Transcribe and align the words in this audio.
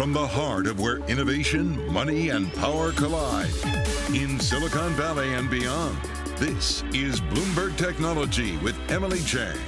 from 0.00 0.14
the 0.14 0.26
heart 0.26 0.66
of 0.66 0.80
where 0.80 0.96
innovation, 1.10 1.76
money, 1.92 2.30
and 2.30 2.50
power 2.54 2.90
collide 2.90 3.50
in 4.14 4.40
Silicon 4.40 4.94
Valley 4.94 5.34
and 5.34 5.50
beyond. 5.50 5.94
This 6.38 6.82
is 6.94 7.20
Bloomberg 7.20 7.76
Technology 7.76 8.56
with 8.56 8.74
Emily 8.90 9.20
Chang. 9.20 9.58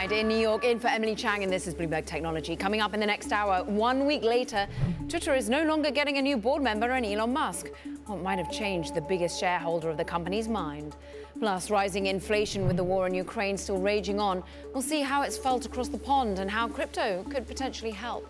Hyde 0.00 0.12
in 0.12 0.28
New 0.28 0.38
York, 0.38 0.64
in 0.64 0.80
for 0.80 0.88
Emily 0.88 1.14
Chang, 1.14 1.42
and 1.42 1.52
this 1.52 1.66
is 1.66 1.74
Bloomberg 1.74 2.06
Technology. 2.06 2.56
Coming 2.56 2.80
up 2.80 2.94
in 2.94 3.00
the 3.00 3.06
next 3.06 3.32
hour, 3.32 3.62
one 3.64 4.06
week 4.06 4.22
later, 4.22 4.66
Twitter 5.10 5.34
is 5.34 5.50
no 5.50 5.62
longer 5.62 5.90
getting 5.90 6.16
a 6.16 6.22
new 6.22 6.38
board 6.38 6.62
member 6.62 6.92
and 6.92 7.04
Elon 7.04 7.34
Musk. 7.34 7.66
What 8.06 8.22
might 8.22 8.38
have 8.38 8.50
changed 8.50 8.94
the 8.94 9.02
biggest 9.02 9.38
shareholder 9.38 9.90
of 9.90 9.98
the 9.98 10.04
company's 10.06 10.48
mind? 10.48 10.96
Plus, 11.38 11.70
rising 11.70 12.06
inflation 12.06 12.66
with 12.66 12.78
the 12.78 12.82
war 12.82 13.06
in 13.08 13.12
Ukraine 13.12 13.58
still 13.58 13.78
raging 13.78 14.18
on. 14.18 14.42
We'll 14.72 14.80
see 14.80 15.02
how 15.02 15.20
it's 15.20 15.36
felt 15.36 15.66
across 15.66 15.88
the 15.88 15.98
pond 15.98 16.38
and 16.38 16.50
how 16.50 16.66
crypto 16.66 17.22
could 17.28 17.46
potentially 17.46 17.90
help. 17.90 18.26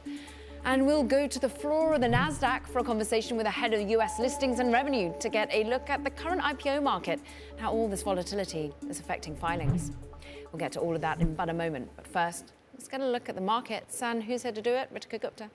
And 0.65 0.85
we'll 0.85 1.05
go 1.05 1.29
to 1.29 1.39
the 1.39 1.49
floor 1.49 1.95
of 1.95 2.01
the 2.01 2.09
NASDAQ 2.09 2.67
for 2.67 2.81
a 2.81 2.85
conversation 2.85 3.37
with 3.37 3.47
the 3.47 3.53
head 3.53 3.73
of 3.75 3.89
US 3.91 4.19
listings 4.19 4.59
and 4.59 4.73
revenue 4.73 5.15
to 5.21 5.29
get 5.29 5.49
a 5.53 5.63
look 5.63 5.89
at 5.89 6.03
the 6.03 6.11
current 6.11 6.43
IPO 6.43 6.83
market 6.83 7.21
and 7.53 7.61
how 7.61 7.71
all 7.71 7.87
this 7.87 8.03
volatility 8.03 8.73
is 8.89 8.99
affecting 8.99 9.37
filings. 9.37 9.93
We'll 10.53 10.59
get 10.59 10.73
to 10.73 10.81
all 10.81 10.95
of 10.95 11.01
that 11.03 11.21
in 11.21 11.35
but 11.35 11.49
a 11.49 11.55
moment. 11.55 11.91
But 11.97 12.07
first, 12.07 12.53
let's 12.75 12.89
get 12.89 13.01
a 13.01 13.07
look 13.07 13.29
at 13.29 13.35
the 13.35 13.41
markets. 13.41 14.03
And 14.03 14.23
who's 14.23 14.43
here 14.43 14.53
to 14.53 14.63
do 14.63 14.71
it? 14.71 14.93
Ritika 14.93 15.21
Gupta. 15.21 15.51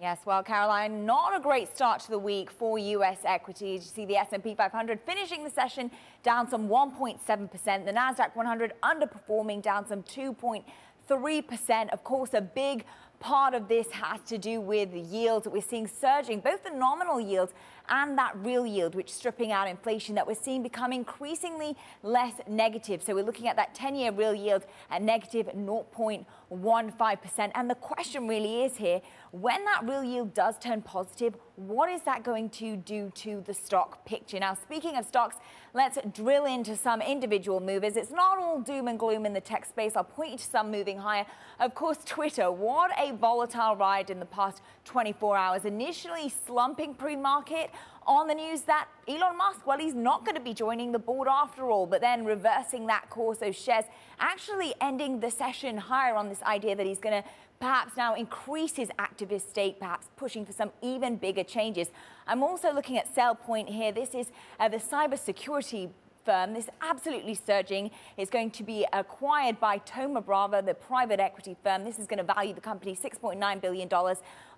Yes, 0.00 0.20
well, 0.24 0.44
Caroline, 0.44 1.04
not 1.04 1.36
a 1.36 1.40
great 1.40 1.74
start 1.74 2.00
to 2.02 2.10
the 2.10 2.18
week 2.18 2.52
for 2.52 2.78
U.S. 2.78 3.18
equities. 3.24 3.82
You 3.82 3.90
see 3.90 4.04
the 4.06 4.16
S&P 4.16 4.54
500 4.54 5.00
finishing 5.04 5.42
the 5.42 5.50
session 5.50 5.90
down 6.22 6.48
some 6.48 6.68
1.7%. 6.68 7.84
The 7.84 7.92
Nasdaq 7.92 8.36
100 8.36 8.74
underperforming, 8.84 9.60
down 9.60 9.88
some 9.88 10.04
2.3%. 10.04 11.88
Of 11.90 12.04
course, 12.04 12.32
a 12.34 12.40
big 12.40 12.84
part 13.18 13.54
of 13.54 13.66
this 13.66 13.90
has 13.90 14.20
to 14.28 14.38
do 14.38 14.60
with 14.60 14.94
yields 14.94 15.42
that 15.42 15.50
we're 15.50 15.60
seeing 15.62 15.88
surging, 15.88 16.38
both 16.38 16.62
the 16.62 16.70
nominal 16.70 17.20
yields 17.20 17.52
and 17.88 18.18
that 18.18 18.36
real 18.36 18.66
yield, 18.66 18.94
which 18.94 19.12
stripping 19.12 19.52
out 19.52 19.68
inflation 19.68 20.14
that 20.14 20.26
we're 20.26 20.34
seeing 20.34 20.62
become 20.62 20.92
increasingly 20.92 21.76
less 22.02 22.34
negative. 22.48 23.02
So 23.02 23.14
we're 23.14 23.24
looking 23.24 23.48
at 23.48 23.56
that 23.56 23.74
10-year 23.74 24.12
real 24.12 24.34
yield 24.34 24.64
at 24.90 25.02
negative 25.02 25.46
0.15%. 25.46 27.50
And 27.54 27.70
the 27.70 27.74
question 27.74 28.28
really 28.28 28.64
is 28.64 28.76
here, 28.76 29.00
when 29.30 29.64
that 29.64 29.82
real 29.84 30.02
yield 30.02 30.34
does 30.34 30.58
turn 30.58 30.82
positive, 30.82 31.36
what 31.56 31.90
is 31.90 32.02
that 32.02 32.22
going 32.22 32.48
to 32.50 32.76
do 32.76 33.10
to 33.16 33.42
the 33.46 33.52
stock 33.52 34.04
picture? 34.04 34.38
Now, 34.38 34.54
speaking 34.54 34.96
of 34.96 35.04
stocks, 35.04 35.36
let's 35.74 35.98
drill 36.14 36.46
into 36.46 36.76
some 36.76 37.02
individual 37.02 37.60
movers. 37.60 37.96
It's 37.96 38.10
not 38.10 38.38
all 38.38 38.60
doom 38.60 38.88
and 38.88 38.98
gloom 38.98 39.26
in 39.26 39.32
the 39.32 39.40
tech 39.40 39.66
space. 39.66 39.96
I'll 39.96 40.04
point 40.04 40.32
you 40.32 40.38
to 40.38 40.44
some 40.44 40.70
moving 40.70 40.98
higher. 40.98 41.26
Of 41.60 41.74
course, 41.74 41.98
Twitter, 42.04 42.50
what 42.50 42.90
a 42.98 43.12
volatile 43.12 43.76
ride 43.76 44.10
in 44.10 44.18
the 44.18 44.26
past 44.26 44.62
24 44.84 45.36
hours. 45.36 45.64
Initially 45.64 46.32
slumping 46.46 46.94
pre-market, 46.94 47.70
on 48.08 48.26
the 48.26 48.34
news 48.34 48.62
that 48.62 48.88
Elon 49.06 49.36
Musk, 49.36 49.66
well, 49.66 49.78
he's 49.78 49.94
not 49.94 50.24
going 50.24 50.34
to 50.34 50.40
be 50.40 50.54
joining 50.54 50.92
the 50.92 50.98
board 50.98 51.28
after 51.30 51.70
all, 51.70 51.86
but 51.86 52.00
then 52.00 52.24
reversing 52.24 52.86
that 52.86 53.10
course, 53.10 53.36
those 53.36 53.54
shares 53.54 53.84
actually 54.18 54.74
ending 54.80 55.20
the 55.20 55.30
session 55.30 55.76
higher 55.76 56.16
on 56.16 56.30
this 56.30 56.42
idea 56.42 56.74
that 56.74 56.86
he's 56.86 56.98
going 56.98 57.22
to 57.22 57.28
perhaps 57.60 57.96
now 57.96 58.14
increase 58.14 58.76
his 58.76 58.88
activist 58.98 59.50
stake, 59.50 59.78
perhaps 59.78 60.08
pushing 60.16 60.46
for 60.46 60.52
some 60.52 60.70
even 60.82 61.16
bigger 61.16 61.44
changes. 61.44 61.88
I'm 62.26 62.42
also 62.42 62.72
looking 62.72 62.98
at 62.98 63.12
SailPoint 63.14 63.68
here. 63.68 63.92
This 63.92 64.14
is 64.14 64.30
uh, 64.60 64.68
the 64.68 64.76
cybersecurity 64.76 65.90
firm. 66.24 66.52
This 66.52 66.68
absolutely 66.82 67.34
surging 67.34 67.90
is 68.18 68.28
going 68.28 68.50
to 68.50 68.62
be 68.62 68.86
acquired 68.92 69.58
by 69.58 69.78
Thoma 69.78 70.20
Bravo, 70.20 70.60
the 70.60 70.74
private 70.74 71.20
equity 71.20 71.56
firm. 71.64 71.84
This 71.84 71.98
is 71.98 72.06
going 72.06 72.18
to 72.18 72.34
value 72.34 72.52
the 72.52 72.60
company 72.60 72.94
$6.9 72.94 73.60
billion. 73.60 73.88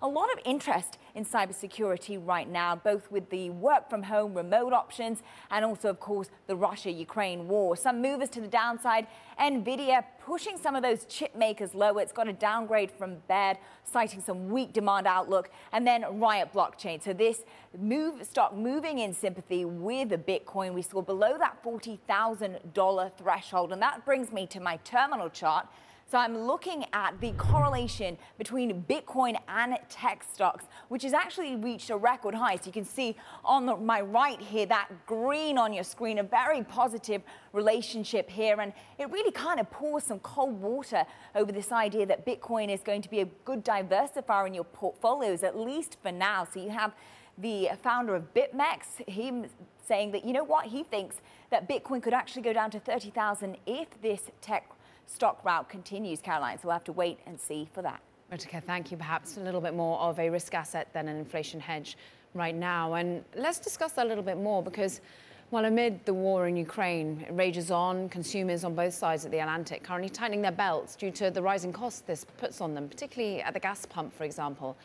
A 0.03 0.07
lot 0.07 0.33
of 0.33 0.39
interest 0.45 0.97
in 1.13 1.23
cybersecurity 1.23 2.19
right 2.25 2.49
now, 2.49 2.75
both 2.75 3.11
with 3.11 3.29
the 3.29 3.51
work 3.51 3.87
from 3.87 4.01
home 4.01 4.33
remote 4.33 4.73
options 4.73 5.21
and 5.51 5.63
also, 5.63 5.89
of 5.89 5.99
course, 5.99 6.31
the 6.47 6.55
Russia 6.55 6.89
Ukraine 6.89 7.47
war. 7.47 7.75
Some 7.75 8.01
movers 8.01 8.27
to 8.29 8.41
the 8.41 8.47
downside. 8.47 9.05
Nvidia 9.39 10.03
pushing 10.19 10.57
some 10.57 10.75
of 10.75 10.81
those 10.81 11.05
chip 11.05 11.35
makers 11.35 11.75
lower. 11.75 12.01
It's 12.01 12.11
got 12.11 12.27
a 12.27 12.33
downgrade 12.33 12.89
from 12.89 13.17
bad, 13.27 13.59
citing 13.83 14.21
some 14.21 14.49
weak 14.49 14.73
demand 14.73 15.05
outlook. 15.05 15.51
And 15.71 15.85
then 15.85 16.19
Riot 16.19 16.51
Blockchain. 16.51 17.03
So 17.03 17.13
this 17.13 17.43
move 17.77 18.25
stock 18.25 18.55
moving 18.55 18.97
in 18.97 19.13
sympathy 19.13 19.65
with 19.65 20.09
the 20.09 20.17
Bitcoin. 20.17 20.73
We 20.73 20.81
saw 20.81 21.03
below 21.03 21.37
that 21.37 21.63
$40,000 21.63 23.11
threshold. 23.19 23.71
And 23.71 23.79
that 23.83 24.03
brings 24.03 24.31
me 24.31 24.47
to 24.47 24.59
my 24.59 24.77
terminal 24.77 25.29
chart. 25.29 25.67
So 26.11 26.17
I'm 26.17 26.37
looking 26.37 26.83
at 26.91 27.21
the 27.21 27.31
correlation 27.37 28.17
between 28.37 28.83
Bitcoin 28.83 29.37
and 29.47 29.77
tech 29.87 30.25
stocks, 30.29 30.65
which 30.89 31.03
has 31.03 31.13
actually 31.13 31.55
reached 31.55 31.89
a 31.89 31.95
record 31.95 32.35
high. 32.35 32.57
So 32.57 32.63
you 32.65 32.73
can 32.73 32.83
see 32.83 33.15
on 33.45 33.65
the, 33.65 33.77
my 33.77 34.01
right 34.01 34.37
here, 34.37 34.65
that 34.65 34.89
green 35.05 35.57
on 35.57 35.71
your 35.71 35.85
screen, 35.85 36.19
a 36.19 36.23
very 36.23 36.63
positive 36.63 37.21
relationship 37.53 38.29
here. 38.29 38.59
And 38.59 38.73
it 38.99 39.09
really 39.09 39.31
kind 39.31 39.57
of 39.57 39.71
pours 39.71 40.03
some 40.03 40.19
cold 40.19 40.59
water 40.59 41.05
over 41.33 41.53
this 41.53 41.71
idea 41.71 42.05
that 42.07 42.25
Bitcoin 42.25 42.67
is 42.67 42.81
going 42.81 43.01
to 43.03 43.09
be 43.09 43.21
a 43.21 43.25
good 43.45 43.63
diversifier 43.63 44.45
in 44.45 44.53
your 44.53 44.65
portfolios, 44.65 45.43
at 45.43 45.57
least 45.57 45.95
for 46.03 46.11
now. 46.11 46.45
So 46.53 46.61
you 46.61 46.71
have 46.71 46.93
the 47.37 47.69
founder 47.81 48.15
of 48.15 48.33
BitMEX, 48.33 49.07
him 49.07 49.45
saying 49.87 50.11
that, 50.11 50.25
you 50.25 50.33
know 50.33 50.43
what, 50.43 50.65
he 50.65 50.83
thinks 50.83 51.21
that 51.51 51.69
Bitcoin 51.69 52.03
could 52.03 52.13
actually 52.13 52.41
go 52.41 52.51
down 52.51 52.69
to 52.71 52.81
30,000 52.81 53.55
if 53.65 53.87
this 54.01 54.23
tech 54.41 54.69
stock 55.13 55.43
route 55.43 55.69
continues, 55.69 56.21
Caroline. 56.21 56.57
So 56.57 56.67
we'll 56.67 56.73
have 56.73 56.83
to 56.85 56.93
wait 56.93 57.19
and 57.25 57.39
see 57.39 57.67
for 57.73 57.81
that. 57.81 58.01
Ritika, 58.31 58.63
thank 58.63 58.91
you. 58.91 58.97
Perhaps 58.97 59.37
a 59.37 59.41
little 59.41 59.61
bit 59.61 59.73
more 59.73 59.99
of 59.99 60.17
a 60.19 60.29
risk 60.29 60.53
asset 60.53 60.87
than 60.93 61.07
an 61.07 61.17
inflation 61.17 61.59
hedge 61.59 61.97
right 62.33 62.55
now. 62.55 62.93
And 62.93 63.23
let's 63.35 63.59
discuss 63.59 63.91
that 63.93 64.05
a 64.05 64.09
little 64.09 64.23
bit 64.23 64.37
more 64.37 64.63
because 64.63 65.01
while 65.49 65.65
amid 65.65 66.05
the 66.05 66.13
war 66.13 66.47
in 66.47 66.55
Ukraine 66.55 67.25
rages 67.31 67.71
on, 67.71 68.07
consumers 68.07 68.63
on 68.63 68.73
both 68.73 68.93
sides 68.93 69.25
of 69.25 69.31
the 69.31 69.39
Atlantic 69.39 69.83
currently 69.83 70.09
tightening 70.09 70.41
their 70.41 70.53
belts 70.53 70.95
due 70.95 71.11
to 71.11 71.29
the 71.29 71.41
rising 71.41 71.73
costs 71.73 72.01
this 72.01 72.25
puts 72.37 72.61
on 72.61 72.73
them, 72.73 72.87
particularly 72.87 73.41
at 73.41 73.53
the 73.53 73.59
gas 73.59 73.85
pump, 73.85 74.15
for 74.15 74.23
example. 74.23 74.77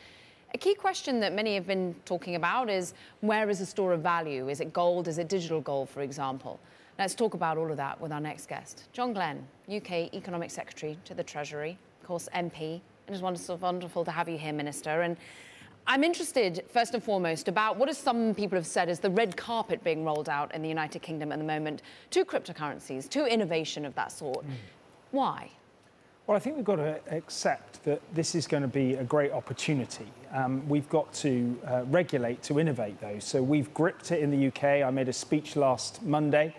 A 0.53 0.57
key 0.57 0.75
question 0.75 1.21
that 1.21 1.33
many 1.33 1.55
have 1.55 1.67
been 1.67 1.95
talking 2.03 2.35
about 2.35 2.69
is 2.69 2.93
where 3.21 3.49
is 3.49 3.59
the 3.59 3.65
store 3.65 3.93
of 3.93 4.01
value? 4.01 4.49
Is 4.49 4.59
it 4.59 4.73
gold? 4.73 5.07
Is 5.07 5.17
it 5.17 5.29
digital 5.29 5.61
gold, 5.61 5.89
for 5.89 6.01
example? 6.01 6.59
Let's 6.99 7.13
talk 7.13 7.35
about 7.35 7.59
all 7.59 7.69
of 7.69 7.77
that 7.77 8.01
with 8.01 8.11
our 8.11 8.19
next 8.19 8.49
guest, 8.49 8.87
John 8.91 9.13
Glen, 9.13 9.47
UK 9.71 10.11
Economic 10.15 10.49
Secretary 10.49 10.97
to 11.05 11.13
the 11.13 11.23
Treasury, 11.23 11.77
of 12.01 12.07
course, 12.07 12.27
MP. 12.33 12.81
It 13.07 13.13
is 13.13 13.21
wonderful, 13.21 13.57
wonderful 13.57 14.03
to 14.03 14.09
have 14.09 14.27
you 14.27 14.35
here, 14.35 14.51
Minister. 14.51 15.03
And 15.03 15.15
I'm 15.85 16.03
interested, 16.03 16.63
first 16.67 16.95
and 16.95 17.03
foremost, 17.03 17.49
about 17.49 17.77
what 17.77 17.95
some 17.95 18.33
people 18.33 18.57
have 18.57 18.65
said 18.65 18.89
is 18.89 18.99
the 18.99 19.11
red 19.11 19.37
carpet 19.37 19.83
being 19.83 20.03
rolled 20.03 20.27
out 20.27 20.55
in 20.55 20.63
the 20.63 20.69
United 20.69 21.03
Kingdom 21.03 21.31
at 21.31 21.37
the 21.37 21.45
moment 21.45 21.83
to 22.09 22.25
cryptocurrencies, 22.25 23.07
to 23.09 23.31
innovation 23.31 23.85
of 23.85 23.93
that 23.93 24.11
sort. 24.11 24.43
Mm. 24.43 24.53
Why? 25.11 25.51
Well, 26.25 26.35
I 26.35 26.39
think 26.39 26.55
we've 26.55 26.65
got 26.65 26.77
to 26.77 26.99
accept 27.11 27.83
that 27.83 28.01
this 28.15 28.33
is 28.33 28.47
going 28.47 28.63
to 28.63 28.67
be 28.67 28.95
a 28.95 29.03
great 29.03 29.31
opportunity. 29.31 30.07
Um, 30.33 30.67
we've 30.67 30.89
got 30.89 31.13
to 31.13 31.57
uh, 31.67 31.83
regulate 31.85 32.41
to 32.43 32.59
innovate 32.59 32.99
those. 32.99 33.23
So 33.23 33.43
we've 33.43 33.71
gripped 33.75 34.11
it 34.11 34.19
in 34.19 34.31
the 34.31 34.47
UK. 34.47 34.83
I 34.83 34.89
made 34.89 35.09
a 35.09 35.13
speech 35.13 35.55
last 35.55 36.01
Monday 36.01 36.55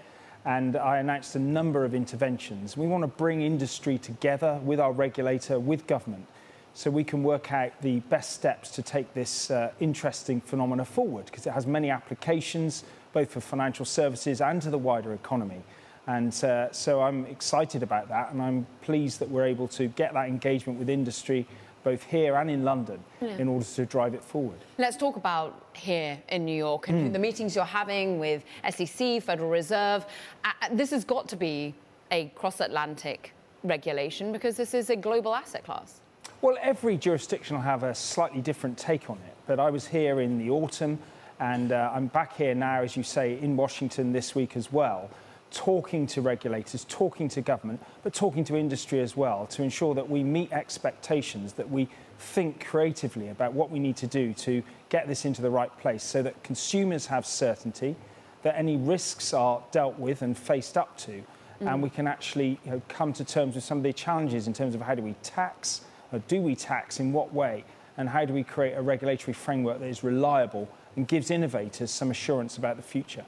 and 0.48 0.76
I 0.76 0.96
announced 0.96 1.36
a 1.36 1.38
number 1.38 1.84
of 1.84 1.94
interventions. 1.94 2.74
We 2.74 2.86
want 2.86 3.02
to 3.02 3.08
bring 3.08 3.42
industry 3.42 3.98
together 3.98 4.58
with 4.64 4.80
our 4.80 4.92
regulator, 4.92 5.60
with 5.60 5.86
government, 5.86 6.26
so 6.72 6.90
we 6.90 7.04
can 7.04 7.22
work 7.22 7.52
out 7.52 7.72
the 7.82 8.00
best 8.00 8.32
steps 8.32 8.70
to 8.70 8.82
take 8.82 9.12
this 9.12 9.50
uh, 9.50 9.72
interesting 9.78 10.40
phenomena 10.40 10.86
forward, 10.86 11.26
because 11.26 11.46
it 11.46 11.52
has 11.52 11.66
many 11.66 11.90
applications, 11.90 12.84
both 13.12 13.30
for 13.30 13.40
financial 13.40 13.84
services 13.84 14.40
and 14.40 14.62
to 14.62 14.70
the 14.70 14.78
wider 14.78 15.12
economy. 15.12 15.62
And 16.06 16.32
uh, 16.42 16.72
so 16.72 17.02
I'm 17.02 17.26
excited 17.26 17.82
about 17.82 18.08
that, 18.08 18.32
and 18.32 18.40
I'm 18.40 18.66
pleased 18.80 19.18
that 19.18 19.28
we're 19.28 19.44
able 19.44 19.68
to 19.68 19.88
get 19.88 20.14
that 20.14 20.28
engagement 20.28 20.78
with 20.78 20.88
industry 20.88 21.46
both 21.84 22.02
here 22.04 22.36
and 22.36 22.50
in 22.50 22.64
London 22.64 22.98
yeah. 23.20 23.36
in 23.36 23.48
order 23.48 23.64
to 23.64 23.86
drive 23.86 24.14
it 24.14 24.24
forward. 24.24 24.58
Let's 24.78 24.96
talk 24.96 25.16
about 25.16 25.67
here 25.78 26.18
in 26.28 26.44
New 26.44 26.56
York 26.56 26.88
and 26.88 27.08
mm. 27.08 27.12
the 27.12 27.18
meetings 27.18 27.54
you're 27.54 27.64
having 27.64 28.18
with 28.18 28.44
SEC, 28.70 29.22
Federal 29.22 29.48
Reserve. 29.48 30.04
Uh, 30.44 30.50
this 30.72 30.90
has 30.90 31.04
got 31.04 31.28
to 31.28 31.36
be 31.36 31.74
a 32.10 32.26
cross-Atlantic 32.34 33.32
regulation 33.64 34.32
because 34.32 34.56
this 34.56 34.74
is 34.74 34.90
a 34.90 34.96
global 34.96 35.34
asset 35.34 35.64
class. 35.64 36.00
Well, 36.40 36.56
every 36.60 36.96
jurisdiction 36.96 37.56
will 37.56 37.64
have 37.64 37.82
a 37.82 37.94
slightly 37.94 38.40
different 38.40 38.78
take 38.78 39.10
on 39.10 39.16
it. 39.26 39.34
But 39.46 39.58
I 39.58 39.70
was 39.70 39.86
here 39.86 40.20
in 40.20 40.38
the 40.38 40.50
autumn, 40.50 40.98
and 41.40 41.72
uh, 41.72 41.90
I'm 41.94 42.06
back 42.08 42.36
here 42.36 42.54
now, 42.54 42.82
as 42.82 42.96
you 42.96 43.02
say, 43.02 43.38
in 43.40 43.56
Washington 43.56 44.12
this 44.12 44.34
week 44.34 44.56
as 44.56 44.72
well 44.72 45.10
talking 45.50 46.06
to 46.06 46.20
regulators, 46.20 46.84
talking 46.88 47.28
to 47.28 47.40
government, 47.40 47.82
but 48.02 48.12
talking 48.12 48.44
to 48.44 48.56
industry 48.56 49.00
as 49.00 49.16
well 49.16 49.46
to 49.46 49.62
ensure 49.62 49.94
that 49.94 50.08
we 50.08 50.22
meet 50.22 50.52
expectations, 50.52 51.54
that 51.54 51.70
we 51.70 51.88
think 52.18 52.66
creatively 52.66 53.28
about 53.28 53.52
what 53.52 53.70
we 53.70 53.78
need 53.78 53.96
to 53.96 54.06
do 54.06 54.32
to 54.34 54.62
get 54.88 55.06
this 55.06 55.24
into 55.24 55.42
the 55.42 55.50
right 55.50 55.76
place 55.78 56.02
so 56.02 56.22
that 56.22 56.42
consumers 56.42 57.06
have 57.06 57.24
certainty, 57.24 57.96
that 58.42 58.56
any 58.56 58.76
risks 58.76 59.32
are 59.32 59.62
dealt 59.70 59.98
with 59.98 60.22
and 60.22 60.36
faced 60.36 60.76
up 60.76 60.96
to, 60.98 61.12
mm. 61.12 61.22
and 61.60 61.82
we 61.82 61.90
can 61.90 62.06
actually 62.06 62.58
you 62.64 62.72
know, 62.72 62.82
come 62.88 63.12
to 63.12 63.24
terms 63.24 63.54
with 63.54 63.64
some 63.64 63.78
of 63.78 63.84
the 63.84 63.92
challenges 63.92 64.46
in 64.46 64.52
terms 64.52 64.74
of 64.74 64.80
how 64.80 64.94
do 64.94 65.02
we 65.02 65.14
tax, 65.22 65.82
or 66.12 66.18
do 66.28 66.40
we 66.40 66.54
tax, 66.54 67.00
in 67.00 67.12
what 67.12 67.32
way, 67.32 67.64
and 67.96 68.08
how 68.08 68.24
do 68.24 68.32
we 68.32 68.44
create 68.44 68.74
a 68.74 68.82
regulatory 68.82 69.32
framework 69.32 69.78
that 69.80 69.86
is 69.86 70.02
reliable 70.02 70.68
and 70.96 71.06
gives 71.06 71.30
innovators 71.30 71.90
some 71.90 72.10
assurance 72.10 72.58
about 72.58 72.76
the 72.76 72.82
future. 72.82 73.24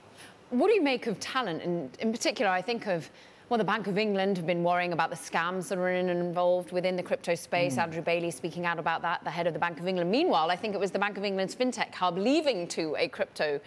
What 0.50 0.66
do 0.66 0.74
you 0.74 0.82
make 0.82 1.06
of 1.06 1.20
talent? 1.20 1.62
And 1.62 1.96
in 2.00 2.10
particular, 2.10 2.50
I 2.50 2.60
think 2.60 2.88
of 2.88 3.08
well, 3.50 3.58
the 3.58 3.64
Bank 3.64 3.88
of 3.88 3.98
England 3.98 4.36
have 4.36 4.46
been 4.46 4.62
worrying 4.62 4.92
about 4.92 5.10
the 5.10 5.16
scams 5.16 5.66
that 5.68 5.78
are 5.78 5.90
involved 5.90 6.70
within 6.70 6.94
the 6.94 7.02
crypto 7.02 7.34
space. 7.34 7.74
Mm. 7.74 7.82
Andrew 7.82 8.00
Bailey 8.00 8.30
speaking 8.30 8.64
out 8.64 8.78
about 8.78 9.02
that, 9.02 9.24
the 9.24 9.30
head 9.30 9.48
of 9.48 9.54
the 9.54 9.58
Bank 9.58 9.80
of 9.80 9.88
England. 9.88 10.08
Meanwhile, 10.08 10.52
I 10.52 10.56
think 10.56 10.72
it 10.72 10.78
was 10.78 10.92
the 10.92 11.00
Bank 11.00 11.18
of 11.18 11.24
England's 11.24 11.56
fintech 11.56 11.92
hub 11.92 12.16
leaving 12.16 12.68
to 12.68 12.94
a 12.96 13.08
crypto 13.08 13.60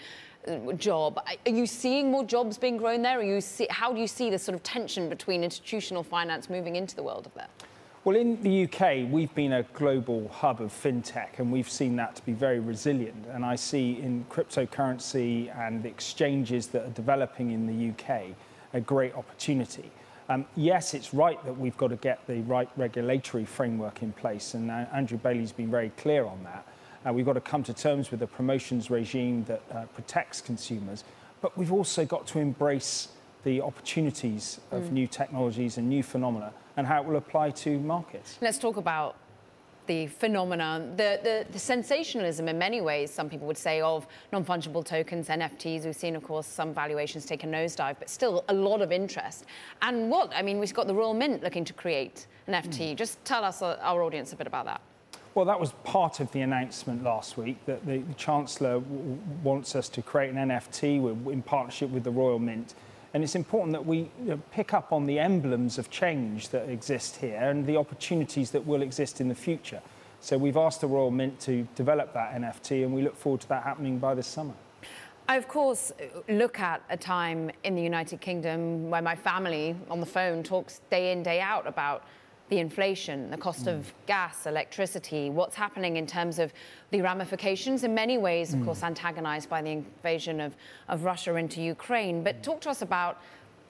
uh, 0.48 0.72
job. 0.74 1.20
Are 1.46 1.52
you 1.52 1.68
seeing 1.68 2.10
more 2.10 2.24
jobs 2.24 2.58
being 2.58 2.78
grown 2.78 3.02
there? 3.02 3.20
Are 3.20 3.24
you 3.24 3.42
see, 3.42 3.68
how 3.70 3.92
do 3.92 4.00
you 4.00 4.08
see 4.08 4.30
the 4.30 4.40
sort 4.40 4.56
of 4.56 4.64
tension 4.64 5.10
between 5.10 5.44
institutional 5.44 6.02
finance 6.02 6.50
moving 6.50 6.78
into 6.78 6.96
the 6.96 7.04
world 7.04 7.26
of 7.26 7.34
that? 7.34 7.50
Well, 8.06 8.16
in 8.16 8.42
the 8.42 8.64
UK, 8.64 9.12
we've 9.12 9.36
been 9.36 9.52
a 9.52 9.64
global 9.74 10.30
hub 10.30 10.62
of 10.62 10.72
fintech, 10.72 11.40
and 11.40 11.52
we've 11.52 11.70
seen 11.70 11.98
that 11.98 12.16
to 12.16 12.26
be 12.26 12.32
very 12.32 12.60
resilient. 12.60 13.26
And 13.34 13.44
I 13.44 13.58
see 13.58 14.00
in 14.02 14.26
cryptocurrency 14.30 15.54
and 15.58 15.84
the 15.84 15.90
exchanges 15.90 16.68
that 16.68 16.86
are 16.86 16.92
developing 16.92 17.52
in 17.52 17.68
the 17.68 17.90
UK 17.90 18.28
a 18.74 18.82
great 18.82 19.14
opportunity. 19.16 19.90
Um, 20.30 20.46
yes, 20.56 20.94
it's 20.94 21.14
right 21.14 21.44
that 21.46 21.58
we've 21.58 21.78
got 21.78 21.90
to 21.90 21.96
get 21.98 22.26
the 22.28 22.42
right 22.42 22.70
regulatory 22.78 23.46
framework 23.46 24.02
in 24.02 24.14
place, 24.14 24.54
and 24.54 24.72
uh, 24.72 24.86
Andrew 24.94 25.18
Bailey's 25.18 25.52
been 25.52 25.70
very 25.70 25.90
clear 25.98 26.26
on 26.26 26.44
that. 26.44 26.66
Uh, 27.06 27.12
we've 27.12 27.26
got 27.26 27.34
to 27.34 27.42
come 27.42 27.64
to 27.64 27.74
terms 27.74 28.12
with 28.12 28.22
a 28.22 28.28
promotions 28.28 28.90
regime 28.90 29.44
that 29.46 29.62
uh, 29.72 29.84
protects 29.94 30.40
consumers, 30.40 31.04
but 31.42 31.58
we've 31.58 31.74
also 31.74 32.06
got 32.06 32.26
to 32.28 32.40
embrace 32.40 33.10
the 33.44 33.62
opportunities 33.62 34.62
of 34.72 34.84
mm. 34.84 34.92
new 34.92 35.08
technologies 35.08 35.78
and 35.78 35.90
new 35.90 36.02
phenomena 36.02 36.54
and 36.78 36.88
how 36.88 37.02
it 37.02 37.06
will 37.06 37.18
apply 37.18 37.52
to 37.52 37.78
markets. 37.80 38.38
Let's 38.42 38.58
talk 38.58 38.78
about 38.78 39.18
the 39.88 40.08
phenomenon, 40.08 40.96
the, 40.96 41.20
the, 41.24 41.46
the, 41.52 41.60
sensationalism 41.60 42.48
in 42.48 42.58
many 42.58 42.82
ways, 42.82 43.12
some 43.12 43.30
people 43.30 43.48
would 43.48 43.58
say, 43.58 43.82
of 43.82 44.08
non 44.32 44.44
fungible 44.44 44.84
tokens, 44.84 45.28
NFTs. 45.28 45.86
We've 45.86 45.96
seen, 45.96 46.16
of 46.16 46.24
course, 46.24 46.48
some 46.48 46.74
valuations 46.74 47.26
take 47.26 47.44
a 47.44 47.48
nosedive, 47.48 47.98
but 48.00 48.10
still 48.10 48.44
a 48.50 48.54
lot 48.54 48.82
of 48.82 48.92
interest. 48.92 49.46
And 49.82 50.10
what? 50.10 50.32
I 50.36 50.42
mean, 50.42 50.60
we've 50.60 50.74
got 50.74 50.88
the 50.88 50.96
Royal 50.96 51.14
Mint 51.14 51.44
looking 51.44 51.66
to 51.66 51.74
create 51.74 52.28
an 52.48 52.54
NFT. 52.54 52.94
Mm. 52.94 52.96
Just 52.96 53.24
tell 53.26 53.44
us, 53.44 53.62
uh, 53.62 53.78
our 53.82 54.04
audience, 54.04 54.34
a 54.34 54.36
bit 54.36 54.48
about 54.48 54.66
that. 54.66 54.82
Well, 55.36 55.46
that 55.46 55.60
was 55.60 55.72
part 55.84 56.20
of 56.20 56.32
the 56.32 56.42
announcement 56.42 57.04
last 57.04 57.38
week 57.38 57.58
that 57.66 57.86
the, 57.88 58.00
the 58.00 58.14
Chancellor 58.14 58.80
wants 59.44 59.76
us 59.76 59.90
to 59.90 60.02
create 60.04 60.32
an 60.32 60.50
NFT 60.50 61.32
in 61.32 61.42
partnership 61.42 61.90
with 61.90 62.04
the 62.04 62.12
Royal 62.12 62.38
Mint. 62.38 62.76
And 63.14 63.24
it's 63.24 63.36
important 63.36 63.74
that 63.74 63.86
we 63.86 64.10
pick 64.52 64.74
up 64.74 64.92
on 64.92 65.06
the 65.06 65.20
emblems 65.20 65.78
of 65.78 65.92
change 65.92 66.50
that 66.50 66.68
exist 66.68 67.18
here 67.18 67.38
and 67.38 67.66
the 67.66 67.78
opportunities 67.78 68.50
that 68.52 68.66
will 68.66 68.82
exist 68.82 69.22
in 69.22 69.28
the 69.28 69.36
future. 69.36 69.82
So 70.20 70.38
we've 70.38 70.58
asked 70.58 70.82
the 70.82 70.88
Royal 70.88 71.12
Mint 71.12 71.40
to 71.42 71.68
develop 71.76 72.14
that 72.14 72.34
NFT, 72.34 72.84
and 72.84 72.94
we 72.94 73.02
look 73.04 73.16
forward 73.16 73.42
to 73.42 73.50
that 73.50 73.64
happening 73.64 74.00
by 74.00 74.16
this 74.16 74.26
summer. 74.26 74.54
I, 75.28 75.38
of 75.38 75.48
course, 75.48 75.92
look 76.28 76.60
at 76.60 76.82
a 76.90 76.98
time 76.98 77.52
in 77.64 77.76
the 77.76 77.82
United 77.82 78.20
Kingdom 78.20 78.90
where 78.90 79.02
my 79.02 79.16
family 79.16 79.76
on 79.90 80.00
the 80.00 80.06
phone 80.06 80.42
talks 80.44 80.82
day 80.90 81.12
in, 81.12 81.24
day 81.24 81.40
out 81.40 81.68
about 81.68 82.04
the 82.54 82.60
inflation, 82.60 83.32
the 83.32 83.38
cost 83.38 83.66
mm. 83.66 83.74
of 83.74 83.92
gas, 84.06 84.46
electricity, 84.46 85.32
what's 85.32 85.56
happening 85.56 85.98
in 85.98 86.06
terms 86.06 86.38
of 86.38 86.54
the 86.92 87.02
ramifications, 87.02 87.84
in 87.84 87.96
many 87.96 88.20
ways, 88.20 88.54
of 88.54 88.60
mm. 88.60 88.66
course, 88.66 88.84
antagonized 88.84 89.50
by 89.50 89.60
the 89.60 89.72
invasion 89.72 90.40
of, 90.40 90.56
of 90.88 91.04
Russia 91.04 91.36
into 91.36 91.64
Ukraine. 91.64 92.24
But 92.24 92.44
talk 92.44 92.62
to 92.62 92.70
us 92.70 92.84
about 92.84 93.20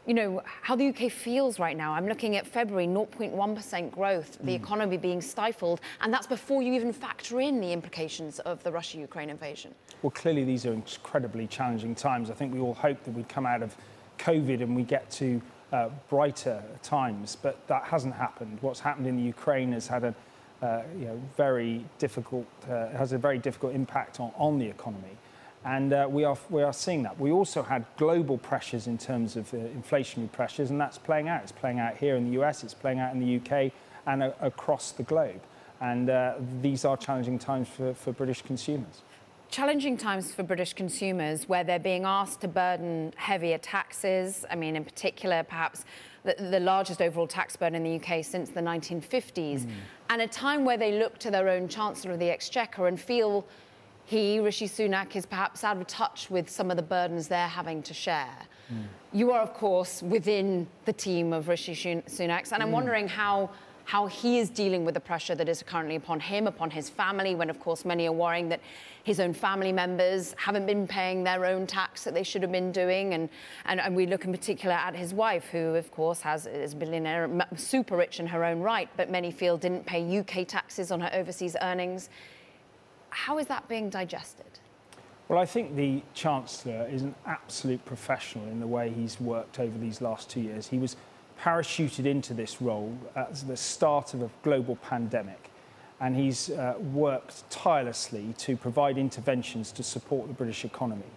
you 0.06 0.14
know, 0.14 0.42
how 0.62 0.76
the 0.76 0.90
UK 0.90 1.10
feels 1.10 1.60
right 1.60 1.78
now. 1.78 1.94
I'm 1.94 2.10
looking 2.10 2.36
at 2.36 2.46
February, 2.46 2.88
0.1% 2.88 3.90
growth, 3.90 4.38
the 4.44 4.52
mm. 4.52 4.56
economy 4.56 4.98
being 4.98 5.22
stifled, 5.22 5.80
and 6.02 6.14
that's 6.14 6.28
before 6.28 6.62
you 6.62 6.74
even 6.74 6.92
factor 6.92 7.40
in 7.40 7.62
the 7.62 7.72
implications 7.72 8.40
of 8.40 8.62
the 8.64 8.72
Russia 8.74 8.98
Ukraine 8.98 9.30
invasion. 9.30 9.74
Well, 10.02 10.12
clearly, 10.12 10.44
these 10.44 10.66
are 10.66 10.74
incredibly 10.74 11.48
challenging 11.48 11.96
times. 11.96 12.30
I 12.30 12.34
think 12.34 12.54
we 12.54 12.60
all 12.60 12.74
hope 12.74 13.02
that 13.06 13.12
we'd 13.12 13.30
come 13.30 13.46
out 13.46 13.64
of 13.64 13.78
COVID 14.20 14.62
and 14.62 14.76
we 14.76 14.84
get 14.84 15.10
to 15.12 15.42
uh, 15.74 15.90
brighter 16.08 16.64
times, 16.84 17.36
but 17.36 17.68
that 17.68 17.84
hasn't 17.84 18.14
happened. 18.14 18.60
What's 18.62 18.80
happened 18.80 19.08
in 19.08 19.18
the 19.18 19.24
Ukraine 19.24 19.74
has 19.74 19.88
had 19.88 20.04
a 20.04 20.16
uh, 20.62 20.84
you 20.98 21.06
know, 21.06 21.22
very 21.36 21.84
difficult, 22.00 22.46
uh, 22.70 22.88
has 22.92 23.12
a 23.12 23.18
very 23.18 23.38
difficult 23.38 23.74
impact 23.75 24.22
on, 24.22 24.31
on 24.38 24.60
the 24.60 24.66
economy. 24.66 25.18
And 25.66 25.92
uh, 25.92 26.08
we, 26.10 26.24
are, 26.24 26.38
we 26.50 26.62
are 26.62 26.72
seeing 26.72 27.04
that. 27.04 27.20
We 27.20 27.31
also 27.31 27.64
had 27.64 27.86
global 27.98 28.38
pressures 28.38 28.88
in 28.88 28.98
terms 28.98 29.36
of 29.36 29.54
uh, 29.54 29.58
inflationary 29.58 30.31
pressures, 30.31 30.70
and 30.70 30.80
that's 30.80 30.98
playing 30.98 31.28
out. 31.28 31.42
It's 31.44 31.52
playing 31.52 31.80
out 31.80 31.98
here 31.98 32.16
in 32.16 32.31
the 32.31 32.42
US, 32.42 32.64
it's 32.64 32.74
playing 32.74 33.00
out 33.00 33.14
in 33.14 33.20
the 33.20 33.38
UK, 33.38 33.74
and 34.06 34.24
across 34.40 34.92
the 34.92 35.04
globe. 35.04 35.42
And 35.81 36.10
uh, 36.10 36.36
these 36.62 36.86
are 36.86 36.96
challenging 36.96 37.40
times 37.40 37.68
for, 37.68 37.94
for 37.94 38.14
British 38.14 38.42
consumers 38.42 39.02
challenging 39.54 39.96
times 39.96 40.34
for 40.34 40.42
British 40.42 40.74
consumers 40.74 41.48
where 41.48 41.64
they're 41.64 41.78
being 41.78 42.06
asked 42.06 42.42
to 42.42 42.48
burden 42.48 43.14
heavier 43.18 43.60
taxes. 43.60 44.44
I 44.50 44.56
mean, 44.56 44.76
in 44.76 44.84
particular, 44.84 45.44
perhaps 45.44 45.86
the, 46.24 46.34
the 46.40 46.60
largest 46.60 47.04
overall 47.04 47.28
tax 47.28 47.56
burden 47.56 47.76
in 47.76 47.84
the 47.84 48.04
UK 48.04 48.26
since 48.26 48.50
the 48.50 48.62
1950s, 48.62 49.62
mm. 49.62 49.70
and 50.10 50.24
a 50.24 50.28
time 50.28 50.66
where 50.66 50.78
they 50.78 50.98
look 50.98 51.20
to 51.20 51.30
their 51.30 51.50
own 51.50 51.68
Chancellor 51.68 52.14
of 52.14 52.20
the 52.20 52.32
Exchequer 52.32 52.88
and 52.88 53.00
feel 53.00 53.46
he, 54.06 54.40
Rishi 54.40 54.68
Sunak, 54.68 55.16
is 55.16 55.28
perhaps 55.28 55.64
out 55.64 55.78
of 55.78 55.86
touch 55.86 56.32
with 56.32 56.50
some 56.50 56.72
of 56.72 56.76
the 56.76 56.84
burdens 56.84 57.28
they're 57.28 57.48
having 57.48 57.84
to 57.84 57.94
share. 57.94 58.36
Mm. 58.74 58.86
You 59.12 59.34
are, 59.34 59.42
of 59.42 59.54
course, 59.54 60.01
within 60.01 60.68
the 60.86 60.94
team 60.94 61.32
of 61.32 61.48
Rishi 61.48 61.75
Sunak, 61.75 62.51
and 62.51 62.63
I'm 62.63 62.70
mm. 62.70 62.80
wondering 62.80 63.08
how 63.08 63.51
how 63.86 64.08
he 64.08 64.39
is 64.39 64.50
dealing 64.50 64.86
with 64.86 64.94
the 64.94 65.00
pressure 65.00 65.36
that 65.36 65.50
is 65.50 65.62
currently 65.62 65.96
upon 65.96 66.20
him, 66.20 66.48
upon 66.48 66.72
his 66.72 66.89
family, 66.89 67.36
when, 67.36 67.50
of 67.50 67.60
course, 67.60 67.84
many 67.86 68.08
are 68.08 68.13
worrying 68.13 68.50
that 68.50 68.62
his 69.03 69.19
own 69.19 69.33
family 69.33 69.74
members 69.74 70.33
haven't 70.38 70.65
been 70.65 70.88
paying 70.88 71.24
their 71.24 71.45
own 71.45 71.67
tax 71.67 72.05
that 72.05 72.13
they 72.13 72.24
should 72.24 72.41
have 72.41 72.51
been 72.51 72.72
doing. 72.72 73.13
And, 73.13 73.29
and, 73.65 73.81
and 73.81 73.95
we 73.95 74.05
look 74.05 74.24
in 74.24 74.31
particular 74.31 74.74
at 74.74 74.95
his 74.95 75.13
wife, 75.13 75.45
who, 75.51 75.75
of 75.75 75.91
course, 75.91 76.22
has, 76.22 76.48
is 76.48 76.74
a 76.74 76.75
billionaire, 76.77 77.29
super 77.57 77.98
rich 77.98 78.22
in 78.22 78.27
her 78.27 78.45
own 78.45 78.62
right, 78.62 78.89
but 78.95 79.10
many 79.10 79.29
feel 79.29 79.57
didn't 79.57 79.86
pay 79.86 80.19
UK 80.19 80.48
taxes 80.48 80.89
on 80.89 81.01
her 81.01 81.10
overseas 81.13 81.57
earnings. 81.62 82.10
How 83.10 83.38
is 83.39 83.48
that 83.48 83.67
being 83.67 83.89
digested? 83.89 84.45
Well, 85.27 85.39
I 85.39 85.45
think 85.45 85.75
the 85.75 86.01
Chancellor 86.13 86.88
is 86.89 87.01
an 87.01 87.15
absolute 87.25 87.83
professional 87.86 88.45
in 88.48 88.60
the 88.60 88.67
way 88.67 88.89
he's 88.89 89.19
worked 89.19 89.60
over 89.60 89.77
these 89.77 90.01
last 90.01 90.29
two 90.29 90.41
years. 90.41 90.67
He 90.67 90.77
was 90.77 90.95
parachuted 91.41 92.05
into 92.05 92.33
this 92.33 92.62
role 92.62 92.98
at 93.15 93.36
the 93.48 93.57
start 93.57 94.13
of 94.13 94.22
a 94.22 94.29
global 94.43 94.77
pandemic. 94.77 95.50
And 96.03 96.17
he's 96.17 96.50
uh, 96.50 96.75
worked 96.91 97.50
tirelessly 97.50 98.36
to 98.39 98.57
provide 98.57 98.98
interventions 98.98 99.72
to 99.72 99.83
support 99.83 100.27
the 100.27 100.33
British 100.33 100.65
economy. 100.65 101.12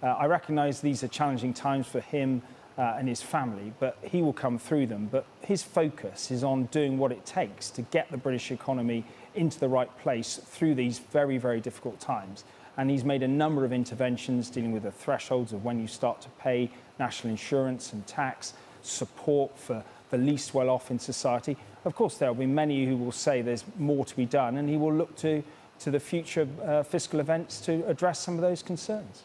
Uh, 0.00 0.06
I 0.06 0.26
recognise 0.26 0.80
these 0.80 1.02
are 1.02 1.08
challenging 1.08 1.52
times 1.52 1.88
for 1.88 1.98
him 1.98 2.42
uh, 2.78 2.94
and 2.96 3.08
his 3.08 3.20
family, 3.20 3.72
but 3.80 3.98
he 4.00 4.22
will 4.22 4.32
come 4.32 4.56
through 4.56 4.86
them. 4.86 5.08
But 5.10 5.26
his 5.40 5.64
focus 5.64 6.30
is 6.30 6.44
on 6.44 6.66
doing 6.66 6.98
what 6.98 7.10
it 7.10 7.26
takes 7.26 7.68
to 7.70 7.82
get 7.82 8.12
the 8.12 8.16
British 8.16 8.52
economy 8.52 9.04
into 9.34 9.58
the 9.58 9.68
right 9.68 9.90
place 9.98 10.36
through 10.36 10.76
these 10.76 11.00
very, 11.00 11.36
very 11.36 11.60
difficult 11.60 11.98
times. 11.98 12.44
And 12.76 12.88
he's 12.88 13.04
made 13.04 13.24
a 13.24 13.28
number 13.28 13.64
of 13.64 13.72
interventions 13.72 14.50
dealing 14.50 14.70
with 14.70 14.84
the 14.84 14.92
thresholds 14.92 15.52
of 15.52 15.64
when 15.64 15.80
you 15.80 15.88
start 15.88 16.20
to 16.20 16.28
pay 16.38 16.70
national 17.00 17.32
insurance 17.32 17.92
and 17.92 18.06
tax, 18.06 18.52
support 18.82 19.58
for 19.58 19.82
the 20.10 20.18
least 20.18 20.54
well 20.54 20.70
off 20.70 20.92
in 20.92 21.00
society. 21.00 21.56
Of 21.84 21.94
course, 21.94 22.18
there 22.18 22.28
will 22.28 22.40
be 22.40 22.46
many 22.46 22.86
who 22.86 22.96
will 22.96 23.12
say 23.12 23.42
there's 23.42 23.64
more 23.78 24.04
to 24.04 24.16
be 24.16 24.26
done, 24.26 24.56
and 24.58 24.68
he 24.68 24.76
will 24.76 24.92
look 24.92 25.16
to, 25.16 25.42
to 25.80 25.90
the 25.90 26.00
future 26.00 26.46
uh, 26.64 26.82
fiscal 26.82 27.20
events 27.20 27.60
to 27.62 27.86
address 27.86 28.18
some 28.18 28.34
of 28.34 28.40
those 28.40 28.62
concerns. 28.62 29.22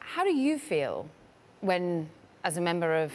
How 0.00 0.24
do 0.24 0.34
you 0.34 0.58
feel 0.58 1.08
when, 1.60 2.08
as 2.42 2.56
a 2.56 2.60
member 2.60 2.94
of, 2.94 3.12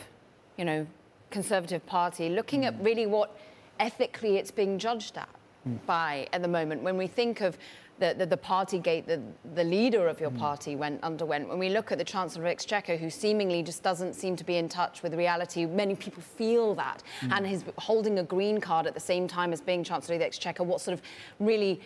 you 0.58 0.66
know, 0.66 0.88
Conservative 1.30 1.86
Party, 1.86 2.30
looking 2.30 2.62
mm. 2.62 2.68
at 2.68 2.84
really 2.84 3.06
what 3.06 3.38
ethically 3.80 4.38
it's 4.38 4.52
being 4.52 4.80
judged 4.80 5.18
at 5.18 5.30
mm. 5.68 5.78
by 5.86 6.28
at 6.34 6.42
the 6.42 6.48
moment, 6.48 6.82
when 6.82 6.98
we 6.98 7.08
think 7.08 7.42
of 7.42 7.58
the, 8.00 8.16
the, 8.18 8.26
the 8.26 8.38
party 8.38 8.80
gate 8.80 9.08
the, 9.08 9.22
the 9.56 9.64
leader 9.64 10.08
of 10.08 10.20
your 10.20 10.32
party 10.32 10.76
went 10.76 11.04
underwent. 11.04 11.50
When 11.50 11.60
we 11.60 11.70
look 11.70 11.92
at 11.92 11.98
the 11.98 12.04
Chancellor 12.04 12.44
of 12.44 12.48
Exchequer, 12.48 12.98
who 12.98 13.10
seemingly 13.10 13.62
just 13.64 13.84
doesn't 13.84 14.14
seem 14.14 14.36
to 14.38 14.44
be 14.44 14.58
in 14.58 14.70
touch 14.70 15.04
with 15.04 15.14
reality, 15.14 15.66
many 15.66 15.96
people 15.96 16.22
feel 16.22 16.76
that, 16.76 17.04
mm. 17.22 17.32
and 17.32 17.46
he's 17.46 17.64
holding 17.78 18.20
a 18.20 18.24
green 18.24 18.60
card 18.60 18.88
at 18.88 18.94
the 18.94 19.00
same 19.00 19.28
time 19.28 19.54
as 19.54 19.62
being 19.62 19.84
Chancellor 19.84 20.16
of 20.16 20.20
the 20.20 20.26
Exchequer, 20.26 20.64
what 20.64 20.82
sort 20.82 20.98
of 20.98 21.02
really 21.40 21.80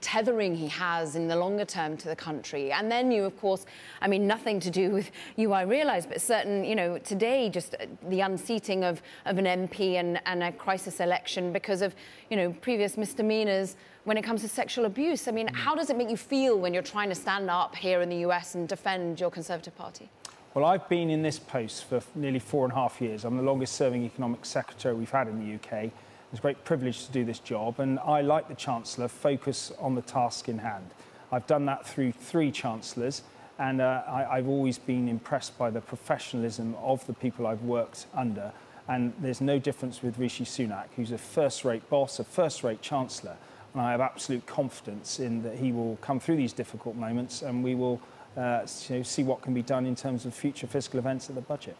tethering 0.00 0.54
he 0.54 0.68
has 0.68 1.16
in 1.16 1.28
the 1.28 1.36
longer 1.36 1.64
term 1.64 1.96
to 1.96 2.08
the 2.08 2.16
country. 2.16 2.72
And 2.72 2.90
then 2.90 3.10
you, 3.10 3.24
of 3.24 3.38
course, 3.40 3.66
I 4.00 4.08
mean, 4.08 4.26
nothing 4.26 4.60
to 4.60 4.70
do 4.70 4.90
with 4.90 5.10
you, 5.36 5.52
I 5.52 5.62
realise, 5.62 6.06
but 6.06 6.20
certain, 6.20 6.64
you 6.64 6.74
know, 6.74 6.98
today 6.98 7.48
just 7.48 7.74
the 8.08 8.20
unseating 8.20 8.84
of, 8.84 9.02
of 9.24 9.38
an 9.38 9.44
MP 9.44 9.94
and, 9.94 10.20
and 10.26 10.42
a 10.42 10.52
crisis 10.52 11.00
election 11.00 11.52
because 11.52 11.82
of, 11.82 11.94
you 12.30 12.36
know, 12.36 12.52
previous 12.60 12.96
misdemeanours 12.96 13.76
when 14.04 14.16
it 14.16 14.22
comes 14.22 14.42
to 14.42 14.48
sexual 14.48 14.84
abuse. 14.84 15.26
I 15.28 15.32
mean, 15.32 15.48
mm. 15.48 15.54
how 15.54 15.74
does 15.74 15.90
it 15.90 15.96
make 15.96 16.10
you 16.10 16.16
feel 16.16 16.58
when 16.58 16.72
you're 16.72 16.82
trying 16.82 17.08
to 17.08 17.14
stand 17.14 17.50
up 17.50 17.74
here 17.74 18.00
in 18.02 18.08
the 18.08 18.18
US 18.28 18.54
and 18.54 18.68
defend 18.68 19.20
your 19.20 19.30
Conservative 19.30 19.76
Party? 19.76 20.08
Well, 20.54 20.64
I've 20.64 20.88
been 20.88 21.10
in 21.10 21.22
this 21.22 21.38
post 21.38 21.84
for 21.86 22.00
nearly 22.14 22.38
four 22.38 22.64
and 22.64 22.72
a 22.72 22.76
half 22.76 23.00
years. 23.00 23.24
I'm 23.24 23.36
the 23.36 23.42
longest 23.42 23.74
serving 23.74 24.04
economic 24.04 24.44
secretary 24.44 24.94
we've 24.94 25.10
had 25.10 25.26
in 25.26 25.40
the 25.40 25.54
UK. 25.56 25.90
It's 26.30 26.38
a 26.38 26.42
great 26.42 26.64
privilege 26.64 27.06
to 27.06 27.12
do 27.12 27.24
this 27.24 27.38
job, 27.38 27.80
and 27.80 27.98
I, 28.00 28.20
like 28.20 28.48
the 28.48 28.54
Chancellor, 28.54 29.08
focus 29.08 29.72
on 29.78 29.94
the 29.94 30.02
task 30.02 30.48
in 30.48 30.58
hand. 30.58 30.86
I've 31.32 31.46
done 31.46 31.64
that 31.66 31.86
through 31.86 32.12
three 32.12 32.50
Chancellors, 32.50 33.22
and 33.58 33.80
uh, 33.80 34.02
I, 34.06 34.36
I've 34.36 34.48
always 34.48 34.78
been 34.78 35.08
impressed 35.08 35.56
by 35.58 35.70
the 35.70 35.80
professionalism 35.80 36.76
of 36.76 37.06
the 37.06 37.12
people 37.14 37.46
I've 37.46 37.62
worked 37.62 38.06
under. 38.14 38.52
And 38.88 39.12
there's 39.20 39.40
no 39.40 39.58
difference 39.58 40.02
with 40.02 40.18
Rishi 40.18 40.44
Sunak, 40.44 40.86
who's 40.96 41.12
a 41.12 41.18
first 41.18 41.64
rate 41.64 41.88
boss, 41.88 42.18
a 42.18 42.24
first 42.24 42.62
rate 42.62 42.82
Chancellor. 42.82 43.36
And 43.74 43.82
I 43.82 43.90
have 43.90 44.00
absolute 44.00 44.46
confidence 44.46 45.18
in 45.18 45.42
that 45.42 45.58
he 45.58 45.72
will 45.72 45.98
come 46.00 46.20
through 46.20 46.36
these 46.36 46.52
difficult 46.52 46.94
moments 46.94 47.42
and 47.42 47.62
we 47.62 47.74
will 47.74 48.00
uh, 48.36 48.64
you 48.88 48.96
know, 48.96 49.02
see 49.02 49.24
what 49.24 49.42
can 49.42 49.52
be 49.52 49.62
done 49.62 49.84
in 49.84 49.96
terms 49.96 50.24
of 50.24 50.32
future 50.34 50.68
fiscal 50.68 50.98
events 50.98 51.28
at 51.28 51.34
the 51.34 51.40
budget. 51.40 51.76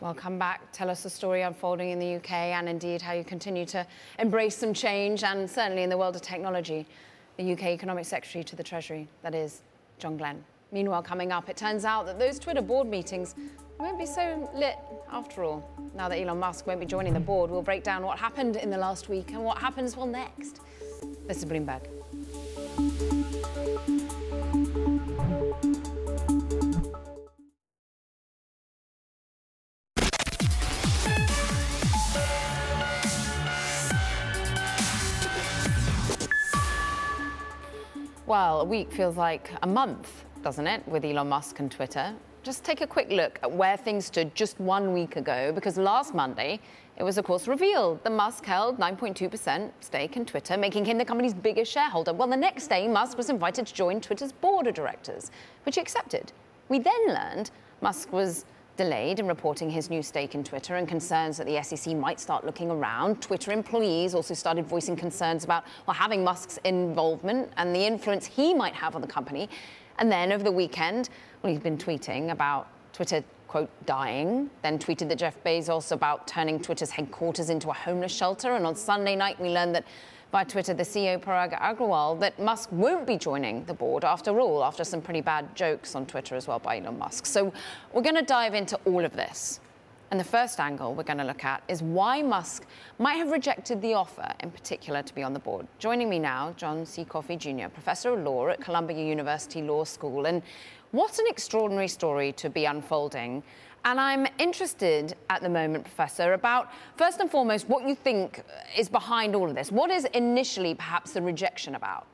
Well, 0.00 0.14
come 0.14 0.36
back, 0.36 0.62
tell 0.72 0.90
us 0.90 1.04
the 1.04 1.10
story 1.10 1.42
unfolding 1.42 1.90
in 1.90 2.00
the 2.00 2.16
UK 2.16 2.32
and 2.32 2.68
indeed 2.68 3.00
how 3.00 3.12
you 3.12 3.22
continue 3.22 3.64
to 3.66 3.86
embrace 4.18 4.56
some 4.56 4.74
change 4.74 5.22
and 5.22 5.48
certainly 5.48 5.84
in 5.84 5.90
the 5.90 5.96
world 5.96 6.16
of 6.16 6.22
technology. 6.22 6.86
The 7.36 7.52
UK 7.52 7.66
Economic 7.66 8.04
Secretary 8.04 8.42
to 8.42 8.56
the 8.56 8.64
Treasury, 8.64 9.06
that 9.22 9.32
is 9.32 9.62
John 10.00 10.16
Glen. 10.16 10.44
Meanwhile, 10.72 11.02
coming 11.04 11.30
up, 11.30 11.48
it 11.48 11.56
turns 11.56 11.84
out 11.84 12.06
that 12.06 12.18
those 12.18 12.40
Twitter 12.40 12.62
board 12.62 12.88
meetings 12.88 13.36
won't 13.78 13.98
be 13.98 14.06
so 14.06 14.50
lit 14.54 14.76
after 15.10 15.44
all. 15.44 15.70
Now 15.94 16.08
that 16.08 16.18
Elon 16.18 16.38
Musk 16.38 16.66
won't 16.66 16.80
be 16.80 16.86
joining 16.86 17.14
the 17.14 17.20
board, 17.20 17.48
we'll 17.50 17.62
break 17.62 17.84
down 17.84 18.02
what 18.02 18.18
happened 18.18 18.56
in 18.56 18.70
the 18.70 18.78
last 18.78 19.08
week 19.08 19.30
and 19.32 19.44
what 19.44 19.58
happens 19.58 19.96
well 19.96 20.06
next. 20.06 20.62
This 21.26 21.44
bring 21.44 21.64
back. 21.64 21.82
Well, 38.26 38.62
a 38.62 38.64
week 38.64 38.90
feels 38.92 39.16
like 39.16 39.50
a 39.62 39.66
month, 39.66 40.24
doesn't 40.42 40.66
it, 40.66 40.86
with 40.88 41.04
Elon 41.04 41.28
Musk 41.28 41.58
and 41.58 41.70
Twitter? 41.70 42.14
Just 42.42 42.64
take 42.64 42.80
a 42.80 42.86
quick 42.86 43.10
look 43.10 43.38
at 43.42 43.52
where 43.52 43.76
things 43.76 44.06
stood 44.06 44.34
just 44.34 44.58
one 44.58 44.92
week 44.92 45.16
ago, 45.16 45.52
because 45.52 45.76
last 45.76 46.14
Monday, 46.14 46.58
it 47.02 47.04
was, 47.04 47.18
of 47.18 47.24
course, 47.24 47.48
revealed 47.48 48.04
that 48.04 48.12
Musk 48.12 48.44
held 48.44 48.78
9.2% 48.78 49.72
stake 49.80 50.16
in 50.16 50.24
Twitter, 50.24 50.56
making 50.56 50.84
him 50.84 50.98
the 50.98 51.04
company's 51.04 51.34
biggest 51.34 51.72
shareholder. 51.72 52.12
Well, 52.12 52.28
the 52.28 52.36
next 52.36 52.68
day, 52.68 52.86
Musk 52.86 53.18
was 53.18 53.28
invited 53.28 53.66
to 53.66 53.74
join 53.74 54.00
Twitter's 54.00 54.30
board 54.30 54.68
of 54.68 54.74
directors, 54.74 55.32
which 55.66 55.74
he 55.74 55.80
accepted. 55.80 56.30
We 56.68 56.78
then 56.78 57.08
learned 57.08 57.50
Musk 57.80 58.12
was 58.12 58.44
delayed 58.76 59.18
in 59.18 59.26
reporting 59.26 59.68
his 59.68 59.90
new 59.90 60.00
stake 60.00 60.36
in 60.36 60.44
Twitter 60.44 60.76
and 60.76 60.86
concerns 60.86 61.38
that 61.38 61.48
the 61.48 61.60
SEC 61.64 61.96
might 61.96 62.20
start 62.20 62.46
looking 62.46 62.70
around. 62.70 63.20
Twitter 63.20 63.50
employees 63.50 64.14
also 64.14 64.32
started 64.32 64.64
voicing 64.64 64.94
concerns 64.94 65.42
about 65.42 65.64
well, 65.88 65.94
having 65.94 66.22
Musk's 66.22 66.60
involvement 66.62 67.50
and 67.56 67.74
the 67.74 67.84
influence 67.84 68.26
he 68.26 68.54
might 68.54 68.74
have 68.74 68.94
on 68.94 69.00
the 69.00 69.08
company. 69.08 69.48
And 69.98 70.10
then 70.10 70.30
over 70.30 70.44
the 70.44 70.52
weekend, 70.52 71.08
well, 71.42 71.52
he's 71.52 71.60
been 71.60 71.78
tweeting 71.78 72.30
about 72.30 72.68
Twitter 72.92 73.24
quote, 73.52 73.68
dying, 73.84 74.48
then 74.62 74.78
tweeted 74.78 75.10
that 75.10 75.18
Jeff 75.18 75.36
Bezos 75.44 75.92
about 75.92 76.26
turning 76.26 76.58
Twitter's 76.58 76.90
headquarters 76.90 77.50
into 77.50 77.68
a 77.68 77.74
homeless 77.74 78.10
shelter. 78.10 78.54
And 78.54 78.64
on 78.64 78.74
Sunday 78.74 79.14
night, 79.14 79.38
we 79.38 79.50
learned 79.50 79.74
that 79.74 79.84
by 80.30 80.42
Twitter, 80.42 80.72
the 80.72 80.84
CEO 80.84 81.22
Parag 81.22 81.60
Agrawal, 81.60 82.18
that 82.20 82.38
Musk 82.40 82.70
won't 82.72 83.06
be 83.06 83.18
joining 83.18 83.66
the 83.66 83.74
board 83.74 84.06
after 84.06 84.40
all, 84.40 84.64
after 84.64 84.84
some 84.84 85.02
pretty 85.02 85.20
bad 85.20 85.54
jokes 85.54 85.94
on 85.94 86.06
Twitter 86.06 86.34
as 86.34 86.48
well 86.48 86.60
by 86.60 86.78
Elon 86.78 86.98
Musk. 86.98 87.26
So 87.26 87.52
we're 87.92 88.00
going 88.00 88.14
to 88.14 88.22
dive 88.22 88.54
into 88.54 88.80
all 88.86 89.04
of 89.04 89.12
this. 89.12 89.60
And 90.10 90.18
the 90.18 90.24
first 90.24 90.58
angle 90.58 90.94
we're 90.94 91.02
going 91.02 91.18
to 91.18 91.24
look 91.24 91.44
at 91.44 91.62
is 91.68 91.82
why 91.82 92.22
Musk 92.22 92.64
might 92.98 93.14
have 93.14 93.30
rejected 93.30 93.82
the 93.82 93.92
offer, 93.92 94.32
in 94.40 94.50
particular, 94.50 95.02
to 95.02 95.14
be 95.14 95.22
on 95.22 95.34
the 95.34 95.38
board. 95.38 95.66
Joining 95.78 96.08
me 96.08 96.18
now, 96.18 96.54
John 96.56 96.86
C. 96.86 97.04
Coffee 97.04 97.36
Jr., 97.36 97.68
professor 97.68 98.14
of 98.14 98.24
law 98.24 98.48
at 98.48 98.62
Columbia 98.62 99.04
University 99.04 99.60
Law 99.60 99.84
School. 99.84 100.24
And 100.24 100.42
what 100.92 101.18
an 101.18 101.24
extraordinary 101.28 101.88
story 101.88 102.32
to 102.32 102.48
be 102.48 102.66
unfolding. 102.66 103.42
And 103.84 103.98
I'm 103.98 104.28
interested 104.38 105.16
at 105.28 105.42
the 105.42 105.48
moment, 105.48 105.84
Professor, 105.84 106.34
about 106.34 106.70
first 106.96 107.18
and 107.20 107.30
foremost 107.30 107.68
what 107.68 107.86
you 107.86 107.96
think 107.96 108.44
is 108.76 108.88
behind 108.88 109.34
all 109.34 109.48
of 109.48 109.56
this. 109.56 109.72
What 109.72 109.90
is 109.90 110.04
initially 110.14 110.74
perhaps 110.74 111.12
the 111.12 111.22
rejection 111.22 111.74
about? 111.74 112.06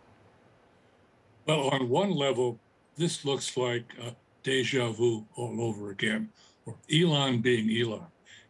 Well, 1.44 1.68
on 1.68 1.88
one 1.88 2.12
level, 2.12 2.58
this 2.96 3.24
looks 3.24 3.56
like 3.56 3.94
deja 4.42 4.92
vu 4.92 5.26
all 5.36 5.60
over 5.60 5.90
again, 5.90 6.30
or 6.64 6.76
Elon 6.92 7.40
being 7.40 7.70
Elon. 7.70 8.06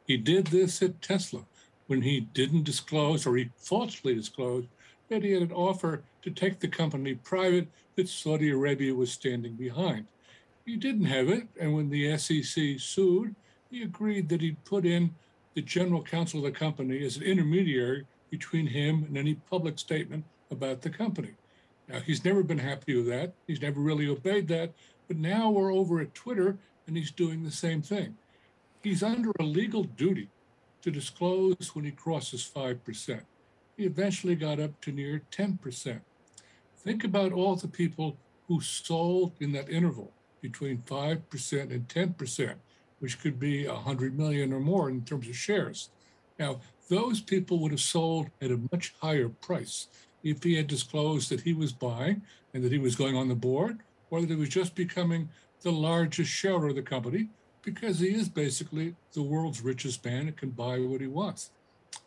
He 0.06 0.16
did 0.16 0.49
this 0.49 0.82
at 0.82 1.02
Tesla 1.02 1.40
when 1.87 2.02
he 2.02 2.20
didn't 2.20 2.64
disclose, 2.64 3.26
or 3.26 3.37
he 3.37 3.50
falsely 3.56 4.14
disclosed, 4.14 4.68
that 5.08 5.23
he 5.25 5.32
had 5.32 5.42
an 5.42 5.52
offer 5.52 6.02
to 6.23 6.30
take 6.30 6.61
the 6.61 6.68
company 6.68 7.14
private 7.14 7.66
that 7.97 8.08
Saudi 8.08 8.50
Arabia 8.50 8.94
was 8.94 9.11
standing 9.11 9.54
behind. 9.54 10.06
He 10.68 10.76
didn't 10.76 11.06
have 11.06 11.30
it, 11.30 11.48
and 11.58 11.72
when 11.72 11.88
the 11.88 12.18
SEC 12.18 12.78
sued, 12.78 13.34
he 13.70 13.82
agreed 13.82 14.28
that 14.28 14.42
he'd 14.42 14.62
put 14.66 14.84
in 14.84 15.14
the 15.54 15.62
general 15.62 16.02
counsel 16.02 16.44
of 16.44 16.52
the 16.52 16.58
company 16.58 17.02
as 17.02 17.16
an 17.16 17.22
intermediary 17.22 18.04
between 18.28 18.66
him 18.66 19.02
and 19.04 19.16
any 19.16 19.32
public 19.32 19.78
statement 19.78 20.26
about 20.50 20.82
the 20.82 20.90
company. 20.90 21.30
Now, 21.88 22.00
he's 22.00 22.22
never 22.22 22.42
been 22.42 22.58
happy 22.58 22.94
with 22.96 23.06
that. 23.06 23.32
He's 23.46 23.62
never 23.62 23.80
really 23.80 24.08
obeyed 24.08 24.46
that. 24.48 24.75
But 25.06 25.16
now 25.16 25.48
we're 25.48 25.72
over 25.72 26.00
at 26.00 26.12
Twitter 26.12 26.58
and 26.87 26.94
he's 26.94 27.12
doing 27.12 27.42
the 27.42 27.50
same 27.50 27.80
thing. 27.80 28.18
He's 28.82 29.02
under 29.02 29.32
a 29.40 29.44
legal 29.44 29.84
duty 29.84 30.28
to 30.82 30.90
disclose 30.90 31.75
when 31.75 31.87
he 31.87 31.92
crosses 31.92 32.46
5%. 32.54 33.22
He 33.78 33.87
eventually 33.87 34.34
got 34.34 34.60
up 34.60 34.78
to 34.82 34.92
near 34.92 35.22
10%. 35.32 36.02
Think 36.76 37.04
about 37.04 37.32
all 37.32 37.56
the 37.56 37.68
people 37.68 38.18
who 38.48 38.60
sold 38.60 39.32
in 39.40 39.52
that 39.52 39.70
interval 39.70 40.12
between 40.40 40.78
5% 40.78 41.71
and 41.71 41.88
10%, 41.88 42.54
which 43.00 43.21
could 43.21 43.38
be 43.38 43.66
100 43.66 44.18
million 44.18 44.52
or 44.52 44.61
more 44.61 44.88
in 44.90 45.02
terms 45.02 45.28
of 45.28 45.37
shares. 45.37 45.90
Now, 46.38 46.61
those 46.88 47.21
people 47.21 47.59
would 47.59 47.73
have 47.73 47.80
sold 47.80 48.28
at 48.40 48.50
a 48.50 48.61
much 48.73 48.95
higher 49.00 49.28
price 49.28 49.88
if 50.23 50.42
he 50.42 50.57
had 50.57 50.66
disclosed 50.66 51.30
that 51.30 51.42
he 51.42 51.52
was 51.52 51.73
buying 51.73 52.23
and 52.54 52.64
that 52.64 52.73
he 52.73 52.78
was 52.78 52.97
going 52.97 53.16
on 53.16 53.28
the 53.28 53.35
board, 53.35 53.80
or 54.11 54.21
that 54.21 54.30
he 54.30 54.35
was 54.35 54.49
just 54.49 54.75
becoming 54.75 55.28
the 55.62 55.71
largest 55.71 56.30
shareholder 56.30 56.68
of 56.68 56.76
the 56.76 56.83
company, 56.83 57.28
because 57.62 57.99
he 57.99 58.14
is 58.14 58.28
basically 58.28 58.95
the 59.12 59.23
world's 59.23 59.61
richest 59.61 60.04
man 60.04 60.28
and 60.28 60.37
can 60.37 60.50
buy 60.50 60.78
what 60.78 61.00
he 61.00 61.07
wants. 61.07 61.50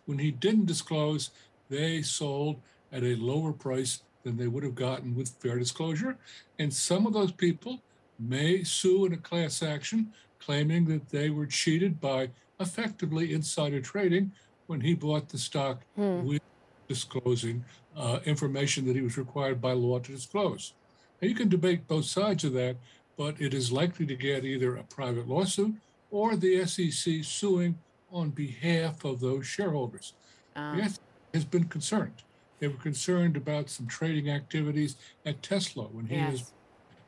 When 0.06 0.18
he 0.18 0.32
didn't 0.32 0.66
disclose, 0.66 1.30
they 1.70 2.02
sold 2.02 2.60
at 2.92 3.04
a 3.04 3.16
lower 3.16 3.54
price 3.54 4.02
than 4.24 4.38
they 4.38 4.48
would 4.48 4.64
have 4.64 4.76
gotten 4.76 5.16
with 5.16 5.36
fair 5.40 5.58
disclosure. 5.58 6.18
And 6.60 6.74
some 6.74 7.06
of 7.06 7.14
those 7.14 7.32
people 7.32 7.82
may 8.22 8.64
sue 8.64 9.06
in 9.06 9.14
a 9.14 9.18
class 9.18 9.64
action 9.64 10.12
claiming 10.40 10.86
that 10.86 11.10
they 11.10 11.30
were 11.30 11.46
cheated 11.46 12.00
by 12.00 12.30
effectively 12.60 13.34
insider 13.34 13.82
trading 13.82 14.32
when 14.68 14.82
he 14.82 14.94
bought 14.94 15.30
the 15.30 15.38
stock 15.38 15.84
hmm. 15.96 16.24
with 16.24 16.42
disclosing 16.88 17.64
uh, 17.96 18.20
information 18.26 18.86
that 18.86 18.96
he 18.96 19.02
was 19.02 19.18
required 19.18 19.62
by 19.62 19.74
law 19.74 20.00
to 20.00 20.12
disclose. 20.12 20.74
Now, 21.22 21.28
you 21.28 21.36
can 21.36 21.50
debate 21.50 21.88
both 21.88 22.06
sides 22.06 22.44
of 22.44 22.54
that, 22.54 22.78
but 23.18 23.40
it 23.40 23.54
is 23.54 23.72
likely 23.72 24.06
to 24.06 24.16
get 24.16 24.46
either 24.46 24.76
a 24.76 24.84
private 24.84 25.28
lawsuit 25.28 25.76
or 26.10 26.36
the 26.36 26.66
SEC 26.66 27.24
suing 27.24 27.78
on 28.12 28.30
behalf 28.30 29.06
of 29.06 29.20
those 29.20 29.46
shareholders. 29.46 30.14
Um. 30.56 30.78
The 30.78 30.90
SEC 30.90 31.00
has 31.34 31.46
been 31.46 31.66
concerned. 31.66 32.24
They 32.60 32.68
were 32.68 32.76
concerned 32.76 33.38
about 33.38 33.70
some 33.70 33.88
trading 33.88 34.30
activities 34.30 34.96
at 35.26 35.42
Tesla 35.42 35.86
when 35.86 36.06
he 36.06 36.16
yes. 36.16 36.32
was 36.32 36.54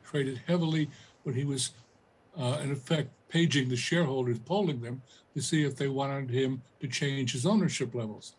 traded 0.04 0.40
heavily 0.46 0.90
when 1.24 1.34
he 1.34 1.44
was, 1.44 1.72
uh, 2.38 2.58
in 2.62 2.70
effect, 2.70 3.10
paging 3.28 3.68
the 3.68 3.76
shareholders, 3.76 4.38
polling 4.38 4.80
them 4.80 5.02
to 5.34 5.42
see 5.42 5.64
if 5.64 5.76
they 5.76 5.88
wanted 5.88 6.30
him 6.30 6.62
to 6.80 6.86
change 6.86 7.32
his 7.32 7.44
ownership 7.44 7.94
levels. 7.94 8.34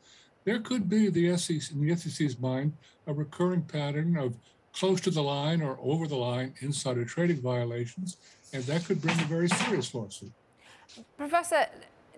There 0.45 0.60
could 0.60 0.88
be 0.88 1.10
the 1.10 1.36
SEC, 1.38 1.72
in 1.72 1.86
the 1.86 1.95
SEC's 1.95 2.39
mind 2.39 2.74
a 3.07 3.13
recurring 3.13 3.63
pattern 3.63 4.15
of 4.15 4.36
close 4.74 5.01
to 5.01 5.10
the 5.10 5.24
line 5.24 5.62
or 5.62 5.77
over 5.81 6.07
the 6.07 6.15
line 6.15 6.53
insider 6.60 7.05
trading 7.05 7.41
violations, 7.41 8.17
and 8.53 8.63
that 8.63 8.86
could 8.86 9.01
bring 9.01 9.19
a 9.19 9.25
very 9.25 9.50
serious 9.50 9.93
lawsuit. 9.93 10.31
Professor, 11.17 11.65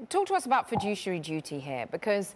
talk 0.10 0.28
to 0.28 0.34
us 0.34 0.46
about 0.46 0.70
fiduciary 0.70 1.20
duty 1.20 1.60
here, 1.60 1.88
because 1.92 2.36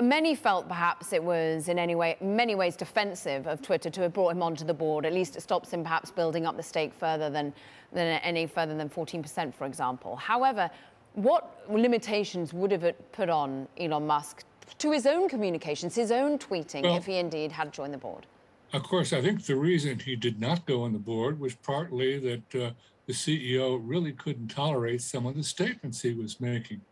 many 0.00 0.34
felt 0.34 0.68
perhaps 0.68 1.12
it 1.12 1.22
was 1.22 1.68
in 1.68 1.78
any 1.78 1.94
way, 1.94 2.16
many 2.20 2.54
ways 2.54 2.76
defensive 2.76 3.46
of 3.46 3.62
Twitter 3.62 3.90
to 3.90 4.02
have 4.02 4.12
brought 4.12 4.32
him 4.32 4.42
onto 4.42 4.64
the 4.64 4.74
board. 4.74 5.06
At 5.06 5.12
least 5.12 5.36
it 5.36 5.42
stops 5.42 5.70
him 5.72 5.82
perhaps 5.82 6.10
building 6.10 6.46
up 6.46 6.56
the 6.56 6.62
stake 6.62 6.92
further 6.92 7.30
than, 7.30 7.52
than 7.92 8.20
any 8.20 8.46
further 8.46 8.76
than 8.76 8.88
14%, 8.88 9.54
for 9.54 9.66
example. 9.66 10.16
However, 10.16 10.70
what 11.14 11.64
limitations 11.70 12.52
would 12.52 12.70
have 12.70 12.84
it 12.84 13.12
put 13.12 13.30
on 13.30 13.66
Elon 13.78 14.06
Musk 14.06 14.44
to 14.78 14.92
his 14.92 15.06
own 15.06 15.28
communications, 15.28 15.94
his 15.94 16.10
own 16.10 16.38
tweeting, 16.38 16.82
well, 16.82 16.96
if 16.96 17.06
he 17.06 17.16
indeed 17.16 17.52
had 17.52 17.72
joined 17.72 17.94
the 17.94 17.98
board? 17.98 18.26
Of 18.72 18.82
course, 18.82 19.12
I 19.12 19.22
think 19.22 19.46
the 19.46 19.56
reason 19.56 20.00
he 20.00 20.16
did 20.16 20.40
not 20.40 20.66
go 20.66 20.82
on 20.82 20.92
the 20.92 20.98
board 20.98 21.40
was 21.40 21.54
partly 21.54 22.18
that 22.18 22.54
uh, 22.54 22.70
the 23.06 23.12
CEO 23.12 23.80
really 23.82 24.12
couldn't 24.12 24.48
tolerate 24.48 25.00
some 25.00 25.24
of 25.24 25.36
the 25.36 25.44
statements 25.44 26.02
he 26.02 26.12
was 26.12 26.40
making. 26.40 26.82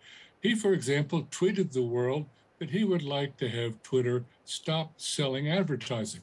He, 0.40 0.54
for 0.54 0.72
example, 0.72 1.24
tweeted 1.30 1.72
the 1.72 1.82
world 1.82 2.26
that 2.64 2.70
he 2.70 2.82
would 2.82 3.02
like 3.02 3.36
to 3.36 3.46
have 3.46 3.82
Twitter 3.82 4.24
stop 4.46 4.94
selling 4.96 5.50
advertising. 5.50 6.22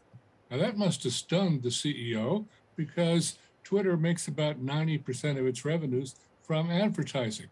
Now, 0.50 0.57
that 0.57 0.75
must 0.75 1.03
have 1.03 1.13
stunned 1.13 1.62
the 1.62 1.69
CEO 1.69 2.45
because 2.75 3.38
Twitter 3.63 3.95
makes 3.95 4.27
about 4.27 4.60
90% 4.60 5.38
of 5.38 5.45
its 5.45 5.63
revenues 5.63 6.15
from 6.41 6.71
advertising. 6.71 7.45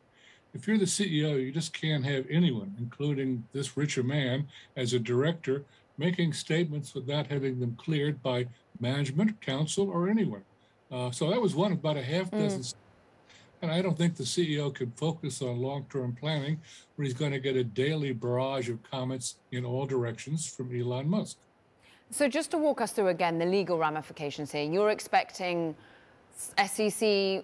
If 0.55 0.67
you're 0.67 0.79
the 0.79 0.86
CEO, 0.86 1.39
you 1.39 1.51
just 1.51 1.72
can't 1.72 2.03
have 2.03 2.25
anyone, 2.31 2.74
including 2.79 3.43
this 3.53 3.77
richer 3.77 4.01
man, 4.01 4.48
as 4.75 4.93
a 4.93 5.00
director, 5.00 5.65
making 6.00 6.34
statements 6.34 6.96
without 6.96 7.27
having 7.27 7.60
them 7.60 7.75
cleared 7.75 8.24
by 8.24 8.48
management, 8.79 9.39
counsel, 9.39 9.88
or 9.88 10.10
anyone. 10.10 10.43
Uh, 10.91 11.12
so 11.12 11.29
that 11.29 11.39
was 11.39 11.53
one 11.53 11.74
of 11.74 11.77
about 11.77 11.98
a 11.98 12.01
half 12.01 12.31
mm. 12.31 12.39
dozen. 12.39 12.62
Mm. 12.62 12.74
And 13.62 13.72
I 13.72 13.82
don't 13.82 13.98
think 13.98 14.16
the 14.16 14.24
CEO 14.24 14.74
can 14.74 14.92
focus 14.92 15.42
on 15.42 15.62
long 15.62 15.86
term 15.92 16.16
planning 16.16 16.60
when 16.96 17.06
he's 17.06 17.13
going 17.13 17.32
to 17.32 17.39
get 17.39 17.56
a 17.56 17.63
daily 17.63 18.13
barrage 18.13 18.70
of 18.70 18.82
comments 18.84 19.36
in 19.51 19.66
all 19.66 19.86
directions 19.86 20.48
from 20.48 20.74
Elon 20.74 21.10
Musk. 21.10 21.38
So, 22.12 22.28
just 22.28 22.51
to 22.51 22.58
walk 22.58 22.82
us 22.82 22.92
through 22.92 23.10
again 23.10 23.38
the 23.38 23.46
legal 23.46 23.78
ramifications 23.78 24.51
here, 24.51 24.63
you're 24.63 24.89
expecting 24.89 25.75
SEC 26.66 27.44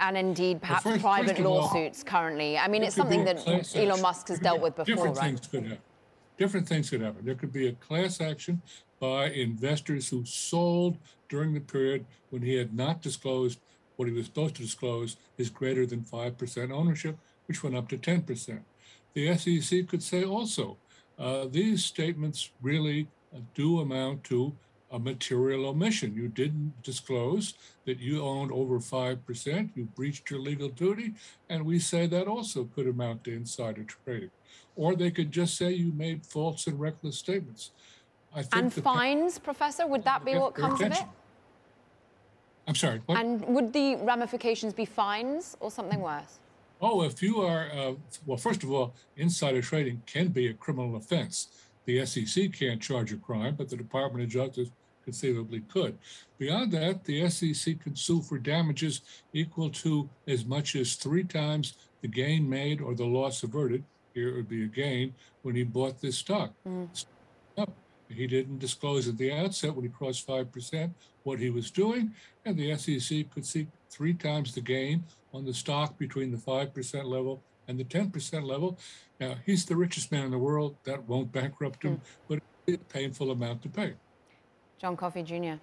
and 0.00 0.16
indeed 0.16 0.60
perhaps 0.60 0.82
first, 0.82 1.00
private 1.00 1.36
first 1.36 1.40
lawsuits 1.40 2.00
all, 2.00 2.10
currently. 2.10 2.58
I 2.58 2.66
mean, 2.66 2.82
it's 2.82 2.96
something 2.96 3.24
that 3.24 3.46
Elon 3.76 4.00
Musk 4.00 4.28
has 4.28 4.38
dealt 4.38 4.60
with 4.60 4.74
before, 4.74 4.94
different 4.94 5.16
right? 5.16 5.26
Things 5.26 5.46
could 5.46 5.62
happen. 5.64 5.78
Different 6.36 6.68
things 6.68 6.90
could 6.90 7.00
happen. 7.00 7.24
There 7.24 7.36
could 7.36 7.52
be 7.52 7.68
a 7.68 7.72
class 7.74 8.20
action 8.20 8.60
by 8.98 9.26
investors 9.26 10.08
who 10.08 10.24
sold 10.24 10.96
during 11.28 11.54
the 11.54 11.60
period 11.60 12.06
when 12.30 12.42
he 12.42 12.54
had 12.54 12.74
not 12.74 13.02
disclosed 13.02 13.60
what 13.96 14.08
he 14.08 14.14
was 14.14 14.26
supposed 14.26 14.56
to 14.56 14.62
disclose 14.62 15.16
is 15.38 15.50
greater 15.50 15.86
than 15.86 16.00
5% 16.00 16.72
ownership, 16.72 17.16
which 17.46 17.62
went 17.62 17.76
up 17.76 17.88
to 17.88 17.98
10%. 17.98 18.60
The 19.14 19.36
SEC 19.36 19.86
could 19.88 20.02
say 20.02 20.24
also, 20.24 20.76
uh, 21.18 21.46
these 21.48 21.84
statements 21.84 22.50
really 22.60 23.08
uh, 23.34 23.38
do 23.54 23.80
amount 23.80 24.24
to 24.24 24.54
a 24.90 24.98
material 24.98 25.66
omission. 25.66 26.14
You 26.14 26.28
didn't 26.28 26.82
disclose 26.82 27.54
that 27.84 27.98
you 27.98 28.22
owned 28.22 28.52
over 28.52 28.78
5%, 28.78 29.70
you 29.74 29.84
breached 29.84 30.30
your 30.30 30.40
legal 30.40 30.68
duty, 30.68 31.14
and 31.48 31.64
we 31.64 31.78
say 31.78 32.06
that 32.06 32.26
also 32.26 32.64
could 32.74 32.86
amount 32.86 33.24
to 33.24 33.32
insider 33.32 33.84
trading. 33.84 34.30
Or 34.76 34.94
they 34.94 35.10
could 35.10 35.30
just 35.30 35.56
say 35.56 35.72
you 35.72 35.92
made 35.92 36.26
false 36.26 36.66
and 36.66 36.78
reckless 36.78 37.18
statements. 37.18 37.70
and 38.52 38.72
fines, 38.72 39.38
Professor, 39.38 39.86
would 39.86 40.04
that 40.04 40.24
be 40.24 40.34
what 40.34 40.54
comes 40.54 40.80
attention. 40.80 41.04
of 41.04 41.08
it? 41.08 41.23
I'm 42.66 42.74
sorry. 42.74 43.00
What? 43.06 43.18
And 43.18 43.44
would 43.46 43.72
the 43.72 43.96
ramifications 43.96 44.72
be 44.72 44.84
fines 44.84 45.56
or 45.60 45.70
something 45.70 46.00
worse? 46.00 46.38
Oh, 46.80 47.02
if 47.02 47.22
you 47.22 47.40
are, 47.40 47.70
uh, 47.72 47.92
well, 48.26 48.36
first 48.36 48.62
of 48.62 48.70
all, 48.70 48.94
insider 49.16 49.62
trading 49.62 50.02
can 50.06 50.28
be 50.28 50.48
a 50.48 50.54
criminal 50.54 50.96
offense. 50.96 51.48
The 51.86 52.04
SEC 52.04 52.52
can't 52.52 52.80
charge 52.80 53.12
a 53.12 53.16
crime, 53.16 53.54
but 53.56 53.68
the 53.68 53.76
Department 53.76 54.24
of 54.24 54.30
Justice 54.30 54.70
conceivably 55.04 55.60
could. 55.60 55.98
Beyond 56.38 56.72
that, 56.72 57.04
the 57.04 57.28
SEC 57.28 57.80
could 57.80 57.98
sue 57.98 58.22
for 58.22 58.38
damages 58.38 59.02
equal 59.32 59.70
to 59.70 60.08
as 60.26 60.44
much 60.44 60.76
as 60.76 60.94
three 60.94 61.24
times 61.24 61.74
the 62.00 62.08
gain 62.08 62.48
made 62.48 62.80
or 62.80 62.94
the 62.94 63.04
loss 63.04 63.42
averted. 63.42 63.84
Here 64.14 64.30
it 64.30 64.36
would 64.36 64.48
be 64.48 64.64
a 64.64 64.68
gain 64.68 65.14
when 65.42 65.54
he 65.54 65.64
bought 65.64 66.00
this 66.00 66.16
stock. 66.18 66.52
Mm. 66.66 66.88
He 68.08 68.26
didn't 68.26 68.58
disclose 68.58 69.08
at 69.08 69.16
the 69.16 69.32
outset 69.32 69.74
when 69.74 69.84
he 69.84 69.90
crossed 69.90 70.26
5% 70.26 70.90
what 71.22 71.38
he 71.38 71.50
was 71.50 71.70
doing, 71.70 72.12
and 72.44 72.56
the 72.56 72.76
SEC 72.76 73.30
could 73.30 73.46
seek 73.46 73.68
three 73.90 74.14
times 74.14 74.54
the 74.54 74.60
gain 74.60 75.04
on 75.32 75.44
the 75.44 75.54
stock 75.54 75.98
between 75.98 76.30
the 76.30 76.36
5% 76.36 77.04
level 77.04 77.42
and 77.66 77.78
the 77.78 77.84
10% 77.84 78.44
level. 78.44 78.78
Now, 79.18 79.36
he's 79.46 79.64
the 79.64 79.76
richest 79.76 80.12
man 80.12 80.26
in 80.26 80.30
the 80.30 80.38
world. 80.38 80.76
That 80.84 81.08
won't 81.08 81.32
bankrupt 81.32 81.82
him, 81.82 81.96
mm. 81.96 82.00
but 82.28 82.40
it's 82.66 82.82
a 82.82 82.92
painful 82.92 83.30
amount 83.30 83.62
to 83.62 83.68
pay. 83.68 83.94
John 84.78 84.96
Coffee 84.96 85.22
Jr., 85.22 85.54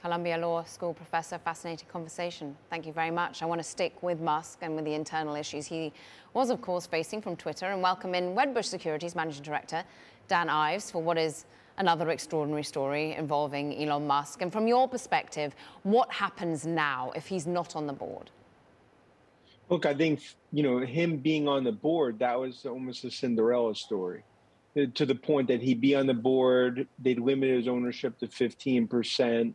Columbia 0.00 0.38
Law 0.38 0.64
School 0.64 0.94
professor, 0.94 1.38
fascinating 1.38 1.86
conversation. 1.88 2.56
Thank 2.70 2.86
you 2.86 2.92
very 2.92 3.10
much. 3.10 3.42
I 3.42 3.46
want 3.46 3.58
to 3.58 3.68
stick 3.68 4.02
with 4.02 4.18
Musk 4.18 4.60
and 4.62 4.74
with 4.74 4.86
the 4.86 4.94
internal 4.94 5.34
issues 5.34 5.66
he 5.66 5.92
was, 6.32 6.48
of 6.48 6.62
course, 6.62 6.86
facing 6.86 7.20
from 7.20 7.36
Twitter 7.36 7.66
and 7.66 7.82
welcome 7.82 8.14
in 8.14 8.34
Wedbush 8.34 8.64
Securities 8.64 9.14
Managing 9.14 9.42
Director 9.42 9.84
Dan 10.26 10.48
Ives 10.48 10.90
for 10.90 11.02
what 11.02 11.18
is 11.18 11.44
another 11.80 12.10
extraordinary 12.10 12.62
story 12.62 13.14
involving 13.14 13.74
Elon 13.82 14.06
Musk. 14.06 14.42
And 14.42 14.52
from 14.52 14.68
your 14.68 14.86
perspective, 14.86 15.56
what 15.82 16.12
happens 16.12 16.66
now 16.66 17.10
if 17.16 17.26
he's 17.26 17.46
not 17.46 17.74
on 17.74 17.86
the 17.86 17.92
board? 17.92 18.30
Look, 19.70 19.86
I 19.86 19.94
think, 19.94 20.20
you 20.52 20.62
know, 20.62 20.78
him 20.78 21.16
being 21.16 21.48
on 21.48 21.64
the 21.64 21.72
board, 21.72 22.18
that 22.18 22.38
was 22.38 22.66
almost 22.66 23.04
a 23.04 23.10
Cinderella 23.10 23.74
story 23.74 24.22
uh, 24.76 24.82
to 24.94 25.06
the 25.06 25.14
point 25.14 25.48
that 25.48 25.62
he'd 25.62 25.80
be 25.80 25.94
on 25.94 26.06
the 26.06 26.14
board, 26.14 26.86
they'd 26.98 27.18
limit 27.18 27.48
his 27.50 27.66
ownership 27.66 28.18
to 28.18 28.26
15%, 28.26 29.54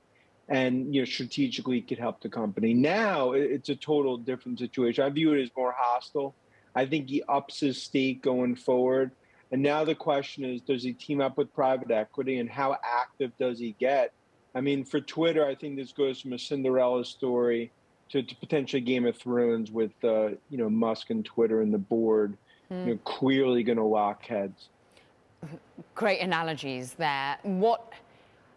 and, 0.50 0.96
you 0.96 1.02
know, 1.02 1.06
strategically 1.06 1.82
could 1.82 2.00
help 2.00 2.22
the 2.22 2.30
company. 2.30 2.74
Now 2.74 3.34
it's 3.34 3.70
a 3.70 3.76
total 3.76 4.18
different 4.18 4.60
situation. 4.60 5.04
I 5.04 5.10
view 5.10 5.34
it 5.34 5.44
as 5.44 5.50
more 5.56 5.76
hostile. 5.78 6.34
I 6.74 6.86
think 6.86 7.10
he 7.10 7.22
ups 7.30 7.60
his 7.60 7.82
stake 7.82 8.22
going 8.22 8.56
forward. 8.56 9.12
And 9.52 9.62
now 9.62 9.84
the 9.84 9.96
question 9.96 10.44
is, 10.44 10.62
does 10.62 10.84
he 10.84 10.94
team 10.94 11.22
up 11.22 11.38
with 11.38 11.54
private 11.54 11.92
equity 11.92 12.40
and 12.40 12.50
how 12.50 12.78
active 12.84 13.32
does 13.38 13.60
he 13.60 13.76
get? 13.80 14.12
I 14.56 14.62
mean, 14.62 14.86
for 14.86 15.00
Twitter, 15.00 15.46
I 15.46 15.54
think 15.54 15.76
this 15.76 15.92
goes 15.92 16.22
from 16.22 16.34
a 16.34 16.40
Cinderella 16.40 17.06
story 17.06 17.72
to, 18.10 18.24
to 18.24 18.36
potentially 18.38 18.82
Game 18.82 19.06
of 19.06 19.18
Thrones 19.18 19.72
with, 19.72 19.92
uh, 20.04 20.30
you 20.50 20.58
know, 20.58 20.70
Musk 20.70 21.10
and 21.10 21.24
Twitter 21.24 21.62
and 21.62 21.74
the 21.74 21.78
board, 21.78 22.38
mm. 22.72 22.80
you 22.80 22.94
know, 22.94 22.94
hmm. 22.94 23.04
clearly 23.04 23.64
going 23.64 23.78
to 23.78 23.84
lock 23.84 24.26
heads. 24.26 24.70
Great 25.94 26.22
analogies 26.22 26.94
there. 26.94 27.38
What, 27.44 27.94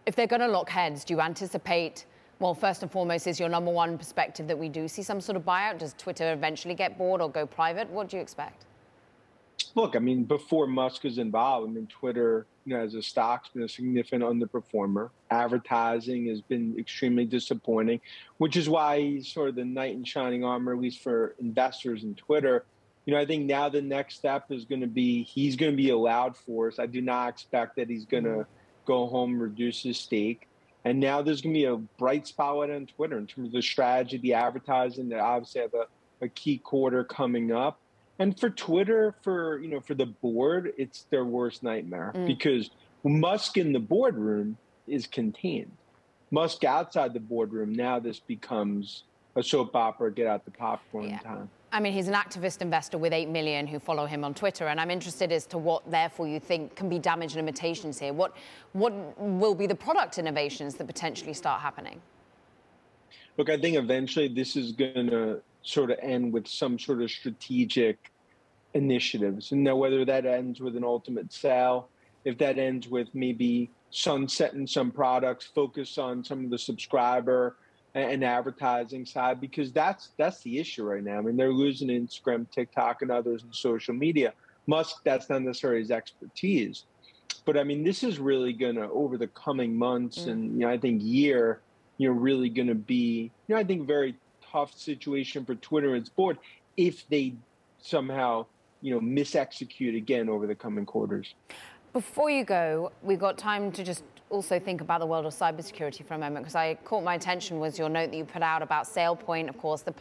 if 0.07 0.15
they're 0.17 0.27
going 0.27 0.41
to 0.41 0.49
lock 0.49 0.71
heads, 0.71 1.05
do 1.05 1.15
you 1.15 1.21
anticipate? 1.21 2.07
Well, 2.39 2.55
first 2.55 2.83
and 2.83 2.91
foremost, 2.91 3.27
is 3.27 3.41
your 3.41 3.49
number 3.49 3.73
one 3.73 3.99
perspective 3.99 4.47
that 4.47 4.59
we 4.59 4.69
do 4.69 4.87
see 4.87 5.03
some 5.03 5.21
sort 5.21 5.37
of 5.37 5.45
buyout? 5.45 5.79
Does 5.79 5.95
Twitter 5.99 6.33
eventually 6.33 6.75
get 6.75 6.97
bored 6.97 7.21
or 7.21 7.29
go 7.29 7.45
private? 7.45 7.91
What 7.91 8.09
do 8.09 8.17
you 8.17 8.23
expect? 8.23 8.65
Look, 9.79 9.95
I 9.95 10.01
mean, 10.01 10.25
before 10.25 10.67
Musk 10.67 11.05
is 11.05 11.19
involved, 11.19 11.71
I 11.71 11.73
mean, 11.73 11.87
Twitter, 11.87 12.47
you 12.65 12.75
know, 12.75 12.83
as 12.83 12.95
a 12.95 13.03
stock's 13.03 13.49
been 13.51 13.63
a 13.63 13.69
significant 13.69 14.25
underperformer. 14.25 15.11
Advertising 15.31 16.27
has 16.27 16.41
been 16.41 16.75
extremely 16.77 17.25
disappointing, 17.25 18.01
which 18.39 18.57
is 18.57 18.69
why 18.69 19.01
he's 19.01 19.29
sort 19.33 19.51
of 19.51 19.55
the 19.55 19.65
knight 19.65 19.95
in 19.95 20.03
shining 20.03 20.45
armor, 20.45 20.73
at 20.73 20.81
least 20.81 21.01
for 21.01 21.37
investors 21.39 22.03
in 22.03 22.17
Twitter. 22.17 22.65
You 23.07 23.15
know, 23.15 23.21
I 23.21 23.25
think 23.25 23.47
now 23.47 23.69
the 23.69 23.81
next 23.81 24.17
step 24.17 24.51
is 24.51 24.65
going 24.65 24.81
to 24.81 24.89
be 24.89 25.23
he's 25.23 25.55
going 25.55 25.71
to 25.71 25.77
be 25.77 25.91
a 25.91 25.97
loud 25.97 26.37
force. 26.37 26.81
I 26.81 26.87
do 26.87 27.01
not 27.01 27.29
expect 27.29 27.77
that 27.77 27.89
he's 27.89 28.05
going 28.05 28.25
to 28.25 28.31
mm-hmm. 28.31 28.85
go 28.85 29.07
home, 29.07 29.39
reduce 29.39 29.85
his 29.85 29.97
stake. 29.97 30.49
And 30.85 30.99
now 30.99 31.23
there's 31.23 31.41
going 31.41 31.55
to 31.55 31.61
be 31.61 31.67
a 31.67 31.77
bright 31.77 32.27
spot 32.27 32.69
on 32.69 32.87
Twitter 32.87 33.17
in 33.17 33.29
terms 33.29 33.49
of 33.49 33.53
the 33.53 33.63
strategy, 33.63 34.19
the 34.19 34.35
advertising. 34.35 35.09
They 35.09 35.19
obviously 35.21 35.61
have 35.61 35.75
a, 35.75 35.87
a 36.25 36.29
key 36.29 36.59
quarter 36.59 37.05
coming 37.05 37.53
up 37.53 37.79
and 38.19 38.39
for 38.39 38.51
Twitter, 38.51 39.15
for 39.23 39.59
you 39.59 39.69
know, 39.69 39.81
for 39.81 39.95
the 39.95 40.07
board, 40.07 40.73
it's 40.77 41.07
their 41.11 41.25
worst 41.25 41.63
nightmare 41.63 42.13
mm. 42.15 42.27
because 42.27 42.71
Musk 43.05 43.57
in 43.57 43.73
the 43.73 43.79
boardroom 43.79 44.57
is 44.87 45.07
contained. 45.07 45.71
Musk 46.31 46.65
outside 46.65 47.15
the 47.15 47.21
boardroom, 47.21 47.73
now 47.73 47.99
this 47.99 48.21
becomes 48.21 49.05
a 49.37 49.43
soap 49.43 49.75
opera. 49.75 50.13
Get 50.13 50.27
out 50.27 50.45
the 50.45 50.51
popcorn 50.51 51.11
yeah. 51.11 51.19
time. 51.19 51.49
I 51.71 51.81
mean, 51.81 51.93
he's 51.93 52.09
an 52.09 52.15
activist 52.15 52.63
investor 52.63 52.97
with 52.97 53.13
8 53.13 53.29
million 53.29 53.67
who 53.67 53.79
follow 53.79 54.07
him 54.07 54.25
on 54.25 54.33
Twitter, 54.33 54.69
and 54.69 54.81
I'm 54.81 54.91
interested 54.91 55.31
as 55.33 55.47
to 55.47 55.59
what, 55.59 55.89
therefore, 55.91 56.27
you 56.27 56.41
think 56.41 56.75
can 56.75 56.89
be 56.89 56.99
damage 56.99 57.37
limitations 57.37 57.99
here. 57.99 58.15
What, 58.15 58.35
what 58.73 58.93
will 59.21 59.55
be 59.55 59.67
the 59.67 59.75
product 59.75 60.17
innovations 60.19 60.77
that 60.77 60.87
potentially 60.87 61.35
start 61.35 61.61
happening? 61.61 62.01
Look, 63.39 63.49
I 63.49 63.57
think 63.57 63.77
eventually 63.77 64.29
this 64.29 64.57
is 64.57 64.73
going 64.73 65.09
to 65.11 65.41
sort 65.63 65.91
of 65.91 65.99
end 66.03 66.33
with 66.33 66.47
some 66.49 66.79
sort 66.79 67.03
of 67.03 67.11
strategic 67.11 68.11
initiatives. 68.75 69.53
And 69.53 69.63
now, 69.63 69.77
whether 69.77 70.05
that 70.05 70.27
ends 70.27 70.61
with 70.61 70.77
an 70.77 70.85
ultimate 70.85 71.33
sale, 71.33 71.89
if 72.25 72.37
that 72.39 72.59
ends 72.59 72.89
with 72.89 73.09
maybe 73.15 73.71
sunsetting 73.91 74.67
some 74.67 74.91
products, 74.91 75.47
focus 75.47 75.99
on 75.99 76.25
some 76.25 76.45
of 76.45 76.51
the 76.51 76.59
subscriber 76.59 77.57
and 77.95 78.23
advertising 78.23 79.07
side 79.07 79.41
because 79.41 79.73
that's 79.73 80.11
that's 80.19 80.43
the 80.43 80.59
issue 80.59 80.85
right 80.85 81.03
now. 81.03 81.19
I 81.19 81.21
mean, 81.23 81.37
they're 81.37 81.53
losing 81.53 81.89
Instagram, 81.89 82.51
TikTok, 82.51 83.03
and 83.03 83.11
others 83.11 83.45
in 83.45 83.53
social 83.53 83.95
media. 83.95 84.35
Musk, 84.67 84.97
that's 85.05 85.31
not 85.31 85.43
necessarily 85.43 85.81
his 85.81 85.91
expertise, 85.91 86.85
but 87.47 87.57
I 87.57 87.65
mean, 87.65 87.83
this 87.83 88.03
is 88.03 88.19
really 88.19 88.53
going 88.53 88.77
to 88.77 88.91
over 88.91 89.17
the 89.17 89.29
coming 89.29 89.75
months 89.75 90.21
mm. 90.21 90.33
and 90.33 90.53
you 90.53 90.67
know, 90.67 90.69
I 90.69 90.77
think 90.77 91.01
year, 91.03 91.61
you 91.99 92.09
know, 92.09 92.15
really 92.15 92.49
going 92.49 92.69
to 92.69 92.75
be, 92.75 93.31
you 93.47 93.55
know, 93.55 93.61
I 93.61 93.65
think 93.65 93.87
very 93.87 94.15
tough 94.51 94.77
situation 94.77 95.45
for 95.45 95.55
Twitter 95.57 95.95
and 95.95 95.99
its 95.99 96.09
board 96.09 96.39
if 96.77 97.07
they 97.09 97.35
somehow, 97.81 98.47
you 98.81 98.95
know, 98.95 99.01
misexecute 99.01 99.97
again 99.97 100.29
over 100.29 100.47
the 100.47 100.55
coming 100.55 100.87
quarters. 100.87 101.35
Before 101.93 102.31
you 102.31 102.45
go, 102.45 102.93
we've 103.03 103.19
got 103.19 103.37
time 103.37 103.73
to 103.73 103.83
just 103.83 104.05
also 104.31 104.59
think 104.61 104.81
about 104.81 105.01
the 105.01 105.07
world 105.07 105.25
of 105.27 105.33
cybersecurity 105.33 106.05
for 106.07 106.15
a 106.15 106.19
moment 106.19 106.45
because 106.45 106.55
I 106.55 106.75
caught 106.85 107.03
my 107.03 107.15
attention 107.15 107.59
was 107.59 107.79
your 107.79 107.89
note 107.89 108.11
that 108.11 108.17
you 108.17 108.25
put 108.25 108.43
out 108.43 108.63
about 108.63 108.85
SailPoint, 108.85 109.49
of 109.49 109.57
course, 109.59 109.83
the, 109.83 109.95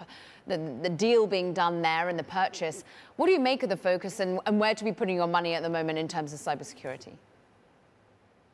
the, 0.47 0.57
the 0.83 0.89
deal 0.89 1.25
being 1.27 1.53
done 1.53 1.81
there 1.81 2.09
and 2.09 2.19
the 2.19 2.23
purchase. 2.23 2.83
What 3.15 3.27
do 3.27 3.31
you 3.31 3.39
make 3.39 3.63
of 3.63 3.69
the 3.69 3.77
focus 3.77 4.19
and, 4.19 4.39
and 4.45 4.59
where 4.59 4.75
to 4.75 4.83
be 4.83 4.91
putting 4.91 5.15
your 5.15 5.27
money 5.27 5.53
at 5.53 5.63
the 5.63 5.69
moment 5.69 5.97
in 5.97 6.07
terms 6.07 6.33
of 6.33 6.39
cybersecurity? 6.39 7.13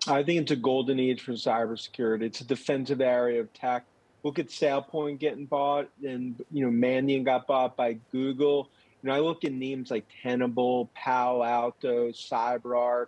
I 0.08 0.24
think 0.24 0.42
it's 0.42 0.52
a 0.52 0.58
golden 0.58 1.00
age 1.00 1.22
for 1.22 1.32
cybersecurity. 1.32 2.24
It's 2.24 2.42
a 2.42 2.46
defensive 2.46 3.00
area 3.00 3.40
of 3.40 3.54
tech. 3.54 3.86
Look 4.24 4.40
at 4.40 4.48
SailPoint 4.48 5.20
getting 5.20 5.46
bought, 5.46 5.90
and 6.04 6.44
you 6.52 6.66
know 6.66 6.72
Mandiant 6.72 7.26
got 7.26 7.48
bought 7.48 7.76
by 7.76 8.00
Google. 8.12 8.70
You 9.02 9.10
know, 9.10 9.16
I 9.16 9.20
look 9.20 9.44
at 9.44 9.52
names 9.52 9.92
like 9.92 10.06
Tenable, 10.22 10.90
Palo 10.94 11.44
Alto, 11.44 12.10
CyberArk, 12.10 13.08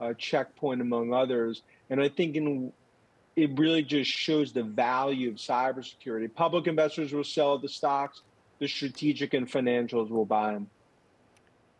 uh, 0.00 0.14
Checkpoint, 0.14 0.80
among 0.80 1.12
others, 1.12 1.62
and 1.90 2.00
I 2.00 2.08
think 2.08 2.36
in, 2.36 2.72
it 3.36 3.58
really 3.58 3.82
just 3.82 4.10
shows 4.10 4.52
the 4.52 4.62
value 4.62 5.30
of 5.30 5.36
cybersecurity. 5.36 6.32
Public 6.34 6.66
investors 6.66 7.12
will 7.12 7.24
sell 7.24 7.58
the 7.58 7.68
stocks, 7.68 8.22
the 8.58 8.68
strategic 8.68 9.34
and 9.34 9.50
financials 9.50 10.08
will 10.10 10.26
buy 10.26 10.52
them. 10.52 10.70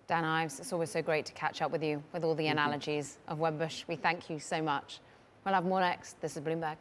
Dan 0.06 0.24
Ives, 0.24 0.60
it's 0.60 0.72
always 0.72 0.90
so 0.90 1.00
great 1.00 1.24
to 1.26 1.32
catch 1.32 1.62
up 1.62 1.70
with 1.70 1.82
you 1.82 2.02
with 2.12 2.24
all 2.24 2.34
the 2.34 2.48
analogies 2.48 3.18
of 3.26 3.38
Wedbush. 3.38 3.84
We 3.88 3.96
thank 3.96 4.28
you 4.28 4.38
so 4.38 4.60
much. 4.60 5.00
We'll 5.44 5.54
have 5.54 5.64
more 5.64 5.80
next. 5.80 6.20
This 6.20 6.36
is 6.36 6.42
Bloomberg. 6.42 6.76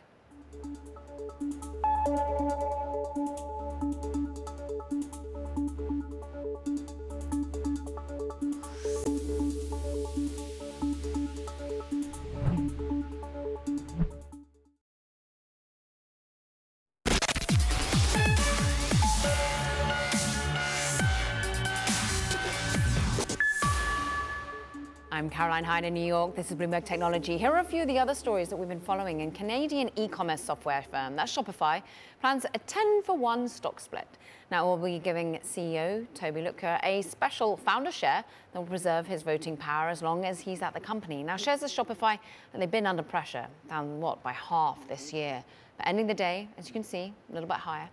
I'm 25.23 25.29
Caroline 25.29 25.63
Hyde 25.63 25.85
in 25.85 25.93
New 25.93 26.05
York. 26.05 26.35
This 26.35 26.51
is 26.51 26.57
Bloomberg 26.57 26.83
Technology. 26.83 27.37
Here 27.37 27.49
are 27.49 27.59
a 27.59 27.63
few 27.63 27.83
of 27.83 27.87
the 27.87 27.97
other 27.97 28.13
stories 28.13 28.49
that 28.49 28.57
we've 28.57 28.67
been 28.67 28.81
following. 28.81 29.21
In 29.21 29.31
Canadian 29.31 29.89
e-commerce 29.95 30.41
software 30.41 30.83
firm, 30.91 31.15
that's 31.15 31.33
Shopify, 31.33 31.81
plans 32.19 32.45
a 32.53 32.57
10 32.57 33.03
for 33.03 33.15
1 33.15 33.47
stock 33.47 33.79
split. 33.79 34.05
Now, 34.51 34.67
we'll 34.67 34.85
be 34.85 34.99
giving 34.99 35.39
CEO 35.41 36.05
Tobi 36.13 36.45
Lütke 36.45 36.77
a 36.83 37.01
special 37.03 37.55
founder 37.55 37.89
share 37.89 38.25
that 38.51 38.59
will 38.59 38.67
preserve 38.67 39.07
his 39.07 39.21
voting 39.21 39.55
power 39.55 39.87
as 39.87 40.01
long 40.01 40.25
as 40.25 40.41
he's 40.41 40.61
at 40.61 40.73
the 40.73 40.81
company. 40.81 41.23
Now, 41.23 41.37
shares 41.37 41.63
of 41.63 41.69
Shopify, 41.69 42.19
they've 42.53 42.69
been 42.69 42.85
under 42.85 43.01
pressure, 43.01 43.47
down 43.69 44.01
what, 44.01 44.21
by 44.23 44.33
half 44.33 44.85
this 44.89 45.13
year. 45.13 45.41
But 45.77 45.87
ending 45.87 46.05
the 46.05 46.13
day, 46.13 46.49
as 46.57 46.67
you 46.67 46.73
can 46.73 46.83
see, 46.83 47.13
a 47.29 47.33
little 47.33 47.47
bit 47.47 47.59
higher. 47.59 47.89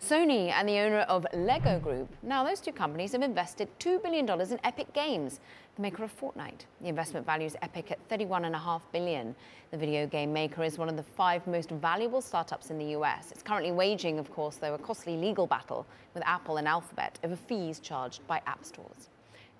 Sony 0.00 0.50
and 0.50 0.68
the 0.68 0.78
owner 0.78 1.00
of 1.00 1.26
Lego 1.32 1.78
Group. 1.78 2.14
Now, 2.22 2.44
those 2.44 2.60
two 2.60 2.72
companies 2.72 3.12
have 3.12 3.22
invested 3.22 3.68
$2 3.78 4.02
billion 4.02 4.28
in 4.28 4.60
Epic 4.64 4.92
Games, 4.92 5.40
the 5.76 5.82
maker 5.82 6.04
of 6.04 6.18
Fortnite. 6.18 6.66
The 6.82 6.88
investment 6.88 7.24
values 7.24 7.56
Epic 7.62 7.90
at 7.90 8.08
31.5 8.08 8.82
billion. 8.92 9.34
The 9.70 9.78
video 9.78 10.06
game 10.06 10.32
maker 10.32 10.62
is 10.62 10.76
one 10.76 10.88
of 10.88 10.96
the 10.96 11.02
five 11.02 11.46
most 11.46 11.70
valuable 11.70 12.20
startups 12.20 12.70
in 12.70 12.78
the 12.78 12.96
US. 12.96 13.32
It's 13.32 13.42
currently 13.42 13.72
waging, 13.72 14.18
of 14.18 14.30
course, 14.30 14.56
though, 14.56 14.74
a 14.74 14.78
costly 14.78 15.16
legal 15.16 15.46
battle 15.46 15.86
with 16.12 16.22
Apple 16.26 16.58
and 16.58 16.68
Alphabet 16.68 17.18
over 17.24 17.36
fees 17.36 17.78
charged 17.78 18.26
by 18.26 18.42
app 18.46 18.64
stores. 18.64 19.08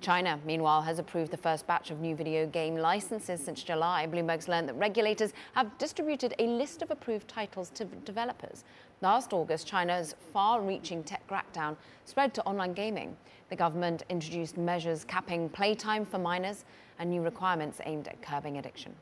China, 0.03 0.39
meanwhile, 0.45 0.83
has 0.83 0.99
approved 0.99 1.31
the 1.31 1.37
first 1.37 1.67
batch 1.67 1.91
of 1.91 2.01
new 2.01 2.17
video 2.17 2.45
game 2.47 2.77
licenses 2.77 3.43
since 3.43 3.63
July. 3.63 4.07
Bloomberg's 4.07 4.49
learned 4.49 4.69
that 4.69 4.75
regulators 4.75 5.33
have 5.55 5.79
distributed 5.79 6.35
a 6.41 6.47
list 6.47 6.83
of 6.83 6.91
approved 6.91 7.29
titles 7.29 7.71
to 7.71 7.85
developers. 7.85 8.65
Last 9.03 9.33
August, 9.33 9.67
China's 9.67 10.15
far-reaching 10.33 11.03
tech 11.03 11.27
crackdown 11.27 11.75
spread 12.05 12.33
to 12.35 12.45
online 12.45 12.73
gaming. 12.73 13.17
The 13.49 13.57
government 13.57 14.05
introduced 14.09 14.57
measures 14.57 15.03
capping 15.03 15.49
playtime 15.49 16.07
for 16.07 16.19
minors 16.19 16.65
and 17.01 17.11
new 17.11 17.21
requirements 17.21 17.81
aimed 17.85 18.07
at 18.07 18.23
curbing 18.23 18.59
addiction. 18.59 18.95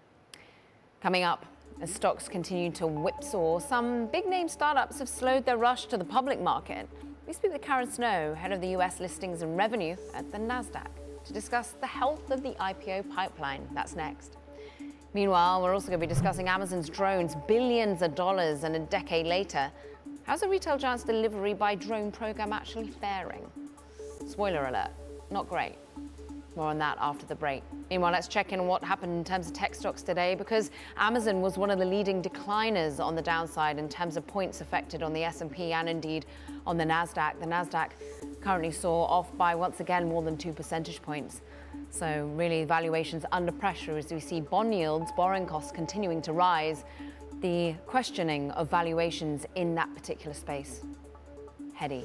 Coming 1.03 1.23
up, 1.23 1.45
as 1.83 1.93
stocks 1.93 2.31
continue 2.31 2.71
to 2.73 2.87
whipsaw, 2.87 3.59
some 3.59 4.07
big-name 4.07 4.49
startups 4.49 4.99
have 5.01 5.09
slowed 5.09 5.45
their 5.45 5.59
rush 5.59 5.85
to 5.89 5.99
the 5.99 6.05
public 6.05 6.41
market. 6.41 6.89
We 7.27 7.35
speak 7.35 7.53
with 7.53 7.61
Karen 7.61 7.93
Snow, 7.93 8.33
head 8.33 8.53
of 8.53 8.63
the 8.63 8.69
US 8.79 9.01
listings 9.01 9.43
and 9.43 9.55
revenue 9.55 9.97
at 10.15 10.33
the 10.33 10.39
NASDAQ, 10.39 10.89
to 11.27 11.33
discuss 11.35 11.75
the 11.79 11.87
health 11.87 12.31
of 12.31 12.43
the 12.43 12.53
IPO 12.53 13.15
pipeline. 13.15 13.69
That's 13.75 13.97
next. 13.97 14.39
Meanwhile, 15.13 15.61
we're 15.61 15.75
also 15.75 15.89
going 15.89 16.01
to 16.01 16.07
be 16.07 16.13
discussing 16.13 16.49
Amazon's 16.49 16.89
drones, 16.89 17.35
billions 17.49 18.01
of 18.01 18.15
dollars, 18.15 18.63
and 18.63 18.77
a 18.77 18.79
decade 18.79 19.27
later, 19.27 19.71
How's 20.31 20.43
the 20.43 20.49
retail 20.49 20.79
giant's 20.79 21.03
delivery 21.03 21.55
by 21.55 21.75
drone 21.75 22.13
program 22.13 22.53
actually 22.53 22.87
faring? 22.87 23.51
Spoiler 24.29 24.67
alert, 24.67 24.93
not 25.29 25.49
great. 25.49 25.75
More 26.55 26.67
on 26.67 26.79
that 26.79 26.99
after 27.01 27.27
the 27.27 27.35
break. 27.35 27.65
Meanwhile, 27.91 28.13
let's 28.13 28.29
check 28.29 28.53
in 28.53 28.69
what 28.69 28.85
happened 28.85 29.13
in 29.13 29.25
terms 29.25 29.49
of 29.49 29.55
tech 29.55 29.75
stocks 29.75 30.03
today 30.03 30.37
because 30.37 30.71
Amazon 30.97 31.41
was 31.41 31.59
one 31.59 31.69
of 31.69 31.81
the 31.81 31.85
leading 31.85 32.23
decliners 32.23 33.05
on 33.05 33.17
the 33.17 33.23
downside 33.23 33.77
in 33.77 33.89
terms 33.89 34.17
of 34.17 34.25
points 34.25 34.61
affected 34.61 35.03
on 35.03 35.13
the 35.13 35.25
S&P 35.25 35.73
and 35.73 35.89
indeed 35.89 36.27
on 36.65 36.77
the 36.77 36.85
Nasdaq. 36.85 37.41
The 37.41 37.47
Nasdaq 37.47 37.91
currently 38.41 38.71
saw 38.71 39.07
off 39.07 39.37
by 39.37 39.57
once 39.57 39.81
again 39.81 40.09
more 40.09 40.23
than 40.23 40.37
2 40.37 40.53
percentage 40.53 41.03
points. 41.03 41.41
So 41.91 42.31
really 42.37 42.63
valuations 42.63 43.25
under 43.33 43.51
pressure 43.51 43.97
as 43.97 44.13
we 44.13 44.21
see 44.21 44.41
bond 44.41 44.73
yields, 44.73 45.11
borrowing 45.17 45.47
costs 45.47 45.73
continuing 45.73 46.23
to 46.23 46.33
rise 46.33 46.85
the 47.41 47.75
questioning 47.87 48.51
of 48.53 48.71
valuations 48.71 49.47
in 49.55 49.75
that 49.75 49.93
particular 49.95 50.35
space. 50.35 50.83
Heady. 51.75 52.05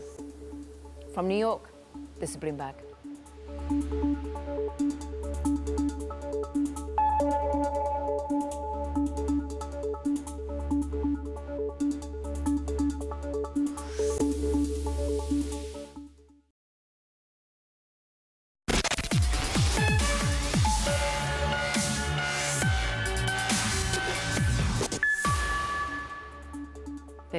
From 1.13 1.27
New 1.27 1.37
York, 1.37 1.73
this 2.19 2.31
is 2.31 2.37
Bloomberg. 2.37 2.75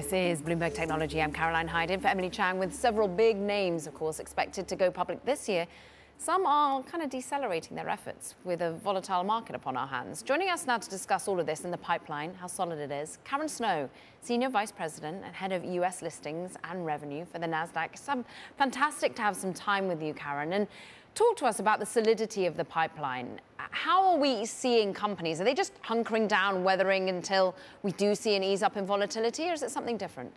This 0.09 0.39
is 0.39 0.41
Bloomberg 0.41 0.73
Technology. 0.73 1.21
I'm 1.21 1.33
Caroline 1.33 1.67
Hyde 1.67 1.91
in 1.91 1.99
for 1.99 2.07
Emily 2.07 2.31
Chang 2.31 2.61
with 2.61 2.73
several 2.73 3.09
big 3.09 3.37
names, 3.37 3.89
of 3.89 3.95
course, 3.95 4.21
expected 4.21 4.69
to 4.69 4.77
go 4.77 4.89
public 4.89 5.25
this 5.25 5.49
year. 5.49 5.67
Some 6.17 6.47
are 6.47 6.81
kind 6.85 7.03
of 7.03 7.11
decelerating 7.11 7.75
their 7.75 7.89
efforts 7.89 8.37
with 8.45 8.63
a 8.63 8.75
volatile 8.75 9.25
market 9.25 9.57
upon 9.57 9.77
our 9.77 9.89
hands. 9.89 10.23
Joining 10.23 10.49
us 10.49 10.65
now 10.65 10.79
to 10.79 10.89
discuss 10.89 11.27
all 11.27 11.41
of 11.41 11.47
this 11.47 11.65
in 11.65 11.73
the 11.73 11.77
pipeline, 11.77 12.35
how 12.35 12.47
solid 12.47 12.79
it 12.79 12.93
is, 12.93 13.19
Karen 13.25 13.49
Snow, 13.49 13.91
Senior 14.23 14.49
Vice 14.49 14.71
President 14.71 15.25
and 15.25 15.35
Head 15.35 15.51
of 15.51 15.65
US 15.65 16.03
Listings 16.03 16.57
and 16.63 16.87
Revenue 16.87 17.25
for 17.25 17.41
the 17.41 17.47
NASDAQ. 17.47 17.89
It's 17.93 18.09
fantastic 18.57 19.17
to 19.17 19.23
have 19.23 19.35
some 19.35 19.53
time 19.53 19.89
with 19.89 20.01
you, 20.01 20.15
Karen. 20.15 20.53
And 20.53 20.69
Talk 21.17 21.37
to 21.37 21.47
us 21.47 21.61
about 21.61 21.81
the 21.81 21.87
solidity 21.87 22.45
of 22.45 22.59
the 22.59 22.65
pipeline. 22.67 23.41
How 23.57 24.07
are 24.11 24.19
we 24.19 24.45
seeing 24.45 24.93
companies? 24.93 25.41
Are 25.41 25.45
they 25.45 25.55
just 25.55 25.73
hunkering 25.83 26.29
down, 26.29 26.63
weathering 26.63 27.09
until 27.09 27.57
we 27.83 27.93
do 27.93 28.15
see 28.15 28.37
an 28.37 28.45
ease 28.45 28.63
up 28.63 28.77
in 28.77 28.85
volatility, 28.85 29.49
or 29.49 29.55
is 29.55 29.63
it 29.63 29.71
something 29.71 29.97
different? 29.97 30.31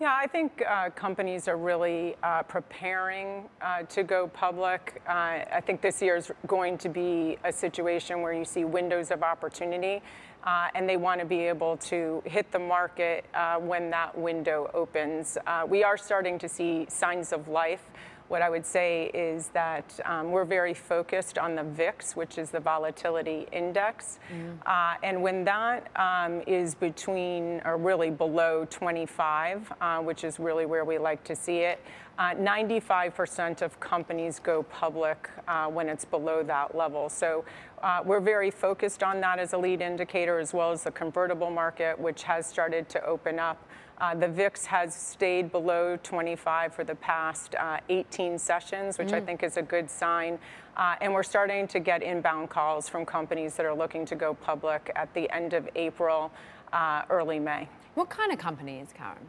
Yeah, 0.00 0.12
I 0.18 0.26
think 0.26 0.64
uh, 0.68 0.90
companies 0.90 1.46
are 1.46 1.56
really 1.56 2.16
uh, 2.24 2.42
preparing 2.42 3.44
uh, 3.62 3.82
to 3.82 4.02
go 4.02 4.26
public. 4.26 5.00
Uh, 5.06 5.12
I 5.12 5.62
think 5.64 5.82
this 5.82 6.02
year 6.02 6.16
is 6.16 6.32
going 6.48 6.76
to 6.78 6.88
be 6.88 7.38
a 7.44 7.52
situation 7.52 8.22
where 8.22 8.32
you 8.32 8.44
see 8.44 8.64
windows 8.64 9.12
of 9.12 9.22
opportunity, 9.22 10.02
uh, 10.42 10.66
and 10.74 10.88
they 10.88 10.96
want 10.96 11.20
to 11.20 11.26
be 11.26 11.42
able 11.42 11.76
to 11.76 12.24
hit 12.24 12.50
the 12.50 12.58
market 12.58 13.24
uh, 13.34 13.58
when 13.58 13.88
that 13.90 14.18
window 14.18 14.68
opens. 14.74 15.38
we 15.68 15.84
are 15.84 15.96
starting 15.96 16.40
to 16.40 16.48
see 16.48 16.86
signs 16.88 17.32
of 17.32 17.46
life 17.46 17.82
what 18.30 18.42
I 18.42 18.48
would 18.48 18.64
say 18.64 19.10
is 19.12 19.48
that 19.48 19.98
um, 20.04 20.30
we're 20.30 20.44
very 20.44 20.72
focused 20.72 21.36
on 21.36 21.56
the 21.56 21.64
VIX, 21.64 22.14
which 22.14 22.38
is 22.38 22.50
the 22.50 22.60
volatility 22.60 23.48
index. 23.50 24.20
Mm. 24.32 24.58
Uh, 24.64 24.94
and 25.02 25.20
when 25.20 25.42
that 25.44 25.88
um, 25.96 26.40
is 26.46 26.76
between 26.76 27.60
or 27.64 27.76
really 27.76 28.08
below 28.08 28.68
25, 28.70 29.72
uh, 29.80 29.98
which 29.98 30.22
is 30.22 30.38
really 30.38 30.64
where 30.64 30.84
we 30.84 30.96
like 30.96 31.24
to 31.24 31.34
see 31.34 31.58
it, 31.58 31.80
95% 32.20 33.62
uh, 33.62 33.64
of 33.64 33.80
companies 33.80 34.38
go 34.38 34.62
public 34.62 35.28
uh, 35.48 35.66
when 35.66 35.88
it's 35.88 36.04
below 36.04 36.44
that 36.44 36.76
level. 36.76 37.08
So 37.08 37.44
uh, 37.82 38.02
we're 38.04 38.20
very 38.20 38.52
focused 38.52 39.02
on 39.02 39.20
that 39.22 39.40
as 39.40 39.54
a 39.54 39.58
lead 39.58 39.80
indicator, 39.80 40.38
as 40.38 40.54
well 40.54 40.70
as 40.70 40.84
the 40.84 40.90
convertible 40.92 41.50
market, 41.50 41.98
which 41.98 42.22
has 42.24 42.46
started 42.46 42.88
to 42.90 43.04
open 43.04 43.40
up. 43.40 43.66
Uh, 44.00 44.14
the 44.14 44.28
VIX 44.28 44.64
has 44.66 44.94
stayed 44.94 45.52
below 45.52 45.98
25 46.02 46.74
for 46.74 46.84
the 46.84 46.94
past 46.94 47.54
uh, 47.56 47.78
18 47.88 48.38
sessions, 48.38 48.98
which 48.98 49.08
mm. 49.08 49.14
I 49.14 49.20
think 49.20 49.42
is 49.42 49.56
a 49.56 49.62
good 49.62 49.90
sign. 49.90 50.38
Uh, 50.76 50.94
and 51.00 51.12
we're 51.12 51.22
starting 51.22 51.68
to 51.68 51.80
get 51.80 52.02
inbound 52.02 52.48
calls 52.48 52.88
from 52.88 53.04
companies 53.04 53.56
that 53.56 53.66
are 53.66 53.74
looking 53.74 54.06
to 54.06 54.14
go 54.14 54.32
public 54.32 54.90
at 54.96 55.12
the 55.12 55.30
end 55.30 55.52
of 55.52 55.68
April, 55.74 56.32
early 57.10 57.38
May. 57.38 57.68
What 57.94 58.08
kind 58.08 58.32
of 58.32 58.38
companies, 58.38 58.88
Karen? 58.96 59.28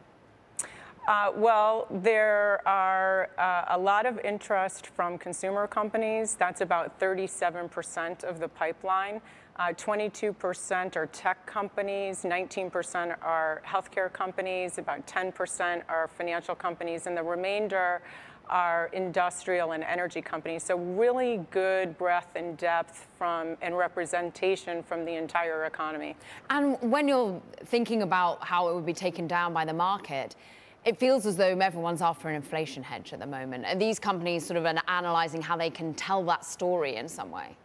Uh, 1.07 1.31
well, 1.35 1.87
there 1.89 2.61
are 2.67 3.29
uh, 3.37 3.75
a 3.75 3.77
lot 3.77 4.05
of 4.05 4.19
interest 4.19 4.87
from 4.87 5.17
consumer 5.17 5.65
companies. 5.65 6.35
That's 6.35 6.61
about 6.61 6.99
37% 6.99 8.23
of 8.23 8.39
the 8.39 8.47
pipeline. 8.47 9.19
22% 9.59 10.95
uh, 10.95 10.99
are 10.99 11.05
tech 11.07 11.45
companies, 11.45 12.23
19% 12.23 13.15
are 13.21 13.61
healthcare 13.65 14.11
companies, 14.11 14.77
about 14.77 15.05
10% 15.07 15.83
are 15.87 16.09
financial 16.17 16.55
companies, 16.55 17.07
and 17.07 17.15
the 17.15 17.23
remainder 17.23 18.01
are 18.49 18.89
industrial 18.91 19.71
and 19.71 19.83
energy 19.83 20.21
companies. 20.21 20.63
So 20.63 20.77
really 20.77 21.45
good 21.51 21.97
breadth 21.97 22.35
and 22.35 22.57
depth 22.57 23.07
from 23.17 23.55
and 23.61 23.77
representation 23.77 24.83
from 24.83 25.05
the 25.05 25.15
entire 25.15 25.65
economy. 25.65 26.15
And 26.49 26.77
when 26.81 27.07
you're 27.07 27.41
thinking 27.65 28.01
about 28.01 28.43
how 28.43 28.69
it 28.69 28.75
would 28.75 28.85
be 28.85 28.93
taken 28.93 29.27
down 29.27 29.53
by 29.53 29.63
the 29.63 29.73
market, 29.73 30.35
it 30.83 30.97
feels 30.97 31.25
as 31.25 31.37
though 31.37 31.57
everyone's 31.59 32.01
after 32.01 32.27
an 32.27 32.35
inflation 32.35 32.83
hedge 32.83 33.13
at 33.13 33.19
the 33.19 33.27
moment. 33.27 33.65
Are 33.65 33.75
these 33.75 33.99
companies 33.99 34.45
sort 34.45 34.57
of 34.57 34.65
analyzing 34.87 35.41
how 35.41 35.55
they 35.55 35.69
can 35.69 35.93
tell 35.93 36.23
that 36.25 36.43
story 36.43 36.95
in 36.95 37.07
some 37.07 37.31
way? 37.31 37.55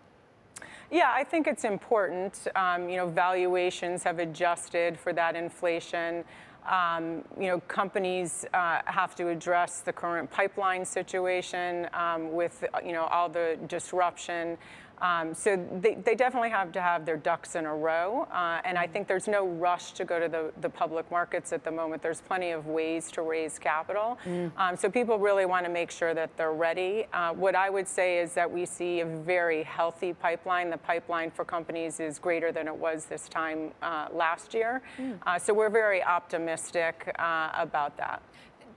Yeah, 0.90 1.10
I 1.12 1.24
think 1.24 1.48
it's 1.48 1.64
important. 1.64 2.46
Um, 2.54 2.88
you 2.88 2.96
know, 2.96 3.08
valuations 3.08 4.04
have 4.04 4.20
adjusted 4.20 4.96
for 4.98 5.12
that 5.12 5.34
inflation. 5.34 6.24
Um, 6.68 7.24
you 7.38 7.48
know, 7.48 7.60
companies 7.60 8.44
uh, 8.54 8.82
have 8.84 9.14
to 9.16 9.28
address 9.28 9.80
the 9.80 9.92
current 9.92 10.30
pipeline 10.30 10.84
situation 10.84 11.88
um, 11.92 12.32
with, 12.32 12.64
you 12.84 12.92
know, 12.92 13.04
all 13.06 13.28
the 13.28 13.58
disruption. 13.66 14.58
Um, 15.00 15.34
so 15.34 15.62
they, 15.80 15.94
they, 15.94 16.14
definitely 16.14 16.48
have 16.50 16.72
to 16.72 16.80
have 16.80 17.04
their 17.04 17.18
ducks 17.18 17.54
in 17.54 17.66
a 17.66 17.74
row. 17.74 18.26
Uh, 18.32 18.60
and 18.64 18.78
I 18.78 18.86
think 18.86 19.06
there's 19.06 19.28
no 19.28 19.46
rush 19.46 19.92
to 19.92 20.06
go 20.06 20.18
to 20.18 20.28
the, 20.28 20.52
the 20.62 20.70
public 20.70 21.10
markets 21.10 21.52
at 21.52 21.64
the 21.64 21.70
moment. 21.70 22.02
There's 22.02 22.22
plenty 22.22 22.52
of 22.52 22.66
ways 22.66 23.10
to 23.12 23.22
raise 23.22 23.58
capital. 23.58 24.18
Mm. 24.24 24.52
Um, 24.56 24.76
so 24.76 24.88
people 24.88 25.18
really 25.18 25.44
want 25.44 25.66
to 25.66 25.70
make 25.70 25.90
sure 25.90 26.14
that 26.14 26.34
they're 26.38 26.54
ready. 26.54 27.06
Uh, 27.12 27.34
what 27.34 27.54
I 27.54 27.68
would 27.68 27.86
say 27.86 28.18
is 28.18 28.32
that 28.34 28.50
we 28.50 28.64
see 28.64 29.00
a 29.00 29.06
very 29.06 29.62
healthy 29.64 30.14
pipeline. 30.14 30.70
The 30.70 30.78
pipeline 30.78 31.30
for 31.30 31.44
companies 31.44 32.00
is 32.00 32.18
greater 32.18 32.50
than 32.50 32.66
it 32.66 32.76
was 32.76 33.04
this 33.04 33.28
time 33.28 33.72
uh, 33.82 34.08
last 34.12 34.54
year. 34.54 34.80
Mm. 34.98 35.18
Uh, 35.26 35.38
so 35.38 35.52
we're 35.52 35.68
very 35.68 36.02
optimistic 36.02 37.12
uh, 37.18 37.50
about 37.54 37.98
that. 37.98 38.22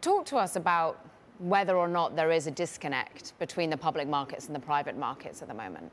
Talk 0.01 0.25
to 0.27 0.37
us 0.37 0.57
about 0.57 0.99
whether 1.39 1.77
or 1.77 1.87
not 1.87 2.15
there 2.17 2.31
is 2.31 2.47
a 2.47 2.51
disconnect 2.51 3.37
between 3.39 3.69
the 3.69 3.77
public 3.77 4.07
markets 4.07 4.47
and 4.47 4.55
the 4.55 4.59
private 4.59 4.97
markets 4.97 5.41
at 5.41 5.47
the 5.47 5.53
moment. 5.53 5.89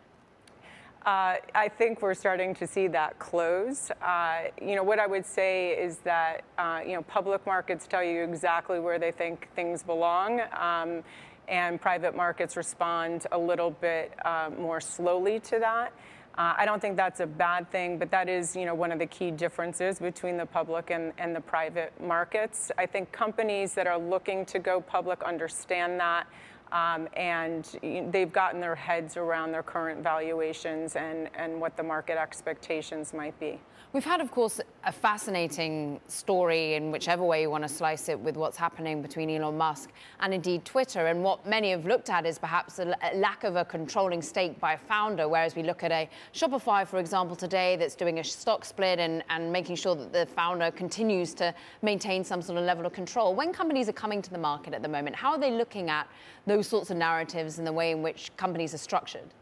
Uh, 1.07 1.37
I 1.55 1.69
think 1.69 2.03
we're 2.03 2.15
starting 2.15 2.53
to 2.57 2.67
see 2.67 2.89
that 2.89 3.17
close. 3.21 3.93
Uh, 4.03 4.47
you 4.61 4.75
know, 4.75 4.83
what 4.83 4.99
I 4.99 5.07
would 5.07 5.25
say 5.25 5.71
is 5.71 5.99
that, 5.99 6.43
uh, 6.59 6.81
you 6.85 6.95
know, 6.95 7.03
public 7.03 7.47
markets 7.47 7.87
tell 7.87 8.03
you 8.03 8.25
exactly 8.25 8.81
where 8.81 8.99
they 8.99 9.13
think 9.13 9.49
things 9.55 9.85
belong, 9.85 10.41
um, 10.59 11.05
and 11.47 11.81
private 11.81 12.17
markets 12.17 12.57
respond 12.57 13.25
a 13.31 13.39
little 13.39 13.71
bit 13.71 14.15
uh, 14.25 14.51
more 14.59 14.81
slowly 14.81 15.39
to 15.41 15.61
that. 15.61 15.93
Uh, 16.37 16.55
I 16.59 16.65
don't 16.65 16.83
think 16.83 16.97
that's 16.97 17.21
a 17.21 17.27
bad 17.27 17.71
thing, 17.71 17.99
but 17.99 18.11
that 18.11 18.29
is, 18.29 18.57
you 18.57 18.65
know, 18.67 18.75
one 18.75 18.91
of 18.91 18.99
the 18.99 19.07
key 19.07 19.31
differences 19.31 20.01
between 20.01 20.37
the 20.37 20.45
public 20.45 20.91
and, 20.91 21.13
and 21.19 21.37
the 21.37 21.41
private 21.41 21.93
markets. 22.03 22.73
I 22.77 22.85
think 22.87 23.13
companies 23.13 23.75
that 23.75 23.87
are 23.87 23.97
looking 23.97 24.45
to 24.47 24.59
go 24.59 24.81
public 24.81 25.23
understand 25.23 26.01
that. 26.01 26.27
Um, 26.73 27.09
and 27.17 27.65
they've 28.11 28.33
gotten 28.33 28.61
their 28.61 28.75
heads 28.75 29.17
around 29.17 29.53
their 29.53 29.63
current 29.63 30.03
valuations 30.03 30.97
and, 30.97 31.31
and 31.35 31.61
what 31.61 31.77
the 31.77 31.83
market 31.83 32.19
expectations 32.19 33.15
might 33.15 33.39
be. 33.39 33.61
We've 33.97 34.05
had, 34.05 34.21
of 34.21 34.31
course, 34.31 34.61
a 34.85 34.93
fascinating 34.93 36.03
story 36.07 36.75
in 36.75 36.91
whichever 36.91 37.25
way 37.25 37.41
you 37.41 37.49
want 37.49 37.65
to 37.65 37.69
slice 37.69 38.11
it 38.11 38.21
with 38.21 38.37
what's 38.37 38.59
happening 38.59 39.01
between 39.01 39.31
Elon 39.31 39.57
Musk 39.57 39.91
and 40.21 40.35
indeed 40.35 40.67
Twitter. 40.67 41.07
And 41.07 41.25
what 41.25 41.47
many 41.47 41.71
have 41.71 41.87
looked 41.87 42.11
at 42.11 42.27
is 42.27 42.39
perhaps 42.39 42.79
a, 42.79 42.95
lack 43.15 43.43
of 43.45 43.57
a 43.57 43.65
controlling 43.65 44.21
stake 44.21 44.61
by 44.61 44.75
a 44.75 44.77
founder, 44.77 45.31
whereas 45.31 45.57
we 45.57 45.63
look 45.63 45.83
at 45.83 45.93
a 45.93 46.11
Shopify, 46.35 46.87
for 46.87 46.99
example, 46.99 47.35
today 47.35 47.77
that's 47.77 47.95
doing 47.95 48.19
a 48.19 48.25
stock 48.25 48.67
split 48.67 48.99
and, 48.99 49.25
and 49.31 49.51
making 49.51 49.77
sure 49.77 49.95
that 49.95 50.13
the 50.13 50.27
founder 50.27 50.71
continues 50.71 51.33
to 51.33 51.55
maintain 51.81 52.23
some 52.23 52.43
sort 52.43 52.59
of 52.59 52.67
level 52.67 52.85
of 52.85 52.93
control. 52.93 53.35
When 53.35 53.51
companies 53.51 53.89
are 53.89 53.95
coming 53.95 54.21
to 54.21 54.31
the 54.31 54.37
market 54.37 54.75
at 54.75 54.83
the 54.83 54.91
moment, 54.91 55.17
how 55.17 55.31
are 55.31 55.39
they 55.39 55.53
looking 55.53 55.89
at 55.89 56.07
those 56.45 56.69
sorts 56.69 56.91
of 56.91 56.99
narratives 56.99 57.57
and 57.57 57.67
the 57.67 57.73
way 57.73 57.93
in 57.93 58.03
which 58.03 58.31
companies 58.37 58.75
are 58.75 58.79
structured? 58.79 59.33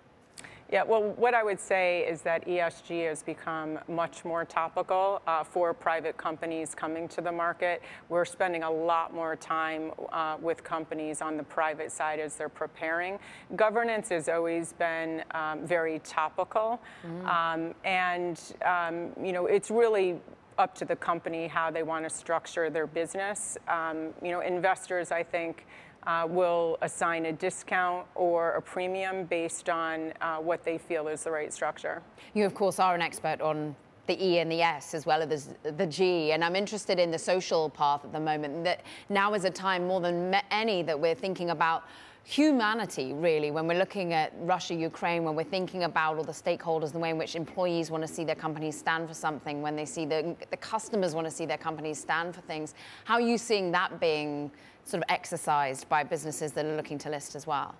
Yeah, 0.72 0.82
well, 0.82 1.12
what 1.16 1.34
I 1.34 1.44
would 1.44 1.60
say 1.60 2.06
is 2.08 2.22
that 2.22 2.46
ESG 2.46 3.06
has 3.08 3.22
become 3.22 3.78
much 3.86 4.24
more 4.24 4.44
topical 4.44 5.20
uh, 5.26 5.44
for 5.44 5.74
private 5.74 6.16
companies 6.16 6.74
coming 6.74 7.06
to 7.08 7.20
the 7.20 7.30
market. 7.30 7.82
We're 8.08 8.24
spending 8.24 8.62
a 8.62 8.70
lot 8.70 9.12
more 9.12 9.36
time 9.36 9.92
uh, 10.10 10.36
with 10.40 10.64
companies 10.64 11.20
on 11.20 11.36
the 11.36 11.42
private 11.42 11.92
side 11.92 12.18
as 12.18 12.36
they're 12.36 12.48
preparing. 12.48 13.18
Governance 13.56 14.08
has 14.08 14.28
always 14.28 14.72
been 14.72 15.22
um, 15.32 15.66
very 15.66 15.98
topical, 16.00 16.80
mm. 17.06 17.26
um, 17.28 17.74
and 17.84 18.40
um, 18.64 19.10
you 19.22 19.32
know 19.32 19.46
it's 19.46 19.70
really 19.70 20.16
up 20.58 20.74
to 20.76 20.84
the 20.84 20.96
company 20.96 21.46
how 21.46 21.70
they 21.70 21.82
want 21.82 22.04
to 22.04 22.10
structure 22.10 22.70
their 22.70 22.86
business. 22.86 23.58
Um, 23.68 24.10
you 24.22 24.30
know, 24.30 24.40
investors, 24.40 25.10
I 25.10 25.22
think 25.22 25.66
uh, 26.06 26.26
will 26.28 26.78
assign 26.82 27.26
a 27.26 27.32
discount 27.32 28.06
or 28.14 28.52
a 28.52 28.62
premium 28.62 29.24
based 29.24 29.68
on 29.68 30.12
uh, 30.20 30.36
what 30.36 30.64
they 30.64 30.78
feel 30.78 31.08
is 31.08 31.24
the 31.24 31.30
right 31.30 31.52
structure. 31.52 32.02
You, 32.34 32.44
of 32.44 32.54
course, 32.54 32.78
are 32.78 32.94
an 32.94 33.02
expert 33.02 33.40
on 33.40 33.74
the 34.06 34.22
E 34.22 34.38
and 34.38 34.52
the 34.52 34.60
S 34.60 34.94
as 34.94 35.06
well 35.06 35.22
as 35.22 35.54
the 35.62 35.86
G. 35.86 36.32
And 36.32 36.44
I'm 36.44 36.56
interested 36.56 36.98
in 36.98 37.10
the 37.10 37.18
social 37.18 37.70
path 37.70 38.04
at 38.04 38.12
the 38.12 38.20
moment. 38.20 38.64
That 38.64 38.82
now 39.08 39.34
is 39.34 39.44
a 39.44 39.50
time 39.50 39.86
more 39.86 40.00
than 40.00 40.34
any 40.50 40.82
that 40.82 40.98
we're 40.98 41.14
thinking 41.14 41.50
about 41.50 41.84
humanity, 42.24 43.12
really, 43.12 43.50
when 43.50 43.66
we're 43.66 43.78
looking 43.78 44.14
at 44.14 44.32
Russia, 44.40 44.74
Ukraine, 44.74 45.24
when 45.24 45.36
we're 45.36 45.44
thinking 45.44 45.84
about 45.84 46.16
all 46.16 46.24
the 46.24 46.32
stakeholders, 46.32 46.90
the 46.90 46.98
way 46.98 47.10
in 47.10 47.18
which 47.18 47.36
employees 47.36 47.90
want 47.90 48.02
to 48.02 48.08
see 48.08 48.24
their 48.24 48.34
companies 48.34 48.78
stand 48.78 49.06
for 49.06 49.14
something, 49.14 49.60
when 49.60 49.76
they 49.76 49.84
see 49.84 50.06
the, 50.06 50.34
the 50.50 50.56
customers 50.56 51.14
want 51.14 51.26
to 51.26 51.30
see 51.30 51.44
their 51.44 51.58
companies 51.58 51.98
stand 51.98 52.34
for 52.34 52.40
things. 52.42 52.74
How 53.04 53.14
are 53.14 53.20
you 53.20 53.36
seeing 53.36 53.70
that 53.72 54.00
being 54.00 54.50
sort 54.84 55.02
of 55.02 55.04
exercised 55.08 55.88
by 55.88 56.02
businesses 56.02 56.52
that 56.52 56.64
are 56.64 56.76
looking 56.76 56.98
to 56.98 57.10
list 57.10 57.34
as 57.34 57.46
well? 57.46 57.74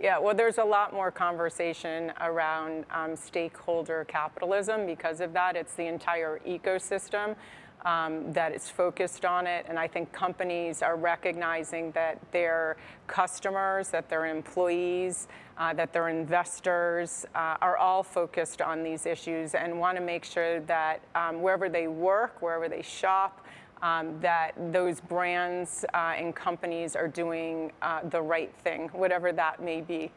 Yeah, 0.00 0.18
well, 0.18 0.34
there's 0.34 0.56
a 0.56 0.64
lot 0.64 0.94
more 0.94 1.10
conversation 1.10 2.12
around 2.22 2.86
um, 2.90 3.14
stakeholder 3.16 4.06
capitalism 4.08 4.86
because 4.86 5.20
of 5.20 5.34
that. 5.34 5.56
It's 5.56 5.74
the 5.74 5.86
entire 5.86 6.40
ecosystem 6.46 7.36
um, 7.84 8.32
that 8.32 8.54
is 8.54 8.68
focused 8.68 9.24
on 9.24 9.46
it. 9.46 9.66
And 9.68 9.78
I 9.78 9.86
think 9.86 10.10
companies 10.12 10.82
are 10.82 10.96
recognizing 10.96 11.90
that 11.92 12.18
their 12.32 12.76
customers, 13.06 13.90
that 13.90 14.08
their 14.08 14.26
employees, 14.26 15.28
uh, 15.58 15.74
that 15.74 15.92
their 15.92 16.08
investors 16.08 17.26
uh, 17.34 17.56
are 17.60 17.76
all 17.76 18.02
focused 18.02 18.62
on 18.62 18.82
these 18.82 19.06
issues 19.06 19.54
and 19.54 19.78
want 19.78 19.96
to 19.96 20.02
make 20.02 20.24
sure 20.24 20.60
that 20.60 21.00
um, 21.14 21.42
wherever 21.42 21.68
they 21.68 21.88
work, 21.88 22.40
wherever 22.40 22.68
they 22.68 22.82
shop, 22.82 23.44
um, 23.82 24.20
that 24.20 24.52
those 24.72 25.00
brands 25.00 25.84
uh, 25.94 26.14
and 26.16 26.34
companies 26.34 26.94
are 26.96 27.08
doing 27.08 27.72
uh, 27.82 28.00
the 28.08 28.20
right 28.20 28.52
thing, 28.62 28.88
whatever 28.92 29.32
that 29.32 29.62
may 29.62 29.80
be. 29.80 30.10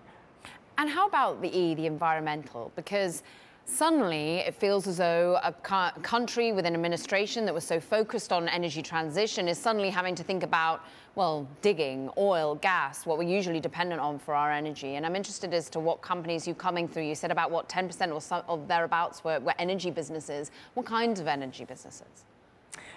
And 0.78 0.90
how 0.90 1.08
about 1.08 1.42
the 1.42 1.56
E, 1.56 1.76
the 1.76 1.86
environmental? 1.86 2.72
Because 2.76 3.24
suddenly 3.66 4.40
it 4.40 4.54
feels 4.56 4.88
as 4.88 4.98
though 4.98 5.40
a 5.44 5.52
country 6.02 6.52
with 6.52 6.66
an 6.66 6.74
administration 6.74 7.46
that 7.46 7.54
was 7.54 7.64
so 7.64 7.80
focused 7.80 8.34
on 8.34 8.50
energy 8.50 8.82
transition 8.82 9.48
is 9.48 9.58
suddenly 9.58 9.90
having 9.90 10.16
to 10.16 10.24
think 10.24 10.44
about, 10.44 10.84
well, 11.16 11.48
digging, 11.62 12.10
oil, 12.18 12.56
gas, 12.56 13.06
what 13.06 13.18
we're 13.18 13.24
usually 13.30 13.60
dependent 13.60 14.02
on 14.02 14.20
for 14.20 14.34
our 14.34 14.52
energy. 14.52 14.96
And 14.96 15.06
I'm 15.06 15.16
interested 15.16 15.54
as 15.54 15.70
to 15.70 15.80
what 15.80 16.02
companies 16.02 16.48
you're 16.48 16.56
coming 16.56 16.88
through. 16.88 17.04
You 17.04 17.16
said 17.16 17.32
about 17.32 17.52
what 17.52 17.70
10% 17.70 18.12
or, 18.12 18.20
so, 18.20 18.44
or 18.48 18.58
thereabouts 18.68 19.24
were, 19.24 19.40
were 19.40 19.54
energy 19.60 19.92
businesses. 19.92 20.52
What 20.74 20.86
kinds 20.86 21.20
of 21.20 21.28
energy 21.28 21.66
businesses? 21.66 22.26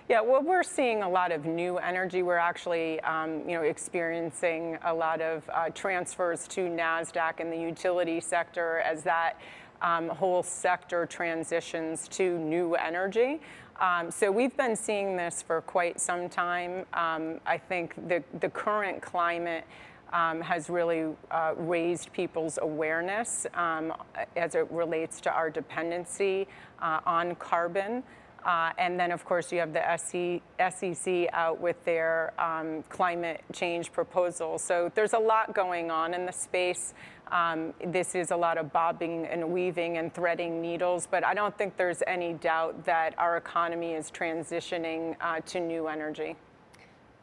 Yeah, 0.08 0.20
well, 0.20 0.40
we're 0.40 0.62
seeing 0.62 1.02
a 1.02 1.08
lot 1.08 1.32
of 1.32 1.46
new 1.46 1.78
energy. 1.78 2.22
We're 2.22 2.36
actually, 2.36 3.00
um, 3.00 3.40
you 3.40 3.56
know, 3.56 3.62
experiencing 3.62 4.78
a 4.84 4.94
lot 4.94 5.20
of 5.20 5.50
uh, 5.52 5.70
transfers 5.70 6.46
to 6.48 6.68
NASDAQ 6.68 7.40
in 7.40 7.50
the 7.50 7.56
utility 7.56 8.20
sector 8.20 8.78
as 8.86 9.02
that 9.02 9.40
um, 9.82 10.08
whole 10.08 10.44
sector 10.44 11.06
transitions 11.06 12.06
to 12.08 12.38
new 12.38 12.76
energy. 12.76 13.40
Um, 13.80 14.12
so 14.12 14.30
we've 14.30 14.56
been 14.56 14.76
seeing 14.76 15.16
this 15.16 15.42
for 15.42 15.60
quite 15.62 16.00
some 16.00 16.28
time. 16.28 16.86
Um, 16.94 17.40
I 17.44 17.58
think 17.58 17.96
the, 18.06 18.22
the 18.38 18.48
current 18.48 19.02
climate 19.02 19.64
um, 20.12 20.40
has 20.40 20.70
really 20.70 21.16
uh, 21.32 21.54
raised 21.56 22.12
people's 22.12 22.60
awareness 22.62 23.44
um, 23.54 23.92
as 24.36 24.54
it 24.54 24.70
relates 24.70 25.20
to 25.22 25.32
our 25.32 25.50
dependency 25.50 26.46
uh, 26.80 27.00
on 27.04 27.34
carbon. 27.34 28.04
Uh, 28.46 28.70
and 28.78 28.98
then, 28.98 29.10
of 29.10 29.24
course, 29.24 29.50
you 29.50 29.58
have 29.58 29.72
the 29.72 29.82
SEC 29.98 31.28
out 31.32 31.60
with 31.60 31.84
their 31.84 32.32
um, 32.38 32.84
climate 32.88 33.42
change 33.52 33.92
proposal. 33.92 34.56
So 34.56 34.90
there's 34.94 35.14
a 35.14 35.18
lot 35.18 35.52
going 35.52 35.90
on 35.90 36.14
in 36.14 36.24
the 36.24 36.32
space. 36.32 36.94
Um, 37.32 37.74
this 37.84 38.14
is 38.14 38.30
a 38.30 38.36
lot 38.36 38.56
of 38.56 38.72
bobbing 38.72 39.26
and 39.26 39.50
weaving 39.50 39.98
and 39.98 40.14
threading 40.14 40.62
needles, 40.62 41.08
but 41.10 41.24
I 41.24 41.34
don't 41.34 41.58
think 41.58 41.76
there's 41.76 42.04
any 42.06 42.34
doubt 42.34 42.84
that 42.84 43.18
our 43.18 43.36
economy 43.36 43.94
is 43.94 44.12
transitioning 44.12 45.16
uh, 45.20 45.40
to 45.46 45.58
new 45.58 45.88
energy. 45.88 46.36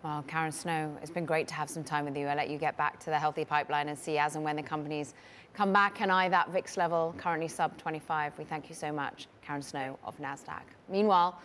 Well, 0.03 0.25
Karen 0.27 0.51
Snow, 0.51 0.97
it's 1.01 1.09
been 1.09 1.25
great 1.25 1.47
to 1.47 1.53
have 1.53 1.69
some 1.69 1.85
time 1.85 2.03
with 2.03 2.17
you. 2.17 2.27
I'll 2.27 2.35
let 2.35 2.49
you 2.49 2.57
get 2.57 2.75
back 2.75 2.99
to 2.99 3.05
the 3.05 3.17
healthy 3.17 3.45
pipeline 3.45 3.87
and 3.87 3.97
see 3.97 4.17
as 4.17 4.35
and 4.35 4.43
when 4.43 4.57
the 4.57 4.63
companies 4.63 5.13
come 5.53 5.71
back 5.71 6.01
and 6.01 6.11
eye 6.11 6.27
that 6.27 6.51
VIX 6.51 6.75
level, 6.75 7.15
currently 7.17 7.47
sub 7.47 7.77
25. 7.77 8.37
We 8.37 8.43
thank 8.43 8.67
you 8.67 8.75
so 8.75 8.91
much, 8.91 9.27
Karen 9.45 9.61
Snow 9.61 9.99
of 10.03 10.17
NASDAQ. 10.19 10.61
Meanwhile, 10.89 11.39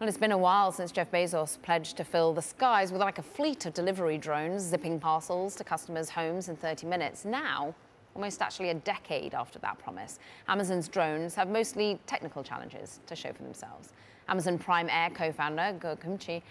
well, 0.00 0.08
it's 0.08 0.18
been 0.18 0.32
a 0.32 0.38
while 0.38 0.72
since 0.72 0.90
Jeff 0.90 1.10
Bezos 1.10 1.60
pledged 1.62 1.96
to 1.96 2.04
fill 2.04 2.32
the 2.32 2.42
skies 2.42 2.90
with 2.90 3.00
like 3.00 3.18
a 3.18 3.22
fleet 3.22 3.66
of 3.66 3.74
delivery 3.74 4.18
drones 4.18 4.62
zipping 4.62 4.98
parcels 4.98 5.54
to 5.56 5.64
customers' 5.64 6.10
homes 6.10 6.48
in 6.48 6.56
30 6.56 6.86
minutes. 6.88 7.24
Now, 7.24 7.74
almost 8.14 8.42
actually 8.42 8.70
a 8.70 8.74
decade 8.74 9.32
after 9.32 9.58
that 9.60 9.78
promise, 9.78 10.18
Amazon's 10.48 10.88
drones 10.88 11.34
have 11.36 11.48
mostly 11.48 12.00
technical 12.06 12.42
challenges 12.42 13.00
to 13.06 13.14
show 13.14 13.32
for 13.32 13.42
themselves. 13.44 13.92
Amazon 14.28 14.58
Prime 14.58 14.88
Air 14.88 15.10
co-founder 15.10 15.78
Kimchi 16.00 16.42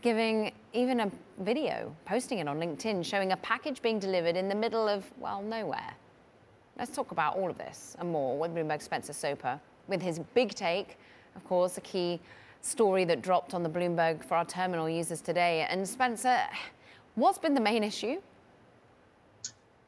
giving 0.00 0.52
even 0.72 1.00
a 1.00 1.10
video, 1.40 1.94
posting 2.04 2.38
it 2.38 2.48
on 2.48 2.58
LinkedIn, 2.58 3.04
showing 3.04 3.32
a 3.32 3.36
package 3.38 3.82
being 3.82 3.98
delivered 3.98 4.36
in 4.36 4.48
the 4.48 4.54
middle 4.54 4.86
of, 4.88 5.10
well, 5.18 5.42
nowhere. 5.42 5.94
Let's 6.78 6.94
talk 6.94 7.10
about 7.10 7.36
all 7.36 7.50
of 7.50 7.58
this 7.58 7.96
and 7.98 8.12
more 8.12 8.38
with 8.38 8.54
Bloomberg's 8.54 8.84
Spencer 8.84 9.12
Soper 9.12 9.58
with 9.88 10.02
his 10.02 10.20
big 10.34 10.54
take, 10.54 10.98
of 11.34 11.44
course, 11.48 11.78
a 11.78 11.80
key 11.80 12.20
story 12.60 13.04
that 13.04 13.22
dropped 13.22 13.54
on 13.54 13.62
the 13.62 13.68
Bloomberg 13.68 14.22
for 14.22 14.36
our 14.36 14.44
terminal 14.44 14.88
users 14.88 15.20
today. 15.20 15.66
And 15.68 15.88
Spencer, 15.88 16.40
what's 17.14 17.38
been 17.38 17.54
the 17.54 17.60
main 17.60 17.82
issue? 17.82 18.20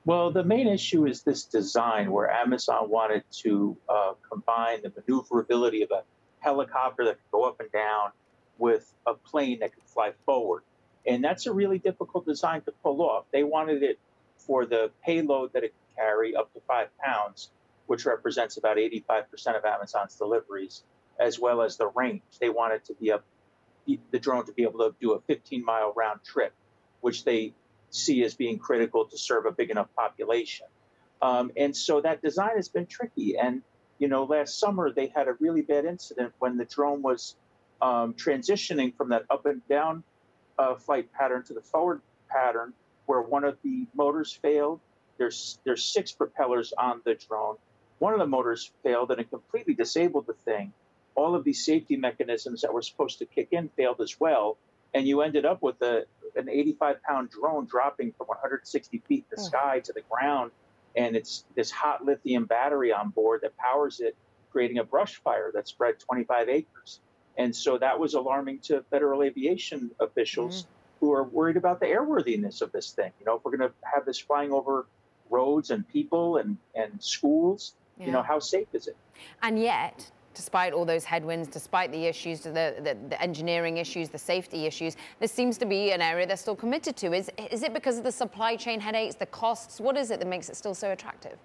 Well, 0.06 0.30
the 0.30 0.42
main 0.42 0.66
issue 0.66 1.06
is 1.06 1.22
this 1.22 1.44
design 1.44 2.10
where 2.10 2.30
Amazon 2.30 2.88
wanted 2.88 3.22
to 3.42 3.76
uh, 3.88 4.14
combine 4.28 4.82
the 4.82 4.92
maneuverability 4.96 5.82
of 5.82 5.90
a 5.90 6.02
helicopter 6.40 7.04
that 7.04 7.16
could 7.16 7.30
go 7.30 7.44
up 7.44 7.60
and 7.60 7.70
down 7.70 8.10
with 8.58 8.92
a 9.06 9.14
plane 9.14 9.60
that 9.60 9.74
could 9.74 9.84
fly 9.84 10.12
forward. 10.24 10.62
And 11.06 11.22
that's 11.22 11.46
a 11.46 11.52
really 11.52 11.78
difficult 11.78 12.26
design 12.26 12.62
to 12.62 12.72
pull 12.82 13.02
off. 13.02 13.24
They 13.30 13.44
wanted 13.44 13.82
it 13.82 13.98
for 14.38 14.64
the 14.64 14.90
payload 15.04 15.52
that 15.52 15.64
it 15.64 15.74
could 15.74 15.96
carry 15.96 16.34
up 16.34 16.52
to 16.54 16.60
five 16.66 16.88
pounds, 16.98 17.50
which 17.90 18.06
represents 18.06 18.56
about 18.56 18.76
85% 18.76 19.58
of 19.58 19.64
Amazon's 19.64 20.14
deliveries, 20.14 20.84
as 21.18 21.40
well 21.40 21.60
as 21.60 21.76
the 21.76 21.88
range. 21.88 22.22
They 22.40 22.48
wanted 22.48 22.84
to 22.84 22.94
be 22.94 23.08
a, 23.08 23.20
the 24.12 24.20
drone 24.20 24.46
to 24.46 24.52
be 24.52 24.62
able 24.62 24.78
to 24.78 24.94
do 25.00 25.14
a 25.14 25.20
15 25.22 25.64
mile 25.64 25.92
round 25.96 26.20
trip, 26.24 26.52
which 27.00 27.24
they 27.24 27.52
see 27.90 28.22
as 28.22 28.36
being 28.36 28.60
critical 28.60 29.06
to 29.06 29.18
serve 29.18 29.44
a 29.44 29.50
big 29.50 29.72
enough 29.72 29.88
population. 29.96 30.68
Um, 31.20 31.50
and 31.56 31.76
so 31.76 32.00
that 32.00 32.22
design 32.22 32.54
has 32.54 32.68
been 32.68 32.86
tricky. 32.86 33.36
And, 33.36 33.60
you 33.98 34.06
know, 34.06 34.22
last 34.22 34.60
summer 34.60 34.92
they 34.92 35.08
had 35.08 35.26
a 35.26 35.32
really 35.40 35.62
bad 35.62 35.84
incident 35.84 36.32
when 36.38 36.58
the 36.58 36.66
drone 36.66 37.02
was 37.02 37.34
um, 37.82 38.14
transitioning 38.14 38.94
from 38.96 39.08
that 39.08 39.24
up 39.30 39.46
and 39.46 39.66
down 39.66 40.04
uh, 40.60 40.76
flight 40.76 41.12
pattern 41.12 41.42
to 41.46 41.54
the 41.54 41.60
forward 41.60 42.02
pattern, 42.28 42.72
where 43.06 43.20
one 43.20 43.42
of 43.42 43.58
the 43.64 43.88
motors 43.96 44.32
failed. 44.32 44.78
There's 45.18 45.58
there's 45.64 45.82
six 45.82 46.12
propellers 46.12 46.72
on 46.78 47.00
the 47.04 47.16
drone. 47.16 47.56
One 48.00 48.14
of 48.14 48.18
the 48.18 48.26
motors 48.26 48.72
failed, 48.82 49.10
and 49.10 49.20
it 49.20 49.30
completely 49.30 49.74
disabled 49.74 50.26
the 50.26 50.32
thing. 50.32 50.72
All 51.14 51.34
of 51.34 51.44
these 51.44 51.64
safety 51.64 51.96
mechanisms 51.96 52.62
that 52.62 52.72
were 52.72 52.82
supposed 52.82 53.18
to 53.18 53.26
kick 53.26 53.48
in 53.52 53.68
failed 53.76 54.00
as 54.00 54.18
well, 54.18 54.56
and 54.94 55.06
you 55.06 55.20
ended 55.20 55.44
up 55.44 55.62
with 55.62 55.80
a 55.82 56.06
an 56.34 56.48
85 56.48 57.02
pound 57.02 57.30
drone 57.30 57.66
dropping 57.66 58.12
from 58.12 58.28
160 58.28 59.02
feet 59.06 59.26
in 59.30 59.36
the 59.36 59.42
oh. 59.42 59.44
sky 59.44 59.80
to 59.80 59.92
the 59.92 60.02
ground, 60.08 60.50
and 60.96 61.14
it's 61.14 61.44
this 61.54 61.70
hot 61.70 62.04
lithium 62.04 62.46
battery 62.46 62.90
on 62.92 63.10
board 63.10 63.42
that 63.42 63.56
powers 63.58 64.00
it, 64.00 64.16
creating 64.50 64.78
a 64.78 64.84
brush 64.84 65.16
fire 65.22 65.50
that 65.54 65.68
spread 65.68 65.98
25 66.00 66.48
acres. 66.48 67.00
And 67.36 67.54
so 67.54 67.78
that 67.78 67.98
was 67.98 68.14
alarming 68.14 68.60
to 68.60 68.82
federal 68.90 69.22
aviation 69.22 69.90
officials 70.00 70.62
mm-hmm. 70.62 71.06
who 71.06 71.12
are 71.12 71.24
worried 71.24 71.56
about 71.56 71.80
the 71.80 71.86
airworthiness 71.86 72.62
of 72.62 72.72
this 72.72 72.92
thing. 72.92 73.12
You 73.20 73.26
know, 73.26 73.36
if 73.36 73.44
we're 73.44 73.56
going 73.56 73.68
to 73.68 73.74
have 73.82 74.04
this 74.06 74.18
flying 74.18 74.52
over 74.52 74.86
roads 75.28 75.70
and 75.70 75.86
people 75.86 76.38
and, 76.38 76.56
and 76.74 77.02
schools, 77.02 77.74
yeah. 78.00 78.06
you 78.06 78.12
know, 78.12 78.22
how 78.22 78.38
safe 78.38 78.66
is 78.72 78.88
it? 78.88 78.96
And 79.42 79.58
yet, 79.58 80.10
despite 80.34 80.72
all 80.72 80.84
those 80.84 81.04
headwinds, 81.04 81.48
despite 81.48 81.92
the 81.92 82.06
issues, 82.06 82.40
the, 82.40 82.50
the, 82.50 82.96
the, 83.08 83.22
engineering 83.22 83.76
issues, 83.76 84.08
the 84.08 84.18
safety 84.18 84.66
issues, 84.66 84.96
this 85.18 85.30
seems 85.30 85.58
to 85.58 85.66
be 85.66 85.92
an 85.92 86.00
area 86.00 86.26
they're 86.26 86.36
still 86.36 86.56
committed 86.56 86.96
to. 86.96 87.12
Is, 87.12 87.30
is 87.50 87.62
it 87.62 87.74
because 87.74 87.98
of 87.98 88.04
the 88.04 88.12
supply 88.12 88.56
chain 88.56 88.80
headaches, 88.80 89.14
the 89.14 89.26
costs? 89.26 89.80
What 89.80 89.96
is 89.96 90.10
it 90.10 90.18
that 90.18 90.28
makes 90.28 90.48
it 90.48 90.56
still 90.56 90.74
so 90.74 90.90
attractive? 90.90 91.38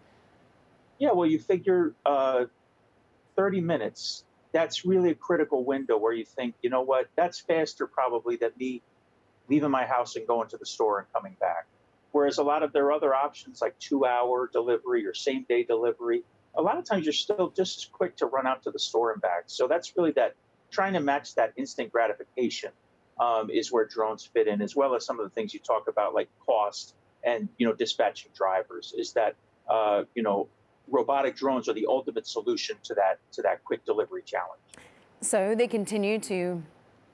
Yeah, 0.98 1.12
well, 1.12 1.28
you 1.28 1.40
figure 1.40 1.94
uh, 2.06 2.46
30 3.36 3.62
minutes 3.62 4.24
that's 4.56 4.86
really 4.86 5.10
a 5.10 5.16
critical 5.16 5.66
window 5.66 5.98
where 5.98 6.14
you 6.14 6.24
think, 6.24 6.56
you 6.62 6.70
know 6.70 6.82
what, 6.82 7.10
that's 7.18 7.42
faster 7.42 7.86
probably 7.86 8.38
than 8.38 8.52
me 8.58 8.82
leaving 9.50 9.70
my 9.70 9.86
house 9.86 10.16
and 10.16 10.26
going 10.26 10.48
to 10.48 10.56
the 10.56 10.66
store 10.66 11.00
and 11.00 11.08
coming 11.12 11.36
back. 11.42 11.68
Whereas 12.14 12.38
a 12.38 12.44
lot 12.44 12.64
of 12.64 12.72
their 12.72 12.94
other 12.94 13.14
options, 13.14 13.62
like 13.62 13.78
two 13.80 14.06
hour 14.06 14.50
delivery 14.52 15.06
or 15.06 15.14
same 15.14 15.46
day 15.50 15.64
delivery, 15.64 16.24
a 16.58 16.62
lot 16.62 16.78
of 16.78 16.86
times 16.86 17.06
you're 17.06 17.14
still 17.14 17.52
just 17.56 17.92
quick 17.92 18.16
to 18.18 18.26
run 18.26 18.48
out 18.48 18.64
to 18.64 18.72
the 18.72 18.80
store 18.80 19.12
and 19.12 19.22
back. 19.22 19.44
So 19.48 19.68
that's 19.68 19.96
really 19.98 20.12
that 20.12 20.36
trying 20.72 20.94
to 20.94 21.00
match 21.00 21.36
that 21.36 21.54
instant 21.58 21.92
gratification 21.92 22.72
um, 23.20 23.50
is 23.50 23.72
where 23.72 23.86
drones 23.86 24.26
fit 24.26 24.48
in, 24.48 24.62
as 24.62 24.76
well 24.76 24.96
as 24.96 25.06
some 25.06 25.20
of 25.20 25.26
the 25.26 25.30
things 25.30 25.54
you 25.54 25.60
talk 25.60 25.88
about, 25.88 26.14
like 26.14 26.30
cost 26.46 26.96
and 27.24 27.48
you 27.58 27.68
know 27.68 27.74
dispatching 27.74 28.32
drivers. 28.36 28.94
Is 28.98 29.14
that 29.14 29.36
uh, 29.70 30.04
you 30.16 30.24
know 30.24 30.48
robotic 30.88 31.36
drones 31.36 31.68
are 31.68 31.74
the 31.74 31.88
ultimate 31.88 32.28
solution 32.28 32.78
to 32.84 32.94
that 32.96 33.20
to 33.34 33.42
that 33.42 33.64
quick 33.64 33.86
delivery 33.86 34.24
challenge. 34.26 34.62
So 35.22 35.56
they 35.56 35.68
continue 35.68 36.20
to 36.20 36.62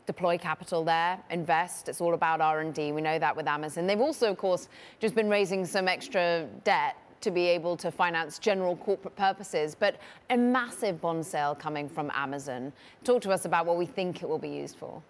deploy 0.08 0.38
capital 0.38 0.84
there, 0.84 1.20
invest. 1.30 1.88
It's 1.88 2.02
all 2.02 2.16
about 2.16 2.42
R&D. 2.42 2.92
We 2.92 3.02
know 3.02 3.20
that 3.20 3.36
with 3.36 3.48
Amazon. 3.48 3.86
They've 3.88 4.02
also, 4.02 4.32
of 4.32 4.38
course, 4.38 4.68
just 5.00 5.14
been 5.16 5.30
raising 5.30 5.66
some 5.66 5.88
extra 5.88 6.48
debt 6.64 6.98
to 7.22 7.32
be 7.32 7.48
able 7.48 7.78
to 7.78 7.92
finance 7.92 8.40
general 8.40 8.76
corporate 8.76 9.16
purposes, 9.16 9.76
but 9.76 9.96
a 10.30 10.38
massive 10.38 11.00
bond 11.02 11.26
sale 11.26 11.56
coming 11.56 11.88
from 11.88 12.12
Amazon. 12.14 12.74
Talk 13.04 13.22
to 13.24 13.32
us 13.32 13.46
about 13.46 13.66
what 13.66 13.78
we 13.78 13.86
think 13.86 14.22
it 14.24 14.30
will 14.30 14.40
be 14.40 14.50
used 14.50 14.78
for. 14.78 15.02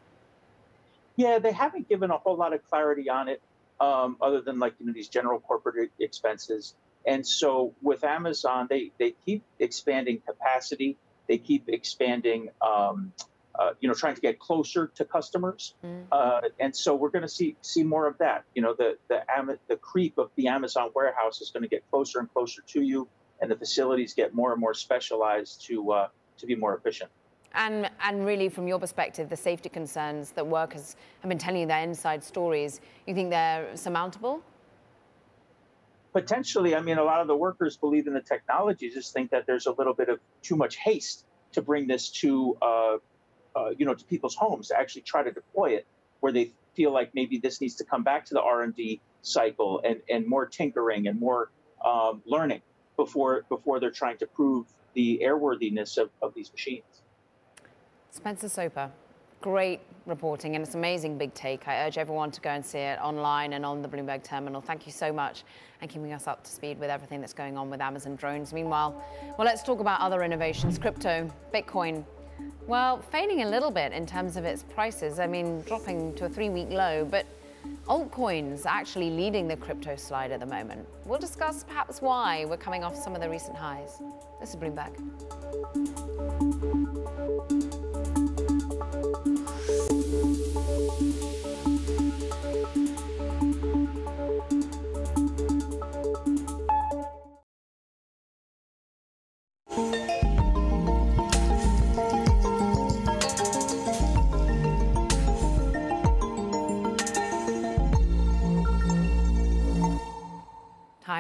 Yeah, 1.15 1.39
they 1.39 1.52
haven't 1.52 1.89
given 1.89 2.12
a 2.12 2.17
whole 2.17 2.36
lot 2.36 2.54
of 2.54 2.67
clarity 2.69 3.10
on 3.10 3.28
it, 3.28 3.41
um, 3.80 4.17
other 4.21 4.41
than 4.41 4.60
like 4.60 4.74
you 4.80 4.86
know 4.86 4.93
these 4.93 5.10
general 5.10 5.39
corporate 5.39 5.91
expenses. 6.00 6.76
And 7.06 7.26
so 7.26 7.74
with 7.82 8.04
Amazon, 8.04 8.67
they, 8.69 8.91
they 9.00 9.15
keep 9.26 9.43
expanding 9.60 10.21
capacity. 10.26 10.97
They 11.28 11.38
keep 11.38 11.67
expanding, 11.67 12.50
um, 12.62 13.13
uh, 13.57 13.71
you 13.79 13.87
know, 13.87 13.93
trying 13.93 14.15
to 14.15 14.21
get 14.21 14.39
closer 14.39 14.87
to 14.95 15.05
customers. 15.05 15.75
Mm. 15.85 16.03
Uh, 16.11 16.41
and 16.59 16.75
so 16.75 16.95
we're 16.95 17.09
going 17.09 17.23
to 17.23 17.27
see 17.29 17.55
see 17.61 17.83
more 17.83 18.07
of 18.07 18.17
that. 18.19 18.45
You 18.55 18.61
know, 18.61 18.73
the 18.73 18.97
the 19.07 19.23
the 19.67 19.75
creep 19.77 20.17
of 20.17 20.29
the 20.35 20.47
Amazon 20.47 20.89
warehouse 20.95 21.41
is 21.41 21.51
going 21.51 21.63
to 21.63 21.69
get 21.69 21.83
closer 21.91 22.19
and 22.19 22.31
closer 22.31 22.61
to 22.67 22.81
you, 22.81 23.07
and 23.41 23.49
the 23.49 23.55
facilities 23.55 24.13
get 24.13 24.33
more 24.33 24.51
and 24.51 24.59
more 24.59 24.73
specialized 24.73 25.65
to 25.67 25.91
uh, 25.91 26.07
to 26.37 26.45
be 26.45 26.55
more 26.55 26.75
efficient. 26.75 27.11
And, 27.53 27.91
and 28.02 28.25
really, 28.25 28.47
from 28.47 28.65
your 28.65 28.79
perspective, 28.79 29.27
the 29.27 29.35
safety 29.35 29.67
concerns 29.67 30.31
that 30.31 30.47
workers 30.47 30.95
have 31.19 31.27
been 31.27 31.37
telling 31.37 31.60
you 31.60 31.67
their 31.67 31.83
inside 31.83 32.23
stories, 32.23 32.79
you 33.06 33.13
think 33.13 33.29
they're 33.29 33.75
surmountable? 33.75 34.41
potentially, 36.13 36.75
I 36.75 36.81
mean, 36.81 36.97
a 36.97 37.04
lot 37.04 37.21
of 37.21 37.27
the 37.27 37.35
workers 37.35 37.77
believe 37.77 38.08
in 38.08 38.13
the 38.13 38.21
technology, 38.21 38.89
just 38.89 39.13
think 39.13 39.31
that 39.31 39.45
there's 39.47 39.65
a 39.65 39.71
little 39.71 39.93
bit 39.93 40.10
of 40.10 40.19
too 40.41 40.56
much 40.56 40.75
haste 40.75 41.25
to 41.54 41.62
bring 41.62 41.87
this 41.87 42.10
to, 42.21 42.58
uh, 43.56 43.69
you 43.77 43.85
know, 43.85 43.93
to 43.93 44.06
people's 44.06 44.35
homes 44.35 44.69
to 44.69 44.77
actually 44.77 45.02
try 45.02 45.23
to 45.23 45.31
deploy 45.31 45.71
it, 45.71 45.85
where 46.19 46.31
they 46.31 46.52
feel 46.75 46.91
like 46.91 47.13
maybe 47.13 47.37
this 47.37 47.62
needs 47.62 47.75
to 47.75 47.83
come 47.83 48.04
back 48.04 48.25
to 48.25 48.33
the 48.33 48.41
R 48.41 48.63
and 48.63 48.75
D 48.75 49.02
cycle 49.21 49.81
and, 49.83 50.02
and 50.10 50.25
more 50.27 50.45
tinkering 50.45 51.08
and 51.08 51.19
more 51.19 51.52
um, 51.85 52.21
learning 52.25 52.62
before 52.95 53.43
before 53.49 53.79
they're 53.79 53.91
trying 53.91 54.17
to 54.17 54.27
prove 54.27 54.67
the 54.93 55.21
airworthiness 55.23 55.97
of, 55.97 56.10
of 56.21 56.33
these 56.33 56.52
machines. 56.52 56.83
Spencer 58.12 58.49
Soper, 58.49 58.91
great 59.39 59.79
reporting 60.06 60.56
and 60.56 60.65
it's 60.65 60.75
amazing 60.75 61.17
big 61.17 61.33
take. 61.33 61.67
I 61.67 61.85
urge 61.87 61.97
everyone 61.97 62.31
to 62.31 62.41
go 62.41 62.49
and 62.49 62.65
see 62.65 62.79
it 62.79 62.99
online 62.99 63.54
and 63.54 63.65
on 63.65 63.81
the 63.81 63.87
Bloomberg 63.87 64.23
terminal. 64.23 64.62
Thank 64.62 64.85
you 64.85 64.91
so 64.91 65.13
much 65.13 65.43
and 65.81 65.89
keeping 65.89 66.12
us 66.13 66.27
up 66.27 66.43
to 66.43 66.52
speed 66.52 66.79
with 66.79 66.89
everything 66.89 67.21
that's 67.21 67.33
going 67.33 67.58
on 67.58 67.69
with 67.69 67.81
Amazon 67.81 68.15
drones. 68.15 68.54
Meanwhile, 68.54 69.02
well, 69.37 69.45
let's 69.45 69.63
talk 69.63 69.79
about 69.79 70.02
other 70.02 70.23
innovations. 70.23 70.77
Crypto, 70.77 71.31
Bitcoin, 71.54 72.04
well, 72.67 73.02
fading 73.02 73.42
a 73.42 73.50
little 73.50 73.71
bit 73.71 73.92
in 73.92 74.06
terms 74.06 74.38
of 74.38 74.46
its 74.46 74.63
prices. 74.63 75.19
I 75.19 75.27
mean, 75.27 75.62
dropping 75.62 76.13
to 76.15 76.25
a 76.25 76.29
three 76.29 76.50
week 76.50 76.69
low, 76.69 77.06
but 77.10 77.25
altcoins 77.88 78.65
actually 78.65 79.10
leading 79.10 79.48
the 79.48 79.58
crypto 79.58 79.96
slide 79.96 80.32
at 80.32 80.40
the 80.40 80.46
moment. 80.46 80.88
We'll 81.06 81.19
discuss 81.19 81.63
perhaps 81.63 82.02
why 82.02 82.46
we're 82.46 82.58
coming 82.58 82.84
off 82.84 82.96
some 82.96 83.15
of 83.15 83.21
the 83.21 83.29
recent 83.29 83.58
highs. 83.58 84.02
This 84.40 84.52
is 84.52 84.56
Bloomberg. 84.56 84.98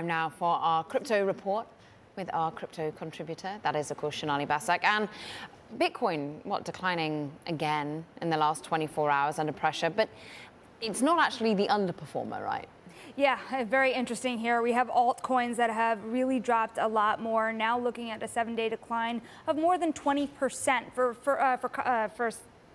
Time 0.01 0.07
now 0.07 0.29
for 0.29 0.55
our 0.55 0.83
crypto 0.83 1.23
report 1.23 1.67
with 2.17 2.27
our 2.33 2.51
crypto 2.51 2.89
contributor. 2.89 3.59
That 3.61 3.75
is, 3.75 3.91
of 3.91 3.97
course, 3.97 4.17
Sonali 4.17 4.47
Basak. 4.47 4.83
And 4.83 5.07
Bitcoin, 5.77 6.43
what, 6.43 6.65
declining 6.65 7.31
again 7.45 8.03
in 8.19 8.31
the 8.31 8.37
last 8.37 8.63
24 8.63 9.11
hours 9.11 9.37
under 9.37 9.53
pressure. 9.53 9.91
But 9.91 10.09
it's 10.81 11.03
not 11.03 11.19
actually 11.19 11.53
the 11.53 11.67
underperformer, 11.67 12.43
right? 12.43 12.67
Yeah, 13.15 13.37
uh, 13.51 13.63
very 13.63 13.93
interesting 13.93 14.39
here. 14.39 14.63
We 14.63 14.71
have 14.71 14.87
altcoins 14.87 15.55
that 15.57 15.69
have 15.69 16.03
really 16.05 16.39
dropped 16.39 16.79
a 16.79 16.87
lot 16.87 17.21
more. 17.21 17.53
Now 17.53 17.77
looking 17.77 18.09
at 18.09 18.23
a 18.23 18.27
seven-day 18.27 18.69
decline 18.69 19.21
of 19.45 19.55
more 19.55 19.77
than 19.77 19.93
20% 19.93 20.93
for 20.95 21.13
for 21.13 21.39
uh, 21.39 21.57
for, 21.57 21.87
uh, 21.87 22.07
for 22.07 22.31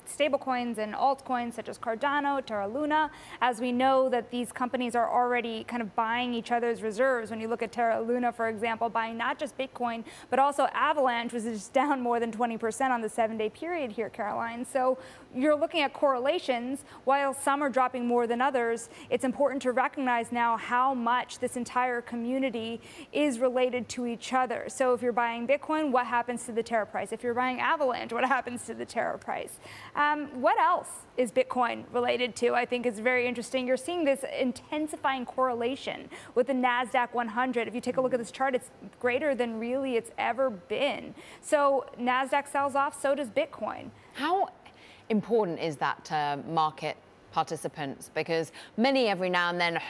stablecoins 0.06 0.78
and 0.78 0.94
altcoins 0.94 1.54
such 1.54 1.68
as 1.68 1.78
Cardano, 1.78 2.44
Terra 2.44 2.68
Luna, 2.68 3.10
as 3.40 3.60
we 3.60 3.72
know 3.72 4.08
that 4.08 4.30
these 4.30 4.52
companies 4.52 4.94
are 4.94 5.10
already 5.10 5.64
kind 5.64 5.82
of 5.82 5.94
buying 5.94 6.34
each 6.34 6.52
other's 6.52 6.82
reserves. 6.82 7.30
When 7.30 7.40
you 7.40 7.48
look 7.48 7.62
at 7.62 7.72
Terra 7.72 8.00
Luna, 8.00 8.32
for 8.32 8.48
example, 8.48 8.88
buying 8.88 9.16
not 9.16 9.38
just 9.38 9.56
Bitcoin, 9.58 10.04
but 10.30 10.38
also 10.38 10.68
Avalanche, 10.72 11.32
which 11.32 11.44
is 11.44 11.68
down 11.68 12.00
more 12.00 12.20
than 12.20 12.32
20% 12.32 12.90
on 12.90 13.00
the 13.00 13.08
seven 13.08 13.36
day 13.36 13.48
period 13.48 13.92
here, 13.92 14.08
Caroline. 14.08 14.64
So 14.64 14.98
you're 15.34 15.56
looking 15.56 15.82
at 15.82 15.92
correlations. 15.92 16.84
While 17.04 17.34
some 17.34 17.62
are 17.62 17.68
dropping 17.68 18.06
more 18.06 18.26
than 18.26 18.40
others, 18.40 18.88
it's 19.10 19.24
important 19.24 19.62
to 19.62 19.72
recognize 19.72 20.32
now 20.32 20.56
how 20.56 20.94
much 20.94 21.38
this 21.38 21.56
entire 21.56 22.00
community 22.00 22.80
is 23.12 23.38
related 23.38 23.88
to 23.90 24.06
each 24.06 24.32
other. 24.32 24.64
So 24.68 24.94
if 24.94 25.02
you're 25.02 25.12
buying 25.12 25.46
Bitcoin, 25.46 25.90
what 25.90 26.06
happens 26.06 26.44
to 26.46 26.52
the 26.52 26.62
Terra 26.62 26.86
price? 26.86 27.12
If 27.12 27.22
you're 27.22 27.34
buying 27.34 27.60
Avalanche, 27.60 28.12
what 28.12 28.24
happens 28.24 28.64
to 28.66 28.74
the 28.74 28.84
Terra 28.84 29.18
price? 29.18 29.58
Um, 29.96 30.26
what 30.42 30.60
else 30.60 30.90
is 31.16 31.32
Bitcoin 31.32 31.84
related 31.90 32.36
to? 32.36 32.54
I 32.54 32.66
think 32.66 32.84
is 32.84 33.00
very 33.00 33.26
interesting. 33.26 33.66
You're 33.66 33.78
seeing 33.78 34.04
this 34.04 34.24
intensifying 34.38 35.24
correlation 35.24 36.10
with 36.34 36.48
the 36.48 36.52
NASDAQ 36.52 37.14
100. 37.14 37.66
If 37.66 37.74
you 37.74 37.80
take 37.80 37.96
a 37.96 38.02
look 38.02 38.12
at 38.12 38.18
this 38.18 38.30
chart, 38.30 38.54
it's 38.54 38.70
greater 39.00 39.34
than 39.34 39.58
really 39.58 39.96
it's 39.96 40.10
ever 40.18 40.50
been. 40.50 41.14
So 41.40 41.86
NASDAQ 41.98 42.46
sells 42.46 42.74
off, 42.74 43.00
so 43.00 43.14
does 43.14 43.30
Bitcoin. 43.30 43.88
How 44.12 44.50
important 45.08 45.60
is 45.60 45.76
that 45.76 46.04
to 46.06 46.40
market 46.46 46.98
participants? 47.32 48.10
Because 48.14 48.52
many 48.76 49.08
every 49.08 49.30
now 49.30 49.48
and 49.48 49.58
then 49.58 49.80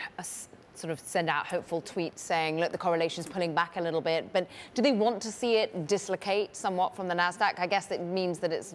sort 0.78 0.92
of 0.92 1.00
send 1.00 1.28
out 1.28 1.46
hopeful 1.46 1.82
tweets 1.82 2.18
saying, 2.18 2.58
look, 2.58 2.70
the 2.70 2.78
correlation 2.78 3.24
is 3.24 3.26
pulling 3.26 3.54
back 3.54 3.76
a 3.76 3.80
little 3.80 4.00
bit. 4.00 4.32
But 4.32 4.48
do 4.74 4.82
they 4.82 4.92
want 4.92 5.22
to 5.22 5.32
see 5.32 5.56
it 5.56 5.86
dislocate 5.86 6.54
somewhat 6.54 6.94
from 6.94 7.08
the 7.08 7.14
NASDAQ? 7.14 7.58
I 7.58 7.66
guess 7.66 7.90
it 7.90 8.02
means 8.02 8.38
that 8.40 8.52
it's 8.52 8.74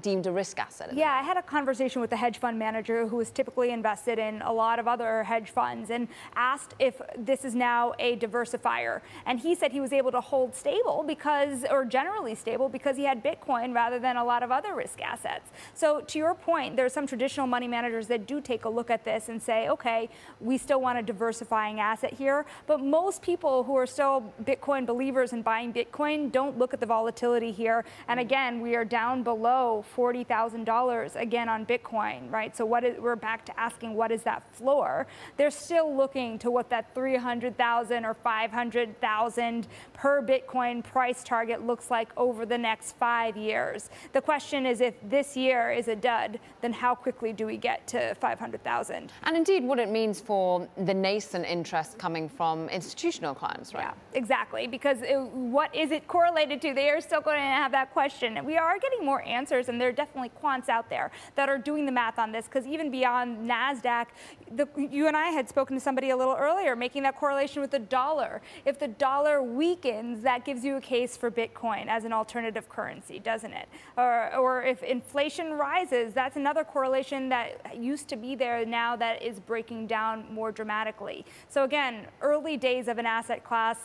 deemed 0.00 0.26
a 0.26 0.32
risk 0.32 0.58
asset. 0.58 0.94
Yeah, 0.94 1.12
I 1.12 1.22
had 1.22 1.36
a 1.36 1.42
conversation 1.42 2.00
with 2.00 2.10
a 2.12 2.16
hedge 2.16 2.38
fund 2.38 2.58
manager 2.58 3.06
who 3.06 3.20
is 3.20 3.30
typically 3.30 3.70
invested 3.70 4.18
in 4.18 4.40
a 4.42 4.52
lot 4.52 4.78
of 4.78 4.88
other 4.88 5.22
hedge 5.24 5.50
funds 5.50 5.90
and 5.90 6.08
asked 6.34 6.74
if 6.78 7.00
this 7.18 7.44
is 7.44 7.54
now 7.54 7.92
a 7.98 8.16
diversifier. 8.16 9.02
And 9.26 9.38
he 9.38 9.54
said 9.54 9.72
he 9.72 9.80
was 9.80 9.92
able 9.92 10.10
to 10.12 10.20
hold 10.20 10.54
stable 10.54 11.04
because, 11.06 11.64
or 11.70 11.84
generally 11.84 12.34
stable, 12.34 12.70
because 12.70 12.96
he 12.96 13.04
had 13.04 13.22
Bitcoin 13.22 13.74
rather 13.74 13.98
than 13.98 14.16
a 14.16 14.24
lot 14.24 14.42
of 14.42 14.50
other 14.50 14.74
risk 14.74 15.02
assets. 15.02 15.50
So 15.74 16.00
to 16.00 16.18
your 16.18 16.34
point, 16.34 16.76
there 16.76 16.86
are 16.86 16.90
some 16.90 17.06
traditional 17.06 17.46
money 17.46 17.68
managers 17.68 18.06
that 18.06 18.26
do 18.26 18.40
take 18.40 18.64
a 18.64 18.68
look 18.70 18.90
at 18.90 19.04
this 19.04 19.28
and 19.28 19.42
say, 19.42 19.68
okay, 19.68 20.08
we 20.40 20.56
still 20.56 20.80
want 20.80 20.98
a 20.98 21.02
diversifying 21.02 21.80
asset 21.80 22.14
here. 22.14 22.46
But 22.66 22.80
most 22.80 23.20
people 23.20 23.64
who 23.64 23.76
are 23.76 23.86
still 23.86 24.32
Bitcoin 24.44 24.86
believers 24.86 25.34
and 25.34 25.44
buying 25.44 25.72
Bitcoin 25.72 26.32
don't 26.32 26.58
look 26.58 26.72
at 26.72 26.80
the 26.80 26.86
volatility 26.86 27.52
here. 27.52 27.84
And 28.08 28.18
again, 28.18 28.62
we 28.62 28.74
are 28.74 28.84
down 28.84 29.22
below 29.22 29.75
$40,000 29.82 31.16
again 31.16 31.48
on 31.48 31.66
Bitcoin, 31.66 32.30
right? 32.30 32.56
So 32.56 32.64
what 32.64 32.84
is, 32.84 32.98
we're 33.00 33.16
back 33.16 33.44
to 33.46 33.60
asking 33.60 33.94
what 33.94 34.10
is 34.10 34.22
that 34.22 34.42
floor? 34.54 35.06
They're 35.36 35.50
still 35.50 35.96
looking 35.96 36.38
to 36.40 36.50
what 36.50 36.70
that 36.70 36.94
300,000 36.94 38.04
or 38.04 38.14
500,000 38.14 39.68
per 39.94 40.22
Bitcoin 40.22 40.84
price 40.84 41.24
target 41.24 41.66
looks 41.66 41.90
like 41.90 42.10
over 42.16 42.44
the 42.44 42.58
next 42.58 42.96
five 42.96 43.36
years. 43.36 43.90
The 44.12 44.20
question 44.20 44.66
is 44.66 44.80
if 44.80 44.94
this 45.02 45.36
year 45.36 45.72
is 45.72 45.88
a 45.88 45.96
dud, 45.96 46.38
then 46.60 46.72
how 46.72 46.94
quickly 46.94 47.32
do 47.32 47.46
we 47.46 47.56
get 47.56 47.86
to 47.88 48.14
500,000? 48.16 49.12
And 49.22 49.36
indeed 49.36 49.64
what 49.64 49.78
it 49.78 49.90
means 49.90 50.20
for 50.20 50.68
the 50.76 50.94
nascent 50.94 51.46
interest 51.46 51.98
coming 51.98 52.28
from 52.28 52.68
institutional 52.68 53.34
clients, 53.34 53.72
right? 53.72 53.84
Yeah, 53.84 54.18
exactly. 54.18 54.66
Because 54.66 55.02
it, 55.02 55.18
what 55.18 55.74
is 55.74 55.90
it 55.90 56.06
correlated 56.06 56.60
to? 56.62 56.74
They 56.74 56.90
are 56.90 57.00
still 57.00 57.20
going 57.20 57.38
to 57.38 57.42
have 57.42 57.72
that 57.72 57.92
question. 57.92 58.44
We 58.44 58.56
are 58.56 58.78
getting 58.78 59.04
more 59.04 59.22
answers 59.22 59.55
answers, 59.56 59.68
and 59.68 59.80
there 59.80 59.88
are 59.88 59.92
definitely 59.92 60.30
quants 60.42 60.68
out 60.68 60.88
there 60.88 61.10
that 61.34 61.48
are 61.48 61.58
doing 61.58 61.86
the 61.86 61.92
math 61.92 62.18
on 62.18 62.32
this, 62.32 62.46
because 62.46 62.66
even 62.66 62.90
beyond 62.90 63.48
NASDAQ, 63.48 64.06
the, 64.52 64.68
you 64.90 65.06
and 65.06 65.16
I 65.16 65.26
had 65.28 65.48
spoken 65.48 65.76
to 65.76 65.80
somebody 65.80 66.10
a 66.10 66.16
little 66.16 66.36
earlier, 66.36 66.76
making 66.76 67.02
that 67.04 67.16
correlation 67.16 67.62
with 67.62 67.70
the 67.70 67.78
dollar. 67.78 68.40
If 68.64 68.78
the 68.78 68.88
dollar 68.88 69.42
weakens, 69.42 70.22
that 70.22 70.44
gives 70.44 70.64
you 70.64 70.76
a 70.76 70.80
case 70.80 71.16
for 71.16 71.30
Bitcoin 71.30 71.86
as 71.86 72.04
an 72.04 72.12
alternative 72.12 72.68
currency, 72.68 73.18
doesn't 73.18 73.52
it? 73.52 73.68
Or, 73.96 74.34
or 74.36 74.62
if 74.62 74.82
inflation 74.82 75.52
rises, 75.52 76.12
that's 76.12 76.36
another 76.36 76.64
correlation 76.64 77.28
that 77.30 77.76
used 77.76 78.08
to 78.08 78.16
be 78.16 78.34
there 78.34 78.64
now 78.64 78.96
that 78.96 79.22
is 79.22 79.40
breaking 79.40 79.86
down 79.86 80.24
more 80.32 80.52
dramatically. 80.52 81.24
So 81.48 81.64
again, 81.64 82.06
early 82.20 82.56
days 82.56 82.88
of 82.88 82.98
an 82.98 83.06
asset 83.06 83.44
class, 83.44 83.76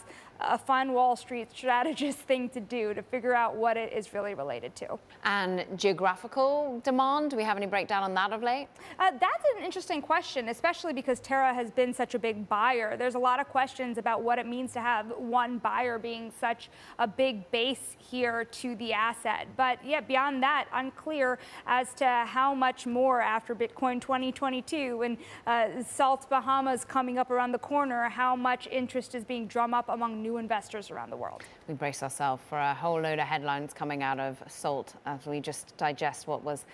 a 0.43 0.57
fun 0.57 0.93
Wall 0.93 1.15
Street 1.15 1.49
strategist 1.51 2.19
thing 2.29 2.49
to 2.49 2.59
do 2.59 2.93
to 2.93 3.01
figure 3.01 3.33
out 3.33 3.55
what 3.55 3.77
it 3.77 3.93
is 3.93 4.13
really 4.13 4.33
related 4.33 4.75
to. 4.75 4.99
And 5.23 5.65
geographical 5.75 6.81
demand, 6.83 7.31
do 7.31 7.37
we 7.37 7.43
have 7.43 7.57
any 7.57 7.65
breakdown 7.65 8.03
on 8.03 8.13
that 8.15 8.31
of 8.31 8.43
late? 8.43 8.67
Uh, 8.99 9.11
that's 9.11 9.45
an 9.55 9.63
interesting 9.63 10.01
question, 10.01 10.49
especially 10.49 10.93
because 10.93 11.19
Terra 11.19 11.53
has 11.53 11.71
been 11.71 11.93
such 11.93 12.15
a 12.15 12.19
big 12.19 12.47
buyer. 12.47 12.97
There's 12.97 13.15
a 13.15 13.19
lot 13.19 13.39
of 13.39 13.47
questions 13.49 13.97
about 13.97 14.23
what 14.23 14.39
it 14.39 14.47
means 14.47 14.73
to 14.73 14.81
have 14.81 15.07
one 15.17 15.57
buyer 15.57 15.99
being 15.99 16.31
such 16.39 16.69
a 16.99 17.07
big 17.07 17.49
base 17.51 17.95
here 17.97 18.45
to 18.45 18.75
the 18.75 18.93
asset. 18.93 19.47
But 19.55 19.83
yeah, 19.85 20.01
beyond 20.01 20.43
that, 20.43 20.67
unclear 20.73 21.39
as 21.65 21.93
to 21.95 22.05
how 22.05 22.53
much 22.53 22.85
more 22.85 23.21
after 23.21 23.55
Bitcoin 23.55 24.01
2022 24.01 25.01
and 25.01 25.17
uh, 25.47 25.83
Salt 25.83 26.29
Bahamas 26.29 26.85
coming 26.85 27.17
up 27.17 27.31
around 27.31 27.51
the 27.51 27.59
corner, 27.59 28.09
how 28.09 28.35
much 28.35 28.67
interest 28.67 29.15
is 29.15 29.23
being 29.23 29.47
drummed 29.47 29.73
up 29.73 29.89
among 29.89 30.21
new 30.21 30.30
new 30.31 30.37
investors 30.37 30.91
around 30.91 31.09
the 31.09 31.17
world. 31.17 31.43
We 31.67 31.73
brace 31.73 32.01
ourselves 32.01 32.41
for 32.47 32.57
a 32.57 32.73
whole 32.73 33.01
load 33.01 33.19
of 33.19 33.27
headlines 33.27 33.73
coming 33.73 34.01
out 34.01 34.19
of 34.19 34.41
SALT 34.47 34.93
as 35.05 35.25
we 35.25 35.41
just 35.41 35.75
digest 35.77 36.25
what 36.25 36.43
was, 36.43 36.65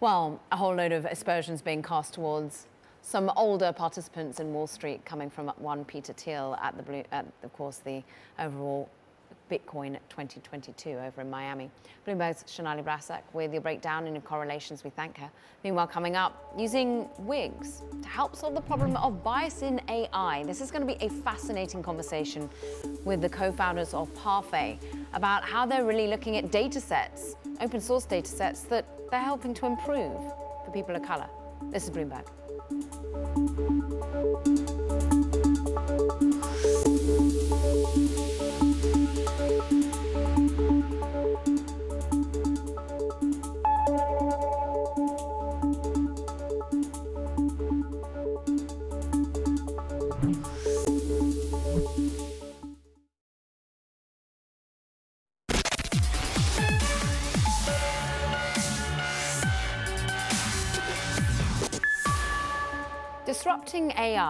well, 0.00 0.40
a 0.50 0.56
whole 0.56 0.74
load 0.74 0.92
of 0.92 1.04
aspersions 1.04 1.62
being 1.62 1.82
cast 1.82 2.14
towards 2.14 2.66
some 3.02 3.30
older 3.36 3.72
participants 3.72 4.40
in 4.40 4.52
Wall 4.52 4.66
Street 4.66 5.04
coming 5.04 5.30
from 5.30 5.48
one 5.58 5.84
Peter 5.84 6.12
Thiel 6.12 6.58
at 6.60 6.76
the 6.76 6.82
blue, 6.82 7.04
at 7.12 7.26
of 7.42 7.52
course 7.52 7.78
the 7.78 8.02
overall 8.38 8.88
Bitcoin 9.50 9.98
2022 10.08 10.90
over 10.90 11.20
in 11.20 11.30
Miami. 11.30 11.70
Bloomberg's 12.06 12.44
Sonali 12.50 12.82
Basak 12.82 13.22
with 13.32 13.52
your 13.52 13.60
breakdown 13.60 14.04
and 14.06 14.14
your 14.14 14.22
correlations. 14.22 14.84
We 14.84 14.90
thank 14.90 15.18
her. 15.18 15.30
Meanwhile, 15.62 15.86
coming 15.88 16.16
up, 16.16 16.52
using 16.58 17.08
wigs 17.18 17.82
to 18.02 18.08
help 18.08 18.36
solve 18.36 18.54
the 18.54 18.60
problem 18.60 18.96
of 18.96 19.22
bias 19.22 19.62
in 19.62 19.80
AI. 19.88 20.44
This 20.44 20.60
is 20.60 20.70
going 20.70 20.86
to 20.86 20.94
be 20.94 21.04
a 21.04 21.08
fascinating 21.08 21.82
conversation 21.82 22.48
with 23.04 23.20
the 23.20 23.28
co-founders 23.28 23.94
of 23.94 24.14
Parfait 24.14 24.78
about 25.12 25.44
how 25.44 25.66
they're 25.66 25.84
really 25.84 26.08
looking 26.08 26.36
at 26.36 26.50
data 26.50 26.80
sets, 26.80 27.36
open 27.60 27.80
source 27.80 28.04
data 28.04 28.28
sets 28.28 28.62
that 28.62 28.86
they're 29.10 29.20
helping 29.20 29.54
to 29.54 29.66
improve 29.66 30.16
for 30.64 30.70
people 30.72 30.96
of 30.96 31.02
color. 31.02 31.28
This 31.70 31.84
is 31.84 31.90
Bloomberg. 31.90 32.24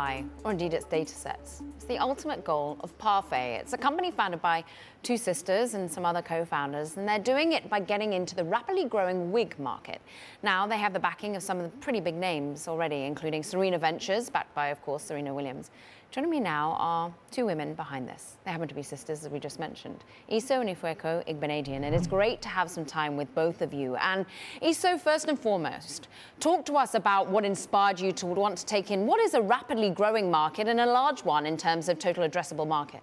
AI, 0.04 0.24
or 0.44 0.50
indeed 0.50 0.74
its 0.74 0.84
datasets, 0.84 1.62
It's 1.76 1.84
the 1.84 1.98
ultimate 1.98 2.44
goal 2.44 2.76
of 2.80 2.96
Parfait. 2.98 3.58
It's 3.60 3.72
a 3.72 3.78
company 3.78 4.10
founded 4.10 4.40
by 4.42 4.64
two 5.02 5.16
sisters 5.16 5.74
and 5.74 5.90
some 5.90 6.04
other 6.04 6.22
co-founders, 6.22 6.96
and 6.96 7.08
they're 7.08 7.18
doing 7.18 7.52
it 7.52 7.68
by 7.68 7.80
getting 7.80 8.12
into 8.12 8.34
the 8.34 8.44
rapidly 8.44 8.84
growing 8.84 9.32
wig 9.32 9.58
market. 9.58 10.00
Now 10.42 10.66
they 10.66 10.78
have 10.78 10.92
the 10.92 11.00
backing 11.00 11.36
of 11.36 11.42
some 11.42 11.58
of 11.58 11.70
the 11.70 11.76
pretty 11.78 12.00
big 12.00 12.14
names 12.14 12.68
already, 12.68 13.04
including 13.04 13.42
Serena 13.42 13.78
Ventures, 13.78 14.30
backed 14.30 14.54
by, 14.54 14.68
of 14.68 14.82
course, 14.82 15.02
Serena 15.02 15.32
Williams. 15.32 15.70
Joining 16.14 16.30
me 16.30 16.38
now 16.38 16.76
are 16.78 17.12
two 17.32 17.44
women 17.44 17.74
behind 17.74 18.08
this. 18.08 18.36
They 18.44 18.52
happen 18.52 18.68
to 18.68 18.74
be 18.76 18.84
sisters, 18.84 19.24
as 19.24 19.30
we 19.32 19.40
just 19.40 19.58
mentioned, 19.58 20.04
Iso 20.30 20.60
and 20.60 20.70
Ifueko 20.70 21.26
Igbenedion, 21.26 21.82
and 21.82 21.92
it's 21.92 22.06
great 22.06 22.40
to 22.42 22.48
have 22.48 22.70
some 22.70 22.84
time 22.84 23.16
with 23.16 23.34
both 23.34 23.62
of 23.62 23.74
you. 23.74 23.96
And 23.96 24.24
Iso, 24.62 25.00
first 25.00 25.26
and 25.26 25.36
foremost, 25.36 26.06
talk 26.38 26.64
to 26.66 26.74
us 26.74 26.94
about 26.94 27.28
what 27.30 27.44
inspired 27.44 27.98
you 27.98 28.12
to 28.12 28.26
want 28.26 28.56
to 28.58 28.64
take 28.64 28.92
in 28.92 29.08
what 29.08 29.18
is 29.18 29.34
a 29.34 29.42
rapidly 29.42 29.90
growing 29.90 30.30
market 30.30 30.68
and 30.68 30.78
a 30.78 30.86
large 30.86 31.24
one 31.24 31.46
in 31.46 31.56
terms 31.56 31.88
of 31.88 31.98
total 31.98 32.28
addressable 32.28 32.68
market. 32.68 33.00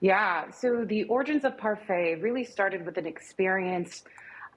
Yeah, 0.00 0.50
so 0.50 0.84
the 0.84 1.04
origins 1.04 1.44
of 1.44 1.56
Parfait 1.56 2.16
really 2.20 2.42
started 2.42 2.84
with 2.84 2.98
an 2.98 3.06
experience, 3.06 4.02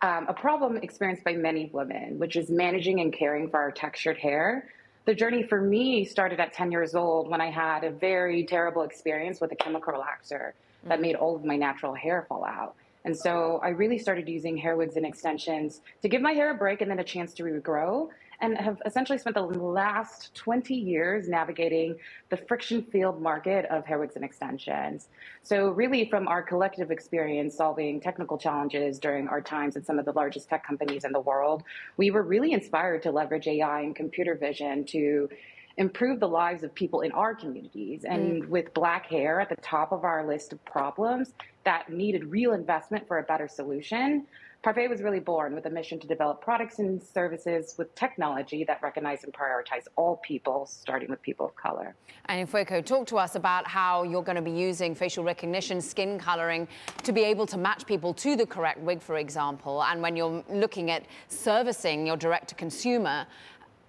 um, 0.01 0.25
a 0.27 0.33
problem 0.33 0.77
experienced 0.77 1.23
by 1.23 1.33
many 1.33 1.69
women, 1.71 2.17
which 2.17 2.35
is 2.35 2.49
managing 2.49 3.01
and 3.01 3.13
caring 3.13 3.47
for 3.47 3.59
our 3.59 3.69
textured 3.69 4.17
hair 4.17 4.71
the 5.05 5.13
journey 5.13 5.43
for 5.43 5.61
me 5.61 6.03
started 6.03 6.39
at 6.39 6.53
10 6.53 6.71
years 6.71 6.95
old 6.95 7.29
when 7.29 7.39
I 7.39 7.49
had 7.49 7.83
a 7.83 7.91
very 7.91 8.43
terrible 8.43 8.81
experience 8.81 9.39
with 9.39 9.51
a 9.51 9.55
chemical 9.55 9.93
relaxer 9.93 10.31
mm-hmm. 10.31 10.89
that 10.89 10.99
made 10.99 11.15
all 11.15 11.35
of 11.35 11.45
my 11.45 11.55
natural 11.55 11.93
hair 11.93 12.25
fall 12.27 12.43
out. 12.43 12.75
And 13.05 13.15
so 13.15 13.59
I 13.63 13.69
really 13.69 13.99
started 13.99 14.27
using 14.27 14.57
hair 14.57 14.75
wigs 14.75 14.97
and 14.97 15.05
extensions 15.05 15.81
to 16.01 16.09
give 16.09 16.23
my 16.23 16.31
hair 16.31 16.49
a 16.49 16.55
break 16.55 16.81
and 16.81 16.89
then 16.89 16.97
a 16.97 17.03
chance 17.03 17.33
to 17.35 17.43
regrow 17.43 18.09
and 18.41 18.57
have 18.57 18.81
essentially 18.85 19.17
spent 19.17 19.35
the 19.35 19.41
last 19.41 20.33
20 20.35 20.73
years 20.73 21.27
navigating 21.27 21.95
the 22.29 22.37
friction 22.37 22.83
field 22.83 23.21
market 23.21 23.65
of 23.65 23.85
hair 23.85 23.99
wigs 23.99 24.15
and 24.15 24.25
extensions. 24.25 25.09
So, 25.43 25.69
really, 25.69 26.09
from 26.09 26.27
our 26.27 26.43
collective 26.43 26.91
experience 26.91 27.55
solving 27.55 27.99
technical 27.99 28.37
challenges 28.37 28.99
during 28.99 29.27
our 29.27 29.41
times 29.41 29.75
at 29.75 29.85
some 29.85 29.99
of 29.99 30.05
the 30.05 30.13
largest 30.13 30.49
tech 30.49 30.65
companies 30.65 31.05
in 31.05 31.11
the 31.11 31.19
world, 31.19 31.63
we 31.97 32.11
were 32.11 32.23
really 32.23 32.53
inspired 32.53 33.03
to 33.03 33.11
leverage 33.11 33.47
AI 33.47 33.81
and 33.81 33.95
computer 33.95 34.35
vision 34.35 34.85
to 34.85 35.29
improve 35.77 36.19
the 36.19 36.27
lives 36.27 36.63
of 36.63 36.73
people 36.73 37.01
in 37.01 37.11
our 37.11 37.35
communities. 37.35 38.05
And 38.05 38.43
mm. 38.43 38.49
with 38.49 38.73
black 38.73 39.07
hair 39.07 39.41
at 39.41 39.49
the 39.49 39.57
top 39.57 39.91
of 39.91 40.03
our 40.03 40.25
list 40.25 40.53
of 40.53 40.63
problems 40.65 41.33
that 41.65 41.89
needed 41.89 42.25
real 42.25 42.53
investment 42.53 43.07
for 43.07 43.19
a 43.19 43.23
better 43.23 43.47
solution, 43.47 44.25
Parfait 44.65 44.87
was 44.87 45.03
really 45.03 45.19
born 45.19 45.53
with 45.53 45.67
a 45.67 45.69
mission 45.69 45.99
to 45.99 46.07
develop 46.07 46.41
products 46.41 46.79
and 46.79 46.99
services 46.99 47.75
with 47.77 47.93
technology 47.93 48.63
that 48.63 48.81
recognize 48.81 49.23
and 49.23 49.31
prioritize 49.31 49.83
all 49.95 50.19
people, 50.25 50.65
starting 50.65 51.07
with 51.07 51.21
people 51.21 51.45
of 51.45 51.55
color. 51.55 51.95
And 52.25 52.49
Ifueko, 52.49 52.83
talk 52.83 53.05
to 53.09 53.17
us 53.19 53.35
about 53.35 53.67
how 53.67 54.01
you're 54.01 54.23
going 54.23 54.37
to 54.37 54.41
be 54.41 54.49
using 54.49 54.95
facial 54.95 55.23
recognition, 55.23 55.79
skin 55.79 56.17
coloring 56.17 56.67
to 57.03 57.11
be 57.11 57.23
able 57.23 57.45
to 57.45 57.59
match 57.59 57.85
people 57.85 58.11
to 58.15 58.35
the 58.35 58.47
correct 58.47 58.79
wig, 58.79 59.03
for 59.03 59.17
example. 59.17 59.83
And 59.83 60.01
when 60.01 60.15
you're 60.15 60.43
looking 60.49 60.89
at 60.89 61.03
servicing 61.27 62.07
your 62.07 62.17
direct 62.17 62.47
to 62.47 62.55
consumer, 62.55 63.27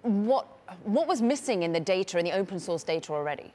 what, 0.03 0.45
what 0.83 1.07
was 1.07 1.23
missing 1.23 1.63
in 1.63 1.71
the 1.71 1.79
data, 1.79 2.19
in 2.19 2.25
the 2.25 2.33
open 2.33 2.59
source 2.59 2.83
data 2.83 3.13
already? 3.13 3.51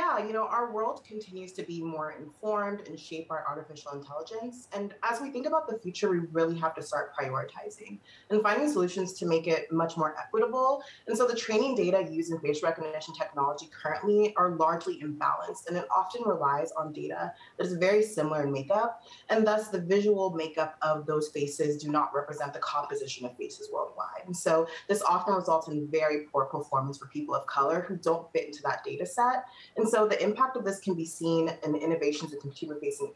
Yeah, 0.00 0.26
you 0.26 0.32
know, 0.32 0.46
our 0.46 0.72
world 0.72 1.04
continues 1.04 1.52
to 1.52 1.62
be 1.62 1.82
more 1.82 2.12
informed 2.12 2.88
and 2.88 2.98
shaped 2.98 3.28
by 3.28 3.36
artificial 3.36 3.92
intelligence. 3.92 4.66
And 4.72 4.94
as 5.02 5.20
we 5.20 5.30
think 5.30 5.46
about 5.46 5.68
the 5.68 5.78
future, 5.78 6.08
we 6.08 6.20
really 6.32 6.58
have 6.58 6.74
to 6.76 6.82
start 6.82 7.12
prioritizing 7.14 7.98
and 8.30 8.42
finding 8.42 8.70
solutions 8.70 9.12
to 9.14 9.26
make 9.26 9.46
it 9.46 9.70
much 9.70 9.98
more 9.98 10.16
equitable. 10.18 10.82
And 11.06 11.16
so 11.16 11.26
the 11.26 11.36
training 11.36 11.74
data 11.74 12.08
used 12.10 12.32
in 12.32 12.40
facial 12.40 12.68
recognition 12.68 13.14
technology 13.14 13.68
currently 13.70 14.34
are 14.36 14.52
largely 14.52 15.02
imbalanced, 15.02 15.68
and 15.68 15.76
it 15.76 15.86
often 15.94 16.22
relies 16.24 16.72
on 16.72 16.94
data 16.94 17.32
that 17.58 17.66
is 17.66 17.74
very 17.74 18.02
similar 18.02 18.44
in 18.44 18.52
makeup. 18.52 19.02
And 19.28 19.46
thus, 19.46 19.68
the 19.68 19.82
visual 19.82 20.30
makeup 20.30 20.76
of 20.80 21.04
those 21.04 21.28
faces 21.28 21.82
do 21.82 21.90
not 21.90 22.14
represent 22.14 22.54
the 22.54 22.60
composition 22.60 23.26
of 23.26 23.36
faces 23.36 23.68
worldwide. 23.70 24.24
And 24.24 24.36
so 24.36 24.66
this 24.88 25.02
often 25.02 25.34
results 25.34 25.68
in 25.68 25.88
very 25.90 26.24
poor 26.32 26.46
performance 26.46 26.96
for 26.96 27.06
people 27.08 27.34
of 27.34 27.46
color 27.46 27.84
who 27.86 27.96
don't 27.96 28.32
fit 28.32 28.46
into 28.46 28.62
that 28.62 28.82
data 28.82 29.04
set. 29.04 29.44
And 29.76 29.89
so 29.90 30.06
the 30.06 30.22
impact 30.22 30.56
of 30.56 30.64
this 30.64 30.80
can 30.80 30.94
be 30.94 31.04
seen 31.04 31.50
in 31.64 31.74
innovations 31.74 32.32
in 32.32 32.40
consumer 32.40 32.76
facing 32.80 33.12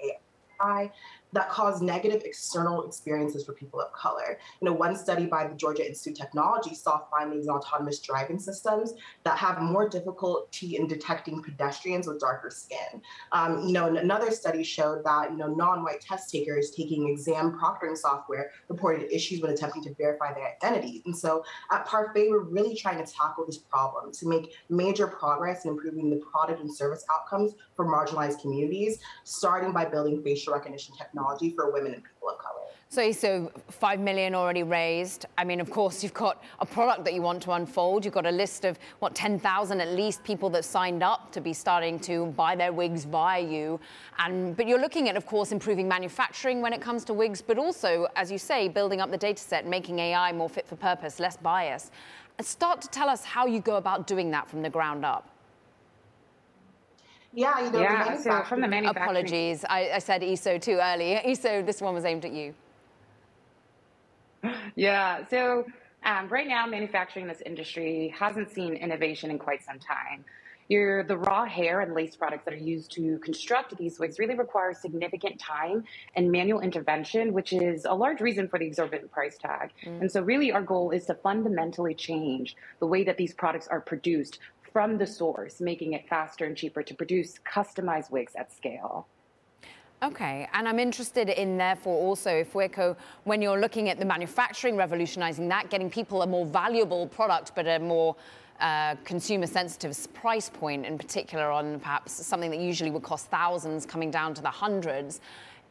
AI 0.61 0.91
that 1.35 1.51
cause 1.51 1.83
negative 1.83 2.23
external 2.25 2.87
experiences 2.87 3.45
for 3.45 3.53
people 3.53 3.81
of 3.81 3.93
color. 3.93 4.39
You 4.61 4.67
know, 4.67 4.73
one 4.73 4.97
study 4.97 5.27
by 5.27 5.49
the 5.49 5.55
Georgia 5.55 5.87
Institute 5.87 6.21
of 6.21 6.27
Technology 6.27 6.75
saw 6.75 7.01
findings 7.11 7.47
in 7.47 7.51
autonomous 7.53 7.99
driving 7.99 8.39
systems 8.39 8.95
that 9.25 9.37
have 9.37 9.61
more 9.61 9.89
difficulty 9.89 10.77
in 10.77 10.87
detecting 10.87 11.43
pedestrians 11.43 12.07
with 12.07 12.21
darker 12.21 12.51
skin. 12.51 13.03
Um, 13.33 13.67
you 13.67 13.73
know, 13.73 13.87
another 13.87 14.31
study 14.31 14.63
showed 14.63 15.05
that 15.05 15.33
you 15.33 15.37
know 15.37 15.49
non-white 15.49 16.01
test 16.01 16.31
takers 16.31 16.71
taking 16.71 17.09
exam 17.09 17.59
proctoring 17.59 17.99
software 17.99 18.53
reported 18.69 19.13
issues 19.13 19.43
when 19.43 19.51
attempting 19.51 19.83
to 19.85 19.95
verify 19.95 20.33
their 20.33 20.55
identities. 20.63 21.03
And 21.05 21.17
so 21.17 21.45
at 21.73 21.85
Parfait, 21.87 22.31
we're 22.31 22.45
really 22.45 22.77
trying 22.77 23.05
to 23.05 23.13
tackle 23.13 23.45
this 23.45 23.59
problem 23.59 24.13
to 24.13 24.29
make 24.29 24.55
major 24.69 25.09
progress 25.09 25.65
in 25.65 25.73
improving 25.73 26.11
the 26.11 26.17
product 26.17 26.61
and 26.61 26.73
service 26.73 27.05
outcomes 27.11 27.55
for 27.75 27.87
marginalized 27.87 28.41
communities, 28.41 29.01
starting 29.25 29.73
by 29.73 29.85
building 29.85 30.23
facial 30.23 30.53
recognition 30.53 30.95
technology 30.97 31.24
technology 31.25 31.55
for 31.55 31.73
women 31.73 31.95
and 31.95 32.03
people 32.03 32.29
of 32.29 32.39
color. 32.39 32.61
So, 32.89 33.11
so 33.11 33.51
five 33.71 33.99
million 33.99 34.35
already 34.35 34.63
raised. 34.63 35.27
I 35.37 35.45
mean, 35.45 35.61
of 35.61 35.71
course, 35.71 36.03
you've 36.03 36.15
got 36.15 36.43
a 36.61 36.67
product 36.67 37.05
that 37.05 37.15
you 37.15 37.23
want 37.23 37.43
to 37.43 37.53
unfold. 37.53 38.05
You've 38.05 38.15
got 38.15 38.27
a 38.27 38.31
list 38.31 38.65
of 38.65 38.79
what 39.01 39.15
10,000 39.15 39.81
at 39.81 39.89
least 39.89 40.23
people 40.23 40.49
that 40.51 40.65
signed 40.65 41.03
up 41.03 41.33
to 41.33 41.41
be 41.41 41.53
starting 41.53 41.99
to 42.01 42.27
buy 42.37 42.55
their 42.55 42.73
wigs 42.73 43.05
via 43.05 43.41
you. 43.41 43.81
And 44.19 44.57
but 44.57 44.69
you're 44.69 44.81
looking 44.81 45.09
at, 45.09 45.17
of 45.17 45.27
course, 45.27 45.51
improving 45.51 45.89
manufacturing 45.89 46.61
when 46.61 46.73
it 46.73 46.81
comes 46.81 47.05
to 47.05 47.15
wigs, 47.15 47.43
but 47.43 47.59
also, 47.59 48.07
as 48.15 48.31
you 48.31 48.39
say, 48.39 48.69
building 48.69 49.01
up 49.01 49.11
the 49.11 49.19
data 49.19 49.43
set, 49.43 49.67
making 49.67 49.99
AI 49.99 50.33
more 50.33 50.49
fit 50.49 50.67
for 50.67 50.77
purpose, 50.77 51.19
less 51.19 51.37
bias. 51.37 51.91
Start 52.41 52.81
to 52.83 52.89
tell 52.89 53.09
us 53.09 53.25
how 53.25 53.47
you 53.47 53.61
go 53.61 53.77
about 53.77 54.07
doing 54.07 54.31
that 54.33 54.49
from 54.49 54.63
the 54.63 54.71
ground 54.71 55.05
up. 55.05 55.34
Yeah, 57.35 57.65
you 57.65 57.71
know, 57.73 57.81
yeah, 57.81 58.17
so 58.17 58.43
from 58.45 58.61
the 58.61 58.69
manufacturing. 58.69 59.05
Apologies, 59.05 59.65
I, 59.69 59.91
I 59.95 59.99
said 59.99 60.23
ESO 60.23 60.59
too 60.59 60.79
early. 60.81 61.15
ESO, 61.15 61.63
this 61.63 61.81
one 61.81 61.95
was 61.95 62.05
aimed 62.05 62.25
at 62.25 62.33
you. 62.33 62.55
Yeah, 64.77 65.25
so 65.29 65.65
um, 66.05 66.29
right 66.29 66.47
now, 66.47 66.67
manufacturing 66.67 67.25
in 67.25 67.29
this 67.29 67.41
industry 67.47 68.15
hasn't 68.17 68.51
seen 68.51 68.75
innovation 68.75 69.31
in 69.31 69.39
quite 69.39 69.63
some 69.65 69.79
time. 69.79 70.25
Your, 70.69 71.03
the 71.05 71.17
raw 71.17 71.45
hair 71.45 71.81
and 71.81 71.95
lace 71.95 72.17
products 72.17 72.45
that 72.45 72.55
are 72.55 72.59
used 72.59 72.91
to 72.93 73.19
construct 73.19 73.77
these 73.77 73.99
wigs 73.99 74.19
really 74.19 74.35
require 74.35 74.75
significant 74.75 75.39
time 75.39 75.85
and 76.17 76.31
manual 76.31 76.61
intervention, 76.61 77.33
which 77.33 77.53
is 77.53 77.85
a 77.85 77.95
large 77.95 78.21
reason 78.21 78.49
for 78.49 78.59
the 78.59 78.67
exorbitant 78.67 79.13
price 79.13 79.39
tag. 79.39 79.71
Mm. 79.85 80.03
And 80.03 80.13
so, 80.13 80.21
really, 80.23 80.53
our 80.53 80.63
goal 80.63 80.91
is 80.91 81.07
to 81.07 81.15
fundamentally 81.15 81.95
change 81.95 82.57
the 82.81 82.87
way 82.87 83.05
that 83.05 83.17
these 83.17 83.33
products 83.33 83.69
are 83.69 83.81
produced 83.81 84.41
from 84.75 84.99
the 84.99 85.07
source, 85.07 85.61
making 85.61 85.93
it 85.93 86.07
faster 86.09 86.45
and 86.45 86.57
cheaper 86.57 86.83
to 86.83 86.95
produce 86.95 87.39
customized 87.51 88.11
wigs 88.11 88.35
at 88.35 88.53
scale. 88.53 89.07
Okay, 90.03 90.49
and 90.53 90.69
I'm 90.69 90.81
interested 90.81 91.29
in 91.29 91.57
therefore 91.57 91.97
also 91.97 92.31
if 92.31 92.53
Ifueko, 92.53 92.97
when 93.23 93.41
you're 93.41 93.61
looking 93.61 93.89
at 93.89 94.01
the 94.01 94.05
manufacturing, 94.05 94.77
revolutionizing 94.77 95.49
that, 95.49 95.71
getting 95.71 95.89
people 95.89 96.23
a 96.23 96.27
more 96.27 96.45
valuable 96.45 97.07
product, 97.07 97.53
but 97.55 97.69
a 97.69 97.79
more 97.79 98.17
uh, 98.59 98.97
consumer 99.05 99.47
sensitive 99.47 99.97
price 100.13 100.51
point 100.51 100.85
in 100.85 100.99
particular 100.99 101.51
on 101.53 101.79
perhaps 101.79 102.13
something 102.13 102.51
that 102.51 102.59
usually 102.59 102.91
would 102.91 103.05
cost 103.05 103.27
thousands 103.27 103.87
coming 103.87 104.11
down 104.11 104.35
to 104.35 104.43
the 104.43 104.51
hundreds. 104.51 105.21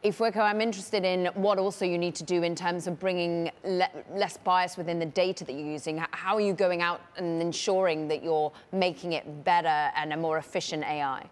Ifueko, 0.04 0.40
I'm 0.40 0.60
interested 0.60 1.02
in 1.02 1.30
what 1.32 1.58
also 1.58 1.86
you 1.86 1.96
need 1.96 2.14
to 2.16 2.24
do 2.24 2.42
in 2.42 2.54
terms 2.54 2.86
of 2.86 3.00
bringing 3.00 3.50
le 3.64 3.88
less 4.14 4.36
bias 4.36 4.76
within 4.76 4.98
the 4.98 5.06
data 5.06 5.46
that 5.46 5.54
you're 5.54 5.66
using. 5.66 6.04
How 6.10 6.34
are 6.34 6.42
you 6.42 6.52
going 6.52 6.82
out 6.82 7.00
and 7.16 7.40
ensuring 7.40 8.06
that 8.08 8.22
you're 8.22 8.52
making 8.70 9.14
it 9.14 9.44
better 9.44 9.90
and 9.96 10.12
a 10.12 10.16
more 10.18 10.36
efficient 10.36 10.84
AI? 10.84 11.24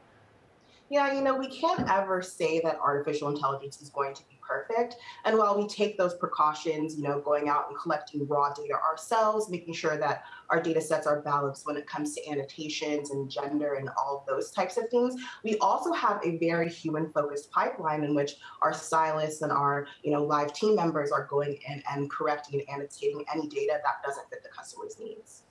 Yeah, 0.89 1.13
you 1.13 1.23
know, 1.23 1.37
we 1.37 1.49
can't 1.49 1.87
ever 1.91 2.23
say 2.23 2.61
that 2.65 2.79
artificial 2.79 3.29
intelligence 3.29 3.83
is 3.83 3.91
going 3.91 4.15
to 4.15 4.23
be 4.31 4.39
perfect. 4.41 4.97
And 5.27 5.37
while 5.37 5.59
we 5.59 5.69
take 5.69 5.99
those 5.99 6.15
precautions, 6.15 6.97
you 6.97 7.03
know, 7.03 7.21
going 7.21 7.51
out 7.51 7.69
and 7.69 7.79
collecting 7.79 8.27
raw 8.27 8.55
data 8.55 8.75
ourselves, 8.75 9.51
making 9.51 9.75
sure 9.75 9.99
that 9.99 10.25
our 10.53 10.63
data 10.63 10.83
sets 10.83 11.07
are 11.07 11.23
balanced 11.23 11.67
when 11.67 11.79
it 11.79 11.87
comes 11.87 12.15
to 12.15 12.31
annotations 12.31 13.11
and 13.11 13.31
gender 13.31 13.75
and 13.75 13.89
all 13.97 14.23
those 14.29 14.51
types 14.51 14.77
of 14.77 14.89
things, 14.91 15.17
we 15.43 15.57
also 15.59 15.93
have 15.93 16.21
a 16.23 16.37
very 16.37 16.69
human 16.69 17.11
focused 17.13 17.51
pipeline 17.51 18.05
in 18.05 18.15
which 18.15 18.37
our 18.61 18.75
stylists 18.75 19.41
and 19.41 19.51
our, 19.51 19.87
you 20.03 20.13
know, 20.13 20.23
live 20.23 20.53
team 20.53 20.77
members 20.77 21.11
are 21.11 21.27
going 21.27 21.59
in 21.67 21.83
and 21.91 22.11
correcting 22.11 22.61
and 22.61 22.69
annotating 22.69 23.25
any 23.35 23.49
data 23.49 23.81
that 23.83 24.07
doesn't 24.07 24.29
fit 24.29 24.43
the 24.43 24.51
customer's 24.51 24.99
needs. 25.01 25.42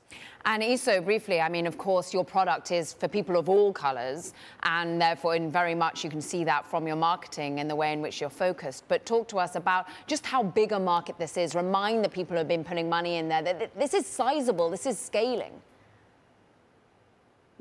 And 0.45 0.63
Eso, 0.63 1.01
briefly, 1.01 1.39
I 1.39 1.49
mean, 1.49 1.67
of 1.67 1.77
course, 1.77 2.13
your 2.13 2.25
product 2.25 2.71
is 2.71 2.93
for 2.93 3.07
people 3.07 3.37
of 3.37 3.47
all 3.47 3.71
colors, 3.71 4.33
and 4.63 4.99
therefore, 4.99 5.35
in 5.35 5.51
very 5.51 5.75
much 5.75 6.03
you 6.03 6.09
can 6.09 6.21
see 6.21 6.43
that 6.45 6.65
from 6.65 6.87
your 6.87 6.95
marketing 6.95 7.59
and 7.59 7.69
the 7.69 7.75
way 7.75 7.93
in 7.93 8.01
which 8.01 8.19
you're 8.19 8.29
focused. 8.29 8.85
But 8.87 9.05
talk 9.05 9.27
to 9.29 9.39
us 9.39 9.55
about 9.55 9.87
just 10.07 10.25
how 10.25 10.41
big 10.41 10.71
a 10.71 10.79
market 10.79 11.17
this 11.19 11.37
is. 11.37 11.53
Remind 11.53 12.03
the 12.03 12.09
people 12.09 12.33
who 12.33 12.39
have 12.39 12.47
been 12.47 12.63
putting 12.63 12.89
money 12.89 13.17
in 13.17 13.29
there 13.29 13.43
that 13.43 13.77
this 13.77 13.93
is 13.93 14.07
sizable, 14.07 14.69
this 14.69 14.85
is 14.85 14.97
scaling. 14.97 15.53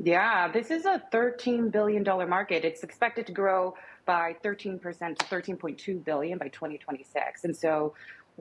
Yeah, 0.03 0.49
this 0.51 0.71
is 0.71 0.87
a 0.87 1.03
$13 1.13 1.71
billion 1.71 2.03
market. 2.03 2.65
It's 2.65 2.83
expected 2.83 3.27
to 3.27 3.33
grow 3.33 3.75
by 4.07 4.35
13% 4.43 4.81
to 4.81 5.25
13.2 5.27 6.05
billion 6.05 6.39
by 6.39 6.49
2026. 6.49 7.45
And 7.45 7.55
so 7.55 7.93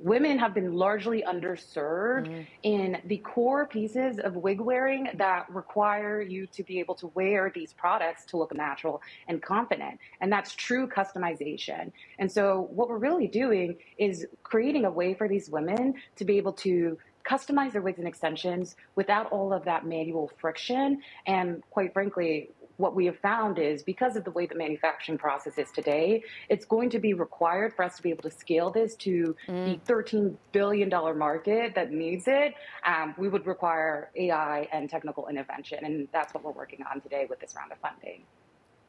women 0.03 0.37
have 0.39 0.53
been 0.53 0.73
largely 0.73 1.23
underserved 1.27 2.27
mm. 2.27 2.45
in 2.63 2.97
the 3.05 3.17
core 3.17 3.65
pieces 3.67 4.19
of 4.19 4.35
wig 4.35 4.59
wearing 4.59 5.09
that 5.15 5.49
require 5.49 6.21
you 6.21 6.47
to 6.47 6.63
be 6.63 6.79
able 6.79 6.95
to 6.95 7.07
wear 7.07 7.51
these 7.53 7.73
products 7.73 8.25
to 8.25 8.37
look 8.37 8.53
natural 8.53 9.01
and 9.27 9.41
confident. 9.41 9.99
And 10.21 10.31
that's 10.31 10.55
true 10.55 10.87
customization. 10.87 11.91
And 12.19 12.31
so, 12.31 12.67
what 12.71 12.89
we're 12.89 12.97
really 12.97 13.27
doing 13.27 13.77
is 13.97 14.25
creating 14.43 14.85
a 14.85 14.91
way 14.91 15.13
for 15.13 15.27
these 15.27 15.49
women 15.49 15.95
to 16.15 16.25
be 16.25 16.37
able 16.37 16.53
to 16.53 16.97
customize 17.29 17.73
their 17.73 17.81
wigs 17.81 17.99
and 17.99 18.07
extensions 18.07 18.75
without 18.95 19.31
all 19.31 19.53
of 19.53 19.63
that 19.65 19.85
manual 19.85 20.31
friction. 20.39 21.01
And 21.27 21.61
quite 21.69 21.93
frankly, 21.93 22.51
what 22.79 22.95
we 22.95 23.05
have 23.05 23.17
found 23.19 23.59
is 23.59 23.83
because 23.83 24.15
of 24.15 24.23
the 24.23 24.31
way 24.31 24.45
the 24.45 24.55
manufacturing 24.55 25.17
process 25.17 25.57
is 25.57 25.69
today, 25.71 26.23
it's 26.47 26.65
going 26.65 26.89
to 26.89 26.99
be 26.99 27.13
required 27.13 27.73
for 27.75 27.83
us 27.83 27.97
to 27.97 28.01
be 28.01 28.09
able 28.09 28.23
to 28.23 28.31
scale 28.31 28.71
this 28.71 28.95
to 28.95 29.35
mm. 29.47 29.79
the 29.85 29.93
$13 29.93 30.35
billion 30.53 30.89
market 31.17 31.75
that 31.75 31.91
needs 31.91 32.23
it. 32.27 32.53
Um, 32.85 33.13
we 33.17 33.27
would 33.27 33.45
require 33.45 34.11
AI 34.15 34.67
and 34.71 34.89
technical 34.89 35.27
intervention. 35.27 35.83
And 35.83 36.07
that's 36.13 36.33
what 36.33 36.43
we're 36.43 36.51
working 36.51 36.79
on 36.89 37.01
today 37.01 37.27
with 37.29 37.41
this 37.41 37.53
round 37.55 37.73
of 37.73 37.79
funding. 37.79 38.23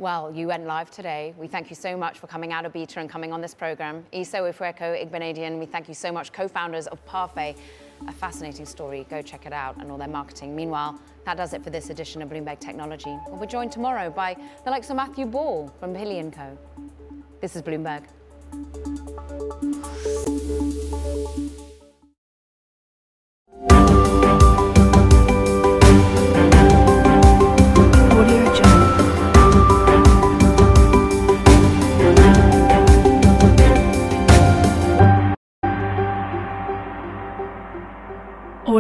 Well, 0.01 0.33
you 0.35 0.47
went 0.47 0.65
live 0.65 0.91
today. 0.91 1.35
We 1.37 1.47
thank 1.47 1.69
you 1.69 1.77
so 1.77 1.95
much 1.95 2.19
for 2.21 2.27
coming 2.27 2.55
out 2.55 2.65
of 2.65 2.73
beta 2.73 3.01
and 3.01 3.11
coming 3.11 3.35
on 3.35 3.43
this 3.43 3.53
program. 3.53 4.03
Eso 4.15 4.51
Ifueko 4.51 4.97
Igbenedion, 4.97 5.59
we 5.59 5.67
thank 5.67 5.89
you 5.89 5.95
so 5.95 6.11
much, 6.11 6.33
co-founders 6.33 6.87
of 6.87 7.05
Parfait 7.05 7.55
a 8.09 8.13
fascinating 8.13 8.65
story. 8.65 9.07
Go 9.11 9.21
check 9.21 9.45
it 9.45 9.53
out 9.53 9.77
and 9.77 9.91
all 9.91 9.99
their 9.99 10.09
marketing. 10.09 10.57
Meanwhile, 10.57 10.99
that 11.27 11.37
does 11.37 11.53
it 11.53 11.63
for 11.63 11.69
this 11.69 11.91
edition 11.91 12.23
of 12.23 12.31
Bloomberg 12.31 12.61
Technology. 12.61 13.15
We'll 13.29 13.41
be 13.41 13.47
joined 13.47 13.73
tomorrow 13.73 14.09
by 14.09 14.39
the 14.65 14.71
likes 14.71 14.89
of 14.89 14.97
Matthew 14.97 15.27
Ball 15.27 15.71
from 15.79 15.93
Billy 15.93 16.31
& 16.31 16.33
Co. 16.33 16.57
This 17.43 17.55
is 17.55 17.61
Bloomberg. 17.61 18.05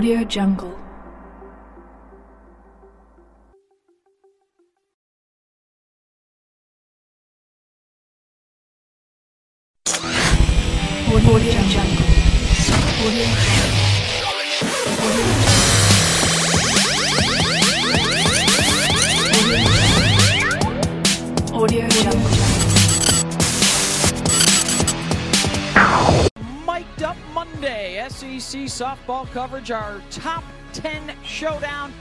Audio 0.01 0.25
Jungle. 0.25 0.80
Softball 28.81 29.31
coverage, 29.33 29.71
our 29.71 30.01
top 30.09 30.43
10 30.73 31.15
showdown 31.23 31.93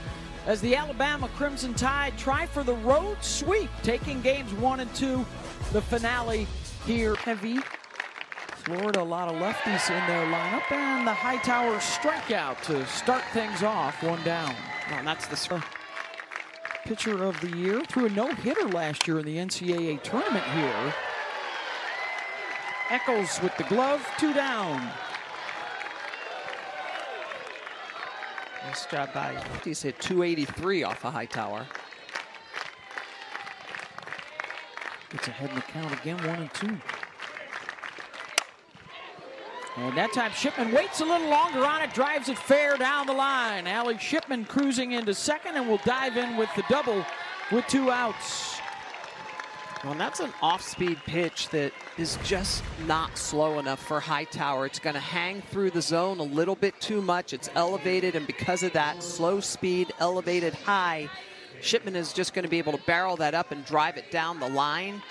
as 0.46 0.62
the 0.62 0.74
Alabama 0.74 1.28
Crimson 1.36 1.74
Tide 1.74 2.16
try 2.16 2.46
for 2.46 2.62
the 2.62 2.72
road 2.76 3.18
sweep, 3.20 3.68
taking 3.82 4.22
games 4.22 4.50
one 4.54 4.80
and 4.80 4.94
two, 4.94 5.26
the 5.74 5.82
finale 5.82 6.46
here. 6.86 7.16
Heavy. 7.16 7.58
Florida, 8.64 9.02
a 9.02 9.04
lot 9.04 9.28
of 9.28 9.38
lefties 9.42 9.90
in 9.90 10.06
their 10.06 10.24
lineup, 10.32 10.72
and 10.72 11.06
the 11.06 11.12
Hightower 11.12 11.76
strikeout 11.80 12.62
to 12.62 12.86
start 12.86 13.24
things 13.34 13.62
off, 13.62 14.02
one 14.02 14.24
down. 14.24 14.54
Well, 14.90 15.04
that's 15.04 15.26
the 15.26 15.62
pitcher 16.86 17.24
of 17.24 17.38
the 17.42 17.54
year. 17.58 17.84
Threw 17.84 18.06
a 18.06 18.08
no-hitter 18.08 18.68
last 18.68 19.06
year 19.06 19.18
in 19.18 19.26
the 19.26 19.36
NCAA 19.36 20.02
tournament 20.02 20.46
here. 20.46 20.94
Echols 22.88 23.38
with 23.42 23.54
the 23.58 23.64
glove, 23.64 24.02
two 24.18 24.32
down. 24.32 24.90
Nice 28.70 28.86
job 28.86 29.12
by. 29.12 29.36
He's 29.64 29.82
hit 29.82 29.98
283 29.98 30.84
off 30.84 31.04
a 31.04 31.10
Hightower. 31.10 31.66
Gets 35.10 35.26
ahead 35.26 35.50
in 35.50 35.56
the 35.56 35.62
count 35.62 35.92
again, 35.92 36.16
one 36.18 36.38
and 36.38 36.54
two. 36.54 36.78
And 39.76 39.98
that 39.98 40.12
time 40.12 40.30
Shipman 40.30 40.70
waits 40.70 41.00
a 41.00 41.04
little 41.04 41.28
longer 41.28 41.66
on 41.66 41.82
it, 41.82 41.92
drives 41.92 42.28
it 42.28 42.38
fair 42.38 42.76
down 42.76 43.08
the 43.08 43.12
line. 43.12 43.66
Allie 43.66 43.98
Shipman 43.98 44.44
cruising 44.44 44.92
into 44.92 45.14
second 45.14 45.56
and 45.56 45.68
will 45.68 45.80
dive 45.84 46.16
in 46.16 46.36
with 46.36 46.50
the 46.54 46.62
double 46.68 47.04
with 47.50 47.66
two 47.66 47.90
outs. 47.90 48.59
Well, 49.82 49.94
that's 49.94 50.20
an 50.20 50.30
off-speed 50.42 50.98
pitch 51.06 51.48
that 51.50 51.72
is 51.96 52.18
just 52.22 52.62
not 52.86 53.16
slow 53.16 53.58
enough 53.58 53.82
for 53.82 53.98
Hightower. 53.98 54.66
It's 54.66 54.78
going 54.78 54.94
to 54.94 55.00
hang 55.00 55.40
through 55.40 55.70
the 55.70 55.80
zone 55.80 56.18
a 56.18 56.22
little 56.22 56.54
bit 56.54 56.78
too 56.82 57.00
much. 57.00 57.32
It's 57.32 57.48
elevated, 57.54 58.14
and 58.14 58.26
because 58.26 58.62
of 58.62 58.74
that 58.74 59.02
slow 59.02 59.40
speed, 59.40 59.90
elevated 59.98 60.52
high, 60.52 61.08
Shipman 61.62 61.96
is 61.96 62.12
just 62.12 62.34
going 62.34 62.42
to 62.42 62.48
be 62.50 62.58
able 62.58 62.72
to 62.72 62.84
barrel 62.84 63.16
that 63.16 63.34
up 63.34 63.52
and 63.52 63.64
drive 63.64 63.96
it 63.96 64.10
down 64.10 64.38
the 64.38 64.50
line. 64.50 65.02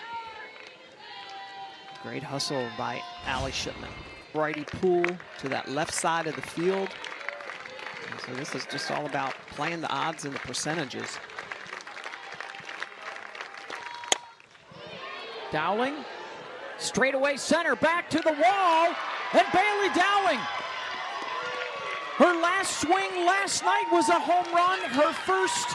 Great 2.03 2.21
hustle 2.21 2.67
by 2.77 3.01
Allie 3.25 3.51
Shipman. 3.51 3.89
Righty 4.35 4.65
pull 4.65 5.03
to 5.39 5.49
that 5.49 5.67
left 5.69 5.95
side 5.95 6.27
of 6.27 6.35
the 6.35 6.43
field. 6.43 6.89
And 8.11 8.21
so 8.21 8.33
this 8.35 8.53
is 8.53 8.67
just 8.67 8.91
all 8.91 9.07
about 9.07 9.33
playing 9.49 9.81
the 9.81 9.89
odds 9.89 10.25
and 10.25 10.33
the 10.33 10.39
percentages. 10.39 11.17
Dowling, 15.51 15.95
straightaway 16.77 17.37
center, 17.37 17.75
back 17.75 18.09
to 18.11 18.19
the 18.19 18.31
wall, 18.31 18.95
and 19.33 19.47
Bailey 19.51 19.89
Dowling. 19.95 20.39
Her 22.17 22.33
last 22.41 22.81
swing 22.81 23.25
last 23.25 23.63
night 23.63 23.85
was 23.91 24.09
a 24.09 24.19
home 24.19 24.53
run. 24.53 24.79
Her 24.91 25.13
first 25.13 25.67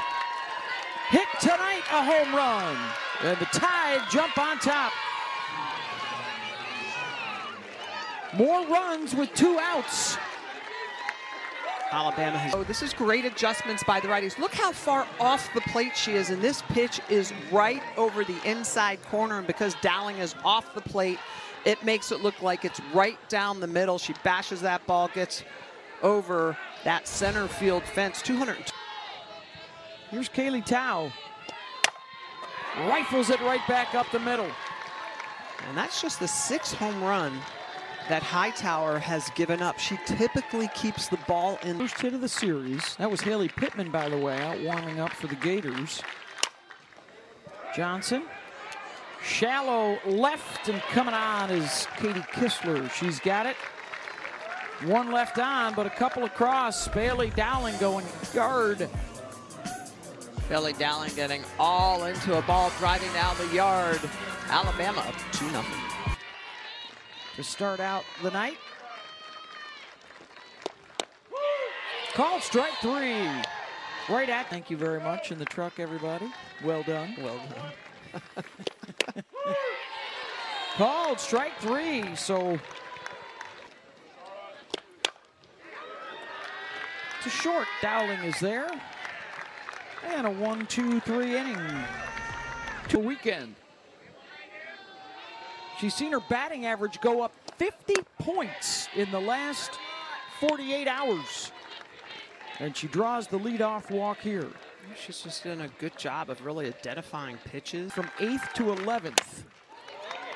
hit 1.11 1.27
tonight, 1.41 1.83
a 1.91 2.05
home 2.05 2.35
run. 2.35 2.77
And 3.22 3.39
the 3.39 3.47
Tide 3.47 4.03
jump 4.11 4.37
on 4.39 4.59
top. 4.59 4.93
More 8.35 8.66
runs 8.66 9.14
with 9.14 9.33
two 9.35 9.59
outs. 9.61 10.18
Alabama 11.95 12.36
has. 12.36 12.55
Oh, 12.55 12.64
this 12.64 12.82
is 12.82 12.92
great 12.92 13.24
adjustments 13.24 13.84
by 13.84 14.01
the 14.01 14.09
righties. 14.09 14.36
Look 14.38 14.53
how 14.53 14.72
far 14.72 15.07
off 15.20 15.49
the 15.55 15.61
plate 15.61 15.97
she 15.97 16.12
is, 16.12 16.30
and 16.30 16.42
this 16.42 16.62
pitch 16.62 17.01
is 17.09 17.32
right 17.53 17.82
over 17.97 18.24
the 18.24 18.36
inside 18.45 19.01
corner. 19.05 19.38
And 19.38 19.47
because 19.47 19.76
Dowling 19.80 20.18
is 20.18 20.34
off 20.45 20.74
the 20.74 20.80
plate, 20.80 21.20
it 21.64 21.82
makes 21.84 22.11
it 22.11 22.20
look 22.20 22.42
like 22.42 22.64
it's 22.64 22.80
right 22.92 23.16
down 23.28 23.61
the 23.61 23.68
middle. 23.68 23.99
She 23.99 24.12
bashes 24.24 24.61
that 24.62 24.84
ball, 24.88 25.09
gets 25.14 25.45
over 26.03 26.57
that 26.82 27.07
center 27.07 27.47
field 27.47 27.84
fence. 27.84 28.20
200. 28.22 28.57
Here's 30.11 30.28
Kaylee 30.28 30.66
Tow. 30.66 31.12
Rifles 32.88 33.30
it 33.30 33.40
right 33.40 33.66
back 33.68 33.95
up 33.95 34.11
the 34.11 34.18
middle. 34.18 34.51
And 35.68 35.76
that's 35.76 36.03
just 36.03 36.18
the 36.18 36.28
sixth 36.28 36.74
home 36.74 37.03
run 37.03 37.40
that 38.09 38.22
Hightower 38.22 38.98
has 38.98 39.30
given 39.30 39.62
up. 39.62 39.78
She 39.78 39.98
typically 40.07 40.68
keeps 40.74 41.09
the 41.09 41.18
ball 41.28 41.59
in. 41.62 41.78
First 41.78 42.00
hit 42.00 42.14
of 42.14 42.20
the 42.20 42.28
series. 42.28 42.96
That 42.96 43.11
was 43.11 43.20
Haley 43.20 43.48
Pittman, 43.48 43.90
by 43.90 44.09
the 44.09 44.18
way, 44.18 44.38
out 44.40 44.61
warming 44.61 45.00
up 45.00 45.12
for 45.12 45.26
the 45.26 45.36
Gators. 45.36 46.02
Johnson. 47.74 48.24
Shallow 49.22 49.98
left 50.05 50.68
and 50.68 50.82
coming 50.82 51.14
on 51.14 51.50
is 51.50 51.88
Katie 51.96 52.20
Kistler. 52.32 52.90
She's 52.90 53.18
got 53.20 53.46
it. 53.46 53.57
One 54.84 55.12
left 55.12 55.38
on, 55.38 55.74
but 55.74 55.86
a 55.86 55.90
couple 55.90 56.24
across. 56.24 56.88
Bailey 56.88 57.30
Dowling 57.30 57.76
going 57.78 58.05
yard. 58.34 58.88
Bailey 60.50 60.74
Dowling 60.74 61.14
getting 61.16 61.42
all 61.59 62.05
into 62.05 62.36
a 62.36 62.42
ball, 62.42 62.70
driving 62.78 63.11
down 63.14 63.34
the 63.38 63.55
yard. 63.55 64.00
Alabama 64.50 65.00
up 65.00 65.14
2 65.32 65.48
0 65.48 65.64
to 67.37 67.43
start 67.43 67.80
out 67.80 68.05
the 68.22 68.30
night. 68.30 68.59
Called 72.14 72.43
strike 72.43 72.74
three. 72.80 73.26
Right 74.09 74.28
at. 74.28 74.49
Thank 74.51 74.70
you 74.70 74.76
very 74.76 75.01
much 75.01 75.32
in 75.32 75.39
the 75.39 75.45
truck, 75.45 75.80
everybody. 75.80 76.30
Well 76.62 76.82
done. 76.82 77.14
Well 77.18 77.41
done. 78.35 78.45
Called 80.76 81.18
strike 81.18 81.59
three. 81.61 82.14
So 82.14 82.59
to 87.24 87.30
short. 87.30 87.66
Dowling 87.82 88.20
is 88.20 88.39
there. 88.39 88.70
And 90.05 90.26
a 90.26 90.30
one, 90.30 90.66
two, 90.66 91.01
three 91.01 91.37
inning 91.37 91.59
to 92.91 92.99
weekend. 92.99 93.57
She's 95.79 95.95
seen 95.95 96.12
her 96.12 96.20
batting 96.20 96.66
average 96.66 97.01
go 97.01 97.22
up 97.22 97.33
50 97.59 97.95
points 98.18 98.89
in 98.95 99.11
the 99.11 99.20
last 99.20 99.72
48 100.41 100.89
hours. 100.89 101.53
And 102.61 102.77
she 102.77 102.87
draws 102.87 103.27
the 103.27 103.39
leadoff 103.39 103.91
walk 103.91 104.18
here. 104.20 104.49
She's 104.97 105.20
just 105.20 105.45
done 105.45 105.62
a 105.62 105.68
good 105.81 105.97
job 105.99 106.31
of 106.31 106.45
really 106.45 106.66
identifying 106.66 107.39
pitches. 107.39 107.93
From 107.93 108.07
8th 108.18 108.53
to 108.55 108.62
11th. 108.64 109.45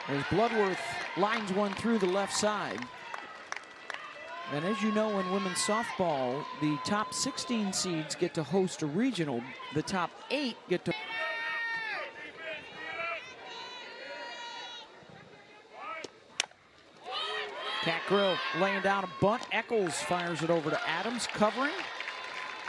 As 0.08 0.24
Bloodworth 0.30 0.80
lines 1.16 1.52
one 1.52 1.72
through 1.74 1.98
the 1.98 2.06
left 2.06 2.34
side. 2.34 2.80
And 4.54 4.64
as 4.64 4.80
you 4.82 4.90
know, 4.92 5.18
in 5.18 5.30
women's 5.30 5.58
softball, 5.58 6.42
the 6.62 6.78
top 6.84 7.12
16 7.12 7.74
seeds 7.74 8.14
get 8.14 8.32
to 8.34 8.42
host 8.42 8.82
a 8.82 8.86
regional. 8.86 9.42
The 9.74 9.82
top 9.82 10.10
eight 10.30 10.56
get 10.68 10.86
to. 10.86 10.94
Kat 17.88 18.02
Grill 18.06 18.36
laying 18.60 18.82
down 18.82 19.04
a 19.04 19.08
bunt. 19.18 19.46
Echols 19.50 19.94
fires 19.94 20.42
it 20.42 20.50
over 20.50 20.68
to 20.68 20.78
Adams, 20.86 21.26
covering. 21.26 21.72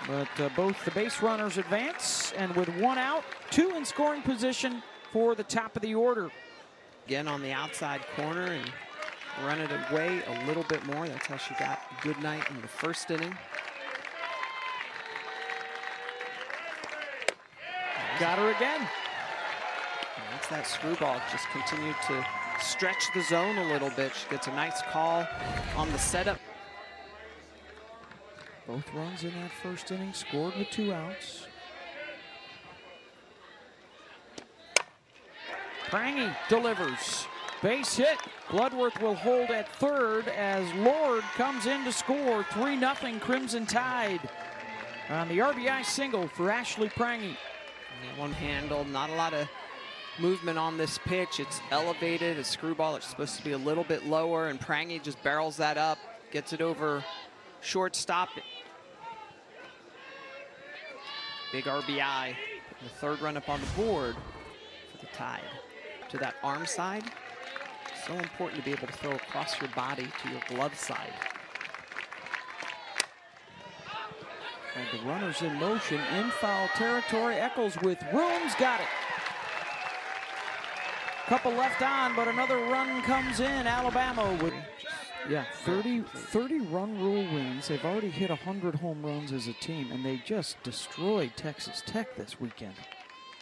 But 0.08 0.30
uh, 0.40 0.48
both 0.56 0.86
the 0.86 0.92
base 0.92 1.22
runners 1.22 1.58
advance, 1.58 2.32
and 2.38 2.56
with 2.56 2.70
one 2.78 2.98
out, 2.98 3.26
two 3.52 3.76
in 3.76 3.84
scoring 3.84 4.22
position 4.22 4.82
for 5.12 5.36
the 5.36 5.44
top 5.44 5.76
of 5.76 5.82
the 5.82 5.94
order. 5.94 6.32
Again 7.06 7.28
on 7.28 7.42
the 7.42 7.52
outside 7.52 8.00
corner 8.16 8.46
and 8.46 8.72
run 9.44 9.60
it 9.60 9.70
away 9.92 10.22
a 10.26 10.46
little 10.48 10.64
bit 10.70 10.86
more. 10.86 11.06
That's 11.06 11.28
how 11.28 11.36
she 11.36 11.54
got 11.56 11.82
Goodnight 12.02 12.50
in 12.50 12.62
the 12.62 12.70
first 12.70 13.12
inning. 13.12 13.38
Got 18.22 18.38
her 18.38 18.52
again. 18.52 18.80
And 18.80 20.26
that's 20.32 20.48
that 20.48 20.66
screwball. 20.66 21.20
Just 21.30 21.46
continued 21.50 21.98
to 22.08 22.26
stretch 22.62 23.14
the 23.14 23.22
zone 23.22 23.58
a 23.58 23.72
little 23.72 23.90
bit. 23.92 24.14
She 24.16 24.30
gets 24.30 24.48
a 24.48 24.52
nice 24.52 24.82
call 24.92 25.28
on 25.76 25.92
the 25.92 25.98
setup. 25.98 26.40
Both 28.68 28.94
runs 28.94 29.24
in 29.24 29.32
that 29.32 29.52
first 29.64 29.92
inning 29.92 30.14
scored 30.14 30.56
with 30.56 30.70
two 30.70 30.94
outs. 30.94 31.48
Prange 35.90 36.36
delivers. 36.50 37.26
Base 37.64 37.98
hit. 37.98 38.18
Bloodworth 38.52 39.02
will 39.02 39.16
hold 39.16 39.50
at 39.50 39.68
third 39.76 40.28
as 40.28 40.72
Lord 40.76 41.24
comes 41.36 41.66
in 41.66 41.84
to 41.84 41.92
score 41.92 42.44
3 42.52 42.80
0 42.80 42.94
Crimson 43.20 43.66
Tide 43.66 44.22
on 45.10 45.28
the 45.28 45.40
RBI 45.40 45.84
single 45.84 46.28
for 46.28 46.52
Ashley 46.52 46.90
Prange. 46.90 47.38
One 48.18 48.32
handle, 48.32 48.86
not 48.86 49.10
a 49.10 49.16
lot 49.16 49.34
of 49.34 49.50
movement 50.20 50.58
on 50.58 50.78
this 50.78 50.98
pitch. 51.00 51.40
It's 51.40 51.62
elevated, 51.72 52.38
a 52.38 52.44
screwball. 52.44 52.96
It's 52.96 53.08
supposed 53.08 53.38
to 53.38 53.44
be 53.44 53.52
a 53.52 53.58
little 53.58 53.84
bit 53.84 54.06
lower, 54.06 54.48
and 54.48 54.60
Prange 54.60 55.02
just 55.04 55.22
barrels 55.24 55.58
that 55.58 55.78
up, 55.78 55.98
gets 56.32 56.54
it 56.54 56.62
over 56.62 57.04
shortstop. 57.62 58.30
Big 61.52 61.66
RBI. 61.66 62.36
The 62.84 62.90
third 62.90 63.22
run 63.22 63.36
up 63.36 63.50
on 63.50 63.60
the 63.60 63.82
board 63.82 64.16
for 64.92 65.06
the 65.06 65.12
Tide. 65.14 65.42
To 66.10 66.18
that 66.18 66.36
arm 66.44 66.66
side, 66.66 67.04
so 68.08 68.14
important 68.14 68.60
to 68.60 68.66
be 68.66 68.72
able 68.72 68.88
to 68.88 68.94
throw 68.94 69.12
across 69.12 69.62
your 69.62 69.70
body 69.76 70.08
to 70.24 70.30
your 70.32 70.42
glove 70.48 70.74
side. 70.74 71.14
And 74.76 75.00
the 75.00 75.06
runners 75.08 75.44
in 75.44 75.54
motion 75.60 76.00
in 76.18 76.32
foul 76.32 76.68
territory. 76.70 77.36
Echols 77.36 77.78
with 77.84 78.02
rooms, 78.12 78.56
got 78.56 78.80
it. 78.80 78.88
Couple 81.30 81.52
left 81.52 81.84
on, 81.84 82.16
but 82.16 82.28
another 82.28 82.58
run 82.58 83.04
comes 83.04 83.40
in. 83.40 83.68
Alabama 83.68 84.36
with, 84.42 84.52
yeah, 85.30 85.46
30, 85.64 86.02
30 86.02 86.60
run 86.62 87.00
rule 87.00 87.24
wins. 87.32 87.68
They've 87.68 87.86
already 87.86 88.10
hit 88.10 88.32
100 88.32 88.74
home 88.74 89.06
runs 89.06 89.32
as 89.32 89.48
a 89.48 89.54
team, 89.54 89.92
and 89.92 90.04
they 90.04 90.18
just 90.26 90.58
destroyed 90.64 91.34
Texas 91.36 91.84
Tech 91.86 92.16
this 92.16 92.40
weekend. 92.40 92.74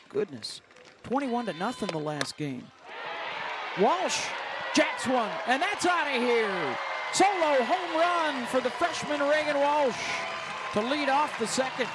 Goodness. 0.09 0.59
21 1.03 1.45
to 1.45 1.53
nothing 1.53 1.87
the 1.87 1.97
last 1.97 2.35
game. 2.35 2.65
Walsh 3.79 4.19
jacks 4.75 5.07
one, 5.07 5.31
and 5.47 5.61
that's 5.61 5.85
out 5.85 6.07
of 6.07 6.21
here. 6.21 6.77
Solo 7.13 7.63
home 7.63 7.97
run 7.97 8.45
for 8.47 8.59
the 8.59 8.69
freshman 8.69 9.21
Reagan 9.21 9.57
Walsh 9.61 9.95
to 10.73 10.81
lead 10.81 11.07
off 11.07 11.39
the 11.39 11.47
second. 11.47 11.87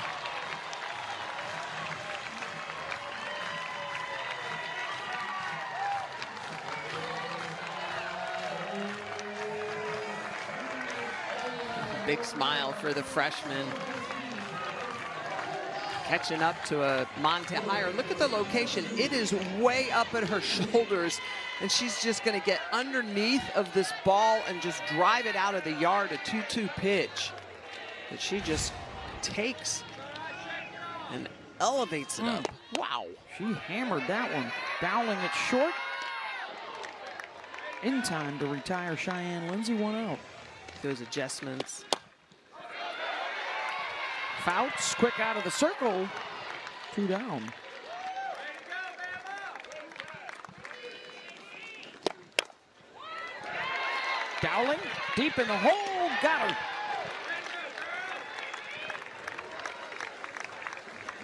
Big 12.07 12.24
smile 12.24 12.72
for 12.72 12.92
the 12.92 13.03
freshman. 13.03 13.66
Catching 16.05 16.42
up 16.42 16.62
to 16.64 16.82
a 16.82 17.09
Montana 17.20 17.62
higher. 17.62 17.92
Look 17.92 18.11
at 18.11 18.18
the 18.18 18.28
location. 18.28 18.84
It 18.98 19.12
is 19.12 19.32
way 19.59 19.90
up 19.92 20.12
at 20.14 20.24
her 20.24 20.40
shoulders, 20.42 21.20
and 21.61 21.70
she's 21.70 22.03
just 22.03 22.24
going 22.24 22.38
to 22.38 22.44
get 22.44 22.61
underneath 22.72 23.44
of 23.55 23.72
this 23.72 23.92
ball 24.05 24.40
and 24.48 24.61
just 24.61 24.84
drive 24.86 25.26
it 25.26 25.36
out 25.36 25.55
of 25.55 25.64
the 25.64 25.72
yard, 25.72 26.11
a 26.12 26.16
2-2 26.18 26.68
pitch 26.76 27.30
that 28.11 28.20
she 28.20 28.40
just 28.40 28.72
takes 29.22 29.84
and 31.12 31.28
elevates 31.61 32.18
it 32.18 32.24
mm. 32.24 32.36
up. 32.36 32.48
Wow. 32.76 33.07
She 33.38 33.44
hammered 33.44 34.07
that 34.09 34.32
one. 34.34 34.53
Dowling 34.80 35.18
it 35.18 35.30
short. 35.48 35.72
In 37.82 38.03
time 38.03 38.38
to 38.38 38.46
retire 38.46 38.96
Cheyenne 38.96 39.48
Lindsay, 39.48 39.74
one 39.74 39.94
out. 39.94 40.18
Those 40.82 41.00
adjustments. 41.00 41.84
Fouts 44.45 44.95
quick 44.97 45.20
out 45.20 45.36
of 45.36 45.45
the 45.45 45.51
circle. 45.53 46.09
Two 46.93 47.07
down. 47.07 47.45
Dowling 54.40 54.80
deep 55.14 55.38
in 55.38 55.47
the 55.47 55.57
hole. 55.57 56.09
Got 56.20 56.51
her. 56.51 56.57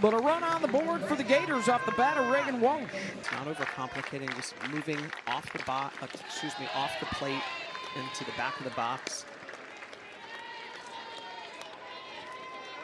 But 0.01 0.15
a 0.15 0.19
run 0.19 0.45
on 0.45 0.63
the 0.63 0.69
board 0.69 1.03
for 1.03 1.17
the 1.17 1.25
Gators 1.25 1.69
off 1.69 1.85
the 1.87 1.93
bat 1.93 2.19
of 2.19 2.31
Reagan 2.31 2.61
Walsh. 2.61 2.85
It's 3.19 3.33
not 3.33 3.49
overcomplicating, 3.49 4.33
just 4.37 4.55
moving 4.71 5.01
off 5.27 5.53
the 5.53 5.63
box, 5.65 5.97
uh, 6.01 6.07
excuse 6.25 6.53
me, 6.61 6.69
off 6.77 6.93
the 7.01 7.07
plate 7.07 7.43
into 7.97 8.25
the 8.25 8.31
back 8.37 8.57
of 8.59 8.65
the 8.65 8.71
box. 8.77 9.25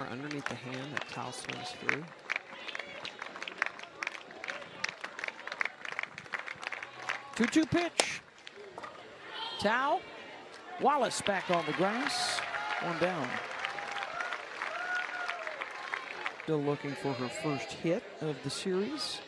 Or 0.01 0.07
underneath 0.09 0.45
the 0.47 0.55
hand 0.57 0.93
that 0.93 1.09
towel 1.09 1.33
swings 1.33 1.71
through. 1.81 2.05
Two-two 7.37 7.67
pitch. 7.67 8.21
Tow. 9.61 10.01
Wallace 10.81 11.21
back 11.23 11.51
on 11.51 11.65
the 11.67 11.73
grass. 11.73 12.41
One 12.83 12.99
down. 12.99 13.29
Still 16.43 16.63
looking 16.63 16.93
for 16.93 17.13
her 17.15 17.29
first 17.29 17.73
hit 17.73 18.03
of 18.21 18.37
the 18.45 18.51
series. 18.51 19.21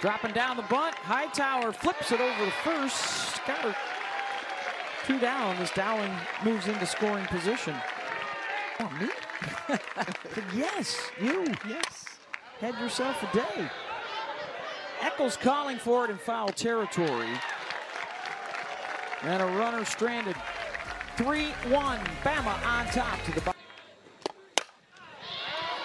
Dropping 0.00 0.32
down 0.32 0.56
the 0.56 0.64
bunt. 0.64 0.94
Hightower 0.96 1.72
flips 1.72 2.10
it 2.10 2.20
over 2.20 2.44
the 2.44 2.50
first. 2.50 3.40
Got 3.46 3.58
her 3.58 3.76
two 5.06 5.18
down 5.18 5.56
as 5.56 5.70
Dowling 5.72 6.12
moves 6.44 6.68
into 6.68 6.86
scoring 6.86 7.26
position. 7.26 7.74
Oh, 8.80 8.90
me? 9.00 9.08
yes, 10.54 11.10
you. 11.20 11.44
Yes. 11.68 12.06
Had 12.60 12.78
yourself 12.78 13.22
a 13.22 13.36
day. 13.36 13.68
Echols 15.00 15.36
calling 15.36 15.78
for 15.78 16.04
it 16.04 16.10
in 16.10 16.18
foul 16.18 16.48
territory. 16.48 17.28
And 19.22 19.42
a 19.42 19.46
runner 19.46 19.84
stranded 19.84 20.36
3-1. 21.16 21.52
Bama 22.22 22.66
on 22.66 22.86
top 22.86 23.22
to 23.24 23.32
the 23.32 23.40
bottom. 23.40 23.60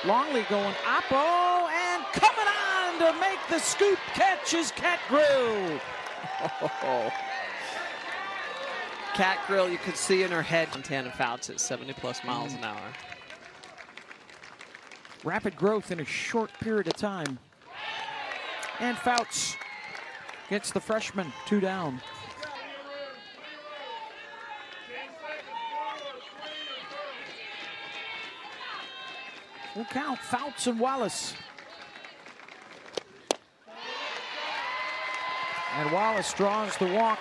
Longley 0.05 0.45
going 0.49 0.74
oppo 0.86 1.68
and 1.70 2.03
coming 2.13 2.47
on 2.47 2.99
to 2.99 3.20
make 3.20 3.39
the 3.49 3.59
scoop 3.59 3.99
catch 4.13 4.53
is 4.53 4.72
Kat 4.72 4.99
Grill. 5.09 5.80
Kat 9.18 9.39
Grill, 9.47 9.68
you 9.68 9.80
could 9.80 9.97
see 9.97 10.22
in 10.22 10.30
her 10.30 10.43
head, 10.43 10.70
Montana 10.74 11.11
Fouts 11.11 11.49
at 11.49 11.59
70 11.59 11.91
plus 11.93 12.24
miles 12.24 12.53
an 12.53 12.63
hour. 12.63 12.93
Rapid 15.24 15.55
growth 15.55 15.89
in 15.89 15.99
a 15.99 16.05
short 16.05 16.51
period 16.59 16.86
of 16.86 16.93
time. 16.93 17.39
And 18.80 18.95
Fouts 18.95 19.55
gets 20.51 20.70
the 20.70 20.80
freshman 20.80 21.34
two 21.47 21.59
down. 21.59 21.99
Full 29.74 29.86
count, 29.86 30.20
Fouts 30.20 30.68
and 30.68 30.80
Wallace. 30.80 31.34
And 35.76 35.91
Wallace 35.91 36.32
draws 36.34 36.78
the 36.78 36.93
walk. 36.93 37.18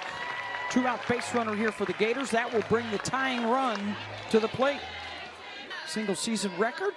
Two 0.77 0.87
out 0.87 1.01
base 1.09 1.35
runner 1.35 1.55
here 1.55 1.73
for 1.73 1.87
the 1.87 1.95
Gators. 1.95 2.31
That 2.33 2.53
will 2.53 2.61
bring 2.69 2.85
the 2.91 2.99
tying 2.99 3.49
run 3.49 3.97
to 4.29 4.39
the 4.39 4.49
plate. 4.49 4.83
Single 5.87 6.15
season 6.15 6.53
record 6.59 6.93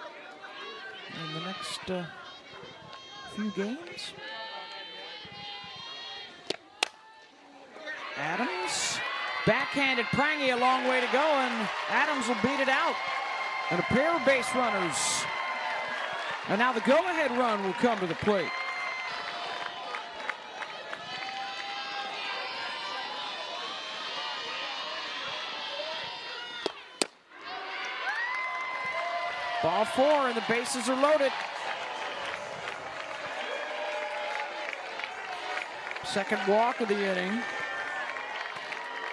in 1.14 1.34
the 1.34 1.40
next 1.48 1.90
uh, 1.90 2.04
few 3.36 3.50
games. 3.52 4.12
Adams, 8.18 9.00
backhanded 9.46 10.08
Prange 10.08 10.52
a 10.52 10.58
long 10.58 10.86
way 10.86 11.00
to 11.00 11.08
go, 11.14 11.24
and 11.24 11.70
Adams 11.88 12.28
will 12.28 12.36
beat 12.44 12.60
it 12.60 12.68
out. 12.68 12.96
And 13.72 13.80
a 13.80 13.84
pair 13.84 14.14
of 14.14 14.26
base 14.26 14.54
runners. 14.56 15.24
And 16.50 16.60
now 16.60 16.74
the 16.74 16.82
go-ahead 16.82 17.32
run 17.38 17.64
will 17.64 17.72
come 17.76 17.98
to 18.00 18.08
the 18.08 18.16
plate. 18.16 18.52
Ball 29.80 29.86
four, 29.86 30.28
and 30.28 30.36
the 30.36 30.44
bases 30.50 30.90
are 30.90 31.02
loaded. 31.02 31.32
Second 36.04 36.42
walk 36.50 36.82
of 36.82 36.90
the 36.90 37.00
inning. 37.00 37.40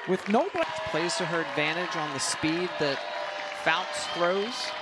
With 0.09 0.29
no 0.29 0.49
plays 0.91 1.14
to 1.19 1.25
her 1.25 1.43
advantage 1.43 1.95
on 1.95 2.12
the 2.14 2.19
speed 2.19 2.69
that 2.81 2.99
Fouts 3.62 4.07
throws. 4.14 4.73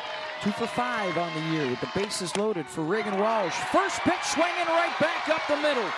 Two 0.42 0.52
for 0.52 0.66
five 0.66 1.18
on 1.18 1.34
the 1.34 1.52
year 1.52 1.68
with 1.68 1.80
the 1.80 1.90
bases 1.94 2.34
loaded 2.38 2.66
for 2.66 2.80
Reagan 2.80 3.18
Walsh. 3.18 3.52
First 3.70 4.00
pitch 4.04 4.24
swinging 4.24 4.68
right 4.68 4.96
back 5.00 5.28
up 5.28 5.42
the 5.48 5.60
middle. 5.60 5.90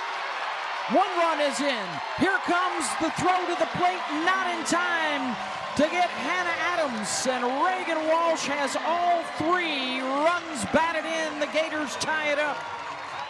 One 0.90 1.10
run 1.18 1.40
is 1.42 1.60
in. 1.60 1.86
Here 2.18 2.38
comes 2.42 2.90
the 3.00 3.12
throw 3.22 3.38
to 3.38 3.54
the 3.54 3.70
plate, 3.78 4.02
not 4.26 4.50
in 4.50 4.64
time 4.64 5.55
to 5.76 5.82
get 5.90 6.08
Hannah 6.08 6.56
Adams. 6.58 7.26
And 7.26 7.44
Reagan 7.62 8.08
Walsh 8.08 8.46
has 8.46 8.76
all 8.86 9.22
three 9.36 10.00
runs 10.00 10.64
batted 10.72 11.04
in. 11.04 11.38
The 11.38 11.46
Gators 11.52 11.94
tie 11.96 12.32
it 12.32 12.38
up. 12.38 12.56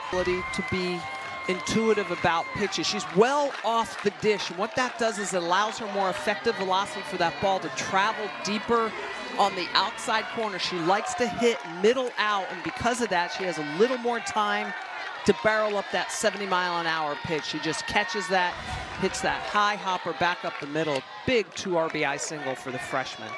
Ability 0.08 0.42
to 0.54 0.64
be 0.70 1.00
intuitive 1.48 2.10
about 2.12 2.44
pitches. 2.54 2.86
She's 2.86 3.04
well 3.16 3.52
off 3.64 4.00
the 4.04 4.12
dish. 4.20 4.48
And 4.50 4.58
what 4.58 4.76
that 4.76 4.96
does 4.96 5.18
is 5.18 5.34
it 5.34 5.42
allows 5.42 5.78
her 5.78 5.92
more 5.92 6.08
effective 6.08 6.54
velocity 6.56 7.02
for 7.02 7.16
that 7.16 7.34
ball 7.42 7.58
to 7.60 7.68
travel 7.70 8.28
deeper 8.44 8.92
on 9.38 9.54
the 9.56 9.66
outside 9.74 10.24
corner. 10.36 10.60
She 10.60 10.78
likes 10.80 11.14
to 11.14 11.26
hit 11.26 11.58
middle 11.82 12.10
out. 12.16 12.46
And 12.52 12.62
because 12.62 13.00
of 13.00 13.08
that, 13.08 13.32
she 13.32 13.42
has 13.42 13.58
a 13.58 13.66
little 13.76 13.98
more 13.98 14.20
time 14.20 14.72
to 15.26 15.34
barrel 15.42 15.76
up 15.76 15.84
that 15.92 16.12
70 16.12 16.46
mile 16.46 16.80
an 16.80 16.86
hour 16.86 17.16
pitch. 17.24 17.44
She 17.44 17.58
just 17.58 17.86
catches 17.86 18.26
that, 18.28 18.54
hits 19.00 19.20
that 19.20 19.42
high 19.42 19.74
hopper 19.74 20.12
back 20.14 20.44
up 20.44 20.54
the 20.60 20.68
middle. 20.68 21.02
Big 21.26 21.52
two 21.54 21.70
RBI 21.70 22.18
single 22.18 22.54
for 22.54 22.70
the 22.70 22.78
freshman. 22.78 23.30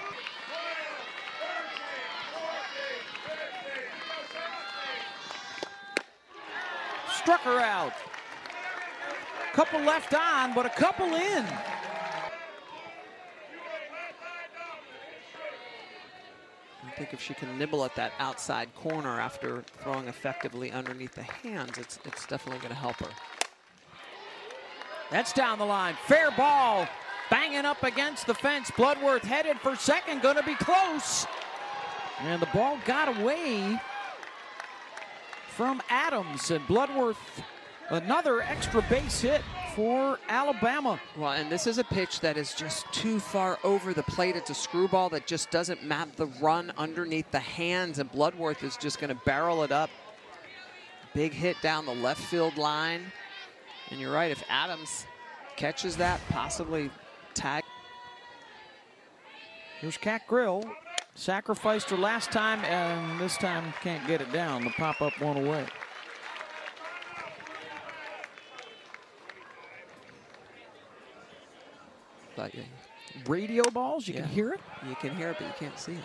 Struck 7.14 7.40
her 7.40 7.58
out. 7.58 7.94
Couple 9.54 9.80
left 9.80 10.14
on, 10.14 10.54
but 10.54 10.66
a 10.66 10.70
couple 10.70 11.14
in. 11.14 11.44
Think 16.98 17.14
if 17.14 17.22
she 17.22 17.32
can 17.32 17.56
nibble 17.56 17.84
at 17.84 17.94
that 17.94 18.12
outside 18.18 18.74
corner 18.74 19.20
after 19.20 19.62
throwing 19.82 20.08
effectively 20.08 20.72
underneath 20.72 21.14
the 21.14 21.22
hands, 21.22 21.78
it's, 21.78 22.00
it's 22.04 22.26
definitely 22.26 22.58
going 22.58 22.74
to 22.74 22.80
help 22.80 22.96
her. 22.96 23.10
That's 25.10 25.32
down 25.32 25.60
the 25.60 25.64
line. 25.64 25.94
Fair 26.06 26.32
ball. 26.32 26.88
Banging 27.30 27.64
up 27.64 27.84
against 27.84 28.26
the 28.26 28.34
fence. 28.34 28.72
Bloodworth 28.76 29.22
headed 29.22 29.58
for 29.60 29.76
second. 29.76 30.22
Going 30.22 30.36
to 30.36 30.42
be 30.42 30.56
close. 30.56 31.26
And 32.22 32.42
the 32.42 32.46
ball 32.46 32.78
got 32.84 33.16
away 33.20 33.80
from 35.50 35.80
Adams. 35.88 36.50
And 36.50 36.66
Bloodworth, 36.66 37.42
another 37.90 38.42
extra 38.42 38.82
base 38.90 39.20
hit 39.20 39.42
for 39.78 40.18
Alabama. 40.28 41.00
Well, 41.16 41.30
and 41.30 41.48
this 41.48 41.68
is 41.68 41.78
a 41.78 41.84
pitch 41.84 42.18
that 42.18 42.36
is 42.36 42.52
just 42.52 42.92
too 42.92 43.20
far 43.20 43.60
over 43.62 43.94
the 43.94 44.02
plate. 44.02 44.34
It's 44.34 44.50
a 44.50 44.54
screwball 44.54 45.08
that 45.10 45.24
just 45.24 45.52
doesn't 45.52 45.84
map 45.84 46.16
the 46.16 46.26
run 46.40 46.72
underneath 46.76 47.30
the 47.30 47.38
hands, 47.38 48.00
and 48.00 48.10
Bloodworth 48.10 48.64
is 48.64 48.76
just 48.76 48.98
going 48.98 49.14
to 49.14 49.22
barrel 49.24 49.62
it 49.62 49.70
up. 49.70 49.88
Big 51.14 51.32
hit 51.32 51.56
down 51.62 51.86
the 51.86 51.94
left 51.94 52.20
field 52.20 52.58
line. 52.58 53.04
And 53.92 54.00
you're 54.00 54.12
right, 54.12 54.32
if 54.32 54.42
Adams 54.48 55.06
catches 55.54 55.96
that, 55.98 56.20
possibly 56.28 56.90
tag. 57.34 57.62
Here's 59.80 59.96
Kat 59.96 60.22
Grill. 60.26 60.64
Sacrificed 61.14 61.90
her 61.90 61.96
last 61.96 62.32
time, 62.32 62.58
and 62.64 63.20
this 63.20 63.36
time 63.36 63.72
can't 63.80 64.04
get 64.08 64.20
it 64.20 64.32
down. 64.32 64.64
The 64.64 64.70
pop-up 64.70 65.20
one 65.20 65.36
away. 65.36 65.66
Yeah. 72.54 72.62
Radio 73.26 73.64
balls, 73.70 74.06
you 74.06 74.14
Yeah. 74.14 74.20
can 74.20 74.28
hear 74.30 74.52
it. 74.52 74.60
You 74.88 74.94
can 74.96 75.16
hear 75.16 75.30
it, 75.30 75.36
but 75.38 75.46
you 75.48 75.54
can't 75.58 75.78
see 75.78 75.92
it. 75.92 76.04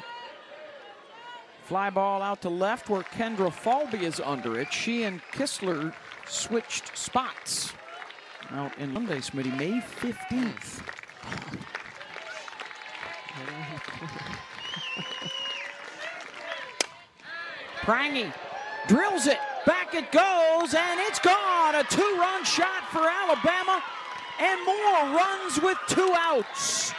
Fly 1.66 1.90
ball 1.90 2.22
out 2.22 2.42
to 2.42 2.50
left 2.50 2.90
where 2.90 3.04
Kendra 3.04 3.50
Falby 3.52 4.02
is 4.04 4.20
under 4.20 4.60
it. 4.60 4.72
She 4.74 5.04
and 5.04 5.22
Kistler 5.32 5.94
switched 6.28 6.98
spots 6.98 7.74
out 8.52 8.78
in 8.78 8.94
Monday, 8.94 9.20
Smitty, 9.20 9.56
May 9.58 9.80
15th. 9.80 10.82
Prange 17.84 18.32
drills 18.88 19.28
it. 19.28 19.38
Back 19.66 19.94
it 19.96 20.12
goes, 20.12 20.74
and 20.74 21.00
it's 21.02 21.20
gone. 21.20 21.76
A 21.76 21.84
two-run 21.84 22.44
shot 22.44 22.84
for 22.92 23.08
Alabama, 23.08 23.82
and 24.40 24.66
Moore 24.66 25.16
runs 25.16 25.62
with 25.62 25.78
two 25.88 26.14
outs. 26.18 26.94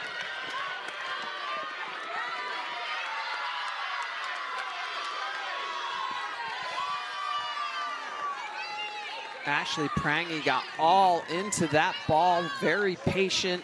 Ashley 9.47 9.89
Prangy 9.89 10.41
got 10.41 10.65
all 10.79 11.23
into 11.31 11.67
that 11.69 11.95
ball, 12.09 12.43
very 12.61 12.97
patient, 12.97 13.63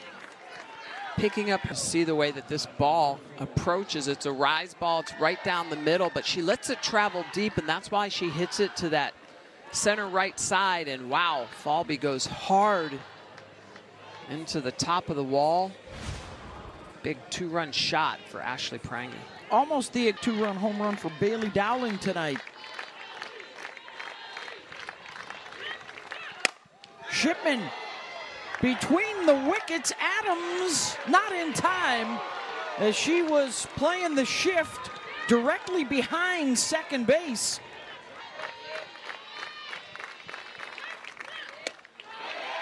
picking 1.16 1.50
up. 1.50 1.60
See 1.74 2.04
the 2.04 2.14
way 2.14 2.30
that 2.32 2.48
this 2.48 2.66
ball 2.78 3.18
approaches. 3.38 4.06
It's 4.06 4.26
a 4.26 4.32
rise 4.32 4.74
ball, 4.74 5.00
it's 5.00 5.14
right 5.18 5.42
down 5.42 5.70
the 5.70 5.76
middle, 5.76 6.10
but 6.12 6.26
she 6.26 6.42
lets 6.42 6.68
it 6.68 6.82
travel 6.82 7.24
deep, 7.32 7.56
and 7.56 7.68
that's 7.68 7.90
why 7.90 8.08
she 8.08 8.28
hits 8.28 8.60
it 8.60 8.76
to 8.76 8.90
that 8.90 9.14
center 9.72 10.06
right 10.06 10.38
side. 10.38 10.86
And 10.86 11.08
wow, 11.08 11.46
Falby 11.64 11.98
goes 11.98 12.26
hard 12.26 12.92
into 14.30 14.60
the 14.60 14.72
top 14.72 15.10
of 15.10 15.16
the 15.16 15.24
wall. 15.24 15.72
Big 17.02 17.18
two 17.30 17.48
run 17.48 17.72
shot 17.72 18.18
for 18.28 18.40
Ashley 18.40 18.78
Prange. 18.78 19.14
Almost 19.50 19.92
the 19.92 20.12
two-run 20.12 20.56
home 20.56 20.80
run 20.80 20.96
for 20.96 21.10
Bailey 21.18 21.48
Dowling 21.48 21.98
tonight. 21.98 22.38
Shipman 27.10 27.60
between 28.60 29.26
the 29.26 29.34
wickets. 29.34 29.92
Adams 29.98 30.96
not 31.08 31.32
in 31.32 31.52
time 31.52 32.20
as 32.78 32.94
she 32.94 33.22
was 33.22 33.66
playing 33.76 34.14
the 34.14 34.24
shift 34.24 34.90
directly 35.26 35.84
behind 35.84 36.58
second 36.58 37.06
base. 37.06 37.60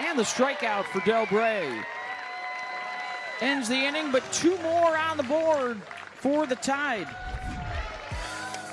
And 0.09 0.19
the 0.19 0.23
strikeout 0.23 0.85
for 0.87 1.01
Del 1.01 1.27
Bray. 1.27 1.71
Ends 3.43 3.69
the 3.69 3.75
inning, 3.77 4.11
but 4.11 4.23
two 4.33 4.57
more 4.63 4.97
on 4.97 5.19
the 5.19 5.23
board 5.23 5.83
for 6.15 6.47
the 6.47 6.57
Tide. 6.57 7.07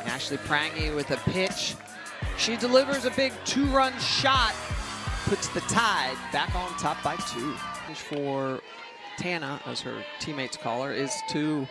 Ashley 0.06 0.38
Prange 0.38 0.96
with 0.96 1.12
a 1.12 1.18
pitch. 1.18 1.76
She 2.38 2.56
delivers 2.56 3.04
a 3.04 3.12
big 3.12 3.34
two-run 3.44 3.92
shot, 4.00 4.56
puts 5.26 5.50
the 5.50 5.60
Tide 5.62 6.16
back 6.32 6.56
on 6.56 6.70
top 6.78 7.04
by 7.04 7.18
two. 7.18 7.54
For 7.94 8.62
Tana, 9.18 9.60
as 9.66 9.82
her 9.82 10.06
teammates 10.20 10.56
call 10.56 10.84
her, 10.84 10.94
is 10.94 11.14
to, 11.32 11.68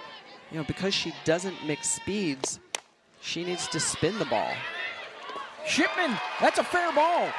you 0.50 0.58
know, 0.58 0.64
because 0.64 0.92
she 0.92 1.14
doesn't 1.24 1.66
mix 1.66 1.88
speeds, 1.88 2.60
she 3.22 3.44
needs 3.44 3.66
to 3.68 3.80
spin 3.80 4.18
the 4.18 4.26
ball. 4.26 4.52
Shipman, 5.66 6.18
that's 6.38 6.58
a 6.58 6.64
fair 6.64 6.92
ball. 6.92 7.30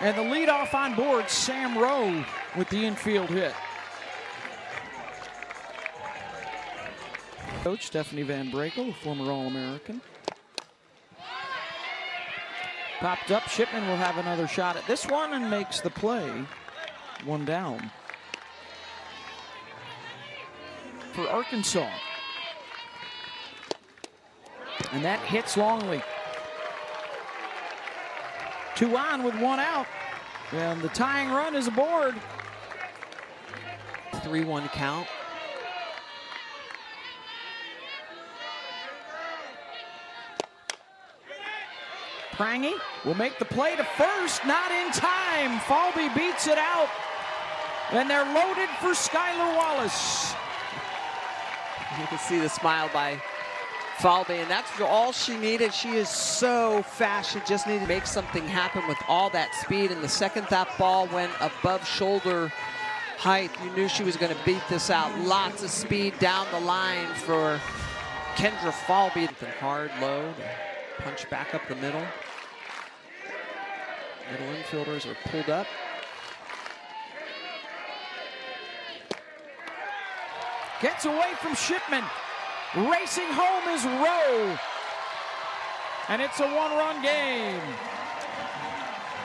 And 0.00 0.16
the 0.16 0.22
leadoff 0.22 0.72
on 0.72 0.94
board, 0.94 1.28
Sam 1.28 1.76
Rowe 1.76 2.24
with 2.56 2.70
the 2.70 2.86
infield 2.86 3.28
hit. 3.28 3.52
Coach 7.62 7.86
Stephanie 7.86 8.22
Van 8.22 8.50
Brakel, 8.50 8.94
former 8.94 9.30
All-American. 9.30 10.00
Popped 13.00 13.30
up, 13.30 13.46
Shipman 13.48 13.86
will 13.86 13.96
have 13.96 14.16
another 14.16 14.46
shot 14.46 14.76
at 14.76 14.86
this 14.86 15.06
one 15.06 15.34
and 15.34 15.50
makes 15.50 15.80
the 15.80 15.90
play. 15.90 16.30
One 17.24 17.44
down. 17.44 17.90
For 21.12 21.28
Arkansas. 21.28 21.90
And 24.92 25.04
that 25.04 25.20
hits 25.20 25.58
Longley. 25.58 26.02
Two 28.80 28.96
on 28.96 29.22
with 29.22 29.38
one 29.38 29.60
out. 29.60 29.86
And 30.52 30.80
the 30.80 30.88
tying 30.88 31.28
run 31.28 31.54
is 31.54 31.66
aboard. 31.66 32.14
3-1 34.12 34.72
count. 34.72 35.06
Prange 42.32 42.72
will 43.04 43.16
make 43.16 43.38
the 43.38 43.44
play 43.44 43.76
to 43.76 43.84
first, 43.84 44.46
not 44.46 44.70
in 44.70 44.90
time. 44.92 45.60
Falby 45.60 46.08
beats 46.14 46.46
it 46.46 46.56
out. 46.56 46.88
And 47.90 48.08
they're 48.08 48.24
loaded 48.24 48.70
for 48.80 48.94
Skylar 48.94 49.56
Wallace. 49.58 50.32
You 52.00 52.06
can 52.06 52.18
see 52.18 52.38
the 52.38 52.48
smile 52.48 52.88
by 52.94 53.20
Falby, 54.00 54.40
and 54.40 54.50
that's 54.50 54.70
all 54.80 55.12
she 55.12 55.36
needed. 55.36 55.74
She 55.74 55.90
is 55.90 56.08
so 56.08 56.82
fast. 56.82 57.32
She 57.32 57.40
just 57.46 57.66
needed 57.66 57.82
to 57.82 57.86
make 57.86 58.06
something 58.06 58.46
happen 58.48 58.86
with 58.88 58.96
all 59.06 59.28
that 59.30 59.54
speed. 59.54 59.90
And 59.90 60.02
the 60.02 60.08
second 60.08 60.46
that 60.48 60.68
ball 60.78 61.06
went 61.08 61.32
above 61.38 61.86
shoulder 61.86 62.50
height, 63.18 63.50
you 63.62 63.70
knew 63.72 63.88
she 63.88 64.02
was 64.02 64.16
going 64.16 64.34
to 64.34 64.44
beat 64.46 64.62
this 64.70 64.88
out. 64.88 65.14
Lots 65.18 65.62
of 65.62 65.70
speed 65.70 66.18
down 66.18 66.46
the 66.50 66.60
line 66.60 67.08
for 67.14 67.60
Kendra 68.36 68.72
Falby. 68.72 69.26
Hard 69.60 69.90
load, 70.00 70.34
punch 71.00 71.28
back 71.28 71.54
up 71.54 71.60
the 71.68 71.76
middle. 71.76 72.04
Middle 74.30 74.46
infielders 74.54 75.04
are 75.10 75.16
pulled 75.28 75.50
up. 75.50 75.66
Gets 80.80 81.04
away 81.04 81.32
from 81.42 81.54
Shipman. 81.54 82.04
Racing 82.76 83.26
home 83.32 83.74
is 83.74 83.84
Rowe. 83.84 84.58
And 86.08 86.22
it's 86.22 86.38
a 86.38 86.46
one-run 86.46 87.02
game. 87.02 87.60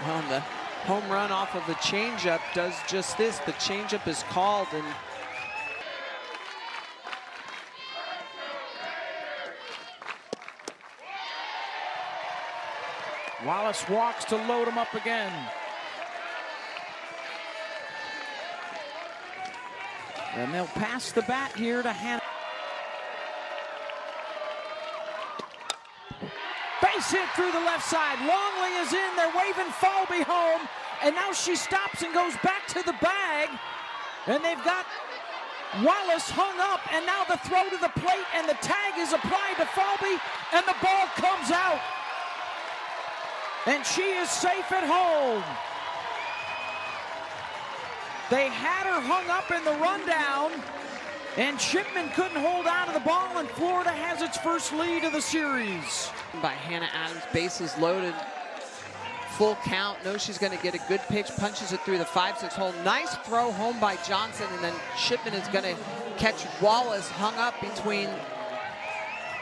Well, 0.03 0.23
the 0.29 0.39
home 0.87 1.07
run 1.11 1.31
off 1.31 1.55
of 1.55 1.65
the 1.67 1.73
changeup 1.75 2.41
does 2.55 2.73
just 2.87 3.19
this. 3.19 3.37
The 3.39 3.53
changeup 3.53 4.07
is 4.07 4.23
called 4.29 4.67
and 4.73 4.85
Wallace 13.45 13.87
walks 13.87 14.25
to 14.25 14.37
load 14.37 14.67
him 14.67 14.79
up 14.79 14.91
again. 14.95 15.31
And 20.33 20.51
they'll 20.51 20.65
pass 20.65 21.11
the 21.11 21.21
bat 21.23 21.55
here 21.55 21.83
to 21.83 21.91
Hannah. 21.91 22.24
Hit 27.11 27.29
through 27.35 27.51
the 27.51 27.63
left 27.63 27.85
side. 27.85 28.17
Longley 28.25 28.73
is 28.81 28.91
in. 28.91 29.15
They're 29.15 29.31
waving 29.37 29.71
Falby 29.77 30.23
home. 30.23 30.67
And 31.03 31.13
now 31.13 31.31
she 31.33 31.55
stops 31.55 32.01
and 32.01 32.13
goes 32.13 32.33
back 32.43 32.67
to 32.69 32.81
the 32.83 32.95
bag. 33.01 33.49
And 34.27 34.43
they've 34.43 34.63
got 34.63 34.85
Wallace 35.83 36.29
hung 36.29 36.59
up. 36.59 36.81
And 36.93 37.05
now 37.05 37.23
the 37.23 37.37
throw 37.47 37.69
to 37.69 37.77
the 37.77 37.93
plate. 38.01 38.25
And 38.33 38.49
the 38.49 38.57
tag 38.61 38.97
is 38.97 39.13
applied 39.13 39.55
to 39.57 39.65
Falby. 39.65 40.17
And 40.53 40.65
the 40.65 40.75
ball 40.81 41.05
comes 41.15 41.51
out. 41.51 41.79
And 43.67 43.85
she 43.85 44.17
is 44.17 44.29
safe 44.29 44.71
at 44.71 44.83
home. 44.83 45.43
They 48.29 48.49
had 48.49 48.89
her 48.89 49.01
hung 49.05 49.29
up 49.29 49.51
in 49.51 49.63
the 49.63 49.77
rundown, 49.77 50.49
and 51.37 51.59
Shipman 51.59 52.09
couldn't 52.09 52.37
hold 52.37 52.67
on 52.67 52.87
to 52.87 52.93
the 52.93 52.99
ball, 52.99 53.37
and 53.37 53.49
Florida 53.49 53.91
has 53.91 54.21
its 54.21 54.37
first 54.37 54.73
lead 54.73 55.03
of 55.03 55.11
the 55.11 55.21
series. 55.21 56.09
By 56.41 56.51
Hannah 56.51 56.89
Adams, 56.93 57.23
bases 57.33 57.77
loaded, 57.77 58.13
full 59.37 59.57
count, 59.63 60.03
knows 60.05 60.23
she's 60.23 60.37
going 60.37 60.55
to 60.55 60.63
get 60.63 60.75
a 60.75 60.87
good 60.87 61.01
pitch, 61.09 61.27
punches 61.37 61.73
it 61.73 61.81
through 61.81 61.97
the 61.97 62.05
5-6 62.05 62.53
hole. 62.53 62.73
Nice 62.83 63.15
throw 63.25 63.51
home 63.51 63.79
by 63.79 63.97
Johnson, 64.07 64.47
and 64.53 64.63
then 64.63 64.73
Shipman 64.97 65.33
is 65.33 65.47
going 65.49 65.65
to 65.65 65.75
catch 66.17 66.45
Wallace 66.61 67.09
hung 67.09 67.35
up 67.35 67.59
between 67.59 68.09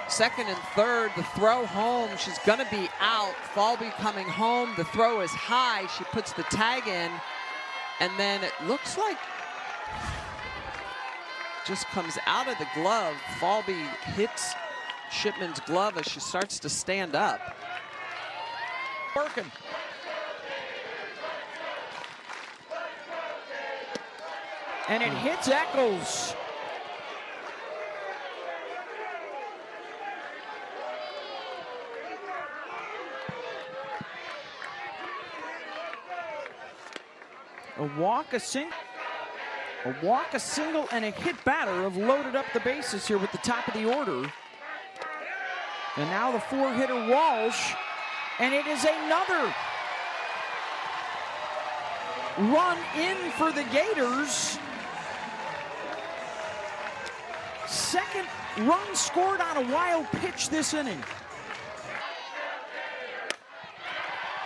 second 0.07 0.47
and 0.47 0.57
third. 0.75 1.11
The 1.15 1.23
throw 1.35 1.65
home, 1.65 2.09
she's 2.17 2.37
going 2.39 2.59
to 2.59 2.67
be 2.69 2.89
out. 2.99 3.33
Falby 3.53 3.91
coming 3.97 4.27
home. 4.27 4.71
The 4.77 4.85
throw 4.85 5.21
is 5.21 5.31
high. 5.31 5.87
She 5.97 6.03
puts 6.05 6.33
the 6.33 6.43
tag 6.43 6.87
in. 6.87 7.11
And 7.99 8.11
then 8.17 8.43
it 8.43 8.53
looks 8.65 8.97
like 8.97 9.17
just 11.65 11.85
comes 11.87 12.17
out 12.25 12.47
of 12.47 12.57
the 12.57 12.67
glove. 12.75 13.15
Falby 13.39 13.87
hits 14.15 14.53
Shipman's 15.11 15.59
glove 15.61 15.97
as 15.97 16.05
she 16.05 16.19
starts 16.19 16.59
to 16.59 16.69
stand 16.69 17.15
up. 17.15 17.39
Working. 19.15 19.51
And 24.89 25.01
it 25.01 25.13
hits 25.13 25.47
Echols. 25.47 26.35
A 37.77 37.99
walk, 37.99 38.33
a 38.33 38.39
single, 38.39 38.71
a 39.85 39.95
walk, 40.05 40.33
a 40.33 40.39
single, 40.39 40.87
and 40.91 41.03
a 41.03 41.11
hit 41.11 41.35
batter 41.43 41.83
have 41.83 41.97
loaded 41.97 42.35
up 42.35 42.45
the 42.53 42.59
bases 42.61 43.07
here 43.07 43.17
with 43.17 43.31
the 43.31 43.37
top 43.39 43.67
of 43.67 43.73
the 43.73 43.85
order. 43.85 44.29
And 45.97 46.09
now 46.09 46.31
the 46.31 46.39
four-hitter 46.39 47.07
Walsh, 47.09 47.73
and 48.39 48.53
it 48.53 48.65
is 48.65 48.85
another 48.85 49.53
run 52.37 52.77
in 52.97 53.17
for 53.31 53.51
the 53.51 53.63
Gators. 53.71 54.57
Second 57.67 58.27
run 58.59 58.95
scored 58.95 59.41
on 59.41 59.57
a 59.57 59.71
wild 59.71 60.07
pitch 60.13 60.49
this 60.49 60.73
inning. 60.73 61.03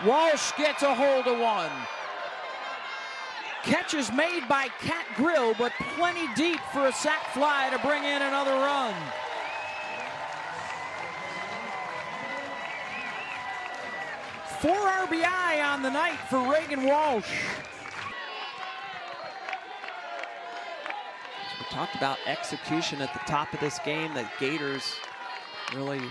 Walsh 0.06 0.52
gets 0.58 0.84
a 0.84 0.94
hold 0.94 1.28
of 1.28 1.40
one. 1.40 1.72
Catch 3.68 3.95
is 3.95 4.13
made 4.13 4.47
by 4.47 4.70
Kat 4.80 5.05
Grill, 5.18 5.53
but 5.55 5.74
plenty 5.97 6.26
deep 6.36 6.61
for 6.72 6.88
a 6.88 6.93
sac 6.93 7.22
fly 7.34 7.70
to 7.70 7.78
bring 7.80 8.01
in 8.01 8.22
another 8.22 8.51
run. 8.51 8.93
Four 14.61 14.72
RBI 14.72 15.65
on 15.65 15.82
the 15.82 15.89
night 15.89 16.18
for 16.30 16.49
Reagan 16.49 16.86
Walsh. 16.86 17.30
We 21.59 21.65
talked 21.70 21.95
about 21.95 22.20
execution 22.26 23.01
at 23.01 23.11
the 23.11 23.20
top 23.28 23.53
of 23.53 23.59
this 23.59 23.80
game, 23.80 24.13
that 24.13 24.32
Gators 24.39 24.95
really 25.76 26.01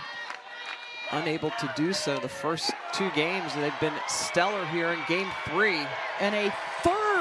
unable 1.13 1.51
to 1.53 1.73
do 1.75 1.95
so 1.95 2.19
the 2.19 2.29
first 2.29 2.71
two 2.93 3.11
games. 3.15 3.55
They've 3.55 3.81
been 3.81 3.95
stellar 4.09 4.67
here 4.67 4.89
in 4.91 4.99
game 5.09 5.29
three. 5.49 5.81
And 6.21 6.35
a 6.35 6.53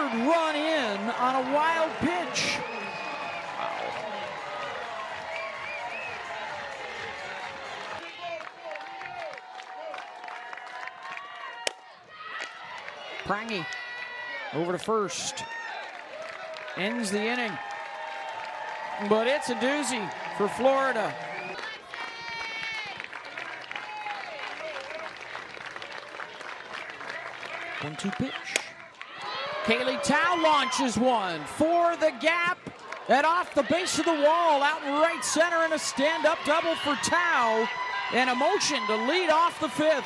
third 0.09 0.27
run 0.27 0.55
in 0.55 1.09
on 1.09 1.35
a 1.35 1.53
wild 1.53 1.91
pitch. 1.99 2.59
Prange 13.25 13.65
over 14.53 14.71
to 14.71 14.77
first. 14.77 15.43
Ends 16.77 17.09
the 17.09 17.21
inning. 17.21 17.51
But 19.09 19.27
it's 19.27 19.49
a 19.49 19.55
doozy 19.55 20.09
for 20.37 20.47
Florida. 20.47 21.13
One 27.81 27.95
two 27.95 28.11
pitch. 28.11 28.54
Kaylee 29.65 30.03
Tow 30.03 30.43
launches 30.43 30.95
one 30.95 31.43
for 31.43 31.95
the 31.95 32.13
gap 32.21 32.59
and 33.09 33.25
off 33.25 33.55
the 33.55 33.63
base 33.63 33.97
of 33.97 34.05
the 34.05 34.13
wall 34.13 34.61
out 34.61 34.83
in 34.83 34.93
right 34.93 35.25
center 35.25 35.55
and 35.55 35.73
a 35.73 35.79
stand-up 35.79 36.37
double 36.45 36.75
for 36.75 36.95
Tow 37.03 37.67
and 38.13 38.29
a 38.29 38.35
motion 38.35 38.77
to 38.85 38.95
lead 39.07 39.31
off 39.31 39.59
the 39.59 39.67
fifth. 39.67 40.05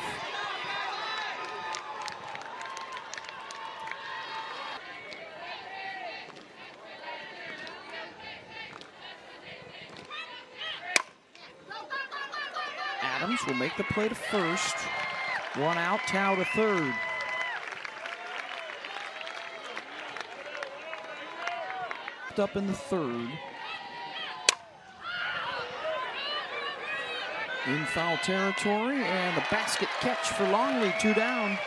Adams 13.02 13.46
will 13.46 13.52
make 13.56 13.76
the 13.76 13.84
play 13.84 14.08
to 14.08 14.14
first. 14.14 14.74
One 15.56 15.76
out, 15.76 16.00
Tow 16.06 16.36
to 16.36 16.46
third. 16.46 16.94
Up 22.38 22.56
in 22.56 22.66
the 22.66 22.72
third. 22.72 23.28
In 27.66 27.84
foul 27.86 28.16
territory, 28.18 29.02
and 29.02 29.36
a 29.36 29.44
basket 29.50 29.88
catch 30.00 30.30
for 30.30 30.44
Longley, 30.48 30.94
two 30.98 31.12
down. 31.12 31.58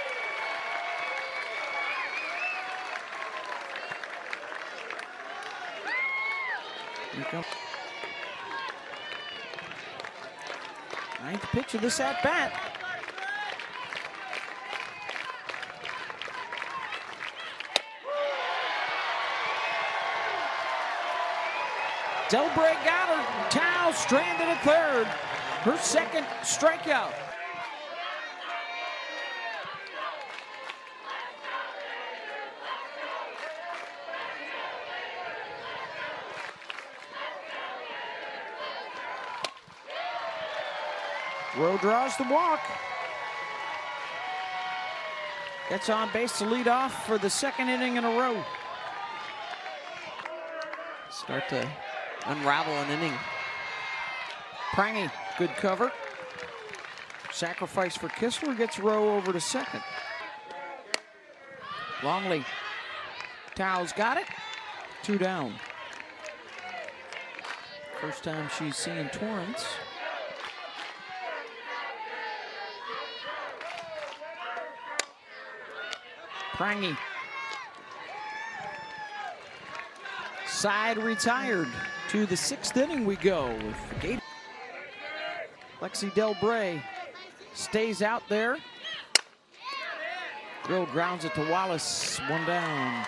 Ninth 11.23 11.43
pitch 11.51 11.75
of 11.75 11.81
this 11.81 11.99
at 11.99 12.23
bat. 12.23 12.72
Delbrey 22.33 22.73
got 22.83 23.09
her. 23.09 23.49
Tow 23.51 23.91
stranded 23.91 24.47
at 24.47 24.59
third. 24.63 25.05
Her 25.05 25.77
second 25.77 26.25
strikeout. 26.41 27.13
Rowe 41.55 41.77
draws 41.77 42.17
the 42.17 42.23
walk. 42.31 42.61
Gets 45.69 45.87
on 45.89 46.11
base 46.11 46.39
to 46.39 46.45
lead 46.45 46.67
off 46.67 47.05
for 47.05 47.19
the 47.19 47.29
second 47.29 47.69
inning 47.69 47.97
in 47.97 48.03
a 48.05 48.09
row. 48.09 48.43
Start 51.11 51.47
to 51.49 51.69
unravel 52.25 52.73
an 52.73 52.89
inning. 52.91 53.13
Prange, 54.73 55.11
good 55.37 55.55
cover. 55.57 55.91
Sacrifice 57.31 57.97
for 57.97 58.09
Kistler 58.09 58.57
gets 58.57 58.79
Rowe 58.79 59.15
over 59.15 59.33
to 59.33 59.39
second. 59.39 59.81
Longley. 62.03 62.43
Tow's 63.55 63.93
got 63.93 64.17
it. 64.17 64.25
Two 65.03 65.17
down. 65.17 65.53
First 68.01 68.23
time 68.23 68.49
she's 68.57 68.75
seen 68.75 69.09
Torrence. 69.09 69.65
Prange. 76.53 76.97
Side 80.45 80.97
retired. 80.97 81.67
To 82.13 82.27
the 82.27 82.37
sixth 82.37 82.77
inning 82.77 83.07
we 83.07 83.15
go 83.15 83.47
with 83.47 83.99
Gator. 83.99 84.21
Lexi 85.81 86.11
Delbrey 86.11 86.79
stays 87.55 88.03
out 88.03 88.21
there. 88.29 88.59
Grill 90.61 90.85
grounds 90.85 91.25
it 91.25 91.33
to 91.33 91.49
Wallace. 91.49 92.19
One 92.29 92.45
down. 92.45 93.07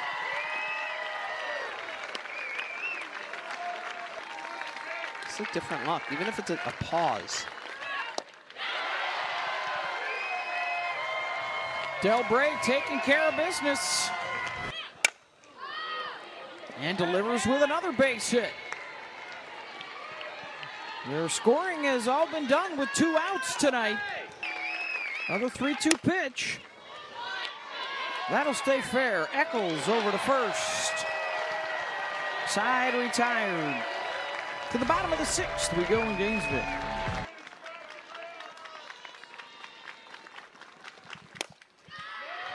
It's 5.26 5.40
a 5.40 5.54
different 5.54 5.86
look, 5.86 6.02
even 6.12 6.26
if 6.26 6.40
it's 6.40 6.50
a, 6.50 6.56
a 6.66 6.74
pause. 6.84 7.46
Delbrey 12.02 12.60
taking 12.64 13.00
care 13.02 13.22
of 13.28 13.38
business. 13.38 14.10
And 16.80 16.98
delivers 16.98 17.46
with 17.46 17.62
another 17.62 17.92
base 17.92 18.32
hit. 18.32 18.50
Their 21.08 21.30
scoring 21.30 21.84
has 21.84 22.08
all 22.08 22.28
been 22.32 22.48
done 22.48 22.78
with 22.78 22.90
two 22.96 23.16
outs 23.20 23.56
tonight. 23.56 24.00
Another 25.30 25.50
3-2 25.50 26.02
pitch. 26.02 26.60
That'll 28.30 28.56
stay 28.56 28.82
fair. 28.82 29.28
Echols 29.32 29.88
over 29.88 30.10
to 30.10 30.18
first. 30.20 30.94
Side 32.48 32.96
retired. 32.96 33.84
To 34.72 34.80
the 34.80 34.86
bottom 34.86 35.14
of 35.14 35.20
the 35.20 35.26
sixth, 35.26 35.76
we 35.78 35.84
go 35.84 36.02
in 36.02 36.18
Gainesville. 36.18 36.64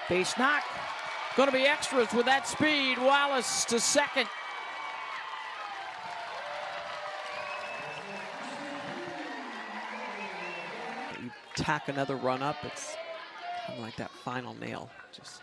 Base 0.09 0.36
knock. 0.36 0.64
Going 1.36 1.48
to 1.48 1.57
be 1.57 1.66
extras 1.66 2.12
with 2.12 2.26
that 2.26 2.48
speed. 2.48 2.98
Wallace 2.98 3.64
to 3.66 3.78
second. 3.78 4.28
Tack 11.61 11.89
another 11.89 12.17
run 12.17 12.43
up, 12.43 12.57
it's 12.65 12.97
kind 13.67 13.79
of 13.79 13.85
like 13.85 13.97
that 13.97 14.11
final 14.11 14.55
nail. 14.55 14.91
Just 15.13 15.43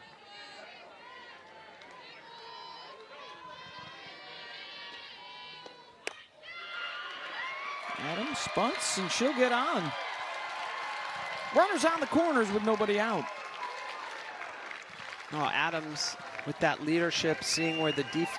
Adams 7.99 8.37
spunts 8.39 8.97
and 8.97 9.11
she'll 9.11 9.35
get 9.35 9.51
on. 9.51 9.91
Runners 11.55 11.85
on 11.85 11.99
the 11.99 12.07
corners 12.07 12.51
with 12.51 12.63
nobody 12.63 12.99
out. 12.99 13.25
Oh, 15.33 15.49
Adams 15.53 16.15
with 16.45 16.57
that 16.59 16.83
leadership, 16.83 17.43
seeing 17.43 17.79
where 17.79 17.91
the 17.91 18.05
def 18.11 18.29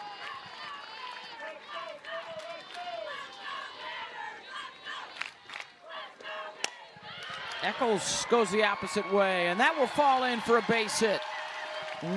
Echols 7.68 8.24
goes 8.30 8.50
the 8.50 8.64
opposite 8.64 9.12
way, 9.12 9.48
and 9.48 9.60
that 9.60 9.78
will 9.78 9.86
fall 9.88 10.24
in 10.24 10.40
for 10.40 10.56
a 10.56 10.62
base 10.62 11.00
hit. 11.00 11.20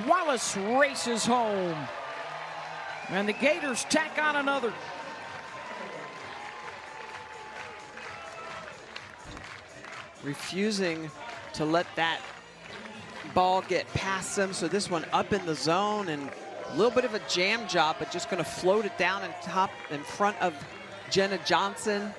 Wallace 0.08 0.56
races 0.56 1.26
home. 1.26 1.76
And 3.10 3.28
the 3.28 3.34
Gators 3.34 3.84
tack 3.84 4.18
on 4.18 4.36
another. 4.36 4.72
refusing 10.22 11.10
to 11.52 11.64
let 11.64 11.86
that 11.96 12.20
ball 13.34 13.60
get 13.62 13.86
past 13.92 14.36
them. 14.36 14.52
So 14.52 14.68
this 14.68 14.88
one 14.88 15.04
up 15.12 15.32
in 15.32 15.44
the 15.44 15.54
zone 15.54 16.08
and 16.08 16.30
a 16.68 16.76
little 16.76 16.92
bit 16.92 17.04
of 17.04 17.14
a 17.14 17.20
jam 17.28 17.68
job, 17.68 17.96
but 17.98 18.10
just 18.10 18.30
going 18.30 18.42
to 18.42 18.48
float 18.48 18.84
it 18.84 18.96
down 18.96 19.22
and 19.22 19.34
top 19.42 19.70
in 19.90 20.02
front 20.02 20.40
of 20.40 20.54
Jenna 21.10 21.38
Johnson. 21.44 22.14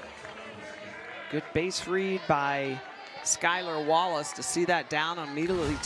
Good 1.31 1.43
base 1.53 1.88
read 1.88 2.22
by 2.27 2.80
Skylar 3.24 3.86
Wallace 3.86 4.32
to 4.34 4.44
see 4.44 4.66
that 4.66 4.90
down 4.90 5.18
immediately. 5.20 5.78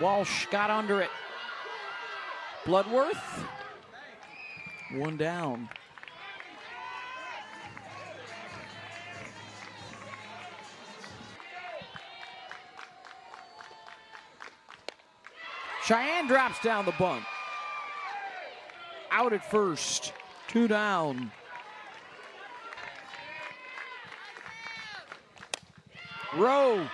Walsh 0.00 0.46
got 0.46 0.70
under 0.70 1.00
it. 1.02 1.10
Bloodworth. 2.64 3.44
One 4.94 5.16
down. 5.16 5.68
Cheyenne 15.84 16.28
drops 16.28 16.60
down 16.62 16.84
the 16.84 16.92
bunt. 16.92 17.24
Out 19.10 19.32
at 19.32 19.48
first. 19.50 20.12
Two 20.48 20.68
down. 20.68 21.32
Rowe. 26.36 26.86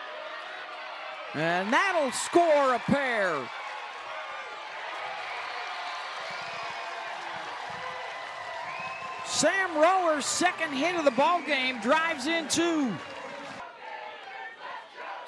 And 1.35 1.73
that'll 1.73 2.13
score 2.13 2.75
a 2.75 2.79
pair. 2.79 3.37
Sam 9.27 9.77
Rower's 9.77 10.25
second 10.25 10.73
hit 10.73 10.97
of 10.97 11.05
the 11.05 11.11
ball 11.11 11.43
game 11.43 11.79
drives 11.81 12.27
in 12.27 12.49
two. 12.49 12.91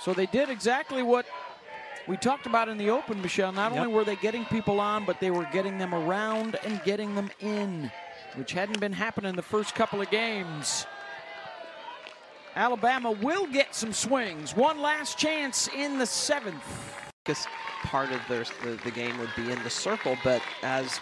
So 0.00 0.14
they 0.14 0.24
did 0.24 0.48
exactly 0.48 1.02
what 1.02 1.26
we 2.08 2.16
talked 2.16 2.46
about 2.46 2.68
in 2.68 2.78
the 2.78 2.90
open, 2.90 3.20
Michelle. 3.20 3.52
Not 3.52 3.72
Yep. 3.72 3.80
only 3.80 3.92
were 3.92 4.04
they 4.04 4.16
getting 4.16 4.44
people 4.46 4.80
on, 4.80 5.04
but 5.04 5.20
they 5.20 5.30
were 5.30 5.44
getting 5.52 5.78
them 5.78 5.94
around 5.94 6.58
and 6.64 6.82
getting 6.82 7.14
them 7.14 7.30
in, 7.40 7.92
which 8.34 8.52
hadn't 8.52 8.80
been 8.80 8.94
happening 8.94 9.36
the 9.36 9.42
first 9.42 9.74
couple 9.74 10.00
of 10.00 10.10
games. 10.10 10.86
Alabama 12.56 13.12
will 13.12 13.46
get 13.46 13.74
some 13.74 13.92
swings. 13.92 14.56
One 14.56 14.80
last 14.80 15.18
chance 15.18 15.68
in 15.68 15.98
the 15.98 16.06
seventh. 16.06 16.64
Biggest 17.24 17.46
part 17.84 18.10
of 18.10 18.20
their, 18.28 18.44
the, 18.64 18.80
the 18.84 18.90
game 18.90 19.18
would 19.18 19.30
be 19.36 19.52
in 19.52 19.62
the 19.62 19.70
circle, 19.70 20.16
but 20.24 20.42
as 20.62 20.98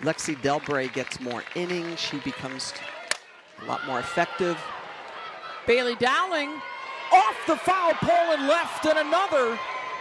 Lexi 0.00 0.36
Delbrey 0.36 0.92
gets 0.92 1.20
more 1.20 1.42
innings, 1.56 1.98
she 1.98 2.18
becomes 2.18 2.74
a 3.62 3.64
lot 3.64 3.84
more 3.86 3.98
effective. 3.98 4.56
Bailey 5.66 5.96
Dowling 5.96 6.50
off 7.12 7.36
the 7.46 7.56
foul 7.56 7.94
pole 7.94 8.34
and 8.34 8.46
left, 8.46 8.84
and 8.84 8.98
another 8.98 9.58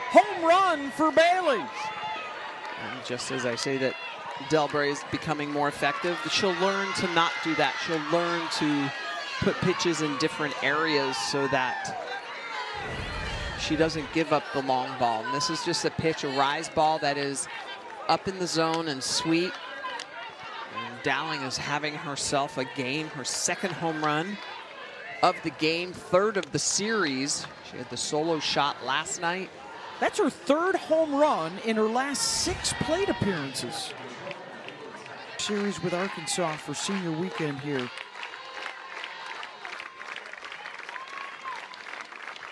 home 0.10 0.46
run 0.46 0.92
for 0.92 1.12
Bailey. 1.12 1.60
And 1.60 3.06
just 3.06 3.32
as 3.32 3.46
I 3.46 3.56
say 3.56 3.78
that 3.78 3.94
Delbrey 4.50 4.92
is 4.92 5.04
becoming 5.12 5.52
more 5.52 5.68
effective, 5.68 6.18
she'll 6.32 6.54
learn 6.56 6.92
to 6.94 7.08
not 7.14 7.32
do 7.44 7.56
that. 7.56 7.74
She'll 7.86 8.02
learn 8.12 8.42
to 8.60 8.92
put 9.40 9.56
pitches 9.62 10.02
in 10.02 10.18
different 10.18 10.54
areas 10.64 11.18
so 11.18 11.48
that 11.50 12.04
she 13.60 13.76
doesn't 13.76 14.12
give 14.14 14.34
up 14.34 14.44
the 14.54 14.62
long 14.62 14.98
ball. 15.00 15.26
And 15.26 15.34
this 15.34 15.50
is 15.50 15.64
just 15.66 15.86
a 15.86 15.92
pitch, 15.92 16.24
a 16.24 16.30
rise 16.30 16.70
ball 16.70 17.00
that 17.00 17.18
is 17.18 17.48
up 18.08 18.28
in 18.28 18.40
the 18.40 18.48
zone 18.48 18.88
and 18.88 19.04
sweet. 19.04 19.52
And 20.76 21.04
Dowling 21.04 21.42
is 21.42 21.58
having 21.58 21.94
herself 21.96 22.58
a 22.58 22.66
game, 22.76 23.08
her 23.10 23.24
second 23.24 23.74
home 23.74 24.04
run 24.04 24.38
of 25.24 25.36
the 25.44 25.50
game, 25.52 25.92
third 25.94 26.38
of 26.38 26.52
the 26.52 26.60
series. 26.60 27.46
She 27.70 27.78
had 27.78 27.90
the 27.90 27.98
solo 27.98 28.40
shot 28.40 28.86
last 28.86 29.22
night. 29.22 29.50
That's 30.00 30.20
her 30.20 30.30
third 30.30 30.76
home 30.76 31.16
run 31.16 31.54
in 31.66 31.76
her 31.76 31.88
last 31.88 32.44
six 32.44 32.74
plate 32.82 33.10
appearances. 33.10 33.94
Series 35.38 35.82
with 35.82 35.94
Arkansas 35.94 36.58
for 36.58 36.74
senior 36.74 37.12
weekend 37.12 37.60
here. 37.60 37.90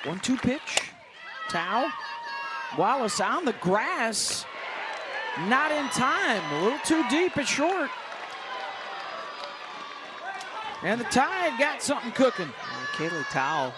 One 0.06 0.20
two 0.20 0.38
pitch. 0.38 0.92
Tow. 1.50 1.90
Wallace 2.78 3.20
on 3.20 3.46
the 3.46 3.54
grass. 3.54 4.46
Not 5.48 5.72
in 5.72 5.88
time. 5.90 6.42
A 6.54 6.64
little 6.64 6.80
too 6.80 7.04
deep 7.10 7.38
at 7.38 7.48
short. 7.48 7.90
And 10.84 11.00
the 11.00 11.06
Tide 11.06 11.60
got 11.60 11.82
something 11.82 12.12
cooking. 12.12 12.50
Kaylee 12.94 13.30
Tow 13.32 13.74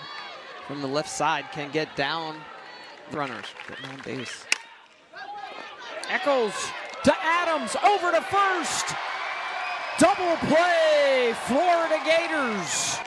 from 0.68 0.82
the 0.82 0.88
left 0.88 1.10
side 1.10 1.46
can 1.52 1.72
get 1.72 1.96
down 1.96 2.36
runners, 3.12 3.46
getting 3.68 3.86
on 3.86 4.02
base. 4.04 4.46
Echols 6.10 6.54
to 7.04 7.14
Adams, 7.22 7.76
over 7.84 8.12
to 8.12 8.22
first. 8.22 8.96
Double 10.00 10.36
play, 10.48 11.34
Florida 11.46 12.00
Gators. 12.06 12.98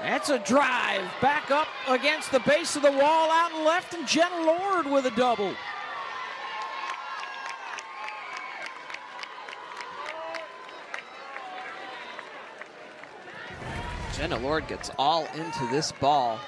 That's 0.00 0.30
a 0.30 0.38
drive 0.38 1.04
back 1.20 1.50
up 1.50 1.68
against 1.88 2.32
the 2.32 2.40
base 2.40 2.76
of 2.76 2.82
the 2.82 2.92
wall 2.92 3.30
out 3.30 3.52
and 3.52 3.64
left, 3.64 3.92
and 3.92 4.06
Jenna 4.06 4.46
Lord 4.46 4.86
with 4.86 5.04
a 5.06 5.10
double. 5.10 5.54
Jenna 14.16 14.38
Lord 14.38 14.66
gets 14.66 14.90
all 14.98 15.26
into 15.34 15.66
this 15.70 15.92
ball. 15.92 16.40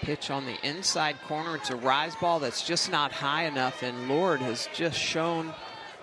Pitch 0.00 0.30
on 0.30 0.46
the 0.46 0.54
inside 0.64 1.16
corner. 1.26 1.56
It's 1.56 1.70
a 1.70 1.76
rise 1.76 2.14
ball 2.14 2.38
that's 2.38 2.64
just 2.64 2.88
not 2.88 3.10
high 3.10 3.46
enough, 3.46 3.82
and 3.82 4.08
Lord 4.08 4.38
has 4.40 4.68
just 4.72 4.96
shown 4.96 5.52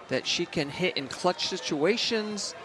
that 0.10 0.28
she 0.28 0.46
can 0.46 0.70
hit 0.70 0.98
in 0.98 1.08
clutch 1.08 1.48
situations. 1.48 2.56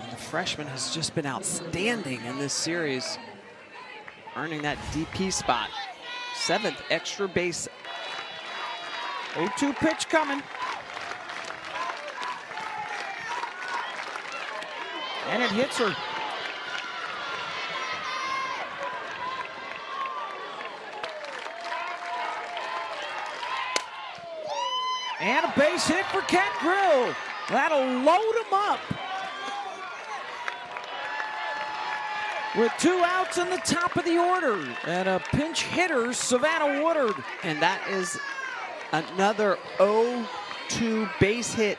And 0.00 0.10
the 0.10 0.16
freshman 0.16 0.68
has 0.68 0.94
just 0.94 1.14
been 1.14 1.26
outstanding 1.26 2.24
in 2.24 2.38
this 2.38 2.54
series, 2.54 3.18
earning 4.36 4.62
that 4.62 4.78
DP 4.94 5.30
spot. 5.30 5.68
Seventh 6.34 6.80
extra 6.88 7.28
base. 7.28 7.68
0-2 9.34 9.76
pitch 9.76 10.08
coming. 10.08 10.42
And 15.28 15.42
it 15.42 15.50
hits 15.50 15.76
her. 15.76 15.94
And 25.20 25.44
a 25.44 25.52
base 25.54 25.86
hit 25.86 26.06
for 26.06 26.22
Kat 26.22 26.50
Grill. 26.60 27.14
That'll 27.50 27.84
load 27.84 28.34
him 28.36 28.52
up. 28.52 28.80
With 32.56 32.72
two 32.78 33.00
outs 33.04 33.36
in 33.36 33.50
the 33.50 33.58
top 33.58 33.96
of 33.96 34.04
the 34.04 34.18
order. 34.18 34.58
And 34.86 35.08
a 35.08 35.18
pinch 35.18 35.64
hitter, 35.64 36.12
Savannah 36.12 36.82
Woodard. 36.82 37.14
And 37.42 37.60
that 37.60 37.86
is 37.90 38.18
another 38.92 39.58
0-2 39.78 41.10
base 41.20 41.52
hit. 41.52 41.78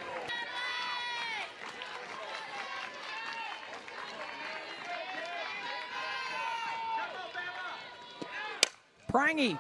Prange 9.10 9.58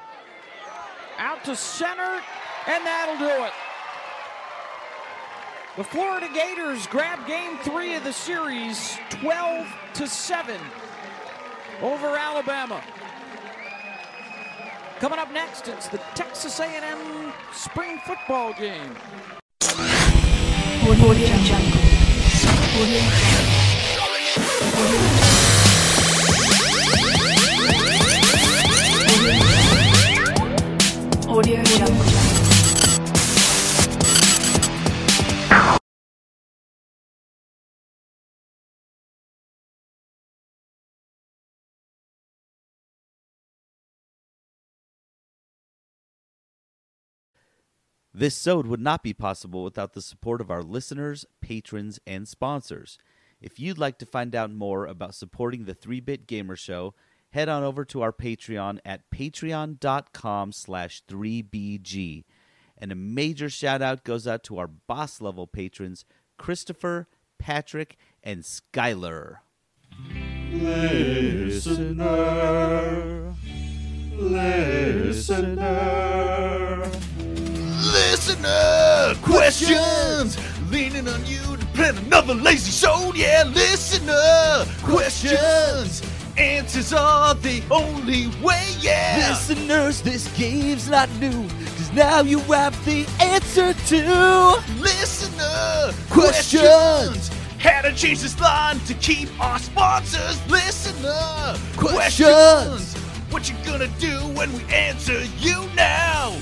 out 1.17 1.43
to 1.43 1.55
center, 1.57 2.21
and 2.67 2.85
that'll 2.85 3.17
do 3.17 3.43
it. 3.43 3.51
The 5.81 5.87
Florida 5.87 6.29
Gators 6.31 6.85
grab 6.85 7.25
game 7.25 7.57
three 7.63 7.95
of 7.95 8.03
the 8.03 8.13
series, 8.13 8.99
12 9.09 9.67
to 9.95 10.05
7 10.05 10.55
over 11.81 12.15
Alabama. 12.15 12.83
Coming 14.99 15.17
up 15.17 15.33
next, 15.33 15.67
it's 15.67 15.87
the 15.87 15.97
Texas 16.13 16.59
A&M 16.59 17.33
spring 17.51 17.99
football 18.05 18.53
game. 18.53 18.95
Audio 20.83 21.27
Jungle. 21.47 21.81
Audio 31.27 31.63
Jungle. 31.63 32.30
This 48.13 48.35
sode 48.35 48.67
would 48.67 48.81
not 48.81 49.03
be 49.03 49.13
possible 49.13 49.63
without 49.63 49.93
the 49.93 50.01
support 50.01 50.41
of 50.41 50.51
our 50.51 50.63
listeners, 50.63 51.25
patrons, 51.41 51.99
and 52.05 52.27
sponsors. 52.27 52.97
If 53.39 53.59
you'd 53.59 53.77
like 53.77 53.97
to 53.99 54.05
find 54.05 54.35
out 54.35 54.51
more 54.51 54.85
about 54.85 55.15
supporting 55.15 55.63
the 55.63 55.73
3-Bit 55.73 56.27
Gamer 56.27 56.57
Show, 56.57 56.93
head 57.31 57.47
on 57.49 57.63
over 57.63 57.85
to 57.85 58.01
our 58.01 58.11
Patreon 58.11 58.79
at 58.85 59.09
patreon.com 59.09 60.51
slash 60.51 61.03
3BG. 61.07 62.25
And 62.77 62.91
a 62.91 62.95
major 62.95 63.49
shout 63.49 63.81
out 63.81 64.03
goes 64.03 64.27
out 64.27 64.43
to 64.43 64.57
our 64.57 64.67
boss 64.67 65.21
level 65.21 65.47
patrons, 65.47 66.03
Christopher, 66.37 67.07
Patrick, 67.39 67.97
and 68.23 68.43
Skylar. 68.43 69.37
Listener, 70.51 72.03
listener, 74.19 75.61
listener 77.91 79.15
questions. 79.21 80.37
Leaning 80.69 81.07
on 81.07 81.25
you 81.25 81.57
to 81.57 81.65
plan 81.73 81.97
another 81.97 82.33
lazy 82.33 82.71
show. 82.71 83.11
Yeah, 83.13 83.43
listener 83.45 84.65
questions. 84.83 86.01
Answers 86.37 86.93
are 86.93 87.35
the 87.35 87.61
only 87.69 88.27
way. 88.41 88.67
Yeah, 88.79 89.27
listeners, 89.29 90.01
this 90.01 90.27
game's 90.37 90.89
not 90.89 91.09
new. 91.19 91.47
Cause 91.49 91.91
now 91.93 92.21
you 92.21 92.39
have 92.39 92.73
the 92.85 93.05
answer 93.19 93.73
to 93.73 94.63
listener 94.79 95.91
questions. 96.09 97.29
How 97.59 97.81
to 97.81 97.93
change 97.93 98.21
this 98.21 98.39
line 98.39 98.79
to 98.79 98.93
keep 98.95 99.29
our 99.39 99.59
sponsors 99.59 100.39
listener 100.49 101.55
questions. 101.77 102.95
What 103.29 103.49
you 103.49 103.55
gonna 103.65 103.87
do 103.99 104.17
when 104.35 104.51
we 104.53 104.63
answer 104.73 105.21
you 105.39 105.67
now? 105.75 106.37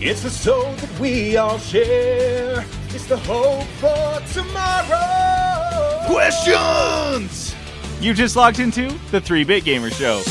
It's 0.00 0.22
the 0.22 0.30
soul 0.30 0.62
that 0.62 1.00
we 1.00 1.36
all 1.38 1.58
share. 1.58 2.64
It's 2.90 3.06
the 3.06 3.16
hope 3.16 3.64
for 3.80 4.20
tomorrow. 4.32 6.06
Questions! 6.06 7.52
You 8.00 8.14
just 8.14 8.36
logged 8.36 8.60
into 8.60 8.96
the 9.10 9.20
3 9.20 9.42
Bit 9.42 9.64
Gamer 9.64 9.90
Show. 9.90 10.22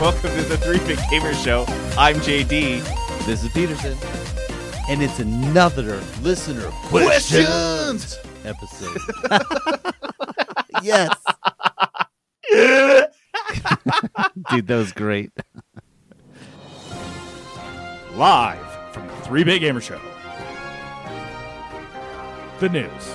Welcome 0.00 0.30
to 0.30 0.42
the 0.48 0.58
3 0.60 0.78
Bit 0.80 0.98
Gamer 1.08 1.34
Show. 1.34 1.66
I'm 1.96 2.16
JD. 2.16 2.82
This 3.26 3.44
is 3.44 3.52
Peterson. 3.52 3.96
And 4.88 5.04
it's 5.04 5.20
another 5.20 6.02
listener 6.22 6.68
questions, 6.88 8.18
episode. 8.44 8.98
yes. 10.82 11.14
Dude, 14.50 14.66
that 14.66 14.76
was 14.76 14.92
great. 14.92 15.32
Live 18.14 18.92
from 18.92 19.06
the 19.08 19.14
3 19.16 19.44
Bit 19.44 19.58
Gamer 19.60 19.80
Show. 19.80 20.00
The 22.60 22.68
news. 22.68 23.08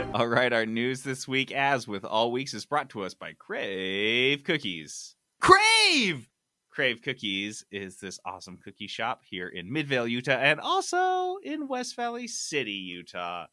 All 0.14 0.28
right, 0.28 0.52
our 0.52 0.66
news 0.66 1.02
this 1.02 1.26
week, 1.26 1.52
as 1.52 1.88
with 1.88 2.04
all 2.04 2.30
weeks, 2.32 2.52
is 2.52 2.66
brought 2.66 2.90
to 2.90 3.04
us 3.04 3.14
by 3.14 3.32
Crave 3.38 4.44
Cookies. 4.44 5.14
Crave! 5.40 6.28
Crave 6.70 7.00
Cookies 7.02 7.64
is 7.70 7.96
this 7.96 8.18
awesome 8.24 8.58
cookie 8.62 8.86
shop 8.86 9.22
here 9.28 9.48
in 9.48 9.72
Midvale, 9.72 10.06
Utah, 10.06 10.32
and 10.32 10.60
also 10.60 11.36
in 11.42 11.68
West 11.68 11.96
Valley 11.96 12.26
City, 12.28 12.72
Utah. 12.72 13.46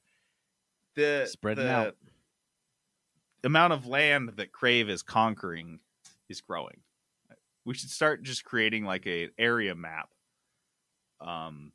The 0.97 1.27
Spreading 1.31 1.63
the 1.65 1.71
out. 1.71 1.95
amount 3.43 3.71
of 3.73 3.85
land 3.87 4.33
that 4.37 4.51
Crave 4.51 4.89
is 4.89 5.03
conquering 5.03 5.79
is 6.27 6.41
growing. 6.41 6.81
We 7.65 7.75
should 7.75 7.89
start 7.91 8.23
just 8.23 8.43
creating 8.43 8.83
like 8.83 9.05
a 9.07 9.29
area 9.37 9.75
map. 9.75 10.09
Um, 11.21 11.71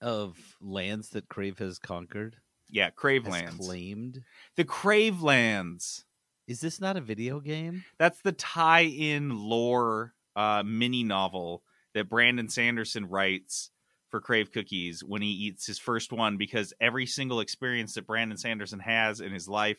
of 0.00 0.36
lands 0.60 1.10
that 1.10 1.28
Crave 1.28 1.58
has 1.58 1.78
conquered. 1.78 2.36
yeah, 2.70 2.90
Crave 2.90 3.26
lands. 3.26 3.66
claimed. 3.66 4.22
The 4.56 4.64
Crave 4.64 5.20
lands. 5.22 6.04
Is 6.48 6.60
this 6.60 6.80
not 6.80 6.96
a 6.96 7.00
video 7.00 7.40
game? 7.40 7.84
That's 7.98 8.20
the 8.22 8.32
tie-in 8.32 9.36
lore 9.38 10.14
uh, 10.34 10.62
mini 10.64 11.02
novel 11.04 11.62
that 11.94 12.08
Brandon 12.08 12.48
Sanderson 12.48 13.06
writes 13.06 13.70
for 14.16 14.20
Crave 14.22 14.50
Cookies 14.50 15.04
when 15.04 15.20
he 15.20 15.28
eats 15.28 15.66
his 15.66 15.78
first 15.78 16.10
one 16.10 16.38
because 16.38 16.72
every 16.80 17.04
single 17.04 17.40
experience 17.40 17.92
that 17.94 18.06
Brandon 18.06 18.38
Sanderson 18.38 18.78
has 18.78 19.20
in 19.20 19.30
his 19.30 19.46
life, 19.46 19.76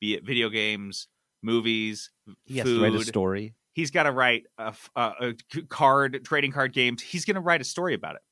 be 0.00 0.14
it 0.14 0.24
video 0.24 0.48
games, 0.48 1.08
movies, 1.42 2.10
He 2.46 2.56
has 2.56 2.66
food, 2.66 2.78
to 2.78 2.82
write 2.82 2.94
a 2.94 3.04
story. 3.04 3.54
He's 3.74 3.90
got 3.90 4.04
to 4.04 4.12
write 4.12 4.44
a 4.56 5.34
card 5.68 6.24
trading 6.24 6.52
card 6.52 6.72
games. 6.72 7.02
He's 7.02 7.26
going 7.26 7.34
to 7.34 7.42
write 7.42 7.60
a 7.60 7.64
story 7.64 7.92
about 7.92 8.14
it. 8.14 8.22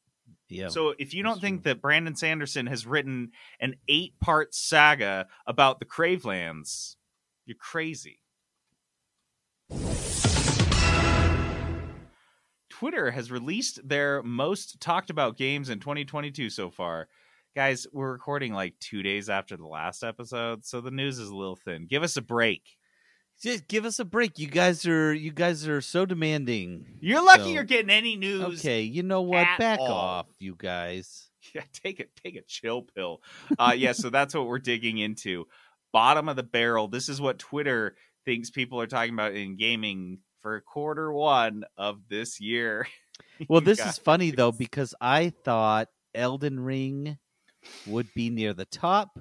Yeah. 0.49 0.69
So 0.69 0.95
if 0.99 1.13
you 1.13 1.23
don't 1.23 1.43
think 1.43 1.65
that 1.65 1.83
Brandon 1.83 2.17
Sanderson 2.17 2.67
has 2.67 2.87
written 2.87 3.33
an 3.61 3.75
eight-part 3.87 4.55
saga 4.55 5.27
about 5.47 5.79
the 5.79 5.85
Cravelands, 5.85 6.97
you're 7.45 7.59
crazy. 7.59 8.19
Twitter 12.85 13.11
has 13.11 13.31
released 13.31 13.81
their 13.89 14.23
most 14.25 14.79
talked 14.79 15.09
about 15.09 15.39
games 15.39 15.71
in 15.71 15.81
2022 15.81 16.51
so 16.51 16.69
far. 16.69 17.09
Guys, 17.57 17.87
we're 17.95 18.13
recording 18.13 18.53
like 18.53 18.79
two 18.79 19.03
days 19.03 19.31
after 19.31 19.57
the 19.57 19.67
last 19.67 20.05
episode, 20.05 20.67
so 20.67 20.83
the 20.83 20.91
news 20.91 21.19
is 21.19 21.31
a 21.31 21.35
little 21.35 21.57
thin. 21.57 21.87
Give 21.89 22.03
us 22.03 22.19
a 22.19 22.21
break. 22.21 22.61
Just 23.43 23.69
give 23.69 23.87
us 23.87 24.01
a 24.01 24.05
break. 24.05 24.39
You 24.39 24.49
guys 24.49 24.87
are 24.87 25.15
you 25.15 25.33
guys 25.33 25.67
are 25.67 25.81
so 25.81 26.05
demanding. 26.05 26.99
You're 27.01 27.25
lucky 27.25 27.45
So- 27.45 27.49
you're 27.53 27.65
getting 27.65 27.89
any 27.89 28.17
news. 28.17 28.61
Okay, 28.61 28.83
you 28.83 29.03
know 29.03 29.23
what? 29.23 29.47
Back 29.59 29.81
all. 29.81 29.91
off, 29.91 30.27
you 30.39 30.55
guys. 30.55 31.31
Yeah, 31.55 31.63
take 31.75 32.01
it, 32.01 32.11
take 32.25 32.37
a 32.37 32.43
chill 32.43 32.83
pill. 32.83 33.21
Uh, 33.59 33.75
yeah, 33.77 33.93
so 33.93 34.09
that's 34.09 34.35
what 34.35 34.47
we're 34.47 34.59
digging 34.59 34.97
into. 34.97 35.47
Bottom 35.93 36.29
of 36.31 36.37
the 36.37 36.43
barrel. 36.43 36.89
This 36.89 37.11
is 37.11 37.21
what 37.21 37.39
Twitter 37.39 37.97
thinks 38.25 38.49
people 38.51 38.81
are 38.81 38.87
talking 38.87 39.13
about 39.13 39.35
in 39.35 39.57
gaming 39.57 40.21
for 40.45 40.61
quarter 40.61 41.11
one 41.11 41.65
of 41.77 41.99
this 42.09 42.41
year. 42.41 42.87
Well, 43.49 43.61
this 43.61 43.79
is 43.79 43.97
funny 43.97 44.33
though 44.33 44.51
because 44.51 44.93
I 45.01 45.33
thought 45.45 45.89
Elden 46.17 46.59
Ring 46.59 47.17
would 47.87 48.09
be 48.13 48.29
near 48.29 48.55
the 48.55 48.65
top. 48.65 49.17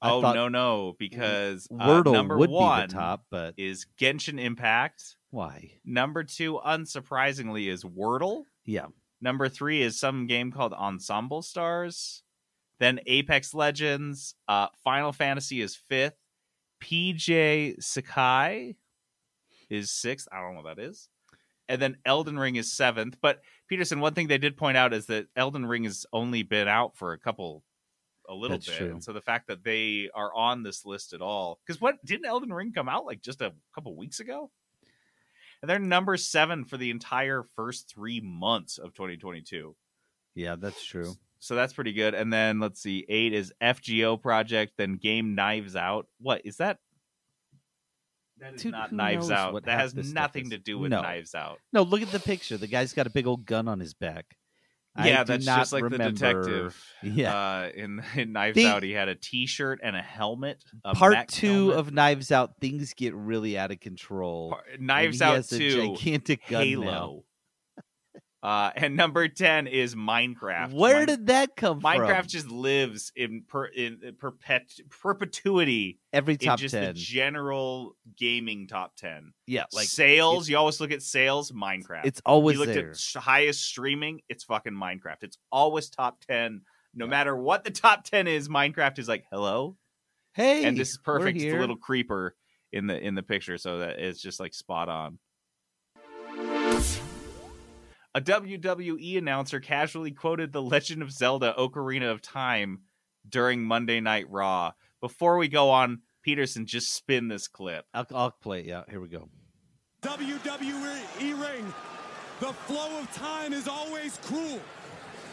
I 0.00 0.10
oh 0.10 0.20
no, 0.20 0.48
no, 0.48 0.94
because 0.96 1.66
uh, 1.76 1.86
Wordle 1.88 2.12
number 2.12 2.38
would 2.38 2.50
be 2.50 2.54
the 2.54 2.56
one 2.56 2.88
top, 2.88 3.24
but- 3.28 3.54
is 3.56 3.86
Genshin 4.00 4.40
Impact. 4.40 5.16
Why? 5.30 5.72
Number 5.84 6.22
two, 6.22 6.60
unsurprisingly, 6.64 7.68
is 7.68 7.82
Wordle. 7.82 8.44
Yeah. 8.64 8.86
Number 9.20 9.48
three 9.48 9.82
is 9.82 9.98
some 9.98 10.28
game 10.28 10.52
called 10.52 10.72
Ensemble 10.72 11.42
Stars. 11.42 12.22
Then 12.78 13.00
Apex 13.06 13.54
Legends. 13.54 14.36
Uh, 14.46 14.68
Final 14.84 15.12
Fantasy 15.12 15.60
is 15.60 15.74
fifth. 15.88 16.14
PJ 16.80 17.80
Sekai 17.80 18.76
is 19.70 19.90
sixth. 19.92 20.28
I 20.32 20.40
don't 20.40 20.54
know 20.54 20.62
what 20.62 20.76
that 20.76 20.82
is. 20.82 21.08
And 21.68 21.80
then 21.80 21.96
Elden 22.04 22.38
Ring 22.38 22.56
is 22.56 22.72
seventh. 22.76 23.16
But 23.22 23.40
Peterson, 23.68 24.00
one 24.00 24.14
thing 24.14 24.26
they 24.26 24.38
did 24.38 24.56
point 24.56 24.76
out 24.76 24.92
is 24.92 25.06
that 25.06 25.28
Elden 25.36 25.64
Ring 25.66 25.84
has 25.84 26.04
only 26.12 26.42
been 26.42 26.68
out 26.68 26.96
for 26.96 27.12
a 27.12 27.18
couple, 27.18 27.62
a 28.28 28.34
little 28.34 28.56
That's 28.56 28.66
bit. 28.66 28.76
true. 28.76 28.90
And 28.90 29.04
so 29.04 29.12
the 29.12 29.20
fact 29.20 29.46
that 29.46 29.62
they 29.62 30.10
are 30.14 30.34
on 30.34 30.64
this 30.64 30.84
list 30.84 31.12
at 31.12 31.22
all, 31.22 31.60
because 31.64 31.80
what 31.80 32.04
didn't 32.04 32.26
Elden 32.26 32.52
Ring 32.52 32.72
come 32.72 32.88
out 32.88 33.06
like 33.06 33.22
just 33.22 33.40
a 33.40 33.52
couple 33.74 33.96
weeks 33.96 34.18
ago? 34.18 34.50
And 35.62 35.70
they're 35.70 35.78
number 35.78 36.16
seven 36.16 36.64
for 36.64 36.76
the 36.76 36.90
entire 36.90 37.44
first 37.54 37.88
three 37.88 38.20
months 38.20 38.78
of 38.78 38.94
2022. 38.94 39.76
Yeah, 40.34 40.56
that's 40.58 40.84
true. 40.84 41.14
So 41.38 41.54
that's 41.54 41.72
pretty 41.72 41.92
good. 41.92 42.14
And 42.14 42.32
then 42.32 42.60
let's 42.60 42.82
see, 42.82 43.04
eight 43.08 43.32
is 43.32 43.52
FGO 43.62 44.20
Project, 44.20 44.74
then 44.76 44.96
Game 44.96 45.34
Knives 45.34 45.76
Out. 45.76 46.06
What 46.18 46.42
is 46.44 46.56
that? 46.56 46.78
That 48.40 48.54
is 48.54 48.62
Dude, 48.62 48.72
not 48.72 48.92
Knives 48.92 49.30
Out. 49.30 49.64
That 49.64 49.78
has 49.80 49.94
nothing 49.94 50.50
to 50.50 50.58
do 50.58 50.78
with 50.78 50.90
No. 50.90 51.02
Knives 51.02 51.34
Out. 51.34 51.58
No, 51.72 51.82
look 51.82 52.02
at 52.02 52.10
the 52.10 52.20
picture. 52.20 52.56
The 52.56 52.66
guy's 52.66 52.92
got 52.92 53.06
a 53.06 53.10
big 53.10 53.26
old 53.26 53.44
gun 53.46 53.68
on 53.68 53.80
his 53.80 53.94
back. 53.94 54.36
Yeah, 54.98 55.22
do 55.22 55.32
that's 55.34 55.46
not 55.46 55.58
just 55.58 55.72
like 55.72 55.88
the 55.88 55.98
detective. 55.98 56.84
Yeah. 57.02 57.34
Uh, 57.34 57.70
in, 57.74 58.02
in 58.16 58.32
Knives 58.32 58.56
The- 58.56 58.66
Out, 58.66 58.82
he 58.82 58.90
had 58.92 59.08
a 59.08 59.14
T-shirt 59.14 59.80
and 59.82 59.94
a 59.94 60.02
helmet. 60.02 60.64
A 60.84 60.94
Part 60.94 61.12
mech 61.12 61.28
two 61.28 61.68
helmet. 61.70 61.76
of 61.78 61.92
Knives 61.94 62.32
Out, 62.32 62.54
things 62.60 62.92
get 62.94 63.14
really 63.14 63.56
out 63.56 63.70
of 63.70 63.78
control. 63.80 64.56
and 64.72 64.86
Knives 64.86 65.22
Out 65.22 65.44
2, 65.48 65.94
gigantic 65.96 66.40
gun 66.48 66.62
Halo. 66.64 67.24
Uh, 68.42 68.70
and 68.76 68.96
number 68.96 69.28
ten 69.28 69.66
is 69.66 69.94
Minecraft. 69.94 70.72
Where 70.72 70.98
Min- 70.98 71.06
did 71.06 71.26
that 71.26 71.56
come 71.56 71.80
Minecraft 71.80 72.20
from? 72.20 72.26
just 72.26 72.50
lives 72.50 73.12
in 73.14 73.44
per, 73.46 73.66
in 73.66 73.98
perpet 74.18 74.72
perpetuity 74.88 75.98
Every 76.12 76.36
top 76.36 76.58
in 76.58 76.62
just 76.62 76.74
10. 76.74 76.84
the 76.84 76.92
general 76.94 77.96
gaming 78.16 78.66
top 78.66 78.96
ten. 78.96 79.32
Yeah, 79.46 79.64
like, 79.72 79.88
sales. 79.88 80.48
You 80.48 80.56
always 80.56 80.80
look 80.80 80.90
at 80.90 81.02
sales. 81.02 81.52
Minecraft. 81.52 82.04
It's 82.04 82.22
always 82.24 82.54
you 82.54 82.60
looked 82.60 82.74
there. 82.74 82.90
at 82.90 83.22
highest 83.22 83.62
streaming. 83.64 84.20
It's 84.28 84.44
fucking 84.44 84.72
Minecraft. 84.74 85.22
It's 85.22 85.38
always 85.52 85.90
top 85.90 86.20
ten. 86.26 86.62
No 86.94 87.06
matter 87.06 87.36
what 87.36 87.62
the 87.64 87.70
top 87.70 88.04
ten 88.04 88.26
is, 88.26 88.48
Minecraft 88.48 88.98
is 88.98 89.08
like 89.08 89.24
hello. 89.30 89.76
Hey, 90.32 90.64
and 90.64 90.76
this 90.76 90.90
is 90.90 90.98
perfect. 90.98 91.38
It's 91.38 91.54
little 91.54 91.76
creeper 91.76 92.34
in 92.72 92.86
the 92.86 92.98
in 92.98 93.14
the 93.14 93.22
picture, 93.22 93.58
so 93.58 93.78
that 93.78 93.98
it's 93.98 94.20
just 94.20 94.40
like 94.40 94.54
spot 94.54 94.88
on. 94.88 95.18
A 98.12 98.20
WWE 98.20 99.18
announcer 99.18 99.60
casually 99.60 100.10
quoted 100.10 100.52
The 100.52 100.62
Legend 100.62 101.00
of 101.00 101.12
Zelda 101.12 101.54
Ocarina 101.56 102.10
of 102.10 102.20
Time 102.20 102.80
during 103.28 103.62
Monday 103.62 104.00
Night 104.00 104.28
Raw. 104.28 104.72
Before 105.00 105.36
we 105.38 105.46
go 105.46 105.70
on, 105.70 106.00
Peterson, 106.22 106.66
just 106.66 106.92
spin 106.92 107.28
this 107.28 107.46
clip. 107.46 107.86
I'll, 107.94 108.06
I'll 108.12 108.30
play 108.32 108.60
it. 108.60 108.66
Yeah, 108.66 108.82
here 108.90 109.00
we 109.00 109.06
go. 109.06 109.28
WWE 110.02 111.22
E 111.22 111.34
ring. 111.34 111.72
The 112.40 112.52
flow 112.52 112.98
of 112.98 113.12
time 113.14 113.52
is 113.52 113.68
always 113.68 114.18
cruel. 114.24 114.60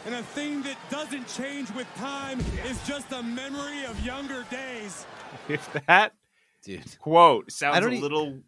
And 0.06 0.14
a 0.14 0.22
thing 0.22 0.62
that 0.62 0.76
doesn't 0.88 1.26
change 1.26 1.72
with 1.72 1.92
time 1.96 2.38
is 2.64 2.80
just 2.86 3.10
a 3.10 3.22
memory 3.22 3.84
of 3.86 4.00
younger 4.04 4.44
days. 4.50 5.06
If 5.48 5.70
that 5.86 6.14
Dude. 6.62 6.98
quote 7.00 7.50
sounds 7.52 7.76
a 7.76 7.80
don't 7.82 7.94
e- 7.94 8.00
little 8.00 8.40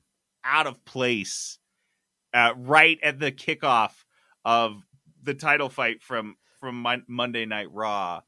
out 0.45 0.67
of 0.67 0.83
place 0.87 1.59
uh, 2.33 2.55
right 2.57 2.99
at 3.03 3.19
the 3.19 3.31
kickoff 3.33 3.91
of 4.45 4.83
the 5.23 5.35
title 5.35 5.69
fight 5.69 6.03
from 6.03 6.37
from 6.61 6.81
Mon- 6.83 7.05
Monday 7.09 7.47
Night 7.47 7.69
Raw, 7.73 8.21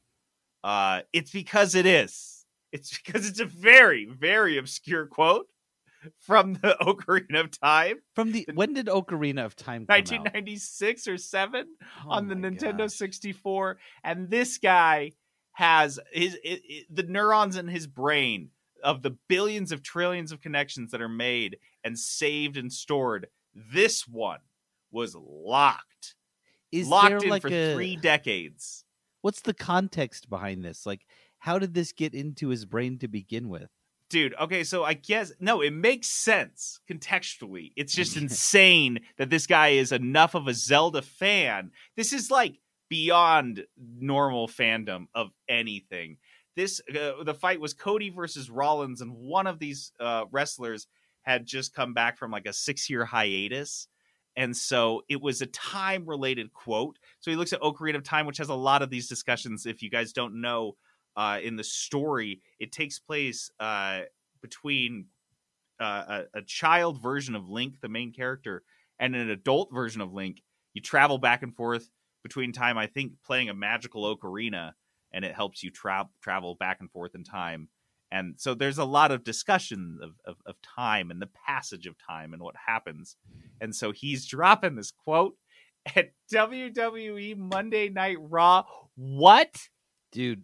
uh, 0.63 1.01
it's 1.11 1.31
because 1.31 1.75
it 1.75 1.85
is. 1.85 2.45
It's 2.71 2.97
because 2.97 3.27
it's 3.29 3.39
a 3.39 3.45
very 3.45 4.05
very 4.05 4.57
obscure 4.57 5.05
quote 5.05 5.47
from 6.19 6.53
the 6.55 6.75
Ocarina 6.81 7.39
of 7.39 7.51
Time. 7.59 7.97
From 8.15 8.31
the 8.31 8.47
when 8.53 8.73
did 8.73 8.87
Ocarina 8.87 9.45
of 9.45 9.55
Time 9.55 9.85
1996 9.87 11.07
or 11.07 11.17
7 11.17 11.67
Oh 12.05 12.09
on 12.11 12.27
the 12.27 12.35
Nintendo 12.35 12.89
64 12.91 13.77
and 14.03 14.29
this 14.29 14.57
guy 14.57 15.11
has 15.53 15.99
his 16.11 16.33
it, 16.43 16.61
it- 16.65 16.85
the 16.95 17.03
neurons 17.03 17.55
in 17.57 17.67
his 17.67 17.87
brain 17.87 18.49
of 18.83 19.01
the 19.01 19.11
billions 19.29 19.71
of 19.71 19.81
trillions 19.81 20.31
of 20.33 20.41
connections 20.41 20.91
that 20.91 21.01
are 21.01 21.07
made 21.07 21.57
and 21.85 21.97
saved 21.97 22.57
and 22.57 22.73
stored, 22.73 23.27
this 23.53 24.05
one 24.07 24.39
was 24.93 25.15
locked. 25.15 26.15
Is 26.71 26.87
locked 26.87 27.23
in 27.23 27.29
like 27.29 27.41
for 27.41 27.49
a- 27.49 27.73
three 27.73 27.95
decades. 27.95 28.85
What's 29.21 29.41
the 29.41 29.53
context 29.53 30.29
behind 30.29 30.63
this? 30.63 30.85
Like, 30.85 31.05
how 31.39 31.59
did 31.59 31.73
this 31.73 31.91
get 31.91 32.13
into 32.13 32.49
his 32.49 32.65
brain 32.65 32.97
to 32.99 33.07
begin 33.07 33.49
with? 33.49 33.69
Dude, 34.09 34.35
okay, 34.39 34.63
so 34.63 34.83
I 34.83 34.93
guess 34.93 35.31
no, 35.39 35.61
it 35.61 35.73
makes 35.73 36.07
sense 36.07 36.79
contextually. 36.89 37.71
It's 37.75 37.93
just 37.95 38.15
insane 38.17 38.99
that 39.17 39.29
this 39.29 39.47
guy 39.47 39.69
is 39.69 39.91
enough 39.91 40.35
of 40.35 40.47
a 40.47 40.53
Zelda 40.53 41.01
fan. 41.01 41.71
This 41.95 42.13
is 42.13 42.29
like 42.29 42.59
beyond 42.89 43.65
normal 43.77 44.47
fandom 44.47 45.07
of 45.15 45.31
anything. 45.49 46.17
This 46.55 46.79
uh, 46.89 47.23
the 47.23 47.33
fight 47.33 47.59
was 47.59 47.73
Cody 47.73 48.09
versus 48.09 48.49
Rollins, 48.49 49.01
and 49.01 49.15
one 49.15 49.47
of 49.47 49.57
these 49.57 49.91
uh, 49.99 50.25
wrestlers 50.31 50.87
had 51.23 51.47
just 51.47 51.73
come 51.73 51.93
back 51.93 52.17
from 52.17 52.29
like 52.29 52.45
a 52.45 52.53
six 52.53 52.89
year 52.89 53.05
hiatus. 53.05 53.87
And 54.35 54.55
so 54.55 55.03
it 55.09 55.21
was 55.21 55.41
a 55.41 55.45
time 55.47 56.05
related 56.05 56.53
quote. 56.53 56.97
So 57.19 57.29
he 57.29 57.37
looks 57.37 57.53
at 57.53 57.61
Ocarina 57.61 57.95
of 57.95 58.03
Time, 58.03 58.25
which 58.25 58.39
has 58.39 58.49
a 58.49 58.55
lot 58.55 58.81
of 58.81 58.89
these 58.89 59.07
discussions. 59.07 59.65
If 59.65 59.83
you 59.83 59.89
guys 59.89 60.13
don't 60.13 60.41
know, 60.41 60.75
uh, 61.15 61.39
in 61.43 61.55
the 61.55 61.63
story, 61.63 62.41
it 62.59 62.71
takes 62.71 62.99
place 62.99 63.51
uh, 63.59 64.01
between 64.41 65.05
uh, 65.79 66.23
a, 66.33 66.39
a 66.39 66.41
child 66.41 67.01
version 67.01 67.35
of 67.35 67.49
Link, 67.49 67.81
the 67.81 67.89
main 67.89 68.11
character, 68.11 68.63
and 68.99 69.15
an 69.15 69.29
adult 69.29 69.69
version 69.73 70.01
of 70.01 70.13
Link. 70.13 70.41
You 70.73 70.81
travel 70.81 71.17
back 71.17 71.43
and 71.43 71.55
forth 71.55 71.89
between 72.23 72.51
time, 72.51 72.77
I 72.77 72.87
think, 72.87 73.13
playing 73.25 73.49
a 73.49 73.53
magical 73.53 74.03
ocarina, 74.03 74.73
and 75.11 75.23
it 75.23 75.35
helps 75.35 75.61
you 75.61 75.69
tra- 75.69 76.09
travel 76.21 76.55
back 76.55 76.77
and 76.79 76.89
forth 76.89 77.13
in 77.15 77.23
time. 77.23 77.69
And 78.13 78.35
so 78.37 78.53
there's 78.53 78.77
a 78.77 78.85
lot 78.85 79.09
of 79.09 79.23
discussion 79.23 79.97
of, 80.03 80.11
of, 80.23 80.35
of 80.45 80.55
time 80.61 81.09
and 81.09 81.19
the 81.19 81.29
passage 81.47 81.87
of 81.87 81.95
time 81.97 82.31
and 82.31 82.43
what 82.43 82.53
happens. 82.67 83.17
And 83.59 83.75
so 83.75 83.91
he's 83.91 84.27
dropping 84.27 84.75
this 84.75 84.91
quote 84.91 85.35
at 85.95 86.11
WWE 86.31 87.35
Monday 87.35 87.89
Night 87.89 88.17
Raw. 88.19 88.65
What? 88.95 89.67
Dude, 90.11 90.43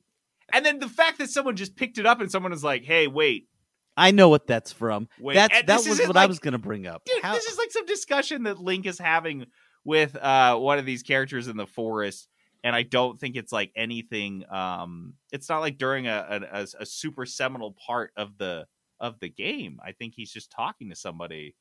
And 0.52 0.66
then 0.66 0.80
the 0.80 0.90
fact 0.90 1.20
that 1.20 1.30
someone 1.30 1.56
just 1.56 1.76
picked 1.76 2.00
it 2.00 2.08
up 2.08 2.20
and 2.22 2.32
someone 2.32 2.52
was 2.52 2.64
like, 2.64 2.86
hey, 2.86 3.06
wait, 3.06 3.48
I 3.96 4.10
know 4.12 4.30
what 4.30 4.48
that's 4.48 4.72
from. 4.72 5.08
Wait, 5.20 5.36
that's 5.36 5.62
that 5.68 5.88
was 5.88 6.00
what 6.08 6.18
I 6.18 6.26
was 6.26 6.40
going 6.40 6.54
to 6.54 6.58
bring 6.58 6.88
up. 6.88 7.04
dude, 7.06 7.22
How- 7.22 7.34
this 7.34 7.46
is 7.46 7.58
like 7.58 7.72
some 7.72 7.86
discussion 7.86 8.44
that 8.44 8.58
Link 8.58 8.88
is 8.88 8.98
having 8.98 9.46
with 9.86 10.16
uh 10.16 10.56
one 10.58 10.80
of 10.80 10.86
these 10.86 11.04
characters 11.04 11.48
in 11.48 11.56
the 11.56 11.68
forest, 11.68 12.28
and 12.64 12.76
I 12.76 12.84
don't 12.84 13.20
think 13.20 13.36
it's 13.36 13.52
like 13.52 13.72
anything. 13.76 14.44
Um, 14.50 15.14
it's 15.32 15.50
not 15.50 15.60
like 15.60 15.78
during 15.78 16.08
a 16.08 16.48
a, 16.52 16.68
a, 16.80 16.86
super 16.86 17.26
seminal 17.26 17.76
part 17.86 18.12
of 18.18 18.38
the 18.38 18.66
of 19.00 19.20
the 19.20 19.30
game. 19.30 19.80
I 19.84 19.94
think 19.94 20.14
he's 20.16 20.32
just 20.32 20.52
talking 20.52 20.90
to 20.90 20.96
somebody. 20.96 21.56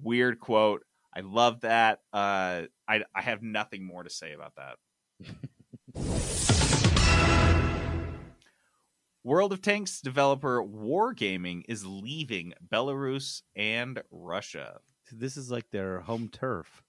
Weird 0.00 0.40
quote. 0.40 0.84
I 1.14 1.20
love 1.20 1.60
that. 1.60 2.00
Uh, 2.12 2.62
I 2.88 3.02
I 3.14 3.22
have 3.22 3.42
nothing 3.42 3.84
more 3.84 4.02
to 4.02 4.10
say 4.10 4.32
about 4.32 4.54
that. 4.56 4.76
World 9.24 9.52
of 9.52 9.62
Tanks 9.62 10.00
developer 10.00 10.60
Wargaming 10.64 11.62
is 11.68 11.86
leaving 11.86 12.54
Belarus 12.72 13.42
and 13.54 14.02
Russia. 14.10 14.80
this 15.12 15.36
is 15.36 15.48
like 15.48 15.70
their 15.70 16.00
home 16.00 16.28
turf. 16.28 16.82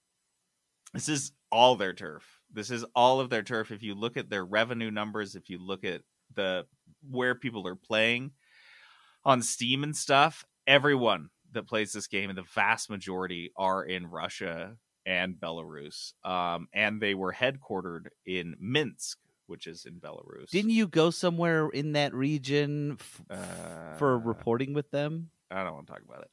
This 0.92 1.08
is 1.08 1.32
all 1.52 1.76
their 1.76 1.92
turf. 1.92 2.40
This 2.54 2.70
is 2.70 2.84
all 2.94 3.20
of 3.20 3.28
their 3.30 3.42
turf. 3.42 3.70
If 3.70 3.82
you 3.82 3.94
look 3.94 4.16
at 4.16 4.30
their 4.30 4.44
revenue 4.44 4.90
numbers, 4.90 5.34
if 5.34 5.50
you 5.50 5.58
look 5.58 5.84
at 5.84 6.02
the 6.34 6.66
where 7.10 7.34
people 7.34 7.66
are 7.66 7.74
playing 7.76 8.30
on 9.24 9.42
Steam 9.42 9.82
and 9.82 9.96
stuff, 9.96 10.44
everyone 10.66 11.30
that 11.52 11.66
plays 11.66 11.92
this 11.92 12.06
game, 12.06 12.30
and 12.30 12.38
the 12.38 12.44
vast 12.54 12.88
majority 12.90 13.52
are 13.56 13.84
in 13.84 14.06
Russia 14.06 14.76
and 15.06 15.34
Belarus. 15.34 16.12
Um, 16.24 16.68
and 16.72 17.00
they 17.00 17.14
were 17.14 17.32
headquartered 17.32 18.06
in 18.26 18.56
Minsk, 18.58 19.18
which 19.46 19.66
is 19.66 19.84
in 19.84 19.94
Belarus. 20.00 20.48
Didn't 20.50 20.70
you 20.70 20.86
go 20.88 21.10
somewhere 21.10 21.68
in 21.68 21.92
that 21.92 22.14
region 22.14 22.96
f- 22.98 23.20
Uh, 23.30 23.96
for 23.98 24.18
reporting 24.18 24.74
with 24.74 24.90
them? 24.90 25.30
I 25.50 25.62
don't 25.62 25.74
want 25.74 25.86
to 25.86 25.92
talk 25.92 26.02
about 26.08 26.22
it. 26.22 26.30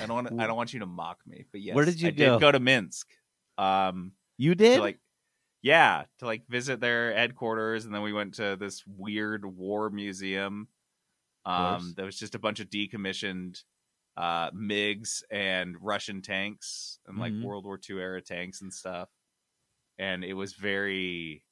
I 0.00 0.06
don't 0.06 0.14
want. 0.14 0.40
I 0.40 0.46
don't 0.48 0.56
want 0.56 0.72
you 0.74 0.80
to 0.80 0.86
mock 0.86 1.18
me. 1.26 1.46
But 1.50 1.60
yes, 1.62 1.74
Where 1.74 1.84
did 1.84 2.00
you 2.00 2.08
I 2.08 2.10
go? 2.12 2.32
Did 2.34 2.40
go 2.40 2.52
to 2.52 2.60
Minsk. 2.60 3.08
Um, 3.56 4.12
You 4.36 4.54
did? 4.54 4.80
like, 4.80 4.98
yeah, 5.62 6.04
to 6.18 6.26
like 6.26 6.46
visit 6.48 6.80
their 6.80 7.12
headquarters, 7.14 7.84
and 7.84 7.94
then 7.94 8.02
we 8.02 8.12
went 8.12 8.34
to 8.34 8.56
this 8.56 8.86
weird 8.86 9.44
war 9.44 9.90
museum. 9.90 10.68
Um, 11.46 11.94
there 11.96 12.06
was 12.06 12.18
just 12.18 12.34
a 12.36 12.38
bunch 12.40 12.60
of 12.60 12.70
decommissioned 12.70 13.64
uh, 14.16 14.50
MiGs 14.52 15.22
and 15.30 15.76
Russian 15.80 16.22
tanks 16.22 17.00
and 17.06 17.18
like 17.18 17.34
Mhm. 17.34 17.40
World 17.40 17.64
War 17.66 17.78
II 17.78 18.00
era 18.00 18.22
tanks 18.22 18.62
and 18.62 18.72
stuff. 18.74 19.10
And 19.98 20.24
it 20.24 20.34
was 20.34 20.54
very, 20.54 21.44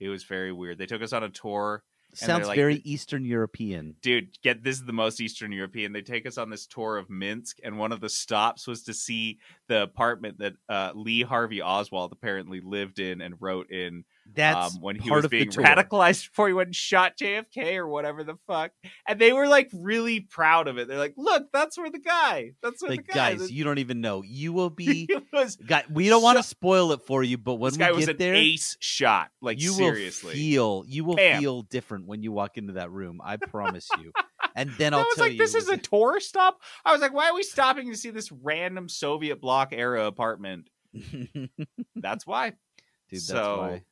it 0.00 0.08
was 0.10 0.24
very 0.24 0.52
weird. 0.52 0.78
They 0.78 0.86
took 0.86 1.02
us 1.02 1.12
on 1.12 1.24
a 1.24 1.30
tour. 1.30 1.84
Sounds 2.14 2.46
like, 2.46 2.56
very 2.56 2.76
Eastern 2.84 3.24
European. 3.24 3.94
dude 4.02 4.36
get 4.42 4.62
this 4.62 4.76
is 4.76 4.84
the 4.84 4.92
most 4.92 5.20
eastern 5.20 5.50
european 5.50 5.92
they 5.92 6.02
take 6.02 6.26
us 6.26 6.36
on 6.36 6.50
this 6.50 6.66
tour 6.66 6.98
of 6.98 7.08
minsk 7.08 7.58
and 7.64 7.78
one 7.78 7.92
of 7.92 8.00
the 8.00 8.08
stops 8.08 8.66
was 8.66 8.82
to 8.82 8.92
see 8.92 9.38
the 9.68 9.82
apartment 9.82 10.38
that 10.38 10.52
uh, 10.68 10.92
lee 10.94 11.22
harvey 11.22 11.62
oswald 11.62 12.12
apparently 12.12 12.60
lived 12.60 12.98
in 12.98 13.20
and 13.20 13.34
wrote 13.40 13.70
in 13.70 14.04
That's 14.34 14.76
um, 14.76 14.82
when 14.82 14.96
he 14.96 15.08
part 15.08 15.22
was 15.22 15.30
being 15.30 15.50
radicalized 15.50 16.28
before 16.28 16.48
he 16.48 16.54
went 16.54 16.68
and 16.68 16.76
shot 16.76 17.14
jfk 17.20 17.76
or 17.76 17.86
whatever 17.86 18.24
the 18.24 18.36
fuck 18.46 18.72
and 19.06 19.18
they 19.18 19.32
were 19.32 19.46
like 19.46 19.70
really 19.74 20.20
proud 20.20 20.68
of 20.68 20.78
it 20.78 20.88
they're 20.88 20.98
like 20.98 21.14
look 21.16 21.46
that's 21.52 21.76
where 21.76 21.90
the 21.90 21.98
guy 21.98 22.52
that's 22.62 22.82
where 22.82 22.92
Like, 22.92 23.06
the 23.06 23.12
guy 23.12 23.22
guys, 23.36 23.50
you 23.50 23.64
don't 23.64 23.78
even 23.78 24.00
know. 24.00 24.22
You 24.22 24.52
will 24.52 24.70
be. 24.82 25.08
Was 25.32 25.56
guy, 25.56 25.84
we 25.90 26.08
don't 26.08 26.22
want 26.22 26.38
to 26.38 26.42
spoil 26.42 26.92
it 26.92 27.02
for 27.02 27.22
you, 27.22 27.38
but 27.38 27.54
when 27.54 27.70
this 27.70 27.78
guy 27.78 27.90
we 27.90 27.96
was 27.96 28.06
get 28.06 28.12
an 28.12 28.18
there, 28.18 28.34
ace 28.34 28.76
shot 28.80 29.30
like 29.40 29.60
you 29.60 29.72
seriously 29.72 30.28
will 30.28 30.34
feel 30.34 30.84
you 30.86 31.04
will 31.04 31.16
Bam. 31.16 31.40
feel 31.40 31.62
different 31.62 32.06
when 32.06 32.22
you 32.22 32.32
walk 32.32 32.56
into 32.58 32.74
that 32.74 32.90
room. 32.90 33.20
I 33.22 33.36
promise 33.36 33.88
you. 34.00 34.12
And 34.54 34.68
then 34.76 34.92
I 34.92 34.98
I'll 34.98 35.04
was 35.04 35.14
tell 35.14 35.24
like, 35.24 35.32
you, 35.32 35.38
this 35.38 35.54
is 35.54 35.68
a 35.68 35.78
tour 35.78 36.20
stop. 36.20 36.60
I 36.84 36.92
was 36.92 37.00
like, 37.00 37.14
why 37.14 37.30
are 37.30 37.34
we 37.34 37.42
stopping 37.42 37.90
to 37.90 37.96
see 37.96 38.10
this 38.10 38.30
random 38.30 38.86
Soviet 38.86 39.40
bloc 39.40 39.70
era 39.72 40.04
apartment? 40.04 40.68
That's 41.96 42.26
why. 42.26 42.50
Dude, 43.08 43.20
that's 43.20 43.26
so, 43.28 43.58
why. 43.58 43.82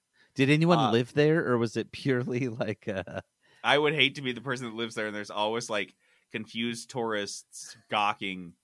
Did 0.40 0.48
anyone 0.48 0.78
uh, 0.78 0.90
live 0.90 1.12
there, 1.12 1.46
or 1.46 1.58
was 1.58 1.76
it 1.76 1.92
purely 1.92 2.48
like 2.64 2.88
uh 2.88 3.20
I 3.62 3.76
would 3.76 3.92
hate 3.94 4.14
to 4.14 4.22
be 4.22 4.32
the 4.32 4.40
person 4.40 4.64
that 4.64 4.74
lives 4.74 4.94
there, 4.94 5.06
and 5.06 5.14
there's 5.14 5.30
always 5.30 5.68
like 5.68 5.94
confused 6.32 6.88
tourists 6.88 7.76
gawking 7.90 8.54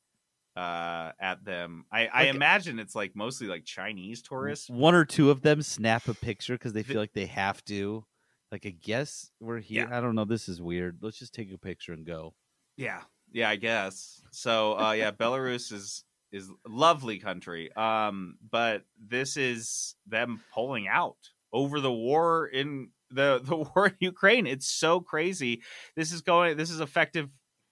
uh, 0.56 1.12
at 1.20 1.44
them. 1.44 1.84
I, 1.92 2.06
I 2.06 2.24
imagine 2.28 2.78
it's 2.78 2.94
like 2.94 3.14
mostly 3.14 3.46
like 3.46 3.66
Chinese 3.66 4.22
tourists. 4.22 4.70
one 4.70 4.94
or 4.94 5.04
two 5.04 5.30
of 5.30 5.42
them 5.42 5.60
snap 5.60 6.08
a 6.08 6.14
picture 6.14 6.54
because 6.54 6.72
they 6.72 6.82
feel 6.82 6.98
like 6.98 7.12
they 7.12 7.26
have 7.26 7.62
to? 7.66 8.06
Like, 8.50 8.64
I 8.64 8.70
guess 8.70 9.30
we're 9.38 9.60
here. 9.60 9.86
I 9.92 10.00
don't 10.00 10.14
know. 10.14 10.24
This 10.24 10.48
is 10.48 10.62
weird. 10.62 11.00
Let's 11.02 11.18
just 11.18 11.34
take 11.34 11.52
a 11.52 11.58
picture 11.58 11.92
and 11.92 12.06
go. 12.06 12.32
Yeah, 12.78 13.02
yeah, 13.32 13.50
I 13.50 13.56
guess. 13.56 14.22
So, 14.30 14.78
uh, 14.78 14.92
yeah, 14.92 15.10
Belarus 15.10 15.74
is 15.74 16.04
is 16.32 16.48
lovely 16.66 17.18
country. 17.18 17.74
Um, 17.76 18.38
but 18.50 18.84
this 18.98 19.36
is 19.36 19.94
them 20.06 20.42
pulling 20.54 20.88
out 20.88 21.18
over 21.52 21.81
the 21.81 21.93
war 21.93 22.47
in 22.47 22.90
the 23.10 23.40
the 23.44 23.56
war 23.56 23.89
in 23.89 23.97
Ukraine. 24.01 24.47
It's 24.47 24.66
so 24.66 25.01
crazy. 25.01 25.62
This 25.94 26.12
is 26.12 26.23
going. 26.23 26.56
This 26.56 26.70
is 26.70 26.81
effective 26.81 27.28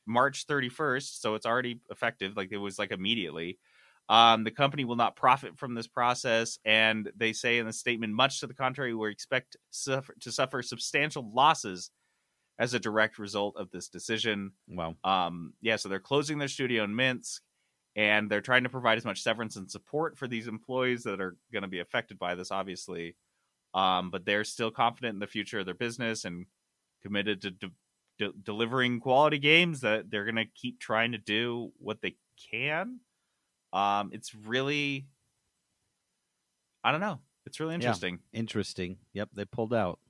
March 0.07 0.47
thirty 0.47 0.69
first, 0.69 1.23
so 1.23 1.35
it's 1.35 1.47
already 1.47 1.81
effective. 1.91 2.37
Like 2.37 2.53
it 2.53 2.59
was 2.59 2.79
like 2.79 2.93
immediately. 2.93 3.59
Um, 4.09 4.45
the 4.45 4.51
company 4.51 4.85
will 4.85 4.97
not 4.97 5.17
profit 5.17 5.59
from 5.59 5.75
this 5.75 5.87
process, 5.87 6.59
and 6.65 7.11
they 7.17 7.33
say 7.33 7.59
in 7.59 7.65
the 7.65 7.73
statement, 7.73 8.13
much 8.13 8.41
to 8.41 8.47
the 8.47 8.53
contrary, 8.53 8.95
we 8.95 9.11
expect 9.11 9.57
suffer, 9.71 10.15
to 10.21 10.31
suffer 10.31 10.61
substantial 10.61 11.33
losses 11.33 11.91
as 12.59 12.75
a 12.75 12.79
direct 12.79 13.19
result 13.19 13.57
of 13.57 13.71
this 13.71 13.89
decision. 13.89 14.53
Wow. 14.69 14.95
Um, 15.05 15.55
yeah, 15.63 15.77
so 15.77 15.89
they're 15.89 16.01
closing 16.01 16.39
their 16.39 16.49
studio 16.49 16.85
in 16.85 16.95
Minsk, 16.95 17.43
and 17.97 18.31
they're 18.31 18.43
trying 18.43 18.65
to 18.65 18.69
provide 18.69 18.99
as 18.99 19.07
much 19.07 19.23
severance 19.23 19.57
and 19.57 19.71
support 19.71 20.19
for 20.19 20.29
these 20.29 20.49
employees 20.49 21.05
that 21.05 21.21
are 21.21 21.37
going 21.51 21.63
to 21.63 21.69
be 21.69 21.81
affected 21.81 22.19
by 22.19 22.35
this, 22.35 22.51
obviously. 22.51 23.17
Um, 23.75 24.11
but 24.11 24.25
they're 24.25 24.45
still 24.45 24.71
confident 24.71 25.15
in 25.15 25.19
the 25.21 25.27
future 25.27 25.59
of 25.59 25.67
their 25.67 25.75
business 25.75 26.25
and 26.25 26.47
committed 27.03 27.43
to 27.43 27.51
de- 27.51 27.73
de- 28.19 28.33
delivering 28.45 29.01
quality 29.01 29.39
games 29.39 29.81
that 29.81 30.11
they're 30.11 30.25
going 30.25 30.37
to 30.37 30.47
keep 30.47 30.79
trying 30.81 31.13
to 31.13 31.19
do 31.19 31.73
what 31.79 32.01
they 32.01 32.17
can. 32.51 33.01
Um, 33.73 34.11
it's 34.13 34.33
really, 34.35 35.09
I 36.83 36.93
don't 36.93 37.01
know. 37.01 37.21
It's 37.47 37.61
really 37.61 37.73
Yeah. 37.73 37.77
interesting. 37.77 38.21
Interesting. 38.33 38.99
Yep, 39.13 39.31
they 39.35 39.45
pulled 39.45 39.75
out. 39.75 40.01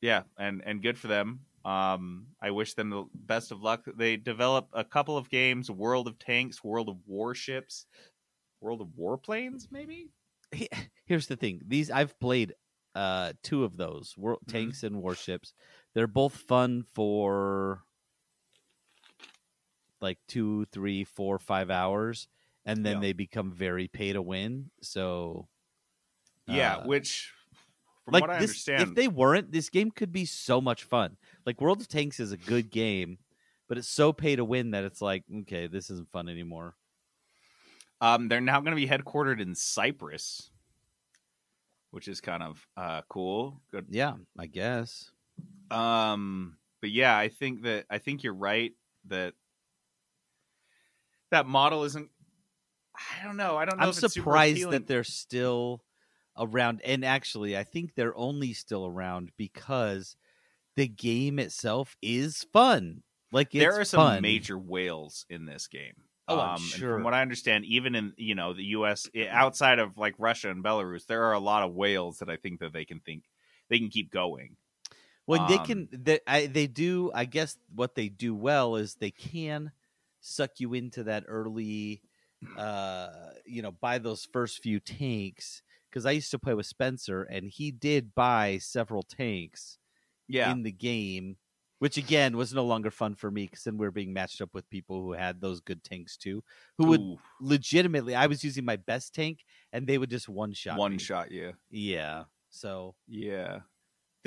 Yeah, 0.00 0.24
and 0.36 0.62
and 0.64 0.82
good 0.82 0.98
for 0.98 1.06
them. 1.06 1.46
Um, 1.64 2.26
I 2.40 2.50
wish 2.50 2.74
them 2.74 2.90
the 2.90 3.04
best 3.14 3.52
of 3.52 3.62
luck. 3.62 3.84
They 3.94 4.16
develop 4.16 4.68
a 4.72 4.84
couple 4.84 5.16
of 5.16 5.30
games: 5.30 5.70
World 5.70 6.08
of 6.08 6.18
Tanks, 6.18 6.64
World 6.64 6.88
of 6.88 6.98
Warships, 7.06 7.86
World 8.60 8.80
of 8.80 8.88
Warplanes, 8.88 9.70
maybe. 9.70 10.10
Here's 11.06 11.28
the 11.28 11.36
thing. 11.36 11.62
These 11.66 11.90
I've 11.90 12.18
played 12.18 12.54
uh 12.94 13.32
two 13.42 13.64
of 13.64 13.76
those, 13.76 14.16
World 14.16 14.40
Mm-hmm. 14.46 14.52
Tanks 14.52 14.82
and 14.82 15.02
Warships. 15.02 15.54
They're 15.94 16.06
both 16.06 16.36
fun 16.36 16.82
for 16.84 17.84
like 20.00 20.18
two, 20.28 20.64
three, 20.66 21.04
four, 21.04 21.38
five 21.38 21.70
hours, 21.70 22.28
and 22.64 22.84
then 22.84 22.98
Yeah. 22.98 23.00
they 23.00 23.12
become 23.12 23.52
very 23.52 23.88
pay 23.88 24.12
to 24.12 24.22
win. 24.22 24.70
So 24.82 25.48
Yeah, 26.46 26.76
uh, 26.76 26.82
which 26.82 27.32
from 28.04 28.14
like 28.14 28.20
what 28.20 28.30
I 28.30 28.38
this, 28.38 28.40
understand, 28.40 28.92
if 28.92 28.94
they 28.94 29.08
weren't, 29.08 29.52
this 29.52 29.70
game 29.70 29.90
could 29.90 30.12
be 30.12 30.24
so 30.24 30.60
much 30.60 30.84
fun. 30.84 31.16
Like 31.46 31.60
World 31.60 31.80
of 31.80 31.88
Tanks 31.88 32.20
is 32.20 32.32
a 32.32 32.36
good 32.36 32.70
game, 32.70 33.18
but 33.68 33.78
it's 33.78 33.88
so 33.88 34.12
pay 34.12 34.36
to 34.36 34.44
win 34.44 34.72
that 34.72 34.84
it's 34.84 35.00
like, 35.00 35.24
okay, 35.42 35.66
this 35.66 35.90
isn't 35.90 36.10
fun 36.10 36.28
anymore. 36.28 36.76
um, 38.00 38.28
they're 38.28 38.40
now 38.40 38.60
going 38.60 38.76
to 38.76 38.76
be 38.76 38.88
headquartered 38.88 39.40
in 39.40 39.54
Cyprus, 39.54 40.50
which 41.92 42.08
is 42.08 42.20
kind 42.20 42.42
of 42.42 42.66
uh, 42.76 43.02
cool. 43.08 43.60
Good. 43.70 43.86
Yeah, 43.90 44.14
I 44.36 44.46
guess. 44.46 45.10
Um, 45.70 46.56
but 46.80 46.90
yeah, 46.90 47.16
I 47.16 47.28
think 47.28 47.62
that 47.62 47.86
I 47.88 47.98
think 47.98 48.24
you're 48.24 48.34
right 48.34 48.72
that 49.06 49.34
that 51.30 51.46
model 51.46 51.84
isn't. 51.84 52.10
I 52.94 53.24
don't 53.24 53.36
know. 53.36 53.56
I 53.56 53.64
don't 53.64 53.78
know. 53.78 53.86
I'm 53.86 53.92
surprised 53.92 54.68
that 54.70 54.86
they're 54.86 55.04
still 55.04 55.82
around. 56.38 56.80
And 56.84 57.04
actually, 57.04 57.56
I 57.56 57.64
think 57.64 57.94
they're 57.94 58.16
only 58.16 58.52
still 58.52 58.86
around 58.86 59.30
because 59.36 60.16
the 60.76 60.88
game 60.88 61.38
itself 61.38 61.96
is 62.02 62.44
fun. 62.52 63.02
Like 63.32 63.54
it's 63.54 63.62
there 63.62 63.80
are 63.80 63.84
some 63.84 64.00
fun. 64.00 64.22
major 64.22 64.58
whales 64.58 65.24
in 65.30 65.46
this 65.46 65.66
game. 65.66 65.94
Oh, 66.28 66.40
I'm 66.40 66.72
sure. 66.72 66.88
From 66.90 67.02
what 67.02 67.14
I 67.14 67.22
understand, 67.22 67.64
even 67.64 67.94
in 67.94 68.14
you 68.16 68.34
know 68.34 68.52
the 68.54 68.64
U.S. 68.66 69.08
outside 69.28 69.78
of 69.78 69.98
like 69.98 70.14
Russia 70.18 70.50
and 70.50 70.64
Belarus, 70.64 71.06
there 71.06 71.24
are 71.24 71.32
a 71.32 71.40
lot 71.40 71.62
of 71.64 71.74
whales 71.74 72.18
that 72.18 72.30
I 72.30 72.36
think 72.36 72.60
that 72.60 72.72
they 72.72 72.84
can 72.84 73.00
think 73.00 73.24
they 73.68 73.78
can 73.78 73.90
keep 73.90 74.10
going. 74.10 74.56
They 75.46 75.58
Um, 75.58 75.58
can, 75.58 75.88
they, 75.92 76.20
I, 76.26 76.46
they 76.46 76.66
do. 76.66 77.10
I 77.14 77.24
guess 77.24 77.56
what 77.74 77.94
they 77.94 78.08
do 78.08 78.34
well 78.34 78.76
is 78.76 78.94
they 78.96 79.10
can 79.10 79.72
suck 80.20 80.60
you 80.60 80.74
into 80.74 81.04
that 81.04 81.24
early, 81.26 82.02
uh, 82.54 83.30
you 83.46 83.62
know, 83.62 83.72
buy 83.72 83.98
those 83.98 84.26
first 84.26 84.62
few 84.62 84.78
tanks. 84.80 85.62
Because 85.88 86.06
I 86.06 86.12
used 86.12 86.30
to 86.30 86.38
play 86.38 86.54
with 86.54 86.66
Spencer, 86.66 87.22
and 87.22 87.50
he 87.50 87.70
did 87.70 88.14
buy 88.14 88.58
several 88.58 89.02
tanks, 89.02 89.78
Yeah. 90.28 90.56
in 90.56 90.62
the 90.64 90.72
game, 90.72 91.38
which 91.82 91.96
again 91.96 92.36
was 92.36 92.54
no 92.54 92.64
longer 92.64 92.92
fun 92.92 93.12
for 93.12 93.28
me 93.28 93.42
because 93.42 93.64
then 93.64 93.76
we 93.76 93.84
are 93.84 93.90
being 93.90 94.12
matched 94.12 94.40
up 94.40 94.50
with 94.54 94.70
people 94.70 95.02
who 95.02 95.10
had 95.10 95.40
those 95.40 95.58
good 95.58 95.82
tanks 95.82 96.16
too, 96.16 96.40
who 96.78 96.84
would 96.84 97.00
Ooh. 97.00 97.18
legitimately. 97.40 98.14
I 98.14 98.28
was 98.28 98.44
using 98.44 98.64
my 98.64 98.76
best 98.76 99.16
tank, 99.16 99.44
and 99.72 99.84
they 99.84 99.98
would 99.98 100.08
just 100.08 100.28
one 100.28 100.52
shot. 100.52 100.78
One 100.78 100.92
me. 100.92 100.98
shot, 100.98 101.32
yeah, 101.32 101.50
Yeah. 101.70 102.22
So 102.50 102.94
yeah. 103.08 103.62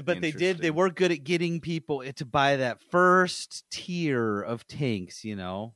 but 0.03 0.19
they 0.19 0.31
did. 0.31 0.57
They 0.57 0.69
were 0.69 0.89
good 0.89 1.13
at 1.13 1.23
getting 1.23 1.61
people 1.61 2.01
eh, 2.01 2.11
to 2.17 2.25
buy 2.25 2.57
that 2.57 2.81
first 2.91 3.63
tier 3.71 4.41
of 4.41 4.67
tanks. 4.67 5.23
You 5.23 5.37
know. 5.37 5.75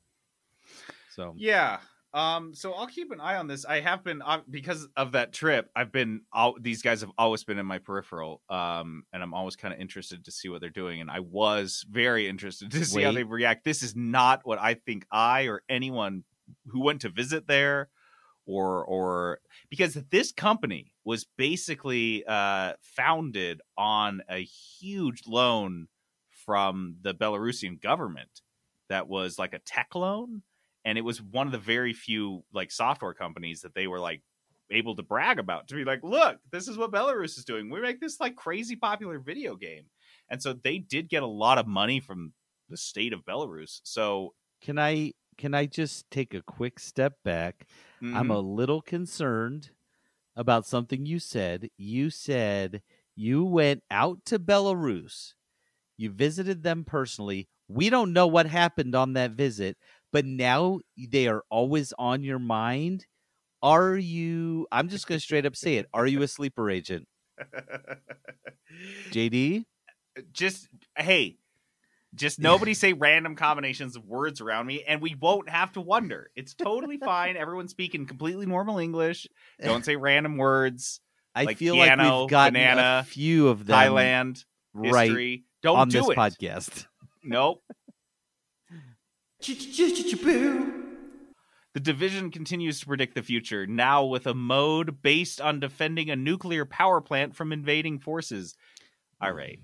So 1.16 1.34
Yeah. 1.38 1.80
Um. 2.14 2.54
So 2.54 2.74
I'll 2.74 2.88
keep 2.88 3.12
an 3.12 3.22
eye 3.22 3.36
on 3.36 3.48
this. 3.48 3.66
I 3.66 3.82
have 3.82 4.04
been 4.04 4.22
uh, 4.22 4.42
because 4.50 4.88
of 4.98 5.12
that 5.14 5.32
trip. 5.32 5.70
I've 5.76 5.92
been. 5.92 6.22
All, 6.34 6.56
these 6.60 6.82
guys 6.82 7.02
have 7.02 7.12
always 7.18 7.44
been 7.44 7.60
in 7.60 7.66
my 7.66 7.80
peripheral. 7.80 8.42
Um. 8.50 9.04
And 9.14 9.22
I'm 9.22 9.34
always 9.34 9.56
kind 9.56 9.74
of 9.74 9.80
interested 9.80 10.26
to 10.26 10.32
see 10.32 10.50
what 10.50 10.62
they're 10.62 10.70
doing. 10.70 11.02
And 11.02 11.12
I 11.12 11.20
was 11.20 11.86
very 11.90 12.28
interested 12.28 12.72
to 12.72 12.86
see 12.86 13.04
how 13.04 13.12
they 13.12 13.24
react. 13.24 13.64
This 13.64 13.84
is 13.84 13.96
not 13.96 14.42
what 14.44 14.60
I 14.60 14.74
think 14.74 15.06
I 15.12 15.44
or 15.44 15.64
anyone 15.70 16.24
who 16.68 16.82
went 16.82 17.02
to 17.02 17.10
visit 17.10 17.48
there, 17.48 17.90
or 18.46 18.84
or 18.84 19.40
because 19.70 19.94
this 20.10 20.32
company 20.32 20.92
was 21.06 21.26
basically 21.38 22.24
uh 22.26 22.74
founded 22.82 23.62
on 23.78 24.22
a 24.30 24.44
huge 24.44 25.24
loan 25.28 25.88
from 26.46 26.96
the 27.02 27.14
Belarusian 27.14 27.80
government 27.80 28.42
that 28.90 29.08
was 29.08 29.38
like 29.38 29.54
a 29.54 29.60
tech 29.60 29.94
loan 29.94 30.42
and 30.90 30.98
it 30.98 31.04
was 31.04 31.22
one 31.22 31.48
of 31.48 31.54
the 31.54 31.60
very 31.60 31.94
few 31.94 32.44
like 32.54 32.72
software 32.72 33.14
companies 33.14 33.62
that 33.62 33.76
they 33.76 33.88
were 33.88 34.00
like 34.00 34.24
able 34.72 34.96
to 34.96 35.04
brag 35.04 35.40
about 35.40 35.68
to 35.68 35.76
be 35.76 35.84
like 35.86 36.04
look 36.04 36.40
this 36.52 36.68
is 36.68 36.78
what 36.78 36.92
belarus 36.92 37.38
is 37.38 37.46
doing 37.46 37.70
we 37.70 37.82
make 37.82 38.00
this 38.00 38.20
like 38.20 38.36
crazy 38.36 38.76
popular 38.76 39.20
video 39.20 39.56
game 39.56 39.90
and 40.30 40.42
so 40.44 40.54
they 40.54 40.78
did 40.80 41.10
get 41.10 41.24
a 41.24 41.28
lot 41.28 41.58
of 41.58 41.68
money 41.68 42.00
from 42.00 42.34
the 42.70 42.78
state 42.78 43.14
of 43.14 43.26
belarus 43.26 43.82
so 43.84 44.36
can 44.62 44.78
I 44.80 45.14
can 45.38 45.54
I 45.54 45.66
just 45.66 46.10
take 46.12 46.34
a 46.34 46.42
quick 46.42 46.80
step 46.80 47.16
back? 47.24 47.68
I'm 48.12 48.30
Mhm. 48.30 48.32
a 48.32 48.40
little 48.40 48.82
concerned 48.82 49.72
about 50.36 50.66
something 50.68 51.06
you 51.06 51.20
said. 51.20 51.70
You 51.78 52.10
said 52.12 52.84
you 53.16 53.46
went 53.46 53.84
out 53.92 54.26
to 54.28 54.40
Belarus. 54.40 55.34
You 55.98 56.12
visited 56.12 56.64
them 56.64 56.86
personally. 56.86 57.50
We 57.68 57.90
don't 57.90 58.14
know 58.14 58.28
what 58.28 58.48
happened 58.48 58.96
on 58.96 59.14
that 59.14 59.32
visit, 59.32 59.78
but 60.12 60.26
now 60.26 60.80
they 60.98 61.28
are 61.28 61.44
always 61.50 61.94
on 61.98 62.24
your 62.24 62.40
mind. 62.40 63.06
Are 63.62 63.96
you 63.96 64.68
I'm 64.72 64.90
just 64.90 65.08
going 65.08 65.20
to 65.20 65.24
straight 65.24 65.46
up 65.46 65.56
say 65.56 65.76
it. 65.76 65.88
Are 65.94 66.08
you 66.08 66.22
a 66.22 66.28
sleeper 66.28 66.70
agent? 66.70 67.08
JD? 69.12 69.66
Uh, 70.18 70.22
just 70.32 70.68
hey 70.98 71.38
just 72.16 72.40
nobody 72.40 72.74
say 72.76 72.94
random 72.94 73.36
combinations 73.36 73.96
of 73.96 74.06
words 74.06 74.42
around 74.42 74.66
me 74.66 74.84
and 74.88 75.02
we 75.02 75.16
won't 75.16 75.50
have 75.50 75.72
to 75.74 75.82
wonder 75.82 76.32
it's 76.36 76.54
totally 76.54 76.98
fine 76.98 77.38
everyone's 77.38 77.72
speaking 77.72 78.06
completely 78.06 78.46
normal 78.46 78.80
english 78.80 79.28
don't 79.62 79.86
say 79.86 79.96
random 79.96 80.38
words 80.38 81.00
I 81.36 81.44
like 81.44 81.58
feel 81.58 81.78
like 81.78 81.90
piano, 81.90 82.22
we've 82.22 82.30
gotten 82.30 82.54
banana 82.54 83.02
a 83.02 83.04
few 83.04 83.50
of 83.50 83.66
them 83.66 83.78
thailand 83.78 84.44
right 84.74 85.08
history 85.08 85.44
don't 85.62 85.78
on 85.78 85.90
do 85.90 86.00
this 86.00 86.10
it 86.10 86.18
podcast. 86.18 86.86
nope 87.24 87.64
The 91.74 91.80
division 91.80 92.32
continues 92.32 92.80
to 92.80 92.86
predict 92.88 93.16
the 93.16 93.22
future, 93.22 93.68
now 93.68 94.04
with 94.04 94.26
a 94.28 94.34
mode 94.34 95.02
based 95.02 95.40
on 95.40 95.60
defending 95.60 96.10
a 96.10 96.16
nuclear 96.16 96.66
power 96.66 97.00
plant 97.00 97.36
from 97.36 97.54
invading 97.54 98.00
forces. 98.00 98.56
All 99.22 99.32
right. 99.32 99.60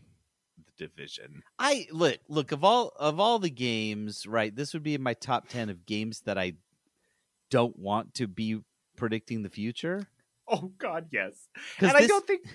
The 0.58 0.88
division. 0.88 1.42
I 1.58 1.88
look 1.92 2.20
look 2.30 2.52
of 2.52 2.64
all 2.64 2.94
of 3.00 3.20
all 3.20 3.40
the 3.40 3.50
games, 3.50 4.26
right? 4.28 4.56
This 4.56 4.74
would 4.74 4.84
be 4.84 4.96
in 4.96 5.02
my 5.02 5.14
top 5.14 5.50
ten 5.50 5.70
of 5.70 5.86
games 5.86 6.22
that 6.22 6.38
I 6.38 6.54
don't 7.50 7.78
want 7.78 8.14
to 8.16 8.28
be 8.28 8.60
predicting 8.96 9.44
the 9.44 9.50
future. 9.50 10.08
Oh 10.48 10.72
God, 10.78 11.08
yes. 11.12 11.34
And 11.80 11.92
I 11.92 12.06
don't 12.06 12.28
think 12.28 12.46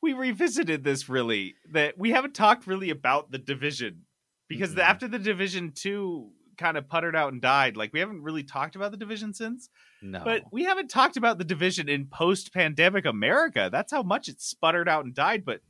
we 0.00 0.12
revisited 0.12 0.84
this 0.84 1.08
really. 1.08 1.56
That 1.72 1.98
we 1.98 2.12
haven't 2.12 2.34
talked 2.34 2.66
really 2.66 2.90
about 2.90 3.32
the 3.32 3.38
division 3.38 4.06
because 4.48 4.74
the, 4.74 4.84
after 4.84 5.08
the 5.08 5.18
division 5.18 5.72
two 5.74 6.30
kind 6.60 6.76
of 6.76 6.88
puttered 6.88 7.16
out 7.16 7.32
and 7.32 7.42
died, 7.42 7.76
like 7.76 7.92
we 7.92 7.98
haven't 8.00 8.22
really 8.22 8.44
talked 8.44 8.76
about 8.76 8.92
the 8.92 8.96
division 8.96 9.34
since. 9.34 9.68
No, 10.02 10.22
But 10.24 10.44
we 10.52 10.62
haven't 10.64 10.88
talked 10.90 11.16
about 11.16 11.38
the 11.38 11.44
division 11.44 11.88
in 11.88 12.06
post-pandemic 12.06 13.04
America. 13.04 13.68
That's 13.72 13.90
how 13.92 14.02
much 14.04 14.28
it 14.28 14.40
sputtered 14.40 14.88
out 14.88 15.04
and 15.04 15.14
died. 15.14 15.44
But 15.44 15.60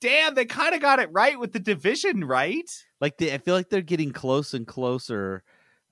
damn, 0.00 0.34
they 0.34 0.44
kind 0.44 0.74
of 0.74 0.80
got 0.80 0.98
it 1.00 1.08
right 1.12 1.38
with 1.40 1.52
the 1.52 1.58
division, 1.58 2.22
right? 2.24 2.70
like 3.00 3.16
they, 3.18 3.32
I 3.34 3.38
feel 3.38 3.54
like 3.54 3.68
they're 3.70 3.82
getting 3.82 4.12
close 4.12 4.54
and 4.54 4.66
closer. 4.66 5.42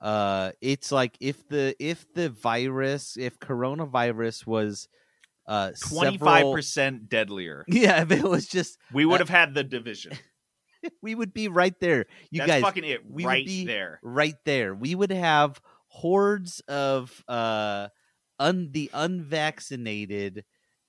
Uh, 0.01 0.53
it's 0.61 0.93
like 0.93 1.17
if 1.21 1.49
the 1.49 1.75
if 1.79 2.05
the 2.15 2.29
virus, 2.29 3.17
if 3.19 3.39
coronavirus 3.39 4.47
was 4.47 4.89
uh 5.47 5.73
Twenty-five 5.89 6.39
several- 6.39 6.55
percent 6.55 7.09
deadlier. 7.09 7.65
Yeah, 7.69 8.03
if 8.03 8.11
it 8.13 8.23
was 8.25 8.47
just 8.47 8.79
We 8.93 9.05
would 9.07 9.17
uh, 9.21 9.25
have 9.25 9.29
had 9.31 9.55
the 9.55 9.65
division. 9.65 10.13
we 11.03 11.15
would 11.15 11.33
be 11.33 11.49
right 11.49 11.79
there. 11.81 12.07
You 12.31 12.41
That's 12.41 12.51
guys, 12.51 12.63
fucking 12.63 12.85
it, 12.85 13.01
we 13.09 13.25
right 13.25 13.41
would 13.41 13.47
be 13.47 13.67
there. 13.67 14.01
right 14.03 14.37
there. 14.45 14.75
We 14.75 14.95
would 14.95 15.13
have 15.13 15.61
hordes 15.89 16.61
of 16.69 17.25
uh, 17.29 17.89
un 18.39 18.71
the 18.73 18.91
unvaccinated, 18.93 20.45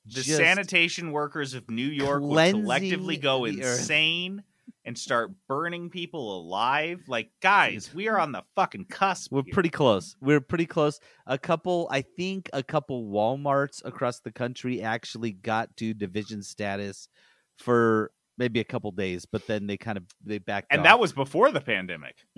The 0.06 0.24
sanitation 0.24 1.12
workers 1.12 1.54
of 1.54 1.70
New 1.70 1.88
York 1.88 2.22
would 2.24 2.52
collectively 2.52 3.18
go 3.18 3.46
insane 3.46 4.44
and 4.84 4.98
start 4.98 5.32
burning 5.48 5.90
people 5.90 6.40
alive. 6.40 7.02
Like, 7.08 7.32
guys, 7.42 7.92
we 7.94 8.08
are 8.08 8.20
on 8.20 8.32
the 8.32 8.44
fucking 8.56 8.86
cusp. 8.86 9.32
We're 9.32 9.44
here. 9.44 9.54
pretty 9.54 9.70
close. 9.70 10.16
We're 10.22 10.42
pretty 10.42 10.68
close. 10.68 11.00
A 11.26 11.38
couple, 11.38 11.88
I 11.92 12.02
think, 12.02 12.50
a 12.54 12.64
couple 12.64 13.06
WalMarts 13.06 13.84
across 13.84 14.20
the 14.20 14.32
country 14.32 14.82
actually 14.82 15.32
got 15.32 15.76
to 15.78 15.94
division 15.94 16.44
status 16.44 17.10
for 17.58 18.12
maybe 18.38 18.60
a 18.60 18.64
couple 18.64 18.92
days, 18.92 19.26
but 19.26 19.46
then 19.48 19.68
they 19.68 19.78
kind 19.78 19.98
of 19.98 20.04
they 20.24 20.38
backed 20.38 20.68
and 20.72 20.82
off. 20.82 20.86
that 20.86 21.00
was 21.00 21.14
before 21.14 21.52
the 21.52 21.62
pandemic. 21.62 22.16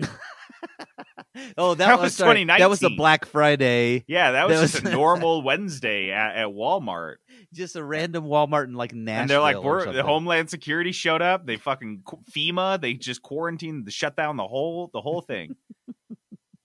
oh 1.56 1.74
that, 1.74 1.86
that 1.86 1.98
was 1.98 2.04
was 2.04 2.14
sorry, 2.14 2.44
That 2.44 2.70
was 2.70 2.82
a 2.82 2.90
Black 2.90 3.26
Friday. 3.26 4.04
Yeah, 4.06 4.32
that 4.32 4.48
was, 4.48 4.72
just 4.72 4.84
a 4.84 4.90
normal 4.92 5.42
Wednesday 5.42 6.10
at, 6.10 6.36
at 6.36 6.46
Walmart. 6.48 7.16
just 7.52 7.76
a 7.76 7.84
random 7.84 8.24
Walmart 8.24 8.64
in 8.64 8.74
like 8.74 8.94
Nashville. 8.94 9.20
and 9.20 9.30
they're 9.30 9.40
like, 9.40 9.62
we're, 9.62 9.92
the. 9.92 10.02
Homeland 10.02 10.50
Security 10.50 10.92
showed 10.92 11.22
up. 11.22 11.46
They 11.46 11.56
fucking 11.56 12.02
FEMA. 12.30 12.80
They 12.80 12.94
just 12.94 13.22
quarantined, 13.22 13.86
the 13.86 13.90
shut 13.90 14.16
down 14.16 14.36
the 14.36 14.46
whole 14.46 14.90
the 14.92 15.00
whole 15.00 15.20
thing. 15.20 15.56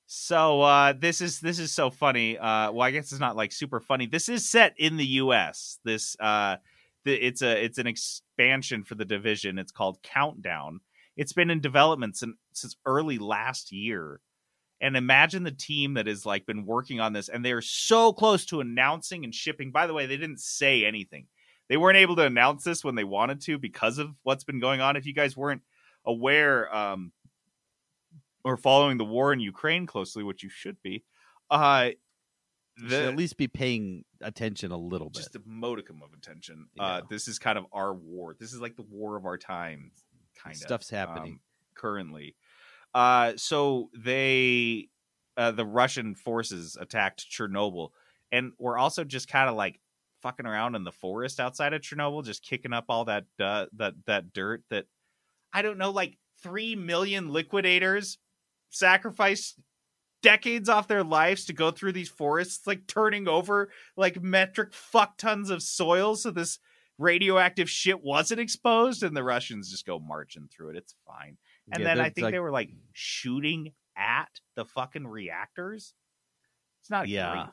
so 0.05 0.61
uh, 0.61 0.93
this 0.93 1.21
is 1.21 1.39
this 1.39 1.59
is 1.59 1.71
so 1.71 1.89
funny. 1.89 2.37
Uh, 2.37 2.71
well, 2.71 2.81
I 2.81 2.91
guess 2.91 3.11
it's 3.11 3.21
not 3.21 3.35
like 3.35 3.51
super 3.51 3.79
funny. 3.79 4.05
This 4.05 4.29
is 4.29 4.49
set 4.49 4.73
in 4.77 4.97
the 4.97 5.05
U.S. 5.05 5.79
This 5.83 6.15
uh, 6.19 6.57
the, 7.05 7.13
it's 7.13 7.41
a 7.41 7.63
it's 7.63 7.77
an 7.77 7.87
expansion 8.37 8.83
for 8.83 8.95
the 8.95 9.05
division. 9.05 9.59
It's 9.59 9.71
called 9.71 10.01
Countdown. 10.03 10.79
It's 11.15 11.33
been 11.33 11.49
in 11.49 11.61
development 11.61 12.17
since 12.17 12.35
since 12.53 12.75
early 12.85 13.17
last 13.17 13.71
year, 13.71 14.19
And 14.83 14.97
imagine 14.97 15.43
the 15.43 15.51
team 15.51 15.93
that 15.93 16.07
has 16.07 16.25
like 16.25 16.45
been 16.45 16.65
working 16.65 16.99
on 16.99 17.13
this 17.13 17.29
and 17.29 17.43
they're 17.43 17.61
so 17.61 18.11
close 18.11 18.45
to 18.47 18.59
announcing 18.59 19.23
and 19.23 19.33
shipping. 19.33 19.71
By 19.71 19.87
the 19.87 19.93
way, 19.93 20.07
they 20.07 20.17
didn't 20.17 20.41
say 20.41 20.83
anything. 20.83 21.27
They 21.69 21.77
weren't 21.77 21.97
able 21.97 22.17
to 22.17 22.25
announce 22.25 22.65
this 22.65 22.83
when 22.83 22.95
they 22.95 23.05
wanted 23.05 23.39
to 23.43 23.57
because 23.57 23.97
of 23.97 24.13
what's 24.23 24.43
been 24.43 24.59
going 24.59 24.81
on. 24.81 24.97
If 24.97 25.05
you 25.05 25.13
guys 25.13 25.37
weren't 25.37 25.61
aware 26.05 26.75
um, 26.75 27.13
or 28.43 28.57
following 28.57 28.97
the 28.97 29.05
war 29.05 29.31
in 29.31 29.39
Ukraine 29.39 29.85
closely, 29.85 30.21
which 30.21 30.43
you 30.43 30.49
should 30.49 30.75
be, 30.83 31.05
uh, 31.49 31.91
You 32.77 32.89
should 32.89 33.05
at 33.05 33.15
least 33.15 33.37
be 33.37 33.47
paying 33.47 34.03
attention 34.21 34.71
a 34.71 34.77
little 34.77 35.09
bit. 35.09 35.17
just 35.17 35.35
a 35.35 35.41
modicum 35.45 36.01
of 36.01 36.13
attention. 36.13 36.67
Uh, 36.79 37.01
this 37.09 37.27
is 37.27 37.37
kind 37.37 37.57
of 37.57 37.65
our 37.71 37.93
war. 37.93 38.35
This 38.39 38.51
is 38.51 38.59
like 38.59 38.75
the 38.75 38.85
war 38.89 39.15
of 39.15 39.25
our 39.25 39.37
time, 39.37 39.91
kind 40.41 40.55
of 40.55 40.61
Stuff's 40.61 40.89
happening. 40.89 41.39
currently. 41.75 42.35
Uh, 42.93 43.33
so 43.35 43.89
they, 43.95 44.89
uh, 45.37 45.51
the 45.51 45.65
Russian 45.65 46.15
forces 46.15 46.77
attacked 46.79 47.25
Chernobyl, 47.29 47.89
and 48.31 48.53
we're 48.57 48.77
also 48.77 49.03
just 49.03 49.27
kind 49.27 49.49
of 49.49 49.55
like 49.55 49.79
fucking 50.21 50.45
around 50.45 50.75
in 50.75 50.83
the 50.83 50.91
forest 50.91 51.39
outside 51.39 51.73
of 51.73 51.81
Chernobyl, 51.81 52.25
just 52.25 52.43
kicking 52.43 52.73
up 52.73 52.85
all 52.89 53.05
that 53.05 53.25
uh, 53.39 53.65
that 53.73 53.93
that 54.07 54.33
dirt 54.33 54.63
that 54.69 54.85
I 55.51 55.61
don't 55.61 55.77
know, 55.77 55.91
like 55.91 56.17
three 56.41 56.75
million 56.75 57.29
liquidators 57.29 58.17
sacrificed 58.69 59.59
decades 60.23 60.67
off 60.69 60.87
their 60.87 61.03
lives 61.03 61.45
to 61.45 61.53
go 61.53 61.69
through 61.69 61.91
these 61.91 62.09
forests, 62.09 62.65
like 62.65 62.87
turning 62.87 63.27
over 63.27 63.69
like 63.95 64.21
metric 64.23 64.73
fuck 64.73 65.17
tons 65.17 65.51
of 65.51 65.61
soil 65.61 66.15
so 66.15 66.31
this 66.31 66.57
radioactive 66.97 67.69
shit 67.69 68.03
wasn't 68.03 68.39
exposed, 68.39 69.03
and 69.03 69.15
the 69.15 69.23
Russians 69.23 69.69
just 69.69 69.85
go 69.85 69.99
marching 69.99 70.47
through 70.51 70.69
it. 70.71 70.77
It's 70.77 70.95
fine. 71.05 71.37
And 71.71 71.81
Yeah, 71.83 71.95
then 71.95 71.99
I 72.05 72.09
think 72.09 72.31
they 72.31 72.39
were 72.39 72.51
like 72.51 72.71
shooting 72.93 73.73
at 73.95 74.29
the 74.55 74.65
fucking 74.65 75.05
reactors. 75.05 75.93
It's 76.81 76.89
not 76.89 77.07
Yeah. 77.07 77.31
great. 77.31 77.47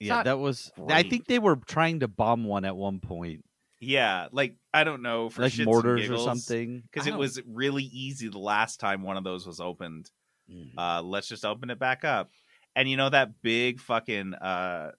It's 0.00 0.08
yeah, 0.08 0.22
that 0.24 0.38
was. 0.38 0.72
I 0.88 1.04
think 1.04 1.26
they 1.26 1.38
were 1.38 1.56
trying 1.56 2.00
to 2.00 2.08
bomb 2.08 2.44
one 2.44 2.64
at 2.64 2.76
one 2.76 2.98
point. 3.00 3.44
Yeah, 3.80 4.28
like 4.32 4.56
I 4.72 4.84
don't 4.84 5.02
know 5.02 5.28
for 5.28 5.42
Like 5.42 5.52
shits 5.52 5.64
mortars 5.66 6.10
or 6.10 6.18
something? 6.18 6.82
because 6.90 7.06
it 7.06 7.14
was 7.14 7.40
really 7.46 7.84
easy 7.84 8.28
the 8.28 8.38
last 8.38 8.80
time 8.80 9.02
one 9.02 9.16
of 9.16 9.24
those 9.24 9.46
was 9.46 9.60
opened. 9.60 10.10
Mm. 10.50 10.70
Uh, 10.76 11.02
let's 11.02 11.28
just 11.28 11.44
open 11.44 11.70
it 11.70 11.78
back 11.78 12.04
up, 12.04 12.30
and 12.76 12.88
you 12.88 12.96
know 12.96 13.08
that 13.08 13.40
big 13.42 13.80
fucking 13.80 14.34
uh, 14.34 14.92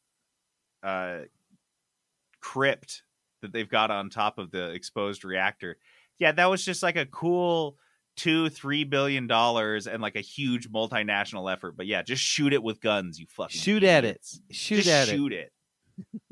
uh, 0.84 1.18
crypt 2.42 3.04
that 3.42 3.52
they've 3.54 3.70
got 3.70 3.92
on 3.92 4.10
top 4.10 4.38
of 4.38 4.52
the 4.52 4.70
exposed 4.72 5.24
reactor. 5.26 5.78
Yeah, 6.18 6.32
that 6.32 6.50
was 6.50 6.64
just 6.64 6.82
like 6.84 6.96
a 6.96 7.06
cool 7.06 7.78
two, 8.18 8.50
three 8.50 8.86
billion 8.86 9.28
dollars 9.28 9.88
and 9.88 10.02
like 10.02 10.16
a 10.16 10.22
huge 10.22 10.70
multinational 10.70 11.52
effort. 11.52 11.76
But 11.78 11.86
yeah, 11.86 12.02
just 12.02 12.24
shoot 12.24 12.54
it 12.54 12.64
with 12.64 12.80
guns, 12.82 13.20
you 13.20 13.26
fucking 13.30 13.60
Shoot 13.60 13.84
at 13.84 14.06
it. 14.06 14.26
Shoot 14.52 14.78
Just 14.78 14.90
at 14.90 15.08
it. 15.10 15.12
shoot 15.12 15.34
it. 15.34 15.52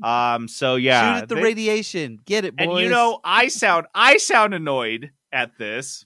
Um. 0.02 0.48
So 0.48 0.76
yeah, 0.76 1.14
Shoot 1.16 1.22
at 1.24 1.28
the 1.28 1.34
they- 1.36 1.42
radiation. 1.42 2.18
Get 2.24 2.44
it, 2.44 2.56
boys. 2.56 2.68
and 2.68 2.78
you 2.80 2.88
know, 2.90 3.20
I 3.24 3.48
sound 3.48 3.86
I 3.94 4.16
sound 4.18 4.54
annoyed 4.54 5.12
at 5.32 5.56
this. 5.58 6.04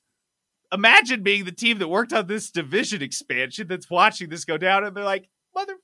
Imagine 0.72 1.22
being 1.22 1.44
the 1.44 1.52
team 1.52 1.78
that 1.78 1.88
worked 1.88 2.12
on 2.12 2.26
this 2.26 2.50
division 2.50 3.02
expansion 3.02 3.66
that's 3.68 3.90
watching 3.90 4.28
this 4.28 4.44
go 4.44 4.58
down, 4.58 4.84
and 4.84 4.96
they're 4.96 5.04
like, 5.04 5.28
motherfuckers. 5.56 5.74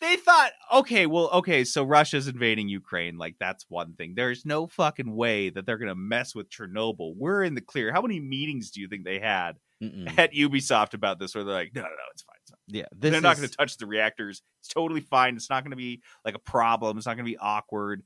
They 0.00 0.16
thought, 0.16 0.50
okay, 0.72 1.06
well, 1.06 1.30
okay, 1.34 1.62
so 1.62 1.84
Russia's 1.84 2.26
invading 2.26 2.68
Ukraine. 2.68 3.16
Like, 3.16 3.36
that's 3.38 3.64
one 3.68 3.94
thing. 3.94 4.14
There's 4.16 4.44
no 4.44 4.66
fucking 4.66 5.14
way 5.14 5.50
that 5.50 5.66
they're 5.66 5.78
going 5.78 5.88
to 5.88 5.94
mess 5.94 6.34
with 6.34 6.50
Chernobyl. 6.50 7.14
We're 7.16 7.44
in 7.44 7.54
the 7.54 7.60
clear. 7.60 7.92
How 7.92 8.02
many 8.02 8.18
meetings 8.18 8.72
do 8.72 8.80
you 8.80 8.88
think 8.88 9.04
they 9.04 9.20
had 9.20 9.58
Mm-mm. 9.80 10.18
at 10.18 10.32
Ubisoft 10.32 10.94
about 10.94 11.20
this 11.20 11.34
where 11.34 11.44
they're 11.44 11.54
like, 11.54 11.72
no, 11.74 11.82
no, 11.82 11.86
no, 11.86 11.94
it's 12.12 12.22
fine. 12.22 12.36
It's 12.42 12.50
fine. 12.50 12.58
Yeah, 12.66 12.84
They're 12.96 13.12
this 13.12 13.22
not 13.22 13.36
going 13.36 13.48
to 13.48 13.56
touch 13.56 13.76
the 13.76 13.86
reactors. 13.86 14.42
It's 14.60 14.68
totally 14.68 15.00
fine. 15.00 15.36
It's 15.36 15.50
not 15.50 15.62
going 15.62 15.70
to 15.70 15.76
be 15.76 16.02
like 16.24 16.34
a 16.34 16.40
problem. 16.40 16.96
It's 16.96 17.06
not 17.06 17.14
going 17.14 17.26
to 17.26 17.30
be 17.30 17.38
awkward. 17.38 18.02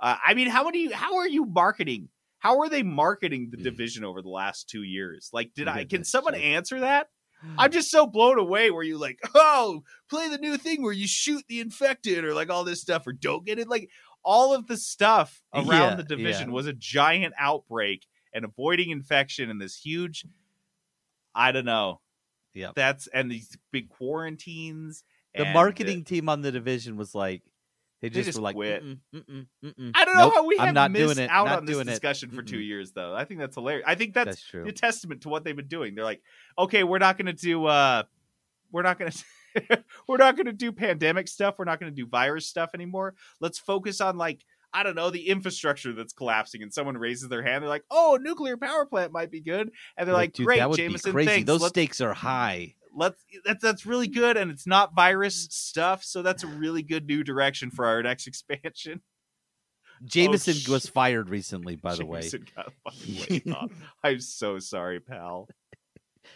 Uh, 0.00 0.16
I 0.24 0.34
mean, 0.34 0.48
how 0.48 0.64
many? 0.64 0.92
How 0.92 1.16
are 1.16 1.28
you 1.28 1.44
marketing? 1.44 2.08
How 2.40 2.60
are 2.60 2.68
they 2.68 2.82
marketing 2.82 3.48
the 3.50 3.58
hmm. 3.58 3.62
division 3.62 4.04
over 4.04 4.20
the 4.22 4.28
last 4.28 4.68
two 4.68 4.82
years? 4.82 5.30
Like, 5.32 5.54
did 5.54 5.68
I? 5.68 5.84
Can 5.84 6.04
someone 6.04 6.34
answer 6.34 6.80
that? 6.80 7.08
Hmm. 7.40 7.54
I'm 7.58 7.70
just 7.70 7.90
so 7.90 8.06
blown 8.06 8.38
away. 8.38 8.70
Where 8.70 8.82
you 8.82 8.98
like, 8.98 9.20
oh, 9.34 9.82
play 10.08 10.28
the 10.28 10.38
new 10.38 10.56
thing 10.56 10.82
where 10.82 10.92
you 10.92 11.06
shoot 11.06 11.44
the 11.48 11.60
infected, 11.60 12.24
or 12.24 12.34
like 12.34 12.50
all 12.50 12.64
this 12.64 12.80
stuff, 12.80 13.06
or 13.06 13.12
don't 13.12 13.46
get 13.46 13.58
it. 13.58 13.68
Like 13.68 13.90
all 14.24 14.54
of 14.54 14.66
the 14.66 14.76
stuff 14.76 15.42
around 15.54 15.68
Yeah, 15.68 15.94
the 15.94 16.02
division 16.02 16.48
yeah. 16.48 16.54
was 16.54 16.66
a 16.66 16.72
giant 16.72 17.34
outbreak 17.38 18.06
and 18.32 18.44
avoiding 18.44 18.90
infection 18.90 19.50
and 19.50 19.60
this 19.60 19.76
huge. 19.76 20.24
I 21.34 21.52
don't 21.52 21.64
know. 21.64 22.00
Yeah, 22.54 22.72
that's 22.74 23.06
and 23.08 23.30
these 23.30 23.56
big 23.70 23.90
quarantines. 23.90 25.04
the 25.34 25.44
and 25.44 25.54
marketing 25.54 26.04
team 26.04 26.28
on 26.28 26.40
the 26.40 26.50
division 26.50 26.96
was 26.96 27.14
like, 27.14 27.42
they 28.00 28.08
They 28.08 28.14
just, 28.14 28.26
just 28.28 28.38
were 28.38 28.42
like, 28.44 28.54
quit. 28.56 28.82
"Mm-mm, 28.84 28.98
mm-mm, 29.14 29.46
mm-mm. 29.64 29.90
I 29.94 30.04
don't 30.04 30.14
know 30.16 30.24
Nope, 30.24 30.34
how 30.34 30.46
we 30.46 30.58
I'm 30.58 30.66
have 30.66 30.74
not 30.74 30.90
missed 30.90 31.14
doing 31.16 31.18
it. 31.26 31.30
out 31.30 31.46
not 31.46 31.58
on 31.58 31.64
this 31.66 31.74
doing 31.76 31.86
it. 31.86 31.90
discussion 31.90 32.30
for 32.30 32.42
two 32.42 32.58
years, 32.60 32.92
though. 32.92 33.14
I 33.14 33.24
think 33.24 33.40
that's 33.40 33.54
hilarious. 33.56 33.84
I 33.86 33.94
think 33.94 34.14
that's, 34.14 34.26
That's 34.26 34.42
true. 34.42 34.66
a 34.66 34.72
testament 34.72 35.22
to 35.22 35.28
what 35.28 35.44
they've 35.44 35.56
been 35.56 35.68
doing. 35.68 35.94
They're 35.94 36.04
like, 36.04 36.22
okay, 36.58 36.82
we're 36.84 36.98
not 36.98 37.16
going 37.18 37.26
to 37.26 37.32
do, 37.32 37.66
uh, 37.66 38.04
we're 38.72 38.82
not 38.82 38.98
going 38.98 39.10
to, 39.60 39.84
we're 40.08 40.16
not 40.16 40.36
going 40.36 40.46
to 40.46 40.52
do 40.52 40.72
pandemic 40.72 41.28
stuff. 41.28 41.56
We're 41.58 41.64
not 41.66 41.78
going 41.80 41.92
to 41.92 41.96
do 41.96 42.06
virus 42.06 42.46
stuff 42.46 42.70
anymore. 42.74 43.14
Let's 43.40 43.58
focus 43.58 44.00
on 44.00 44.16
like, 44.16 44.44
I 44.72 44.84
don't 44.84 44.94
know, 44.94 45.10
the 45.10 45.26
infrastructure 45.28 45.92
that's 45.92 46.12
collapsing. 46.12 46.62
And 46.62 46.72
someone 46.72 46.96
raises 46.96 47.28
their 47.28 47.42
hand. 47.42 47.62
They're 47.62 47.68
like, 47.68 47.84
oh, 47.90 48.14
a 48.16 48.18
nuclear 48.20 48.56
power 48.56 48.86
plant 48.86 49.12
might 49.12 49.30
be 49.30 49.40
good. 49.40 49.72
And 49.96 50.06
they're 50.08 50.14
like, 50.14 50.32
dude, 50.32 50.46
great, 50.46 50.58
that 50.60 50.70
would 50.70 50.76
Jameson, 50.76 51.10
be 51.10 51.12
crazy. 51.12 51.28
thanks. 51.28 51.46
Those 51.48 51.60
Let's- 51.62 51.70
stakes 51.70 52.00
are 52.00 52.14
high. 52.14 52.76
Let's 52.94 53.24
that's 53.44 53.62
that's 53.62 53.86
really 53.86 54.08
good 54.08 54.36
and 54.36 54.50
it's 54.50 54.66
not 54.66 54.94
virus 54.94 55.48
stuff 55.50 56.02
so 56.04 56.22
that's 56.22 56.42
a 56.42 56.46
really 56.46 56.82
good 56.82 57.06
new 57.06 57.22
direction 57.22 57.70
for 57.70 57.86
our 57.86 58.02
next 58.02 58.26
expansion 58.28 59.00
Jameson 60.02 60.54
oh, 60.56 60.60
sh- 60.60 60.68
was 60.68 60.86
fired 60.86 61.28
recently, 61.28 61.76
by 61.76 61.94
the 61.94 62.06
way. 62.06 62.22
Jameson 62.22 62.46
off. 63.54 63.70
i'm 64.02 64.20
so 64.20 64.58
sorry 64.58 65.00
pal 65.00 65.48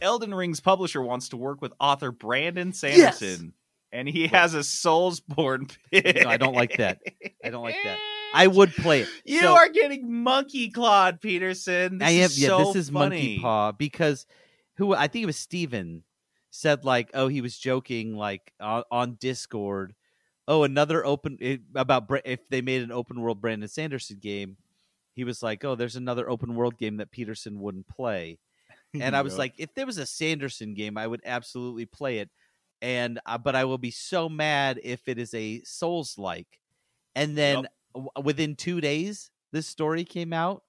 elden 0.00 0.34
ring's 0.34 0.60
publisher 0.60 1.02
wants 1.02 1.28
to 1.30 1.36
work 1.36 1.60
with 1.60 1.72
author 1.80 2.12
brandon 2.12 2.72
sanderson 2.72 3.54
and 3.92 4.08
he 4.08 4.28
has 4.28 4.54
a 4.54 4.60
soulsborne 4.60 5.76
pick. 5.90 6.22
No, 6.22 6.30
I 6.30 6.36
don't 6.36 6.54
like 6.54 6.76
that. 6.76 7.00
I 7.44 7.50
don't 7.50 7.62
like 7.62 7.76
that. 7.84 7.98
I 8.34 8.46
would 8.46 8.72
play 8.72 9.02
it. 9.02 9.08
you 9.24 9.40
So- 9.40 9.54
are 9.54 9.68
getting 9.68 10.12
monkey 10.22 10.70
clawed 10.70 11.20
peterson 11.20 11.98
this 11.98 12.08
I 12.08 12.10
am. 12.12 12.24
is 12.24 12.40
yeah, 12.40 12.48
so 12.48 12.58
this 12.64 12.76
is 12.76 12.90
funny. 12.90 13.16
Monkey 13.16 13.38
Paw 13.40 13.72
because 13.72 14.26
who 14.76 14.94
I 14.94 15.08
think 15.08 15.22
it 15.24 15.26
was 15.26 15.36
Steven 15.36 16.04
said 16.50 16.84
like, 16.84 17.10
oh, 17.14 17.28
he 17.28 17.40
was 17.40 17.56
joking 17.58 18.14
like 18.16 18.52
on, 18.60 18.82
on 18.90 19.14
Discord. 19.20 19.94
Oh, 20.48 20.64
another 20.64 21.04
open 21.06 21.38
it, 21.40 21.60
about 21.76 22.10
if 22.24 22.40
they 22.48 22.60
made 22.60 22.82
an 22.82 22.90
open 22.90 23.20
world 23.20 23.40
Brandon 23.40 23.68
Sanderson 23.68 24.18
game. 24.20 24.56
He 25.14 25.24
was 25.24 25.42
like, 25.42 25.64
oh, 25.64 25.74
there's 25.74 25.96
another 25.96 26.30
open 26.30 26.54
world 26.54 26.78
game 26.78 26.96
that 26.96 27.10
Peterson 27.10 27.60
wouldn't 27.60 27.86
play, 27.88 28.38
and 29.00 29.14
I 29.14 29.22
was 29.22 29.36
like, 29.36 29.54
if 29.58 29.74
there 29.74 29.84
was 29.86 29.98
a 29.98 30.06
Sanderson 30.06 30.72
game, 30.72 30.96
I 30.96 31.06
would 31.06 31.20
absolutely 31.26 31.84
play 31.84 32.18
it, 32.18 32.30
and 32.80 33.20
uh, 33.26 33.36
but 33.36 33.54
I 33.54 33.64
will 33.64 33.76
be 33.78 33.90
so 33.90 34.28
mad 34.28 34.80
if 34.82 35.08
it 35.08 35.18
is 35.18 35.34
a 35.34 35.60
Souls 35.64 36.16
like, 36.16 36.46
and 37.14 37.36
then 37.36 37.54
w- 37.56 37.68
within 38.22 38.56
two 38.56 38.80
days 38.80 39.30
this 39.52 39.66
story 39.66 40.04
came 40.04 40.32
out 40.32 40.62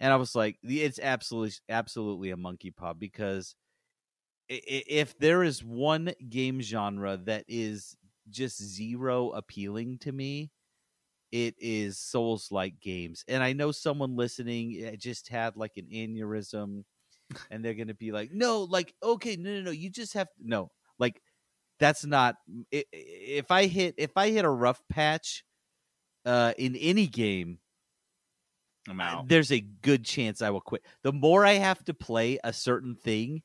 and 0.00 0.12
I 0.12 0.16
was 0.16 0.34
like, 0.34 0.58
it's 0.62 0.98
absolutely, 0.98 1.54
absolutely 1.68 2.30
a 2.30 2.36
monkey 2.36 2.70
paw 2.70 2.94
because 2.94 3.56
if 4.48 5.18
there 5.18 5.42
is 5.42 5.64
one 5.64 6.12
game 6.28 6.60
genre 6.60 7.16
that 7.16 7.44
is 7.48 7.96
just 8.30 8.62
zero 8.62 9.30
appealing 9.30 9.98
to 10.00 10.12
me, 10.12 10.50
it 11.32 11.54
is 11.58 11.98
Souls 11.98 12.52
like 12.52 12.80
games. 12.80 13.24
And 13.28 13.42
I 13.42 13.52
know 13.52 13.72
someone 13.72 14.16
listening 14.16 14.82
eh, 14.84 14.96
just 14.96 15.28
had 15.28 15.56
like 15.56 15.72
an 15.76 15.88
aneurysm 15.92 16.84
and 17.50 17.64
they're 17.64 17.74
to 17.88 17.94
be 17.94 18.12
like, 18.12 18.32
no, 18.32 18.62
like, 18.64 18.94
okay, 19.02 19.36
no, 19.36 19.54
no, 19.56 19.62
no, 19.62 19.70
you 19.72 19.90
just 19.90 20.14
have 20.14 20.28
no, 20.40 20.70
like, 20.98 21.22
that's 21.80 22.04
not, 22.04 22.36
if 22.70 23.50
I 23.50 23.66
hit, 23.66 23.96
if 23.98 24.16
I 24.16 24.30
hit 24.30 24.44
a 24.44 24.50
rough 24.50 24.82
patch 24.88 25.44
uh, 26.24 26.52
in 26.58 26.76
any 26.76 27.06
game, 27.06 27.58
i'm 28.88 29.00
out 29.00 29.28
there's 29.28 29.50
a 29.50 29.60
good 29.60 30.04
chance 30.04 30.42
I 30.42 30.50
will 30.50 30.60
quit. 30.60 30.82
The 31.02 31.12
more 31.12 31.44
I 31.44 31.54
have 31.54 31.82
to 31.84 31.94
play 31.94 32.38
a 32.44 32.52
certain 32.52 32.94
thing, 32.96 33.42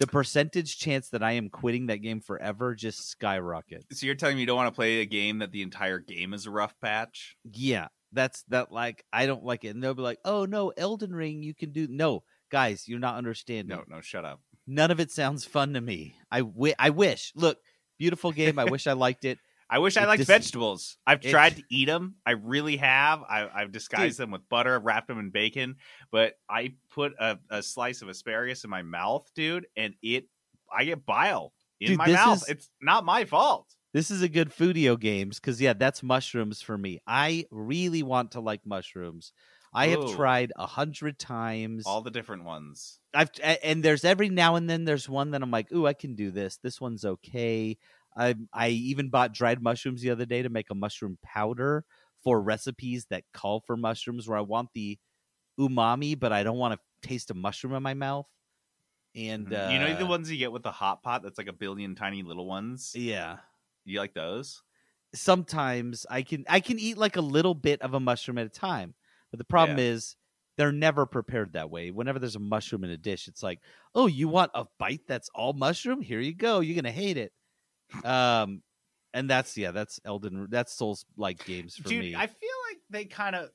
the 0.00 0.06
percentage 0.06 0.78
chance 0.78 1.08
that 1.10 1.22
I 1.22 1.32
am 1.32 1.48
quitting 1.48 1.86
that 1.86 1.98
game 1.98 2.20
forever 2.20 2.74
just 2.74 3.08
skyrocket. 3.08 3.84
so 3.92 4.04
you're 4.06 4.14
telling 4.14 4.36
me 4.36 4.42
you 4.42 4.46
don't 4.46 4.56
want 4.56 4.68
to 4.68 4.76
play 4.76 5.00
a 5.00 5.06
game 5.06 5.38
that 5.38 5.52
the 5.52 5.62
entire 5.62 5.98
game 5.98 6.34
is 6.34 6.46
a 6.46 6.50
rough 6.50 6.74
patch 6.80 7.36
Yeah, 7.52 7.88
that's 8.12 8.42
that. 8.48 8.70
Like 8.72 9.04
I 9.12 9.26
don't 9.26 9.44
like 9.44 9.64
it, 9.64 9.68
and 9.68 9.82
they'll 9.82 9.94
be 9.94 10.02
like, 10.02 10.18
"Oh 10.24 10.44
no, 10.44 10.72
Elden 10.76 11.14
Ring, 11.14 11.42
you 11.42 11.54
can 11.54 11.72
do." 11.72 11.86
No, 11.88 12.24
guys, 12.50 12.86
you're 12.86 12.98
not 12.98 13.16
understanding. 13.16 13.76
no 13.76 13.84
no 13.88 14.00
shut 14.02 14.24
up 14.24 14.40
None 14.66 14.90
of 14.90 15.00
it 15.00 15.10
sounds 15.10 15.44
fun 15.44 15.74
to 15.74 15.80
me. 15.80 16.14
I 16.30 16.40
wi- 16.40 16.74
I 16.78 16.90
wish. 16.90 17.32
Look, 17.34 17.58
beautiful 17.98 18.30
game. 18.32 18.58
I 18.58 18.64
wish 18.64 18.86
I 18.86 18.92
liked 18.92 19.24
it. 19.24 19.38
I 19.72 19.78
wish 19.78 19.96
I 19.96 20.04
liked 20.04 20.18
dis- 20.18 20.26
vegetables. 20.26 20.98
I've 21.06 21.24
it- 21.24 21.30
tried 21.30 21.56
to 21.56 21.62
eat 21.70 21.86
them. 21.86 22.16
I 22.26 22.32
really 22.32 22.76
have. 22.76 23.22
I, 23.22 23.48
I've 23.52 23.72
disguised 23.72 24.18
them 24.18 24.30
with 24.30 24.46
butter, 24.50 24.78
wrapped 24.78 25.08
them 25.08 25.18
in 25.18 25.30
bacon. 25.30 25.76
But 26.10 26.34
I 26.48 26.74
put 26.90 27.14
a, 27.18 27.38
a 27.50 27.62
slice 27.62 28.02
of 28.02 28.10
asparagus 28.10 28.64
in 28.64 28.70
my 28.70 28.82
mouth, 28.82 29.30
dude, 29.34 29.66
and 29.74 29.94
it 30.02 30.26
I 30.70 30.84
get 30.84 31.06
bile 31.06 31.54
in 31.80 31.88
Dude, 31.88 31.98
my 31.98 32.08
mouth. 32.08 32.42
is- 32.42 32.48
It's 32.50 32.70
not 32.82 33.06
my 33.06 33.24
fault. 33.24 33.66
This 33.94 34.10
is 34.10 34.20
a 34.22 34.28
good 34.28 34.50
Foodio 34.50 34.98
games 34.98 35.38
because 35.40 35.60
yeah, 35.60 35.72
that's 35.72 36.02
mushrooms 36.02 36.60
for 36.62 36.76
me. 36.76 37.00
I 37.06 37.46
really 37.50 38.02
want 38.02 38.32
to 38.32 38.40
like 38.40 38.60
mushrooms. 38.66 39.32
I 39.74 39.88
have 39.88 40.14
tried 40.14 40.52
a 40.56 40.66
hundred 40.66 41.18
times. 41.18 41.84
All 41.86 42.02
the 42.02 42.10
different 42.10 42.44
ones. 42.44 43.00
I've 43.14 43.30
and 43.42 43.82
there's 43.82 44.04
every 44.04 44.28
now 44.28 44.56
and 44.56 44.68
then 44.68 44.84
there's 44.84 45.08
one 45.08 45.30
that 45.30 45.42
I'm 45.42 45.50
like, 45.50 45.72
ooh, 45.72 45.86
I 45.86 45.94
can 45.94 46.14
do 46.14 46.30
this. 46.30 46.58
This 46.62 46.80
one's 46.80 47.04
okay. 47.04 47.78
I 48.16 48.34
I 48.52 48.68
even 48.70 49.10
bought 49.10 49.32
dried 49.34 49.62
mushrooms 49.62 50.02
the 50.02 50.10
other 50.10 50.26
day 50.26 50.42
to 50.42 50.48
make 50.50 50.70
a 50.70 50.74
mushroom 50.74 51.18
powder 51.22 51.84
for 52.22 52.40
recipes 52.42 53.06
that 53.10 53.24
call 53.34 53.60
for 53.60 53.76
mushrooms, 53.76 54.28
where 54.28 54.38
I 54.38 54.42
want 54.42 54.70
the 54.74 54.98
umami, 55.60 56.18
but 56.18 56.32
I 56.32 56.42
don't 56.44 56.58
want 56.58 56.80
to 56.80 57.08
taste 57.08 57.30
a 57.30 57.34
mushroom 57.34 57.74
in 57.74 57.82
my 57.82 57.94
mouth. 57.94 58.26
And 59.14 59.52
uh, 59.52 59.56
you 59.64 59.78
know 59.78 59.92
the 59.94 60.06
ones 60.06 60.30
you 60.30 60.38
get 60.38 60.52
with 60.52 60.62
the 60.62 60.72
hot 60.72 61.02
pot 61.02 61.22
that's 61.22 61.38
like 61.38 61.46
a 61.48 61.52
billion 61.52 61.94
tiny 61.94 62.22
little 62.22 62.46
ones? 62.46 62.94
Yeah. 62.94 63.40
You 63.84 63.98
like 64.00 64.14
those? 64.14 64.62
sometimes 65.14 66.06
I 66.08 66.22
can 66.22 66.44
I 66.48 66.60
can 66.60 66.78
eat 66.78 66.98
like 66.98 67.16
a 67.16 67.20
little 67.20 67.54
bit 67.54 67.82
of 67.82 67.94
a 67.94 68.00
mushroom 68.00 68.38
at 68.38 68.46
a 68.46 68.50
time. 68.50 68.94
But 69.30 69.38
the 69.38 69.44
problem 69.44 69.78
Yeah. 69.78 69.78
is 69.78 70.16
they're 70.56 70.72
never 70.72 71.06
prepared 71.06 71.54
that 71.54 71.70
way. 71.70 71.90
Whenever 71.90 72.18
there's 72.18 72.36
a 72.36 72.40
mushroom 72.40 72.84
in 72.84 72.90
a 72.90 72.96
dish, 72.98 73.28
it's 73.28 73.42
like, 73.42 73.60
"Oh, 73.94 74.06
you 74.06 74.28
want 74.28 74.50
a 74.54 74.66
bite 74.78 75.06
that's 75.06 75.30
all 75.34 75.52
mushroom? 75.54 76.00
Here 76.02 76.20
you 76.20 76.34
go. 76.34 76.60
You're 76.60 76.74
going 76.74 76.84
to 76.84 76.90
hate 76.92 77.16
it." 77.16 77.32
Um 78.04 78.62
and 79.14 79.28
that's 79.28 79.56
yeah, 79.56 79.70
that's 79.72 80.00
Elden 80.04 80.48
that's 80.50 80.72
Souls 80.74 81.04
like 81.16 81.44
games 81.44 81.76
for 81.76 81.88
Dude, 81.88 82.00
me. 82.00 82.14
I 82.16 82.26
feel 82.26 82.50
like 82.70 82.78
they 82.90 83.04
kind 83.04 83.36
of. 83.36 83.50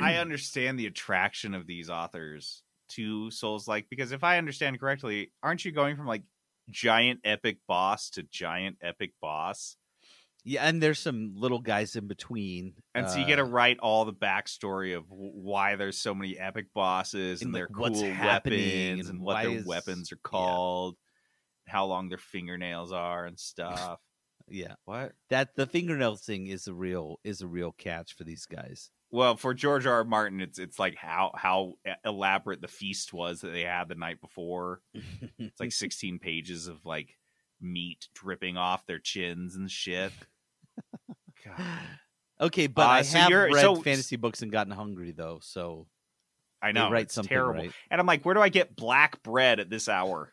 I 0.00 0.16
understand 0.16 0.78
the 0.78 0.86
attraction 0.86 1.54
of 1.54 1.66
these 1.66 1.88
authors 1.90 2.62
to 2.90 3.30
Souls 3.30 3.66
like 3.68 3.86
because 3.88 4.12
if 4.12 4.24
I 4.24 4.38
understand 4.38 4.78
correctly, 4.80 5.32
aren't 5.42 5.64
you 5.64 5.72
going 5.72 5.96
from 5.96 6.06
like 6.06 6.22
giant 6.68 7.20
epic 7.24 7.58
boss 7.66 8.10
to 8.10 8.22
giant 8.24 8.76
epic 8.82 9.12
boss? 9.22 9.76
yeah, 10.44 10.66
and 10.66 10.82
there's 10.82 10.98
some 10.98 11.32
little 11.36 11.58
guys 11.60 11.96
in 11.96 12.06
between. 12.06 12.72
And 12.94 13.08
so 13.10 13.18
you 13.18 13.26
get 13.26 13.36
to 13.36 13.42
uh, 13.42 13.46
write 13.46 13.78
all 13.78 14.06
the 14.06 14.12
backstory 14.14 14.96
of 14.96 15.06
w- 15.08 15.32
why 15.34 15.76
there's 15.76 15.98
so 15.98 16.14
many 16.14 16.38
epic 16.38 16.66
bosses 16.74 17.42
and, 17.42 17.48
And, 17.48 17.54
their 17.54 17.68
like, 17.74 17.92
cool 17.92 18.04
happening 18.10 18.88
weapons 18.88 19.08
and, 19.08 19.16
and 19.18 19.20
what 19.20 19.42
their 19.42 19.52
is- 19.52 19.66
weapons 19.66 20.12
are 20.12 20.18
called, 20.22 20.96
how 21.70 21.86
long 21.86 22.08
their 22.08 22.18
fingernails 22.18 22.92
are 22.92 23.24
and 23.26 23.38
stuff. 23.38 23.98
yeah. 24.48 24.74
what? 24.84 25.12
That 25.30 25.54
the 25.56 25.66
fingernail 25.66 26.16
thing 26.16 26.46
is 26.48 26.66
a 26.66 26.74
real 26.74 27.20
is 27.24 27.40
a 27.42 27.46
real 27.46 27.72
catch 27.72 28.14
for 28.16 28.24
these 28.24 28.46
guys. 28.46 28.90
Well, 29.12 29.34
for 29.36 29.54
George 29.54 29.86
R. 29.86 29.94
R. 29.94 30.04
Martin, 30.04 30.40
it's 30.40 30.58
it's 30.58 30.78
like 30.78 30.94
how 30.96 31.32
how 31.34 31.74
elaborate 32.04 32.60
the 32.60 32.68
feast 32.68 33.12
was 33.12 33.40
that 33.40 33.50
they 33.52 33.62
had 33.62 33.88
the 33.88 33.94
night 33.96 34.20
before. 34.20 34.80
It's 35.38 35.58
like 35.60 35.72
16 35.72 36.18
pages 36.20 36.68
of 36.68 36.84
like 36.84 37.16
meat 37.60 38.08
dripping 38.14 38.56
off 38.56 38.86
their 38.86 38.98
chins 39.00 39.56
and 39.56 39.70
shit. 39.70 40.12
God. 41.44 41.66
Okay, 42.40 42.66
but 42.68 42.86
Uh, 42.86 42.90
I 42.90 43.02
so 43.02 43.18
have 43.18 43.30
read 43.32 43.60
so- 43.60 43.76
fantasy 43.76 44.16
books 44.16 44.42
and 44.42 44.50
gotten 44.52 44.72
hungry 44.72 45.12
though, 45.12 45.40
so 45.42 45.86
I 46.62 46.72
know 46.72 46.92
it's 46.92 47.14
terrible, 47.14 47.60
right. 47.62 47.72
and 47.90 48.00
I'm 48.00 48.06
like, 48.06 48.22
where 48.24 48.34
do 48.34 48.40
I 48.42 48.50
get 48.50 48.76
black 48.76 49.22
bread 49.22 49.60
at 49.60 49.70
this 49.70 49.88
hour? 49.88 50.30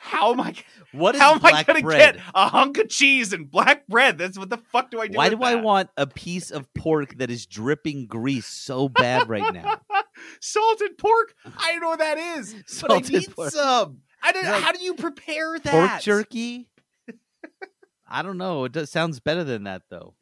How 0.00 0.32
am 0.32 0.40
I? 0.40 0.54
What 0.92 1.14
is 1.14 1.20
how 1.20 1.34
am 1.34 1.44
I 1.44 1.62
gonna 1.62 1.80
bread? 1.80 2.16
get 2.16 2.24
a 2.34 2.48
hunk 2.48 2.78
of 2.78 2.88
cheese 2.88 3.32
and 3.32 3.50
black 3.50 3.86
bread? 3.86 4.18
That's 4.18 4.38
what 4.38 4.50
the 4.50 4.58
fuck 4.58 4.90
do 4.90 5.00
I 5.00 5.08
do? 5.08 5.16
Why 5.16 5.28
do 5.28 5.42
I 5.42 5.56
want 5.56 5.90
a 5.96 6.06
piece 6.06 6.50
of 6.50 6.72
pork 6.74 7.18
that 7.18 7.30
is 7.30 7.46
dripping 7.46 8.06
grease 8.06 8.46
so 8.46 8.88
bad 8.88 9.28
right 9.28 9.52
now? 9.52 9.80
salted 10.40 10.98
pork? 10.98 11.34
I 11.44 11.72
don't 11.72 11.80
know 11.80 11.88
what 11.90 11.98
that 12.00 12.18
is, 12.18 12.54
but 12.80 12.90
I 12.92 12.98
need 13.00 13.34
pork. 13.34 13.50
some. 13.50 13.98
I 14.22 14.32
don't. 14.32 14.44
Like, 14.44 14.62
how 14.62 14.72
do 14.72 14.82
you 14.82 14.94
prepare 14.94 15.58
that? 15.58 15.70
Pork 15.70 16.00
jerky? 16.02 16.68
I 18.08 18.22
don't 18.22 18.38
know. 18.38 18.64
It 18.64 18.72
does, 18.72 18.90
sounds 18.90 19.20
better 19.20 19.44
than 19.44 19.64
that 19.64 19.82
though. 19.90 20.14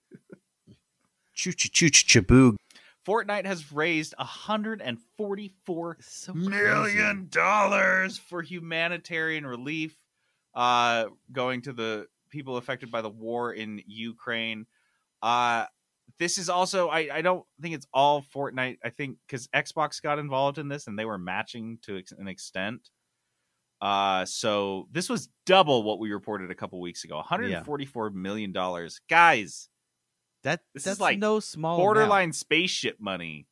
Choo 1.34 1.52
choo 1.52 1.68
choo 1.68 1.90
choo 1.90 2.20
chaboog. 2.22 2.56
Fortnite 3.06 3.46
has 3.46 3.72
raised 3.72 4.14
144 4.18 5.96
So 6.00 6.32
million 6.34 7.28
dollars 7.30 8.18
for 8.18 8.42
humanitarian 8.42 9.46
relief 9.46 9.96
uh 10.54 11.06
going 11.30 11.62
to 11.62 11.72
the 11.72 12.06
people 12.30 12.56
affected 12.56 12.90
by 12.90 13.02
the 13.02 13.10
war 13.10 13.52
in 13.52 13.80
Ukraine. 13.86 14.66
Uh 15.22 15.66
this 16.18 16.38
is 16.38 16.48
also 16.48 16.88
I 16.88 17.08
I 17.12 17.22
don't 17.22 17.44
think 17.60 17.74
it's 17.74 17.86
all 17.92 18.22
Fortnite. 18.34 18.78
I 18.84 18.90
think 18.90 19.18
cuz 19.28 19.48
Xbox 19.48 20.02
got 20.02 20.18
involved 20.18 20.58
in 20.58 20.68
this 20.68 20.86
and 20.86 20.98
they 20.98 21.04
were 21.04 21.18
matching 21.18 21.78
to 21.82 22.02
an 22.18 22.26
extent. 22.26 22.90
Uh 23.80 24.24
so 24.24 24.88
this 24.90 25.08
was 25.08 25.28
double 25.44 25.82
what 25.82 25.98
we 26.00 26.10
reported 26.12 26.50
a 26.50 26.54
couple 26.54 26.80
weeks 26.80 27.04
ago. 27.04 27.16
144 27.16 28.10
million 28.10 28.50
dollars. 28.52 29.00
Guys, 29.08 29.68
That 30.46 30.60
this 30.74 30.84
that's 30.84 30.96
is 30.96 31.00
like 31.00 31.18
no 31.18 31.40
small 31.40 31.76
borderline 31.76 32.24
amount. 32.24 32.36
spaceship 32.36 33.00
money 33.00 33.46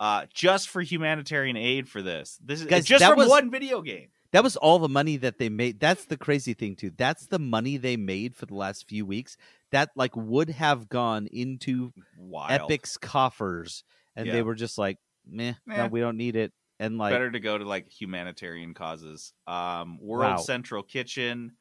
uh 0.00 0.24
just 0.34 0.68
for 0.68 0.80
humanitarian 0.82 1.56
aid 1.56 1.88
for 1.88 2.00
this 2.02 2.38
this 2.42 2.60
is 2.60 2.66
Guys, 2.66 2.84
just 2.86 3.04
from 3.04 3.16
was- 3.18 3.28
one 3.28 3.50
video 3.50 3.82
game 3.82 4.08
That 4.32 4.42
was 4.42 4.56
all 4.56 4.78
the 4.78 4.88
money 4.88 5.18
that 5.18 5.36
they 5.38 5.50
made. 5.50 5.78
That's 5.78 6.06
the 6.06 6.16
crazy 6.16 6.54
thing 6.54 6.74
too. 6.74 6.90
That's 6.96 7.26
the 7.26 7.38
money 7.38 7.76
they 7.76 7.98
made 7.98 8.34
for 8.34 8.46
the 8.46 8.54
last 8.54 8.88
few 8.88 9.04
weeks. 9.04 9.36
That 9.72 9.90
like 9.94 10.16
would 10.16 10.48
have 10.48 10.88
gone 10.88 11.26
into 11.26 11.92
Wild. 12.16 12.62
Epic's 12.62 12.96
coffers, 12.96 13.84
and 14.16 14.26
Yeah. 14.26 14.32
they 14.32 14.42
were 14.42 14.54
just 14.54 14.78
like, 14.78 14.96
"Meh, 15.26 15.50
Eh. 15.70 15.76
no, 15.76 15.86
we 15.88 16.00
don't 16.00 16.16
need 16.16 16.34
it." 16.34 16.52
And 16.80 16.96
like, 16.96 17.12
better 17.12 17.30
to 17.30 17.40
go 17.40 17.58
to 17.58 17.64
like 17.66 17.90
humanitarian 17.90 18.72
causes 18.72 19.34
um 19.46 19.98
world 20.00 20.30
Wow. 20.32 20.36
central 20.38 20.82
kitchen 20.82 21.52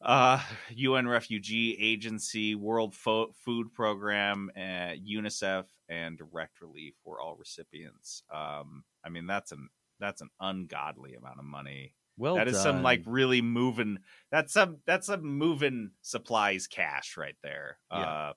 uh 0.00 0.40
un 0.76 1.08
refugee 1.08 1.76
agency 1.80 2.54
world 2.54 2.94
Fo- 2.94 3.32
food 3.32 3.72
program 3.72 4.50
uh, 4.56 4.94
unicef 5.04 5.64
and 5.88 6.16
direct 6.16 6.60
relief 6.60 6.94
were 7.04 7.20
all 7.20 7.36
recipients. 7.36 8.22
Um 8.32 8.84
i 9.04 9.08
mean 9.08 9.26
that's 9.26 9.52
an 9.52 9.68
that's 10.00 10.20
an 10.20 10.30
ungodly 10.40 11.14
amount 11.14 11.38
of 11.38 11.44
money. 11.44 11.94
Well 12.16 12.36
that 12.36 12.48
is 12.48 12.60
some 12.60 12.82
like 12.82 13.02
really 13.06 13.42
moving 13.42 13.98
that's 14.30 14.52
some 14.52 14.78
that's 14.86 15.06
some 15.06 15.22
moving 15.24 15.90
supplies 16.02 16.66
cash 16.66 17.16
right 17.16 17.36
there. 17.42 17.78
Yeah. 17.90 17.98
uh 17.98 18.32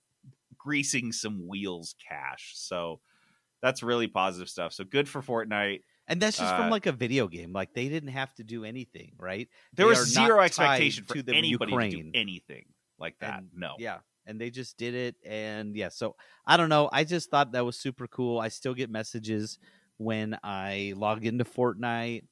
greasing 0.58 1.12
some 1.12 1.48
wheels 1.48 1.96
cash. 2.08 2.54
So 2.56 3.02
that's 3.62 3.84
really 3.84 4.08
positive 4.08 4.50
stuff. 4.50 4.74
So 4.74 4.84
good 4.84 5.08
for 5.08 5.22
fortnite 5.22 5.82
and 6.12 6.22
that's 6.22 6.38
just 6.38 6.54
uh, 6.54 6.58
from 6.58 6.70
like 6.70 6.86
a 6.86 6.92
video 6.92 7.28
game. 7.28 7.54
Like 7.54 7.74
they 7.74 7.88
didn't 7.90 8.10
have 8.12 8.32
to 8.36 8.44
do 8.44 8.64
anything, 8.66 9.14
right? 9.18 9.48
there 9.74 9.86
They 9.86 9.90
was 9.90 10.14
zero 10.14 10.42
expectation 10.42 11.06
for 11.06 11.16
to 11.16 11.34
anybody 11.34 11.72
to 11.72 11.76
Ukraine. 11.76 12.12
do 12.12 12.20
anything 12.20 12.66
like 13.00 13.18
that 13.20 13.40
And- 13.40 13.50
no 13.56 13.76
Yeah. 13.80 14.00
And 14.28 14.40
they 14.40 14.52
just 14.52 14.78
did 14.78 14.94
it. 14.94 15.16
And 15.26 15.76
yeah, 15.76 15.90
so 15.90 16.16
I 16.46 16.56
don't 16.58 16.70
know. 16.70 16.90
I 16.94 17.04
just 17.06 17.32
thought 17.32 17.54
that 17.54 17.66
was 17.66 17.76
super 17.80 18.06
cool. 18.08 18.38
I 18.40 18.50
still 18.50 18.76
get 18.76 18.90
messages 18.92 19.58
when 19.98 20.38
I 20.44 20.94
log 20.96 21.26
into 21.26 21.44
Fortnite 21.44 22.26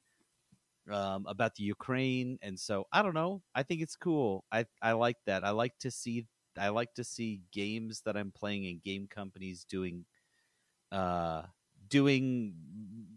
um, 0.90 1.26
about 1.26 1.56
the 1.56 1.64
Ukraine. 1.64 2.38
And 2.42 2.58
so 2.58 2.86
I 2.92 3.02
don't 3.02 3.14
know. 3.14 3.42
I 3.56 3.64
think 3.64 3.82
it's 3.82 3.96
cool. 3.96 4.44
I, 4.52 4.66
I 4.80 4.92
like 4.92 5.16
that. 5.26 5.42
I 5.44 5.50
like 5.50 5.76
to 5.80 5.90
see 5.90 6.26
I 6.58 6.68
like 6.68 6.94
to 6.94 7.04
see 7.04 7.42
games 7.52 8.02
that 8.04 8.16
I'm 8.16 8.30
playing 8.32 8.66
and 8.66 8.82
game 8.82 9.06
companies 9.08 9.64
doing 9.64 10.04
uh 10.92 11.42
doing 11.88 12.54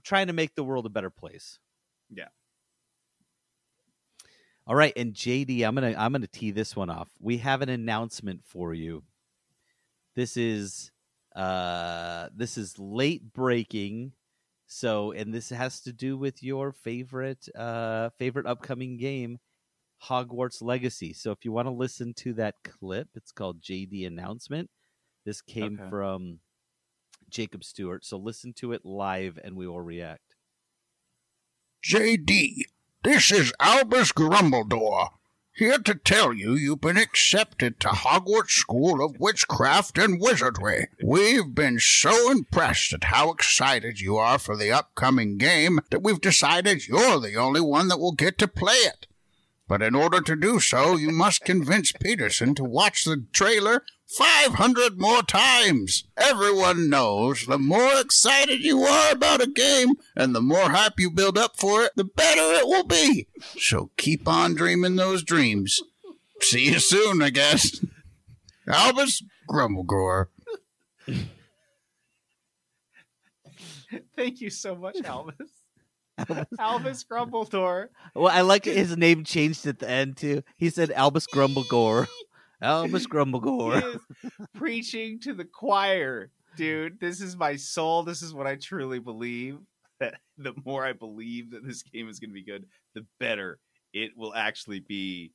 trying 0.04 0.28
to 0.28 0.34
make 0.34 0.56
the 0.56 0.64
world 0.64 0.86
a 0.86 0.90
better 0.90 1.10
place. 1.10 1.60
yeah 2.10 2.28
All 4.66 4.76
right, 4.76 4.94
and 4.96 5.14
JD, 5.14 5.64
I'm 5.64 5.76
gonna 5.76 5.94
I'm 5.98 6.12
gonna 6.14 6.28
tee 6.28 6.52
this 6.52 6.76
one 6.76 6.90
off. 6.90 7.10
We 7.20 7.38
have 7.40 7.62
an 7.62 7.70
announcement 7.70 8.46
for 8.46 8.74
you. 8.74 9.04
This 10.16 10.38
is 10.38 10.92
uh 11.36 12.30
this 12.36 12.58
is 12.58 12.78
late 12.80 13.34
breaking. 13.34 14.14
So 14.68 15.12
and 15.12 15.34
this 15.34 15.50
has 15.50 15.82
to 15.82 15.94
do 15.94 16.18
with 16.18 16.42
your 16.44 16.72
favorite 16.72 17.48
uh 17.56 18.10
favorite 18.18 18.46
upcoming 18.46 18.98
game, 18.98 19.40
Hogwarts 20.04 20.62
Legacy. 20.62 21.14
So 21.14 21.32
if 21.32 21.46
you 21.46 21.52
want 21.52 21.68
to 21.68 21.72
listen 21.72 22.14
to 22.16 22.34
that 22.36 22.56
clip, 22.64 23.10
it's 23.16 23.32
called 23.32 23.62
JD 23.62 24.06
announcement. 24.08 24.70
This 25.26 25.42
came 25.42 25.80
Okay. 25.80 25.90
from 25.90 26.40
Jacob 27.34 27.64
Stewart. 27.64 28.06
So 28.06 28.18
listen 28.18 28.54
to 28.54 28.72
it 28.72 28.86
live 28.86 29.38
and 29.44 29.56
we 29.56 29.68
will 29.68 29.82
react. 29.82 30.36
JD, 31.84 32.62
this 33.04 33.32
is 33.32 33.52
Albus 33.60 34.14
Grumbledore, 34.14 35.10
here 35.56 35.80
to 35.80 35.96
tell 35.96 36.32
you 36.32 36.54
you've 36.54 36.80
been 36.80 36.98
accepted 36.98 37.80
to 37.82 37.90
Hogwarts 37.90 38.52
School 38.52 39.04
of 39.04 39.20
Witchcraft 39.20 39.98
and 39.98 40.22
Wizardry. 40.22 40.88
We've 41.04 41.54
been 41.54 41.80
so 41.80 42.32
impressed 42.32 42.94
at 42.94 43.06
how 43.06 43.32
excited 43.32 44.00
you 44.00 44.16
are 44.18 44.40
for 44.40 44.56
the 44.56 44.72
upcoming 44.72 45.38
game 45.38 45.80
that 45.92 46.02
we've 46.02 46.22
decided 46.22 46.88
you're 46.88 47.20
the 47.20 47.36
only 47.36 47.62
one 47.62 47.90
that 47.90 48.00
will 48.00 48.14
get 48.14 48.38
to 48.38 48.48
play 48.48 48.74
it. 48.74 49.08
But 49.68 49.82
in 49.82 49.96
order 49.96 50.22
to 50.22 50.36
do 50.36 50.60
so, 50.60 50.96
you 50.96 51.12
must 51.12 51.46
convince 51.46 51.92
Peterson 51.92 52.56
to 52.56 52.64
watch 52.64 53.04
the 53.04 53.26
trailer 53.34 53.84
500 54.08 55.00
more 55.00 55.24
times. 55.24 56.04
Everyone 56.18 56.90
knows 56.90 57.46
the 57.46 57.58
more 57.58 58.00
excited 58.00 58.64
you 58.64 58.82
are 58.82 59.12
about 59.12 59.42
a 59.42 59.48
game 59.48 59.96
and 60.16 60.36
the 60.36 60.42
more 60.42 60.70
hype 60.70 61.00
you 61.00 61.10
build 61.10 61.38
up 61.38 61.58
for 61.58 61.84
it, 61.84 61.92
the 61.96 62.04
better 62.04 62.42
it 62.42 62.68
will 62.68 62.86
be. 62.86 63.28
So 63.60 63.92
keep 63.98 64.28
on 64.28 64.56
dreaming 64.56 64.96
those 64.96 65.24
dreams. 65.24 65.82
See 66.42 66.66
you 66.66 66.80
soon, 66.80 67.22
I 67.22 67.30
guess. 67.30 67.84
Albus 68.68 69.24
Grumblegrower. 69.50 70.28
Thank 74.16 74.42
you 74.42 74.50
so 74.50 74.76
much, 74.76 74.98
Albus. 75.04 75.50
Albus 76.60 77.04
Grumbledore. 77.04 77.88
Well, 78.14 78.34
I 78.34 78.42
like 78.42 78.66
his 78.66 78.96
name 78.96 79.24
changed 79.24 79.66
at 79.66 79.80
the 79.80 79.90
end 79.90 80.18
too. 80.18 80.44
He 80.58 80.70
said 80.70 80.92
Albus 80.92 81.28
Grumblegore. 81.28 82.08
Albus 82.64 83.06
Grumblegore. 83.14 83.96
Is 83.96 84.02
preaching 84.56 85.20
to 85.22 85.34
the 85.34 85.46
choir, 85.46 86.32
dude. 86.56 87.00
This 87.00 87.22
is 87.22 87.36
my 87.36 87.56
soul. 87.56 88.04
This 88.04 88.22
is 88.22 88.34
what 88.34 88.48
I 88.48 88.56
truly 88.56 89.00
believe. 89.00 89.58
That 90.00 90.16
the 90.38 90.54
more 90.66 90.84
I 90.84 90.94
believe 90.94 91.52
that 91.52 91.64
this 91.64 91.84
game 91.84 92.10
is 92.10 92.20
going 92.20 92.32
to 92.32 92.34
be 92.34 92.44
good, 92.44 92.66
the 92.96 93.06
better 93.20 93.60
it 93.94 94.12
will 94.18 94.34
actually 94.34 94.80
be. 94.80 95.32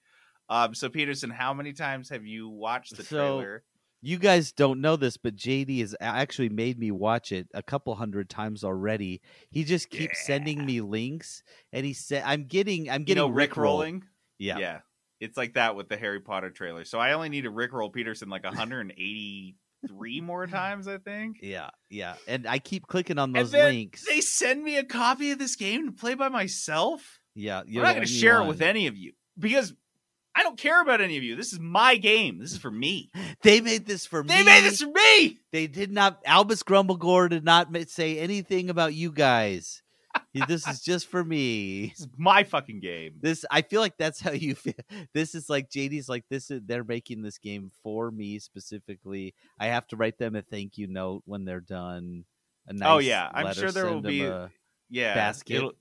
Um, 0.50 0.74
so 0.74 0.88
Peterson, 0.88 1.30
how 1.30 1.55
many 1.55 1.72
times 1.72 2.10
have 2.10 2.26
you 2.26 2.48
watched 2.48 2.96
the 2.96 3.05
So, 3.05 3.16
trailer? 3.16 3.62
You 4.02 4.18
guys 4.18 4.52
don't 4.52 4.80
know 4.80 4.96
this, 4.96 5.16
but 5.16 5.36
JD 5.36 5.78
has 5.80 5.94
actually 6.00 6.48
made 6.48 6.76
me 6.78 6.90
watch 6.90 7.30
it 7.32 7.46
a 7.55 7.62
couple 7.62 7.94
hundred 7.94 8.28
times 8.28 8.64
already. 8.64 9.20
He 9.50 9.62
just 9.64 9.90
keeps 9.90 10.26
sending 10.26 10.66
me 10.66 10.80
links, 10.80 11.42
and 11.72 11.86
he 11.86 11.92
said, 11.92 12.24
"I'm 12.26 12.44
getting, 12.44 12.90
I'm 12.90 13.02
You 13.02 13.06
getting 13.06 13.22
know, 13.22 13.28
Rick 13.28 13.56
rolling. 13.56 14.05
Yeah. 14.38 14.59
yeah. 14.59 14.80
It's 15.20 15.36
like 15.36 15.55
that 15.55 15.77
with 15.77 15.89
the 15.89 15.97
Harry 15.97 16.20
Potter 16.20 16.51
trailer. 16.51 16.85
So 16.85 16.99
I 16.99 17.12
only 17.12 17.28
need 17.28 17.43
to 17.43 17.51
Rickroll 17.51 17.93
Peterson 17.93 18.28
like 18.28 18.45
183 18.45 20.20
more 20.20 20.47
times, 20.49 20.86
I 20.89 20.99
think. 20.99 21.39
Yeah, 21.43 21.70
yeah, 21.90 22.15
and 22.27 22.47
I 22.47 22.59
keep 22.59 22.86
clicking 22.86 23.19
on 23.19 23.32
those 23.32 23.53
links. 23.53 24.07
They 24.07 24.20
send 24.20 24.62
me 24.62 24.77
a 24.77 24.85
copy 24.85 25.31
of 25.32 25.39
this 25.39 25.57
game 25.57 25.86
to 25.86 25.93
play 25.93 26.15
by 26.15 26.28
myself. 26.28 27.20
Yeah, 27.35 27.61
I'm 27.61 27.73
not 27.73 27.95
going 27.95 28.07
to 28.07 28.12
share 28.12 28.43
it 28.43 28.47
with 28.47 28.62
any 28.62 28.86
of 28.86 28.97
you 28.97 29.12
because 29.39 29.73
I 30.35 30.43
don't 30.45 30.59
care 30.59 30.81
about 30.81 31.01
any 31.01 31.16
of 31.16 31.24
you. 31.24 31.35
This 31.35 31.53
is 31.53 31.59
my 31.59 31.97
game. 31.97 32.39
This 32.39 32.53
is 32.53 32.59
for 32.59 32.70
me. 32.70 33.11
They 33.43 33.61
made 33.61 33.86
this 33.86 34.05
for 34.05 34.24
me. 34.24 34.28
They 34.28 34.43
made 34.43 34.65
this 34.65 34.82
for 34.82 34.90
me. 34.90 35.39
They 35.53 35.69
did 35.69 35.93
not. 35.93 36.20
Albus 36.27 36.65
Grumblegore 36.65 37.31
did 37.31 37.45
not 37.45 37.69
say 37.89 38.19
anything 38.19 38.69
about 38.69 38.95
you 38.95 39.12
guys. 39.12 39.82
He- 40.32 40.42
this 40.46 40.66
is 40.68 40.80
just 40.82 41.06
for 41.06 41.24
me. 41.24 41.88
This 41.88 42.00
is 42.00 42.09
my 42.16 42.44
fucking 42.44 42.80
game. 42.80 43.14
This 43.20 43.44
I 43.50 43.62
feel 43.62 43.80
like 43.80 43.96
that's 43.96 44.20
how 44.20 44.32
you 44.32 44.55
feel. 44.55 44.74
This 45.14 45.34
is 45.34 45.48
like 45.48 45.70
JD's 45.70 46.09
like 46.09 46.24
this 46.28 46.50
is 46.50 46.60
they're 46.66 46.84
making 46.84 47.22
this 47.22 47.38
game 47.38 47.70
for 47.82 48.10
me 48.10 48.38
specifically. 48.38 49.34
I 49.59 49.66
have 49.68 49.86
to 49.88 49.96
write 49.96 50.18
them 50.18 50.36
a 50.36 50.42
thank 50.42 50.76
you 50.78 50.86
note 50.86 51.22
when 51.24 51.44
they're 51.44 51.60
done. 51.60 52.24
A 52.66 52.72
nice 52.74 52.88
oh 52.88 52.98
yeah, 52.98 53.28
I'm 53.32 53.55
sure 53.55 53.70
there 53.72 53.86
will 53.86 53.92
send 53.94 54.05
them 54.05 54.10
be 54.10 54.24
a 54.24 54.50
yeah 54.90 55.14
basket. 55.14 55.56
it'll- 55.56 55.72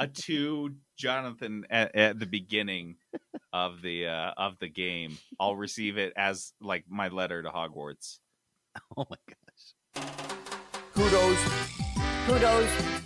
a 0.00 0.06
two 0.06 0.76
Jonathan 0.96 1.64
at, 1.70 1.92
at 1.96 2.18
the 2.20 2.26
beginning 2.26 2.94
of 3.52 3.82
the 3.82 4.06
uh, 4.06 4.30
of 4.36 4.56
the 4.60 4.68
game. 4.68 5.18
I'll 5.40 5.56
receive 5.56 5.98
it 5.98 6.12
as 6.16 6.52
like 6.60 6.84
my 6.88 7.08
letter 7.08 7.42
to 7.42 7.48
Hogwarts. 7.50 8.18
Oh 8.96 9.04
my 9.10 9.16
gosh. 9.26 10.12
Kudos. 10.94 11.38
Kudos. 12.26 13.02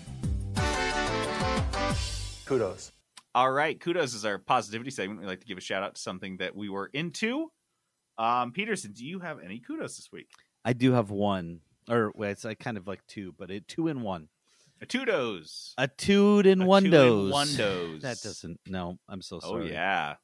Kudos. 2.53 2.93
All 3.35 3.51
right, 3.51 3.81
kudos 3.81 4.13
is 4.13 4.27
our 4.27 4.37
positivity 4.37 4.91
segment. 4.91 5.21
We 5.21 5.27
like 5.27 5.41
to 5.41 5.47
give 5.47 5.57
a 5.57 5.63
shout 5.63 5.83
out 5.83 5.95
to 5.95 6.01
something 6.03 6.37
that 6.37 6.55
we 6.55 6.69
were 6.69 6.91
into. 6.93 7.51
Um, 8.19 8.53
Peterson, 8.53 8.93
do 8.93 9.07
you 9.07 9.21
have 9.21 9.39
any 9.43 9.59
kudos 9.59 9.97
this 9.97 10.11
week? 10.13 10.29
I 10.63 10.75
do 10.75 10.93
have 10.93 11.09
one, 11.11 11.61
or 11.89 12.13
well, 12.15 12.29
it's 12.29 12.45
like 12.45 12.59
kind 12.59 12.77
of 12.77 12.87
like 12.87 13.01
two, 13.07 13.35
but 13.39 13.51
it 13.51 13.67
two 13.69 13.89
in 13.89 14.03
one. 14.03 14.29
A 14.83 14.87
two-dos. 14.87 15.73
A 15.79 15.89
tood 15.89 16.45
in 16.45 16.67
one 16.67 16.85
two 16.85 16.95
in 16.95 17.31
one 17.31 17.49
dose. 17.57 18.03
That 18.03 18.21
doesn't. 18.23 18.61
No, 18.67 18.99
I'm 19.09 19.23
so 19.23 19.41
sorry. 19.41 19.53
Oh 19.55 19.59
sorry. 19.61 19.73
yeah. 19.73 20.15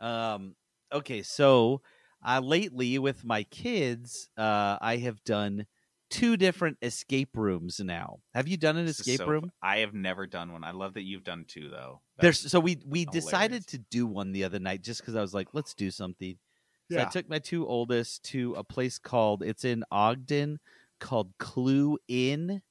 Um. 0.00 0.56
Okay, 0.92 1.22
so 1.22 1.82
uh, 2.26 2.40
lately 2.42 2.98
with 2.98 3.24
my 3.24 3.44
kids, 3.44 4.28
uh, 4.36 4.76
I 4.80 4.96
have 4.96 5.22
done 5.22 5.66
two 6.16 6.36
different 6.36 6.78
escape 6.82 7.36
rooms 7.36 7.80
now. 7.80 8.20
Have 8.34 8.48
you 8.48 8.56
done 8.56 8.76
an 8.76 8.86
This 8.86 9.00
escape 9.00 9.18
so 9.18 9.26
room? 9.26 9.42
fu- 9.44 9.50
I 9.62 9.78
have 9.78 9.94
never 9.94 10.26
done 10.26 10.52
one. 10.52 10.64
I 10.64 10.70
love 10.70 10.94
that 10.94 11.02
you've 11.02 11.24
done 11.24 11.44
two 11.46 11.68
though. 11.68 12.00
There's 12.18 12.38
so 12.50 12.58
we 12.58 12.78
we 12.86 13.00
hilarious. 13.00 13.24
decided 13.24 13.66
to 13.68 13.78
do 13.78 14.06
one 14.06 14.32
the 14.32 14.44
other 14.44 14.58
night 14.58 14.82
just 14.82 15.00
because 15.00 15.14
I 15.14 15.20
was 15.20 15.34
like, 15.34 15.48
let's 15.52 15.74
do 15.74 15.90
something. 15.90 16.38
So 16.90 17.00
I 17.00 17.04
took 17.06 17.28
my 17.28 17.40
two 17.40 17.66
oldest 17.66 18.22
to 18.26 18.54
a 18.54 18.62
place 18.62 18.98
called 18.98 19.42
it's 19.42 19.64
in 19.64 19.84
Ogden 19.90 20.60
called 21.00 21.32
Clue 21.38 21.98
Inn 22.06 22.62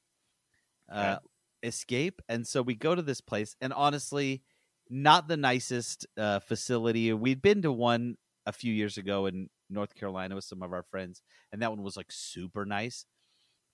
uh, 0.90 1.18
Escape, 1.64 2.22
and 2.30 2.48
so 2.48 2.62
we 2.62 2.76
go 2.76 2.96
to 2.96 3.02
this 3.02 3.22
place, 3.22 3.56
and 3.60 3.74
honestly, 3.74 4.42
not 4.90 5.28
the 5.28 5.38
nicest 5.38 6.06
uh, 6.18 6.40
facility. 6.40 7.12
We'd 7.14 7.42
been 7.42 7.62
to 7.64 7.72
one 7.72 8.16
a 8.46 8.52
few 8.52 8.74
years 8.74 8.98
ago 8.98 9.26
in 9.26 9.50
North 9.70 9.96
Carolina 9.96 10.36
with 10.36 10.44
some 10.44 10.62
of 10.62 10.72
our 10.74 10.84
friends, 10.84 11.22
and 11.52 11.62
that 11.62 11.72
one 11.72 11.84
was 11.84 11.98
like 11.98 12.12
super 12.12 12.66
nice. 12.66 13.06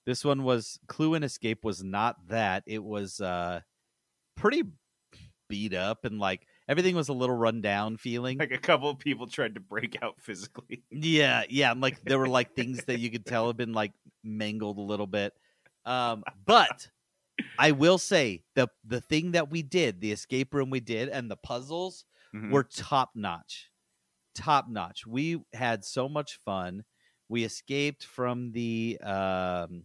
This 0.06 0.24
one 0.24 0.42
was 0.42 0.78
Clue 0.88 1.14
and 1.14 1.24
Escape 1.24 1.64
was 1.64 1.82
not 1.84 2.28
that. 2.28 2.64
It 2.66 2.82
was 2.82 3.20
uh 3.20 3.60
pretty 4.36 4.62
beat 5.48 5.74
up 5.74 6.04
and 6.04 6.18
like 6.18 6.46
everything 6.68 6.96
was 6.96 7.08
a 7.08 7.12
little 7.12 7.36
run 7.36 7.60
down 7.60 7.96
feeling. 7.98 8.38
like 8.38 8.52
a 8.52 8.58
couple 8.58 8.88
of 8.88 8.98
people 8.98 9.26
tried 9.26 9.54
to 9.54 9.60
break 9.60 9.98
out 10.02 10.14
physically. 10.20 10.82
Yeah, 10.90 11.42
yeah. 11.48 11.72
and, 11.72 11.80
Like 11.80 12.02
there 12.04 12.18
were 12.18 12.28
like 12.28 12.54
things 12.54 12.84
that 12.86 12.98
you 13.00 13.10
could 13.10 13.26
tell 13.26 13.46
had 13.48 13.56
been 13.56 13.72
like 13.74 13.92
mangled 14.24 14.78
a 14.78 14.82
little 14.82 15.06
bit. 15.06 15.34
Um, 15.84 16.24
but 16.46 16.88
I 17.58 17.72
will 17.72 17.98
say 17.98 18.44
the 18.54 18.68
the 18.84 19.00
thing 19.00 19.32
that 19.32 19.50
we 19.50 19.62
did, 19.62 20.00
the 20.00 20.12
escape 20.12 20.54
room 20.54 20.70
we 20.70 20.80
did, 20.80 21.08
and 21.08 21.30
the 21.30 21.36
puzzles 21.36 22.04
Mhm. 22.34 22.50
were 22.50 22.64
top 22.64 23.10
notch. 23.14 23.68
Top 24.34 24.66
notch. 24.70 25.06
We 25.06 25.42
had 25.52 25.84
so 25.84 26.08
much 26.08 26.38
fun. 26.46 26.84
We 27.28 27.44
escaped 27.44 28.04
from 28.04 28.52
the 28.52 28.98
um 29.02 29.84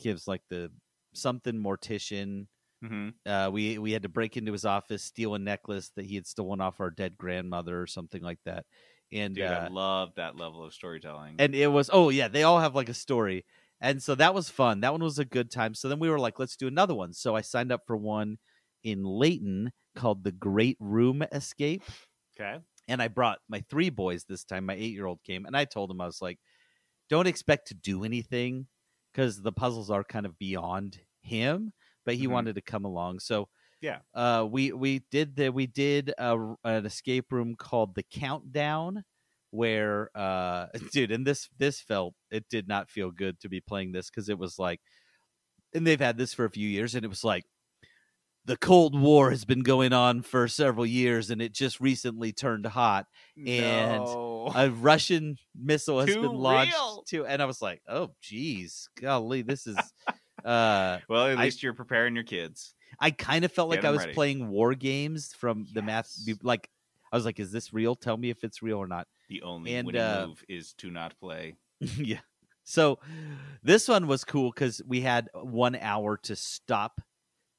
gives 0.00 0.26
like 0.26 0.42
the 0.50 0.70
something 1.14 1.54
mortician. 1.54 2.46
Mhm. 2.84 3.14
Uh, 3.26 3.50
we 3.52 3.78
we 3.78 3.92
had 3.92 4.02
to 4.02 4.08
break 4.08 4.36
into 4.36 4.52
his 4.52 4.64
office, 4.64 5.04
steal 5.04 5.34
a 5.34 5.38
necklace 5.38 5.90
that 5.96 6.06
he 6.06 6.14
had 6.14 6.26
stolen 6.26 6.60
off 6.60 6.80
our 6.80 6.90
dead 6.90 7.16
grandmother 7.18 7.80
or 7.80 7.86
something 7.86 8.22
like 8.22 8.38
that. 8.46 8.64
And 9.12 9.34
Dude, 9.34 9.44
uh, 9.44 9.66
I 9.66 9.68
love 9.68 10.14
that 10.16 10.36
level 10.36 10.64
of 10.64 10.72
storytelling. 10.72 11.36
and 11.38 11.54
it 11.54 11.66
was 11.66 11.90
oh 11.92 12.08
yeah 12.10 12.28
they 12.28 12.42
all 12.44 12.60
have 12.60 12.74
like 12.76 12.88
a 12.88 12.94
story 12.94 13.44
and 13.80 14.02
so 14.02 14.14
that 14.14 14.34
was 14.34 14.48
fun 14.48 14.80
that 14.80 14.92
one 14.92 15.02
was 15.02 15.18
a 15.18 15.24
good 15.24 15.50
time 15.50 15.74
so 15.74 15.88
then 15.88 15.98
we 15.98 16.08
were 16.08 16.18
like 16.18 16.38
let's 16.38 16.56
do 16.56 16.68
another 16.68 16.94
one 16.94 17.12
so 17.12 17.34
i 17.34 17.40
signed 17.40 17.72
up 17.72 17.80
for 17.86 17.96
one 17.96 18.38
in 18.84 19.02
layton 19.02 19.72
called 19.96 20.22
the 20.22 20.30
great 20.32 20.76
room 20.80 21.24
escape 21.32 21.82
okay. 22.38 22.58
and 22.88 23.02
i 23.02 23.08
brought 23.08 23.38
my 23.48 23.60
three 23.68 23.90
boys 23.90 24.24
this 24.28 24.44
time 24.44 24.66
my 24.66 24.74
eight 24.74 24.92
year 24.92 25.06
old 25.06 25.18
came 25.24 25.44
and 25.44 25.56
i 25.56 25.64
told 25.64 25.90
him 25.90 26.00
i 26.00 26.06
was 26.06 26.22
like 26.22 26.38
don't 27.08 27.26
expect 27.26 27.66
to 27.68 27.74
do 27.74 28.04
anything 28.04 28.66
because 29.12 29.42
the 29.42 29.52
puzzles 29.52 29.90
are 29.90 30.04
kind 30.04 30.26
of 30.26 30.38
beyond 30.38 31.00
him 31.22 31.72
but 32.04 32.14
he 32.14 32.26
Mhm. 32.26 32.26
wanted 32.26 32.54
to 32.54 32.62
come 32.62 32.84
along 32.84 33.20
so 33.20 33.48
Yeah. 33.80 34.02
uh, 34.14 34.46
we 34.50 34.72
we 34.72 35.00
did 35.10 35.36
the 35.36 35.50
we 35.50 35.66
did 35.66 36.12
a, 36.18 36.54
an 36.64 36.86
escape 36.86 37.30
room 37.32 37.54
called 37.56 37.94
the 37.94 38.02
Countdown, 38.02 39.04
where 39.50 40.10
uh, 40.16 40.66
dude, 40.92 41.12
and 41.12 41.26
this 41.26 41.48
this 41.58 41.80
felt 41.80 42.14
it 42.30 42.48
did 42.48 42.66
not 42.68 42.90
feel 42.90 43.10
good 43.10 43.38
to 43.40 43.48
be 43.48 43.60
playing 43.60 43.92
this 43.92 44.10
because 44.10 44.28
it 44.28 44.38
was 44.38 44.58
like, 44.58 44.80
and 45.74 45.86
they've 45.86 46.00
had 46.00 46.18
this 46.18 46.34
for 46.34 46.44
a 46.44 46.50
few 46.50 46.68
years, 46.68 46.94
and 46.94 47.04
it 47.04 47.08
was 47.08 47.24
like. 47.24 47.44
The 48.46 48.56
Cold 48.56 48.98
War 48.98 49.30
has 49.30 49.44
been 49.44 49.60
going 49.60 49.92
on 49.92 50.22
for 50.22 50.48
several 50.48 50.86
years, 50.86 51.30
and 51.30 51.42
it 51.42 51.52
just 51.52 51.78
recently 51.80 52.32
turned 52.32 52.66
hot. 52.66 53.06
And 53.36 54.02
No. 54.04 54.50
a 54.54 54.70
Russian 54.70 55.36
missile 55.54 56.00
has 56.00 56.08
Too 56.14 56.22
been 56.22 56.32
launched 56.34 56.72
real. 56.72 57.04
too. 57.06 57.26
And 57.26 57.42
I 57.42 57.44
was 57.44 57.60
like, 57.60 57.82
"Oh, 57.86 58.10
geez, 58.22 58.88
golly, 59.00 59.42
this 59.42 59.66
is." 59.66 59.76
Uh, 60.44 60.98
Well, 61.08 61.26
at 61.26 61.38
I- 61.38 61.44
least 61.44 61.62
you're 61.62 61.74
preparing 61.74 62.14
your 62.14 62.24
kids. 62.24 62.74
I 62.98 63.10
kind 63.12 63.44
of 63.44 63.52
felt 63.52 63.68
like 63.70 63.84
I 63.84 63.90
was 63.90 64.00
ready. 64.00 64.14
playing 64.14 64.48
war 64.48 64.74
games 64.74 65.32
from 65.34 65.66
the 65.74 65.82
math. 65.82 66.10
Like 66.42 66.68
I 67.12 67.16
was 67.16 67.24
like, 67.26 67.38
"Is 67.38 67.52
this 67.52 67.72
real? 67.72 67.94
Tell 67.94 68.16
me 68.16 68.30
if 68.30 68.42
it's 68.42 68.62
real 68.62 68.78
or 68.78 68.86
not." 68.88 69.06
The 69.28 69.42
only 69.42 69.74
And, 69.76 69.86
winning 69.86 70.00
uh, 70.02 70.24
move 70.28 70.42
is 70.48 70.72
to 70.78 70.90
not 70.90 71.14
play. 71.20 71.56
yeah. 71.98 72.20
So 72.64 72.98
this 73.62 73.86
one 73.86 74.06
was 74.06 74.24
cool 74.24 74.50
because 74.50 74.80
we 74.86 75.02
had 75.02 75.28
one 75.34 75.76
hour 75.76 76.16
to 76.24 76.34
stop 76.36 77.00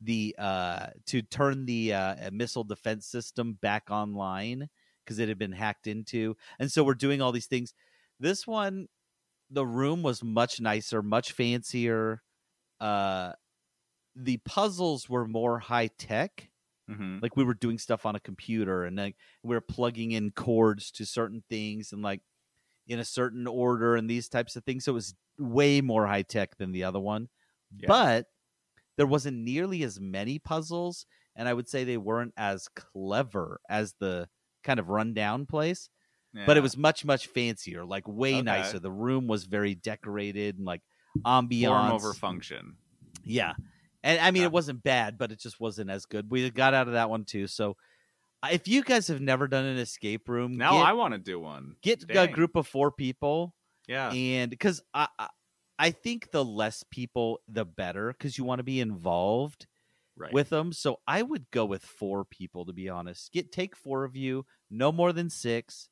the 0.02 0.36
uh 0.38 0.88
to 1.08 1.22
turn 1.22 1.66
the 1.66 1.94
uh 1.94 2.32
missile 2.32 2.64
defense 2.64 3.06
system 3.08 3.54
back 3.54 3.90
online 3.92 4.70
because 5.06 5.20
it 5.20 5.30
had 5.30 5.38
been 5.40 5.52
hacked 5.52 5.88
into, 5.88 6.36
and 6.60 6.72
so 6.72 6.84
we're 6.84 6.94
doing 6.96 7.22
all 7.22 7.32
these 7.32 7.48
things. 7.48 7.74
This 8.20 8.46
one, 8.48 8.88
the 9.50 9.66
room 9.66 10.04
was 10.04 10.24
much 10.24 10.62
nicer, 10.62 11.02
much 11.04 11.34
fancier. 11.34 12.24
Uh, 12.80 13.34
the 14.16 14.38
puzzles 14.38 15.10
were 15.10 15.28
more 15.28 15.60
high 15.60 15.88
tech 15.88 16.50
Mm-hmm. 16.90 17.20
like 17.22 17.38
we 17.38 17.44
were 17.44 17.54
doing 17.54 17.78
stuff 17.78 18.06
on 18.06 18.16
a 18.16 18.20
computer 18.20 18.86
and 18.86 18.98
like 18.98 19.16
we 19.44 19.56
were 19.56 19.62
plugging 19.62 20.12
in 20.12 20.32
cords 20.32 20.92
to 20.92 21.06
certain 21.06 21.44
things 21.50 21.94
and 21.94 22.02
like 22.02 22.22
in 22.88 23.00
a 23.00 23.06
certain 23.06 23.48
order 23.48 23.96
and 23.96 24.10
these 24.10 24.30
types 24.30 24.56
of 24.56 24.64
things. 24.66 24.86
So 24.86 24.94
it 24.94 24.96
was 24.96 25.16
way 25.40 25.82
more 25.82 26.08
high 26.08 26.24
tech 26.24 26.58
than 26.58 26.72
the 26.72 26.86
other 26.86 27.00
one, 27.00 27.30
Yeah. 27.78 27.88
but 27.88 28.28
there 29.02 29.08
wasn't 29.08 29.38
nearly 29.38 29.82
as 29.82 30.00
many 30.00 30.38
puzzles, 30.38 31.08
and 31.36 31.50
I 31.50 31.54
would 31.56 31.68
say 31.68 31.84
they 31.84 31.98
weren't 31.98 32.34
as 32.38 32.68
clever 32.76 33.60
as 33.68 33.96
the 34.00 34.30
kind 34.64 34.80
of 34.80 34.90
rundown 34.90 35.48
place. 35.48 35.90
But 36.46 36.56
it 36.56 36.62
was 36.62 36.78
much 36.78 37.04
much 37.04 37.28
fancier, 37.28 37.84
like 37.84 38.08
way 38.08 38.36
Okay. 38.36 38.42
nicer. 38.44 38.80
The 38.80 38.92
room 38.92 39.28
was 39.28 39.46
very 39.46 39.76
decorated 39.76 40.56
and 40.58 40.66
like 40.66 40.82
ambiance 41.26 41.68
Form 41.68 41.92
over 41.92 42.14
function. 42.14 42.78
yeah. 43.26 43.54
And 44.04 44.20
I 44.20 44.32
mean, 44.32 44.44
it 44.44 44.52
wasn't 44.52 44.82
bad, 44.82 45.18
but 45.18 45.32
it 45.34 45.40
just 45.40 45.60
wasn't 45.60 45.90
as 45.90 46.06
good. 46.06 46.32
We 46.32 46.50
got 46.50 46.74
out 46.74 46.88
of 46.88 46.94
that 46.94 47.10
one 47.10 47.26
too. 47.26 47.48
So 47.48 47.76
uh, 48.42 48.48
if 48.54 48.68
you 48.68 48.82
guys 48.82 49.08
have 49.10 49.20
never 49.22 49.48
done 49.48 49.66
an 49.66 49.78
escape 49.78 50.30
room, 50.30 50.56
Now 50.56 50.72
get- 50.72 50.86
I 50.88 50.94
want 50.94 51.14
to 51.16 51.20
do 51.20 51.38
one. 51.40 51.76
get 51.82 52.06
a 52.10 52.28
group 52.28 52.56
of 52.56 52.66
four 52.66 52.92
people. 52.92 53.54
Yeah. 53.88 54.12
And 54.12 54.50
because 54.50 54.82
I, 54.94 55.08
I, 55.20 55.28
I 55.82 55.92
think 55.92 56.32
the 56.32 56.46
less 56.46 56.86
people, 56.92 57.42
the 57.50 57.66
better, 57.66 58.14
because 58.14 58.38
you 58.40 58.46
want 58.46 58.60
to 58.60 58.66
be 58.66 58.82
involved 58.82 59.68
Right. 60.16 60.38
with 60.38 60.50
them. 60.50 60.74
So 60.74 61.02
I 61.08 61.24
would 61.24 61.52
go 61.52 61.66
with 61.66 61.86
four 61.86 62.26
people, 62.26 62.66
to 62.66 62.74
be 62.74 62.90
honest. 62.90 63.32
Get 63.34 63.52
take 63.52 63.76
four 63.76 64.04
of 64.06 64.16
you, 64.16 64.46
no 64.70 64.92
more 64.92 65.14
than 65.14 65.30
six, 65.30 65.90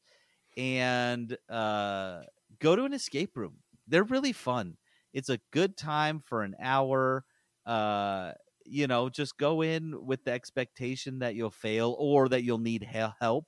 and 0.58 1.38
uh, 1.50 2.24
go 2.60 2.76
to 2.76 2.86
an 2.86 2.94
escape 2.94 3.38
room. 3.38 3.64
They're 3.88 4.04
really 4.04 4.34
fun. 4.34 4.78
It's 5.14 5.30
a 5.30 5.40
good 5.52 5.78
time 5.78 6.20
for 6.22 6.44
an 6.44 6.56
hour. 6.60 7.26
Uh, 7.66 8.34
you 8.66 8.88
know, 8.88 9.10
just 9.10 9.38
go 9.38 9.62
in 9.64 10.06
with 10.06 10.26
the 10.26 10.32
expectation 10.32 11.20
that 11.20 11.36
you'll 11.36 11.52
fail 11.52 11.96
or 12.00 12.30
that 12.30 12.44
you'll 12.44 12.60
need 12.60 12.84
help 12.84 13.48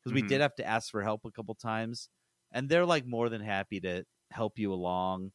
because 0.00 0.12
we 0.12 0.22
Mhm. 0.22 0.22
did 0.22 0.40
have 0.40 0.54
to 0.56 0.64
ask 0.66 0.90
for 0.90 1.02
help 1.02 1.24
a 1.24 1.30
couple 1.30 1.54
times, 1.54 2.08
and 2.52 2.68
they're 2.68 2.86
like 2.86 3.06
more 3.06 3.28
than 3.28 3.40
happy 3.40 3.80
to 3.80 4.04
help 4.30 4.58
you 4.58 4.72
along. 4.72 5.32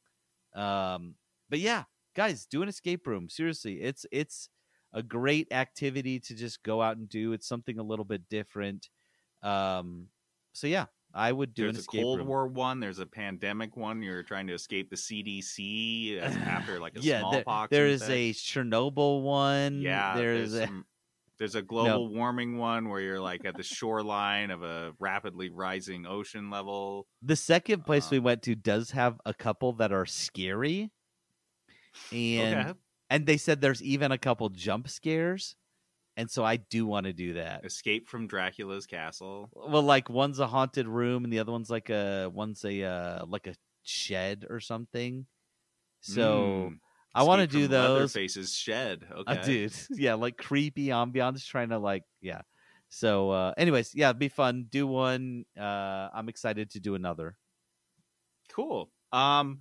Um, 0.55 1.15
but 1.49 1.59
yeah, 1.59 1.83
guys, 2.15 2.45
do 2.45 2.61
an 2.63 2.69
escape 2.69 3.07
room. 3.07 3.29
Seriously, 3.29 3.81
it's 3.81 4.05
it's 4.11 4.49
a 4.93 5.03
great 5.03 5.51
activity 5.51 6.19
to 6.19 6.35
just 6.35 6.63
go 6.63 6.81
out 6.81 6.97
and 6.97 7.07
do. 7.09 7.33
It's 7.33 7.47
something 7.47 7.79
a 7.79 7.83
little 7.83 8.05
bit 8.05 8.27
different. 8.29 8.89
Um, 9.43 10.07
so 10.53 10.67
yeah, 10.67 10.85
I 11.13 11.31
would 11.31 11.53
do 11.53 11.63
There's 11.63 11.75
an 11.75 11.77
a 11.77 11.79
escape 11.81 12.01
Cold 12.03 12.19
room. 12.19 12.27
War 12.27 12.47
one. 12.47 12.79
There's 12.79 12.99
a 12.99 13.05
pandemic 13.05 13.77
one. 13.77 14.01
You're 14.01 14.23
trying 14.23 14.47
to 14.47 14.53
escape 14.53 14.89
the 14.89 14.95
CDC 14.95 16.21
after 16.45 16.79
like 16.79 16.95
a 16.97 16.99
yeah, 17.01 17.13
there, 17.13 17.19
smallpox. 17.21 17.69
there 17.71 17.85
and 17.85 17.93
is 17.93 18.09
a 18.09 18.31
Chernobyl 18.33 19.21
one. 19.21 19.81
Yeah, 19.81 20.15
there's, 20.15 20.51
there's 20.53 20.63
a, 20.63 20.67
some- 20.67 20.85
There's 21.39 21.55
a 21.55 21.61
global 21.61 22.13
warming 22.13 22.57
one 22.57 22.89
where 22.89 22.99
you're 22.99 23.19
like 23.19 23.45
at 23.45 23.55
the 23.55 23.63
shoreline 23.63 24.51
of 24.51 24.61
a 24.61 24.91
rapidly 24.99 25.49
rising 25.49 26.05
ocean 26.05 26.49
level. 26.49 27.07
the 27.21 27.35
second 27.35 27.85
place 27.85 28.05
Uh. 28.07 28.15
we 28.15 28.19
went 28.19 28.43
to 28.43 28.55
does 28.55 28.91
have 28.91 29.19
a 29.25 29.33
couple 29.33 29.73
that 29.73 29.91
are 29.93 30.05
scary, 30.05 30.91
and 32.11 32.59
Okay. 32.59 32.79
and 33.09 33.25
they 33.25 33.37
said 33.37 33.61
there's 33.61 33.81
even 33.81 34.11
a 34.11 34.17
couple 34.17 34.49
jump 34.49 34.87
scares, 34.87 35.55
and 36.17 36.29
so 36.29 36.43
I 36.43 36.57
do 36.57 36.85
want 36.85 37.05
to 37.05 37.13
do 37.13 37.33
that. 37.33 37.65
Escape 37.65 38.07
from 38.07 38.27
Dracula's 38.27 38.85
castle. 38.85 39.49
Well, 39.53 39.81
like 39.83 40.09
one's 40.09 40.39
a 40.39 40.47
haunted 40.47 40.87
room, 40.87 41.23
and 41.23 41.33
the 41.33 41.39
other 41.39 41.51
one's 41.51 41.69
like 41.69 41.89
a 41.89 42.29
one's 42.33 42.63
a 42.65 42.83
uh, 42.83 43.25
like 43.25 43.47
a 43.47 43.55
shed 43.83 44.45
or 44.49 44.59
something. 44.59 45.25
So 46.01 46.69
Mm. 46.69 46.79
I 47.15 47.23
want 47.23 47.41
to 47.41 47.47
do 47.47 47.67
those. 47.67 48.13
Faces 48.13 48.53
shed. 48.55 49.05
Okay, 49.11 49.31
Uh, 49.39 49.43
dude, 49.43 49.73
yeah, 49.91 50.13
like 50.13 50.37
creepy 50.37 50.87
ambiance, 50.87 51.45
trying 51.45 51.69
to 51.69 51.79
like, 51.79 52.03
yeah. 52.21 52.41
So, 52.89 53.29
uh, 53.31 53.53
anyways, 53.57 53.93
yeah, 53.93 54.09
it'd 54.09 54.19
be 54.19 54.29
fun. 54.29 54.65
Do 54.69 54.87
one. 54.87 55.45
Uh, 55.59 56.09
I'm 56.13 56.27
excited 56.29 56.71
to 56.71 56.79
do 56.79 56.95
another. 56.95 57.37
Cool. 58.51 58.89
Um, 59.11 59.59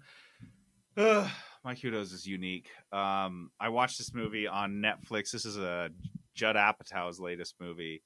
ugh, 0.97 1.29
my 1.65 1.75
kudos 1.75 2.13
is 2.13 2.27
unique. 2.27 2.69
Um, 2.93 3.51
I 3.61 3.69
watched 3.69 3.99
this 3.99 4.15
movie 4.15 4.47
on 4.47 4.83
Netflix. 4.83 5.31
This 5.31 5.45
is 5.45 5.57
a 5.59 5.91
Judd 6.35 6.57
Apatow's 6.57 7.21
latest 7.21 7.55
movie. 7.61 8.03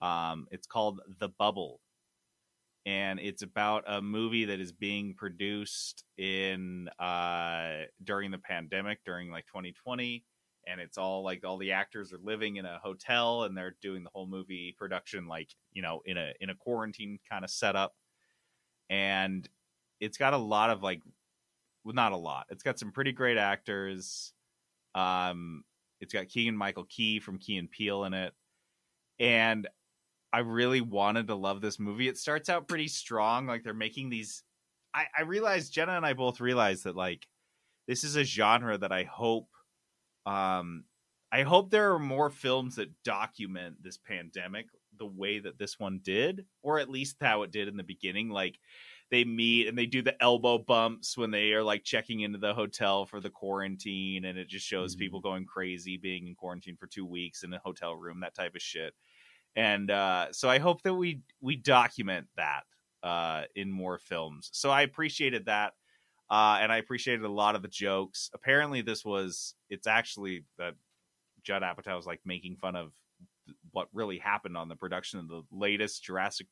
Um, 0.00 0.46
it's 0.50 0.66
called 0.66 1.00
The 1.18 1.28
Bubble, 1.28 1.80
and 2.84 3.20
it's 3.20 3.42
about 3.42 3.84
a 3.86 4.02
movie 4.02 4.46
that 4.46 4.60
is 4.60 4.72
being 4.72 5.14
produced 5.14 6.04
in 6.18 6.88
uh 6.98 7.82
during 8.02 8.30
the 8.30 8.38
pandemic, 8.38 9.00
during 9.04 9.30
like 9.30 9.46
2020. 9.46 10.24
And 10.66 10.80
it's 10.80 10.96
all 10.96 11.24
like 11.24 11.44
all 11.44 11.58
the 11.58 11.72
actors 11.72 12.12
are 12.12 12.20
living 12.22 12.56
in 12.56 12.64
a 12.64 12.78
hotel, 12.78 13.42
and 13.42 13.56
they're 13.56 13.74
doing 13.82 14.04
the 14.04 14.10
whole 14.14 14.28
movie 14.28 14.74
production 14.78 15.26
like 15.26 15.48
you 15.72 15.82
know 15.82 16.02
in 16.04 16.16
a 16.16 16.32
in 16.40 16.50
a 16.50 16.54
quarantine 16.54 17.18
kind 17.28 17.44
of 17.44 17.50
setup. 17.50 17.94
And 18.88 19.48
it's 20.02 20.18
got 20.18 20.34
a 20.34 20.38
lot 20.38 20.70
of 20.70 20.82
like 20.82 21.00
well 21.84 21.94
not 21.94 22.12
a 22.12 22.16
lot 22.16 22.46
it's 22.50 22.62
got 22.62 22.78
some 22.78 22.90
pretty 22.90 23.12
great 23.12 23.38
actors 23.38 24.32
um 24.94 25.64
it's 26.00 26.12
got 26.12 26.28
keegan 26.28 26.56
michael 26.56 26.84
key 26.84 27.20
from 27.20 27.38
key 27.38 27.56
and 27.56 27.70
peele 27.70 28.04
in 28.04 28.12
it 28.12 28.34
and 29.18 29.68
i 30.32 30.38
really 30.38 30.80
wanted 30.80 31.26
to 31.26 31.34
love 31.34 31.60
this 31.60 31.78
movie. 31.78 32.08
It 32.08 32.18
starts 32.18 32.48
out 32.48 32.68
pretty 32.68 32.88
strong 32.88 33.46
like 33.46 33.62
they're 33.62 33.74
making 33.74 34.10
these 34.10 34.42
i 34.94 35.06
i 35.16 35.22
realized 35.22 35.72
jenna 35.72 35.92
and 35.92 36.06
i 36.06 36.12
both 36.12 36.40
realized 36.40 36.84
that 36.84 36.96
like 36.96 37.26
this 37.88 38.04
is 38.04 38.16
a 38.16 38.24
genre 38.24 38.76
that 38.78 38.92
i 38.92 39.04
hope 39.04 39.48
um 40.26 40.84
i 41.30 41.42
hope 41.42 41.70
there 41.70 41.92
are 41.92 41.98
more 41.98 42.30
films 42.30 42.76
that 42.76 43.02
document 43.04 43.82
this 43.82 43.98
pandemic 43.98 44.66
the 44.98 45.06
way 45.06 45.38
that 45.38 45.58
this 45.58 45.78
one 45.78 46.00
did 46.02 46.44
or 46.62 46.78
at 46.78 46.90
least 46.90 47.16
how 47.20 47.42
it 47.42 47.50
did 47.50 47.68
in 47.68 47.76
the 47.76 47.82
beginning. 47.82 48.30
Like 48.30 48.58
they 49.10 49.24
meet 49.24 49.68
and 49.68 49.76
they 49.76 49.86
do 49.86 50.02
the 50.02 50.20
elbow 50.22 50.58
bumps 50.58 51.16
when 51.16 51.30
they 51.30 51.52
are 51.52 51.62
like 51.62 51.84
checking 51.84 52.20
into 52.20 52.38
the 52.38 52.54
hotel 52.54 53.04
for 53.04 53.20
the 53.20 53.30
quarantine 53.30 54.24
and 54.24 54.38
it 54.38 54.48
just 54.48 54.66
shows 54.66 54.94
people 54.94 55.20
going 55.20 55.44
crazy 55.44 55.96
being 55.96 56.28
in 56.28 56.34
quarantine 56.34 56.76
for 56.76 56.86
two 56.86 57.04
weeks 57.04 57.42
in 57.42 57.52
a 57.52 57.58
hotel 57.58 57.94
room 57.94 58.20
that 58.20 58.34
type 58.34 58.54
of 58.54 58.62
shit 58.62 58.94
and 59.56 59.90
uh, 59.90 60.26
so 60.32 60.48
i 60.48 60.58
hope 60.58 60.82
that 60.82 60.94
we 60.94 61.20
we 61.40 61.56
document 61.56 62.26
that 62.36 62.62
uh, 63.02 63.42
in 63.56 63.70
more 63.70 63.98
films 63.98 64.48
so 64.52 64.70
i 64.70 64.82
appreciated 64.82 65.46
that 65.46 65.72
uh, 66.30 66.58
and 66.60 66.72
i 66.72 66.76
appreciated 66.76 67.24
a 67.24 67.30
lot 67.30 67.54
of 67.56 67.62
the 67.62 67.68
jokes 67.68 68.30
apparently 68.34 68.82
this 68.82 69.04
was 69.04 69.54
it's 69.68 69.86
actually 69.86 70.44
that 70.58 70.74
judd 71.42 71.62
apatow 71.62 71.96
was 71.96 72.06
like 72.06 72.20
making 72.24 72.56
fun 72.56 72.76
of 72.76 72.92
what 73.72 73.88
really 73.92 74.18
happened 74.18 74.56
on 74.56 74.68
the 74.68 74.76
production 74.76 75.18
of 75.18 75.28
the 75.28 75.42
latest 75.50 76.02
jurassic 76.02 76.46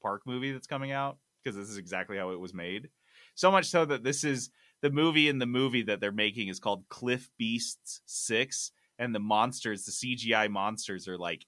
park 0.00 0.22
movie 0.26 0.52
that's 0.52 0.66
coming 0.66 0.92
out 0.92 1.18
because 1.42 1.56
this 1.56 1.68
is 1.68 1.78
exactly 1.78 2.16
how 2.16 2.30
it 2.30 2.40
was 2.40 2.54
made. 2.54 2.88
So 3.34 3.50
much 3.50 3.66
so 3.66 3.84
that 3.84 4.04
this 4.04 4.24
is 4.24 4.50
the 4.82 4.90
movie 4.90 5.28
in 5.28 5.38
the 5.38 5.46
movie 5.46 5.82
that 5.82 6.00
they're 6.00 6.12
making 6.12 6.48
is 6.48 6.60
called 6.60 6.84
Cliff 6.88 7.30
Beasts 7.38 8.00
6 8.06 8.72
and 8.98 9.14
the 9.14 9.20
monsters, 9.20 9.84
the 9.84 9.92
CGI 9.92 10.50
monsters 10.50 11.08
are 11.08 11.18
like 11.18 11.46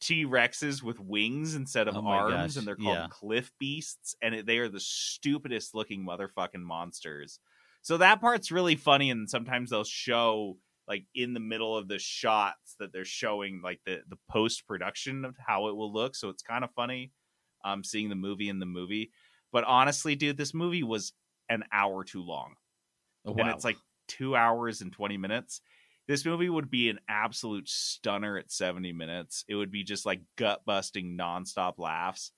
T-Rexes 0.00 0.82
with 0.82 1.00
wings 1.00 1.54
instead 1.54 1.88
of 1.88 1.96
Oh 1.96 2.06
arms 2.06 2.54
gosh, 2.54 2.56
and 2.56 2.66
they're 2.66 2.76
called 2.76 2.96
yeah. 2.98 3.06
Cliff 3.10 3.50
Beasts 3.58 4.14
and 4.22 4.34
it, 4.34 4.46
they 4.46 4.58
are 4.58 4.68
the 4.68 4.80
stupidest 4.80 5.74
looking 5.74 6.04
motherfucking 6.06 6.62
monsters. 6.62 7.40
So 7.82 7.96
that 7.98 8.20
part's 8.20 8.50
really 8.50 8.76
funny 8.76 9.10
and 9.10 9.28
sometimes 9.28 9.70
they'll 9.70 9.84
show 9.84 10.56
like 10.86 11.04
in 11.14 11.34
the 11.34 11.40
middle 11.40 11.76
of 11.76 11.88
the 11.88 11.98
shots 11.98 12.74
that 12.78 12.92
they're 12.92 13.04
showing 13.04 13.60
like 13.62 13.80
the 13.84 14.00
the 14.08 14.18
post 14.30 14.66
production 14.66 15.24
of 15.24 15.36
how 15.38 15.68
it 15.68 15.76
will 15.76 15.92
look 15.92 16.14
so 16.16 16.28
it's 16.30 16.42
kind 16.42 16.64
of 16.64 16.70
funny 16.72 17.12
um 17.64 17.84
seeing 17.84 18.08
the 18.08 18.14
movie 18.14 18.48
in 18.48 18.58
the 18.58 18.66
movie 18.66 19.10
but 19.52 19.64
honestly 19.64 20.16
dude 20.16 20.38
this 20.38 20.54
movie 20.54 20.82
was 20.82 21.12
an 21.50 21.62
hour 21.72 22.04
too 22.04 22.22
long 22.22 22.54
Oh, 23.26 23.30
and 23.32 23.40
wow. 23.40 23.50
it's 23.54 23.64
like 23.64 23.76
two 24.06 24.34
hours 24.34 24.80
and 24.80 24.90
20 24.92 25.18
minutes 25.18 25.60
this 26.08 26.24
movie 26.24 26.48
would 26.48 26.70
be 26.70 26.88
an 26.88 26.98
absolute 27.08 27.68
stunner 27.68 28.38
at 28.38 28.50
70 28.50 28.92
minutes. 28.94 29.44
It 29.46 29.54
would 29.54 29.70
be 29.70 29.84
just 29.84 30.06
like 30.06 30.22
gut 30.36 30.62
busting 30.64 31.18
nonstop 31.18 31.74
laughs. 31.78 32.32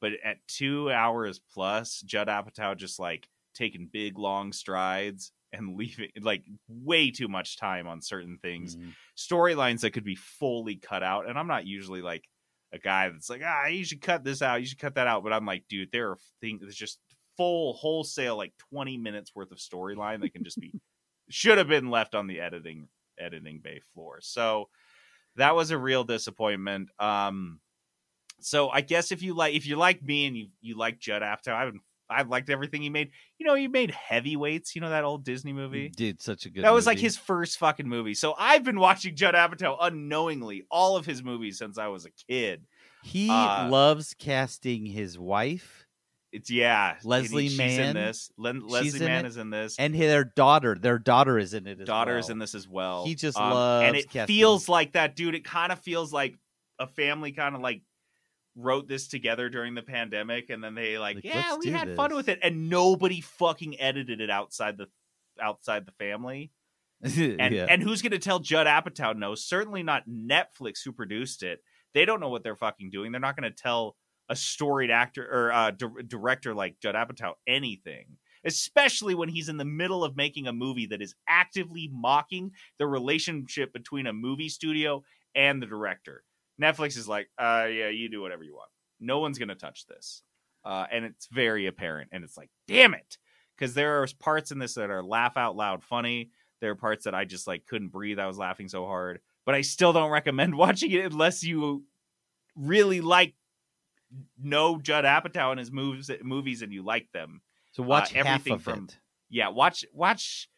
But 0.00 0.14
at 0.24 0.38
two 0.48 0.90
hours 0.90 1.40
plus 1.54 2.00
judd 2.00 2.26
apatow 2.26 2.76
just 2.76 2.98
like 2.98 3.28
taking 3.54 3.88
big 3.90 4.18
long 4.18 4.52
strides 4.52 5.30
and 5.52 5.76
leaving 5.78 6.10
like 6.20 6.42
way 6.68 7.12
too 7.12 7.28
much 7.28 7.56
time 7.56 7.86
on 7.86 8.02
certain 8.02 8.38
things. 8.42 8.76
Mm-hmm. 8.76 8.88
storylines 9.16 9.80
that 9.80 9.92
could 9.92 10.04
be 10.04 10.16
fully 10.16 10.76
cut 10.76 11.02
out 11.02 11.28
and 11.28 11.38
i'm 11.38 11.46
not 11.46 11.66
usually 11.66 12.02
like 12.02 12.24
a 12.72 12.78
guy 12.78 13.08
that's 13.08 13.30
like 13.30 13.42
ah 13.44 13.66
you 13.66 13.84
should 13.84 14.00
cut 14.00 14.24
this 14.24 14.42
out 14.42 14.60
you 14.60 14.66
should 14.66 14.78
cut 14.78 14.96
that 14.96 15.06
out. 15.06 15.22
But 15.22 15.32
i'm 15.32 15.46
like 15.46 15.64
dude 15.68 15.92
there 15.92 16.10
are 16.10 16.18
things 16.40 16.62
that's 16.62 16.74
just 16.74 16.98
full 17.36 17.74
wholesale 17.74 18.36
like 18.36 18.52
20 18.72 18.96
minutes 18.96 19.30
worth 19.34 19.52
of 19.52 19.58
storyline 19.58 20.20
that 20.22 20.32
can 20.32 20.42
just 20.42 20.58
be 20.58 20.72
should 21.30 21.58
have 21.58 21.68
been 21.68 21.90
left 21.90 22.14
on 22.14 22.26
the 22.26 22.40
editing 22.40 22.88
editing 23.22 23.60
bay 23.62 23.80
floor 23.94 24.18
so 24.20 24.68
that 25.36 25.54
was 25.54 25.70
a 25.70 25.78
real 25.78 26.04
disappointment 26.04 26.88
um 26.98 27.60
so 28.40 28.68
i 28.70 28.80
guess 28.80 29.12
if 29.12 29.22
you 29.22 29.34
like 29.34 29.54
if 29.54 29.66
you 29.66 29.76
like 29.76 30.02
me 30.02 30.26
and 30.26 30.36
you 30.36 30.48
you 30.60 30.76
like 30.76 30.98
judd 30.98 31.22
apatow 31.22 31.54
i've 31.54 31.74
I've 32.12 32.28
liked 32.28 32.50
everything 32.50 32.82
he 32.82 32.90
made. 32.90 33.10
You 33.38 33.46
know, 33.46 33.54
he 33.54 33.68
made 33.68 33.90
Heavyweights. 33.90 34.74
You 34.74 34.80
know 34.82 34.90
that 34.90 35.04
old 35.04 35.24
Disney 35.24 35.52
movie? 35.52 35.88
did 35.88 36.20
such 36.20 36.46
a 36.46 36.50
good. 36.50 36.64
that 36.64 36.72
was 36.72 36.86
like 36.86 36.98
his 36.98 37.16
first 37.16 37.58
fucking 37.58 37.88
movie. 37.88 38.14
So 38.14 38.34
I've 38.38 38.64
been 38.64 38.78
watching 38.78 39.16
Judd 39.16 39.34
Apatow 39.34 39.76
unknowingly 39.80 40.64
all 40.70 40.96
of 40.96 41.06
his 41.06 41.22
movies 41.22 41.58
since 41.58 41.78
I 41.78 41.88
was 41.88 42.04
a 42.04 42.10
kid. 42.28 42.66
He 43.02 43.30
Uh, 43.30 43.68
loves 43.68 44.14
casting 44.18 44.86
his 44.86 45.18
wife 45.18 45.81
It's 46.32 46.50
yeah. 46.50 46.96
Leslie 47.04 47.48
she's 47.48 47.58
Mann. 47.58 47.80
in 47.80 47.94
this. 47.94 48.30
She's 48.36 48.62
Leslie 48.62 49.00
Mann 49.00 49.24
it. 49.24 49.28
is 49.28 49.36
in 49.36 49.50
this. 49.50 49.76
and 49.78 49.94
their 49.94 50.24
daughter, 50.24 50.74
their 50.80 50.98
daughter 50.98 51.38
is 51.38 51.52
in 51.52 51.66
it. 51.66 51.80
As 51.80 51.86
daughter 51.86 52.12
well. 52.12 52.20
is 52.20 52.30
in 52.30 52.38
this 52.38 52.54
as 52.54 52.66
well. 52.66 53.04
He 53.04 53.14
just 53.14 53.36
Um, 53.38 53.52
loves 53.52 53.86
and 53.88 53.96
it 53.96 54.26
feels 54.26 54.68
like 54.68 54.92
that, 54.92 55.14
dude. 55.14 55.34
It 55.34 55.44
kind 55.44 55.70
of 55.72 55.78
feels 55.80 56.12
like 56.12 56.38
a 56.78 56.86
family 56.86 57.32
kind 57.32 57.54
of 57.54 57.60
like 57.60 57.82
wrote 58.56 58.88
this 58.88 59.08
together 59.08 59.48
during 59.50 59.74
the 59.74 59.82
pandemic, 59.82 60.48
and 60.50 60.62
then 60.64 60.74
they 60.74 60.98
like, 60.98 61.16
Like, 61.16 61.24
yeah, 61.24 61.56
we 61.56 61.68
had 61.70 61.94
fun 61.96 62.14
with 62.14 62.28
it, 62.28 62.38
and 62.42 62.68
nobody 62.70 63.20
fucking 63.20 63.78
edited 63.80 64.20
it 64.20 64.30
outside 64.30 64.78
the 64.78 64.86
outside 65.40 65.86
the 65.86 65.92
family. 65.92 66.50
And 67.02 67.54
Yeah. 67.54 67.66
and 67.68 67.82
who's 67.82 68.00
going 68.00 68.12
to 68.12 68.18
tell 68.18 68.38
Judd 68.38 68.66
Apatow 68.66 69.16
no? 69.16 69.34
Certainly 69.34 69.82
not 69.82 70.04
Netflix 70.08 70.84
who 70.84 70.92
produced 70.92 71.42
it. 71.42 71.58
They 71.94 72.04
don't 72.04 72.20
know 72.20 72.28
what 72.28 72.42
they're 72.42 72.56
fucking 72.56 72.90
doing. 72.90 73.10
They're 73.12 73.20
not 73.20 73.36
going 73.36 73.50
to 73.52 73.56
tell 73.56 73.96
a 74.32 74.36
storied 74.36 74.90
actor 74.90 75.28
or 75.30 75.52
uh, 75.52 75.70
di- 75.70 76.02
director 76.06 76.54
like 76.54 76.80
Judd 76.80 76.94
Apatow 76.94 77.34
anything, 77.46 78.16
especially 78.46 79.14
when 79.14 79.28
he's 79.28 79.50
in 79.50 79.58
the 79.58 79.64
middle 79.64 80.02
of 80.02 80.16
making 80.16 80.46
a 80.46 80.54
movie 80.54 80.86
that 80.86 81.02
is 81.02 81.14
actively 81.28 81.90
mocking 81.92 82.52
the 82.78 82.86
relationship 82.86 83.74
between 83.74 84.06
a 84.06 84.12
movie 84.12 84.48
studio 84.48 85.02
and 85.34 85.60
the 85.60 85.66
director. 85.66 86.24
Netflix 86.60 86.96
is 86.96 87.06
like, 87.06 87.28
uh, 87.38 87.66
yeah, 87.70 87.90
you 87.90 88.08
do 88.08 88.22
whatever 88.22 88.42
you 88.42 88.54
want. 88.54 88.70
No 89.00 89.18
one's 89.18 89.38
to 89.38 89.54
touch 89.54 89.86
this. 89.86 90.22
Uh, 90.64 90.86
and 90.90 91.04
it's 91.04 91.26
very 91.26 91.66
apparent. 91.66 92.08
And 92.12 92.24
it's 92.24 92.38
like, 92.38 92.48
damn 92.66 92.94
it. 92.94 93.18
Because 93.54 93.74
there 93.74 94.02
are 94.02 94.08
parts 94.18 94.50
in 94.50 94.58
this 94.58 94.74
that 94.74 94.90
are 94.90 95.02
laugh 95.02 95.36
out 95.36 95.56
loud 95.56 95.82
funny. 95.82 96.30
There 96.62 96.70
are 96.70 96.76
parts 96.76 97.04
that 97.04 97.14
I 97.14 97.26
just 97.26 97.46
like 97.46 97.66
couldn't 97.66 97.88
breathe. 97.88 98.18
I 98.18 98.26
was 98.26 98.38
laughing 98.38 98.68
so 98.68 98.86
hard. 98.86 99.20
But 99.44 99.56
I 99.56 99.60
still 99.60 99.92
don't 99.92 100.10
recommend 100.10 100.54
watching 100.56 100.90
it 100.92 101.12
unless 101.12 101.42
you 101.42 101.84
really 102.56 103.02
like 103.02 103.34
know 104.38 104.78
Judd 104.78 105.04
Apatow 105.04 105.50
and 105.50 105.58
his 105.58 105.70
moves 105.72 106.10
movies 106.22 106.62
and 106.62 106.72
you 106.72 106.82
like 106.82 107.10
them. 107.12 107.40
So 107.72 107.82
watch 107.82 108.14
Uh, 108.14 108.18
everything 108.20 108.58
from 108.58 108.84
it. 108.84 108.98
yeah, 109.30 109.48
watch 109.48 109.84
watch 109.92 110.48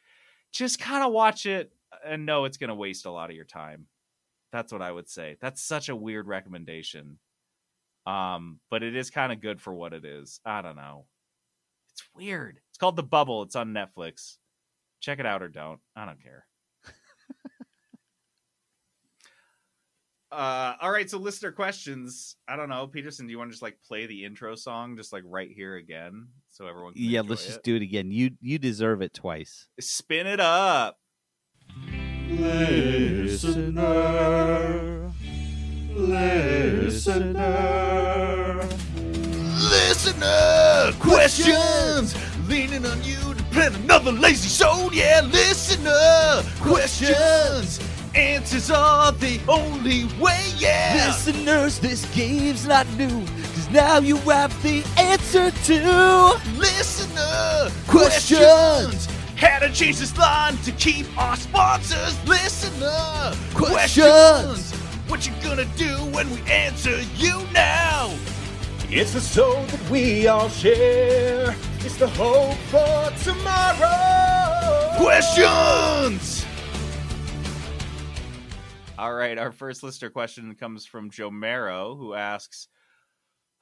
just 0.52 0.78
kind 0.78 1.04
of 1.04 1.12
watch 1.12 1.46
it 1.46 1.72
and 2.04 2.26
know 2.26 2.44
it's 2.44 2.56
going 2.56 2.68
to 2.68 2.74
waste 2.74 3.06
a 3.06 3.10
lot 3.10 3.30
of 3.30 3.36
your 3.36 3.44
time. 3.44 3.86
That's 4.52 4.72
what 4.72 4.82
I 4.82 4.90
would 4.92 5.08
say. 5.08 5.36
That's 5.40 5.62
such 5.62 5.88
a 5.88 5.96
weird 5.96 6.26
recommendation. 6.28 7.18
Um, 8.06 8.60
but 8.70 8.82
it 8.82 8.94
is 8.94 9.10
kind 9.10 9.32
of 9.32 9.40
good 9.40 9.60
for 9.60 9.72
what 9.74 9.92
it 9.92 10.04
is. 10.04 10.40
I 10.44 10.62
don't 10.62 10.76
know. 10.76 11.06
It's 11.92 12.02
weird. 12.14 12.60
It's 12.68 12.78
called 12.78 12.96
The 12.96 13.02
Bubble. 13.02 13.42
It's 13.42 13.56
on 13.56 13.72
Netflix. 13.72 14.36
Check 15.00 15.18
it 15.20 15.26
out 15.26 15.42
or 15.42 15.48
don't. 15.48 15.80
I 15.96 16.04
don't 16.04 16.22
care. 16.22 16.46
Uh 20.34 20.76
all 20.80 20.90
right, 20.90 21.08
so 21.08 21.18
listener 21.18 21.52
questions. 21.52 22.36
I 22.48 22.56
don't 22.56 22.68
know. 22.68 22.86
Peterson, 22.86 23.26
do 23.26 23.30
you 23.32 23.38
want 23.38 23.50
to 23.50 23.52
just 23.52 23.62
like 23.62 23.78
play 23.86 24.06
the 24.06 24.24
intro 24.24 24.54
song 24.54 24.96
just 24.96 25.12
like 25.12 25.22
right 25.26 25.50
here 25.50 25.76
again 25.76 26.28
so 26.50 26.66
everyone 26.66 26.94
can 26.94 27.02
Yeah, 27.04 27.20
let's 27.22 27.44
just 27.46 27.58
it? 27.58 27.64
do 27.64 27.76
it 27.76 27.82
again. 27.82 28.10
You 28.10 28.32
you 28.40 28.58
deserve 28.58 29.00
it 29.02 29.14
twice. 29.14 29.68
Spin 29.80 30.26
it 30.26 30.40
up. 30.40 30.98
Listener, 33.84 35.12
listener, 37.04 37.34
listener 39.70 40.92
questions. 41.00 42.14
Leaning 42.48 42.84
on 42.86 43.02
you 43.02 43.34
to 43.34 43.42
plan 43.50 43.74
another 43.74 44.12
lazy 44.12 44.48
show. 44.48 44.90
Yeah, 44.92 45.22
listener 45.32 46.42
questions. 46.60 47.80
Answers 48.14 48.70
are 48.70 49.10
the 49.12 49.40
only 49.48 50.04
way. 50.20 50.40
Yeah. 50.56 51.06
Listeners, 51.06 51.80
this 51.80 52.04
game's 52.14 52.66
not 52.66 52.86
new, 52.96 53.26
cause 53.26 53.70
now 53.70 53.98
you 53.98 54.16
have 54.18 54.62
the 54.62 54.84
answer 54.96 55.50
to 55.50 56.40
Listener 56.56 57.70
questions. 57.88 59.08
How 59.36 59.58
to 59.58 59.72
change 59.72 59.98
this 59.98 60.16
line 60.16 60.56
to 60.58 60.70
keep 60.72 61.06
our 61.18 61.34
sponsors. 61.36 62.16
Listener 62.28 63.34
questions. 63.52 64.72
What 65.08 65.26
you 65.26 65.32
gonna 65.42 65.66
do 65.76 65.96
when 66.12 66.30
we 66.30 66.40
answer 66.42 67.00
you 67.16 67.44
now? 67.52 68.14
It's 68.90 69.12
the 69.12 69.20
soul 69.20 69.64
that 69.66 69.90
we 69.90 70.28
all 70.28 70.48
share. 70.48 71.56
It's 71.80 71.96
the 71.96 72.08
hope 72.08 72.54
for 72.70 73.10
tomorrow. 73.24 74.96
Questions. 74.98 76.43
All 78.96 79.12
right, 79.12 79.36
our 79.36 79.50
first 79.50 79.82
listener 79.82 80.08
question 80.10 80.54
comes 80.54 80.86
from 80.86 81.10
Joe 81.10 81.30
Marrow, 81.30 81.96
who 81.96 82.14
asks, 82.14 82.68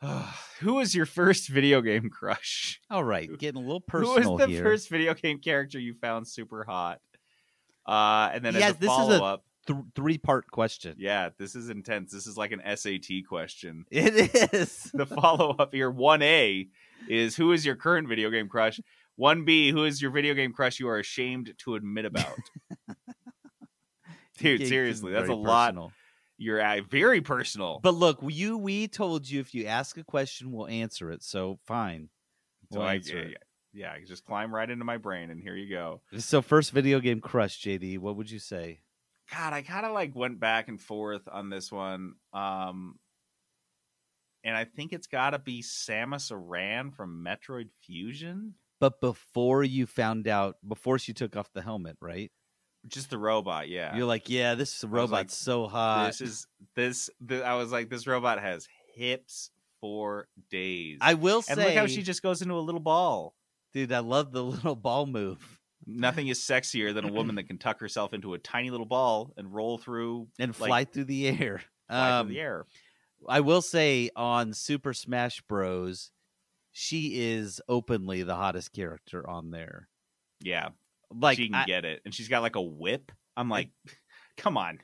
"Who 0.61 0.75
was 0.75 0.95
your 0.95 1.07
first 1.07 1.49
video 1.49 1.81
game 1.81 2.11
crush? 2.11 2.81
All 2.91 3.03
right, 3.03 3.31
getting 3.39 3.63
a 3.63 3.65
little 3.65 3.81
personal. 3.87 4.13
Who 4.13 4.17
personal 4.19 4.37
was 4.37 4.47
the 4.47 4.53
here. 4.53 4.63
first 4.63 4.91
video 4.91 5.15
game 5.15 5.39
character 5.39 5.79
you 5.79 5.95
found 5.95 6.29
super 6.29 6.65
hot?" 6.65 7.01
Uh, 7.87 8.31
and 8.33 8.45
then 8.45 8.55
Yes, 8.55 8.71
as 8.73 8.77
a 8.77 8.81
this 8.81 8.91
is 8.91 8.97
follow 8.97 9.15
a 9.15 9.23
up, 9.23 9.45
th- 9.67 9.79
three 9.95 10.19
part 10.19 10.51
question. 10.51 10.97
yeah, 10.99 11.31
this 11.39 11.57
is 11.57 11.71
intense. 11.71 12.13
This 12.13 12.27
is 12.27 12.37
like 12.37 12.53
an 12.53 12.61
SAT 12.77 13.27
question. 13.27 13.87
It 13.91 14.35
is. 14.53 14.91
the 14.95 15.07
follow 15.07 15.57
up 15.59 15.73
here, 15.73 15.91
one 15.91 16.21
A, 16.21 16.69
is 17.09 17.35
who 17.37 17.53
is 17.53 17.65
your 17.65 17.77
current 17.77 18.07
video 18.07 18.29
game 18.29 18.49
crush? 18.49 18.81
One 19.17 19.45
B, 19.47 19.71
who 19.71 19.85
is 19.85 20.01
your 20.01 20.11
video 20.11 20.35
game 20.35 20.53
crush 20.53 20.79
you 20.79 20.89
are 20.89 20.99
ashamed 20.99 21.53
to 21.65 21.75
admit 21.75 22.05
about? 22.05 22.35
Dude, 24.43 24.67
seriously, 24.69 25.13
that's 25.13 25.25
a 25.25 25.27
very 25.29 25.37
lot. 25.39 25.93
You're 26.39 26.83
very 26.91 27.21
personal. 27.21 27.81
But 27.83 27.95
look, 27.95 28.19
you 28.29 28.59
we 28.59 28.89
told 28.89 29.29
you 29.29 29.41
if 29.41 29.55
you 29.55 29.67
ask 29.67 29.97
a 29.97 30.05
question, 30.05 30.51
we'll 30.53 30.67
answer 30.67 31.11
it. 31.11 31.23
So 31.23 31.59
fine. 31.67 32.09
So 32.73 32.81
We'll 32.81 32.89
I, 32.89 32.95
answer 32.95 33.17
yeah, 33.17 33.23
it. 33.25 33.37
yeah, 33.73 33.95
yeah, 33.99 34.05
just 34.07 34.25
climb 34.25 34.55
right 34.55 34.69
into 34.69 34.85
my 34.85 34.97
brain, 34.97 35.31
and 35.31 35.41
here 35.41 35.55
you 35.55 35.69
go. 35.69 36.01
So 36.19 36.43
first 36.43 36.73
video 36.73 37.01
game 37.01 37.21
crush, 37.21 37.63
JD. 37.63 37.99
What 37.99 38.17
would 38.17 38.31
you 38.31 38.39
say? 38.39 38.81
God, 39.33 39.53
I 39.53 39.63
kind 39.63 39.87
of 39.87 39.93
like 39.93 40.15
went 40.17 40.41
back 40.41 40.69
and 40.69 40.81
forth 40.81 41.29
on 41.31 41.49
this 41.49 41.71
one, 41.71 42.15
um, 42.33 42.99
and 44.45 44.57
I 44.57 44.65
think 44.65 44.93
it's 44.93 45.07
got 45.07 45.31
to 45.31 45.39
be 45.39 45.63
Samus 45.63 46.33
Aran 46.33 46.91
from 46.91 47.25
Metroid 47.25 47.69
Fusion, 47.83 48.55
But 48.81 49.01
before 49.01 49.63
you 49.63 49.87
found 49.87 50.27
out, 50.27 50.57
before 50.67 50.99
she 50.99 51.13
took 51.13 51.37
off 51.37 51.53
the 51.53 51.63
helmet, 51.63 51.97
right? 52.01 52.33
Just 52.89 53.11
the 53.11 53.19
robot. 53.19 53.69
Yeah, 53.69 53.97
You're 53.97 54.07
like, 54.07 54.29
yeah, 54.29 54.55
this 54.55 54.83
robot's 54.85 55.13
like, 55.13 55.31
so 55.31 55.67
hot. 55.69 56.09
This 56.09 56.21
is 56.21 56.47
this. 56.75 57.11
The, 57.21 57.45
I 57.45 57.55
was 57.55 57.73
like, 57.73 57.89
this 57.89 58.07
robot 58.07 58.41
has 58.41 58.69
hips 58.95 59.51
for 59.81 60.29
days. 60.51 60.99
I 61.01 61.15
will 61.15 61.43
and 61.49 61.59
look 61.59 61.75
how 61.75 61.87
she 61.87 62.03
just 62.03 62.23
goes 62.23 62.43
into 62.43 62.55
a 62.55 62.61
little 62.61 62.81
ball. 62.81 63.35
Dude, 63.73 63.93
I 63.93 64.01
love 64.01 64.33
the 64.33 64.43
little 64.45 64.77
ball 64.77 65.07
move. 65.07 65.59
Nothing 65.87 66.29
is 66.29 66.39
sexier 66.39 66.95
than 66.95 67.05
a 67.09 67.13
woman 67.13 67.35
that 67.37 67.49
can 67.49 67.59
tuck 67.59 67.81
herself 67.81 68.15
into 68.15 68.35
a 68.35 68.39
tiny 68.39 68.71
little 68.71 68.87
ball 68.87 69.33
and 69.37 69.53
roll 69.53 69.79
through 69.79 70.29
and 70.39 70.59
like, 70.61 70.69
fly 70.69 70.85
through 70.85 71.05
the 71.07 71.27
air. 71.27 71.63
fly 71.89 72.19
Um, 72.21 72.27
through 72.27 72.35
the 72.35 72.41
air. 72.41 72.67
I 73.29 73.41
will 73.41 73.63
say 73.63 74.11
on 74.15 74.53
Super 74.53 74.93
Smash 74.93 75.41
Bros, 75.43 76.13
she 76.71 77.21
is 77.33 77.61
openly 77.69 78.23
the 78.23 78.37
hottest 78.37 78.73
character 78.73 79.29
on 79.29 79.51
there. 79.51 79.89
Yeah, 80.41 80.69
Like, 81.19 81.37
she 81.39 81.47
can 81.47 81.55
I- 81.57 81.65
get 81.67 81.85
it, 81.85 82.01
and 82.05 82.15
she's 82.15 82.29
got 82.29 82.43
like 82.43 82.57
a 82.57 82.63
whip. 82.63 83.13
I'm 83.37 83.49
like, 83.49 83.71
come 84.37 84.57
on, 84.57 84.79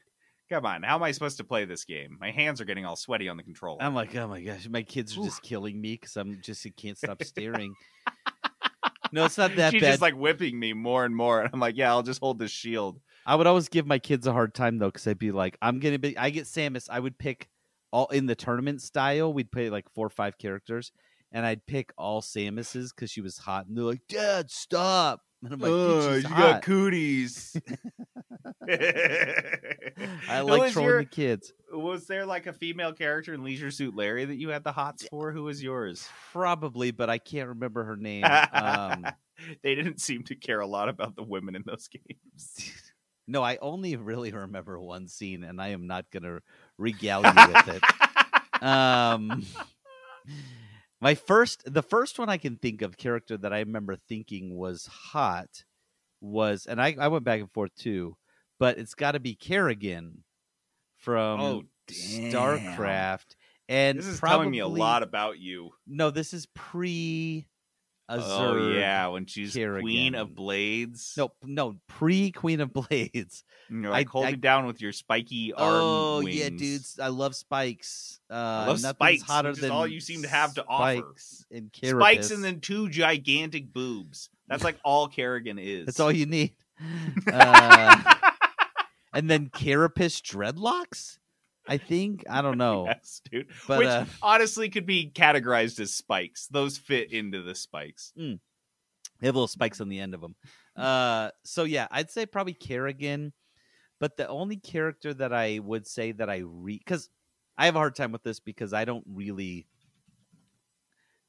come 0.51 0.65
on. 0.67 0.83
How 0.83 0.97
am 0.97 1.03
I 1.03 1.11
supposed 1.13 1.37
to 1.39 1.45
play 1.45 1.65
this 1.65 1.85
game? 1.85 2.17
My 2.21 2.31
hands 2.31 2.61
are 2.61 2.65
getting 2.65 2.85
all 2.87 2.97
sweaty 2.97 3.29
on 3.29 3.37
the 3.37 3.43
controller. 3.43 3.83
I'm 3.83 3.95
like, 3.95 4.15
oh 4.17 4.27
my 4.29 4.41
gosh, 4.41 4.69
my 4.69 4.83
kids 4.83 5.17
are 5.19 5.25
just 5.25 5.43
killing 5.43 5.81
me 5.81 5.95
because 6.01 6.17
I'm 6.17 6.41
just 6.43 6.67
I 6.67 6.71
can't 6.77 6.97
stop 6.99 7.23
staring. 7.25 7.75
no, 9.13 9.25
it's 9.25 9.39
not 9.39 9.57
that 9.57 9.73
She's 9.73 9.81
bad. 9.83 9.91
just 9.91 10.03
like 10.03 10.15
whipping 10.15 10.59
me 10.59 10.73
more 10.73 11.05
and 11.05 11.15
more, 11.15 11.41
and 11.41 11.51
I'm 11.53 11.61
like, 11.61 11.77
yeah, 11.77 11.91
I'll 11.91 12.03
just 12.03 12.21
hold 12.21 12.39
this 12.39 12.51
shield. 12.51 13.01
I 13.27 13.35
would 13.35 13.47
always 13.47 13.69
give 13.69 13.87
my 13.87 13.99
kids 13.99 14.27
a 14.27 14.33
hard 14.33 14.55
time 14.55 14.79
though, 14.79 14.89
because 14.89 15.07
I'd 15.07 15.19
be 15.19 15.33
like, 15.33 15.57
I'm 15.61 15.81
gonna 15.81 15.99
be. 15.99 16.17
I 16.17 16.31
get 16.31 16.45
Samus. 16.45 16.89
I 16.91 17.01
would 17.01 17.19
pick 17.19 17.49
all 17.91 18.07
in 18.09 18.27
the 18.27 18.35
tournament 18.35 18.81
style. 18.83 19.33
We'd 19.33 19.53
play 19.53 19.69
like 19.71 19.85
four 19.95 20.07
or 20.07 20.11
five 20.11 20.39
characters, 20.39 20.93
and 21.33 21.45
I'd 21.45 21.67
pick 21.67 21.93
all 21.99 22.23
Samus's 22.23 22.93
because 22.93 23.11
she 23.11 23.21
was 23.21 23.37
hot. 23.39 23.67
And 23.67 23.77
they're 23.77 23.85
like, 23.85 24.03
Dad, 24.09 24.51
stop. 24.51 25.21
And 25.44 25.52
I'm 25.52 25.60
like, 25.60 25.70
Ugh, 25.70 26.16
you 26.16 26.28
got 26.28 26.62
cooties. 26.62 27.56
I 30.28 30.40
like 30.40 30.60
was 30.62 30.73
trolling 30.73 30.89
your- 30.90 30.98
the 31.01 31.09
kids. 31.09 31.52
Was 31.73 32.06
there 32.06 32.27
like 32.27 32.47
a 32.47 32.52
female 32.52 32.93
character 32.93 33.35
in 33.35 33.44
Leisure 33.44 33.70
Suit 33.70 33.94
Larry 33.94 34.24
that 34.24 34.36
you 34.36 34.48
had 34.48 34.65
the 34.65 34.73
hots 34.73 35.06
for? 35.10 35.32
Who 35.32 35.44
was 35.44 35.62
yours? 35.62 36.09
Probably, 36.32 36.90
but 36.90 37.10
I 37.10 37.19
can't 37.19 37.48
remember 37.51 37.85
her 37.85 37.97
name. 37.97 38.24
Um, 38.24 39.06
they 39.62 39.74
didn't 39.74 40.01
seem 40.01 40.24
to 40.24 40.35
care 40.35 40.60
a 40.60 40.66
lot 40.66 40.89
about 40.89 41.15
the 41.15 41.23
women 41.23 41.55
in 41.55 41.62
those 41.66 41.89
games. 41.89 42.73
no, 43.27 43.43
I 43.43 43.59
only 43.60 43.97
really 43.97 44.32
remember 44.32 44.81
one 44.81 45.09
scene, 45.09 45.44
and 45.44 45.60
I 45.60 45.69
am 45.69 45.86
not 45.86 46.10
going 46.10 46.23
to 46.24 46.40
regale 46.78 47.23
you 47.23 47.32
with 47.52 47.69
it. 47.77 48.62
Um, 48.62 49.44
my 51.01 51.15
first, 51.15 51.73
the 51.73 51.83
first 51.83 52.19
one 52.19 52.29
I 52.29 52.37
can 52.37 52.57
think 52.57 52.83
of 52.83 52.97
character 52.97 53.37
that 53.37 53.53
I 53.53 53.61
remember 53.61 53.97
thinking 53.97 54.57
was 54.57 54.87
hot 54.87 55.65
was, 56.20 56.66
and 56.66 56.81
I, 56.81 56.97
I 56.99 57.09
went 57.09 57.25
back 57.25 57.41
and 57.41 57.53
forth 57.53 57.75
too, 57.77 58.16
but 58.59 58.79
it's 58.79 58.95
got 58.95 59.12
to 59.12 59.20
be 59.20 59.35
Kerrigan 59.35 60.25
from 60.97 61.41
Oh, 61.41 61.62
StarCraft, 61.89 63.37
And 63.69 63.99
This 63.99 64.07
is 64.07 64.19
probably, 64.20 64.37
telling 64.37 64.51
me 64.51 64.59
a 64.59 64.69
lot 64.69 65.03
about 65.03 65.39
you. 65.39 65.70
No, 65.87 66.11
this 66.11 66.33
is 66.35 66.47
pre. 66.55 67.47
Oh 68.10 68.70
yeah, 68.72 69.09
when 69.09 69.26
she's 69.26 69.52
Queen 69.52 70.14
of 70.14 70.35
Blades. 70.35 71.14
No, 71.16 71.32
no, 71.44 71.76
pre 71.89 72.30
Queen 72.32 72.60
of 72.60 72.72
Blades. 72.72 73.44
You're 73.68 73.90
like, 73.90 74.09
I- 74.09 74.10
hold 74.10 74.24
I- 74.26 74.30
me 74.30 74.36
down 74.39 74.66
with 74.66 74.80
your 74.80 74.93
spiky 74.93 75.52
arm 75.52 75.74
Oh 75.74 76.22
wings. 76.22 76.36
yeah, 76.36 76.48
dudes, 76.48 76.98
I 77.02 77.09
love 77.09 77.35
spikes. 77.35 78.20
Uh, 78.30 78.35
I 78.35 78.66
love 78.68 78.80
spikes, 78.80 79.22
hotter 79.22 79.55
than 79.55 79.70
all 79.70 79.86
you 79.86 80.01
seem 80.01 80.22
to 80.22 80.28
have 80.28 80.55
to 80.55 80.64
offer. 80.66 80.97
spikes 81.02 81.44
and 81.51 81.70
Spikes 81.85 82.30
and 82.30 82.43
then 82.43 82.60
two 82.60 82.89
gigantic 82.89 83.72
boobs. 83.72 84.30
That's 84.47 84.64
like 84.64 84.78
all 84.85 85.09
Kerrigan 85.09 85.59
is. 85.59 85.85
That's 85.86 86.01
all 86.01 86.12
you 86.12 86.26
need. 86.26 86.52
Uh, 87.32 88.14
and 89.12 89.28
then 89.28 89.51
carapace 89.52 90.20
dreadlocks. 90.20 91.18
I 91.69 91.77
think 91.77 92.24
I 92.28 92.43
don't 92.43 92.59
know. 92.59 92.86
Yes, 92.89 93.20
dude. 93.31 93.49
But 93.66 93.78
Which 93.78 93.89
uh, 93.89 94.07
honestly 94.23 94.70
could 94.70 94.86
be 94.86 95.11
categorized 95.15 95.78
as 95.81 95.93
spikes. 95.93 96.47
Those 96.47 96.78
fit 96.78 97.12
into 97.12 97.43
the 97.43 97.55
spikes. 97.55 98.12
Mm. 98.19 98.40
They 99.20 99.27
have 99.27 99.35
little 99.35 99.49
spikes 99.49 99.81
on 99.81 99.89
the 99.89 100.01
end 100.01 100.15
of 100.15 100.20
them. 100.20 100.35
Uh, 100.74 101.31
so 101.45 101.65
yeah, 101.65 101.86
I'd 101.90 102.11
say 102.11 102.24
probably 102.24 102.55
Kerrigan. 102.55 103.32
But 104.01 104.16
the 104.16 104.28
only 104.28 104.57
character 104.57 105.12
that 105.12 105.32
I 105.32 105.59
would 105.59 105.86
say 105.86 106.12
that 106.12 106.31
I 106.31 106.45
read 106.45 106.81
because 106.85 107.11
I 107.59 107.66
have 107.66 107.74
a 107.74 107.78
hard 107.78 107.97
time 107.97 108.12
with 108.12 108.23
this 108.23 108.40
because 108.40 108.73
I 108.73 108.85
don't 108.85 109.05
really 109.07 109.66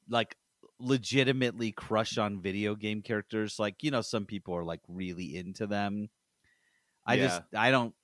like 0.08 0.36
legitimately 0.78 1.72
crush 1.72 2.16
on 2.16 2.40
video 2.40 2.76
game 2.76 3.02
characters. 3.02 3.58
Like 3.58 3.82
you 3.82 3.90
know, 3.90 4.02
some 4.02 4.24
people 4.24 4.54
are 4.54 4.64
like 4.64 4.80
really 4.88 5.36
into 5.36 5.66
them. 5.66 6.08
I 7.04 7.16
just 7.16 7.42
I 7.56 7.72
don't 7.72 7.94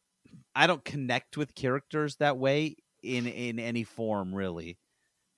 I 0.54 0.66
don't 0.66 0.84
connect 0.84 1.36
with 1.36 1.54
characters 1.54 2.16
that 2.16 2.38
way 2.38 2.76
in 3.02 3.26
in 3.26 3.58
any 3.58 3.84
form 3.84 4.34
really. 4.34 4.78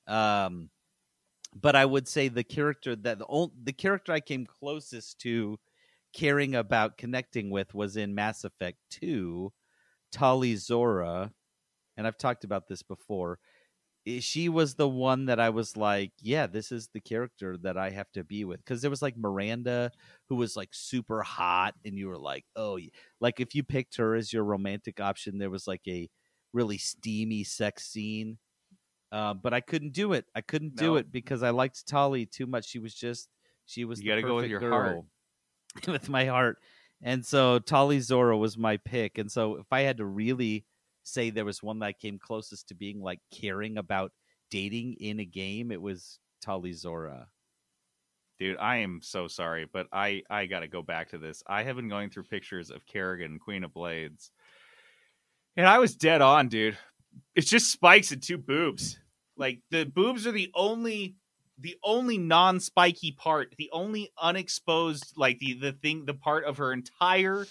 Um 0.07 0.71
but 1.55 1.77
I 1.77 1.85
would 1.87 2.09
say 2.09 2.29
the 2.29 2.45
character 2.45 2.97
that 2.97 3.19
the 3.19 3.49
the 3.65 3.73
character 3.73 4.13
I 4.13 4.21
came 4.21 4.47
closest 4.47 5.21
to 5.21 5.59
caring 6.15 6.55
about 6.55 6.99
connecting 6.99 7.51
with 7.51 7.75
was 7.75 7.97
in 7.97 8.15
Mass 8.15 8.45
Effect 8.45 8.79
2, 8.91 9.53
Tali'Zorah, 10.13 11.33
and 11.97 12.07
I've 12.07 12.19
talked 12.19 12.45
about 12.45 12.69
this 12.69 12.83
before. 12.83 13.39
I- 14.09 14.21
She 14.21 14.49
was 14.49 14.75
the 14.75 14.89
one 14.89 15.27
that 15.27 15.39
I 15.41 15.51
was 15.51 15.77
like, 15.77 16.13
yeah, 16.21 16.47
this 16.47 16.73
is 16.73 16.89
the 16.89 17.01
character 17.01 17.57
that 17.59 17.77
I 17.77 17.91
have 17.91 18.11
to 18.13 18.25
be 18.25 18.45
with 18.45 18.59
because 18.65 18.81
there 18.81 18.91
was 18.91 19.03
like 19.03 19.17
Miranda 19.17 19.91
who 20.29 20.37
was 20.37 20.57
like 20.57 20.71
super 20.73 21.23
hot 21.23 21.75
and 21.85 21.97
you 21.99 22.09
were 22.09 22.19
like, 22.19 22.45
"Oh, 22.57 22.79
like 23.21 23.41
if 23.41 23.55
you 23.55 23.63
picked 23.63 23.97
her 23.97 24.15
as 24.15 24.33
your 24.33 24.45
romantic 24.45 25.01
option, 25.01 25.39
there 25.39 25.51
was 25.51 25.67
like 25.67 25.83
a 25.87 26.09
really 26.53 26.79
steamy 26.79 27.45
sex 27.45 27.87
scene 27.87 28.39
uh, 29.11 29.35
but 29.35 29.55
I 29.55 29.61
couldn't 29.61 29.93
do 29.93 30.13
it. 30.13 30.27
I 30.35 30.41
couldn't 30.43 30.77
do 30.77 30.97
it 30.97 31.11
because 31.11 31.43
I 31.43 31.51
liked 31.51 31.87
Tali 31.87 32.27
too 32.27 32.47
much. 32.47 32.67
She 32.69 32.79
was 32.79 32.95
just 32.95 33.29
she 33.65 33.85
was. 33.85 34.01
You 34.01 34.05
the 34.05 34.09
gotta 34.11 34.23
go 34.23 34.37
with 34.37 34.51
your 34.51 34.61
girl. 34.61 34.71
heart. 34.71 35.05
with 35.87 36.09
my 36.09 36.27
heart, 36.27 36.59
and 37.03 37.25
so 37.25 37.59
Tali'Zorah 37.59 38.39
was 38.39 38.59
my 38.59 38.77
pick. 38.77 39.19
And 39.19 39.31
so 39.31 39.57
if 39.57 39.67
I 39.71 39.83
had 39.83 39.99
to 39.99 40.05
really 40.05 40.67
say 41.13 41.31
there 41.31 41.45
was 41.45 41.63
one 41.63 41.81
that 41.81 41.99
came 41.99 42.19
closest 42.19 42.69
to 42.69 42.75
being 42.75 43.01
like 43.01 43.21
caring 43.33 43.79
about 43.79 44.13
dating 44.51 44.95
in 45.01 45.21
a 45.21 45.25
game, 45.25 45.71
it 45.71 45.81
was 45.81 46.19
Tali'Zorah. 46.45 47.27
Dude, 48.39 48.59
I 48.59 48.77
am 48.79 49.01
so 49.03 49.27
sorry, 49.27 49.67
but 49.73 49.89
I 49.93 50.23
I 50.31 50.47
got 50.47 50.61
to 50.61 50.69
go 50.69 50.81
back 50.81 51.11
to 51.11 51.19
this. 51.19 51.43
I 51.47 51.65
have 51.65 51.77
been 51.77 51.89
going 51.89 52.11
through 52.11 52.25
pictures 52.25 52.71
of 52.71 52.87
Kerrigan, 52.87 53.41
Queen 53.41 53.65
of 53.65 53.73
Blades, 53.73 54.31
and 55.57 55.67
I 55.67 55.79
was 55.79 55.97
dead 55.97 56.23
on, 56.23 56.49
dude. 56.49 56.79
It's 57.35 57.51
just 57.51 57.73
spikes 57.73 58.13
and 58.13 58.23
two 58.23 58.39
boobs. 58.39 58.99
Like 59.37 59.61
the 59.71 59.85
boobs 59.85 60.25
are 60.27 60.33
the 60.33 60.53
only 60.55 61.17
the 61.59 61.77
only 61.83 62.17
non-spiky 62.17 63.13
part, 63.13 63.55
the 63.59 63.71
only 63.73 64.13
unexposed 64.21 65.15
like 65.17 65.41
the 65.41 65.55
the 65.55 65.73
thing 65.73 66.05
the 66.05 66.15
part 66.15 66.45
of 66.45 66.59
her 66.59 66.73
entire 66.73 67.45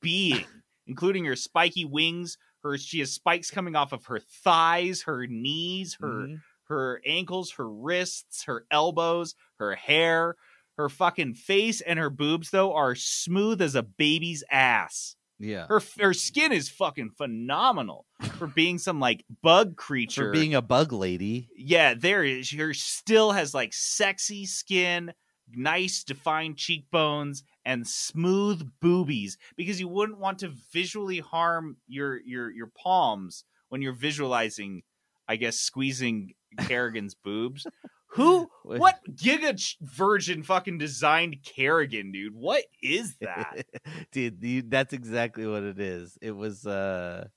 being, 0.00 0.44
including 0.86 1.26
her 1.26 1.36
spiky 1.36 1.84
wings, 1.84 2.38
her 2.62 2.76
she 2.78 2.98
has 3.00 3.12
spikes 3.12 3.50
coming 3.50 3.74
off 3.76 3.92
of 3.92 4.06
her 4.06 4.18
thighs, 4.20 5.02
her 5.02 5.26
knees, 5.26 5.96
her 6.00 6.26
Mhm. 6.28 6.40
her 6.64 7.00
ankles, 7.04 7.52
her 7.52 7.68
wrists, 7.68 8.44
her 8.44 8.64
elbows, 8.70 9.34
her 9.58 9.74
hair, 9.74 10.36
her 10.76 10.88
fucking 10.88 11.34
face 11.34 11.80
and 11.80 11.98
her 11.98 12.10
boobs 12.10 12.50
though 12.50 12.72
are 12.74 12.94
smooth 12.94 13.60
as 13.60 13.74
a 13.74 13.82
baby's 13.82 14.44
ass. 14.50 15.16
Yeah, 15.42 15.66
Her 15.68 15.80
her 15.98 16.12
skin 16.12 16.52
is 16.52 16.68
fucking 16.68 17.12
phenomenal 17.16 18.06
for 18.38 18.46
being 18.46 18.76
some 18.78 19.00
like 19.00 19.24
bug 19.42 19.74
creature. 19.76 20.26
for 20.26 20.32
being 20.32 20.54
a 20.54 20.60
bug 20.62 20.92
lady. 20.92 21.48
yeah, 21.56 21.94
there 21.94 22.22
is. 22.22 22.48
She 22.48 22.72
still 22.74 23.32
has 23.32 23.54
like 23.54 23.72
sexy 23.72 24.44
skin, 24.44 25.12
nice 25.50 26.04
defined 26.04 26.58
cheekbones, 26.58 27.42
and 27.64 27.86
smooth 27.86 28.70
boobies. 28.80 29.36
Because 29.56 29.80
you 29.80 29.88
wouldn't 29.88 30.18
want 30.18 30.38
to 30.40 30.52
visually 30.72 31.18
harm 31.18 31.76
your 31.86 32.20
your 32.20 32.50
your 32.50 32.68
palms 32.76 33.44
when 33.68 33.82
you're 33.82 33.92
visualizing, 33.92 34.82
I 35.28 35.36
guess, 35.36 35.56
squeezing 35.58 36.34
Kerrigan's 36.58 37.14
boobs. 37.24 37.66
Who? 38.14 38.50
What 38.62 38.96
giga 39.14 39.56
virgin 39.82 40.42
fucking 40.42 40.78
designed 40.78 41.44
Kerrigan, 41.44 42.10
dude? 42.12 42.34
What 42.34 42.64
is 42.82 43.16
that? 43.22 43.66
Dude, 44.12 44.70
that's 44.70 44.92
exactly 44.92 45.46
what 45.46 45.62
it 45.62 45.78
is. 45.78 46.18
It 46.20 46.32
was 46.32 46.66
uh 46.66 47.28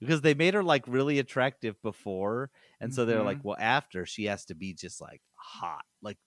because 0.00 0.22
they 0.22 0.34
made 0.34 0.54
her 0.54 0.62
like 0.62 0.84
really 0.88 1.18
attractive 1.18 1.80
before, 1.82 2.50
and 2.80 2.92
so 2.94 3.04
they're 3.04 3.18
Mhm. 3.20 3.24
like, 3.24 3.44
well, 3.44 3.56
after 3.58 4.06
she 4.06 4.24
has 4.24 4.44
to 4.46 4.54
be 4.54 4.74
just 4.74 5.00
like 5.00 5.20
hot, 5.36 5.84
like 6.00 6.18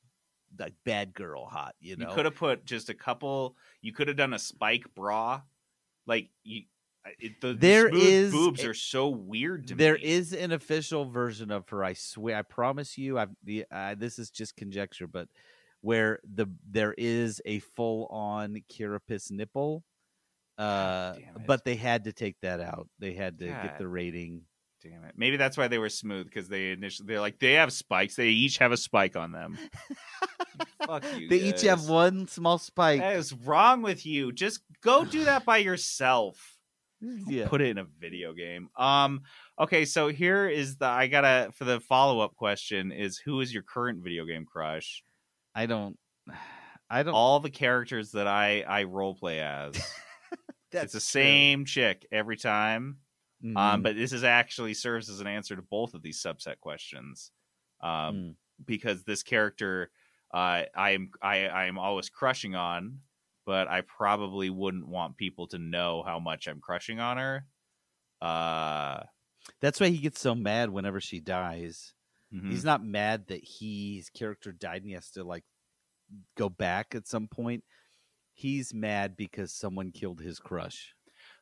like 0.60 0.74
bad 0.86 1.14
girl 1.14 1.46
hot, 1.46 1.76
you 1.80 1.96
know. 1.96 2.08
You 2.10 2.16
could 2.16 2.26
have 2.26 2.36
put 2.36 2.66
just 2.66 2.90
a 2.90 2.94
couple. 2.94 3.56
You 3.82 3.94
could 3.94 4.08
have 4.08 4.18
done 4.18 4.34
a 4.34 4.40
spike 4.40 4.86
bra, 4.96 5.42
like 6.06 6.30
you. 6.44 6.64
It, 7.20 7.40
the, 7.40 7.50
the 7.50 7.54
There 7.54 7.90
smooth 7.90 8.02
is 8.04 8.32
boobs 8.32 8.64
a- 8.64 8.70
are 8.70 8.74
so 8.74 9.10
weird 9.10 9.68
to 9.68 9.76
There 9.76 9.94
me. 9.94 10.02
is 10.04 10.34
an 10.34 10.52
official 10.52 11.06
version 11.06 11.52
of 11.52 11.70
her. 11.70 11.84
I 11.84 11.94
swear. 11.94 12.36
I 12.38 12.42
promise 12.42 12.98
you. 12.98 13.20
I've 13.20 13.30
the 13.44 13.66
uh, 13.72 13.94
this 13.96 14.18
is 14.18 14.32
just 14.32 14.56
conjecture, 14.56 15.06
but 15.06 15.28
where 15.82 16.20
the 16.24 16.48
there 16.68 16.96
is 16.98 17.42
a 17.46 17.60
full 17.60 18.08
on 18.08 18.64
carapace 18.70 19.30
nipple. 19.30 19.84
Uh, 20.58 21.16
but 21.46 21.64
they 21.66 21.76
had 21.76 22.06
to 22.06 22.14
take 22.14 22.38
that 22.42 22.60
out. 22.62 22.88
They 22.98 23.14
had 23.14 23.38
to 23.40 23.46
get 23.46 23.78
the 23.78 23.88
rating. 23.88 24.42
Damn 24.88 25.04
it. 25.06 25.16
Maybe 25.18 25.38
that's 25.38 25.58
why 25.58 25.68
they 25.68 25.80
were 25.80 25.90
smooth 25.90 26.26
because 26.26 26.48
they 26.48 26.70
initially 26.70 27.08
they're 27.08 27.20
like 27.20 27.40
they 27.40 27.54
have 27.54 27.74
spikes. 27.74 28.16
They 28.16 28.28
each 28.28 28.60
have 28.60 28.72
a 28.72 28.78
spike 28.78 29.16
on 29.16 29.32
them. 29.32 29.58
Fuck 30.86 31.04
you. 31.18 31.28
They 31.28 31.38
each 31.38 31.64
have 31.64 31.90
one 31.90 32.28
small 32.28 32.60
spike. 32.60 33.02
What 33.02 33.16
is 33.16 33.34
wrong 33.34 33.82
with 33.82 34.06
you? 34.06 34.32
Just 34.32 34.62
go 34.82 35.04
do 35.04 35.24
that 35.24 35.44
by 35.46 35.58
yourself. 35.58 36.52
Yeah. 37.28 37.48
Put 37.50 37.62
it 37.62 37.70
in 37.70 37.78
a 37.78 37.86
video 38.00 38.34
game. 38.34 38.70
Um. 38.76 39.22
Okay. 39.60 39.86
So 39.86 40.08
here 40.08 40.48
is 40.48 40.78
the 40.78 40.88
I 40.88 41.06
gotta 41.06 41.52
for 41.54 41.64
the 41.64 41.80
follow 41.80 42.20
up 42.22 42.36
question 42.36 42.92
is 42.92 43.20
who 43.20 43.42
is 43.42 43.54
your 43.54 43.62
current 43.62 44.04
video 44.04 44.26
game 44.26 44.46
crush? 44.46 45.04
I 45.54 45.68
don't. 45.68 46.00
I 46.90 47.04
don't. 47.04 47.14
All 47.14 47.40
the 47.42 47.52
characters 47.52 48.12
that 48.12 48.28
I 48.28 48.62
I 48.62 48.84
role 48.84 49.14
play 49.14 49.40
as. 49.40 49.76
it's 50.72 50.94
the 50.94 51.00
same 51.00 51.66
chick 51.66 52.08
every 52.12 52.38
time. 52.38 52.98
Um, 53.56 53.82
Mhm. 53.82 53.84
but 53.84 53.96
this 53.96 54.14
is 54.14 54.24
actually 54.24 54.74
serves 54.74 55.10
as 55.10 55.20
an 55.22 55.28
answer 55.28 55.56
to 55.56 55.62
both 55.62 55.94
of 55.94 56.02
these 56.02 56.22
subset 56.22 56.60
questions. 56.60 57.32
Um, 57.82 58.16
Mm. 58.16 58.36
because 58.66 59.04
this 59.04 59.24
character, 59.24 59.92
uh, 60.34 60.64
I 60.76 60.92
am 60.92 61.12
I 61.22 61.48
I 61.48 61.66
am 61.66 61.78
always 61.78 62.10
crushing 62.10 62.56
on, 62.56 63.02
but 63.46 63.68
I 63.68 63.82
probably 63.82 64.50
wouldn't 64.50 64.88
want 64.88 65.18
people 65.18 65.48
to 65.50 65.58
know 65.60 66.04
how 66.04 66.20
much 66.20 66.48
I'm 66.48 66.62
crushing 66.62 67.00
on 67.00 67.18
her. 67.18 67.48
Uh, 68.22 69.04
That's 69.62 69.80
why 69.80 69.90
he 69.90 70.00
gets 70.00 70.20
so 70.20 70.36
mad 70.36 70.70
whenever 70.72 71.02
she 71.02 71.20
dies. 71.22 71.94
Mhm. 72.32 72.50
He's 72.50 72.66
not 72.66 72.84
mad 72.84 73.28
that 73.28 73.44
he, 73.44 73.98
his 73.98 74.10
character 74.10 74.52
died 74.54 74.82
and 74.84 74.88
he 74.90 74.94
has 74.96 75.12
to 75.12 75.24
like 75.24 75.46
go 76.36 76.50
back 76.50 76.96
at 76.96 77.08
some 77.08 77.28
point. 77.28 77.64
He's 78.34 78.74
mad 78.74 79.18
because 79.18 79.54
someone 79.54 79.92
killed 79.92 80.22
his 80.22 80.40
crush. 80.40 80.95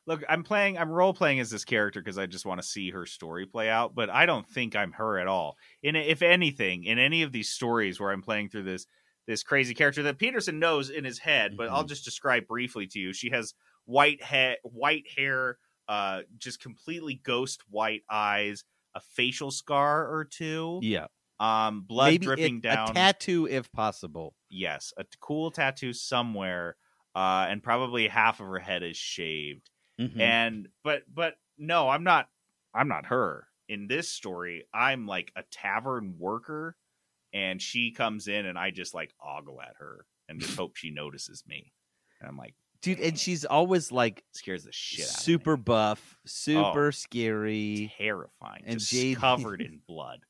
Look, 0.06 0.22
I'm 0.28 0.42
playing, 0.42 0.78
I'm 0.78 0.90
role 0.90 1.14
playing 1.14 1.40
as 1.40 1.50
this 1.50 1.64
character 1.64 2.00
because 2.00 2.18
I 2.18 2.26
just 2.26 2.46
want 2.46 2.60
to 2.60 2.66
see 2.66 2.90
her 2.90 3.06
story 3.06 3.46
play 3.46 3.68
out. 3.70 3.94
But 3.94 4.10
I 4.10 4.26
don't 4.26 4.48
think 4.48 4.76
I'm 4.76 4.92
her 4.92 5.18
at 5.18 5.26
all. 5.28 5.56
In 5.82 5.96
if 5.96 6.22
anything, 6.22 6.84
in 6.84 6.98
any 6.98 7.22
of 7.22 7.32
these 7.32 7.50
stories 7.50 7.98
where 8.00 8.10
I'm 8.10 8.22
playing 8.22 8.48
through 8.50 8.64
this 8.64 8.86
this 9.26 9.42
crazy 9.42 9.72
character 9.72 10.02
that 10.02 10.18
Peterson 10.18 10.58
knows 10.58 10.90
in 10.90 11.04
his 11.04 11.18
head, 11.18 11.56
but 11.56 11.70
I'll 11.70 11.84
just 11.84 12.04
describe 12.04 12.46
briefly 12.46 12.86
to 12.88 12.98
you. 12.98 13.14
She 13.14 13.30
has 13.30 13.54
white 13.86 14.22
hair, 14.22 14.56
white 14.64 15.04
hair, 15.16 15.56
uh, 15.88 16.22
just 16.36 16.60
completely 16.60 17.14
ghost 17.24 17.62
white 17.70 18.02
eyes, 18.10 18.64
a 18.94 19.00
facial 19.00 19.50
scar 19.50 20.06
or 20.14 20.26
two, 20.26 20.78
Yeah. 20.82 21.06
um, 21.40 21.82
blood 21.88 22.12
Maybe 22.12 22.26
dripping 22.26 22.56
it- 22.58 22.62
down, 22.64 22.90
A 22.90 22.92
tattoo, 22.92 23.46
if 23.46 23.72
possible. 23.72 24.34
yes, 24.50 24.92
a 24.98 25.04
t- 25.04 25.10
cool 25.20 25.50
tattoo 25.50 25.94
somewhere, 25.94 26.76
uh, 27.14 27.46
and 27.48 27.62
probably 27.62 28.08
half 28.08 28.40
of 28.40 28.46
her 28.46 28.58
head 28.58 28.82
is 28.82 28.98
shaved. 28.98 29.70
Mhm. 29.98 30.18
And 30.20 30.68
but 30.82 31.02
but 31.12 31.36
no, 31.58 31.88
I'm 31.88 32.04
not. 32.04 32.30
I'm 32.74 32.88
not 32.88 33.06
her. 33.06 33.48
in 33.68 33.86
this 33.86 34.10
story, 34.10 34.66
I'm 34.74 35.06
like 35.06 35.32
a 35.36 35.42
tavern 35.44 36.18
worker, 36.18 36.76
and 37.32 37.60
she 37.62 37.92
comes 37.92 38.28
in, 38.28 38.46
and 38.46 38.58
I 38.58 38.70
just 38.70 38.94
like 38.94 39.14
ogle 39.22 39.60
at 39.62 39.76
her 39.78 40.06
and 40.28 40.40
just 40.40 40.54
hope 40.56 40.76
she 40.76 40.90
notices 40.90 41.44
me. 41.46 41.72
And 42.20 42.28
I'm 42.28 42.36
like, 42.38 42.54
dude, 42.82 43.00
and 43.00 43.18
she's 43.18 43.44
always 43.44 43.92
like 43.92 44.24
scares 44.32 44.64
the 44.64 44.72
shit 44.72 45.10
out 45.10 45.26
of 45.26 45.32
me. 45.34 45.46
super 45.46 45.56
buff, 45.56 46.18
super 46.26 46.92
Oh, 46.92 46.92
scary, 46.92 47.92
terrifying, 47.98 48.66
and 48.66 48.86
just 48.86 49.10
covered 49.12 49.62
in 49.62 49.78
blood, 49.86 50.26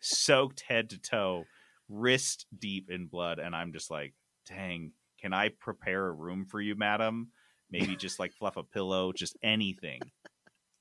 soaked 0.00 0.62
head 0.62 0.90
to 0.90 0.98
toe, 0.98 1.48
wrist 1.88 2.46
deep 2.56 2.90
in 2.90 3.06
blood, 3.08 3.38
and 3.38 3.54
I'm 3.56 3.72
just 3.72 3.90
like, 3.90 4.14
dang, 4.46 4.94
can 5.18 5.32
I 5.32 5.50
prepare 5.50 6.08
a 6.08 6.12
room 6.12 6.46
for 6.46 6.60
you, 6.60 6.76
madam? 6.76 7.32
Maybe 7.70 7.96
just 7.96 8.18
like 8.18 8.32
fluff 8.34 8.56
a 8.56 8.62
pillow, 8.62 9.12
just 9.12 9.36
anything. 9.42 10.00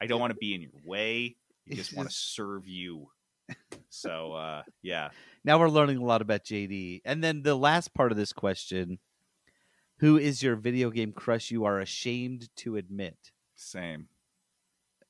I 0.01 0.07
don't 0.07 0.19
want 0.19 0.31
to 0.31 0.37
be 0.37 0.55
in 0.55 0.61
your 0.61 0.71
way. 0.83 1.35
I 1.71 1.75
just 1.75 1.95
want 1.95 2.09
to 2.09 2.15
serve 2.17 2.67
you. 2.67 3.09
So 3.89 4.33
uh 4.33 4.63
yeah. 4.81 5.09
Now 5.43 5.59
we're 5.59 5.69
learning 5.69 5.97
a 5.97 6.05
lot 6.05 6.21
about 6.21 6.43
JD. 6.43 7.01
And 7.05 7.23
then 7.23 7.41
the 7.41 7.55
last 7.55 7.93
part 7.93 8.11
of 8.11 8.17
this 8.17 8.33
question 8.33 8.99
Who 9.97 10.17
is 10.17 10.43
your 10.43 10.55
video 10.55 10.89
game 10.91 11.11
crush 11.11 11.51
you 11.51 11.65
are 11.65 11.79
ashamed 11.79 12.49
to 12.57 12.75
admit? 12.75 13.17
Same. 13.55 14.07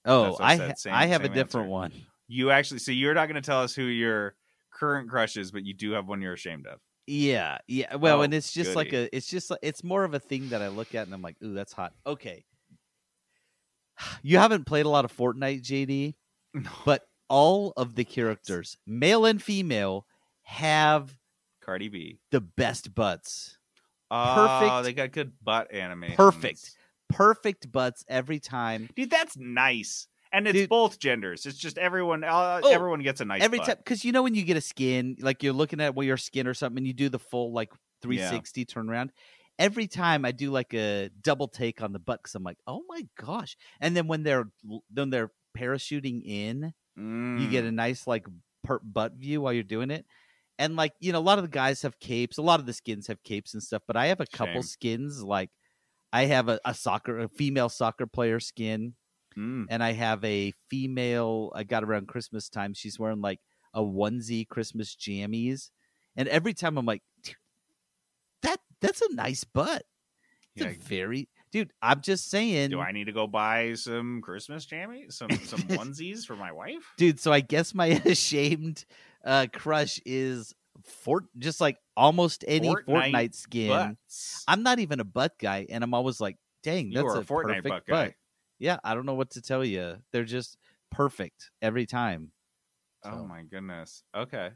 Oh, 0.06 0.38
I, 0.40 0.56
ha- 0.56 0.74
Same- 0.78 0.94
I 0.94 1.08
have 1.08 1.24
a 1.26 1.30
different 1.30 1.66
answer. 1.66 1.70
one. 1.70 1.92
You 2.28 2.52
actually 2.52 2.80
so 2.80 2.92
you're 2.92 3.14
not 3.14 3.28
gonna 3.28 3.42
tell 3.42 3.62
us 3.62 3.76
who 3.76 3.84
your 3.84 4.36
current 4.72 5.10
crush 5.10 5.36
is, 5.36 5.52
but 5.52 5.66
you 5.66 5.74
do 5.74 5.92
have 5.92 6.08
one 6.08 6.22
you're 6.22 6.34
ashamed 6.34 6.68
of. 6.68 6.80
Yeah, 7.10 7.58
yeah. 7.68 7.96
Well, 7.96 8.20
Oh, 8.20 8.22
and 8.22 8.34
it's 8.36 8.52
just 8.52 8.76
like 8.76 8.94
a, 8.94 9.16
it's 9.16 9.28
just 9.28 9.50
like 9.50 9.60
it's 9.64 9.84
more 9.84 10.04
of 10.04 10.14
a 10.14 10.20
thing 10.20 10.50
that 10.50 10.62
I 10.62 10.68
look 10.68 10.94
at 10.94 11.08
and 11.08 11.14
I'm 11.14 11.24
like, 11.24 11.38
ooh, 11.44 11.54
that's 11.56 11.74
hot. 11.74 11.94
Okay, 12.06 12.46
you 14.22 14.38
haven't 14.38 14.66
played 14.66 14.86
a 14.86 14.90
lot 14.90 15.06
of 15.06 15.16
Fortnite, 15.16 15.64
JD, 15.64 16.14
but 16.86 17.04
all 17.28 17.74
of 17.78 17.96
the 17.96 18.04
characters, 18.04 18.78
male 18.86 19.26
and 19.26 19.42
female, 19.42 20.06
have 20.44 21.18
Cardi 21.62 21.90
B. 21.90 22.20
the 22.32 22.42
best 22.42 22.94
butts. 22.94 23.58
Oh, 24.12 24.60
Perfect. 24.60 24.84
they 24.86 24.94
got 24.94 25.12
good 25.12 25.34
butt 25.44 25.74
animation. 25.74 26.16
Perfect, 26.16 26.72
perfect 27.10 27.72
butts 27.72 28.04
every 28.08 28.40
time. 28.40 28.90
Dude, 28.96 29.10
that's 29.10 29.38
nice. 29.38 30.08
And 30.32 30.48
it's 30.48 30.68
both 30.68 31.00
genders. 31.00 31.46
It's 31.46 31.58
just 31.58 31.78
everyone 31.78 32.24
uh, 32.24 32.62
Oh, 32.64 32.72
everyone 32.72 33.02
gets 33.02 33.22
a 33.22 33.26
nice 33.26 33.44
every 33.44 33.58
butt. 33.60 33.68
time 33.68 33.78
because 33.78 34.06
you 34.06 34.12
know 34.12 34.22
when 34.24 34.36
you 34.36 34.44
get 34.44 34.58
a 34.58 34.62
skin 34.62 35.16
like 35.20 35.42
you're 35.44 35.54
looking 35.54 35.82
at 35.82 35.96
well, 35.96 36.06
your 36.06 36.18
skin 36.18 36.48
or 36.48 36.54
something 36.54 36.78
and 36.80 36.88
you 36.88 36.94
do 36.94 37.10
the 37.10 37.20
full 37.20 37.52
like 37.52 37.72
360 38.02 38.66
turn 38.66 38.90
around 38.90 39.12
every 39.58 39.88
time 39.88 40.24
i 40.26 40.32
do 40.32 40.52
like 40.52 40.74
a 40.74 41.10
double 41.22 41.48
take 41.48 41.82
on 41.82 41.92
the 41.92 42.00
butt 42.00 42.22
because 42.22 42.36
i'm 42.36 42.44
like 42.44 42.58
oh 42.68 42.82
my 42.88 43.06
gosh 43.18 43.58
and 43.82 43.96
then 43.96 44.08
when 44.08 44.24
they're 44.24 44.50
when 44.94 45.10
they're 45.10 45.32
parachuting 45.58 46.22
in 46.26 46.74
you 47.36 47.48
get 47.48 47.66
Mm. 47.66 47.70
a 47.70 47.72
nice 47.72 48.08
like 48.08 48.26
per- 48.64 48.80
butt 48.80 49.14
view 49.14 49.42
while 49.42 49.54
you're 49.54 49.64
doing 49.64 49.92
it 49.92 50.06
and 50.58 50.76
like 50.76 50.94
you 51.00 51.12
know 51.12 51.20
a 51.20 51.22
lot 51.22 51.38
of 51.40 51.44
the 51.44 51.50
guys 51.50 51.82
have 51.82 52.00
capes 52.00 52.38
a 52.38 52.42
lot 52.42 52.60
of 52.60 52.66
the 52.66 52.74
skins 52.74 53.08
have 53.08 53.22
capes 53.24 53.54
and 53.54 53.64
stuff 53.64 53.82
but 53.88 53.96
i 53.98 54.08
have 54.08 54.20
a 54.22 54.26
couple 54.28 54.62
Shame. 54.62 54.64
skins 54.64 55.24
like 55.24 55.50
i 56.14 56.26
have 56.26 56.50
a, 56.50 56.60
a 56.66 56.74
soccer 56.74 57.20
a 57.20 57.30
female 57.30 57.70
soccer 57.70 58.08
player 58.08 58.40
skin 58.40 58.96
Mm. 59.38 59.66
and 59.70 59.84
I 59.84 59.94
have 59.94 60.24
a 60.26 60.54
female. 60.70 61.52
I 61.56 61.64
got 61.64 61.84
around 61.84 62.08
Christmas 62.08 62.50
time. 62.50 62.74
She's 62.74 62.98
wearing 63.00 63.22
like 63.22 63.40
a 63.74 63.82
onesie 63.82 64.48
Christmas 64.48 64.96
jammies, 64.96 65.70
and 66.16 66.28
every 66.28 66.54
time 66.54 66.78
I'm 66.78 66.86
like, 66.86 67.04
that 68.42 68.60
that's 68.82 69.02
a 69.02 69.14
nice 69.14 69.44
butt. 69.44 69.84
It's 70.56 70.66
a 70.66 70.78
very 70.84 71.30
dude. 71.52 71.72
I'm 71.82 72.02
just 72.02 72.30
saying, 72.30 72.72
Do 72.72 72.80
I 72.80 72.92
need 72.92 73.06
to 73.06 73.12
go 73.14 73.28
buy 73.28 73.74
some 73.76 74.22
Christmas 74.22 74.66
jammies, 74.66 75.14
some 75.14 75.30
some 75.32 75.60
onesies 75.70 76.26
for 76.26 76.36
my 76.36 76.52
wife? 76.52 76.84
dude. 76.98 77.20
So 77.20 77.32
I 77.32 77.40
guess 77.42 77.74
my 77.74 77.88
ashamed 78.06 78.84
uh, 79.24 79.48
crush 79.54 80.02
is 80.06 80.54
Fort, 80.84 81.26
just 81.38 81.62
like 81.62 81.78
almost 81.96 82.44
any 82.48 82.68
Fortnite 82.70 82.86
Fortnite, 82.88 83.36
skin. 83.36 83.70
butts. 83.70 84.44
I'm 84.48 84.64
not 84.64 84.80
even 84.80 85.00
a 85.00 85.06
butt 85.06 85.34
guy, 85.40 85.66
and 85.70 85.84
I'm 85.84 85.94
always 85.94 86.20
like, 86.20 86.38
dang, 86.64 86.88
You 86.92 86.96
that's 87.04 87.06
are 87.16 87.20
a 87.20 87.24
Fortnite 87.24 87.46
perfect 87.64 87.70
butt 87.70 87.86
guy. 87.86 88.16
Yeah, 88.60 88.80
I 88.84 88.94
don't 88.94 89.06
know 89.06 89.16
what 89.16 89.32
to 89.32 89.42
tell 89.42 89.64
you. 89.66 90.02
They're 90.12 90.26
just 90.26 90.58
perfect 90.92 91.52
every 91.62 91.86
time. 91.86 92.32
Oh 93.04 93.24
my 93.24 93.44
goodness. 93.44 94.04
Okay. 94.14 94.52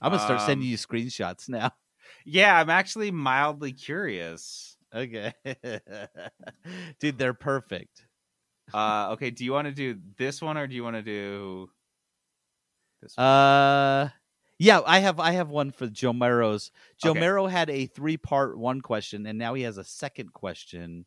I'm 0.00 0.10
gonna 0.10 0.18
start 0.18 0.40
Um, 0.40 0.46
sending 0.46 0.68
you 0.68 0.76
screenshots 0.76 1.48
now. 1.48 1.72
Yeah, 2.24 2.58
I'm 2.58 2.70
actually 2.70 3.10
mildly 3.12 3.72
curious. 3.72 4.76
Okay. 4.92 5.32
Dude, 6.98 7.18
they're 7.18 7.34
perfect. 7.34 8.06
Uh 8.72 9.10
okay, 9.12 9.30
do 9.30 9.44
you 9.44 9.52
want 9.52 9.66
to 9.66 9.72
do 9.72 10.00
this 10.16 10.40
one 10.42 10.56
or 10.56 10.66
do 10.66 10.74
you 10.74 10.84
want 10.84 10.96
to 10.96 11.02
do 11.02 11.70
this 13.00 13.18
one? 13.18 13.26
Uh 13.26 14.08
yeah, 14.58 14.80
I 14.84 14.98
have 14.98 15.18
I 15.18 15.32
have 15.32 15.48
one 15.48 15.70
for 15.70 15.86
Joe 15.88 16.12
Mero's. 16.12 16.70
Joe 16.98 17.14
Okay. 17.14 17.14
Mero 17.14 17.46
had 17.46 17.70
a 17.70 17.86
three 17.86 18.18
part 18.18 18.58
one 18.58 18.82
question, 18.82 19.24
and 19.26 19.38
now 19.38 19.54
he 19.54 19.62
has 19.62 19.78
a 19.78 19.84
second 19.84 20.32
question. 20.34 21.06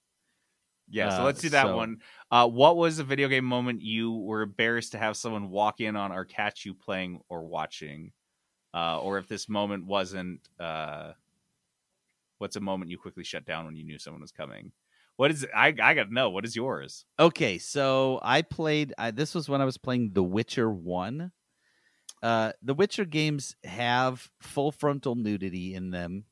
Yeah, 0.89 1.09
so 1.09 1.21
Uh, 1.21 1.25
let's 1.25 1.41
do 1.41 1.49
that 1.49 1.67
so- 1.67 1.75
one. 1.75 2.01
Uh, 2.29 2.47
what 2.47 2.77
was 2.77 2.99
a 2.99 3.03
video 3.03 3.27
game 3.27 3.45
moment 3.45 3.81
you 3.81 4.11
were 4.11 4.41
embarrassed 4.41 4.91
to 4.93 4.97
have 4.97 5.15
someone 5.17 5.49
walk 5.49 5.79
in 5.81 5.95
on 5.95 6.11
or 6.11 6.25
catch 6.25 6.65
you 6.65 6.73
playing 6.73 7.21
or 7.29 7.43
watching? 7.45 8.11
Uh, 8.73 8.99
or 8.99 9.17
if 9.17 9.27
this 9.27 9.47
moment 9.47 9.85
wasn't, 9.85 10.47
uh, 10.59 11.13
what's 12.39 12.55
a 12.55 12.59
moment 12.59 12.89
you 12.91 12.97
quickly 12.97 13.23
shut 13.23 13.45
down 13.45 13.65
when 13.65 13.75
you 13.75 13.85
knew 13.85 13.99
someone 13.99 14.21
was 14.21 14.31
coming? 14.31 14.71
What 15.15 15.29
is 15.29 15.45
I? 15.55 15.67
I 15.67 15.93
got 15.93 16.05
to 16.05 16.13
know. 16.13 16.31
What 16.31 16.43
is 16.43 16.55
yours? 16.55 17.05
Okay, 17.19 17.59
so 17.59 18.19
I 18.23 18.41
played. 18.41 18.93
I, 18.97 19.11
this 19.11 19.35
was 19.35 19.47
when 19.47 19.61
I 19.61 19.65
was 19.65 19.77
playing 19.77 20.13
The 20.13 20.23
Witcher 20.23 20.71
One. 20.71 21.31
Uh, 22.23 22.53
the 22.63 22.73
Witcher 22.73 23.05
games 23.05 23.55
have 23.63 24.27
full 24.41 24.71
frontal 24.71 25.13
nudity 25.13 25.75
in 25.75 25.91
them. 25.91 26.25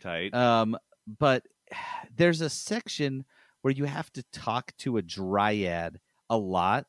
Tight. 0.00 0.32
Um, 0.34 0.78
but 1.18 1.42
there's 2.16 2.40
a 2.40 2.48
section 2.50 3.24
where 3.62 3.72
you 3.72 3.84
have 3.84 4.12
to 4.12 4.22
talk 4.32 4.76
to 4.78 4.96
a 4.96 5.02
dryad 5.02 6.00
a 6.30 6.36
lot, 6.36 6.86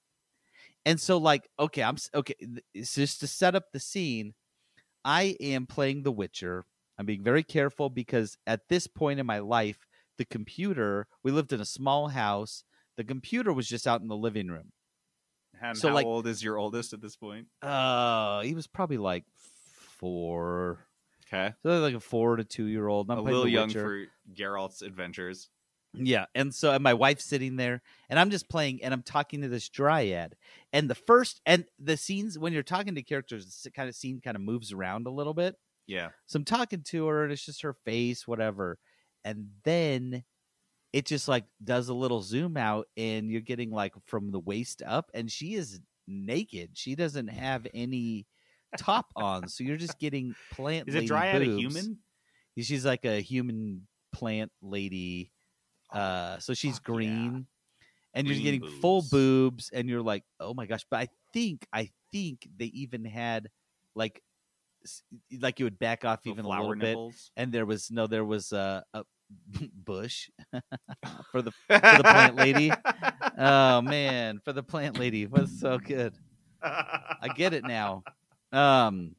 and 0.86 1.00
so 1.00 1.18
like, 1.18 1.50
okay, 1.60 1.84
I'm 1.84 1.98
okay. 2.14 2.36
It's 2.74 2.96
just 2.96 3.20
to 3.22 3.28
set 3.28 3.56
up 3.56 3.72
the 3.72 3.80
scene. 3.80 4.34
I 5.06 5.36
am 5.40 5.66
playing 5.66 6.04
The 6.04 6.12
Witcher. 6.12 6.66
I'm 6.98 7.06
being 7.06 7.24
very 7.24 7.44
careful 7.44 7.90
because 7.90 8.38
at 8.46 8.68
this 8.68 8.86
point 8.88 9.20
in 9.20 9.26
my 9.26 9.40
life, 9.40 9.88
the 10.20 10.26
computer. 10.26 11.08
We 11.24 11.32
lived 11.32 11.52
in 11.54 11.62
a 11.62 11.66
small 11.66 12.10
house. 12.10 12.64
The 12.98 13.04
computer 13.04 13.52
was 13.52 13.68
just 13.68 13.88
out 13.88 14.02
in 14.02 14.08
the 14.08 14.18
living 14.18 14.50
room. 14.50 14.72
And 15.62 15.78
so, 15.78 15.90
how 15.90 15.96
like- 15.96 16.06
old 16.06 16.28
is 16.28 16.44
your 16.44 16.58
oldest 16.58 16.94
at 16.94 17.02
this 17.02 17.16
point? 17.16 17.48
Uh, 17.62 18.42
he 18.42 18.54
was 18.54 18.68
probably 18.68 18.98
like 18.98 19.26
four. 19.36 20.86
Okay, 21.28 21.54
so 21.64 21.80
like 21.80 21.94
a 21.94 22.00
four 22.00 22.36
to 22.36 22.44
two 22.44 22.66
year 22.66 22.88
old. 22.88 23.10
a 23.10 23.22
little 23.22 23.48
young 23.48 23.70
for 23.70 24.06
Geralt's 24.34 24.82
adventures. 24.82 25.50
Yeah, 25.94 26.26
and 26.36 26.54
so 26.54 26.72
and 26.72 26.84
my 26.84 26.94
wife's 26.94 27.26
sitting 27.26 27.56
there, 27.56 27.82
and 28.10 28.20
I'm 28.20 28.30
just 28.30 28.48
playing, 28.48 28.84
and 28.84 28.94
I'm 28.94 29.02
talking 29.02 29.42
to 29.42 29.48
this 29.48 29.70
dryad, 29.70 30.36
and 30.72 30.90
the 30.90 30.96
first 30.96 31.42
and 31.46 31.66
the 31.80 31.98
scenes 31.98 32.38
when 32.38 32.54
you're 32.54 32.64
talking 32.64 32.96
to 32.96 33.02
characters, 33.02 33.62
the 33.64 33.72
kind 33.72 33.90
of 33.90 33.96
scene 33.96 34.22
kind 34.24 34.36
of 34.36 34.42
moves 34.42 34.72
around 34.72 35.08
a 35.08 35.12
little 35.12 35.34
bit. 35.34 35.56
Yeah. 35.88 36.10
So 36.28 36.38
I'm 36.38 36.46
talking 36.46 36.84
to 36.90 37.08
her, 37.08 37.24
and 37.24 37.34
it's 37.34 37.46
just 37.46 37.64
her 37.64 37.74
face, 37.74 38.28
whatever, 38.28 38.78
and 39.26 39.50
then 39.64 40.24
it 40.94 41.06
just 41.06 41.28
like 41.28 41.46
does 41.64 41.90
a 41.90 41.94
little 41.94 42.22
zoom 42.22 42.56
out, 42.56 42.88
and 42.96 43.32
you're 43.32 43.42
getting 43.42 43.72
like 43.72 43.94
from 44.06 44.32
the 44.32 44.40
waist 44.40 44.84
up, 44.86 45.10
and 45.16 45.32
she 45.32 45.56
is 45.56 45.80
naked. 46.08 46.72
She 46.74 46.96
doesn't 46.96 47.30
have 47.30 47.66
any 47.74 48.28
top 48.78 49.08
on, 49.16 49.48
so 49.48 49.64
you're 49.64 49.78
just 49.78 50.00
getting 50.00 50.36
plant. 50.54 50.88
Is 50.88 50.94
a 50.94 50.98
lady 51.00 51.08
dryad 51.08 51.42
a 51.42 51.46
human? 51.46 51.98
She's 52.60 52.86
like 52.86 53.06
a 53.06 53.22
human 53.22 53.88
plant 54.14 54.52
lady. 54.62 55.32
Uh, 55.92 56.38
so 56.40 56.54
she's 56.54 56.80
green, 56.80 57.48
and 58.14 58.28
you're 58.28 58.36
Green 58.36 58.44
getting 58.44 58.80
full 58.82 59.04
boobs, 59.10 59.70
and 59.74 59.90
you're 59.90 60.02
like, 60.02 60.24
oh 60.40 60.54
my 60.54 60.66
gosh! 60.66 60.86
But 60.90 60.98
I 60.98 61.08
think, 61.34 61.66
I 61.74 61.90
think 62.12 62.48
they 62.58 62.66
even 62.66 63.06
had 63.06 63.50
like, 63.96 64.22
like 65.40 65.60
you 65.60 65.66
would 65.66 65.80
back 65.80 66.06
off 66.06 66.20
Little 66.26 66.40
even 66.40 66.46
a 66.46 66.50
little 66.50 66.76
nipples? 66.76 67.32
bit, 67.36 67.42
and 67.42 67.52
there 67.52 67.66
was 67.66 67.90
no, 67.92 68.08
there 68.08 68.26
was 68.26 68.52
a, 68.52 68.84
a 68.94 69.04
bush 69.74 70.30
for 71.32 71.42
the 71.42 71.52
for 71.68 71.80
the 71.80 72.04
plant 72.04 72.36
lady. 72.36 72.72
Oh 73.42 73.82
man, 73.82 74.40
for 74.44 74.52
the 74.52 74.64
plant 74.64 75.00
lady 75.00 75.26
was 75.26 75.62
so 75.62 75.78
good. 75.78 76.14
I 76.62 77.30
get 77.38 77.54
it 77.54 77.64
now. 77.64 78.04
Um, 78.52 79.16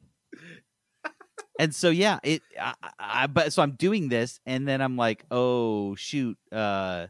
and 1.59 1.73
so 1.73 1.89
yeah, 1.89 2.19
it. 2.23 2.41
I, 2.59 2.73
I, 2.99 3.27
but 3.27 3.53
so 3.53 3.61
I'm 3.61 3.71
doing 3.73 4.09
this, 4.09 4.39
and 4.45 4.67
then 4.67 4.81
I'm 4.81 4.97
like, 4.97 5.23
oh 5.31 5.95
shoot, 5.95 6.37
uh, 6.51 7.07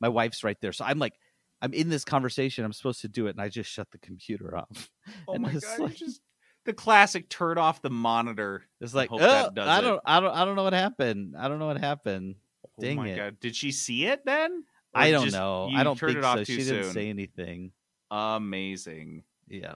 my 0.00 0.08
wife's 0.08 0.42
right 0.44 0.56
there. 0.60 0.72
So 0.72 0.84
I'm 0.84 0.98
like, 0.98 1.14
I'm 1.60 1.72
in 1.72 1.88
this 1.88 2.04
conversation. 2.04 2.64
I'm 2.64 2.72
supposed 2.72 3.02
to 3.02 3.08
do 3.08 3.26
it, 3.26 3.30
and 3.30 3.40
I 3.40 3.48
just 3.48 3.70
shut 3.70 3.90
the 3.90 3.98
computer 3.98 4.56
off. 4.56 4.90
Oh 5.28 5.34
And 5.34 5.42
my 5.42 5.52
god! 5.52 5.78
like- 5.78 5.94
just 5.96 6.20
the 6.64 6.72
classic 6.72 7.28
turn 7.28 7.58
off 7.58 7.82
the 7.82 7.90
monitor. 7.90 8.62
It's 8.80 8.94
like, 8.94 9.10
oh, 9.12 9.18
that 9.18 9.52
does 9.54 9.66
I 9.68 9.80
don't, 9.80 10.00
I 10.04 10.20
don't, 10.20 10.32
I 10.32 10.44
don't 10.44 10.54
know 10.54 10.62
what 10.62 10.72
happened. 10.72 11.34
I 11.36 11.48
don't 11.48 11.58
know 11.58 11.66
what 11.66 11.78
happened. 11.78 12.36
Oh 12.66 12.80
Dang 12.80 12.96
my 12.96 13.08
it. 13.08 13.16
god! 13.16 13.40
Did 13.40 13.56
she 13.56 13.72
see 13.72 14.06
it 14.06 14.24
then? 14.24 14.64
Or 14.94 15.00
I 15.00 15.10
don't 15.10 15.24
just 15.24 15.36
know. 15.36 15.70
I 15.74 15.82
don't 15.82 15.98
think 15.98 16.18
it 16.18 16.24
off 16.24 16.38
so. 16.38 16.44
She 16.44 16.58
didn't 16.58 16.92
say 16.92 17.08
anything. 17.08 17.72
Amazing. 18.10 19.24
Yeah. 19.48 19.74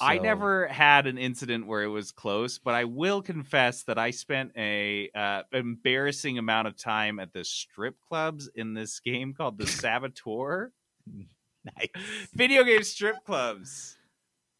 I 0.00 0.18
never 0.18 0.66
had 0.68 1.06
an 1.06 1.18
incident 1.18 1.66
where 1.66 1.82
it 1.82 1.88
was 1.88 2.12
close, 2.12 2.58
but 2.58 2.74
I 2.74 2.84
will 2.84 3.22
confess 3.22 3.82
that 3.84 3.98
I 3.98 4.10
spent 4.10 4.52
a 4.56 5.10
uh, 5.14 5.42
embarrassing 5.52 6.38
amount 6.38 6.68
of 6.68 6.76
time 6.76 7.18
at 7.18 7.32
the 7.32 7.44
strip 7.44 7.96
clubs 8.08 8.48
in 8.54 8.74
this 8.74 9.00
game 9.00 9.34
called 9.34 9.58
the 9.58 9.66
Saboteur. 9.66 10.72
nice. 11.64 12.28
Video 12.34 12.64
game 12.64 12.82
strip 12.82 13.24
clubs. 13.24 13.96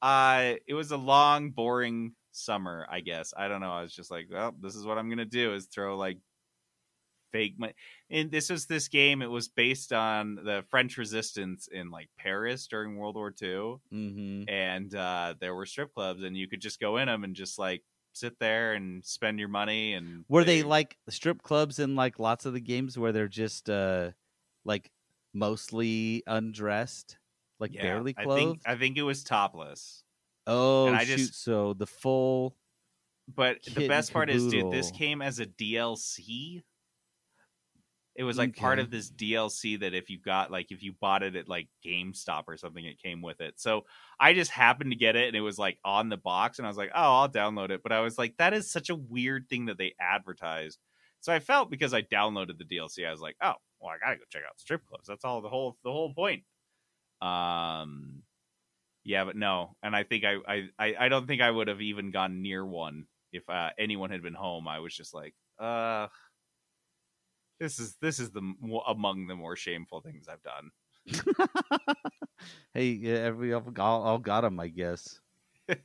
Uh, 0.03 0.55
it 0.67 0.75
was 0.75 0.91
a 0.91 0.97
long, 0.97 1.51
boring 1.51 2.15
summer. 2.33 2.87
I 2.91 3.01
guess 3.01 3.33
I 3.37 3.49
don't 3.49 3.61
know. 3.61 3.73
I 3.73 3.83
was 3.83 3.95
just 3.95 4.11
like, 4.11 4.27
well, 4.31 4.55
this 4.61 4.75
is 4.75 4.85
what 4.85 4.99
I'm 4.99 5.09
gonna 5.09 5.25
do: 5.25 5.55
is 5.55 5.67
throw 5.67 5.97
like 5.97 6.19
fake 7.35 7.55
money. 7.59 7.75
And 8.11 8.31
this 8.31 8.49
was 8.49 8.67
this 8.67 8.87
game. 8.87 9.21
It 9.23 9.27
was 9.31 9.49
based 9.49 9.93
on 9.93 10.37
the 10.37 10.65
French 10.71 10.97
Resistance 10.99 11.67
in 11.71 11.91
like 11.91 12.09
Paris 12.17 12.69
during 12.69 12.97
World 12.97 13.17
War 13.17 13.35
II 13.43 13.77
Mm-hmm. 13.93 14.49
and 14.49 14.95
uh, 14.95 15.35
there 15.41 15.55
were 15.55 15.67
strip 15.67 15.93
clubs, 15.95 16.23
and 16.23 16.37
you 16.37 16.47
could 16.49 16.61
just 16.61 16.79
go 16.81 16.97
in 16.99 17.07
them 17.09 17.25
and 17.25 17.35
just 17.35 17.59
like 17.59 17.83
sit 18.13 18.39
there 18.39 18.75
and 18.75 19.05
spend 19.05 19.41
your 19.41 19.49
money. 19.49 19.95
And 19.95 20.25
Were 20.29 20.45
they 20.45 20.63
like 20.63 20.97
the 21.07 21.13
strip 21.13 21.43
clubs 21.43 21.79
in 21.81 21.97
like 21.97 22.21
lots 22.21 22.47
of 22.47 22.53
the 22.53 22.61
games 22.61 22.97
where 22.97 23.11
they're 23.13 23.27
just 23.29 23.69
uh 23.69 24.13
like 24.65 24.91
mostly 25.35 26.23
undressed, 26.27 27.19
like 27.59 27.75
Yeah, 27.75 27.83
barely 27.83 28.15
I 28.17 28.23
clothed? 28.25 28.39
think 28.41 28.61
I 28.65 28.77
think 28.77 28.97
it 28.97 29.03
was 29.03 29.25
topless. 29.25 30.05
oh, 30.47 30.87
and 30.87 30.97
I 30.97 31.05
shoot! 31.05 31.17
just- 31.17 31.43
so 31.43 31.75
the 31.75 31.87
full. 31.87 32.57
But 33.27 33.63
the 33.75 33.89
best 33.89 34.13
part 34.13 34.29
is, 34.29 34.47
dude, 34.49 34.71
this 34.71 34.91
came 34.91 35.23
as 35.23 35.41
a 35.41 35.47
DLC. 35.47 36.63
It 38.17 38.23
was 38.23 38.39
like 38.39 38.57
part 38.57 38.79
of 38.79 38.91
this 38.91 39.11
DLC 39.11 39.81
that 39.81 39.93
if 39.93 40.09
you 40.09 40.21
got 40.21 40.51
like 40.51 40.71
if 40.71 40.83
you 40.85 40.93
bought 41.01 41.25
it 41.25 41.35
at 41.35 41.49
like 41.49 41.69
GameStop 41.85 42.45
or 42.47 42.57
something, 42.57 42.85
it 42.85 43.03
came 43.03 43.23
with 43.23 43.41
it. 43.41 43.55
So 43.57 43.87
I 44.21 44.35
just 44.35 44.53
happened 44.53 44.93
to 44.93 44.97
get 44.97 45.17
it 45.17 45.27
and 45.27 45.37
it 45.37 45.41
was 45.41 45.59
like 45.59 45.79
on 45.85 46.09
the 46.09 46.17
box, 46.17 46.59
and 46.59 46.67
I 46.67 46.71
was 46.71 46.77
like, 46.77 46.93
oh, 46.95 47.15
I'll 47.15 47.29
download 47.29 47.71
it. 47.71 47.83
But 47.83 47.93
I 47.93 48.01
was 48.01 48.17
like, 48.17 48.37
that 48.37 48.55
is 48.55 48.71
such 48.71 48.89
a 48.89 48.95
weird 48.95 49.49
thing 49.49 49.67
that 49.67 49.79
they 49.79 49.95
advertised. 50.01 50.79
So 51.21 51.33
I 51.33 51.41
felt 51.41 51.71
because 51.71 51.93
I 51.93 52.03
downloaded 52.03 52.59
the 52.59 52.65
DLC, 52.65 53.07
I 53.07 53.11
was 53.11 53.21
like, 53.21 53.37
oh, 53.43 53.55
well, 53.81 53.91
I 53.91 53.99
gotta 53.99 54.17
go 54.17 54.25
check 54.31 54.43
out 54.47 54.61
strip 54.61 54.87
clubs. 54.87 55.09
That's 55.09 55.25
all 55.25 55.41
the 55.41 55.49
whole 55.49 55.77
the 55.83 55.91
whole 55.91 56.15
point. 56.15 56.45
Um, 57.21 58.23
yeah, 59.05 59.25
but 59.25 59.37
no, 59.37 59.77
and 59.83 59.97
I 59.97 60.05
think 60.05 60.25
I 60.25 60.37
I 60.47 60.69
I, 60.79 60.95
I 61.01 61.09
don't 61.09 61.27
think 61.27 61.43
I 61.43 61.51
would 61.51 61.69
have 61.69 61.81
even 61.81 62.11
gone 62.11 62.43
near 62.43 62.65
one 62.65 63.07
if 63.33 63.49
uh, 63.51 63.71
anyone 63.79 64.11
had 64.11 64.23
been 64.23 64.35
home. 64.35 64.69
I 64.69 64.79
was 64.79 64.95
just 64.95 65.13
like, 65.13 65.35
uh, 65.59 66.09
this 67.65 67.79
is 67.79 67.97
this 68.03 68.21
is 68.21 68.31
the 68.31 68.43
among 68.87 69.27
the 69.27 69.35
more 69.35 69.57
shameful 69.57 70.03
things 70.03 70.27
I've 70.29 70.43
done. 70.43 70.71
Hey, 72.75 72.89
yeah, 72.89 73.15
every 73.15 73.55
all, 73.55 73.63
all 73.79 74.19
got 74.19 74.43
them, 74.43 74.61
I 74.61 74.69
guess. 74.69 75.21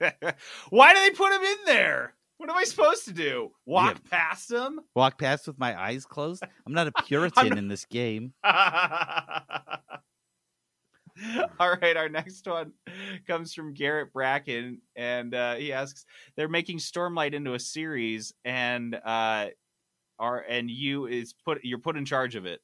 Why 0.70 0.94
do 0.94 1.00
they 1.00 1.12
put 1.12 1.32
them 1.32 1.44
in 1.44 1.58
there? 1.66 2.16
What 2.38 2.50
am 2.50 2.58
I 2.58 2.64
supposed 2.64 3.06
to 3.06 3.14
do? 3.14 3.52
Walk 3.66 4.04
past 4.10 4.50
them? 4.50 4.80
Walk 4.96 5.20
past 5.20 5.48
with 5.48 5.60
my 5.60 5.80
eyes 5.80 6.06
closed. 6.06 6.44
I'm 6.66 6.74
not 6.74 6.88
a 6.88 6.92
Puritan 7.06 7.58
in 7.58 7.68
this 7.68 7.86
game. 7.86 8.34
All 8.44 8.54
right, 11.82 11.98
our 11.98 12.10
next 12.10 12.48
one 12.48 12.74
comes 13.28 13.54
from 13.54 13.74
Garrett 13.74 14.14
Bracken, 14.14 14.80
and 14.96 15.36
uh, 15.36 15.56
he 15.56 15.74
asks, 15.74 16.06
"They're 16.38 16.48
making 16.48 16.78
Stormlight 16.78 17.34
into 17.34 17.56
a 17.56 17.60
series, 17.60 18.34
and 18.46 18.96
uh, 18.96 19.48
are 20.20 20.40
and 20.40 20.70
you 20.70 21.06
is 21.08 21.34
put 21.34 21.64
you're 21.64 21.80
put 21.80 21.96
in 21.98 22.06
charge 22.06 22.36
of 22.36 22.46
it. 22.46 22.60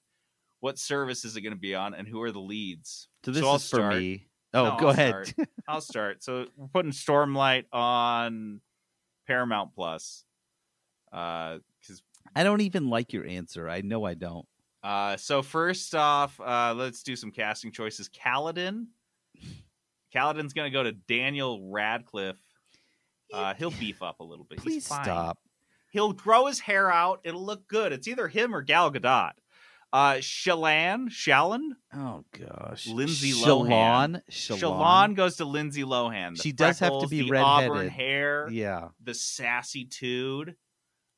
What 0.60 0.78
service 0.80 1.26
is 1.26 1.36
it 1.36 1.42
going 1.42 1.54
to 1.54 1.60
be 1.60 1.76
on, 1.76 1.94
and 1.94 2.08
who 2.08 2.22
are 2.22 2.32
the 2.32 2.40
leads?" 2.40 3.08
So 3.24 3.32
this 3.32 3.44
I'll 3.44 3.56
is 3.56 3.70
for 3.70 3.90
me. 3.90 4.28
Oh, 4.54 4.64
No, 4.66 4.78
go 4.78 4.86
I'll 4.88 4.94
ahead. 4.94 5.28
start. 5.28 5.50
I'll 5.68 5.82
start. 5.82 6.24
So 6.24 6.46
we're 6.56 6.68
putting 6.68 6.92
Stormlight 6.92 7.66
on 7.74 8.62
Paramount 9.28 9.74
Plus. 9.76 10.24
Uh, 11.12 11.60
because 11.82 12.02
I 12.36 12.44
don't 12.44 12.62
even 12.62 12.90
like 12.90 13.14
your 13.14 13.26
answer. 13.26 13.70
I 13.70 13.82
know 13.82 14.06
I 14.06 14.14
don't. 14.16 14.48
uh, 14.84 15.18
so 15.18 15.42
first 15.42 15.94
off, 15.96 16.40
uh, 16.40 16.74
let's 16.76 17.04
do 17.04 17.16
some 17.16 17.32
casting 17.32 17.72
choices. 17.72 18.10
Kaladin. 18.10 18.88
Kaladin's 20.14 20.54
gonna 20.54 20.70
go 20.70 20.84
to 20.84 20.92
Daniel 20.94 21.70
Radcliffe. 21.70 22.38
Uh, 23.34 23.54
he'll 23.56 23.72
beef 23.72 24.02
up 24.02 24.20
a 24.20 24.24
little 24.24 24.46
bit. 24.46 24.60
Please 24.60 24.74
He's 24.76 24.88
fine. 24.88 25.04
stop. 25.04 25.38
He'll 25.96 26.12
grow 26.12 26.48
his 26.48 26.60
hair 26.60 26.92
out. 26.92 27.22
It'll 27.24 27.46
look 27.46 27.70
good. 27.70 27.94
It's 27.94 28.06
either 28.06 28.28
him 28.28 28.54
or 28.54 28.62
Gal 28.62 28.92
Gadot. 28.92 29.32
Uh, 29.94 30.16
Shallan, 30.16 31.08
Shallan, 31.08 31.70
Oh 31.96 32.26
gosh, 32.38 32.86
Lindsay 32.86 33.32
Shallan. 33.32 33.70
Lohan. 33.70 34.22
Shallan. 34.30 34.60
Shallan 34.60 35.16
goes 35.16 35.38
to 35.38 35.46
Lindsay 35.46 35.84
Lohan. 35.84 36.36
The 36.36 36.44
She 36.44 36.52
does 36.52 36.80
have 36.80 37.00
to 37.00 37.08
be 37.08 37.22
the 37.22 37.30
redheaded. 37.32 37.70
auburn 37.72 37.88
hair. 37.88 38.50
Yeah. 38.52 38.90
the 39.02 39.14
sassy 39.14 39.86
tude. 39.86 40.58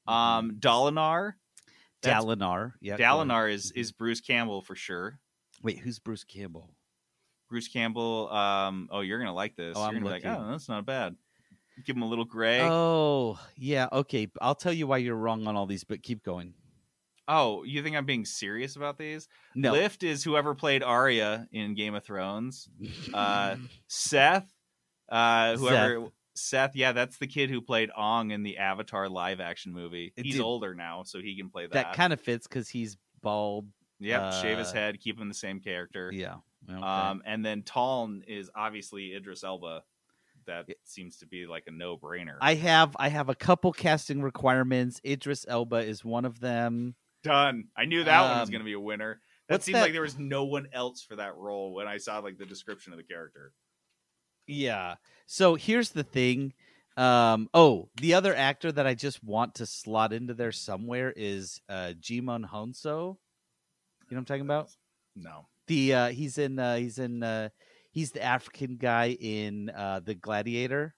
Um, 0.08 0.58
Dalinar. 0.60 1.34
That's- 2.04 2.24
Dalinar. 2.24 2.74
Yeah. 2.80 2.98
Dalinar 2.98 3.52
is 3.52 3.72
is 3.72 3.92
Bruce 3.92 4.22
Campbell 4.22 4.62
for 4.62 4.76
sure. 4.76 5.20
Wait, 5.64 5.80
who's 5.80 5.98
Bruce 5.98 6.24
Campbell? 6.24 6.70
Bruce 7.50 7.68
Campbell. 7.70 8.30
Um, 8.32 8.90
oh, 8.92 9.00
you're 9.00 9.18
gonna 9.18 9.34
like 9.34 9.56
this. 9.56 9.74
Oh, 9.76 9.80
you're 9.80 9.88
I'm 9.88 9.94
gonna 9.96 10.06
be 10.06 10.12
like, 10.12 10.24
looking. 10.24 10.40
oh, 10.40 10.52
that's 10.52 10.70
not 10.70 10.86
bad. 10.86 11.16
Give 11.86 11.96
him 11.96 12.02
a 12.02 12.08
little 12.08 12.26
gray. 12.26 12.62
Oh, 12.62 13.40
yeah. 13.56 13.88
Okay, 13.92 14.28
I'll 14.42 14.56
tell 14.56 14.74
you 14.74 14.88
why 14.88 14.98
you're 14.98 15.16
wrong 15.16 15.48
on 15.48 15.56
all 15.56 15.66
these, 15.66 15.84
but 15.84 16.02
keep 16.02 16.24
going. 16.24 16.54
Oh, 17.28 17.64
you 17.64 17.84
think 17.84 17.96
I'm 17.96 18.06
being 18.06 18.26
serious 18.26 18.76
about 18.78 18.98
these? 18.98 19.28
No. 19.54 19.74
Lift 19.74 20.04
is 20.04 20.24
whoever 20.24 20.56
played 20.56 20.82
Arya 20.82 21.48
in 21.52 21.76
Game 21.76 21.94
of 21.94 22.04
Thrones. 22.04 22.70
Uh, 23.14 23.58
Seth, 23.88 24.48
uh, 25.10 25.58
whoever 25.58 26.08
Seth. 26.36 26.76
yeah, 26.76 26.94
that's 26.94 27.18
the 27.18 27.28
kid 27.28 27.50
who 27.50 27.62
played 27.62 27.90
Aang 27.98 28.32
in 28.32 28.44
the 28.44 28.58
Avatar 28.58 29.10
live 29.10 29.42
action 29.42 29.74
movie. 29.74 30.14
He's 30.16 30.36
did- 30.36 30.42
older 30.42 30.74
now, 30.74 31.04
so 31.04 31.20
he 31.20 31.36
can 31.38 31.50
play 31.50 31.64
that. 31.64 31.74
That 31.74 31.94
kind 31.94 32.14
of 32.14 32.22
fits 32.22 32.48
because 32.48 32.70
he's 32.70 32.98
bald. 33.22 33.68
Yep, 34.00 34.34
shave 34.34 34.58
his 34.60 34.70
uh, 34.70 34.76
head, 34.76 35.00
keep 35.00 35.20
him 35.20 35.28
the 35.28 35.34
same 35.34 35.60
character. 35.60 36.12
Yeah. 36.14 36.36
Okay. 36.70 36.82
Um, 36.82 37.22
and 37.26 37.46
then 37.46 37.64
Taln 37.64 38.24
is 38.28 38.50
obviously 38.56 39.16
Idris 39.16 39.44
Elba. 39.44 39.84
That 40.48 40.66
seems 40.84 41.18
to 41.18 41.28
be 41.28 41.46
like 41.46 41.66
a 41.68 41.72
no 41.72 41.98
brainer. 41.98 42.38
I 42.42 42.56
have 42.56 42.96
I 43.00 43.10
have 43.10 43.30
a 43.30 43.36
couple 43.36 43.72
casting 43.74 44.22
requirements. 44.22 45.00
Idris 45.06 45.46
Elba 45.48 45.78
is 45.78 46.04
one 46.04 46.26
of 46.26 46.40
them. 46.40 46.96
Done. 47.24 47.66
I 47.76 47.86
knew 47.86 48.04
that 48.04 48.22
one 48.22 48.40
was 48.40 48.48
Um, 48.50 48.52
going 48.52 48.62
to 48.62 48.66
be 48.66 48.74
a 48.74 48.80
winner. 48.80 49.22
That 49.50 49.64
seemed 49.64 49.76
that- 49.76 49.82
like 49.84 49.92
there 49.94 50.02
was 50.02 50.18
no 50.18 50.46
one 50.46 50.68
else 50.74 51.02
for 51.04 51.16
that 51.18 51.36
role 51.36 51.74
when 51.74 51.88
I 51.88 51.98
saw 51.98 52.20
like 52.20 52.38
the 52.38 52.46
description 52.46 52.94
of 52.94 52.98
the 52.98 53.04
character. 53.04 53.52
Yeah. 54.46 54.96
So 55.26 55.56
here's 55.56 55.90
the 55.92 56.04
thing. 56.04 56.54
Um, 56.96 57.50
oh, 57.54 57.90
the 57.98 58.14
other 58.16 58.34
actor 58.36 58.72
that 58.72 58.88
I 58.88 58.96
just 58.96 59.24
want 59.24 59.56
to 59.56 59.66
slot 59.66 60.14
into 60.14 60.34
there 60.34 60.52
somewhere 60.52 61.14
is 61.16 61.62
uh, 61.70 61.94
Djimon 62.00 62.50
Hounsou. 62.50 62.86
You 62.86 62.96
know 62.96 63.18
what 64.10 64.18
I'm 64.18 64.26
talking 64.26 64.42
about? 64.46 64.70
No. 65.16 65.48
The 65.68 65.94
uh, 65.94 66.08
he's 66.10 66.38
in 66.38 66.58
uh, 66.58 66.78
he's 66.78 66.98
in 66.98 67.22
uh, 67.24 67.50
he's 67.98 68.12
the 68.12 68.22
African 68.22 68.78
guy 68.78 69.18
in 69.20 69.72
uh, 69.76 70.00
the 70.06 70.14
Gladiator. 70.14 70.94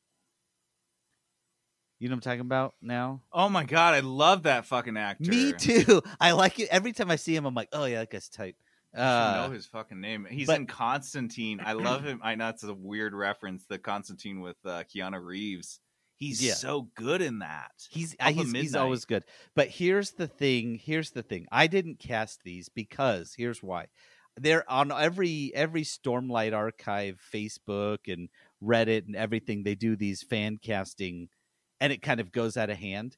You 2.00 2.10
know 2.10 2.14
what 2.14 2.18
I'm 2.18 2.22
talking 2.32 2.40
about 2.42 2.76
now? 2.82 3.22
Oh 3.32 3.48
my 3.50 3.64
god, 3.64 3.94
I 3.94 4.02
love 4.02 4.44
that 4.44 4.66
fucking 4.66 4.98
actor. 4.98 5.30
Me 5.30 5.54
too. 5.54 6.02
I 6.20 6.32
like 6.32 6.60
it 6.60 6.68
every 6.72 6.92
time 6.92 7.10
I 7.10 7.16
see 7.16 7.36
him. 7.36 7.46
I'm 7.46 7.54
like, 7.56 7.70
oh 7.74 7.86
yeah, 7.86 8.00
that 8.00 8.10
guy's 8.12 8.28
tight. 8.30 8.56
I 8.96 9.00
Uh, 9.44 9.48
know 9.48 9.54
his 9.54 9.66
fucking 9.66 10.00
name. 10.02 10.28
He's 10.30 10.48
but- 10.48 10.58
in 10.58 10.66
Constantine. 10.68 11.62
I 11.64 11.74
love 11.74 12.04
him. 12.04 12.20
I 12.24 12.36
know 12.36 12.50
it's 12.50 12.64
a 12.64 12.74
weird 12.74 13.14
reference. 13.14 13.66
The 13.70 13.78
Constantine 13.80 14.42
with 14.42 14.58
uh, 14.66 14.84
Keanu 14.94 15.24
Reeves. 15.24 15.80
He's 16.18 16.44
Yeah. 16.46 16.56
so 16.56 16.90
good 16.96 17.22
in 17.22 17.40
that. 17.40 17.72
He's 17.90 18.14
Alpha 18.20 18.34
he's, 18.44 18.52
he's 18.52 18.76
always 18.76 19.06
good. 19.06 19.24
But 19.56 19.70
here's 19.70 20.12
the 20.12 20.28
thing. 20.28 20.76
Here's 20.84 21.12
the 21.12 21.24
thing. 21.24 21.48
I 21.50 21.68
didn't 21.68 22.00
cast 22.00 22.44
these 22.44 22.68
because 22.68 23.34
here's 23.38 23.64
why. 23.64 23.88
They're 24.38 24.70
on 24.70 24.92
every 24.92 25.52
every 25.54 25.84
Stormlight 25.84 26.54
Archive, 26.54 27.20
Facebook 27.34 28.00
and 28.08 28.30
Reddit 28.64 29.06
and 29.06 29.16
everything. 29.16 29.64
They 29.64 29.76
do 29.76 29.96
these 29.96 30.24
fan 30.24 30.58
casting, 30.62 31.30
and 31.80 31.92
it 31.92 32.02
kind 32.02 32.20
of 32.20 32.32
goes 32.32 32.58
out 32.58 32.70
of 32.70 32.78
hand. 32.78 33.18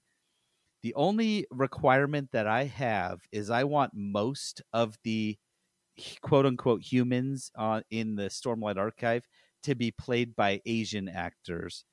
The 0.84 0.94
only 0.96 1.46
requirement 1.52 2.30
that 2.32 2.48
I 2.48 2.64
have 2.66 3.20
is 3.32 3.50
I 3.52 3.66
want 3.66 3.92
most 3.94 4.62
of 4.74 4.98
the 5.04 5.38
quote 6.22 6.46
unquote 6.46 6.82
humans 6.82 7.52
uh, 7.56 7.82
in 7.92 8.16
the 8.16 8.30
Stormlight 8.30 8.78
Archive 8.78 9.26
to 9.64 9.76
be 9.76 9.92
played 9.92 10.36
by 10.36 10.62
Asian 10.66 11.08
actors 11.08 11.86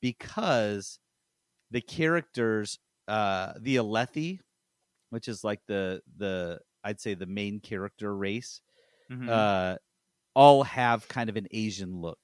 because 0.00 0.98
the 1.70 1.80
characters, 1.80 2.78
uh, 3.08 3.54
the 3.60 3.76
Alethi, 3.76 4.40
which 5.10 5.28
is 5.28 5.42
like 5.42 5.60
the 5.66 6.00
the 6.16 6.60
I'd 6.84 7.00
say 7.00 7.14
the 7.14 7.26
main 7.26 7.60
character 7.60 8.14
race, 8.16 8.60
Mhm. 9.08 9.30
uh, 9.30 9.76
all 10.34 10.64
have 10.64 11.08
kind 11.08 11.30
of 11.30 11.36
an 11.36 11.48
Asian 11.52 12.00
look, 12.00 12.20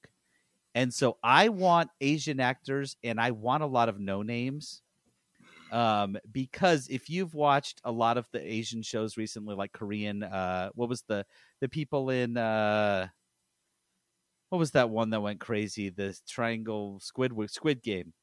and 0.75 0.93
so 0.93 1.19
I 1.23 1.49
want 1.49 1.91
Asian 2.01 2.39
actors, 2.39 2.97
and 3.03 3.19
I 3.21 3.31
want 3.31 3.63
a 3.63 3.67
lot 3.67 3.89
of 3.89 3.99
no 3.99 4.23
names. 4.23 4.83
Um, 5.71 6.17
because 6.31 6.87
if 6.89 7.09
you've 7.09 7.33
watched 7.35 7.81
a 7.83 7.91
lot 7.91 8.17
of 8.17 8.29
the 8.31 8.41
Asian 8.41 8.83
shows 8.83 9.17
recently, 9.17 9.55
like 9.55 9.73
Korean, 9.73 10.23
uh, 10.23 10.69
what 10.75 10.89
was 10.89 11.03
the 11.03 11.25
the 11.61 11.69
people 11.69 12.09
in 12.11 12.37
uh, 12.37 13.09
what 14.49 14.59
was 14.59 14.71
that 14.71 14.89
one 14.89 15.09
that 15.09 15.21
went 15.21 15.39
crazy? 15.39 15.89
The 15.89 16.17
triangle 16.27 16.99
squid 16.99 17.33
squid 17.49 17.81
game. 17.81 18.13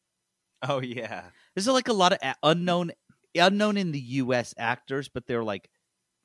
Oh 0.62 0.80
yeah. 0.80 1.30
There's 1.54 1.66
like 1.68 1.88
a 1.88 1.92
lot 1.92 2.12
of 2.12 2.18
unknown 2.42 2.92
unknown 3.34 3.76
in 3.76 3.92
the 3.92 4.00
U.S. 4.00 4.54
actors, 4.58 5.08
but 5.08 5.26
they're 5.26 5.44
like 5.44 5.70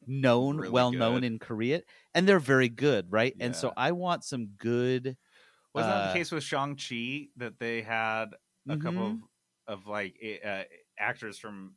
known, 0.07 0.57
Really 0.57 0.69
well 0.71 0.91
known 0.91 1.23
in 1.23 1.39
Korea, 1.39 1.81
and 2.13 2.27
they're 2.27 2.39
very 2.39 2.69
good, 2.69 3.11
right? 3.11 3.35
And 3.39 3.55
so 3.55 3.73
I 3.75 3.91
want 3.91 4.23
some 4.23 4.47
good. 4.57 5.17
Wasn't 5.73 5.93
that 5.93 5.97
uh, 5.97 6.07
the 6.13 6.19
case 6.19 6.31
with 6.31 6.43
Shang 6.43 6.75
Chi 6.75 7.27
that 7.37 7.59
they 7.59 7.81
had 7.81 8.35
a 8.69 8.77
couple 8.77 9.07
of, 9.07 9.17
of 9.67 9.87
like 9.87 10.15
uh, 10.43 10.63
actors 10.97 11.37
from 11.37 11.75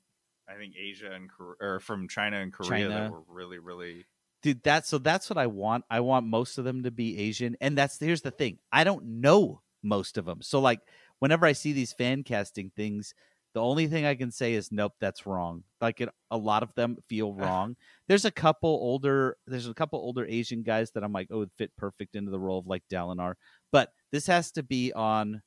I 0.49 0.55
think 0.55 0.75
Asia 0.77 1.11
and 1.13 1.29
or 1.61 1.81
from 1.81 2.09
China 2.09 2.39
and 2.39 2.53
Korea 2.53 2.89
that 2.89 3.11
were 3.11 3.23
really 3.29 3.59
really 3.59 4.07
dude 4.43 4.63
that's 4.63 4.89
so 4.89 4.99
that's 4.99 5.29
what 5.29 5.39
i 5.39 5.47
want. 5.47 5.85
I 5.91 6.01
want 6.01 6.27
most 6.27 6.59
of 6.59 6.65
them 6.65 6.85
to 6.85 6.91
be 6.91 7.19
asian 7.19 7.57
and 7.61 7.77
that's 7.77 7.99
here's 7.99 8.23
the 8.23 8.31
thing 8.31 8.59
i 8.71 8.85
don't 8.85 9.05
know 9.05 9.63
most 9.83 10.19
of 10.19 10.25
them 10.25 10.43
so 10.43 10.61
like 10.61 10.81
whenever 11.19 11.47
i 11.47 11.53
see 11.53 11.73
these 11.73 11.93
fan 11.93 12.23
casting 12.23 12.71
things 12.71 13.15
the 13.55 13.63
only 13.63 13.87
thing 13.87 14.05
i 14.05 14.15
can 14.15 14.31
say 14.31 14.55
is 14.55 14.71
nope 14.71 14.93
that's 15.01 15.27
wrong. 15.27 15.65
Like 15.81 16.01
it, 16.01 16.09
a 16.31 16.37
lot 16.37 16.63
of 16.63 16.75
them 16.75 16.97
feel 17.09 17.33
wrong. 17.33 17.77
There's 18.09 18.25
a 18.25 18.31
couple 18.31 18.71
older 18.71 19.37
there's 19.47 19.69
a 19.69 19.75
couple 19.75 19.99
older 19.99 20.25
asian 20.27 20.63
guys 20.63 20.91
that 20.93 21.05
i'm 21.05 21.13
like 21.13 21.29
oh 21.31 21.39
would 21.39 21.53
fit 21.57 21.73
perfect 21.77 22.17
into 22.17 22.31
the 22.31 22.39
role 22.41 22.59
of 22.59 22.67
like 22.67 22.83
dalinar. 22.93 23.35
But 23.73 23.91
this 24.13 24.27
has 24.27 24.53
to 24.53 24.63
be 24.63 24.93
on 24.93 25.43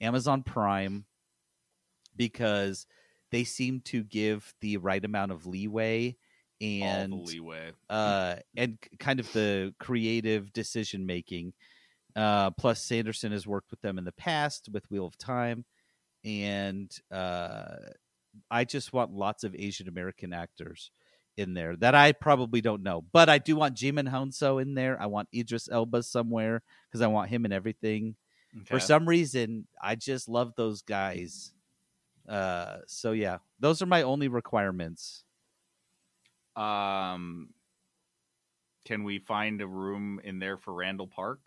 amazon 0.00 0.42
prime 0.42 1.04
because 2.16 2.86
they 3.30 3.44
seem 3.44 3.80
to 3.82 4.02
give 4.02 4.54
the 4.60 4.76
right 4.78 5.04
amount 5.04 5.32
of 5.32 5.46
leeway 5.46 6.16
and 6.60 7.12
leeway. 7.12 7.70
uh, 7.88 8.36
and 8.56 8.78
kind 8.98 9.20
of 9.20 9.32
the 9.32 9.74
creative 9.78 10.52
decision 10.52 11.06
making. 11.06 11.52
Uh, 12.16 12.50
plus, 12.50 12.82
Sanderson 12.82 13.30
has 13.32 13.46
worked 13.46 13.70
with 13.70 13.80
them 13.80 13.96
in 13.96 14.04
the 14.04 14.12
past 14.12 14.68
with 14.72 14.90
Wheel 14.90 15.06
of 15.06 15.16
Time, 15.18 15.64
and 16.28 16.94
uh, 17.10 17.76
I 18.50 18.64
just 18.64 18.92
want 18.92 19.12
lots 19.12 19.44
of 19.44 19.54
Asian 19.54 19.88
American 19.88 20.34
actors 20.34 20.90
in 21.38 21.54
there 21.54 21.74
that 21.76 21.94
I 21.94 22.12
probably 22.12 22.60
don't 22.60 22.82
know, 22.82 23.02
but 23.12 23.30
I 23.30 23.38
do 23.38 23.56
want 23.56 23.76
Djimon 23.76 24.10
Hounsou 24.10 24.60
in 24.60 24.74
there. 24.74 25.00
I 25.00 25.06
want 25.06 25.28
Idris 25.34 25.68
Elba 25.70 26.02
somewhere 26.02 26.62
because 26.88 27.00
I 27.00 27.06
want 27.06 27.30
him 27.30 27.46
in 27.46 27.52
everything. 27.52 28.16
For 28.64 28.80
some 28.80 29.08
reason, 29.08 29.66
I 29.80 29.94
just 29.94 30.28
love 30.28 30.54
those 30.56 30.82
guys. 30.82 31.52
Uh, 32.28 32.78
so 32.86 33.12
yeah, 33.12 33.38
those 33.60 33.82
are 33.82 33.86
my 33.86 34.02
only 34.02 34.28
requirements. 34.28 35.22
Um, 36.56 37.50
can 38.84 39.04
we 39.04 39.18
find 39.18 39.60
a 39.62 39.66
room 39.66 40.20
in 40.24 40.40
there 40.40 40.56
for 40.56 40.74
Randall 40.74 41.06
Park? 41.06 41.40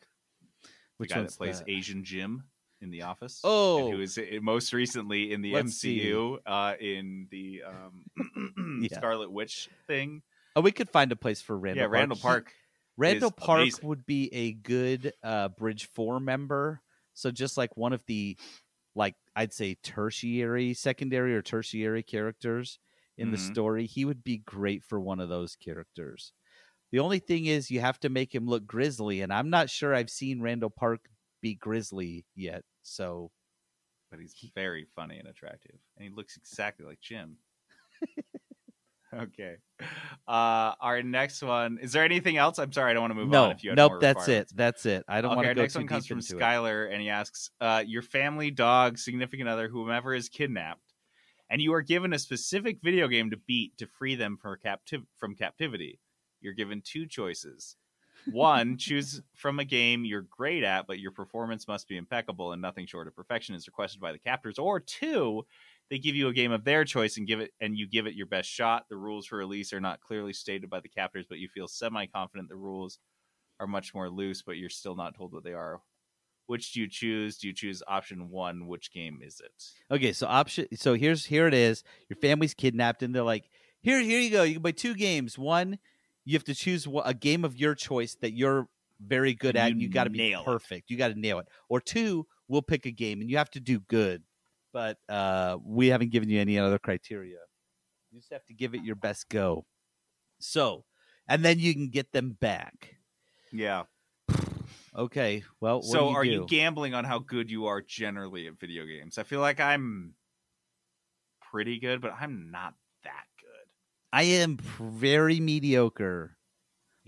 The 0.63 0.69
Which 0.97 1.09
guy 1.09 1.21
that 1.21 1.37
plays 1.37 1.59
that? 1.59 1.69
Asian 1.69 2.03
Jim 2.03 2.45
in 2.81 2.89
The 2.91 3.03
Office. 3.03 3.39
Oh. 3.43 3.91
who 3.91 4.01
is 4.01 4.19
most 4.41 4.73
recently 4.73 5.31
in 5.31 5.41
the 5.41 5.53
Let's. 5.53 5.83
MCU 5.83 6.37
uh, 6.45 6.73
in 6.79 7.27
the 7.31 7.61
um, 7.67 8.81
Yeah. 8.91 8.97
Scarlet 8.97 9.31
Witch 9.31 9.69
thing. 9.87 10.21
Oh, 10.55 10.61
we 10.61 10.71
could 10.71 10.89
find 10.89 11.11
a 11.11 11.15
place 11.15 11.41
for 11.41 11.57
Randall. 11.57 11.83
Yeah, 11.83 11.87
Park. 11.87 11.93
Randall 11.93 12.17
Park 12.17 12.53
Randall 12.97 13.31
Park 13.31 13.61
amazing. 13.61 13.87
would 13.87 14.05
be 14.05 14.33
a 14.33 14.51
good 14.53 15.13
uh, 15.23 15.47
Bridge 15.49 15.87
Four 15.93 16.19
member. 16.19 16.81
So 17.13 17.31
just 17.31 17.57
like 17.57 17.75
one 17.77 17.93
of 17.93 18.03
the, 18.05 18.37
like 18.95 19.15
I'd 19.35 19.53
say 19.53 19.75
tertiary, 19.81 20.73
secondary, 20.73 21.35
or 21.35 21.41
tertiary 21.41 22.03
characters 22.03 22.79
in 23.17 23.31
the 23.31 23.37
Mhm. 23.37 23.51
story, 23.51 23.85
he 23.85 24.03
would 24.05 24.23
be 24.23 24.37
great 24.37 24.83
for 24.83 24.99
one 24.99 25.19
of 25.19 25.29
those 25.29 25.55
characters. 25.55 26.33
The 26.91 26.99
only 26.99 27.19
thing 27.19 27.45
is, 27.45 27.71
you 27.71 27.79
have 27.79 27.99
to 28.01 28.09
make 28.09 28.35
him 28.35 28.47
look 28.47 28.65
grizzly, 28.67 29.21
and 29.21 29.31
I'm 29.31 29.49
not 29.49 29.69
sure 29.69 29.93
I've 29.95 30.09
seen 30.09 30.41
Randall 30.41 30.69
Park 30.69 31.07
be 31.41 31.55
grizzly 31.55 32.25
yet. 32.35 32.63
So 32.83 33.31
but 34.11 34.19
he's 34.19 34.35
very 34.53 34.85
funny 34.93 35.17
and 35.17 35.27
attractive, 35.27 35.79
and 35.97 36.07
he 36.07 36.13
looks 36.13 36.35
exactly 36.35 36.85
like 36.85 36.99
Jim. 36.99 37.37
okay. 39.13 39.55
Uh, 40.27 40.73
our 40.79 41.01
next 41.01 41.41
one. 41.41 41.79
Is 41.81 41.93
there 41.93 42.03
anything 42.03 42.35
else? 42.35 42.59
I'm 42.59 42.73
sorry, 42.73 42.91
I 42.91 42.93
don't 42.93 43.03
want 43.03 43.11
to 43.11 43.15
move 43.15 43.29
no, 43.29 43.45
on. 43.45 43.51
If 43.51 43.63
you 43.63 43.73
nope, 43.73 44.01
that's 44.01 44.27
it. 44.27 44.51
That's 44.53 44.85
it. 44.85 45.05
I 45.07 45.21
don't 45.21 45.31
okay, 45.31 45.35
want 45.37 45.47
to 45.47 45.55
go 45.55 45.61
next 45.61 45.73
too 45.73 45.79
one 45.79 45.87
comes 45.87 46.07
from 46.07 46.19
into 46.19 46.37
it. 46.37 46.93
And 46.93 47.01
he 47.01 47.09
asks, 47.09 47.51
uh, 47.61 47.83
"Your 47.87 48.01
family, 48.01 48.51
dog, 48.51 48.97
significant 48.97 49.47
other, 49.47 49.69
whomever 49.69 50.13
is 50.13 50.27
kidnapped, 50.27 50.93
and 51.49 51.61
you 51.61 51.73
are 51.73 51.81
given 51.81 52.11
a 52.11 52.19
specific 52.19 52.79
video 52.83 53.07
game 53.07 53.31
to 53.31 53.37
beat 53.37 53.77
to 53.77 53.87
free 53.87 54.15
them 54.15 54.37
from 54.37 54.57
captiv- 54.63 55.07
from 55.17 55.35
captivity. 55.35 55.99
You're 56.41 56.53
given 56.53 56.81
two 56.83 57.07
choices. 57.07 57.77
One, 58.31 58.77
choose 58.77 59.21
from 59.35 59.59
a 59.59 59.65
game 59.65 60.05
you're 60.05 60.21
great 60.21 60.63
at, 60.63 60.87
but 60.87 60.99
your 60.99 61.11
performance 61.11 61.67
must 61.67 61.87
be 61.87 61.97
impeccable 61.97 62.51
and 62.51 62.61
nothing 62.61 62.85
short 62.85 63.07
of 63.07 63.15
perfection 63.15 63.55
is 63.55 63.67
requested 63.67 63.99
by 63.99 64.11
the 64.11 64.19
captors. 64.19 64.59
Or 64.59 64.79
two, 64.79 65.45
they 65.89 65.97
give 65.97 66.15
you 66.15 66.27
a 66.27 66.33
game 66.33 66.51
of 66.51 66.63
their 66.63 66.85
choice 66.85 67.17
and 67.17 67.27
give 67.27 67.39
it 67.39 67.51
and 67.59 67.77
you 67.77 67.87
give 67.87 68.07
it 68.07 68.13
your 68.13 68.27
best 68.27 68.49
shot. 68.49 68.85
The 68.89 68.97
rules 68.97 69.25
for 69.25 69.37
release 69.37 69.73
are 69.73 69.81
not 69.81 70.01
clearly 70.01 70.33
stated 70.33 70.69
by 70.69 70.79
the 70.79 70.89
captors, 70.89 71.25
but 71.27 71.39
you 71.39 71.49
feel 71.49 71.67
semi 71.67 72.05
confident 72.05 72.49
the 72.49 72.55
rules 72.55 72.99
are 73.59 73.67
much 73.67 73.93
more 73.93 74.09
loose, 74.09 74.41
but 74.41 74.57
you're 74.57 74.69
still 74.69 74.95
not 74.95 75.15
told 75.15 75.33
what 75.33 75.43
they 75.43 75.53
are. 75.53 75.81
Which 76.47 76.73
do 76.73 76.81
you 76.81 76.89
choose? 76.89 77.37
Do 77.37 77.47
you 77.47 77.53
choose 77.53 77.81
option 77.87 78.29
one? 78.29 78.67
Which 78.67 78.91
game 78.91 79.19
is 79.23 79.39
it? 79.39 79.93
Okay, 79.93 80.11
so 80.11 80.27
option. 80.27 80.67
So 80.75 80.95
here's 80.95 81.25
here 81.25 81.47
it 81.47 81.53
is. 81.53 81.83
Your 82.09 82.17
family's 82.17 82.53
kidnapped, 82.53 83.03
and 83.03 83.15
they're 83.15 83.23
like, 83.23 83.49
"Here, 83.81 84.01
here 84.01 84.19
you 84.19 84.29
go. 84.31 84.43
You 84.43 84.53
can 84.55 84.61
play 84.63 84.73
two 84.73 84.95
games. 84.95 85.37
One, 85.37 85.77
you 86.25 86.33
have 86.33 86.43
to 86.45 86.55
choose 86.55 86.87
a 87.03 87.13
game 87.13 87.43
of 87.45 87.57
your 87.57 87.75
choice 87.75 88.15
that 88.21 88.33
you're 88.33 88.67
very 88.99 89.33
good 89.33 89.55
at. 89.55 89.67
you 89.69 89.71
and 89.73 89.81
You 89.81 89.89
got 89.89 90.03
to 90.05 90.09
be 90.09 90.19
nail 90.19 90.41
it. 90.41 90.45
perfect. 90.45 90.89
You 90.89 90.97
got 90.97 91.09
to 91.09 91.19
nail 91.19 91.39
it. 91.39 91.47
Or 91.69 91.81
two, 91.81 92.27
we'll 92.47 92.61
pick 92.61 92.85
a 92.85 92.91
game, 92.91 93.21
and 93.21 93.29
you 93.29 93.37
have 93.37 93.49
to 93.51 93.59
do 93.59 93.79
good. 93.79 94.23
But 94.73 94.97
uh, 95.09 95.57
we 95.63 95.87
haven't 95.87 96.11
given 96.11 96.29
you 96.29 96.39
any 96.39 96.57
other 96.57 96.79
criteria. 96.79 97.37
You 98.11 98.19
just 98.19 98.31
have 98.31 98.45
to 98.45 98.53
give 98.53 98.73
it 98.75 98.83
your 98.83 98.95
best 98.95 99.27
go. 99.29 99.65
So, 100.39 100.85
and 101.27 101.43
then 101.43 101.59
you 101.59 101.73
can 101.73 101.89
get 101.89 102.11
them 102.11 102.31
back. 102.39 102.95
Yeah. 103.51 103.83
Okay. 104.95 105.43
Well, 105.59 105.77
what 105.77 105.85
so 105.85 105.99
do 105.99 106.05
you 106.11 106.15
are 106.15 106.23
do? 106.23 106.29
you 106.31 106.45
gambling 106.47 106.93
on 106.93 107.05
how 107.05 107.19
good 107.19 107.49
you 107.49 107.65
are 107.67 107.81
generally 107.81 108.47
at 108.47 108.59
video 108.59 108.85
games? 108.85 109.17
I 109.17 109.23
feel 109.23 109.39
like 109.39 109.59
I'm 109.59 110.15
pretty 111.51 111.79
good, 111.79 112.01
but 112.01 112.13
I'm 112.19 112.51
not. 112.51 112.73
I 114.13 114.23
am 114.23 114.57
very 114.79 115.39
mediocre. 115.39 116.37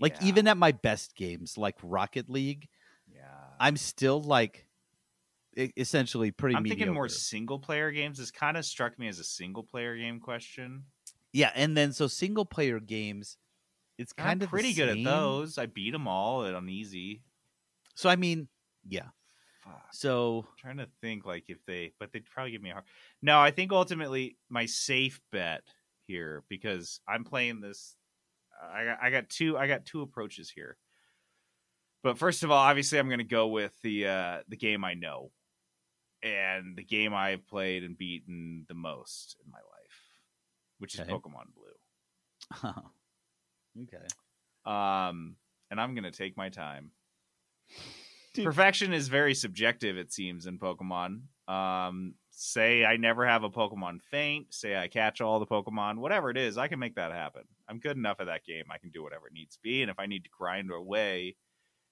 Like 0.00 0.22
even 0.22 0.48
at 0.48 0.56
my 0.56 0.72
best 0.72 1.14
games, 1.14 1.56
like 1.56 1.76
Rocket 1.82 2.28
League, 2.28 2.68
yeah, 3.12 3.28
I'm 3.60 3.76
still 3.76 4.20
like 4.20 4.66
essentially 5.56 6.30
pretty. 6.30 6.56
I'm 6.56 6.64
mediocre. 6.64 6.80
thinking 6.80 6.94
more 6.94 7.08
single 7.08 7.58
player 7.58 7.90
games. 7.92 8.18
This 8.18 8.30
kind 8.30 8.56
of 8.56 8.64
struck 8.64 8.98
me 8.98 9.08
as 9.08 9.18
a 9.18 9.24
single 9.24 9.62
player 9.62 9.96
game 9.96 10.20
question. 10.20 10.84
Yeah, 11.32 11.52
and 11.54 11.76
then 11.76 11.92
so 11.92 12.06
single 12.06 12.44
player 12.44 12.80
games, 12.80 13.38
it's 13.98 14.12
kind 14.12 14.42
I'm 14.42 14.42
of 14.42 14.50
pretty 14.50 14.72
good 14.74 14.88
at 14.88 15.02
those. 15.04 15.58
I 15.58 15.66
beat 15.66 15.92
them 15.92 16.08
all 16.08 16.44
at 16.44 16.54
on 16.54 16.68
easy. 16.68 17.22
So 17.94 18.08
I 18.08 18.16
mean, 18.16 18.48
yeah. 18.88 19.08
So 19.92 20.44
I'm 20.46 20.58
trying 20.58 20.76
to 20.78 20.88
think 21.00 21.24
like 21.24 21.44
if 21.48 21.64
they, 21.66 21.92
but 21.98 22.12
they'd 22.12 22.26
probably 22.26 22.50
give 22.50 22.62
me 22.62 22.70
a 22.70 22.74
hard. 22.74 22.84
No, 23.22 23.40
I 23.40 23.50
think 23.50 23.72
ultimately 23.72 24.36
my 24.50 24.66
safe 24.66 25.20
bet 25.32 25.62
here 26.06 26.42
because 26.48 27.00
I'm 27.08 27.24
playing 27.24 27.60
this. 27.60 27.96
I 28.72 28.84
got, 28.84 28.98
I 29.02 29.10
got 29.10 29.28
two. 29.28 29.58
I 29.58 29.66
got 29.66 29.84
two 29.84 30.02
approaches 30.02 30.50
here. 30.50 30.76
But 32.02 32.18
first 32.18 32.42
of 32.42 32.50
all, 32.50 32.58
obviously, 32.58 32.98
I'm 32.98 33.08
going 33.08 33.18
to 33.18 33.24
go 33.24 33.48
with 33.48 33.72
the 33.82 34.06
uh, 34.06 34.38
the 34.48 34.56
game 34.56 34.84
I 34.84 34.94
know, 34.94 35.30
and 36.22 36.76
the 36.76 36.84
game 36.84 37.14
I've 37.14 37.46
played 37.46 37.82
and 37.84 37.96
beaten 37.98 38.64
the 38.68 38.74
most 38.74 39.36
in 39.44 39.50
my 39.50 39.58
life, 39.58 40.00
which 40.78 40.98
Okay. 40.98 41.10
is 41.10 41.14
Pokemon 41.18 41.46
Blue. 41.54 42.72
okay. 43.82 44.06
Um, 44.66 45.36
and 45.70 45.80
I'm 45.80 45.94
gonna 45.94 46.10
take 46.10 46.36
my 46.36 46.48
time. 46.48 46.90
Perfection 48.44 48.92
is 48.92 49.08
very 49.08 49.34
subjective, 49.34 49.96
it 49.96 50.12
seems, 50.12 50.46
in 50.46 50.58
Pokemon. 50.58 51.22
Um, 51.48 52.14
say 52.36 52.84
I 52.84 52.96
never 52.96 53.26
have 53.26 53.44
a 53.44 53.50
Pokemon 53.50 54.02
faint, 54.02 54.52
say 54.52 54.76
I 54.76 54.88
catch 54.88 55.20
all 55.20 55.38
the 55.40 55.46
Pokemon, 55.46 55.98
whatever 55.98 56.30
it 56.30 56.36
is, 56.36 56.58
I 56.58 56.68
can 56.68 56.78
make 56.78 56.96
that 56.96 57.12
happen. 57.12 57.42
I'm 57.68 57.78
good 57.78 57.96
enough 57.96 58.20
at 58.20 58.26
that 58.26 58.44
game. 58.44 58.64
I 58.70 58.78
can 58.78 58.90
do 58.90 59.02
whatever 59.02 59.26
it 59.28 59.32
needs 59.32 59.54
to 59.54 59.60
be, 59.62 59.82
and 59.82 59.90
if 59.90 59.98
I 59.98 60.06
need 60.06 60.24
to 60.24 60.30
grind 60.36 60.70
away, 60.70 61.36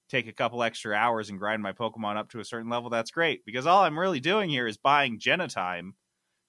take 0.08 0.26
a 0.26 0.32
couple 0.32 0.62
extra 0.62 0.94
hours 0.94 1.30
and 1.30 1.38
grind 1.38 1.62
my 1.62 1.72
Pokemon 1.72 2.16
up 2.16 2.30
to 2.30 2.40
a 2.40 2.44
certain 2.44 2.70
level, 2.70 2.90
that's 2.90 3.10
great. 3.10 3.44
Because 3.46 3.66
all 3.66 3.84
I'm 3.84 3.98
really 3.98 4.20
doing 4.20 4.50
here 4.50 4.66
is 4.66 4.76
buying 4.76 5.18
Jenna 5.18 5.48
time 5.48 5.94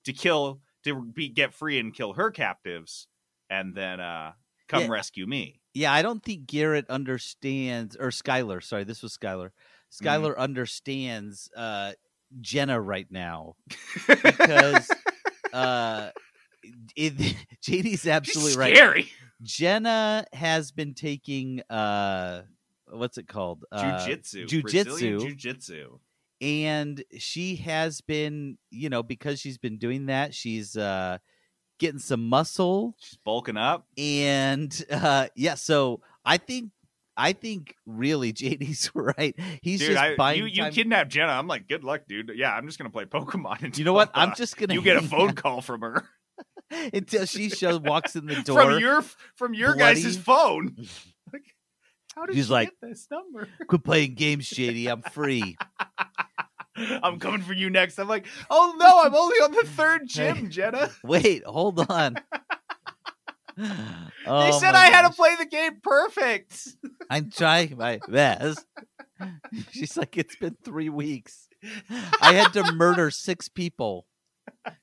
to 0.06 0.14
kill 0.14 0.60
to 0.84 1.02
be 1.02 1.30
get 1.30 1.54
free 1.54 1.80
and 1.80 1.94
kill 1.94 2.14
her 2.14 2.30
captives, 2.32 3.08
and 3.50 3.74
then 3.76 4.00
uh 4.00 4.34
come 4.68 4.84
Yeah. 4.84 4.90
rescue 4.90 5.26
me. 5.28 5.62
Yeah, 5.74 5.94
I 5.94 6.02
don't 6.02 6.24
think 6.24 6.46
Garrett 6.46 6.90
understands, 6.90 7.96
or 7.96 8.10
Skylar. 8.10 8.62
Sorry, 8.64 8.84
this 8.84 9.02
was 9.02 9.18
Skylar. 9.18 9.52
Mm-hmm. 9.52 10.06
Skylar 10.08 10.38
understands 10.38 11.50
uh, 11.56 11.94
Jenna 12.42 12.80
right 12.80 13.08
now 13.10 13.56
because 14.08 14.90
uh, 15.54 16.10
it, 16.96 17.36
JD's 17.64 18.08
absolutely 18.08 18.58
right. 18.58 18.76
scary. 18.76 19.12
Jenna 19.42 20.26
has 20.34 20.72
been 20.72 20.94
taking 20.94 21.62
uh, 21.70 22.44
what's 22.90 23.18
it 23.18 23.28
called? 23.28 23.66
Uh, 23.72 24.06
Jiu-jitsu. 24.06 24.46
Jiu-jitsu. 24.46 25.20
Jiu-jitsu. 25.20 26.00
and 26.42 27.04
she 27.18 27.56
has 27.58 28.02
been 28.02 28.58
you 28.70 28.90
know 28.90 29.04
because 29.04 29.40
she's 29.40 29.58
been 29.58 29.78
doing 29.78 30.08
that 30.08 30.34
she's 30.34 30.76
uh 30.76 31.18
getting 31.80 32.00
some 32.00 32.28
muscle 32.28 32.96
she's 33.00 33.18
bulking 33.26 33.58
up 33.58 33.86
and 33.98 34.86
uh 34.92 35.28
yeah 35.36 35.56
so 35.56 36.02
i 36.26 36.38
think 36.38 36.70
i 37.18 37.34
think 37.34 37.76
really 37.86 38.32
jd's 38.34 38.92
right 38.96 39.36
he's 39.62 39.80
dude, 39.80 39.90
just 39.92 40.02
I, 40.02 40.16
buying 40.16 40.40
you, 40.40 40.46
you 40.46 40.70
kidnap 40.72 41.10
Jenna. 41.10 41.32
I'm 41.32 41.48
like, 41.48 41.68
good 41.68 41.84
luck, 41.84 42.02
dude. 42.08 42.32
Yeah, 42.36 42.54
I'm 42.54 42.66
just 42.66 42.78
gonna 42.78 42.90
play 42.90 43.06
Pokemon. 43.06 43.64
Until, 43.64 43.80
You 43.80 43.86
know 43.86 43.94
what? 43.94 44.12
I'm 44.16 44.30
uh, 44.32 44.36
just 44.36 44.58
gonna 44.58 44.74
You 44.74 44.82
get 44.82 44.98
a 44.98 45.02
phone 45.02 45.30
out. 45.30 45.36
call 45.36 45.62
from 45.62 45.82
her 45.82 46.04
until 46.94 47.26
she 47.26 47.50
shows 47.50 47.80
walks 47.80 48.16
in 48.16 48.26
the 48.26 48.36
door 48.42 48.62
from 48.62 48.80
your 48.80 49.04
from 49.36 49.54
your 49.54 49.76
bloody. 49.76 50.02
guys' 50.02 50.18
phone. 50.18 50.76
like, 51.32 51.44
how 52.16 52.26
did 52.26 52.36
She's 52.36 52.50
like, 52.50 52.70
get 52.82 52.90
this 52.90 53.08
number? 53.12 53.48
quit 53.68 53.84
playing 53.84 54.16
games 54.16 54.50
jd 54.50 54.88
i'm 54.92 55.02
free 55.02 55.56
I'm 56.76 57.20
coming 57.20 57.42
for 57.42 57.54
you 57.54 57.70
next. 57.70 58.00
I'm 58.00 58.08
like, 58.08 58.26
oh 58.50 58.76
no, 58.80 59.04
I'm 59.04 59.14
only 59.14 59.36
on 59.38 59.52
the 59.52 59.62
third 59.64 60.08
gym, 60.08 60.50
Jenna. 60.50 60.90
wait 61.04 61.44
hold 61.46 61.80
on 61.88 62.16
they 63.58 63.70
Oh 64.26 64.60
said 64.60 64.72
my 64.72 64.80
I 64.80 64.86
had 64.90 65.08
to 65.08 65.14
play 65.14 65.36
the 65.38 65.46
game 65.46 65.80
perfect. 65.82 66.68
i'm 67.10 67.30
trying 67.30 67.78
my 67.78 68.00
best 68.08 68.66
she's 69.72 69.96
like 69.98 70.18
it's 70.18 70.36
been 70.38 70.56
three 70.64 70.90
weeks 70.90 71.48
i 72.22 72.34
had 72.34 72.54
to 72.54 72.72
murder 72.74 73.12
six 73.12 73.50
people 73.50 74.06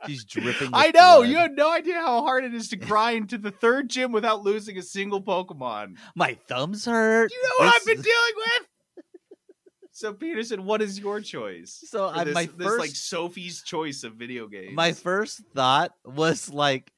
she's 0.06 0.24
dripping 0.24 0.70
I 0.72 0.88
know 0.94 1.18
blood. 1.18 1.28
you 1.28 1.36
have 1.38 1.52
no 1.52 1.70
idea 1.72 1.94
how 1.94 2.22
hard 2.22 2.44
it 2.44 2.54
is 2.54 2.68
to 2.68 2.76
grind 2.76 3.30
to 3.30 3.38
the 3.38 3.50
third 3.50 3.88
gym 3.88 4.12
without 4.12 4.42
losing 4.42 4.76
a 4.78 4.82
single 4.82 5.22
Pokemon. 5.22 5.96
my 6.14 6.34
thumbs 6.46 6.84
hurt 6.84 7.30
You 7.32 7.42
know 7.42 7.64
what 7.66 7.74
I've 7.74 7.84
been 7.86 8.00
dealing 8.02 8.34
with. 8.36 8.66
So 9.92 10.14
Peterson, 10.14 10.64
what 10.64 10.80
is 10.80 10.98
your 10.98 11.20
choice? 11.20 11.82
So, 11.88 12.06
I- 12.08 12.24
this, 12.24 12.34
my 12.34 12.48
this 12.56 12.78
like 12.78 12.90
Sophie's 12.90 13.62
choice 13.62 14.02
of 14.04 14.14
video 14.14 14.46
games. 14.46 14.74
my 14.74 14.92
first 14.92 15.42
thought 15.54 15.92
was 16.04 16.48
like 16.48 16.90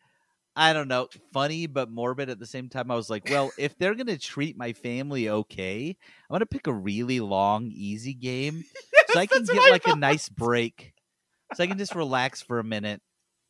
i 0.56 0.72
don't 0.72 0.88
know 0.88 1.08
funny 1.32 1.66
but 1.66 1.90
morbid 1.90 2.28
at 2.28 2.38
the 2.38 2.46
same 2.46 2.68
time 2.68 2.90
i 2.90 2.94
was 2.94 3.08
like 3.08 3.28
well 3.30 3.50
if 3.58 3.76
they're 3.78 3.94
gonna 3.94 4.18
treat 4.18 4.56
my 4.56 4.72
family 4.72 5.28
okay 5.28 5.96
i'm 6.28 6.34
gonna 6.34 6.46
pick 6.46 6.66
a 6.66 6.72
really 6.72 7.20
long 7.20 7.70
easy 7.72 8.14
game 8.14 8.64
so 9.10 9.18
i 9.18 9.26
can 9.26 9.44
get 9.44 9.56
I 9.58 9.70
like 9.70 9.86
a 9.86 9.96
nice 9.96 10.28
break 10.28 10.92
so 11.54 11.64
i 11.64 11.66
can 11.66 11.78
just 11.78 11.94
relax 11.94 12.42
for 12.42 12.58
a 12.58 12.64
minute 12.64 13.00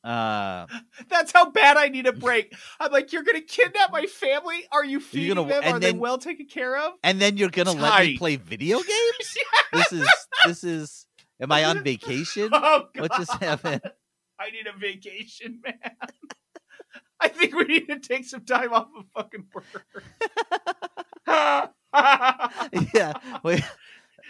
uh 0.04 0.66
That's 1.08 1.30
how 1.32 1.50
bad 1.50 1.76
I 1.76 1.86
need 1.86 2.06
a 2.06 2.12
break. 2.12 2.52
I'm 2.80 2.90
like, 2.90 3.12
you're 3.12 3.22
gonna 3.22 3.40
kidnap 3.40 3.92
my 3.92 4.06
family? 4.06 4.64
Are 4.72 4.84
you 4.84 4.98
feeding 4.98 5.36
gonna- 5.36 5.48
them? 5.48 5.62
Are 5.74 5.78
they 5.78 5.92
well 5.92 6.18
taken 6.18 6.46
care 6.46 6.76
of? 6.76 6.94
and 7.04 7.20
then 7.20 7.36
you're 7.36 7.50
gonna 7.50 7.70
let 7.72 8.00
me 8.04 8.18
play 8.18 8.34
video 8.34 8.78
games 8.82 9.36
this 9.72 9.92
is 9.92 10.08
this 10.44 10.64
is 10.64 11.06
am 11.40 11.52
i 11.52 11.64
on 11.64 11.84
vacation 11.84 12.48
Oh, 12.52 12.86
what 12.96 13.12
just 13.16 13.32
happened 13.34 13.80
I 14.40 14.50
need 14.50 14.66
a 14.66 14.76
vacation, 14.76 15.60
man. 15.64 15.78
I 17.23 17.28
think 17.28 17.55
we 17.55 17.65
need 17.65 17.89
to 17.89 17.99
take 17.99 18.24
some 18.24 18.44
time 18.44 18.73
off 18.73 18.89
of 18.97 19.05
fucking 19.15 19.47
work. 19.55 20.05
yeah 22.94 23.12
wait 23.44 23.62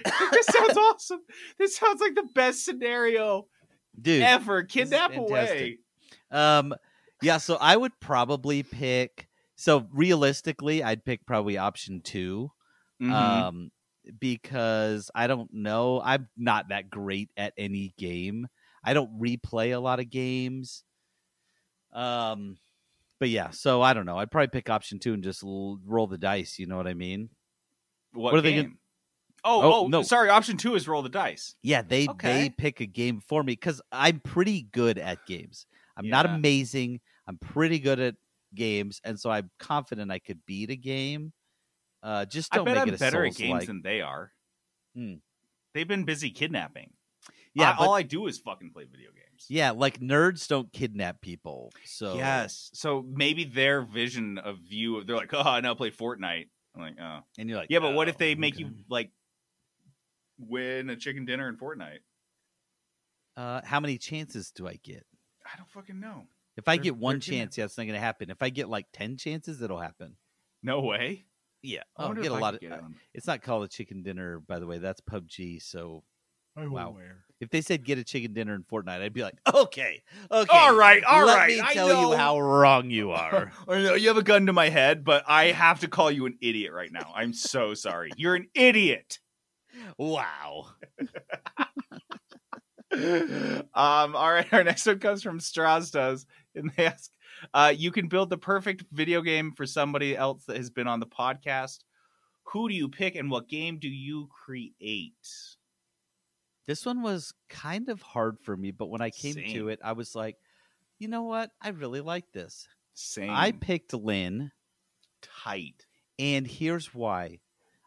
this 0.05 0.47
sounds 0.47 0.77
awesome. 0.77 1.21
This 1.59 1.77
sounds 1.77 2.01
like 2.01 2.15
the 2.15 2.29
best 2.35 2.65
scenario 2.65 3.47
dude 4.01 4.23
ever. 4.23 4.63
Kidnap 4.63 5.17
away. 5.17 5.79
Um, 6.31 6.75
yeah, 7.21 7.39
so 7.39 7.57
I 7.61 7.77
would 7.77 7.99
probably 8.01 8.63
pick. 8.63 9.29
So 9.57 9.87
realistically, 9.93 10.83
I'd 10.83 11.05
pick 11.05 11.25
probably 11.27 11.59
option 11.59 12.01
2 12.03 12.51
Mhm. 13.01 13.13
Um, 13.13 13.71
because 14.19 15.11
I 15.15 15.27
don't 15.27 15.53
know. 15.53 16.01
I'm 16.03 16.29
not 16.37 16.69
that 16.69 16.91
great 16.91 17.31
at 17.37 17.53
any 17.57 17.95
game. 17.97 18.49
I 18.85 18.95
don't 18.95 19.21
replay 19.21 19.75
a 19.75 19.79
lot 19.79 20.01
of 20.01 20.11
games. 20.11 20.83
Um, 21.93 22.59
but 23.23 23.29
yeah, 23.31 23.51
so 23.51 23.81
I 23.83 23.95
don't 23.95 24.05
know. 24.05 24.19
I'd 24.19 24.33
probably 24.33 24.49
pick 24.49 24.69
option 24.69 24.99
two 24.99 25.15
and 25.15 25.23
just 25.23 25.45
l- 25.45 25.79
roll 25.87 26.09
the 26.09 26.19
dice. 26.19 26.59
You 26.59 26.67
know 26.67 26.77
what 26.77 26.89
I 26.89 26.95
mean? 26.95 27.29
What, 28.13 28.35
are 28.35 28.41
they 28.41 28.53
game? 28.55 28.63
gonna- 28.65 28.75
Oh, 29.45 29.63
Oh, 29.63 29.85
oh, 29.85 29.87
no. 29.87 30.03
Sorry, 30.03 30.29
option 30.29 30.57
two 30.57 30.75
is 30.75 30.89
roll 30.89 31.03
the 31.03 31.09
dice. 31.09 31.55
Yeah, 31.63 31.83
they 31.83 32.09
Okay. 32.09 32.33
they 32.43 32.51
pick 32.51 32.81
a 32.81 32.87
game 32.87 33.21
for 33.21 33.45
me 33.45 33.53
because 33.53 33.81
I'm 33.93 34.19
pretty 34.19 34.63
good 34.73 34.99
at 34.99 35.25
games. 35.25 35.67
I'm 35.97 36.09
not 36.09 36.27
amazing. 36.27 37.01
I'm 37.29 37.39
pretty 37.39 37.79
good 37.79 38.01
at 38.01 38.17
games, 38.57 39.01
and 39.05 39.21
so 39.21 39.31
I'm 39.31 39.51
confident 39.61 40.11
I 40.11 40.19
could 40.19 40.45
beat 40.47 40.71
a 40.71 40.77
game. 40.77 41.33
Uh, 42.03 42.25
just 42.25 42.51
don't 42.51 42.65
bet 42.65 42.75
make 42.75 42.83
I'm 42.83 42.89
it 42.89 42.95
a 42.95 42.99
better 42.99 43.25
at 43.25 43.37
games 43.37 43.53
like. 43.53 43.67
than 43.69 43.83
they 43.83 44.01
are. 44.01 44.33
Hmm. 44.97 45.15
They've 45.75 45.87
been 45.87 46.05
busy 46.05 46.31
kidnapping. 46.31 46.93
Yeah, 47.55 47.71
I- 47.71 47.77
but- 47.79 47.87
all 47.87 47.95
I 47.95 48.03
do 48.03 48.27
is 48.27 48.39
fucking 48.41 48.73
play 48.73 48.83
video 48.85 49.11
games. 49.13 49.32
Yeah, 49.49 49.71
like 49.73 50.01
nerds 50.01 50.47
don't 50.49 50.73
kidnap 50.73 51.21
people. 51.21 51.73
So 51.85 52.17
Yes. 52.17 52.71
So 52.75 53.05
maybe 53.09 53.45
their 53.45 53.83
vision 53.83 54.39
of 54.39 54.59
view, 54.59 55.05
they're 55.05 55.17
like, 55.17 55.33
oh, 55.35 55.41
I 55.43 55.61
now 55.61 55.75
play 55.75 55.91
Fortnite. 55.91 56.49
I'm 56.75 56.81
like, 56.83 56.97
oh. 57.01 57.21
and 57.39 57.49
you're 57.49 57.59
like, 57.59 57.69
Yeah, 57.71 57.81
but 57.81 57.95
what 57.95 58.09
if 58.09 58.15
"Oh, 58.17 58.19
they 58.19 58.35
make 58.35 58.59
you 58.59 58.71
like 58.89 59.11
win 60.39 60.91
a 60.91 60.97
chicken 60.97 61.25
dinner 61.25 61.49
in 61.49 61.57
Fortnite? 61.57 61.99
Uh, 63.37 63.61
how 63.65 63.81
many 63.81 63.99
chances 63.99 64.51
do 64.51 64.67
I 64.67 64.79
get? 64.83 65.07
I 65.45 65.57
don't 65.57 65.69
fucking 65.71 65.99
know. 66.01 66.25
If 66.57 66.69
I 66.69 66.77
They're- 66.77 66.85
get 66.85 66.97
one 66.97 67.21
chance, 67.21 67.57
yeah, 67.57 67.65
it's 67.65 67.79
not 67.79 67.85
going 67.85 67.95
to 67.95 68.01
happen. 68.01 68.31
If 68.31 68.43
I 68.43 68.51
get 68.51 68.69
like 68.69 68.87
ten 68.93 69.17
chances, 69.17 69.63
it'll 69.63 69.81
happen. 69.81 70.17
No 70.63 70.81
way. 70.81 71.25
Yeah, 71.63 71.83
I 71.97 72.07
oh, 72.07 72.15
get 72.15 72.27
if 72.27 72.33
a 72.33 72.35
I 72.35 72.39
lot 72.39 72.55
of. 72.55 72.61
get 72.61 72.73
uh, 72.73 72.81
it's 73.15 73.27
not 73.27 73.43
called 73.43 73.65
a 73.65 73.69
chicken 73.69 74.03
dinner, 74.03 74.41
by 74.41 74.59
the 74.59 74.67
way. 74.67 74.79
That's 74.79 75.01
PUBG. 75.01 75.63
So, 75.63 76.03
I 76.57 76.67
wow. 76.67 76.91
wear. 76.91 77.25
If 77.43 77.51
they 77.51 77.61
said 77.61 77.85
get 77.85 77.99
a 77.99 78.05
chicken 78.05 78.33
dinner 78.35 78.55
in 78.55 78.63
Fortnite, 78.63 79.03
I'd 79.03 79.13
be 79.13 79.25
like, 79.25 79.35
okay, 79.53 80.01
okay, 80.31 80.57
All 80.57 80.77
right, 80.77 81.03
all 81.03 81.27
let 81.27 81.37
right, 81.37 81.49
me 81.49 81.61
I 81.61 81.75
tell 81.75 81.89
you 81.89 82.17
how 82.17 82.39
wrong 82.39 82.89
you 82.89 83.11
are. 83.11 83.51
You 83.69 84.07
have 84.09 84.17
a 84.17 84.23
gun 84.23 84.47
to 84.47 84.53
my 84.53 84.69
head, 84.69 85.03
but 85.03 85.25
I 85.27 85.47
have 85.47 85.81
to 85.81 85.89
call 85.89 86.09
you 86.13 86.27
an 86.27 86.39
idiot 86.41 86.73
right 86.73 86.93
now. 86.93 87.13
I'm 87.17 87.33
so 87.33 87.75
sorry. 87.75 88.13
You're 88.17 88.37
an 88.37 88.47
idiot. 88.55 89.19
wow. 89.99 90.69
um, 92.93 93.65
all 93.75 94.33
right, 94.33 94.47
our 94.53 94.63
next 94.63 94.87
one 94.87 95.01
comes 95.01 95.25
from 95.25 95.41
Strauss 95.41 95.91
does, 95.91 96.27
and 96.55 96.71
they 96.77 96.87
ask, 96.87 97.11
uh, 97.53 97.73
you 97.77 97.91
can 97.91 98.07
build 98.07 98.31
the 98.31 98.39
perfect 98.39 98.85
video 98.93 99.21
game 99.21 99.51
for 99.57 99.67
somebody 99.67 100.17
else 100.17 100.45
that 100.45 100.59
has 100.59 100.71
been 100.71 100.87
on 100.87 101.01
the 101.01 101.07
podcast. 101.07 101.79
Who 102.53 102.69
do 102.69 102.75
you 102.77 102.89
pick 102.89 103.17
and 103.17 103.29
what 103.29 103.49
game 103.49 103.81
do 103.81 103.89
you 103.89 104.29
create? 104.45 105.15
This 106.67 106.87
one 106.87 107.03
was 107.03 107.33
kind 107.49 107.89
of 107.89 108.03
hard 108.03 108.39
for 108.41 108.57
me, 108.57 108.71
but 108.71 108.89
when 108.89 109.01
I 109.01 109.11
came 109.11 109.35
Same. 109.35 109.53
to 109.53 109.69
it, 109.69 109.81
I 109.83 109.93
was 109.93 110.15
like, 110.15 110.37
you 110.99 111.09
know 111.09 111.23
what? 111.25 111.51
I 111.61 111.71
really 111.71 112.01
like 112.01 112.31
this. 112.33 112.69
Same. 112.95 113.31
I 113.31 113.53
picked 113.53 113.93
Lynn. 113.93 114.53
Tight. 115.23 115.87
And 116.19 116.47
here's 116.47 116.95
why. 116.95 117.41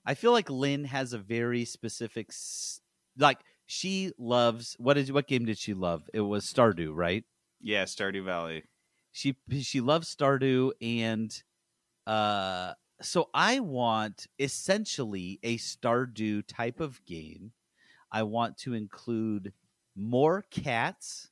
I 0.05 0.13
feel 0.13 0.31
like 0.31 0.49
Lynn 0.49 0.85
has 0.85 1.13
a 1.13 1.17
very 1.17 1.65
specific 1.65 2.29
like 3.17 3.39
she 3.65 4.11
loves 4.17 4.75
what 4.77 4.97
is 4.97 5.11
what 5.11 5.27
game 5.27 5.45
did 5.45 5.57
she 5.57 5.73
love? 5.73 6.09
It 6.13 6.21
was 6.21 6.45
Stardew, 6.45 6.91
right? 6.93 7.23
Yeah, 7.61 7.85
Stardew 7.85 8.23
Valley. 8.23 8.63
She 9.11 9.35
she 9.61 9.81
loves 9.81 10.13
Stardew 10.13 10.71
and 10.81 11.31
uh 12.05 12.73
so 13.01 13.29
I 13.33 13.59
want 13.59 14.27
essentially 14.39 15.39
a 15.43 15.57
Stardew 15.57 16.43
type 16.47 16.79
of 16.79 17.03
game. 17.05 17.51
I 18.16 18.24
want 18.24 18.58
to 18.60 18.74
include 18.74 19.53
more 19.95 20.44
cats 20.50 21.30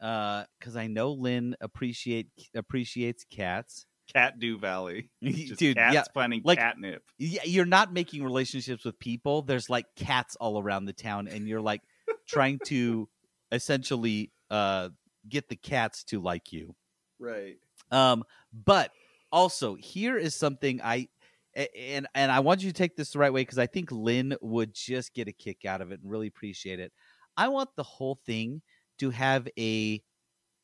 uh 0.00 0.44
cuz 0.60 0.76
I 0.76 0.86
know 0.88 1.12
Lynn 1.12 1.56
appreciate 1.60 2.28
appreciates 2.54 3.24
cats. 3.24 3.86
Cat 4.12 4.38
do 4.38 4.56
Valley. 4.58 5.10
Just 5.22 5.58
Dude, 5.58 5.76
cats 5.76 5.94
yeah, 5.94 6.04
finding 6.14 6.42
like- 6.44 6.58
catnip. 6.58 7.02
Yeah, 7.18 7.42
you're 7.44 7.64
not 7.64 7.92
making 7.92 8.22
relationships 8.22 8.84
with 8.84 8.98
people. 8.98 9.42
There's 9.42 9.68
like 9.70 9.86
cats 9.96 10.36
all 10.36 10.60
around 10.60 10.84
the 10.84 10.92
town, 10.92 11.28
and 11.28 11.48
you're 11.48 11.60
like 11.62 11.82
trying 12.28 12.60
to 12.66 13.08
essentially 13.50 14.30
uh, 14.50 14.90
get 15.28 15.48
the 15.48 15.56
cats 15.56 16.04
to 16.04 16.20
like 16.20 16.52
you. 16.52 16.74
Right. 17.18 17.56
Um, 17.90 18.22
but 18.52 18.92
also 19.32 19.74
here 19.74 20.16
is 20.16 20.34
something 20.36 20.80
I 20.82 21.08
and 21.56 22.06
and 22.14 22.30
I 22.30 22.40
want 22.40 22.62
you 22.62 22.70
to 22.70 22.76
take 22.76 22.96
this 22.96 23.10
the 23.10 23.18
right 23.18 23.32
way 23.32 23.42
because 23.42 23.58
I 23.58 23.66
think 23.66 23.90
Lynn 23.90 24.36
would 24.40 24.74
just 24.74 25.14
get 25.14 25.28
a 25.28 25.32
kick 25.32 25.64
out 25.64 25.80
of 25.80 25.90
it 25.90 26.00
and 26.02 26.10
really 26.10 26.26
appreciate 26.26 26.80
it. 26.80 26.92
I 27.36 27.48
want 27.48 27.70
the 27.76 27.82
whole 27.82 28.18
thing 28.26 28.62
to 28.98 29.10
have 29.10 29.48
a 29.58 30.02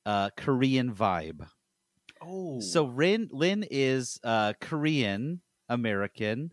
uh, 0.06 0.30
Korean 0.36 0.94
vibe. 0.94 1.46
Oh. 2.20 2.60
So 2.60 2.84
Lynn 2.84 3.28
Lynn 3.32 3.64
is 3.70 4.18
uh, 4.22 4.52
Korean 4.60 5.40
American, 5.68 6.52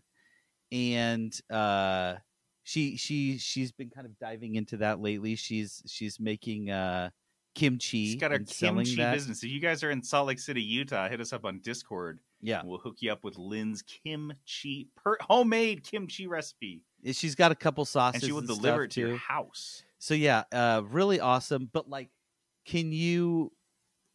and 0.72 1.38
uh, 1.50 2.14
she 2.62 2.96
she 2.96 3.38
she's 3.38 3.72
been 3.72 3.90
kind 3.90 4.06
of 4.06 4.18
diving 4.18 4.54
into 4.56 4.78
that 4.78 5.00
lately. 5.00 5.36
She's 5.36 5.82
she's 5.86 6.18
making 6.18 6.70
uh, 6.70 7.10
kimchi. 7.54 8.06
She's 8.06 8.20
got 8.20 8.32
her 8.32 8.38
kimchi 8.38 8.96
business. 8.96 9.42
If 9.42 9.50
you 9.50 9.60
guys 9.60 9.84
are 9.84 9.90
in 9.90 10.02
Salt 10.02 10.28
Lake 10.28 10.38
City, 10.38 10.62
Utah, 10.62 11.08
hit 11.08 11.20
us 11.20 11.32
up 11.32 11.44
on 11.44 11.60
Discord. 11.60 12.20
Yeah. 12.42 12.62
We'll 12.64 12.78
hook 12.78 12.96
you 13.00 13.12
up 13.12 13.24
with 13.24 13.36
Lynn's 13.38 13.82
kimchi, 13.82 14.88
per, 14.96 15.16
homemade 15.20 15.84
kimchi 15.84 16.26
recipe. 16.26 16.82
She's 17.12 17.34
got 17.34 17.52
a 17.52 17.54
couple 17.54 17.84
sauces, 17.84 18.22
And 18.22 18.28
she 18.28 18.32
will 18.32 18.40
and 18.40 18.48
deliver 18.48 18.84
it 18.84 18.92
to 18.92 19.00
your 19.00 19.16
house. 19.16 19.82
So 19.98 20.14
yeah, 20.14 20.44
uh, 20.52 20.82
really 20.88 21.20
awesome. 21.20 21.68
But 21.72 21.88
like, 21.88 22.08
can 22.66 22.92
you 22.92 23.52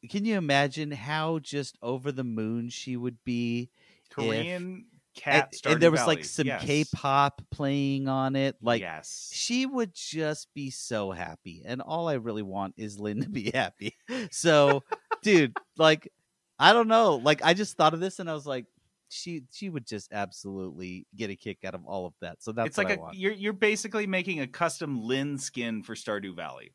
can 0.10 0.26
you 0.26 0.38
imagine 0.38 0.92
how 0.92 1.40
just 1.40 1.78
over 1.82 2.12
the 2.12 2.24
moon 2.24 2.70
she 2.70 2.96
would 2.98 3.18
be? 3.24 3.70
if- 4.18 4.84
cat 5.16 5.56
and, 5.64 5.74
and 5.74 5.82
there 5.82 5.92
was 5.92 6.02
Valley, 6.02 6.16
like 6.18 6.26
some 6.26 6.48
yes. 6.48 6.62
K-pop 6.64 7.42
playing 7.50 8.08
on 8.08 8.36
it. 8.36 8.58
Like, 8.62 8.82
Yes. 8.82 9.30
she 9.34 9.66
would 9.66 9.94
just 9.94 10.54
be 10.54 10.70
so 10.70 11.12
happy. 11.12 11.64
And 11.66 11.82
all 11.82 12.08
I 12.10 12.16
really 12.16 12.42
want 12.44 12.76
is 12.78 13.00
Lynn 13.00 13.22
to 13.22 13.30
be 13.30 13.50
happy. 13.54 13.96
So, 14.32 14.84
dude, 15.24 15.56
like, 15.78 16.12
I 16.58 16.74
don't 16.74 16.88
know. 16.88 17.16
Like, 17.16 17.44
I 17.44 17.54
just 17.54 17.76
thought 17.76 17.94
of 17.94 18.00
this 18.00 18.20
and 18.20 18.30
I 18.30 18.34
was 18.34 18.46
like, 18.46 18.66
she 19.10 19.44
she 19.52 19.70
would 19.70 19.86
just 19.86 20.12
absolutely 20.12 21.06
get 21.16 21.30
a 21.30 21.36
kick 21.36 21.60
out 21.64 21.76
of 21.76 21.86
all 21.86 22.06
of 22.06 22.14
that. 22.22 22.42
So 22.42 22.52
that's 22.52 22.70
it's 22.70 22.78
what 22.78 22.88
like 22.88 22.98
a 22.98 23.02
you're 23.14 23.34
you're 23.34 23.54
basically 23.54 24.08
making 24.08 24.42
a 24.42 24.48
custom 24.48 25.02
Lynn 25.02 25.38
skin 25.38 25.84
for 25.84 25.96
Stardew 25.96 26.36
Valley. 26.36 26.74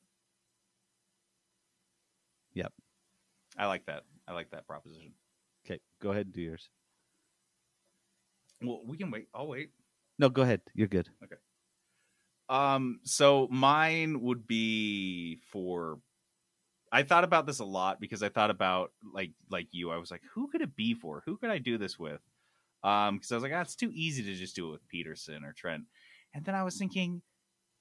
Yep. 2.54 2.72
I 3.58 3.66
like 3.66 3.86
that. 3.86 4.04
I 4.26 4.32
like 4.32 4.50
that 4.50 4.66
proposition. 4.66 5.12
Okay, 5.66 5.80
go 6.00 6.10
ahead 6.10 6.26
and 6.26 6.34
do 6.34 6.40
yours. 6.40 6.70
Well, 8.62 8.80
we 8.86 8.96
can 8.96 9.10
wait. 9.10 9.28
I'll 9.34 9.48
wait. 9.48 9.70
No, 10.18 10.28
go 10.28 10.42
ahead. 10.42 10.60
You're 10.74 10.88
good. 10.88 11.08
Okay. 11.24 11.36
Um, 12.48 13.00
so 13.04 13.48
mine 13.50 14.20
would 14.20 14.46
be 14.46 15.40
for 15.50 15.98
I 16.92 17.02
thought 17.02 17.24
about 17.24 17.46
this 17.46 17.60
a 17.60 17.64
lot 17.64 18.00
because 18.00 18.22
I 18.22 18.28
thought 18.28 18.50
about 18.50 18.92
like 19.14 19.32
like 19.50 19.68
you. 19.70 19.90
I 19.90 19.96
was 19.96 20.10
like, 20.10 20.22
who 20.34 20.48
could 20.48 20.60
it 20.60 20.76
be 20.76 20.94
for? 20.94 21.22
Who 21.26 21.36
could 21.36 21.50
I 21.50 21.58
do 21.58 21.78
this 21.78 21.98
with? 21.98 22.20
Um, 22.82 23.16
because 23.16 23.30
I 23.32 23.34
was 23.36 23.42
like, 23.42 23.52
ah, 23.54 23.60
it's 23.60 23.76
too 23.76 23.90
easy 23.92 24.22
to 24.22 24.34
just 24.34 24.56
do 24.56 24.68
it 24.68 24.72
with 24.72 24.88
Peterson 24.88 25.44
or 25.44 25.52
Trent. 25.52 25.84
And 26.34 26.44
then 26.44 26.54
I 26.54 26.62
was 26.62 26.76
thinking 26.78 27.22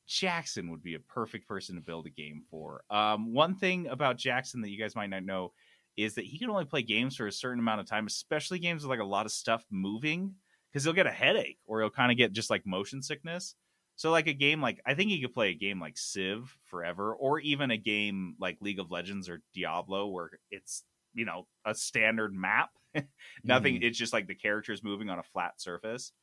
Jackson 0.08 0.72
would 0.72 0.84
be 0.84 0.96
a 0.96 1.00
perfect 1.00 1.48
person 1.48 1.76
to 1.76 1.82
build 1.82 2.06
a 2.06 2.10
game 2.10 2.44
for. 2.50 2.84
Um, 2.90 3.34
one 3.34 3.56
thing 3.56 3.88
about 3.88 4.18
Jackson 4.18 4.62
that 4.62 4.70
you 4.70 4.80
guys 4.80 4.96
might 4.96 5.10
not 5.10 5.24
know 5.24 5.54
is 5.98 6.16
that 6.16 6.26
he 6.26 6.40
can 6.40 6.50
only 6.50 6.66
play 6.66 6.82
games 6.82 7.16
for 7.16 7.28
a 7.28 7.32
certain 7.32 7.60
amount 7.60 7.82
of 7.82 7.88
time, 7.88 8.08
especially 8.08 8.60
games 8.60 8.84
with 8.84 8.90
like 8.90 9.00
a 9.00 9.04
lot 9.04 9.26
of 9.26 9.32
stuff 9.32 9.66
moving, 9.70 10.34
because 10.72 10.84
he'll 10.84 10.94
get 10.94 11.08
a 11.08 11.12
headache 11.12 11.58
or 11.66 11.82
he'll 11.82 11.90
kind 11.90 12.12
of 12.12 12.18
get 12.18 12.34
just 12.34 12.50
like 12.50 12.66
motion 12.66 13.02
sickness. 13.02 13.56
So 14.00 14.12
like 14.12 14.28
a 14.28 14.34
game 14.34 14.62
like 14.62 14.80
I 14.86 14.94
think 14.94 15.10
he 15.10 15.20
could 15.20 15.34
play 15.34 15.50
a 15.50 15.54
game 15.54 15.82
like 15.82 15.98
Civ 15.98 16.56
forever, 16.68 17.14
or 17.14 17.42
even 17.42 17.70
a 17.70 17.76
game 17.76 18.36
like 18.40 18.56
League 18.62 18.80
of 18.80 18.92
Legends 18.92 19.28
or 19.28 19.42
Diablo, 19.54 20.08
where 20.08 20.30
it's 20.52 20.86
you 21.14 21.26
know 21.26 21.48
a 21.66 21.76
standard 21.76 22.34
map. 22.34 22.70
Nothing. 23.44 23.76
Mhm. 23.76 23.84
It's 23.84 23.98
just 23.98 24.14
like 24.14 24.26
the 24.28 24.36
characters 24.36 24.86
moving 24.86 25.10
on 25.10 25.20
a 25.20 25.24
flat 25.24 25.60
surface. 25.60 26.14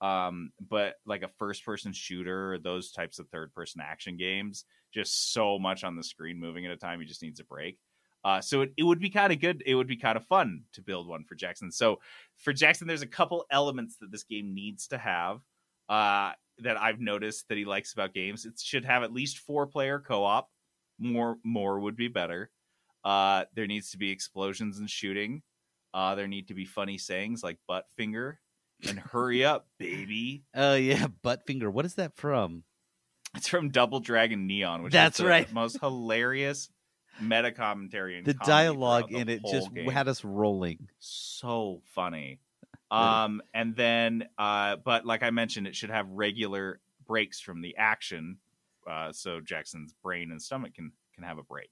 Um, 0.00 0.50
but 0.60 0.96
like 1.06 1.22
a 1.22 1.30
first 1.38 1.64
person 1.64 1.92
shooter, 1.92 2.58
those 2.58 2.90
types 2.90 3.20
of 3.20 3.28
third 3.28 3.54
person 3.54 3.80
action 3.80 4.16
games, 4.16 4.64
just 4.92 5.32
so 5.32 5.56
much 5.56 5.84
on 5.84 5.94
the 5.94 6.02
screen 6.02 6.40
moving 6.40 6.66
at 6.66 6.72
a 6.72 6.76
time, 6.76 6.98
he 6.98 7.06
just 7.06 7.22
needs 7.22 7.38
a 7.38 7.44
break. 7.44 7.78
Uh, 8.24 8.40
so 8.40 8.62
it, 8.62 8.72
it 8.76 8.82
would 8.82 8.98
be 8.98 9.08
kind 9.08 9.32
of 9.32 9.38
good. 9.38 9.62
It 9.64 9.76
would 9.76 9.86
be 9.86 9.96
kind 9.96 10.16
of 10.16 10.26
fun 10.26 10.62
to 10.72 10.82
build 10.82 11.06
one 11.06 11.22
for 11.22 11.36
Jackson. 11.36 11.70
So 11.70 12.00
for 12.38 12.52
Jackson, 12.52 12.88
there's 12.88 13.02
a 13.02 13.06
couple 13.06 13.46
elements 13.52 13.98
that 13.98 14.10
this 14.10 14.24
game 14.24 14.52
needs 14.52 14.88
to 14.88 14.98
have 14.98 15.42
uh, 15.88 16.32
that 16.64 16.80
I've 16.80 17.00
noticed 17.00 17.48
that 17.48 17.58
he 17.58 17.64
likes 17.64 17.92
about 17.92 18.14
games. 18.14 18.44
It 18.46 18.58
should 18.60 18.84
have 18.84 19.02
at 19.02 19.12
least 19.12 19.38
four 19.38 19.66
player 19.66 19.98
co 19.98 20.24
op. 20.24 20.48
More 20.98 21.38
more 21.44 21.80
would 21.80 21.96
be 21.96 22.08
better. 22.08 22.50
Uh, 23.04 23.44
there 23.54 23.66
needs 23.66 23.90
to 23.92 23.98
be 23.98 24.10
explosions 24.10 24.78
and 24.78 24.88
shooting. 24.90 25.42
Uh, 25.94 26.14
there 26.14 26.28
need 26.28 26.48
to 26.48 26.54
be 26.54 26.64
funny 26.66 26.98
sayings 26.98 27.42
like 27.42 27.58
butt 27.66 27.86
finger 27.96 28.38
and 28.86 28.98
hurry 28.98 29.44
up, 29.52 29.66
baby. 29.78 30.44
Oh 30.54 30.74
yeah, 30.74 31.06
butt 31.22 31.46
finger. 31.46 31.70
What 31.70 31.84
is 31.86 31.94
that 31.94 32.16
from? 32.16 32.64
It's 33.34 33.48
from 33.48 33.70
Double 33.70 34.00
Dragon 34.00 34.46
Neon, 34.46 34.82
which 34.82 34.92
That's 34.92 35.18
is 35.20 35.24
the 35.24 35.28
right. 35.30 35.52
most 35.52 35.78
hilarious 35.80 36.68
meta 37.20 37.52
commentary. 37.52 38.18
and 38.18 38.26
The 38.26 38.34
dialogue 38.34 39.12
in 39.12 39.28
the 39.28 39.34
it 39.34 39.42
just 39.50 39.72
game. 39.72 39.88
had 39.90 40.08
us 40.08 40.24
rolling. 40.24 40.88
so 40.98 41.80
funny. 41.94 42.40
Um, 42.90 43.42
and 43.54 43.76
then, 43.76 44.28
uh, 44.36 44.76
but 44.84 45.06
like 45.06 45.22
I 45.22 45.30
mentioned, 45.30 45.66
it 45.66 45.76
should 45.76 45.90
have 45.90 46.08
regular 46.10 46.80
breaks 47.06 47.40
from 47.40 47.60
the 47.60 47.76
action, 47.76 48.38
uh, 48.88 49.12
so 49.12 49.40
Jackson's 49.40 49.94
brain 50.02 50.30
and 50.30 50.40
stomach 50.40 50.74
can 50.74 50.92
can 51.14 51.24
have 51.24 51.38
a 51.38 51.42
break. 51.42 51.70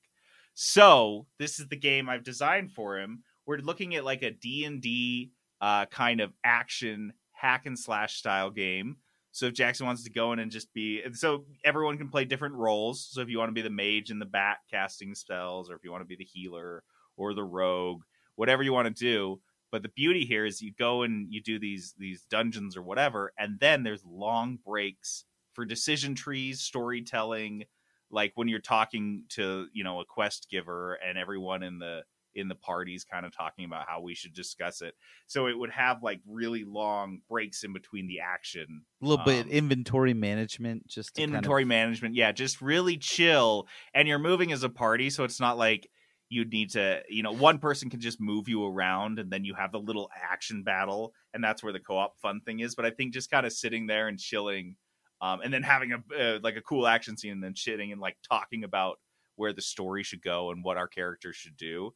So 0.54 1.26
this 1.38 1.60
is 1.60 1.68
the 1.68 1.76
game 1.76 2.08
I've 2.08 2.24
designed 2.24 2.72
for 2.72 2.98
him. 2.98 3.22
We're 3.46 3.58
looking 3.58 3.94
at 3.94 4.04
like 4.04 4.22
a 4.22 4.30
D 4.30 4.64
and 4.64 4.80
D 4.80 5.30
uh, 5.60 5.86
kind 5.86 6.20
of 6.20 6.32
action 6.44 7.12
hack 7.32 7.66
and 7.66 7.78
slash 7.78 8.16
style 8.16 8.50
game. 8.50 8.96
So 9.30 9.46
if 9.46 9.54
Jackson 9.54 9.86
wants 9.86 10.02
to 10.04 10.10
go 10.10 10.32
in 10.32 10.40
and 10.40 10.50
just 10.50 10.72
be, 10.72 11.02
so 11.12 11.44
everyone 11.64 11.98
can 11.98 12.08
play 12.08 12.24
different 12.24 12.56
roles. 12.56 13.06
So 13.08 13.20
if 13.20 13.28
you 13.28 13.38
want 13.38 13.50
to 13.50 13.54
be 13.54 13.62
the 13.62 13.70
mage 13.70 14.10
in 14.10 14.18
the 14.18 14.24
back 14.24 14.60
casting 14.70 15.14
spells, 15.14 15.70
or 15.70 15.76
if 15.76 15.84
you 15.84 15.92
want 15.92 16.02
to 16.02 16.08
be 16.08 16.16
the 16.16 16.24
healer 16.24 16.82
or 17.16 17.34
the 17.34 17.44
rogue, 17.44 18.02
whatever 18.34 18.62
you 18.62 18.72
want 18.72 18.94
to 18.94 19.04
do. 19.04 19.40
But 19.70 19.82
the 19.82 19.88
beauty 19.90 20.24
here 20.24 20.44
is 20.46 20.62
you 20.62 20.72
go 20.72 21.02
and 21.02 21.32
you 21.32 21.42
do 21.42 21.58
these 21.58 21.94
these 21.98 22.24
dungeons 22.30 22.76
or 22.76 22.82
whatever, 22.82 23.32
and 23.38 23.58
then 23.60 23.82
there's 23.82 24.04
long 24.04 24.58
breaks 24.64 25.24
for 25.54 25.64
decision 25.64 26.14
trees, 26.14 26.60
storytelling, 26.60 27.64
like 28.10 28.32
when 28.34 28.48
you're 28.48 28.60
talking 28.60 29.24
to 29.30 29.66
you 29.72 29.84
know 29.84 30.00
a 30.00 30.04
quest 30.04 30.48
giver 30.50 30.94
and 30.94 31.18
everyone 31.18 31.62
in 31.62 31.78
the 31.78 32.02
in 32.34 32.46
the 32.46 32.54
parties 32.54 33.04
kind 33.04 33.26
of 33.26 33.36
talking 33.36 33.64
about 33.64 33.86
how 33.88 34.00
we 34.00 34.14
should 34.14 34.32
discuss 34.32 34.80
it. 34.80 34.94
So 35.26 35.48
it 35.48 35.58
would 35.58 35.70
have 35.70 36.02
like 36.04 36.20
really 36.26 36.62
long 36.62 37.20
breaks 37.28 37.64
in 37.64 37.72
between 37.72 38.06
the 38.06 38.20
action. 38.20 38.82
A 39.02 39.06
little 39.06 39.24
bit 39.24 39.46
Um, 39.46 39.50
inventory 39.50 40.14
management, 40.14 40.86
just 40.86 41.14
to 41.16 41.22
kind 41.22 41.30
of- 41.30 41.34
inventory 41.36 41.64
management 41.64 42.14
yeah 42.14 42.30
just 42.32 42.60
really 42.62 42.96
chill 42.96 43.66
and 43.92 44.06
you're 44.06 44.18
moving 44.20 44.52
as 44.52 44.62
a 44.62 44.68
party 44.68 45.10
so 45.10 45.24
it's 45.24 45.40
not 45.40 45.58
like 45.58 45.90
you'd 46.28 46.52
need 46.52 46.70
to 46.70 47.02
you 47.08 47.22
know 47.22 47.32
one 47.32 47.58
person 47.58 47.88
can 47.88 48.00
just 48.00 48.20
move 48.20 48.48
you 48.48 48.64
around 48.66 49.18
and 49.18 49.30
then 49.30 49.44
you 49.44 49.54
have 49.54 49.72
the 49.72 49.78
little 49.78 50.10
action 50.30 50.62
battle 50.62 51.14
and 51.34 51.42
that's 51.42 51.62
where 51.62 51.72
the 51.72 51.80
co-op 51.80 52.18
fun 52.18 52.40
thing 52.44 52.60
is 52.60 52.74
but 52.74 52.84
i 52.84 52.90
think 52.90 53.12
just 53.12 53.30
kind 53.30 53.46
of 53.46 53.52
sitting 53.52 53.86
there 53.86 54.08
and 54.08 54.18
chilling 54.18 54.76
um, 55.20 55.40
and 55.40 55.52
then 55.52 55.64
having 55.64 55.92
a 55.92 56.16
uh, 56.16 56.38
like 56.42 56.56
a 56.56 56.62
cool 56.62 56.86
action 56.86 57.16
scene 57.16 57.32
and 57.32 57.42
then 57.42 57.54
shitting 57.54 57.90
and 57.92 58.00
like 58.00 58.16
talking 58.28 58.62
about 58.62 58.98
where 59.36 59.52
the 59.52 59.62
story 59.62 60.02
should 60.02 60.22
go 60.22 60.50
and 60.50 60.62
what 60.62 60.76
our 60.76 60.88
characters 60.88 61.36
should 61.36 61.56
do 61.56 61.92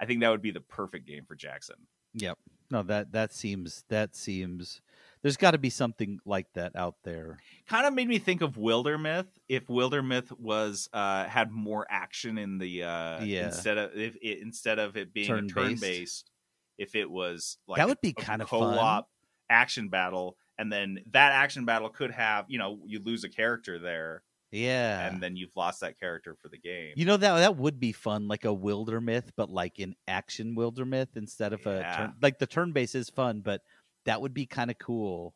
i 0.00 0.06
think 0.06 0.20
that 0.20 0.30
would 0.30 0.42
be 0.42 0.50
the 0.50 0.60
perfect 0.60 1.06
game 1.06 1.24
for 1.26 1.34
jackson 1.34 1.76
Yep. 2.14 2.38
No, 2.70 2.82
that 2.84 3.12
that 3.12 3.32
seems 3.32 3.84
that 3.88 4.16
seems. 4.16 4.80
There's 5.24 5.36
got 5.38 5.52
to 5.52 5.58
be 5.58 5.70
something 5.70 6.20
like 6.26 6.52
that 6.52 6.76
out 6.76 6.96
there. 7.02 7.38
kind 7.66 7.86
of 7.86 7.94
made 7.94 8.06
me 8.08 8.18
think 8.18 8.42
of 8.42 8.56
Wildermyth. 8.56 9.26
If 9.48 9.66
Wildermyth 9.68 10.30
was 10.38 10.88
uh 10.92 11.24
had 11.24 11.50
more 11.50 11.86
action 11.90 12.36
in 12.38 12.58
the 12.58 12.84
uh 12.84 13.24
Yeah. 13.24 13.46
instead 13.46 13.78
of 13.78 13.96
if 13.96 14.16
it 14.22 14.38
instead 14.42 14.78
of 14.78 14.96
it 14.98 15.12
being 15.14 15.26
Turn-based. 15.26 15.54
turn 15.56 15.74
based, 15.80 16.30
if 16.78 16.94
it 16.94 17.10
was 17.10 17.56
like 17.66 17.78
That 17.78 17.88
would 17.88 18.00
be 18.02 18.10
a 18.16 18.22
kinda 18.22 18.44
co-op 18.44 18.76
fun. 18.78 19.04
action 19.48 19.88
battle, 19.88 20.36
and 20.58 20.70
then 20.70 20.98
that 21.12 21.32
action 21.32 21.64
battle 21.64 21.88
could 21.88 22.10
have 22.10 22.44
you 22.48 22.58
know 22.58 22.78
you 22.84 23.00
lose 23.02 23.24
a 23.24 23.30
character 23.30 23.78
there, 23.78 24.22
Yeah. 24.50 25.08
and 25.08 25.22
then 25.22 25.36
you've 25.36 25.56
lost 25.56 25.80
that 25.80 25.98
character 25.98 26.36
for 26.42 26.48
the 26.50 26.58
game. 26.58 26.92
You 26.96 27.06
know 27.06 27.16
that 27.16 27.38
that 27.38 27.56
would 27.56 27.80
be 27.80 27.92
fun, 27.92 28.28
like 28.28 28.44
a 28.44 28.48
Wildermyth, 28.48 29.30
but 29.36 29.48
like 29.48 29.78
an 29.78 29.96
action 30.06 30.54
Wildermyth 30.54 31.16
instead 31.16 31.54
of 31.54 31.66
a 31.66 31.82
turn. 31.96 32.14
Like 32.20 32.38
the 32.38 32.46
turn 32.46 32.72
base 32.72 32.94
is 32.94 33.08
fun, 33.08 33.40
but 33.40 33.62
that 34.06 34.20
would 34.20 34.34
be 34.34 34.46
kind 34.46 34.70
of 34.70 34.78
cool 34.78 35.34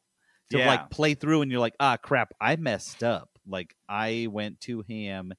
to 0.51 0.59
Yeah. 0.59 0.67
like 0.69 0.91
play 0.91 1.15
through, 1.15 1.43
and 1.43 1.51
you're 1.51 1.61
like, 1.61 1.77
ah, 1.81 1.97
crap, 1.97 2.33
I 2.41 2.57
messed 2.57 3.03
up. 3.03 3.31
Like 3.47 3.75
I 3.89 4.29
went 4.31 4.61
to 4.63 4.83
him 4.83 5.33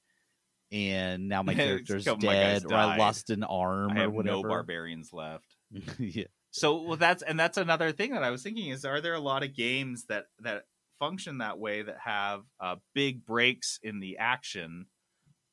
and 0.72 1.28
now 1.28 1.42
my 1.42 1.54
character's 1.56 2.04
come, 2.04 2.18
my 2.22 2.32
dead, 2.34 2.64
or 2.66 2.74
I 2.74 2.96
lost 2.96 3.30
an 3.30 3.44
arm, 3.44 3.96
I 3.96 4.04
or 4.04 4.10
whatever. 4.10 4.36
no 4.36 4.42
barbarians 4.42 5.12
left. 5.12 5.56
yeah. 5.98 6.24
So 6.52 6.82
well, 6.82 6.96
that's 6.96 7.22
and 7.22 7.38
that's 7.38 7.56
another 7.58 7.92
thing 7.92 8.12
that 8.12 8.22
I 8.24 8.30
was 8.30 8.42
thinking 8.42 8.70
is 8.70 8.84
are 8.84 9.00
there 9.00 9.14
a 9.14 9.20
lot 9.20 9.42
of 9.44 9.54
games 9.54 10.06
that 10.06 10.26
that 10.40 10.64
function 10.98 11.38
that 11.38 11.58
way 11.58 11.82
that 11.82 11.98
have 12.04 12.42
uh, 12.60 12.76
big 12.94 13.24
breaks 13.24 13.78
in 13.82 14.00
the 14.00 14.18
action 14.18 14.86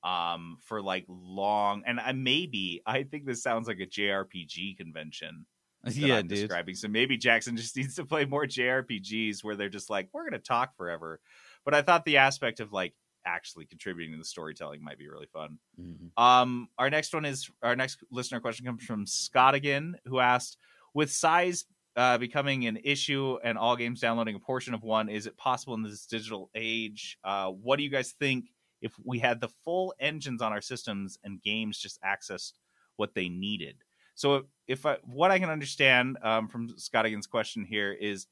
um 0.03 0.57
for 0.61 0.81
like 0.81 1.05
long 1.07 1.83
and 1.85 1.99
I 1.99 2.11
maybe 2.11 2.81
I 2.85 3.03
think 3.03 3.25
this 3.25 3.41
sounds 3.41 3.67
like 3.67 3.79
a 3.79 3.87
JRPG 3.87 4.77
convention 4.77 5.45
Yeah, 5.85 6.17
I'm 6.17 6.27
dude. 6.27 6.39
describing. 6.39 6.75
So 6.75 6.87
maybe 6.87 7.17
Jackson 7.17 7.55
just 7.55 7.75
needs 7.77 7.95
to 7.95 8.05
play 8.05 8.25
more 8.25 8.45
JRPGs 8.45 9.43
where 9.43 9.55
they're 9.55 9.69
just 9.69 9.89
like 9.89 10.09
we're 10.13 10.29
going 10.29 10.33
to 10.33 10.39
talk 10.39 10.75
forever. 10.75 11.19
But 11.65 11.73
I 11.73 11.81
thought 11.81 12.05
the 12.05 12.17
aspect 12.17 12.59
of 12.59 12.71
like 12.73 12.93
actually 13.25 13.65
contributing 13.65 14.13
to 14.13 14.17
the 14.17 14.25
storytelling 14.25 14.83
might 14.83 14.97
be 14.97 15.09
really 15.09 15.27
fun. 15.27 15.59
Mm-hmm. 15.79 16.23
Um, 16.23 16.69
our 16.77 16.89
next 16.89 17.13
one 17.13 17.25
is 17.25 17.49
our 17.61 17.75
next 17.75 17.99
listener 18.11 18.39
question 18.39 18.65
comes 18.65 18.83
from 18.83 19.05
Scottigan, 19.05 19.95
who 20.05 20.19
asked, 20.19 20.57
with 20.93 21.11
size 21.11 21.65
uh, 21.97 22.17
becoming 22.17 22.67
an 22.67 22.77
issue 22.83 23.37
and 23.43 23.57
all 23.57 23.75
games 23.75 23.99
downloading 23.99 24.35
a 24.35 24.39
portion 24.39 24.73
of 24.73 24.83
one, 24.83 25.09
is 25.09 25.25
it 25.25 25.35
possible 25.35 25.73
in 25.73 25.83
this 25.83 26.05
digital 26.05 26.49
age? 26.55 27.17
Uh, 27.23 27.47
what 27.49 27.77
do 27.77 27.83
you 27.83 27.89
guys 27.89 28.13
think 28.19 28.45
if 28.81 28.93
we 29.03 29.17
had 29.17 29.41
the 29.41 29.49
full 29.65 29.93
engines 29.99 30.41
on 30.41 30.53
our 30.53 30.61
systems 30.61 31.17
and 31.23 31.41
games 31.41 31.77
just 31.77 31.99
accessed 32.03 32.53
what 32.97 33.15
they 33.15 33.29
needed? 33.29 33.77
So 34.17 34.45
if 34.67 34.83
I, 34.87 34.97
what 35.03 35.29
I 35.29 35.37
can 35.37 35.51
understand 35.51 36.17
um, 36.23 36.47
from 36.47 36.69
Scottigan's 36.77 37.27
question 37.27 37.63
here 37.63 37.93
is 37.93 38.25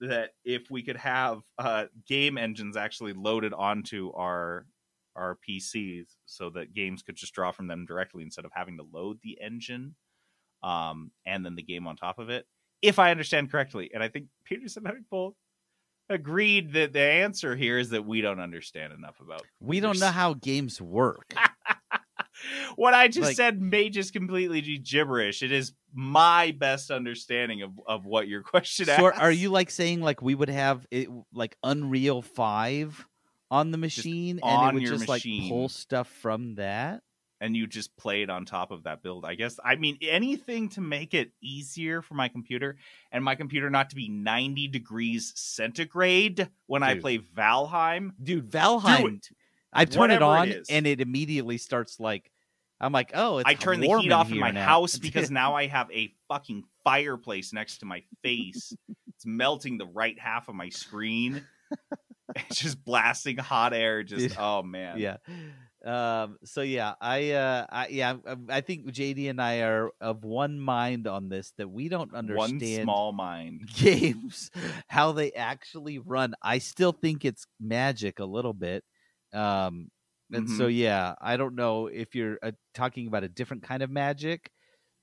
that 0.00 0.30
if 0.44 0.70
we 0.70 0.82
could 0.82 0.96
have 0.96 1.40
uh, 1.58 1.86
game 2.06 2.38
engines 2.38 2.76
actually 2.76 3.12
loaded 3.12 3.52
onto 3.52 4.12
our 4.12 4.66
our 5.16 5.36
PCs, 5.48 6.04
so 6.26 6.50
that 6.50 6.74
games 6.74 7.02
could 7.02 7.16
just 7.16 7.32
draw 7.32 7.50
from 7.50 7.66
them 7.66 7.86
directly 7.86 8.22
instead 8.22 8.44
of 8.44 8.52
having 8.54 8.76
to 8.76 8.84
load 8.92 9.18
the 9.24 9.38
engine, 9.42 9.96
um, 10.62 11.10
and 11.26 11.44
then 11.44 11.56
the 11.56 11.62
game 11.62 11.88
on 11.88 11.96
top 11.96 12.20
of 12.20 12.30
it. 12.30 12.46
If 12.80 13.00
I 13.00 13.10
understand 13.10 13.50
correctly, 13.50 13.90
and 13.92 14.04
I 14.04 14.08
think 14.08 14.26
Peterson 14.44 14.86
and 14.86 15.04
both 15.10 15.34
agreed 16.08 16.74
that 16.74 16.92
the 16.92 17.00
answer 17.00 17.56
here 17.56 17.78
is 17.78 17.90
that 17.90 18.06
we 18.06 18.20
don't 18.20 18.38
understand 18.38 18.92
enough 18.92 19.18
about. 19.20 19.42
We 19.58 19.80
don't 19.80 19.98
know 19.98 20.12
how 20.12 20.34
games 20.34 20.80
work. 20.80 21.34
What 22.76 22.94
I 22.94 23.08
just 23.08 23.26
Like- 23.28 23.36
said 23.36 23.60
may 23.60 23.88
just 23.90 24.12
completely 24.12 24.60
be 24.60 24.78
gibberish. 24.78 25.42
It 25.42 25.52
is 25.52 25.72
my 25.94 26.54
best 26.58 26.90
understanding 26.90 27.62
of, 27.62 27.72
of 27.86 28.04
what 28.06 28.28
your 28.28 28.42
question 28.42 28.86
So 28.86 28.92
asks. 29.08 29.18
are 29.18 29.32
you 29.32 29.50
like 29.50 29.70
saying 29.70 30.00
like 30.02 30.20
we 30.22 30.34
would 30.34 30.50
have 30.50 30.86
it 30.90 31.08
like 31.32 31.56
Unreal 31.62 32.22
Five 32.22 33.06
on 33.50 33.70
the 33.70 33.78
machine 33.78 34.40
and 34.42 34.70
it 34.70 34.74
would 34.80 34.86
just 34.86 35.08
machine. 35.08 35.42
like 35.42 35.48
pull 35.50 35.68
stuff 35.68 36.08
from 36.08 36.56
that? 36.56 37.02
and 37.38 37.54
you 37.54 37.66
just 37.66 37.94
play 37.98 38.22
it 38.22 38.30
on 38.30 38.46
top 38.46 38.70
of 38.70 38.84
that 38.84 39.02
build. 39.02 39.26
I 39.26 39.34
guess 39.34 39.60
I 39.62 39.76
mean 39.76 39.98
anything 40.00 40.70
to 40.70 40.80
make 40.80 41.12
it 41.12 41.32
easier 41.42 42.00
for 42.00 42.14
my 42.14 42.28
computer 42.28 42.78
and 43.12 43.22
my 43.22 43.34
computer 43.34 43.68
not 43.68 43.90
to 43.90 43.94
be 43.96 44.08
90 44.08 44.68
degrees 44.68 45.34
centigrade 45.36 46.48
when 46.66 46.82
I 46.82 46.98
play 46.98 47.18
Valheim. 47.18 48.12
Dude, 48.22 48.50
Valheim. 48.50 49.16
It. 49.18 49.28
I 49.76 49.84
turn 49.84 50.10
it 50.10 50.22
on 50.22 50.48
is. 50.48 50.68
and 50.68 50.86
it 50.86 51.00
immediately 51.00 51.58
starts 51.58 52.00
like 52.00 52.30
I'm 52.80 52.92
like, 52.92 53.12
oh, 53.14 53.38
it's 53.38 53.48
I 53.48 53.54
turn 53.54 53.80
the 53.80 53.88
heat 53.98 54.12
off 54.12 54.30
in 54.30 54.38
my 54.38 54.50
now. 54.50 54.64
house 54.64 54.98
because 54.98 55.30
now 55.30 55.54
I 55.54 55.66
have 55.66 55.90
a 55.90 56.12
fucking 56.28 56.64
fireplace 56.84 57.52
next 57.52 57.78
to 57.78 57.86
my 57.86 58.02
face. 58.22 58.74
it's 59.08 59.24
melting 59.24 59.78
the 59.78 59.86
right 59.86 60.18
half 60.18 60.48
of 60.48 60.54
my 60.54 60.68
screen. 60.68 61.42
it's 62.36 62.60
just 62.60 62.84
blasting 62.84 63.38
hot 63.38 63.72
air. 63.72 64.02
Just 64.06 64.38
oh 64.38 64.62
man. 64.62 64.98
yeah. 64.98 65.16
Um, 65.84 66.38
so 66.42 66.62
yeah, 66.62 66.94
I, 67.00 67.30
uh, 67.30 67.66
I, 67.68 67.86
yeah, 67.88 68.16
I, 68.26 68.56
I 68.56 68.60
think 68.60 68.86
JD 68.86 69.30
and 69.30 69.40
I 69.40 69.60
are 69.60 69.90
of 70.00 70.24
one 70.24 70.58
mind 70.58 71.06
on 71.06 71.28
this 71.28 71.52
that 71.58 71.68
we 71.68 71.88
don't 71.88 72.12
understand 72.12 72.60
One 72.60 72.82
small 72.82 73.12
mind. 73.12 73.70
games, 73.76 74.50
how 74.88 75.12
they 75.12 75.32
actually 75.32 75.98
run. 75.98 76.34
I 76.42 76.58
still 76.58 76.90
think 76.90 77.24
it's 77.24 77.46
magic 77.60 78.18
a 78.18 78.24
little 78.24 78.52
bit. 78.52 78.82
Um, 79.36 79.90
and 80.32 80.48
so 80.50 80.66
Mhm. 80.66 80.76
yeah, 80.76 81.14
I 81.20 81.36
don't 81.36 81.54
know 81.54 81.86
if 81.86 82.14
you're 82.14 82.38
uh, 82.42 82.52
talking 82.74 83.06
about 83.06 83.22
a 83.24 83.28
different 83.28 83.62
kind 83.62 83.82
of 83.82 83.90
magic 83.90 84.50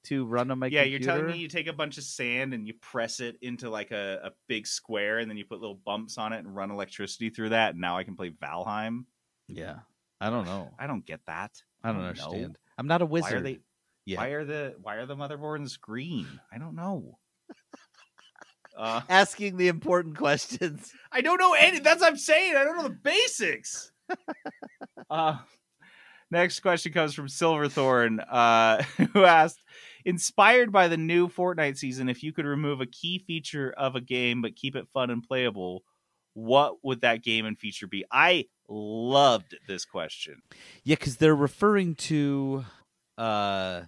to 0.06 0.26
run 0.26 0.52
on 0.52 0.60
my 0.60 0.68
yeah, 0.68 0.82
computer. 0.82 1.04
you're 1.06 1.14
telling 1.14 1.28
me 1.34 1.38
you 1.42 1.48
take 1.48 1.68
a 1.68 1.74
bunch 1.74 1.98
of 1.98 2.04
sand 2.04 2.54
and 2.54 2.68
you 2.68 2.74
press 2.82 3.22
it 3.22 3.38
into 3.42 3.70
like 3.70 3.92
a, 3.92 4.20
a 4.26 4.32
big 4.50 4.68
square 4.68 5.20
and 5.20 5.30
then 5.30 5.38
you 5.38 5.46
put 5.46 5.62
little 5.62 5.80
bumps 5.86 6.18
on 6.18 6.34
it 6.34 6.40
and 6.40 6.54
run 6.54 6.72
electricity 6.72 7.30
through 7.30 7.50
that 7.50 7.72
and 7.72 7.80
now 7.80 7.98
I 7.98 8.04
can 8.04 8.16
play 8.18 8.32
Valheim. 8.32 9.06
Yeah. 9.48 9.80
I 10.20 10.30
don't 10.30 10.46
know. 10.46 10.74
I 10.78 10.88
don't 10.88 11.06
get 11.06 11.22
that. 11.28 11.52
I 11.84 11.90
don't 11.94 12.02
know. 12.02 12.08
understand. 12.10 12.58
I'm 12.78 12.88
not 12.88 13.02
a 13.02 13.06
Why 13.06 13.20
are 13.20 13.22
wizard. 13.24 13.46
they 13.46 13.60
Yeah. 14.06 14.18
why 14.18 14.28
are 14.30 14.44
the 14.44 14.76
why 14.82 14.96
are 14.96 15.06
the 15.06 15.16
motherboards 15.16 15.80
green? 15.80 16.28
I 16.52 16.58
don't 16.58 16.76
know. 16.76 17.18
Uh, 18.76 19.02
Asking 19.08 19.58
the 19.58 19.68
important 19.68 20.18
questions. 20.18 20.92
I 21.12 21.22
don't 21.22 21.38
know 21.40 21.54
any. 21.54 21.78
That's 21.80 22.02
what 22.02 22.08
I'm 22.10 22.18
saying. 22.18 22.56
I 22.56 22.64
don't 22.64 22.76
know 22.76 22.82
the 22.84 22.90
basics. 22.90 23.92
uh, 25.10 25.38
next 26.32 26.62
question 26.62 26.94
comes 26.94 27.14
from 27.14 27.30
Silverthorn, 27.30 28.20
uh, 28.22 28.84
who 29.14 29.24
asked, 29.26 29.60
"Inspired 30.06 30.72
by 30.72 30.88
the 30.88 30.98
new 30.98 31.28
Fortnite 31.28 31.78
season, 31.78 32.10
if 32.10 32.24
you 32.24 32.34
could 32.34 32.46
remove 32.46 32.82
a 32.82 32.86
key 32.88 33.20
feature 33.20 33.72
of 33.78 33.96
a 33.96 34.02
game 34.02 34.42
but 34.42 34.56
keep 34.56 34.76
it 34.76 34.90
fun 34.94 35.10
and 35.10 35.24
playable, 35.24 35.84
what 36.34 36.84
would 36.84 37.02
that 37.02 37.24
game 37.24 37.46
and 37.46 37.60
feature 37.60 37.88
be?" 37.88 38.06
I 38.12 38.48
loved 38.70 39.56
this 39.68 39.86
question. 39.86 40.42
Yeah, 40.84 40.96
because 40.96 41.18
they're 41.18 41.36
referring 41.36 41.96
to 41.96 42.66
uh 43.18 43.84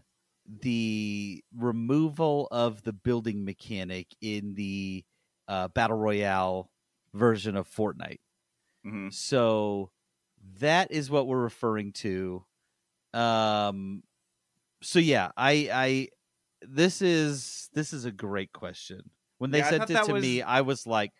the 0.47 1.43
removal 1.55 2.47
of 2.51 2.83
the 2.83 2.93
building 2.93 3.43
mechanic 3.43 4.15
in 4.21 4.53
the 4.53 5.03
uh, 5.47 5.67
battle 5.69 5.97
royale 5.97 6.69
version 7.13 7.55
of 7.55 7.67
Fortnite. 7.67 8.19
Mhm. 8.85 9.13
So 9.13 9.91
that 10.59 10.91
is 10.91 11.09
what 11.09 11.27
we're 11.27 11.41
referring 11.41 11.93
to. 11.93 12.45
Um, 13.13 14.03
so 14.83 14.99
yeah, 14.99 15.31
I, 15.37 15.69
I, 15.73 16.09
this 16.61 17.01
is 17.01 17.69
this 17.73 17.93
is 17.93 18.05
a 18.05 18.11
great 18.11 18.53
question. 18.53 19.11
When 19.39 19.51
they 19.51 19.61
Yeah, 19.61 19.69
sent 19.69 19.89
it 19.89 20.03
to 20.03 20.13
me, 20.13 20.41
I 20.41 20.61
was 20.61 20.87
like, 20.87 21.13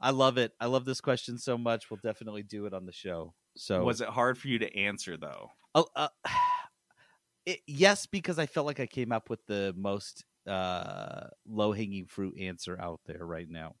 I 0.00 0.10
love 0.10 0.38
it. 0.38 0.52
I 0.60 0.66
love 0.66 0.84
this 0.86 1.00
question 1.00 1.38
so 1.38 1.58
much. 1.58 1.90
We'll 1.90 2.00
definitely 2.02 2.42
do 2.44 2.66
it 2.66 2.74
on 2.74 2.86
the 2.86 2.92
show. 2.92 3.34
So 3.56 3.96
Was 3.96 4.02
it 4.02 4.10
hard 4.10 4.36
for 4.36 4.48
you 4.48 4.58
to 4.58 4.76
answer 4.76 5.16
though? 5.16 5.52
Oh, 5.74 5.86
uh, 5.94 6.08
it, 7.46 7.60
yes, 7.66 8.06
because 8.06 8.38
I 8.38 8.46
felt 8.46 8.66
like 8.66 8.80
I 8.80 8.86
came 8.86 9.12
up 9.12 9.30
with 9.30 9.46
the 9.46 9.74
most 9.76 10.24
uh, 10.46 11.28
low 11.46 11.72
hanging 11.72 12.06
fruit 12.06 12.38
answer 12.38 12.78
out 12.80 13.00
there 13.06 13.24
right 13.24 13.48
now. 13.48 13.76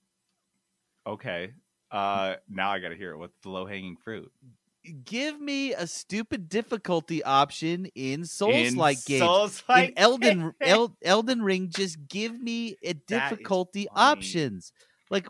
Okay. 1.06 1.54
Uh, 1.90 2.36
now 2.48 2.70
I 2.70 2.80
got 2.80 2.90
to 2.90 2.96
hear 2.96 3.12
it. 3.12 3.18
What's 3.18 3.38
the 3.40 3.48
low 3.50 3.66
hanging 3.66 3.96
fruit? 3.96 4.30
Give 5.04 5.40
me 5.40 5.72
a 5.74 5.86
stupid 5.86 6.48
difficulty 6.48 7.22
option 7.22 7.86
in 7.94 8.24
Souls 8.24 8.76
like 8.76 9.04
games. 9.04 9.40
Souls-like 9.68 9.90
in 9.90 9.92
Elden 9.96 10.52
El, 10.64 10.96
Elden 11.02 11.42
Ring, 11.42 11.70
just 11.70 12.08
give 12.08 12.40
me 12.40 12.76
a 12.82 12.94
difficulty 12.94 13.88
options. 13.94 14.72
Like 15.10 15.28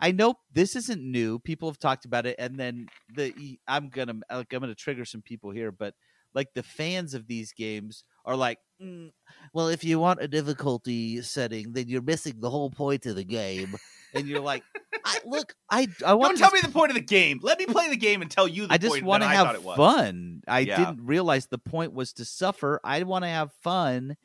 I 0.00 0.12
know 0.12 0.36
this 0.52 0.76
isn't 0.76 1.02
new. 1.02 1.38
People 1.40 1.68
have 1.68 1.78
talked 1.78 2.04
about 2.04 2.26
it, 2.26 2.36
and 2.38 2.58
then 2.58 2.90
the 3.08 3.58
I'm 3.66 3.88
gonna 3.90 4.14
like 4.30 4.52
I'm 4.52 4.60
gonna 4.60 4.74
trigger 4.74 5.04
some 5.04 5.22
people 5.22 5.50
here, 5.50 5.72
but 5.72 5.94
like 6.34 6.54
the 6.54 6.62
fans 6.62 7.14
of 7.14 7.26
these 7.26 7.52
games 7.52 8.04
are 8.24 8.36
like, 8.36 8.58
"Mm, 8.80 9.12
well, 9.52 9.68
if 9.68 9.82
you 9.84 9.98
want 9.98 10.22
a 10.22 10.28
difficulty 10.28 11.20
setting, 11.22 11.72
then 11.72 11.88
you're 11.88 12.02
missing 12.02 12.40
the 12.40 12.50
whole 12.50 12.70
point 12.70 13.06
of 13.06 13.16
the 13.16 13.24
game. 13.24 13.76
And 14.14 14.26
you're 14.26 14.40
like, 14.40 14.64
I, 15.04 15.18
look, 15.24 15.54
I 15.70 15.88
I 16.04 16.14
want 16.14 16.36
Don't 16.36 16.38
tell 16.38 16.50
me 16.52 16.60
the 16.60 16.72
point 16.72 16.90
of 16.90 16.94
the 16.96 17.02
game. 17.02 17.40
Let 17.42 17.58
me 17.58 17.66
play 17.66 17.88
the 17.88 17.96
game 17.96 18.22
and 18.22 18.30
tell 18.30 18.48
you 18.48 18.66
the 18.66 18.74
I 18.74 18.78
just 18.78 19.02
want 19.02 19.22
to 19.22 19.28
have 19.28 19.62
was. 19.62 19.76
fun. 19.76 20.42
I 20.48 20.64
Yeah. 20.64 20.76
didn't 20.76 21.06
realize 21.06 21.46
the 21.46 21.58
point 21.58 21.92
was 21.92 22.12
to 22.14 22.24
suffer. 22.24 22.80
I 22.84 23.02
want 23.04 23.24
to 23.24 23.28
have 23.28 23.52
fun, 23.62 24.16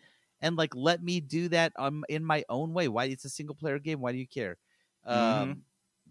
and 0.41 0.55
like 0.55 0.75
let 0.75 1.03
me 1.03 1.19
do 1.19 1.49
that 1.49 1.73
um 1.77 2.03
in 2.09 2.23
my 2.25 2.43
own 2.49 2.73
way. 2.73 2.87
Why 2.87 3.05
it's 3.05 3.25
a 3.25 3.29
single 3.29 3.55
player 3.55 3.79
game? 3.79 3.99
Why 4.01 4.11
do 4.11 4.17
you 4.17 4.27
care? 4.27 4.57
Um, 5.05 5.57
Mhm. 5.57 5.63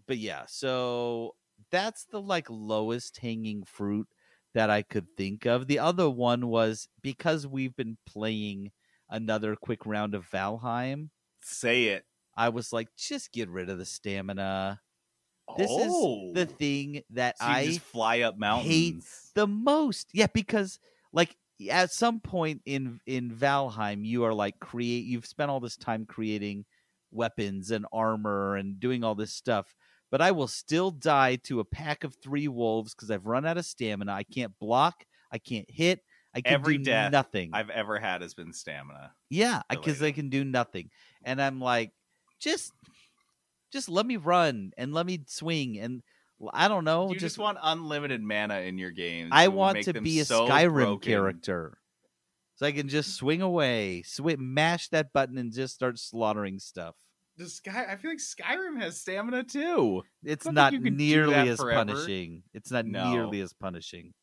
but 0.07 0.17
yeah, 0.17 0.45
so 0.47 1.35
that's 1.71 2.05
the 2.05 2.21
like 2.21 2.49
lowest 2.49 3.17
hanging 3.17 3.63
fruit 3.63 4.07
that 4.53 4.69
I 4.69 4.81
could 4.83 5.07
think 5.17 5.45
of. 5.45 5.67
The 5.67 5.79
other 5.79 6.09
one 6.09 6.47
was 6.47 6.87
because 7.01 7.47
we've 7.47 7.75
been 7.75 7.97
playing 8.05 8.71
another 9.09 9.55
quick 9.55 9.85
round 9.85 10.13
of 10.15 10.29
Valheim. 10.29 11.09
Say 11.41 11.85
it. 11.85 12.05
I 12.35 12.49
was 12.49 12.73
like, 12.73 12.89
just 12.97 13.31
get 13.31 13.49
rid 13.49 13.69
of 13.69 13.77
the 13.77 13.85
stamina. 13.85 14.81
This 15.57 15.67
Oh. 15.69 16.27
is 16.29 16.33
the 16.33 16.41
oh. 16.53 16.55
thing 16.57 17.03
that 17.11 17.37
So 17.37 17.45
I 17.45 17.65
just 17.65 17.81
fly 17.81 18.21
up 18.21 18.35
hate 18.35 18.39
mountains. 18.39 19.31
the 19.35 19.47
most. 19.47 20.09
Yeah, 20.13 20.27
because 20.33 20.79
like 21.11 21.35
at 21.69 21.91
some 21.91 22.19
point 22.19 22.61
in 22.65 22.99
in 23.05 23.29
Valheim, 23.31 24.05
you 24.05 24.23
are 24.23 24.33
like 24.33 24.59
create. 24.59 25.05
You've 25.05 25.25
spent 25.25 25.51
all 25.51 25.59
this 25.59 25.77
time 25.77 26.05
creating 26.05 26.65
weapons 27.11 27.71
and 27.71 27.85
armor 27.93 28.55
and 28.55 28.79
doing 28.79 29.03
all 29.03 29.15
this 29.15 29.33
stuff, 29.33 29.75
but 30.09 30.21
I 30.21 30.31
will 30.31 30.47
still 30.47 30.89
die 30.91 31.35
to 31.43 31.59
a 31.59 31.65
pack 31.65 32.03
of 32.03 32.15
three 32.15 32.47
wolves 32.47 32.95
because 32.95 33.11
I've 33.11 33.27
run 33.27 33.45
out 33.45 33.57
of 33.57 33.65
stamina. 33.65 34.11
I 34.11 34.23
can't 34.23 34.57
block. 34.59 35.05
I 35.31 35.37
can't 35.37 35.69
hit. 35.69 35.99
I 36.33 36.41
can 36.41 36.53
Every 36.53 36.77
do 36.79 36.85
death 36.85 37.11
nothing. 37.11 37.51
I've 37.53 37.69
ever 37.69 37.99
had 37.99 38.23
has 38.23 38.33
been 38.33 38.53
stamina. 38.53 39.13
Yeah, 39.29 39.61
because 39.69 40.01
I 40.01 40.11
can 40.11 40.29
do 40.29 40.43
nothing, 40.43 40.89
and 41.23 41.39
I'm 41.39 41.59
like, 41.61 41.91
just, 42.43 42.71
just 43.71 43.89
let 43.89 44.05
me 44.05 44.17
run 44.17 44.71
and 44.77 44.93
let 44.93 45.05
me 45.05 45.23
swing, 45.27 45.79
and 45.79 46.01
I 46.53 46.67
don't 46.67 46.83
know, 46.83 47.11
you 47.11 47.19
just, 47.19 47.37
want 47.37 47.57
unlimited 47.61 48.21
mana 48.21 48.59
in 48.61 48.77
your 48.77 48.91
games. 48.91 49.29
I 49.31 49.47
want 49.47 49.83
to 49.83 49.93
be 50.01 50.19
a 50.19 50.25
so 50.25 50.47
Skyrim 50.47 50.71
broken. 50.73 50.99
character, 51.11 51.77
so 52.55 52.65
I 52.65 52.71
can 52.71 52.89
just 52.89 53.15
swing 53.15 53.41
away, 53.41 54.03
swi 54.05 54.37
mash 54.37 54.89
that 54.89 55.13
button, 55.13 55.37
and 55.37 55.53
just 55.53 55.73
start 55.73 55.97
slaughtering 55.97 56.59
stuff. 56.59 56.95
Does 57.37 57.55
Sky? 57.55 57.87
I 57.89 57.95
feel 57.95 58.11
like 58.11 58.19
Skyrim 58.19 58.79
has 58.79 59.01
stamina 59.01 59.43
too. 59.43 60.03
It's 60.23 60.45
not 60.45 60.71
think 60.71 60.83
you 60.83 60.91
can 60.91 60.97
do 60.97 61.03
nearly 61.03 61.33
as 61.49 61.59
forever. 61.59 61.85
punishing. 61.85 62.43
It's 62.53 62.69
not 62.69 62.85
No. 62.85 63.11
nearly 63.11 63.41
as 63.41 63.53
punishing. 63.53 64.13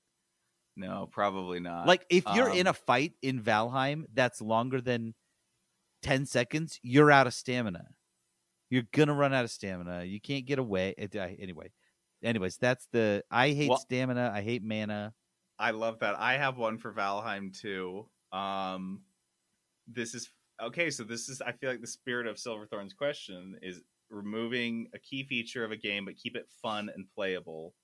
No, 0.76 1.08
probably 1.10 1.58
not. 1.58 1.88
Like 1.88 2.06
if 2.08 2.22
you're 2.34 2.50
in 2.54 2.68
Um, 2.68 2.70
a 2.70 2.72
fight 2.74 3.14
in 3.20 3.42
Valheim 3.42 4.04
that's 4.14 4.40
longer 4.40 4.80
than 4.80 5.14
ten 6.02 6.24
seconds, 6.24 6.78
you're 6.82 7.10
out 7.10 7.26
of 7.26 7.34
stamina. 7.34 7.88
You're 8.70 8.84
gonna 8.92 9.14
run 9.14 9.34
out 9.34 9.44
of 9.44 9.50
stamina. 9.50 10.04
You 10.04 10.20
can't 10.20 10.46
get 10.46 10.58
away. 10.58 10.94
It, 10.96 11.14
I, 11.16 11.36
anyway, 11.40 11.70
anyways, 12.22 12.56
that's 12.56 12.86
the. 12.92 13.24
I 13.30 13.50
hate 13.50 13.68
Well- 13.68 13.78
stamina. 13.78 14.32
I 14.34 14.40
hate 14.42 14.62
mana. 14.62 15.12
I 15.58 15.72
love 15.72 15.98
that. 15.98 16.18
I 16.18 16.38
have 16.38 16.56
one 16.56 16.78
for 16.78 16.92
Valheim 16.92 17.54
too. 17.58 18.08
Um, 18.32 19.02
this 19.86 20.14
is 20.14 20.30
okay. 20.62 20.88
So 20.90 21.02
this 21.04 21.28
is 21.28 21.42
I 21.42 21.52
feel 21.52 21.68
like 21.70 21.80
the 21.82 21.86
spirit 21.86 22.26
of 22.26 22.38
Silverthorn's 22.38 22.94
question 22.94 23.58
is 23.60 23.82
removing 24.08 24.88
a 24.94 24.98
key 24.98 25.24
feature 25.24 25.64
of 25.64 25.70
a 25.72 25.76
game, 25.76 26.04
but 26.06 26.16
keep 26.16 26.36
it 26.36 26.48
fun 26.62 26.90
and 26.94 27.06
playable. 27.14 27.74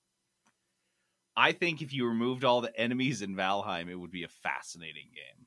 I 1.35 1.51
think 1.51 1.81
if 1.83 1.93
you 1.93 2.07
removed 2.07 2.43
all 2.43 2.61
the 2.61 2.75
enemies 2.79 3.21
in 3.21 3.35
Valheim, 3.35 3.89
it 3.89 3.95
would 3.95 4.09
be 4.11 4.23
a 4.23 4.27
fascinating 4.27 5.09
game. 5.13 5.45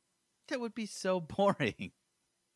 That 0.48 0.60
would 0.60 0.74
be 0.74 0.86
so 0.86 1.18
boring. 1.36 1.90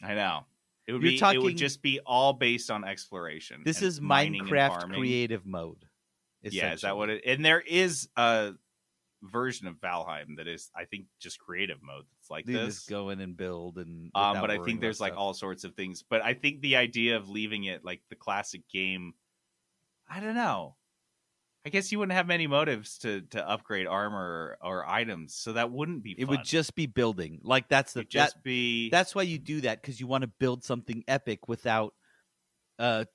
I 0.02 0.14
know. 0.14 0.44
It 0.86 0.92
would 0.92 1.02
You're 1.02 1.12
be. 1.12 1.16
It 1.16 1.20
talking- 1.20 1.42
would 1.42 1.56
just 1.56 1.82
be 1.82 2.00
all 2.00 2.32
based 2.32 2.70
on 2.70 2.84
exploration. 2.84 3.62
This 3.64 3.82
is 3.82 4.00
Minecraft 4.00 4.92
creative 4.92 5.46
mode. 5.46 5.84
Yeah, 6.42 6.74
is 6.74 6.82
that 6.82 6.96
what 6.96 7.08
it? 7.08 7.22
And 7.26 7.42
there 7.44 7.60
is 7.60 8.08
a 8.16 8.52
version 9.22 9.66
of 9.66 9.76
Valheim 9.76 10.36
that 10.36 10.46
is, 10.46 10.70
I 10.76 10.84
think, 10.84 11.06
just 11.18 11.38
creative 11.38 11.82
mode. 11.82 12.04
That's 12.18 12.30
like 12.30 12.46
You 12.46 12.58
this. 12.58 12.74
just 12.76 12.90
go 12.90 13.08
in 13.08 13.20
and 13.20 13.34
build 13.34 13.78
and. 13.78 14.10
Um, 14.14 14.40
but 14.40 14.50
I 14.50 14.58
think 14.58 14.82
there's 14.82 15.00
like 15.00 15.12
stuff. 15.14 15.20
all 15.20 15.32
sorts 15.34 15.64
of 15.64 15.74
things. 15.74 16.02
But 16.02 16.22
I 16.22 16.34
think 16.34 16.60
the 16.60 16.76
idea 16.76 17.16
of 17.16 17.30
leaving 17.30 17.64
it 17.64 17.82
like 17.82 18.02
the 18.10 18.16
classic 18.16 18.68
game, 18.70 19.14
I 20.06 20.20
don't 20.20 20.34
know. 20.34 20.76
I 21.66 21.70
guess 21.70 21.90
you 21.90 21.98
wouldn't 21.98 22.16
have 22.16 22.26
many 22.26 22.46
motives 22.46 22.98
to 22.98 23.22
to 23.30 23.48
upgrade 23.48 23.86
armor 23.86 24.58
or, 24.60 24.86
items, 24.86 25.34
so 25.34 25.54
that 25.54 25.70
wouldn't 25.70 26.02
be. 26.02 26.14
It 26.18 26.28
would 26.28 26.44
just 26.44 26.74
be 26.74 26.86
building. 26.86 27.40
Like 27.42 27.68
that's 27.68 27.94
the 27.94 28.00
It'd 28.00 28.10
just 28.10 28.34
that, 28.34 28.42
be. 28.42 28.90
That's 28.90 29.14
why 29.14 29.22
you 29.22 29.38
do 29.38 29.62
that 29.62 29.80
because 29.80 29.98
you 29.98 30.06
want 30.06 30.22
to 30.22 30.28
build 30.28 30.62
something 30.62 31.04
epic 31.08 31.48
without 31.48 31.94
uh, 32.78 33.06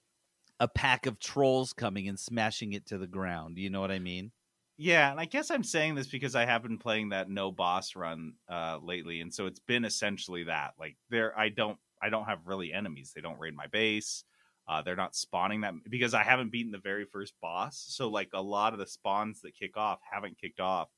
a 0.59 0.67
pack 0.67 1.05
of 1.05 1.19
trolls 1.19 1.73
coming 1.73 2.07
and 2.07 2.19
smashing 2.19 2.73
it 2.73 2.87
to 2.87 2.97
the 2.97 3.07
ground. 3.07 3.59
You 3.59 3.69
know 3.69 3.81
what 3.81 3.91
I 3.91 3.99
mean? 3.99 4.31
Yeah, 4.77 5.11
and 5.11 5.19
I 5.19 5.25
guess 5.25 5.51
I'm 5.51 5.63
saying 5.63 5.95
this 5.95 6.07
because 6.07 6.35
I 6.35 6.45
have 6.45 6.63
been 6.63 6.77
playing 6.77 7.09
that 7.09 7.29
no 7.29 7.51
boss 7.51 7.95
run 7.95 8.33
uh, 8.49 8.79
lately, 8.81 9.21
and 9.21 9.31
so 9.31 9.45
it's 9.45 9.59
been 9.59 9.85
essentially 9.85 10.45
that. 10.45 10.73
Like 10.79 10.95
there, 11.09 11.37
I 11.37 11.49
don't, 11.49 11.77
I 12.01 12.09
don't 12.09 12.25
have 12.25 12.39
really 12.45 12.73
enemies. 12.73 13.11
They 13.13 13.21
don't 13.21 13.39
raid 13.39 13.55
my 13.55 13.67
base. 13.67 14.23
Uh, 14.69 14.83
they're 14.83 14.97
not 14.97 15.15
spawning 15.15 15.63
that 15.63 15.75
because 15.89 16.13
I 16.15 16.23
haven't 16.23 16.51
beaten 16.51 16.71
the 16.73 16.79
very 16.79 17.05
first 17.05 17.35
boss. 17.41 17.79
So 17.79 18.09
like 18.09 18.31
a 18.33 18.43
lot 18.43 18.73
of 18.73 18.79
the 18.79 18.87
spawns 18.87 19.41
that 19.41 19.55
kick 19.55 19.77
off 19.77 20.01
haven't 20.09 20.39
kicked 20.39 20.61
off. 20.61 20.91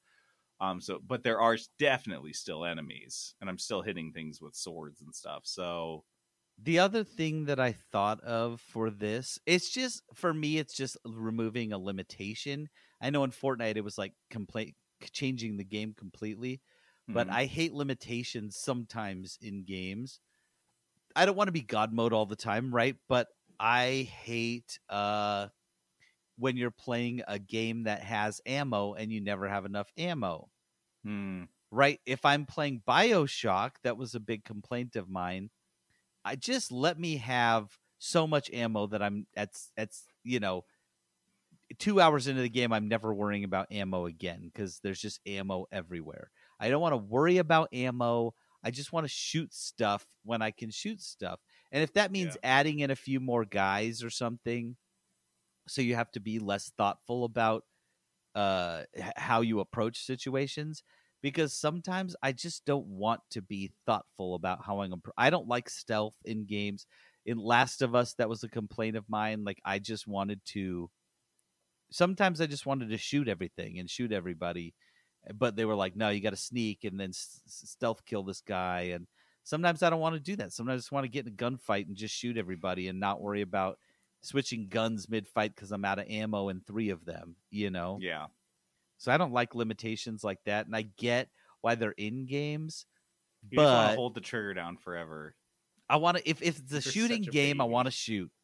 Um, 0.59 0.81
so 0.81 0.99
but 0.99 1.23
there 1.23 1.41
are 1.41 1.57
definitely 1.79 2.33
still 2.33 2.65
enemies, 2.65 3.35
and 3.41 3.49
I'm 3.49 3.57
still 3.59 3.81
hitting 3.81 4.13
things 4.13 4.41
with 4.41 4.55
swords 4.55 5.01
and 5.01 5.15
stuff. 5.15 5.43
So 5.45 6.05
The 6.57 6.79
other 6.79 7.03
thing 7.03 7.45
that 7.45 7.59
I 7.59 7.71
thought 7.71 8.21
of 8.21 8.61
for 8.61 8.89
this, 8.91 9.39
it's 9.45 9.69
just 9.69 10.03
for 10.13 10.33
me, 10.33 10.57
it's 10.59 10.75
just 10.75 10.95
removing 11.05 11.73
a 11.73 11.79
limitation. 11.79 12.69
I 13.01 13.09
know 13.09 13.23
in 13.23 13.31
Fortnite 13.31 13.77
it 13.77 13.83
was 13.83 13.97
like 13.97 14.13
complete 14.29 14.75
changing 15.11 15.57
the 15.57 15.63
game 15.63 15.93
completely, 15.95 16.61
but 17.11 17.27
Mhm. 17.27 17.31
I 17.31 17.45
hate 17.45 17.73
limitations 17.73 18.57
sometimes 18.57 19.37
in 19.41 19.63
games. 19.63 20.19
I 21.15 21.25
don't 21.25 21.35
want 21.35 21.49
to 21.49 21.53
be 21.53 21.61
God 21.61 21.93
mode 21.93 22.13
all 22.13 22.25
the 22.25 22.35
time, 22.35 22.73
right? 22.73 22.97
But 23.09 23.29
I 23.61 24.09
hate 24.23 24.79
uh 24.89 25.47
when 26.37 26.57
you're 26.57 26.71
playing 26.71 27.21
a 27.27 27.37
game 27.37 27.83
that 27.83 28.01
has 28.01 28.41
ammo 28.47 28.95
and 28.95 29.11
you 29.11 29.21
never 29.21 29.47
have 29.47 29.65
enough 29.65 29.91
ammo 29.97 30.49
hmm. 31.03 31.43
right? 31.69 31.99
If 32.05 32.25
I'm 32.25 32.45
playing 32.45 32.81
Bioshock, 32.87 33.71
that 33.83 33.97
was 33.97 34.15
a 34.15 34.19
big 34.19 34.43
complaint 34.43 34.95
of 34.95 35.09
mine. 35.09 35.49
I 36.23 36.35
just 36.35 36.71
let 36.71 36.99
me 36.99 37.17
have 37.17 37.77
so 37.97 38.25
much 38.25 38.49
ammo 38.51 38.87
that 38.87 39.01
I'm 39.01 39.27
at 39.35 39.49
at 39.77 39.89
you 40.23 40.39
know 40.39 40.65
two 41.77 42.01
hours 42.01 42.27
into 42.27 42.41
the 42.41 42.49
game, 42.49 42.73
I'm 42.73 42.87
never 42.87 43.13
worrying 43.13 43.43
about 43.43 43.71
ammo 43.71 44.05
again 44.05 44.51
because 44.53 44.79
there's 44.83 44.99
just 44.99 45.19
ammo 45.25 45.67
everywhere. 45.71 46.31
I 46.59 46.69
don't 46.69 46.81
want 46.81 46.93
to 46.93 46.97
worry 46.97 47.37
about 47.37 47.69
ammo. 47.73 48.33
I 48.63 48.71
just 48.71 48.93
want 48.93 49.05
to 49.05 49.09
shoot 49.09 49.53
stuff 49.53 50.05
when 50.23 50.41
I 50.41 50.51
can 50.51 50.69
shoot 50.69 51.01
stuff. 51.01 51.39
And 51.71 51.83
if 51.83 51.93
that 51.93 52.11
means 52.11 52.37
adding 52.43 52.79
in 52.79 52.91
a 52.91 52.95
few 52.95 53.19
more 53.19 53.45
guys 53.45 54.03
or 54.03 54.09
something, 54.09 54.75
so 55.67 55.81
you 55.81 55.95
have 55.95 56.11
to 56.11 56.19
be 56.19 56.39
less 56.39 56.71
thoughtful 56.77 57.25
about 57.25 57.63
uh 58.35 58.83
how 59.17 59.41
you 59.41 59.59
approach 59.59 60.05
situations 60.05 60.83
because 61.21 61.53
sometimes 61.53 62.15
I 62.23 62.31
just 62.31 62.65
don't 62.65 62.87
want 62.87 63.21
to 63.31 63.41
be 63.41 63.71
thoughtful 63.85 64.35
about 64.35 64.65
how 64.65 64.81
I'm 64.81 65.01
I 65.17 65.29
don't 65.29 65.47
like 65.47 65.69
stealth 65.69 66.15
in 66.25 66.45
games. 66.45 66.87
In 67.25 67.37
Last 67.37 67.81
of 67.81 67.93
Us 67.95 68.13
that 68.15 68.29
was 68.29 68.43
a 68.43 68.49
complaint 68.49 68.95
of 68.97 69.05
mine 69.09 69.43
like 69.43 69.59
I 69.65 69.79
just 69.79 70.07
wanted 70.07 70.41
to 70.47 70.89
sometimes 71.91 72.41
I 72.41 72.45
just 72.47 72.65
wanted 72.65 72.89
to 72.89 72.97
shoot 72.97 73.27
everything 73.27 73.79
and 73.79 73.89
shoot 73.89 74.11
everybody 74.11 74.73
but 75.35 75.55
they 75.55 75.65
were 75.65 75.75
like 75.75 75.95
no 75.95 76.09
you 76.09 76.21
got 76.21 76.31
to 76.31 76.35
sneak 76.37 76.83
and 76.83 76.99
then 76.99 77.09
s- 77.09 77.41
stealth 77.45 78.05
kill 78.05 78.23
this 78.23 78.41
guy 78.41 78.91
and 78.93 79.07
sometimes 79.43 79.83
I 79.83 79.89
don't 79.89 79.99
want 79.99 80.15
to 80.15 80.19
do 80.21 80.35
that. 80.37 80.53
Sometimes 80.53 80.75
I 80.75 80.79
just 80.79 80.91
want 80.91 81.03
to 81.05 81.09
get 81.09 81.25
in 81.27 81.33
a 81.33 81.35
gunfight 81.35 81.87
and 81.87 81.95
just 81.95 82.15
shoot 82.15 82.37
everybody 82.37 82.87
and 82.87 82.99
not 82.99 83.21
worry 83.21 83.41
about 83.41 83.77
switching 84.21 84.67
guns 84.67 85.09
mid 85.09 85.27
fight 85.27 85.55
because 85.55 85.71
I'm 85.71 85.85
out 85.85 85.99
of 85.99 86.07
ammo 86.09 86.49
in 86.49 86.61
three 86.61 86.89
of 86.89 87.05
them, 87.05 87.35
you 87.49 87.69
know? 87.69 87.97
Yeah. 88.01 88.27
So 88.97 89.11
I 89.11 89.17
don't 89.17 89.33
like 89.33 89.55
limitations 89.55 90.23
like 90.23 90.39
that. 90.45 90.67
And 90.67 90.75
I 90.75 90.83
get 90.97 91.29
why 91.61 91.75
they're 91.75 91.91
in 91.91 92.25
games, 92.25 92.85
You 93.49 93.55
but 93.57 93.89
to 93.91 93.95
hold 93.95 94.13
the 94.15 94.21
trigger 94.21 94.53
down 94.53 94.77
forever. 94.77 95.35
I 95.89 95.97
want 95.97 96.17
to, 96.17 96.29
if, 96.29 96.41
if 96.41 96.59
it's 96.59 96.71
a 96.71 96.75
You're 96.75 96.81
shooting 96.81 97.27
a 97.27 97.31
game, 97.31 97.59
I 97.61 97.65
want 97.65 97.87
to 97.87 97.91
shoot. 97.91 98.31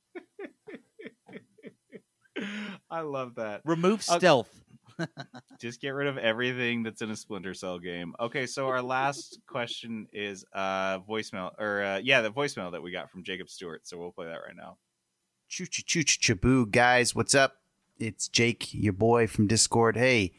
I 2.90 3.02
love 3.02 3.36
that. 3.36 3.62
Remove 3.66 4.04
Uh, 4.10 4.18
stealth. 4.18 4.50
Just 5.60 5.82
get 5.82 5.90
rid 5.90 6.08
of 6.08 6.18
everything 6.18 6.84
that's 6.84 7.02
in 7.02 7.12
a 7.12 7.16
Splinter 7.16 7.54
Cell 7.54 7.80
game. 7.80 8.14
Okay, 8.20 8.46
so 8.46 8.68
our 8.68 8.82
last 8.82 9.40
question 9.48 10.08
is 10.12 10.46
uh 10.54 11.00
voicemail 11.00 11.52
or 11.60 11.84
uh, 11.84 11.98
yeah, 12.04 12.22
the 12.22 12.32
voicemail 12.32 12.72
that 12.72 12.82
we 12.82 12.92
got 12.92 13.10
from 13.10 13.24
Jacob 13.24 13.50
Stewart. 13.50 13.88
So 13.88 13.98
we'll 13.98 14.12
play 14.12 14.28
that 14.28 14.40
right 14.46 14.56
now. 14.56 14.78
Choo 15.50 15.66
choo 15.66 15.84
choo 15.86 16.04
choo 16.04 16.36
boo 16.36 16.66
guys. 16.66 17.16
What's 17.16 17.36
up? 17.36 17.58
It's 18.00 18.28
Jake, 18.28 18.74
your 18.74 18.94
boy 18.94 19.28
from 19.28 19.48
Discord. 19.48 19.98
Hey, 19.98 20.34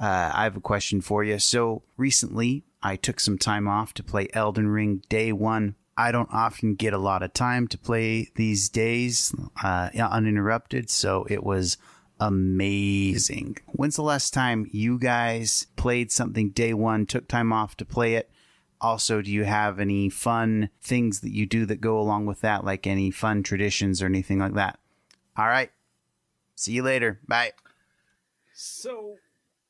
uh, 0.00 0.30
I 0.34 0.44
have 0.44 0.56
a 0.56 0.60
question 0.60 1.00
for 1.00 1.24
you. 1.24 1.38
So 1.38 1.82
recently, 1.96 2.64
I 2.82 2.96
took 2.96 3.18
some 3.18 3.38
time 3.38 3.66
off 3.66 3.94
to 3.94 4.02
play 4.02 4.28
Elden 4.32 4.68
Ring 4.68 5.02
Day 5.08 5.32
One. 5.32 5.76
I 5.96 6.12
don't 6.12 6.28
often 6.32 6.74
get 6.74 6.92
a 6.92 6.98
lot 6.98 7.22
of 7.22 7.32
time 7.32 7.68
to 7.68 7.78
play 7.78 8.28
these 8.34 8.68
days 8.68 9.34
uh, 9.62 9.90
uninterrupted, 9.96 10.90
so 10.90 11.24
it 11.30 11.44
was 11.44 11.76
amazing. 12.20 13.58
When's 13.66 13.96
the 13.96 14.02
last 14.02 14.32
time 14.34 14.68
you 14.72 14.98
guys 14.98 15.66
played 15.76 16.10
something 16.12 16.50
Day 16.50 16.74
One, 16.74 17.06
took 17.06 17.28
time 17.28 17.52
off 17.52 17.76
to 17.78 17.84
play 17.84 18.14
it? 18.14 18.30
Also, 18.80 19.22
do 19.22 19.30
you 19.30 19.44
have 19.44 19.80
any 19.80 20.08
fun 20.10 20.68
things 20.82 21.20
that 21.20 21.32
you 21.32 21.46
do 21.46 21.64
that 21.66 21.80
go 21.80 21.98
along 21.98 22.26
with 22.26 22.40
that, 22.42 22.64
like 22.64 22.86
any 22.86 23.10
fun 23.10 23.42
traditions 23.42 24.02
or 24.02 24.06
anything 24.06 24.38
like 24.38 24.54
that? 24.54 24.78
All 25.36 25.46
right. 25.46 25.70
See 26.54 26.72
you 26.72 26.82
later. 26.82 27.20
Bye. 27.26 27.52
So 28.54 29.16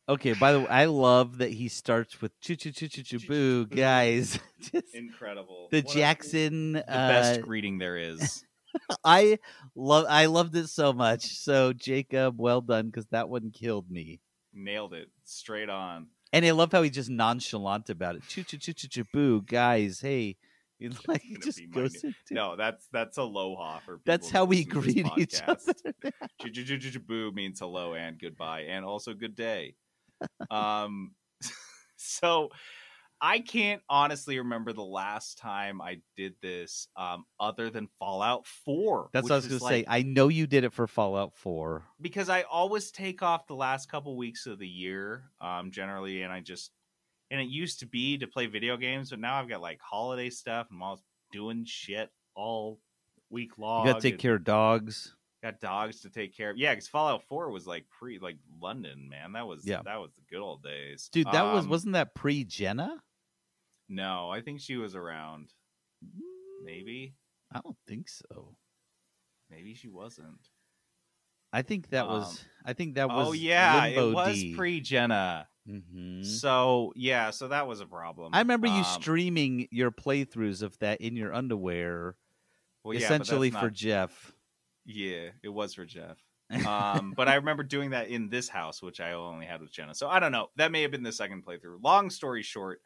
Okay, 0.06 0.34
by 0.34 0.52
the 0.52 0.60
way, 0.60 0.66
I 0.68 0.84
love 0.84 1.38
that 1.38 1.50
he 1.52 1.68
starts 1.68 2.20
with 2.20 2.38
choo 2.40 2.56
choo 2.56 2.72
choo 2.72 2.88
choo 2.88 3.02
choo 3.02 3.18
boo, 3.26 3.66
guys. 3.66 4.38
Just 4.60 4.94
Incredible. 4.94 5.68
the 5.70 5.80
What 5.80 5.94
a- 5.94 5.98
Jackson 5.98 6.72
the 6.74 6.90
uh, 6.90 7.08
best 7.08 7.40
greeting 7.40 7.78
there 7.78 7.96
is. 7.96 8.44
I 9.04 9.38
love 9.74 10.06
I 10.08 10.26
loved 10.26 10.56
it 10.56 10.68
so 10.68 10.92
much. 10.92 11.26
So 11.38 11.72
Jacob, 11.72 12.36
well 12.38 12.60
done 12.60 12.86
because 12.86 13.06
that 13.06 13.28
one 13.28 13.50
killed 13.50 13.90
me. 13.90 14.20
Nailed 14.52 14.94
it 14.94 15.08
straight 15.24 15.68
on. 15.68 16.08
And 16.32 16.44
I 16.44 16.50
love 16.50 16.72
how 16.72 16.82
he's 16.82 16.92
just 16.92 17.10
nonchalant 17.10 17.90
about 17.90 18.16
it. 18.16 18.22
Choo 18.28 18.42
choo 18.42 18.58
choo 18.58 18.72
choo 18.72 18.88
choo 18.88 19.04
boo, 19.12 19.42
guys. 19.42 20.00
Hey, 20.00 20.36
like 21.08 21.22
he 21.22 21.36
just 21.36 21.60
goes 21.70 21.94
into 22.02 22.14
No, 22.32 22.56
that's 22.56 22.86
that's 22.92 23.16
aloha 23.16 23.80
for 23.80 24.00
That's 24.04 24.30
how 24.30 24.44
we 24.44 24.64
listen 24.64 24.70
to 24.70 24.80
this 24.80 24.94
greet 24.94 25.18
each 25.18 25.42
podcast. 25.42 25.68
other. 26.04 26.12
Choo-choo-choo-choo-boo 26.40 27.32
means 27.32 27.60
hello 27.60 27.94
and 27.94 28.18
goodbye, 28.18 28.62
and 28.62 28.84
also 28.84 29.14
good 29.14 29.34
day. 29.34 29.76
Um, 30.50 31.12
so 31.96 32.50
I 33.26 33.38
can't 33.38 33.80
honestly 33.88 34.36
remember 34.36 34.74
the 34.74 34.84
last 34.84 35.38
time 35.38 35.80
I 35.80 36.02
did 36.14 36.34
this, 36.42 36.88
um, 36.94 37.24
other 37.40 37.70
than 37.70 37.88
Fallout 37.98 38.46
Four. 38.46 39.08
That's 39.14 39.24
what 39.24 39.32
I 39.32 39.36
was 39.36 39.46
is 39.46 39.60
gonna 39.60 39.70
say. 39.70 39.84
I 39.88 40.02
know 40.02 40.28
you 40.28 40.46
did 40.46 40.62
it 40.62 40.74
for 40.74 40.86
Fallout 40.86 41.34
4. 41.34 41.82
because 42.02 42.28
I 42.28 42.42
always 42.42 42.90
take 42.90 43.22
off 43.22 43.46
the 43.46 43.54
last 43.54 43.90
couple 43.90 44.14
weeks 44.18 44.44
of 44.44 44.58
the 44.58 44.68
year, 44.68 45.30
um, 45.40 45.70
generally, 45.70 46.20
and 46.20 46.30
I 46.30 46.40
just 46.40 46.70
and 47.30 47.40
it 47.40 47.48
used 47.48 47.80
to 47.80 47.86
be 47.86 48.18
to 48.18 48.26
play 48.26 48.44
video 48.44 48.76
games, 48.76 49.08
but 49.08 49.18
now 49.20 49.36
I've 49.36 49.48
got 49.48 49.62
like 49.62 49.80
holiday 49.80 50.28
stuff 50.28 50.66
and 50.68 50.76
I'm 50.76 50.82
always 50.82 51.02
doing 51.32 51.64
shit 51.64 52.10
all 52.34 52.78
week 53.30 53.56
long. 53.56 53.86
You 53.86 53.92
gotta 53.94 54.02
take 54.02 54.18
care 54.18 54.34
of 54.34 54.44
dogs. 54.44 55.16
Got 55.42 55.60
dogs 55.60 56.02
to 56.02 56.10
take 56.10 56.36
care 56.36 56.50
of. 56.50 56.58
Yeah, 56.58 56.72
because 56.72 56.88
Fallout 56.88 57.22
Four 57.24 57.50
was 57.50 57.66
like 57.66 57.86
pre 57.88 58.18
like 58.18 58.36
London, 58.60 59.08
man. 59.08 59.32
That 59.32 59.46
was 59.46 59.66
Yeah. 59.66 59.80
that 59.86 59.96
was 59.96 60.12
the 60.12 60.22
good 60.28 60.42
old 60.42 60.62
days, 60.62 61.08
Dude, 61.10 61.26
that 61.32 61.42
was 61.54 61.64
Um, 61.64 61.70
wasn't 61.70 61.94
that 61.94 62.14
pre 62.14 62.44
Jenna? 62.44 63.02
No, 63.88 64.30
I 64.30 64.40
think 64.40 64.60
she 64.60 64.76
was 64.76 64.94
around. 64.94 65.50
Maybe, 66.62 67.14
I 67.52 67.60
don't 67.62 67.76
think 67.86 68.08
so. 68.08 68.56
maybe 69.50 69.74
she 69.74 69.88
wasn't. 69.88 70.48
I 71.52 71.62
think 71.62 71.90
that 71.90 72.08
was. 72.08 72.40
Um, 72.40 72.46
I 72.66 72.72
think 72.72 72.94
that 72.96 73.08
was. 73.08 73.28
oh 73.28 73.32
yeah, 73.32 73.84
Limbo 73.84 74.10
it 74.10 74.14
was 74.14 74.34
D. 74.36 74.54
pre 74.56 74.80
Jenna. 74.80 75.46
Mhm. 75.68 76.24
So 76.24 76.92
yeah, 76.96 77.30
so 77.30 77.48
that 77.48 77.66
was 77.66 77.80
a 77.80 77.86
problem. 77.86 78.34
I 78.34 78.40
remember 78.40 78.66
you 78.66 78.74
Um, 78.82 78.84
streaming 78.84 79.68
your 79.70 79.90
playthroughs 79.90 80.62
of 80.62 80.76
that 80.80 81.00
in 81.00 81.16
your 81.16 81.32
underwear, 81.32 82.16
Well, 82.82 82.94
yeah, 82.94 83.04
essentially 83.04 83.50
for 83.50 83.62
not- 83.66 83.72
Jeff. 83.72 84.32
Yeah, 84.84 85.30
it 85.42 85.48
was 85.48 85.74
for 85.74 85.84
Jeff. 85.86 86.18
Um, 86.66 87.14
but 87.16 87.26
I 87.28 87.36
remember 87.36 87.62
doing 87.62 87.90
that 87.90 88.08
in 88.08 88.28
this 88.28 88.48
house, 88.48 88.82
which 88.82 89.00
I 89.00 89.12
only 89.12 89.46
had 89.46 89.60
with 89.62 89.72
Jenna. 89.72 89.94
So 89.94 90.08
I 90.08 90.20
don't 90.20 90.30
know. 90.32 90.48
That 90.56 90.70
may 90.72 90.82
have 90.82 90.90
been 90.90 91.02
the 91.02 91.10
second 91.12 91.44
playthrough. 91.46 91.82
Long 91.82 92.10
story 92.10 92.42
short, 92.42 92.82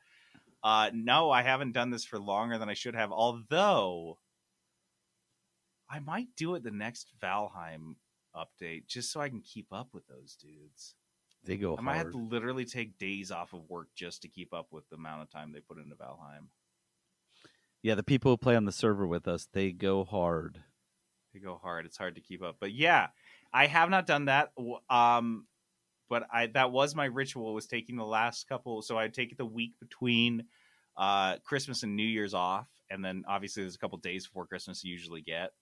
uh, 0.62 0.90
no, 0.92 1.30
I 1.30 1.42
haven't 1.42 1.72
done 1.72 1.90
this 1.90 2.04
for 2.04 2.18
longer 2.18 2.58
than 2.58 2.68
I 2.68 2.74
should 2.74 2.94
have. 2.94 3.12
Although 3.12 4.18
I 5.90 6.00
might 6.00 6.28
do 6.36 6.54
it 6.54 6.62
the 6.62 6.70
next 6.70 7.12
Valheim 7.22 7.94
update 8.34 8.86
just 8.86 9.12
so 9.12 9.20
I 9.20 9.28
can 9.28 9.40
keep 9.40 9.72
up 9.72 9.88
with 9.92 10.06
those 10.06 10.36
dudes. 10.36 10.94
They 11.44 11.56
go 11.56 11.76
I 11.78 11.80
might 11.80 11.96
have 11.96 12.10
to 12.10 12.18
literally 12.18 12.64
take 12.64 12.98
days 12.98 13.30
off 13.30 13.52
of 13.52 13.68
work 13.70 13.88
just 13.94 14.22
to 14.22 14.28
keep 14.28 14.52
up 14.52 14.66
with 14.70 14.88
the 14.90 14.96
amount 14.96 15.22
of 15.22 15.30
time 15.30 15.52
they 15.52 15.60
put 15.60 15.78
into 15.78 15.94
Valheim. 15.94 16.48
Yeah, 17.82 17.94
the 17.94 18.02
people 18.02 18.32
who 18.32 18.36
play 18.36 18.56
on 18.56 18.64
the 18.64 18.72
server 18.72 19.06
with 19.06 19.28
us, 19.28 19.48
they 19.52 19.70
go 19.70 20.04
hard. 20.04 20.62
They 21.32 21.40
go 21.40 21.58
hard. 21.62 21.86
It's 21.86 21.96
hard 21.96 22.16
to 22.16 22.20
keep 22.20 22.42
up. 22.42 22.56
But 22.58 22.72
yeah, 22.72 23.08
I 23.52 23.66
have 23.66 23.88
not 23.88 24.06
done 24.06 24.24
that. 24.26 24.52
Um, 24.90 25.46
but 26.08 26.24
I 26.32 26.46
that 26.48 26.70
was 26.72 26.94
my 26.94 27.06
ritual 27.06 27.54
was 27.54 27.66
taking 27.66 27.96
the 27.96 28.04
last 28.04 28.48
couple. 28.48 28.82
So 28.82 28.98
I'd 28.98 29.14
take 29.14 29.36
the 29.36 29.44
week 29.46 29.72
between 29.80 30.44
uh, 30.96 31.36
Christmas 31.44 31.82
and 31.82 31.94
New 31.96 32.02
Year's 32.06 32.34
off, 32.34 32.68
and 32.90 33.04
then 33.04 33.24
obviously 33.28 33.62
there's 33.62 33.74
a 33.76 33.78
couple 33.78 33.98
days 33.98 34.26
before 34.26 34.46
Christmas 34.46 34.82
you 34.84 34.92
usually 34.92 35.22
get, 35.22 35.52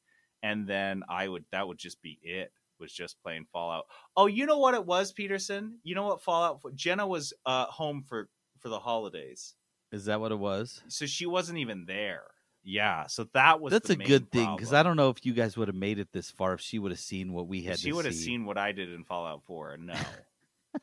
and 0.42 0.66
then 0.66 1.02
I 1.08 1.28
would 1.28 1.44
that 1.52 1.66
would 1.68 1.78
just 1.78 2.00
be 2.02 2.18
it. 2.22 2.52
Was 2.78 2.92
just 2.92 3.22
playing 3.22 3.46
Fallout. 3.50 3.86
Oh, 4.18 4.26
you 4.26 4.44
know 4.44 4.58
what 4.58 4.74
it 4.74 4.84
was, 4.84 5.10
Peterson. 5.10 5.78
You 5.82 5.94
know 5.94 6.04
what 6.08 6.22
Fallout? 6.22 6.60
Jenna 6.74 7.06
was 7.06 7.32
uh, 7.46 7.64
home 7.66 8.04
for 8.06 8.28
for 8.60 8.68
the 8.68 8.78
holidays, 8.78 9.54
Is 9.92 10.06
that 10.06 10.20
what 10.20 10.30
it 10.32 10.38
was? 10.38 10.82
so 10.88 11.06
she 11.06 11.24
wasn't 11.24 11.58
even 11.58 11.86
there. 11.86 12.24
Yeah, 12.68 13.06
so 13.06 13.28
that 13.32 13.60
was 13.60 13.70
That's 13.70 13.90
a 13.90 13.96
good 13.96 14.30
thing 14.32 14.56
because. 14.56 14.72
I 14.74 14.82
don't 14.82 14.96
know 14.96 15.08
if 15.08 15.24
you 15.24 15.32
guys 15.32 15.56
would 15.56 15.68
have 15.68 15.76
made 15.76 15.98
it 15.98 16.08
this 16.12 16.30
far 16.30 16.52
if 16.52 16.60
she 16.60 16.78
would 16.78 16.90
have 16.90 17.00
seen 17.00 17.32
what 17.32 17.46
we 17.46 17.62
had. 17.62 17.78
she 17.78 17.92
would 17.92 18.04
have 18.04 18.14
seen 18.14 18.44
what 18.44 18.58
I 18.58 18.72
did 18.72 18.92
in 18.92 19.04
Fallout 19.04 19.44
4. 19.44 19.76
No, 19.78 19.94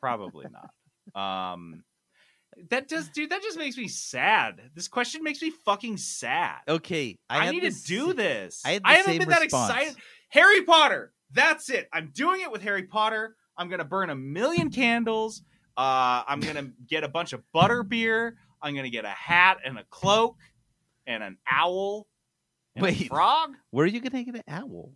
probably 0.00 0.46
not. 0.50 0.70
Um, 1.14 1.84
that 2.70 2.88
does, 2.88 3.08
dude. 3.08 3.30
That 3.30 3.42
just 3.42 3.58
makes 3.58 3.76
me 3.76 3.88
sad. 3.88 4.60
This 4.74 4.88
question 4.88 5.22
makes 5.22 5.42
me 5.42 5.50
fucking 5.64 5.96
sad. 5.96 6.58
Okay, 6.68 7.18
I, 7.28 7.48
I, 7.48 7.50
need 7.50 7.62
to 7.62 7.82
do 7.84 8.12
this. 8.12 8.62
I 8.64 8.78
the 8.78 8.88
haven't 8.88 9.18
been 9.18 9.28
that 9.28 9.42
excited. 9.42 9.96
Harry 10.28 10.62
Potter. 10.62 11.12
That's 11.32 11.68
it. 11.70 11.88
I'm 11.92 12.10
doing 12.14 12.42
it 12.42 12.50
with 12.50 12.62
Harry 12.62 12.84
Potter. 12.84 13.36
I'm 13.56 13.68
gonna 13.68 13.84
burn 13.84 14.10
a 14.10 14.14
million 14.14 14.70
candles. 14.70 15.42
Uh, 15.76 16.22
I'm 16.26 16.40
gonna 16.40 16.70
get 16.88 17.04
a 17.04 17.08
bunch 17.08 17.32
of 17.32 17.42
butter 17.52 17.82
beer. 17.82 18.36
I'm 18.62 18.74
gonna 18.74 18.90
get 18.90 19.04
a 19.04 19.08
hat 19.08 19.58
and 19.64 19.78
a 19.78 19.84
cloak 19.90 20.36
and 21.06 21.22
an 21.22 21.38
owl 21.50 22.06
and 22.76 22.84
a 22.84 22.88
Wait. 22.88 23.08
frog. 23.08 23.54
Where 23.70 23.84
are 23.84 23.88
you 23.88 24.00
gonna 24.00 24.24
get 24.24 24.34
an 24.36 24.42
owl? 24.48 24.92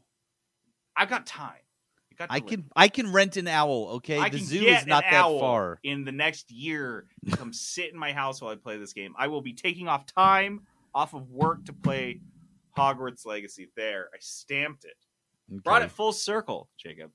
I've 0.96 1.10
got 1.10 1.26
time. 1.26 1.60
I, 2.20 2.26
got 2.26 2.34
I 2.34 2.40
can 2.40 2.64
I 2.74 2.88
can 2.88 3.12
rent 3.12 3.36
an 3.36 3.48
owl. 3.48 3.88
Okay, 3.96 4.18
I 4.18 4.28
the 4.28 4.38
zoo 4.38 4.64
is 4.64 4.86
not 4.86 5.04
an 5.04 5.10
that 5.10 5.24
owl 5.24 5.40
far. 5.40 5.78
in 5.82 6.04
the 6.04 6.12
next 6.12 6.50
year 6.50 7.06
come 7.32 7.52
sit 7.52 7.92
in 7.92 7.98
my 7.98 8.12
house 8.12 8.40
while 8.40 8.50
I 8.50 8.56
play 8.56 8.76
this 8.78 8.92
game. 8.92 9.14
I 9.18 9.28
will 9.28 9.42
be 9.42 9.52
taking 9.52 9.88
off 9.88 10.06
time 10.06 10.62
off 10.94 11.14
of 11.14 11.30
work 11.30 11.64
to 11.66 11.72
play 11.72 12.20
Hogwarts 12.76 13.26
Legacy. 13.26 13.68
There, 13.76 14.08
I 14.12 14.18
stamped 14.20 14.84
it. 14.84 14.96
Brought 15.62 15.82
it 15.82 15.90
full 15.90 16.12
circle, 16.12 16.68
Jacob. 16.78 17.10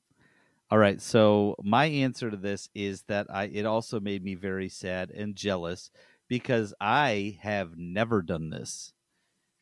All 0.72 0.78
right, 0.78 1.00
so 1.00 1.56
my 1.62 1.86
answer 1.86 2.32
to 2.32 2.38
this 2.38 2.70
is 2.74 3.04
that 3.04 3.28
I 3.30 3.46
it 3.46 3.66
also 3.66 4.00
made 4.00 4.24
me 4.24 4.36
very 4.36 4.70
sad 4.70 5.12
and 5.12 5.36
jealous 5.36 5.92
because 6.28 6.74
I 6.82 7.38
have 7.42 7.78
never 7.78 8.22
done 8.22 8.50
this. 8.50 8.94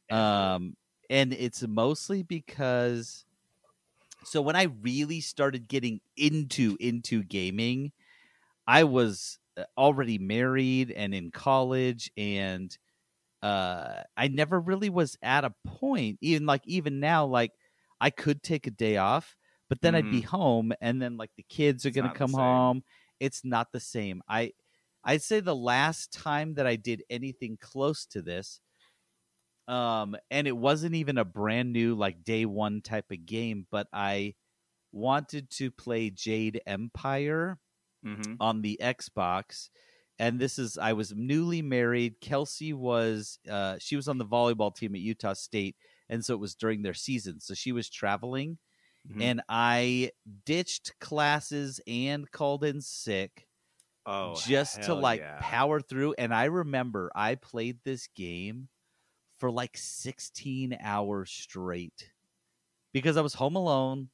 Um 0.09 0.75
and 1.09 1.33
it's 1.33 1.67
mostly 1.67 2.23
because 2.23 3.25
so 4.23 4.41
when 4.41 4.55
I 4.55 4.63
really 4.63 5.21
started 5.21 5.67
getting 5.67 6.01
into 6.15 6.77
into 6.79 7.23
gaming, 7.23 7.91
I 8.67 8.83
was 8.85 9.39
uh, 9.57 9.65
already 9.77 10.17
married 10.19 10.91
and 10.91 11.13
in 11.15 11.31
college 11.31 12.11
and 12.17 12.77
uh 13.43 14.03
I 14.17 14.27
never 14.29 14.59
really 14.59 14.89
was 14.89 15.17
at 15.21 15.45
a 15.45 15.55
point 15.65 16.19
even 16.21 16.45
like 16.45 16.61
even 16.67 16.99
now 16.99 17.25
like 17.25 17.51
I 18.01 18.09
could 18.11 18.43
take 18.43 18.67
a 18.67 18.71
day 18.71 18.97
off 18.97 19.35
but 19.69 19.81
then 19.81 19.95
I'd 19.95 20.09
be 20.09 20.21
home 20.21 20.73
and 20.81 21.01
then 21.01 21.17
like 21.17 21.31
the 21.37 21.43
kids 21.43 21.85
are 21.85 21.89
It's 21.89 21.97
gonna 21.97 22.09
come 22.11 22.33
home. 22.33 22.83
It's 23.19 23.43
not 23.45 23.71
the 23.71 23.79
same. 23.79 24.21
I 24.27 24.53
I'd 25.03 25.23
say 25.23 25.39
the 25.39 25.55
last 25.55 26.11
time 26.13 26.55
that 26.55 26.67
I 26.67 26.75
did 26.75 27.03
anything 27.09 27.57
close 27.59 28.05
to 28.07 28.21
this 28.21 28.61
um 29.67 30.15
and 30.31 30.47
it 30.47 30.57
wasn't 30.57 30.95
even 30.95 31.17
a 31.17 31.25
brand 31.25 31.71
new 31.73 31.95
like 31.95 32.23
day 32.23 32.45
1 32.45 32.81
type 32.81 33.11
of 33.11 33.25
game 33.25 33.67
but 33.71 33.87
I 33.93 34.35
wanted 34.91 35.49
to 35.51 35.71
play 35.71 36.09
Jade 36.11 36.61
Empire 36.67 37.59
Mhm. 38.03 38.41
on 38.41 38.61
the 38.61 38.79
Xbox. 38.81 39.69
And 40.19 40.39
this 40.39 40.59
is 40.59 40.77
I 40.77 40.93
was 40.93 41.13
newly 41.13 41.61
married. 41.61 42.21
Kelsey 42.21 42.73
was 42.73 43.39
uh 43.49 43.77
she 43.79 43.95
was 43.95 44.07
on 44.07 44.17
the 44.19 44.25
volleyball 44.25 44.75
team 44.75 44.95
at 44.95 45.01
Utah 45.01 45.33
State, 45.33 45.77
and 46.09 46.23
so 46.23 46.33
it 46.35 46.39
was 46.39 46.55
during 46.55 46.81
their 46.83 46.93
season. 46.93 47.39
So 47.39 47.53
she 47.55 47.71
was 47.71 47.89
traveling 47.89 48.59
Mhm. 49.05 49.31
and 49.31 49.41
I 49.49 50.11
ditched 50.45 50.99
classes 50.99 51.81
and 51.87 52.29
called 52.31 52.63
in 52.65 52.81
sick 52.81 53.47
Oh, 54.05 54.41
just 54.43 54.83
to 54.83 54.95
like 54.95 55.23
yeah. 55.23 55.41
power 55.41 55.81
through. 55.81 56.13
And 56.17 56.33
I 56.33 56.45
remember 56.45 57.11
I 57.15 57.35
played 57.35 57.81
this 57.83 58.07
game 58.07 58.69
for 59.41 59.49
like 59.49 59.75
16 59.75 60.77
hours 60.83 61.31
straight 61.31 62.11
because 62.93 63.17
I 63.17 63.21
was 63.21 63.33
home 63.33 63.55
alone. 63.55 64.09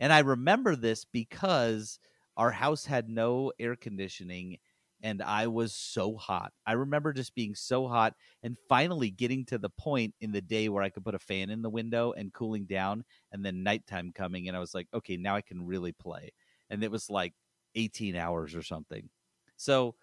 And 0.00 0.10
I 0.10 0.20
remember 0.20 0.74
this 0.74 1.04
because 1.04 1.98
our 2.34 2.50
house 2.50 2.86
had 2.86 3.10
no 3.10 3.52
air 3.60 3.76
conditioning 3.76 4.56
and 5.02 5.20
I 5.20 5.48
was 5.48 5.74
so 5.74 6.16
hot. 6.16 6.54
I 6.66 6.72
remember 6.72 7.12
just 7.12 7.34
being 7.34 7.54
so 7.54 7.86
hot 7.86 8.14
and 8.42 8.56
finally 8.66 9.10
getting 9.10 9.44
to 9.46 9.58
the 9.58 9.68
point 9.68 10.14
in 10.22 10.32
the 10.32 10.40
day 10.40 10.70
where 10.70 10.82
I 10.82 10.88
could 10.88 11.04
put 11.04 11.14
a 11.14 11.18
fan 11.18 11.50
in 11.50 11.60
the 11.60 11.68
window 11.68 12.12
and 12.12 12.32
cooling 12.32 12.64
down 12.64 13.04
and 13.32 13.44
then 13.44 13.62
nighttime 13.62 14.12
coming 14.14 14.48
and 14.48 14.56
I 14.56 14.60
was 14.60 14.72
like, 14.74 14.88
okay, 14.94 15.18
now 15.18 15.36
I 15.36 15.42
can 15.42 15.66
really 15.66 15.92
play. 15.92 16.32
And 16.70 16.82
it 16.82 16.90
was 16.90 17.10
like 17.10 17.34
18 17.74 18.16
hours 18.16 18.54
or 18.54 18.62
something. 18.62 19.10
So 19.58 19.94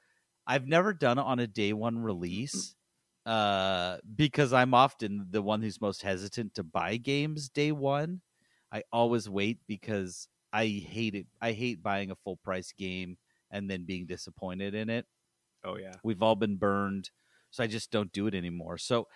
I've 0.45 0.67
never 0.67 0.93
done 0.93 1.17
it 1.17 1.25
on 1.25 1.39
a 1.39 1.47
day 1.47 1.73
one 1.73 1.95
mm-hmm. 1.95 2.03
release 2.03 2.75
uh, 3.25 3.97
because 4.15 4.53
I'm 4.53 4.73
often 4.73 5.27
the 5.29 5.41
one 5.41 5.61
who's 5.61 5.81
most 5.81 6.01
hesitant 6.01 6.55
to 6.55 6.63
buy 6.63 6.97
games 6.97 7.49
day 7.49 7.71
one. 7.71 8.21
I 8.71 8.83
always 8.91 9.29
wait 9.29 9.59
because 9.67 10.27
I 10.53 10.65
hate 10.67 11.15
it. 11.15 11.27
I 11.41 11.51
hate 11.51 11.83
buying 11.83 12.11
a 12.11 12.15
full 12.15 12.37
price 12.37 12.71
game 12.71 13.17
and 13.51 13.69
then 13.69 13.85
being 13.85 14.05
disappointed 14.05 14.73
in 14.75 14.89
it. 14.89 15.05
Oh 15.63 15.77
yeah. 15.77 15.95
We've 16.03 16.21
all 16.21 16.35
been 16.35 16.57
burned, 16.57 17.11
so 17.51 17.63
I 17.63 17.67
just 17.67 17.91
don't 17.91 18.11
do 18.11 18.27
it 18.27 18.35
anymore. 18.35 18.77
So 18.77 19.07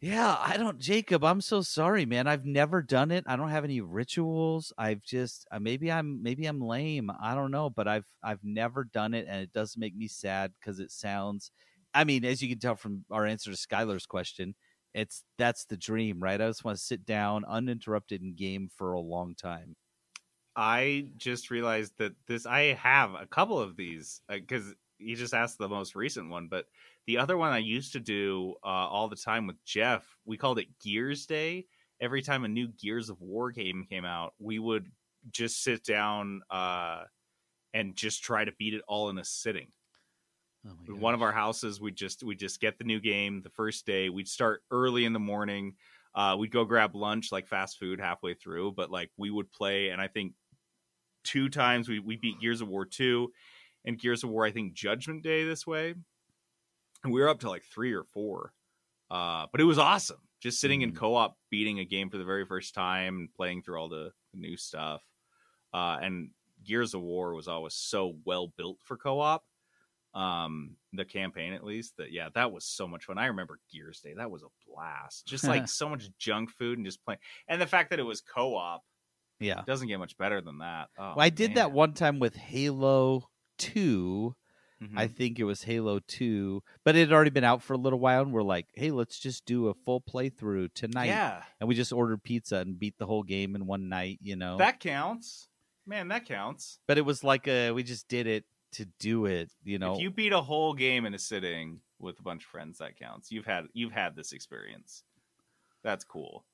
yeah, 0.00 0.36
I 0.38 0.56
don't 0.56 0.78
Jacob, 0.78 1.24
I'm 1.24 1.40
so 1.40 1.60
sorry, 1.60 2.06
man. 2.06 2.28
I've 2.28 2.44
never 2.44 2.82
done 2.82 3.10
it. 3.10 3.24
I 3.26 3.34
don't 3.34 3.48
have 3.50 3.64
any 3.64 3.80
rituals. 3.80 4.72
I've 4.78 5.02
just 5.02 5.46
uh, 5.50 5.58
maybe 5.58 5.90
I'm 5.90 6.22
maybe 6.22 6.46
I'm 6.46 6.60
lame. 6.60 7.10
I 7.20 7.34
don't 7.34 7.50
know, 7.50 7.68
but 7.68 7.88
I've 7.88 8.06
I've 8.22 8.44
never 8.44 8.84
done 8.84 9.12
it 9.12 9.26
and 9.28 9.42
it 9.42 9.52
does 9.52 9.76
make 9.76 9.96
me 9.96 10.06
sad 10.06 10.52
cuz 10.62 10.78
it 10.78 10.92
sounds 10.92 11.50
I 11.94 12.04
mean, 12.04 12.24
as 12.24 12.42
you 12.42 12.48
can 12.48 12.58
tell 12.58 12.76
from 12.76 13.04
our 13.10 13.26
answer 13.26 13.50
to 13.50 13.56
Skylar's 13.56 14.06
question, 14.06 14.54
it's 14.94 15.24
that's 15.36 15.64
the 15.64 15.76
dream, 15.76 16.20
right? 16.20 16.40
I 16.40 16.46
just 16.46 16.64
want 16.64 16.78
to 16.78 16.82
sit 16.84 17.04
down 17.04 17.44
uninterrupted 17.44 18.22
and 18.22 18.36
game 18.36 18.68
for 18.74 18.92
a 18.92 19.00
long 19.00 19.34
time. 19.34 19.76
I 20.56 21.12
just 21.16 21.50
realized 21.50 21.98
that 21.98 22.14
this 22.26 22.44
I 22.46 22.72
have 22.74 23.14
a 23.14 23.26
couple 23.26 23.60
of 23.60 23.76
these 23.76 24.22
because 24.28 24.74
you 24.98 25.14
just 25.14 25.34
asked 25.34 25.58
the 25.58 25.68
most 25.68 25.94
recent 25.94 26.30
one, 26.30 26.48
but 26.48 26.66
the 27.06 27.18
other 27.18 27.36
one 27.36 27.52
I 27.52 27.58
used 27.58 27.92
to 27.92 28.00
do 28.00 28.56
uh, 28.64 28.66
all 28.66 29.08
the 29.08 29.16
time 29.16 29.46
with 29.46 29.62
Jeff, 29.64 30.16
we 30.24 30.36
called 30.36 30.58
it 30.58 30.78
Gears 30.80 31.26
Day. 31.26 31.66
Every 32.00 32.22
time 32.22 32.44
a 32.44 32.48
new 32.48 32.68
Gears 32.68 33.08
of 33.08 33.20
War 33.20 33.50
game 33.52 33.86
came 33.88 34.04
out, 34.04 34.34
we 34.38 34.58
would 34.58 34.90
just 35.30 35.62
sit 35.62 35.84
down 35.84 36.42
uh, 36.50 37.04
and 37.74 37.96
just 37.96 38.22
try 38.22 38.44
to 38.44 38.52
beat 38.52 38.74
it 38.74 38.82
all 38.88 39.08
in 39.10 39.18
a 39.18 39.24
sitting. 39.24 39.68
In 40.64 41.00
one 41.00 41.14
of 41.14 41.22
our 41.22 41.32
houses, 41.32 41.80
we 41.80 41.92
just 41.92 42.22
we 42.22 42.34
just 42.34 42.60
get 42.60 42.78
the 42.78 42.84
new 42.84 43.00
game 43.00 43.42
the 43.42 43.50
first 43.50 43.86
day. 43.86 44.08
We'd 44.08 44.28
start 44.28 44.62
early 44.70 45.04
in 45.04 45.12
the 45.12 45.18
morning. 45.18 45.74
Uh, 46.14 46.36
we'd 46.38 46.50
go 46.50 46.64
grab 46.64 46.94
lunch, 46.94 47.30
like 47.30 47.46
fast 47.46 47.78
food, 47.78 48.00
halfway 48.00 48.34
through. 48.34 48.72
But 48.72 48.90
like 48.90 49.10
we 49.16 49.30
would 49.30 49.50
play, 49.52 49.90
and 49.90 50.00
I 50.00 50.08
think 50.08 50.32
two 51.24 51.48
times 51.48 51.88
we 51.88 52.00
we 52.00 52.16
beat 52.16 52.40
Gears 52.40 52.60
of 52.60 52.68
War 52.68 52.84
two, 52.86 53.32
and 53.84 53.98
Gears 53.98 54.24
of 54.24 54.30
War 54.30 54.44
I 54.44 54.50
think 54.50 54.72
Judgment 54.74 55.22
Day 55.22 55.44
this 55.44 55.66
way, 55.66 55.94
and 57.04 57.12
we 57.12 57.20
were 57.20 57.28
up 57.28 57.40
to 57.40 57.48
like 57.48 57.62
three 57.62 57.92
or 57.92 58.04
four. 58.04 58.52
Uh, 59.10 59.46
but 59.52 59.60
it 59.60 59.64
was 59.64 59.78
awesome, 59.78 60.20
just 60.40 60.60
sitting 60.60 60.82
in 60.82 60.94
co-op, 60.94 61.36
beating 61.50 61.78
a 61.78 61.84
game 61.84 62.10
for 62.10 62.18
the 62.18 62.24
very 62.24 62.44
first 62.44 62.74
time, 62.74 63.16
and 63.16 63.32
playing 63.34 63.62
through 63.62 63.80
all 63.80 63.88
the, 63.88 64.12
the 64.34 64.40
new 64.40 64.56
stuff. 64.56 65.02
uh, 65.72 65.98
and 66.00 66.30
Gears 66.64 66.94
of 66.94 67.02
War 67.02 67.34
was 67.34 67.48
always 67.48 67.74
so 67.74 68.16
well 68.24 68.52
built 68.56 68.78
for 68.82 68.96
co-op. 68.96 69.44
Um, 70.14 70.76
the 70.94 71.04
campaign 71.04 71.52
at 71.52 71.62
least 71.64 71.96
that 71.98 72.10
yeah, 72.12 72.28
that 72.34 72.50
was 72.50 72.64
so 72.64 72.88
much 72.88 73.04
fun. 73.04 73.18
I 73.18 73.26
remember 73.26 73.60
Gears 73.72 74.00
Day. 74.00 74.14
That 74.16 74.30
was 74.30 74.42
a 74.42 74.46
blast. 74.66 75.26
Just 75.26 75.44
like 75.44 75.68
so 75.68 75.88
much 75.88 76.08
junk 76.18 76.50
food 76.50 76.78
and 76.78 76.86
just 76.86 77.04
playing, 77.04 77.20
and 77.48 77.60
the 77.60 77.66
fact 77.66 77.90
that 77.90 77.98
it 77.98 78.04
was 78.04 78.20
co-op. 78.20 78.82
Yeah. 79.40 79.62
doesn't 79.64 79.86
get 79.86 79.98
much 80.00 80.16
better 80.18 80.40
than 80.40 80.58
that. 80.58 80.88
Oh, 80.98 81.12
well, 81.16 81.20
I 81.20 81.28
did 81.30 81.50
man. 81.50 81.54
that 81.56 81.72
one 81.72 81.92
time 81.92 82.18
with 82.18 82.34
Halo 82.34 83.28
2. 83.58 84.34
I 84.96 85.06
Mhm. 85.08 85.14
think 85.16 85.38
it 85.38 85.44
was 85.44 85.62
Halo 85.64 85.98
2, 86.00 86.60
but 86.84 86.94
it 86.96 87.00
had 87.00 87.12
already 87.12 87.30
been 87.30 87.44
out 87.44 87.62
for 87.62 87.72
a 87.72 87.76
little 87.78 87.98
while, 88.00 88.22
and 88.22 88.32
we're 88.32 88.42
like, 88.42 88.66
hey, 88.74 88.90
let's 88.92 89.18
just 89.20 89.44
do 89.44 89.68
a 89.68 89.74
full 89.74 90.00
playthrough 90.00 90.72
tonight. 90.74 91.06
Yeah. 91.06 91.42
And 91.60 91.68
we 91.68 91.74
just 91.76 91.92
ordered 91.92 92.22
pizza 92.24 92.56
and 92.58 92.78
beat 92.78 92.96
the 92.98 93.06
whole 93.06 93.22
game 93.24 93.54
in 93.56 93.66
one 93.66 93.88
night, 93.88 94.18
you 94.22 94.34
know? 94.36 94.56
That 94.56 94.78
counts, 94.80 95.48
man. 95.86 96.08
That 96.08 96.24
counts. 96.26 96.78
but 96.88 96.96
it 96.98 97.02
was 97.04 97.22
like 97.24 97.46
a, 97.48 97.70
we 97.72 97.82
just 97.84 98.06
did 98.08 98.26
it 98.28 98.44
to 98.72 98.86
do 98.98 99.26
it, 99.26 99.50
you 99.64 99.78
know? 99.78 99.94
If 99.94 100.00
you 100.00 100.10
beat 100.10 100.32
a 100.32 100.40
whole 100.40 100.74
game 100.74 101.06
in 101.06 101.14
a 101.14 101.18
sitting 101.18 101.80
with 101.98 102.18
a 102.20 102.22
bunch 102.22 102.44
of 102.44 102.50
friends, 102.50 102.78
that 102.78 102.96
counts. 102.98 103.30
You've 103.30 103.46
had 103.46 103.64
you've 103.72 103.92
had 103.92 104.16
this 104.16 104.32
experience. 104.32 105.02
That's 105.82 106.04
cool. 106.04 106.44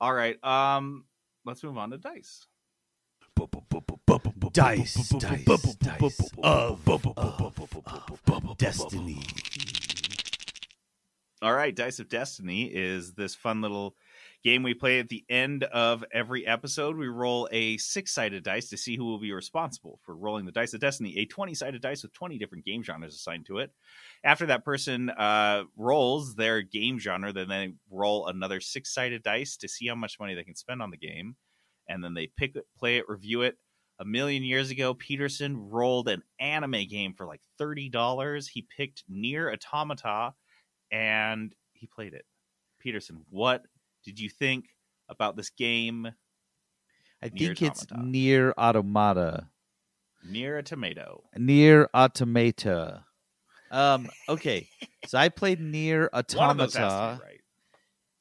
All 0.00 0.12
right. 0.14 0.42
Um, 0.44 1.04
let's 1.44 1.62
move 1.62 1.78
on 1.78 1.90
to 1.90 1.98
dice. 1.98 2.46
Dice, 4.52 5.08
dice, 5.10 5.76
dice 5.76 6.20
of, 6.42 6.88
of 6.88 8.58
destiny. 8.58 9.22
All 11.42 11.52
right, 11.52 11.74
Dice 11.76 11.98
of 11.98 12.08
Destiny 12.08 12.64
is 12.64 13.12
this 13.12 13.34
fun 13.34 13.60
little 13.60 13.94
game 14.46 14.62
we 14.62 14.74
play 14.74 15.00
at 15.00 15.08
the 15.08 15.24
end 15.28 15.64
of 15.64 16.04
every 16.12 16.46
episode. 16.46 16.96
We 16.96 17.08
roll 17.08 17.48
a 17.50 17.78
six 17.78 18.12
sided 18.12 18.44
dice 18.44 18.68
to 18.68 18.76
see 18.76 18.96
who 18.96 19.04
will 19.04 19.18
be 19.18 19.32
responsible 19.32 19.98
for 20.04 20.14
rolling 20.14 20.46
the 20.46 20.52
Dice 20.52 20.72
of 20.72 20.78
Destiny, 20.78 21.18
a 21.18 21.24
20 21.24 21.52
sided 21.52 21.82
dice 21.82 22.04
with 22.04 22.12
20 22.12 22.38
different 22.38 22.64
game 22.64 22.80
genres 22.84 23.16
assigned 23.16 23.46
to 23.46 23.58
it. 23.58 23.72
After 24.22 24.46
that 24.46 24.64
person 24.64 25.10
uh, 25.10 25.64
rolls 25.76 26.36
their 26.36 26.62
game 26.62 27.00
genre, 27.00 27.32
then 27.32 27.48
they 27.48 27.74
roll 27.90 28.28
another 28.28 28.60
six 28.60 28.94
sided 28.94 29.24
dice 29.24 29.56
to 29.56 29.68
see 29.68 29.88
how 29.88 29.96
much 29.96 30.20
money 30.20 30.36
they 30.36 30.44
can 30.44 30.54
spend 30.54 30.80
on 30.80 30.92
the 30.92 30.96
game. 30.96 31.34
And 31.88 32.04
then 32.04 32.14
they 32.14 32.28
pick 32.28 32.54
it, 32.54 32.66
play 32.78 32.98
it, 32.98 33.08
review 33.08 33.42
it. 33.42 33.56
A 33.98 34.04
million 34.04 34.44
years 34.44 34.70
ago, 34.70 34.94
Peterson 34.94 35.56
rolled 35.70 36.08
an 36.08 36.22
anime 36.38 36.86
game 36.88 37.14
for 37.14 37.26
like 37.26 37.40
$30. 37.60 38.48
He 38.48 38.64
picked 38.76 39.02
Nier 39.08 39.50
Automata 39.50 40.34
and 40.92 41.52
he 41.72 41.88
played 41.88 42.14
it. 42.14 42.26
Peterson, 42.78 43.24
what 43.28 43.62
did 44.06 44.20
you 44.20 44.30
think 44.30 44.66
about 45.08 45.36
this 45.36 45.50
game? 45.50 46.06
I 47.20 47.28
think 47.28 47.60
it's 47.60 47.86
Nier 47.96 48.54
Automata. 48.56 49.48
Near 50.24 50.58
a 50.58 50.62
tomato. 50.62 51.24
Nier 51.36 51.88
Automata. 51.92 53.04
Um, 53.72 54.08
okay. 54.28 54.68
so 55.06 55.18
I 55.18 55.28
played 55.28 55.60
Nier 55.60 56.08
One 56.34 56.50
of 56.50 56.56
those 56.56 56.74
has 56.74 56.74
to 56.74 56.78
be 56.78 56.84
Automata. 56.84 57.20
right. 57.22 57.40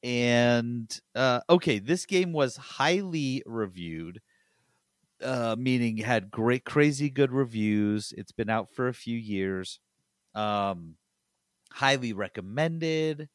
And 0.03 0.99
uh, 1.13 1.41
okay, 1.49 1.77
this 1.77 2.07
game 2.07 2.33
was 2.33 2.57
highly 2.57 3.43
reviewed, 3.45 4.21
uh, 5.23 5.55
meaning 5.57 5.97
had 5.97 6.31
great, 6.31 6.65
crazy 6.65 7.11
good 7.11 7.31
reviews. 7.31 8.11
It's 8.17 8.31
been 8.31 8.49
out 8.49 8.69
for 8.71 8.87
a 8.87 8.93
few 8.93 9.17
years. 9.17 9.79
Um, 10.33 10.95
highly 11.71 12.13
recommended, 12.13 13.29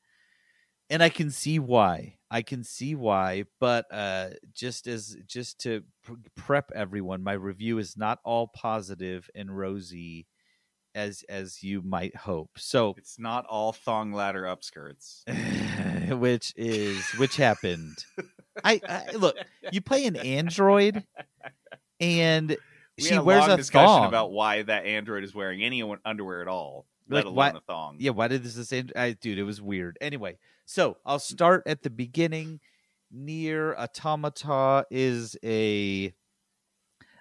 and 0.91 1.03
I 1.03 1.09
can 1.09 1.31
see 1.31 1.59
why. 1.59 2.17
I 2.31 2.43
can 2.43 2.63
see 2.63 2.95
why, 2.95 3.45
but 3.59 3.87
uh, 3.91 4.31
just 4.53 4.87
as 4.87 5.17
just 5.27 5.59
to 5.61 5.83
prep 6.37 6.71
everyone, 6.75 7.23
my 7.25 7.33
review 7.33 7.79
is 7.79 7.97
not 7.97 8.19
all 8.25 8.47
positive 8.49 9.29
and 9.35 9.57
rosy 9.57 10.27
as 10.95 11.25
as 11.29 11.63
you 11.63 11.83
might 11.83 12.15
hope. 12.17 12.51
So 12.57 12.95
It's 12.99 13.19
not 13.19 13.47
all 13.47 13.73
thong 13.73 14.13
ladder 14.13 14.43
upskirts. 14.45 15.23
which 16.21 16.53
is 16.57 17.05
which 17.17 17.37
happened. 17.37 17.97
I, 18.65 18.81
I 18.89 19.13
look. 19.17 19.37
You 19.73 19.81
play 19.81 20.07
an 20.07 20.17
android, 20.17 21.05
and 22.01 22.57
We 22.99 23.05
she 23.05 23.15
a 23.15 23.23
wears 23.23 23.47
a 23.47 23.57
discussion 23.57 23.87
thong. 23.87 24.07
about 24.07 24.33
why 24.33 24.63
that 24.63 24.85
android 24.87 25.25
is 25.25 25.35
wearing 25.35 25.63
any 25.63 25.83
underwear 26.05 26.43
at 26.43 26.49
all, 26.49 26.87
Like, 27.09 27.25
let 27.25 27.27
alone 27.27 27.37
why- 27.37 27.49
a 27.51 27.61
thong. 27.61 27.97
Yeah, 27.99 28.11
why 28.11 28.29
did 28.29 28.43
this? 28.43 28.73
I, 28.97 29.13
dude, 29.13 29.39
it 29.39 29.45
was 29.45 29.61
weird. 29.63 29.99
Anyway, 30.01 30.39
so 30.71 30.99
I'll 31.05 31.19
start 31.19 31.65
at 31.67 31.83
the 31.83 31.91
beginning. 31.91 32.61
Nier 33.11 33.75
Automata 33.75 34.87
is 34.89 35.37
a. 35.43 36.15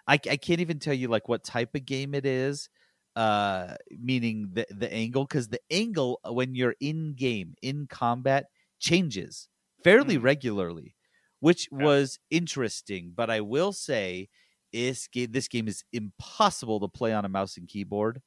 I, 0.08 0.14
I 0.14 0.38
can't 0.38 0.60
even 0.62 0.78
tell 0.78 0.94
you 0.94 1.08
like 1.08 1.28
what 1.28 1.44
type 1.44 1.74
of 1.74 1.86
game 1.86 2.14
it 2.14 2.28
is, 2.28 2.70
uh, 3.16 3.74
meaning 3.90 4.50
the 4.54 4.68
the 4.70 4.92
angle 4.94 5.26
because 5.26 5.48
the 5.48 5.62
angle 5.72 6.20
uh, 6.24 6.32
when 6.32 6.54
you're 6.54 6.76
in 6.80 7.16
game 7.16 7.56
in 7.64 7.88
combat 7.88 8.46
changes 8.78 9.50
fairly 9.84 10.20
regularly, 10.20 10.96
which 11.40 11.68
was 11.72 12.20
interesting. 12.30 13.14
But 13.16 13.32
I 13.32 13.42
will 13.42 13.74
say, 13.74 14.30
is 14.72 15.08
ga- 15.12 15.26
this 15.26 15.48
game 15.48 15.68
is 15.68 15.84
impossible 15.92 16.80
to 16.82 16.88
play 16.88 17.14
on 17.14 17.26
a 17.26 17.30
mouse 17.30 17.58
and 17.58 17.68
keyboard 17.68 18.22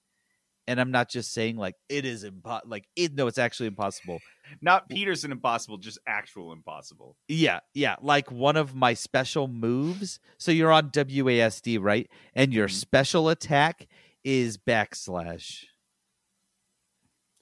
and 0.66 0.80
I'm 0.80 0.90
not 0.90 1.08
just 1.08 1.32
saying 1.32 1.56
like 1.56 1.76
it 1.88 2.04
is 2.04 2.24
impo- 2.24 2.62
like 2.64 2.88
it 2.96 3.14
no, 3.14 3.26
it's 3.26 3.38
actually 3.38 3.66
impossible. 3.66 4.20
Not 4.60 4.88
Peterson 4.88 5.32
impossible, 5.32 5.78
just 5.78 5.98
actual 6.06 6.52
impossible. 6.52 7.16
Yeah, 7.28 7.60
yeah, 7.74 7.96
like 8.02 8.30
one 8.30 8.56
of 8.56 8.74
my 8.74 8.94
special 8.94 9.48
moves. 9.48 10.20
So 10.38 10.50
you're 10.52 10.72
on 10.72 10.90
WASD, 10.90 11.78
right? 11.80 12.10
And 12.34 12.52
your 12.52 12.68
special 12.68 13.28
attack 13.28 13.86
is 14.24 14.58
backslash. 14.58 15.64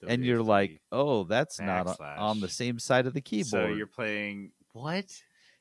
And 0.07 0.25
you're 0.25 0.41
like, 0.41 0.81
"Oh, 0.91 1.25
that's 1.25 1.59
not 1.61 1.99
on 1.99 2.39
the 2.39 2.49
same 2.49 2.79
side 2.79 3.05
of 3.05 3.13
the 3.13 3.21
keyboard." 3.21 3.49
So 3.49 3.67
you're 3.67 3.85
playing 3.85 4.51
what? 4.73 5.05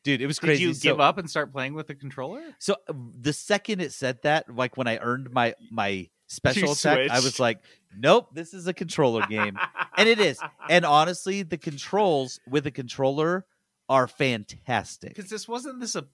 Dude, 0.03 0.23
it 0.23 0.27
was 0.27 0.39
Did 0.39 0.47
crazy. 0.47 0.63
you 0.63 0.73
So- 0.75 0.83
give 0.83 1.01
up 1.01 1.19
and 1.19 1.29
start 1.29 1.53
playing 1.53 1.75
with 1.75 1.87
the 1.89 1.95
controller? 1.95 2.43
So 2.59 2.75
uh, 2.89 2.95
the 3.21 3.35
second 3.35 3.83
it 3.83 3.93
said 3.93 4.23
that, 4.23 4.55
like 4.55 4.79
when 4.79 4.87
I 4.87 4.97
earned 4.97 5.31
my 5.31 5.55
my 5.71 6.09
special 6.27 6.73
attack, 6.73 7.11
I 7.11 7.21
was 7.21 7.39
like, 7.39 7.59
"Nope, 7.97 8.29
this 8.35 8.55
is 8.55 8.67
a 8.67 8.75
controller 8.75 9.27
game," 9.27 9.59
and 9.97 10.09
it 10.09 10.21
is. 10.21 10.39
And 10.69 10.85
honestly, 10.85 11.43
the 11.43 11.59
controls 11.59 12.39
with 12.49 12.65
a 12.67 12.71
controller 12.71 13.45
are 13.89 14.07
fantastic. 14.07 15.15
Because 15.17 15.29
this 15.29 15.49
wasn't 15.49 15.81
this 15.81 15.97
a 15.97 16.07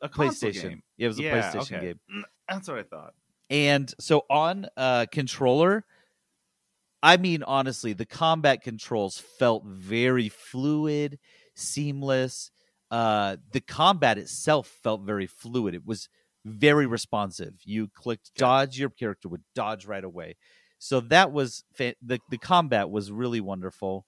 a 0.00 0.08
PlayStation. 0.08 0.62
game. 0.62 0.82
Yeah, 0.96 1.06
it 1.06 1.08
was 1.08 1.18
a 1.18 1.22
PlayStation 1.22 1.76
okay. 1.76 1.80
game. 1.86 2.00
Mm, 2.14 2.22
That's 2.48 2.68
what 2.68 2.78
I 2.78 2.82
thought. 2.84 3.14
And 3.50 3.92
so 3.98 4.24
on 4.30 4.66
uh 4.76 5.06
controller, 5.10 5.84
I 7.02 7.16
mean 7.16 7.42
honestly, 7.42 7.92
the 7.92 8.06
combat 8.06 8.62
controls 8.62 9.18
felt 9.18 9.64
very 9.64 10.28
fluid, 10.28 11.18
seamless. 11.54 12.50
Uh 12.90 13.36
the 13.50 13.60
combat 13.60 14.18
itself 14.18 14.68
felt 14.82 15.02
very 15.02 15.26
fluid. 15.26 15.74
It 15.74 15.84
was 15.84 16.08
very 16.44 16.86
responsive. 16.86 17.54
You 17.64 17.88
clicked 17.88 18.34
dodge, 18.36 18.78
your 18.78 18.90
character 18.90 19.28
would 19.28 19.42
dodge 19.54 19.86
right 19.86 20.04
away. 20.04 20.36
So 20.78 21.00
that 21.00 21.32
was 21.32 21.64
fa- 21.74 21.94
the 22.02 22.20
the 22.30 22.38
combat 22.38 22.90
was 22.90 23.10
really 23.12 23.40
wonderful. 23.40 24.06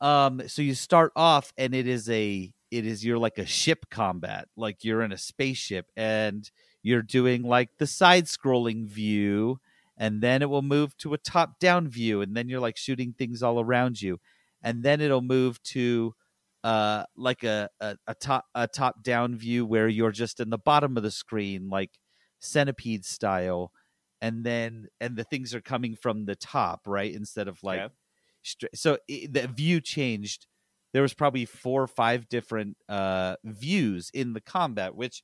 Um 0.00 0.46
so 0.48 0.62
you 0.62 0.74
start 0.74 1.12
off 1.14 1.52
and 1.56 1.74
it 1.74 1.86
is 1.86 2.08
a 2.10 2.52
it 2.70 2.86
is 2.86 3.04
you're 3.04 3.18
like 3.18 3.38
a 3.38 3.46
ship 3.46 3.86
combat, 3.90 4.48
like 4.56 4.82
you're 4.82 5.02
in 5.02 5.12
a 5.12 5.18
spaceship 5.18 5.86
and 5.96 6.50
you're 6.82 7.02
doing 7.02 7.42
like 7.42 7.68
the 7.78 7.86
side 7.86 8.24
scrolling 8.24 8.86
view 8.88 9.58
and 9.98 10.20
then 10.22 10.42
it 10.42 10.48
will 10.50 10.62
move 10.62 10.96
to 10.96 11.14
a 11.14 11.18
top 11.18 11.60
down 11.60 11.86
view 11.88 12.22
and 12.22 12.34
then 12.36 12.48
you're 12.48 12.60
like 12.60 12.76
shooting 12.76 13.12
things 13.12 13.42
all 13.42 13.60
around 13.60 14.00
you 14.00 14.18
and 14.62 14.82
then 14.82 15.00
it'll 15.00 15.20
move 15.22 15.62
to 15.62 16.14
uh 16.64 17.04
like 17.16 17.44
a 17.44 17.68
a, 17.80 17.96
a 18.08 18.14
top 18.14 18.46
a 18.54 18.66
top 18.66 19.02
down 19.02 19.36
view 19.36 19.64
where 19.66 19.86
you're 19.88 20.10
just 20.12 20.40
in 20.40 20.50
the 20.50 20.58
bottom 20.58 20.96
of 20.96 21.02
the 21.02 21.10
screen 21.10 21.68
like 21.68 21.90
centipede 22.40 23.04
style 23.04 23.70
and 24.22 24.44
then 24.44 24.88
and 25.02 25.16
the 25.16 25.24
things 25.24 25.54
are 25.54 25.62
coming 25.62 25.96
from 25.96 26.26
the 26.26 26.36
top 26.36 26.88
right 26.88 27.14
instead 27.14 27.48
of 27.48 27.62
like 27.64 27.80
Yeah. 27.80 27.88
so 28.74 28.98
i 29.10 29.28
the 29.30 29.46
view 29.48 29.80
changed 29.80 30.46
there 30.92 31.02
was 31.02 31.14
probably 31.14 31.44
four 31.46 31.82
or 31.82 31.86
five 31.88 32.28
different 32.28 32.76
uh 32.88 33.36
views 33.44 34.10
in 34.14 34.32
the 34.34 34.40
combat 34.40 34.94
which 34.94 35.22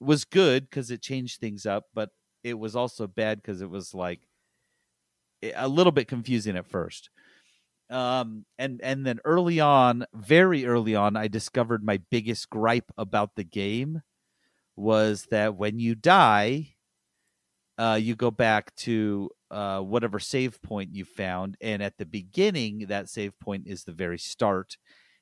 was 0.00 0.24
good 0.24 0.64
because 0.68 0.90
it 0.90 1.02
changed 1.02 1.40
things 1.40 1.66
up, 1.66 1.86
but 1.94 2.10
it 2.42 2.54
was 2.58 2.76
also 2.76 3.06
bad 3.06 3.38
because 3.40 3.62
it 3.62 3.70
was 3.70 3.94
like 3.94 4.28
a 5.54 5.68
little 5.68 5.92
bit 5.92 6.08
confusing 6.08 6.56
at 6.56 6.66
first. 6.66 7.10
Um, 7.90 8.46
and 8.58 8.80
and 8.82 9.06
then 9.06 9.20
early 9.24 9.60
on, 9.60 10.06
very 10.14 10.66
early 10.66 10.94
on, 10.96 11.16
I 11.16 11.28
discovered 11.28 11.84
my 11.84 11.98
biggest 12.10 12.50
gripe 12.50 12.90
about 12.98 13.36
the 13.36 13.44
game 13.44 14.02
was 14.76 15.26
that 15.30 15.56
when 15.56 15.78
you 15.80 15.94
die, 15.94 16.73
uh, 17.78 17.98
you 18.00 18.14
go 18.16 18.30
back 18.30 18.74
to 18.76 19.30
uh, 19.50 19.80
whatever 19.80 20.18
save 20.18 20.60
point 20.62 20.94
you 20.94 21.04
found, 21.04 21.56
and 21.60 21.82
at 21.82 21.98
the 21.98 22.06
beginning, 22.06 22.86
that 22.88 23.08
save 23.08 23.38
point 23.38 23.66
is 23.66 23.84
the 23.84 23.92
very 23.92 24.18
start, 24.18 24.76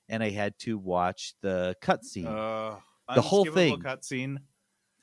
and 0.09 0.23
I 0.23 0.31
had 0.31 0.59
to 0.61 0.79
watch 0.79 1.35
the 1.43 1.77
cutscene. 1.83 2.29
Uh, 2.29 2.81
The 3.15 3.23
whole 3.23 3.47
Unskippable 3.47 3.53
thing. 3.55 3.83
cutscene. 3.83 4.39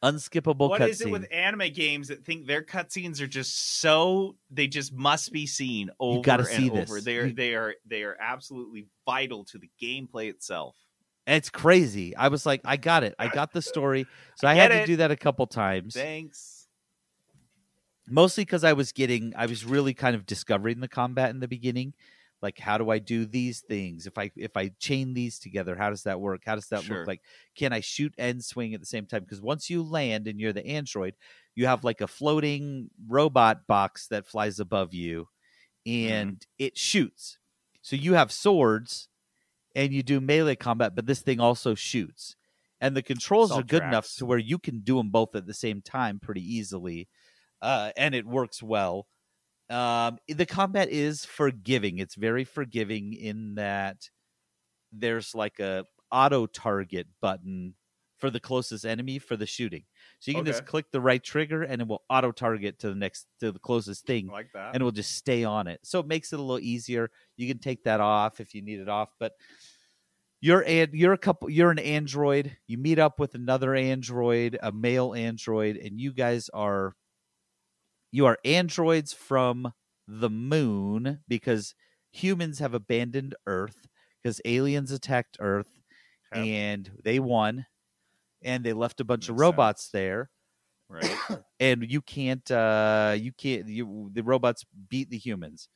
Unskippable 0.03 0.69
What 0.69 0.83
is 0.83 1.01
it 1.01 1.09
with 1.09 1.27
anime 1.31 1.71
games 1.73 2.09
that 2.09 2.25
think 2.25 2.45
their 2.45 2.63
cutscenes 2.63 3.21
are 3.21 3.27
just 3.27 3.79
so 3.79 4.37
they 4.49 4.67
just 4.67 4.93
must 4.93 5.31
be 5.31 5.47
seen 5.47 5.89
over 5.99 6.17
gotta 6.21 6.43
and 6.47 6.49
see 6.55 6.69
over? 6.69 6.85
this. 6.85 7.03
They 7.03 7.17
are 7.17 7.31
they 7.31 7.55
are 7.55 7.75
they 7.85 8.03
are 8.03 8.17
absolutely 8.19 8.87
vital 9.05 9.45
to 9.45 9.57
the 9.57 9.69
gameplay 9.81 10.29
itself. 10.29 10.77
It's 11.27 11.49
crazy. 11.49 12.15
I 12.15 12.29
was 12.29 12.45
like, 12.45 12.61
I 12.65 12.77
got 12.77 13.03
it. 13.03 13.13
I 13.19 13.27
got 13.27 13.53
the 13.53 13.61
story. 13.61 14.07
So 14.35 14.47
I, 14.47 14.53
I 14.55 14.55
had 14.55 14.71
to 14.71 14.79
it. 14.81 14.85
do 14.85 14.97
that 14.97 15.11
a 15.11 15.17
couple 15.17 15.45
times. 15.47 15.93
Thanks. 15.93 16.58
Mostly 18.09 18.43
because 18.43 18.63
I 18.63 18.73
was 18.73 18.91
getting, 18.91 19.33
I 19.35 19.45
was 19.45 19.65
really 19.65 19.93
kind 19.93 20.15
of 20.15 20.25
discovering 20.25 20.79
the 20.79 20.87
combat 20.87 21.29
in 21.29 21.39
the 21.39 21.47
beginning. 21.47 21.93
Like, 22.41 22.57
how 22.57 22.77
do 22.77 22.89
I 22.89 22.99
do 22.99 23.25
these 23.25 23.59
things? 23.59 24.07
If 24.07 24.17
I 24.17 24.31
if 24.37 24.55
I 24.55 24.71
chain 24.79 25.13
these 25.13 25.39
together, 25.39 25.75
how 25.75 25.89
does 25.89 26.03
that 26.03 26.21
work? 26.21 26.43
How 26.45 26.55
does 26.55 26.67
that 26.67 26.83
Sure. 26.83 26.99
look 26.99 27.07
like? 27.07 27.21
Can 27.55 27.73
I 27.73 27.81
shoot 27.81 28.13
and 28.17 28.43
swing 28.43 28.73
at 28.73 28.79
the 28.79 28.85
same 28.85 29.05
time? 29.05 29.23
Because 29.23 29.41
once 29.41 29.69
you 29.69 29.83
land 29.83 30.25
and 30.25 30.39
you're 30.39 30.53
the 30.53 30.65
android, 30.65 31.15
you 31.53 31.65
have 31.65 31.83
like 31.83 31.99
a 31.99 32.07
floating 32.07 32.89
robot 33.07 33.67
box 33.67 34.07
that 34.07 34.25
flies 34.25 34.59
above 34.59 34.93
you, 34.93 35.27
mm-hmm. 35.85 36.13
and 36.13 36.47
it 36.57 36.77
shoots. 36.77 37.39
So 37.81 37.97
you 37.97 38.13
have 38.13 38.31
swords, 38.31 39.09
and 39.75 39.93
you 39.93 40.03
do 40.03 40.21
melee 40.21 40.55
combat, 40.55 40.95
but 40.95 41.05
this 41.05 41.21
thing 41.21 41.39
also 41.39 41.75
shoots. 41.75 42.35
And 42.81 42.95
the 42.95 43.03
controls 43.03 43.51
are 43.51 43.63
good 43.63 43.83
enough 43.83 44.09
to 44.15 44.25
where 44.25 44.37
you 44.37 44.57
can 44.57 44.79
do 44.79 44.97
them 44.97 45.09
both 45.09 45.35
at 45.35 45.45
the 45.45 45.53
same 45.53 45.81
time 45.81 46.19
pretty 46.19 46.41
easily, 46.41 47.09
uh, 47.61 47.91
and 47.97 48.15
it 48.15 48.25
works 48.25 48.61
well. 48.63 49.07
Um, 49.69 50.17
the 50.27 50.45
combat 50.45 50.89
is 50.89 51.25
forgiving. 51.25 51.99
It's 51.99 52.15
very 52.15 52.43
forgiving 52.43 53.13
in 53.13 53.55
that 53.55 54.09
there's 54.91 55.35
like 55.35 55.59
a 55.59 55.85
auto 56.11 56.47
target 56.47 57.07
button 57.21 57.75
for 58.17 58.29
the 58.29 58.39
closest 58.39 58.85
enemy 58.85 59.19
for 59.19 59.37
the 59.37 59.45
shooting. 59.45 59.83
So 60.19 60.31
you 60.31 60.35
can 60.35 60.45
just 60.45 60.65
click 60.65 60.91
the 60.91 60.99
right 60.99 61.23
trigger 61.23 61.63
and 61.63 61.81
it 61.81 61.87
will 61.87 62.03
auto 62.09 62.31
target 62.31 62.79
to 62.79 62.89
the 62.89 62.95
next 62.95 63.27
to 63.39 63.51
the 63.51 63.59
closest 63.59 64.05
thing 64.05 64.27
like 64.27 64.51
that. 64.53 64.73
and 64.73 64.81
it 64.81 64.83
will 64.83 64.91
just 64.91 65.15
stay 65.15 65.43
on 65.45 65.67
it. 65.67 65.79
So 65.83 65.99
it 65.99 66.07
makes 66.07 66.33
it 66.33 66.39
a 66.39 66.41
little 66.41 66.59
easier. 66.59 67.11
You 67.37 67.47
can 67.47 67.59
take 67.59 67.83
that 67.83 68.01
off 68.01 68.39
if 68.41 68.53
you 68.53 68.61
need 68.61 68.79
it 68.79 68.89
off, 68.89 69.09
but 69.19 69.33
you're 70.41 70.63
and 70.65 70.93
you're 70.93 71.13
a 71.13 71.17
couple 71.17 71.49
you're 71.49 71.71
an 71.71 71.79
android. 71.79 72.57
You 72.67 72.77
meet 72.77 72.99
up 72.99 73.19
with 73.19 73.35
another 73.35 73.75
android, 73.75 74.57
a 74.61 74.71
male 74.71 75.13
android, 75.13 75.77
and 75.77 75.99
you 75.99 76.13
guys 76.13 76.49
are 76.49 76.95
you 78.11 78.25
are 78.25 78.37
androids 78.45 79.13
from 79.13 79.73
the 80.07 80.29
moon 80.29 81.19
because 81.27 81.75
humans 82.11 82.59
have 82.59 82.73
abandoned 82.73 83.35
Earth 83.45 83.87
because 84.21 84.41
aliens 84.45 84.91
attacked 84.91 85.37
Earth 85.39 85.81
and 86.33 86.91
they 87.03 87.19
won 87.19 87.65
and 88.43 88.63
they 88.63 88.73
left 88.73 88.99
a 88.99 89.05
bunch 89.05 89.29
of 89.29 89.37
robots 89.39 89.89
there. 89.89 90.29
Right. 90.89 91.17
and 91.59 91.89
you 91.89 92.01
can't 92.01 92.49
uh 92.51 93.15
you 93.17 93.31
can't 93.31 93.67
you 93.67 94.09
the 94.13 94.23
robots 94.23 94.65
beat 94.89 95.09
the 95.09 95.17
humans 95.17 95.69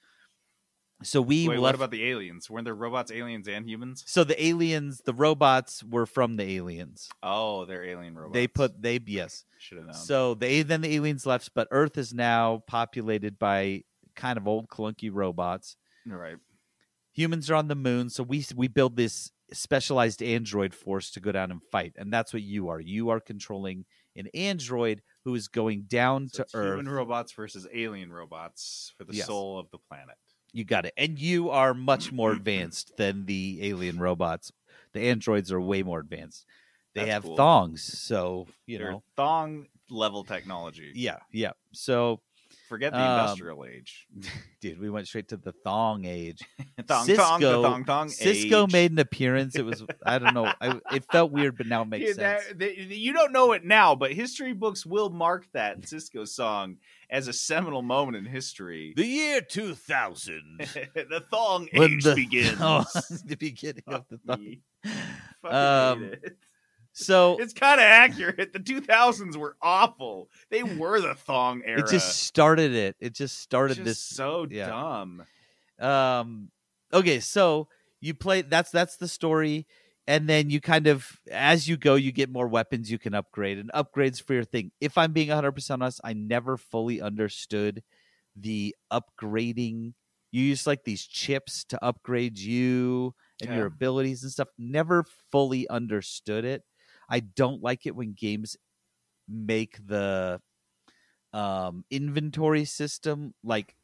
so 1.03 1.21
we 1.21 1.47
Wait, 1.47 1.55
left 1.59 1.61
what 1.61 1.75
about 1.75 1.91
the 1.91 2.03
aliens? 2.09 2.49
Weren't 2.49 2.65
there 2.65 2.73
robots, 2.75 3.11
aliens, 3.11 3.47
and 3.47 3.67
humans? 3.67 4.03
so 4.07 4.23
the 4.23 4.43
aliens 4.43 5.01
the 5.05 5.13
robots 5.13 5.83
were 5.83 6.05
from 6.05 6.35
the 6.37 6.43
aliens 6.57 7.09
Oh, 7.21 7.65
they're 7.65 7.83
alien 7.85 8.15
robots. 8.15 8.33
they 8.33 8.47
put 8.47 8.81
they 8.81 8.99
yes 9.05 9.45
Should 9.59 9.77
have 9.79 9.87
known. 9.87 9.93
so 9.95 10.33
they 10.33 10.61
then 10.63 10.81
the 10.81 10.93
aliens 10.95 11.25
left 11.25 11.51
but 11.53 11.67
earth 11.71 11.97
is 11.97 12.13
now 12.13 12.63
populated 12.67 13.37
by 13.37 13.83
kind 14.15 14.37
of 14.37 14.47
old 14.47 14.67
clunky 14.69 15.09
robots 15.11 15.75
right. 16.05 16.37
humans 17.13 17.49
are 17.49 17.55
on 17.55 17.67
the 17.67 17.75
moon 17.75 18.09
so 18.09 18.23
we 18.23 18.45
we 18.55 18.67
build 18.67 18.95
this 18.95 19.31
specialized 19.51 20.21
android 20.23 20.73
force 20.73 21.11
to 21.11 21.19
go 21.19 21.31
down 21.31 21.51
and 21.51 21.61
fight 21.71 21.93
and 21.97 22.11
that's 22.11 22.33
what 22.33 22.41
you 22.41 22.69
are 22.69 22.79
you 22.79 23.09
are 23.09 23.19
controlling 23.19 23.85
an 24.15 24.27
android 24.33 25.01
who 25.25 25.33
is 25.35 25.47
going 25.47 25.83
down 25.83 26.27
to 26.33 26.41
It's 26.43 26.53
earth 26.55 26.77
Human 26.77 26.89
robots 26.89 27.31
versus 27.33 27.67
alien 27.73 28.11
robots 28.11 28.93
for 28.97 29.03
the 29.05 29.13
Yes. 29.15 29.25
soul 29.27 29.57
of 29.59 29.69
the 29.71 29.77
planet. 29.77 30.15
You 30.53 30.63
got 30.63 30.85
it. 30.85 30.93
And 30.95 31.19
you 31.19 31.49
are 31.49 31.73
much 31.73 32.11
more 32.11 32.31
advanced 32.31 32.95
than 32.97 33.25
the 33.25 33.59
alien 33.63 33.99
robots. 33.99 34.51
The 34.93 35.01
androids 35.01 35.51
are 35.51 35.59
way 35.59 35.81
more 35.83 35.99
advanced. 35.99 36.45
They 36.93 37.01
That's 37.01 37.11
have 37.11 37.23
cool. 37.23 37.35
thongs, 37.35 37.81
so 37.81 38.47
you 38.67 38.77
They're 38.77 38.91
know. 38.91 39.03
thong 39.15 39.65
level 39.89 40.23
technology. 40.23 40.91
Yeah, 40.93 41.17
yeah. 41.31 41.53
So 41.71 42.21
Forget 42.73 42.91
the 42.93 42.99
um, 42.99 43.19
industrial 43.19 43.65
age. 43.65 44.07
Dude, 44.61 44.79
we 44.79 44.89
went 44.89 45.07
straight 45.07 45.27
to 45.27 45.37
the 45.37 45.51
thong 45.51 46.05
age. 46.05 46.41
Thong, 46.87 47.05
Sisqo, 47.07 47.15
thong, 47.17 47.39
the 47.41 47.51
thong, 47.61 47.85
thong 47.85 48.07
Sisqo 48.07 48.63
age. 48.65 48.71
made 48.73 48.91
an 48.91 48.97
appearance. 48.97 49.55
It 49.55 49.63
was 49.63 49.83
I 50.03 50.17
don't 50.17 50.33
know. 50.33 50.51
I, 50.59 50.79
it 50.91 51.05
felt 51.11 51.31
weird, 51.31 51.55
but 51.55 51.67
now 51.67 51.83
it 51.83 51.87
makes 51.89 52.07
Yeah, 52.17 52.37
sense. 52.39 52.47
that- 52.47 52.59
that- 52.59 52.77
you 52.79 53.13
don't 53.13 53.31
know 53.31 53.51
it 53.51 53.63
now, 53.63 53.93
but 53.93 54.11
history 54.11 54.53
books 54.53 54.87
will 54.87 55.11
mark 55.11 55.45
that 55.53 55.81
Sisqo 55.81 56.27
song 56.27 56.77
as 57.11 57.27
a 57.27 57.33
seminal 57.33 57.83
moment 57.83 58.17
in 58.17 58.25
history. 58.25 58.93
The 58.97 59.05
year 59.05 59.41
2000. 59.41 60.41
the 60.95 61.23
thong 61.29 61.69
When 61.73 61.91
age 61.93 62.03
the- 62.05 62.15
begins. 62.15 62.57
Oh, 62.59 62.85
the 63.25 63.35
beginning 63.35 63.83
of 63.85 64.05
the 64.09 64.17
thong. 64.25 64.39
me. 64.43 64.61
Fucking 65.43 65.55
Um, 65.57 66.03
hate 66.05 66.13
it. 66.23 66.37
So 66.93 67.37
It's 67.39 67.53
kind 67.53 67.79
of 67.79 67.85
accurate. 67.85 68.53
The 68.53 68.59
2000s 68.59 69.35
were 69.35 69.57
awful. 69.61 70.29
They 70.49 70.63
were 70.63 71.01
the 71.01 71.15
thong 71.15 71.61
era. 71.65 71.79
it 71.79 71.87
just 71.87 72.23
started 72.23 72.73
it. 72.73 72.95
It 72.99 73.13
just 73.13 73.39
started 73.39 73.77
Just 73.77 73.85
this 73.85 73.99
so 73.99 74.47
yeah. 74.49 74.67
dumb. 74.67 75.25
um 75.79 76.51
okay 76.93 77.19
so 77.19 77.67
you 77.99 78.13
play 78.13 78.43
that's 78.43 78.69
that's 78.69 78.97
the 78.97 79.07
story 79.07 79.65
and 80.05 80.29
then 80.29 80.49
you 80.51 80.61
kind 80.61 80.85
of 80.85 81.19
as 81.31 81.67
you 81.67 81.75
go 81.77 81.95
you 81.95 82.11
get 82.11 82.29
more 82.29 82.47
weapons 82.47 82.91
you 82.91 82.99
can 82.99 83.15
upgrade 83.15 83.57
and 83.57 83.71
upgrades 83.73 84.21
for 84.21 84.33
your 84.35 84.43
thing 84.43 84.71
if 84.79 84.95
i'm 84.97 85.11
being 85.11 85.29
100% 85.29 85.71
honest 85.71 85.99
i 86.03 86.13
never 86.13 86.57
fully 86.57 87.01
understood 87.01 87.81
the 88.35 88.75
upgrading 88.91 89.93
you 90.31 90.43
use 90.43 90.67
like 90.67 90.83
these 90.83 91.05
chips 91.05 91.63
to 91.63 91.83
upgrade 91.83 92.37
you 92.37 93.13
and 93.41 93.49
your 93.55 93.65
abilities 93.67 94.21
and 94.23 94.31
stuff 94.31 94.49
never 94.59 95.03
fully 95.31 95.67
understood 95.69 96.45
it 96.45 96.63
i 97.09 97.19
don't 97.19 97.61
like 97.61 97.85
it 97.85 97.95
when 97.95 98.13
games 98.13 98.57
make 99.27 99.77
the 99.85 100.39
um 101.33 101.83
inventory 101.89 102.65
system 102.65 103.33
like 103.43 103.75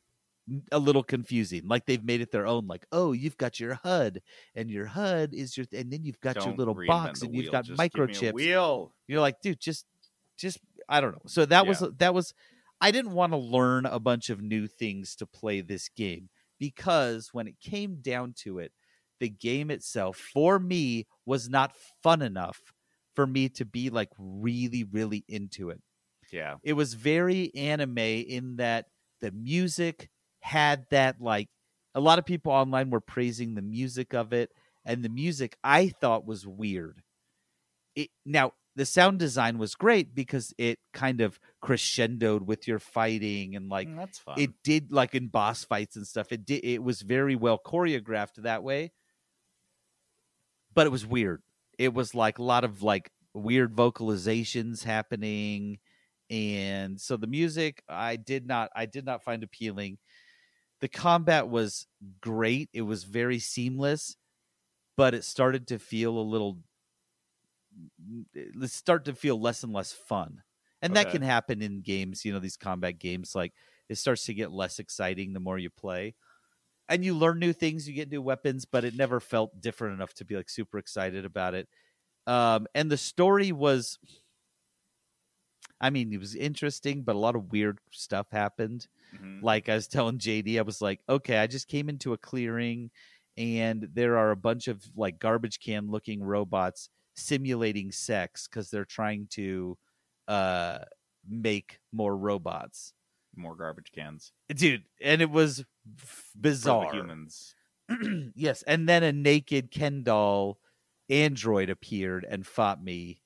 a 0.72 0.80
little 0.80 1.03
confusing. 1.03 1.67
Like 1.67 1.85
they've 1.85 2.03
made 2.03 2.22
it 2.22 2.31
their 2.31 2.48
own. 2.48 2.67
Like, 2.67 2.85
oh, 2.91 3.11
you've 3.11 3.38
got 3.38 3.59
your 3.59 3.75
HUD, 3.75 4.22
and 4.56 4.69
your 4.69 4.85
HUD 4.85 5.33
is 5.33 5.56
your, 5.56 5.65
and 5.73 5.91
then 5.91 6.03
you've 6.03 6.19
got 6.19 6.35
your 6.35 6.45
Don't 6.45 6.57
little 6.57 6.77
box, 6.88 7.22
and 7.22 7.35
you've 7.35 7.51
got 7.51 7.65
Just 7.65 7.80
give 7.80 7.93
me 7.93 8.03
a 8.03 8.07
microchips. 8.07 8.33
wheel. 8.33 8.93
You're 9.07 9.22
like, 9.22 9.41
dude, 9.41 9.59
just, 9.59 9.85
just, 10.38 10.59
I 10.88 11.01
don't 11.01 11.11
know. 11.11 11.22
So 11.27 11.45
that 11.45 11.67
was 11.67 11.83
that 11.98 12.14
was. 12.14 12.33
I 12.81 12.91
didn't 12.91 13.11
want 13.11 13.33
to 13.33 13.38
learn 13.38 13.85
a 13.85 13.99
bunch 13.99 14.30
of 14.30 14.41
new 14.41 14.65
things 14.65 15.15
to 15.17 15.25
play 15.25 15.59
this 15.59 15.89
game 15.89 16.30
because 16.59 17.30
when 17.33 17.45
it 17.45 17.59
came 17.59 17.98
down 18.01 18.33
to 18.43 18.59
it, 18.59 18.72
the 19.19 19.27
game 19.27 19.69
itself 19.69 20.15
for 20.15 20.59
me 20.59 21.06
was 21.25 21.49
not 21.49 21.75
fun 22.01 22.22
enough 22.22 22.73
for 23.19 23.27
me 23.27 23.49
to 23.49 23.65
be 23.65 23.89
like 23.89 24.09
really, 24.17 24.85
really 24.85 25.25
into 25.27 25.69
it 25.72 25.81
Yeah. 26.31 26.56
it 26.64 26.73
was 26.73 26.93
very 26.93 27.53
anime 27.53 27.98
in 28.38 28.56
that 28.57 28.85
the 29.19 29.31
music 29.31 30.09
had 30.39 30.85
that 30.91 31.19
like 31.19 31.49
a 31.93 31.99
lot 31.99 32.17
of 32.19 32.25
people 32.25 32.53
online 32.53 32.89
were 32.91 33.01
praising 33.01 33.56
the 33.56 33.61
music 33.61 34.14
of 34.14 34.31
it 34.31 34.51
and 34.85 35.03
the 35.03 35.09
music 35.09 35.57
i 35.65 35.89
thought 35.89 36.25
was 36.25 36.48
weird 36.48 37.03
it 37.95 38.09
now 38.25 38.53
the 38.77 38.85
sound 38.85 39.19
design 39.19 39.57
was 39.57 39.75
great 39.75 40.15
because 40.15 40.53
it 40.57 40.80
kind 40.93 41.19
of 41.19 41.38
crescendoed 41.61 42.43
with 42.45 42.67
your 42.69 42.80
fighting 42.80 43.56
and 43.57 43.67
like 43.67 43.89
Mm, 43.89 43.98
that's 43.98 44.19
fun. 44.19 44.39
it 44.39 44.51
did 44.64 44.93
like 44.93 45.14
in 45.14 45.27
boss 45.27 45.65
fights 45.65 45.98
and 45.98 46.07
stuff 46.07 46.31
it 46.31 46.45
did 46.45 46.64
it 46.64 46.81
was 46.81 47.01
very 47.01 47.35
well 47.35 47.59
choreographed 47.59 48.35
that 48.43 48.64
way 48.64 48.91
but 50.73 50.88
it 50.88 50.91
was 50.91 51.06
weird 51.06 51.41
it 51.80 51.95
was 51.95 52.14
like 52.16 52.40
a 52.40 52.43
lot 52.43 52.66
of 52.66 52.83
like 52.83 53.11
weird 53.33 53.75
vocalizations 53.75 54.83
happening 54.83 55.80
and 56.30 57.01
so 57.01 57.17
the 57.17 57.27
music 57.27 57.83
i 57.90 58.17
did 58.17 58.45
not 58.48 58.69
i 58.75 58.85
did 58.85 59.06
not 59.06 59.24
find 59.24 59.43
appealing. 59.43 59.98
The 60.82 60.90
combat 60.90 61.49
was 61.49 61.88
great 62.22 62.69
it 62.74 62.83
was 62.83 63.03
very 63.06 63.40
seamless 63.40 64.17
but 64.98 65.14
it 65.14 65.24
started 65.24 65.67
to 65.69 65.80
feel 65.80 66.17
a 66.17 66.22
little 66.22 66.59
mm, 67.75 68.25
mm, 68.35 68.61
it 68.64 68.69
start 68.69 69.06
to 69.06 69.14
feel 69.16 69.40
less 69.40 69.64
and 69.64 69.74
less 69.74 69.91
fun 69.91 70.43
and 70.82 70.95
that 70.95 71.09
can 71.09 71.22
happen 71.22 71.61
in 71.61 71.82
games 71.82 72.25
you 72.25 72.32
know 72.33 72.40
these 72.40 72.58
combat 72.58 72.99
games 72.99 73.35
like 73.35 73.53
it 73.90 73.95
starts 73.95 74.25
to 74.25 74.33
get 74.33 74.51
less 74.51 74.80
exciting 74.80 75.33
the 75.33 75.40
more 75.40 75.58
you 75.58 75.69
play 75.69 76.16
and 76.90 77.06
you 77.06 77.16
learn 77.16 77.40
new 77.40 77.53
things 77.53 77.88
you 77.88 77.93
get 77.95 78.09
new 78.11 78.22
weapons 78.22 78.66
but 78.66 78.85
it 78.85 78.95
never 78.95 79.19
felt 79.19 79.59
different 79.61 79.93
enough 79.95 80.14
to 80.14 80.26
be 80.26 80.35
like 80.35 80.50
super 80.50 80.77
excited 80.77 81.26
about 81.26 81.53
it 81.53 81.69
um 82.27 82.68
and 82.76 82.92
the 82.92 82.98
story 82.98 83.51
was 83.51 84.00
i 85.82 85.90
mean 85.90 86.11
it 86.14 86.19
was 86.19 86.35
interesting 86.35 87.03
but 87.03 87.16
a 87.16 87.19
lot 87.19 87.35
of 87.35 87.51
weird 87.51 87.80
stuff 87.92 88.27
happened 88.32 88.88
Mhm. 89.11 89.42
like 89.42 89.69
i 89.69 89.76
was 89.76 89.88
telling 89.88 90.19
jd 90.19 90.59
i 90.59 90.64
was 90.64 90.82
like 90.82 91.01
okay 91.09 91.38
i 91.40 91.48
just 91.48 91.68
came 91.68 91.90
into 91.90 92.14
a 92.14 92.19
clearing 92.19 92.92
and 93.38 93.90
there 93.93 94.18
are 94.18 94.32
a 94.32 94.38
bunch 94.38 94.68
of 94.69 94.85
like 94.95 95.19
garbage 95.19 95.59
can 95.59 95.88
looking 95.88 96.24
robots 96.24 96.90
simulating 97.16 97.92
sex 97.92 98.48
because 98.48 98.72
they're 98.72 98.85
trying 98.85 99.27
to 99.27 99.77
uh, 100.30 100.80
make 101.27 101.80
more 101.92 102.18
robots. 102.18 102.93
More 103.40 103.56
garbage 103.56 103.92
cans. 103.93 104.34
Dude, 104.53 104.84
and 105.01 105.22
it 105.22 105.30
was 105.32 105.64
bizarre. 106.40 106.92
the 106.92 106.98
humans. 106.98 107.56
yes, 108.35 108.61
and 108.64 108.88
then 108.88 109.01
a 109.01 109.11
naked 109.14 109.72
Ken 109.72 110.03
doll 110.03 110.59
android 111.09 111.69
appeared 111.69 112.26
and 112.30 112.45
fought 112.45 112.84
me. 112.84 113.22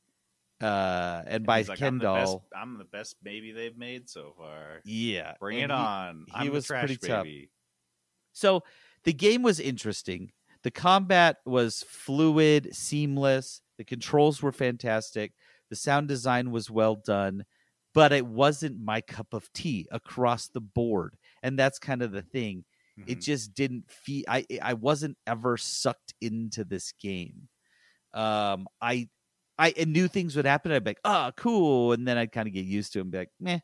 Uh, 0.61 1.24
and 1.27 1.45
by 1.45 1.58
He's 1.59 1.69
like, 1.69 1.80
Ken 1.80 1.88
I'm 1.93 1.98
the, 2.00 2.03
best, 2.14 2.25
doll, 2.32 2.45
I'm 2.56 2.77
the 2.77 2.85
best 2.85 3.22
baby 3.24 3.51
they've 3.51 3.75
made 3.77 4.08
so 4.08 4.33
far. 4.38 4.80
yeah, 4.85 5.33
Bring 5.40 5.61
and 5.61 5.72
it 5.72 5.75
he- 5.75 5.82
on. 5.82 6.25
He 6.27 6.33
I'm 6.48 6.51
was 6.51 6.66
trash 6.67 6.85
pretty 6.85 6.98
tough. 7.08 7.27
So 8.32 8.64
the 9.03 9.14
game 9.14 9.42
was 9.43 9.59
interesting. 9.59 10.32
The 10.64 10.72
combat 10.72 11.38
was 11.45 11.83
fluid, 11.90 12.69
seamless. 12.74 13.61
The 13.77 13.83
controls 13.83 14.42
were 14.42 14.53
fantastic. 14.53 15.33
The 15.69 15.75
sound 15.75 16.08
design 16.08 16.51
was 16.51 16.69
well 16.69 16.95
done, 16.95 17.43
but 17.93 18.11
it 18.13 18.25
wasn't 18.25 18.80
my 18.80 19.01
cup 19.01 19.33
of 19.33 19.51
tea 19.53 19.88
across 19.91 20.47
the 20.47 20.61
board. 20.61 21.17
And 21.43 21.57
that's 21.57 21.80
kind 21.80 22.01
of 22.01 22.11
the 22.11 22.22
thing. 22.22 22.65
It 23.05 23.19
just 23.22 23.53
didn't 23.53 23.91
feel 23.91 24.23
I 24.27 24.45
I 24.61 24.73
wasn't 24.75 25.17
ever 25.27 25.57
sucked 25.57 26.13
into 26.22 26.63
this 26.63 26.91
game. 26.93 27.49
Um 28.13 28.67
I 28.81 29.09
I 29.59 29.73
knew 29.88 30.07
things 30.07 30.35
would 30.35 30.45
happen. 30.45 30.72
I'd 30.72 30.83
be 30.83 30.91
like, 30.91 30.99
oh, 31.05 31.31
cool. 31.38 31.93
And 31.93 32.07
then 32.07 32.17
I'd 32.17 32.31
kind 32.31 32.47
of 32.47 32.53
get 32.53 32.65
used 32.65 32.93
to 32.93 32.99
it 32.99 33.03
and 33.03 33.11
be 33.11 33.19
like, 33.19 33.31
meh, 33.39 33.59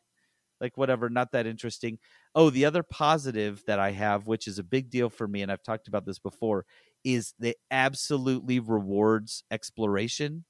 like 0.60 0.76
whatever, 0.76 1.10
not 1.10 1.32
that 1.32 1.46
interesting. 1.46 1.98
Oh, 2.34 2.50
the 2.50 2.64
other 2.66 2.82
positive 2.82 3.62
that 3.66 3.78
I 3.80 3.92
have, 3.92 4.26
which 4.26 4.46
is 4.48 4.58
a 4.58 4.64
big 4.64 4.90
deal 4.90 5.10
for 5.10 5.26
me, 5.28 5.42
and 5.42 5.50
I've 5.52 5.62
talked 5.62 5.88
about 5.88 6.06
this 6.06 6.18
before, 6.18 6.66
is 7.04 7.34
that 7.40 7.56
absolutely 7.70 8.60
rewards 8.60 9.44
exploration. 9.50 10.44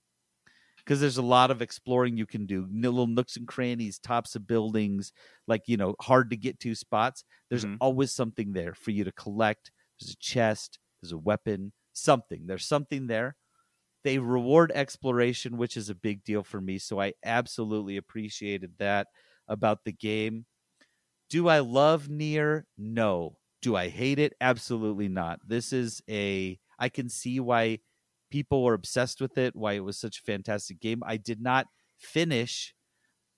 Because 0.91 1.01
there's 1.01 1.19
a 1.19 1.23
lot 1.23 1.53
of 1.53 1.63
exploring 1.63 2.17
you 2.17 2.27
can 2.27 2.47
do, 2.47 2.67
little 2.69 3.07
nooks 3.07 3.37
and 3.37 3.47
crannies, 3.47 4.01
tops 4.01 4.35
of 4.35 4.49
buildings, 4.49 5.13
like 5.47 5.63
you 5.69 5.77
know, 5.77 5.95
hard 6.01 6.31
to 6.31 6.37
get 6.37 6.59
to 6.59 6.75
spots. 6.75 7.23
There's 7.49 7.65
mm-hmm. 7.65 7.77
always 7.81 8.11
something 8.11 8.55
there 8.55 8.75
for 8.75 8.91
you 8.91 9.05
to 9.05 9.13
collect. 9.13 9.71
There's 10.01 10.15
a 10.15 10.17
chest, 10.17 10.81
there's 11.01 11.13
a 11.13 11.17
weapon, 11.17 11.73
something. 11.93 12.49
There's 12.49 12.67
something 12.67 13.07
there. 13.07 13.37
They 14.03 14.19
reward 14.19 14.73
exploration, 14.75 15.59
which 15.59 15.77
is 15.77 15.91
a 15.91 15.95
big 15.95 16.25
deal 16.25 16.43
for 16.43 16.61
me. 16.61 16.81
So 16.81 17.01
I 17.01 17.13
absolutely 17.25 17.97
appreciated 17.97 18.73
that 18.81 19.07
about 19.47 19.85
the 19.85 19.93
game. 19.93 20.45
Do 21.29 21.47
I 21.47 21.61
love 21.61 22.09
Nier? 22.09 22.67
No. 22.77 23.37
Do 23.63 23.77
I 23.77 23.91
hate 23.91 24.19
it? 24.19 24.35
Absolutely 24.41 25.07
not. 25.07 25.39
This 25.47 25.73
is 25.73 26.03
a 26.11 26.59
I 26.81 26.89
can 26.89 27.09
see 27.09 27.39
why 27.39 27.79
people 28.31 28.63
were 28.65 28.75
obsessed 28.75 29.21
with 29.21 29.37
it, 29.39 29.57
why 29.57 29.75
it 29.75 29.81
was 29.85 29.99
such 29.99 30.19
a 30.19 30.23
fantastic 30.23 30.81
game. 30.81 31.03
I 31.05 31.17
did 31.17 31.41
not 31.41 31.67
finish 31.99 32.75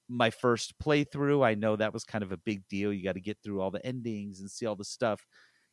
my 0.08 0.30
first 0.30 0.78
playthrough. 0.78 1.44
I 1.44 1.54
know 1.54 1.76
that 1.76 1.92
was 1.92 2.04
kind 2.04 2.22
of 2.22 2.32
a 2.32 2.36
big 2.36 2.66
deal. 2.68 2.92
You 2.92 3.02
got 3.02 3.14
to 3.14 3.20
get 3.20 3.38
through 3.42 3.60
all 3.60 3.70
the 3.70 3.84
endings 3.84 4.40
and 4.40 4.50
see 4.50 4.66
all 4.66 4.76
the 4.76 4.84
stuff. 4.84 5.26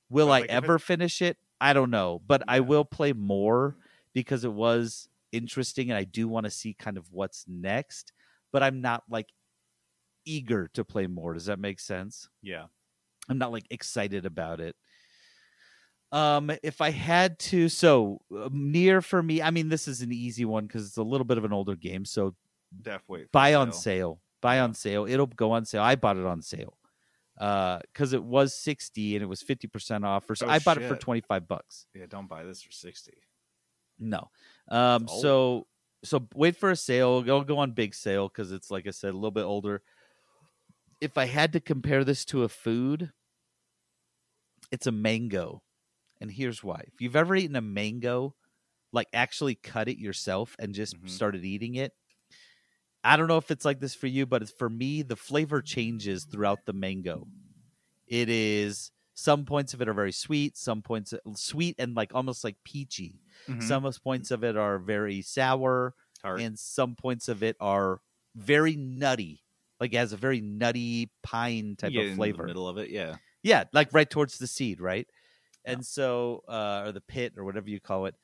Will 0.09 0.27
I 0.27 0.41
like, 0.41 0.43
if 0.45 0.49
it- 0.49 0.53
ever 0.53 0.79
finish 0.79 1.21
it? 1.21 1.37
I 1.61 1.73
don't 1.73 1.91
know, 1.91 2.21
but 2.25 2.41
I 2.47 2.61
will 2.61 2.85
play 2.85 3.11
more 3.11 3.75
because 4.13 4.45
it 4.45 4.53
was 4.53 5.09
interesting 5.33 5.89
and 5.91 5.97
I 5.97 6.05
do 6.05 6.27
want 6.27 6.45
to 6.45 6.49
see 6.51 6.73
kind 6.73 6.97
of 6.97 7.11
what's 7.11 7.45
next, 7.47 8.13
but 8.53 8.63
I'm 8.63 8.79
not 8.81 9.03
like 9.09 9.27
eager 10.25 10.67
to 10.69 10.85
play 10.85 11.07
more. 11.07 11.33
Does 11.33 11.45
that 11.45 11.59
make 11.59 11.79
sense? 11.79 12.29
Yeah. 12.41 12.67
I'm 13.27 13.37
not 13.37 13.51
like 13.51 13.65
excited 13.69 14.25
about 14.25 14.59
it. 14.59 14.75
Um, 16.11 16.51
if 16.63 16.81
I 16.81 16.89
had 16.89 17.37
to, 17.39 17.69
so 17.69 18.19
uh, 18.35 18.49
Nier 18.51 19.01
for 19.01 19.21
me, 19.21 19.41
I 19.41 19.51
mean, 19.51 19.69
this 19.69 19.87
is 19.87 20.01
an 20.01 20.11
easy 20.11 20.43
one 20.45 20.65
because 20.65 20.87
it's 20.87 20.97
a 20.97 21.03
little 21.03 21.25
bit 21.25 21.37
of 21.37 21.45
an 21.45 21.53
older 21.53 21.75
game. 21.75 22.03
So 22.05 22.35
Def 22.81 23.03
wait. 23.07 23.23
for 23.25 23.29
buy 23.31 23.53
on 23.53 23.71
sale. 23.73 24.19
buy 24.41 24.59
on 24.59 24.73
sale. 24.73 25.05
It'll 25.05 25.27
go 25.27 25.51
on 25.51 25.65
sale. 25.65 25.83
I 25.83 25.95
bought 25.95 26.17
it 26.17 26.25
on 26.25 26.41
sale 26.41 26.75
uh 27.39 27.79
because 27.93 28.11
it 28.11 28.21
was 28.21 28.53
60 28.53 29.15
and 29.15 29.23
it 29.23 29.25
was 29.25 29.41
50% 29.41 30.03
off 30.03 30.25
so 30.35 30.45
Oh, 30.45 30.49
i 30.49 30.59
bought 30.59 30.77
it 30.77 30.89
for 30.89 30.97
25 30.97 31.47
bucks 31.47 31.85
Yeah, 31.95 32.05
don't 32.09 32.27
buy 32.27 32.43
this 32.43 32.61
for 32.61 32.71
sixty. 32.73 33.13
no. 33.97 34.29
Um 34.69 35.07
so 35.07 35.67
so 36.03 36.27
wait 36.33 36.55
for 36.57 36.71
a 36.71 36.75
sale. 36.75 37.23
It'll 37.25 37.43
go 37.43 37.57
on 37.59 37.71
big 37.71 37.93
sale 37.95 38.27
because 38.29 38.51
it's 38.51 38.69
like 38.71 38.87
I 38.87 38.91
said, 38.91 39.11
a 39.11 39.17
little 39.17 39.31
bit 39.31 39.43
older. 39.43 39.81
If 41.01 41.17
I 41.17 41.25
had 41.25 41.53
to 41.53 41.59
compare 41.59 42.03
this 42.03 42.25
to 42.25 42.43
a 42.43 42.49
food, 42.49 43.11
it's 44.71 44.87
a 44.87 44.91
mango. 44.91 45.61
And 46.21 46.31
here's 46.31 46.63
why. 46.63 46.83
If 46.87 47.01
you've 47.01 47.15
ever 47.15 47.35
eaten 47.35 47.55
a 47.55 47.61
mango, 47.61 48.35
like 48.91 49.07
actually 49.13 49.55
cut 49.55 49.87
it 49.89 49.99
yourself 49.99 50.55
and 50.59 50.73
just 50.75 50.95
Mm-hmm. 50.95 51.07
started 51.07 51.45
eating 51.45 51.75
it, 51.75 51.93
I 53.03 53.15
don't 53.15 53.27
know 53.27 53.37
if 53.37 53.49
it's 53.51 53.65
like 53.65 53.79
this 53.79 53.95
for 53.95 54.07
you, 54.07 54.25
but 54.25 54.41
it's, 54.41 54.51
for 54.51 54.69
me, 54.69 55.01
the 55.03 55.15
flavor 55.15 55.61
changes 55.61 56.25
throughout 56.25 56.65
the 56.65 56.73
mango. 56.73 57.27
It 58.07 58.29
is 58.29 58.91
some 59.15 59.45
points 59.45 59.73
of 59.73 59.81
it 59.81 59.89
are 59.89 59.93
very 59.93 60.11
sweet, 60.11 60.57
some 60.57 60.81
points 60.81 61.13
sweet 61.35 61.75
and 61.79 61.95
like 61.95 62.13
almost 62.15 62.43
like 62.43 62.57
peachy. 62.63 63.21
Mhm. 63.47 63.61
Some 63.61 63.85
of 63.85 64.01
points 64.03 64.31
of 64.31 64.43
it 64.43 64.57
are 64.57 64.79
very 64.79 65.21
sour, 65.21 65.95
Tart. 66.21 66.39
and 66.41 66.59
some 66.59 66.95
points 66.95 67.29
of 67.29 67.43
it 67.43 67.57
are 67.59 68.01
very 68.35 68.75
nutty. 68.75 69.43
Like 69.79 69.93
it 69.93 69.97
has 69.97 70.13
a 70.13 70.17
very 70.17 70.41
nutty 70.41 71.11
pine 71.23 71.75
type 71.77 71.93
get 71.93 72.05
of 72.09 72.15
flavor. 72.15 72.45
middle 72.45 72.67
of 72.67 72.77
it, 72.77 72.89
yeah. 72.89 73.17
Yeah, 73.43 73.65
like 73.73 73.93
right 73.93 74.09
towards 74.09 74.37
the 74.37 74.47
seed, 74.47 74.81
right? 74.81 75.07
And 75.65 75.85
so, 75.85 76.43
uh, 76.47 76.83
or 76.85 76.91
the 76.91 77.01
pit, 77.01 77.33
or 77.37 77.43
whatever 77.45 77.69
you 77.69 77.79
call 77.79 78.05
it. 78.05 78.15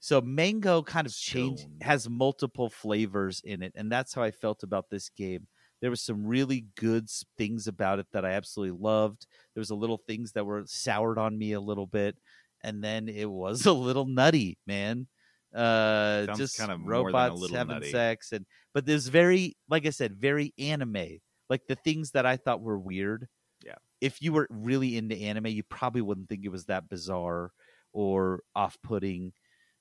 So 0.00 0.20
mango 0.20 0.82
kind 0.82 1.06
of 1.06 1.16
change 1.18 1.66
has 1.82 2.08
multiple 2.08 2.70
flavors 2.70 3.40
in 3.44 3.62
it, 3.62 3.72
and 3.74 3.90
that's 3.90 4.14
how 4.14 4.22
I 4.22 4.30
felt 4.30 4.62
about 4.62 4.90
this 4.90 5.08
game. 5.10 5.48
There 5.80 5.90
was 5.90 6.02
some 6.02 6.26
really 6.26 6.66
good 6.76 7.08
things 7.36 7.66
about 7.68 7.98
it 7.98 8.06
that 8.12 8.24
I 8.24 8.30
absolutely 8.32 8.78
loved. 8.78 9.26
There 9.54 9.60
was 9.60 9.70
a 9.70 9.74
little 9.76 9.98
things 9.98 10.32
that 10.32 10.44
were 10.46 10.64
soured 10.66 11.18
on 11.18 11.36
me 11.38 11.52
a 11.52 11.60
little 11.60 11.86
bit, 11.86 12.16
and 12.62 12.82
then 12.82 13.08
it 13.08 13.30
was 13.30 13.66
a 13.66 13.72
little 13.72 14.06
nutty, 14.06 14.58
man. 14.66 15.08
Uh, 15.54 16.26
Sounds 16.26 16.28
just 16.28 16.52
kinda 16.52 16.78
more 16.78 17.10
a 17.10 17.12
robots 17.12 17.34
little 17.34 17.58
having 17.58 17.80
nutty. 17.80 17.82
sex, 17.82 18.32
and 18.32 18.46
but 18.74 18.86
there's 18.86 19.08
very, 19.08 19.56
like 19.68 19.86
I 19.86 19.90
said, 19.90 20.14
very 20.16 20.52
anime. 20.58 21.18
Like 21.50 21.66
the 21.66 21.76
things 21.76 22.12
that 22.12 22.26
I 22.26 22.36
thought 22.36 22.60
were 22.60 22.78
weird. 22.78 23.28
If 24.00 24.22
you 24.22 24.32
were 24.32 24.46
really 24.50 24.96
into 24.96 25.16
anime, 25.16 25.46
you 25.46 25.62
probably 25.62 26.02
wouldn't 26.02 26.28
think 26.28 26.44
it 26.44 26.50
was 26.50 26.66
that 26.66 26.88
bizarre 26.88 27.50
or 27.92 28.42
off-putting. 28.54 29.32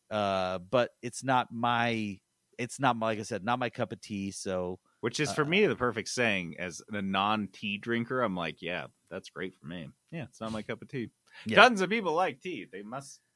Uh, 0.10 0.60
but 0.60 0.92
it's 1.02 1.24
not 1.24 1.50
my, 1.52 2.20
it's 2.58 2.80
not 2.80 2.96
my, 2.96 3.08
like 3.08 3.20
I 3.20 3.24
said, 3.24 3.44
not 3.44 3.60
my 3.60 3.70
cup 3.70 3.92
of 3.92 4.02
tea. 4.02 4.32
So, 4.32 4.80
Which 5.02 5.20
is 5.20 5.32
for 5.32 5.46
me 5.46 5.66
the 5.68 5.76
perfect 5.76 6.10
saying. 6.10 6.56
As 6.58 6.82
a 6.92 7.02
non 7.02 7.50
tea 7.52 7.78
drinker, 7.78 8.22
I'm 8.22 8.36
like, 8.36 8.62
yeah, 8.62 8.88
that's 9.12 9.30
great 9.30 9.54
for 9.56 9.68
me. 9.68 9.90
Yeah, 10.12 10.24
it's 10.24 10.42
not 10.42 10.52
my 10.52 10.62
cup 10.62 10.82
of 10.82 10.88
tea. 10.88 11.10
Yeah. 11.46 11.62
Tons 11.62 11.82
of 11.82 11.90
people 11.90 12.14
like 12.14 12.42
tea. 12.42 12.66
They 12.72 12.82
must. 12.82 13.20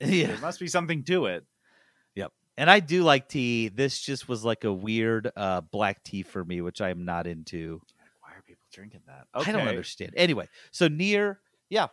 Yeah. 0.00 0.26
there 0.26 0.38
must 0.38 0.60
be 0.60 0.68
something 0.68 1.04
to 1.04 1.24
it. 1.26 1.44
Yep. 2.16 2.30
And 2.58 2.70
I 2.70 2.80
do 2.80 3.02
like 3.02 3.28
tea. 3.28 3.68
This 3.68 3.98
just 3.98 4.28
was 4.28 4.44
like 4.44 4.64
a 4.64 4.72
weird 4.72 5.30
uh, 5.34 5.62
black 5.62 6.02
tea 6.02 6.22
for 6.22 6.44
me, 6.44 6.60
which 6.60 6.82
I 6.82 6.90
am 6.90 7.06
not 7.06 7.26
into. 7.26 7.80
Why 8.76 8.82
are 8.82 8.84
people 8.84 9.00
drinking 9.00 9.00
that? 9.06 9.26
I 9.34 9.52
don't 9.52 9.68
understand. 9.68 10.12
Anyway, 10.16 10.48
so 10.70 10.88
Nier, 10.88 11.40
yeah, 11.70 11.88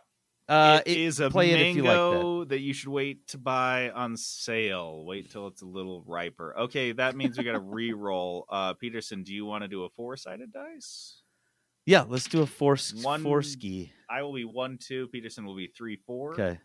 uh, 0.48 0.80
it 0.84 0.96
is 0.98 1.20
a 1.20 1.30
play 1.30 1.50
it 1.50 1.60
if 1.60 1.76
you 1.76 1.82
like 1.82 1.92
that. 1.92 2.10
mango 2.12 2.44
that. 2.44 2.60
you 2.60 2.72
should 2.74 2.88
wait 2.90 3.26
to 3.28 3.38
buy 3.38 3.90
on 3.90 4.16
sale. 4.16 5.04
Wait 5.04 5.30
till 5.30 5.46
it's 5.46 5.62
a 5.62 5.66
little 5.66 6.02
riper. 6.06 6.56
Okay, 6.58 6.92
that 6.92 7.16
means 7.16 7.38
we 7.38 7.44
got 7.44 7.52
to 7.52 7.58
re-roll. 7.60 8.44
Uh, 8.48 8.74
Peterson, 8.74 9.22
do 9.22 9.32
you 9.34 9.44
want 9.46 9.62
to 9.62 9.68
do 9.68 9.84
a 9.84 9.88
four-sided 9.90 10.52
dice? 10.52 11.22
Yeah, 11.86 12.04
let's 12.08 12.26
do 12.28 12.42
a 12.42 12.46
four 12.46 12.76
One- 13.02 13.22
four 13.22 13.42
ski. 13.42 13.92
I 14.08 14.22
will 14.22 14.32
be 14.34 14.44
one, 14.44 14.78
two. 14.78 15.08
Peterson 15.08 15.44
will 15.44 15.56
be 15.56 15.66
three, 15.66 15.96
four. 15.96 16.32
Okay. 16.32 16.58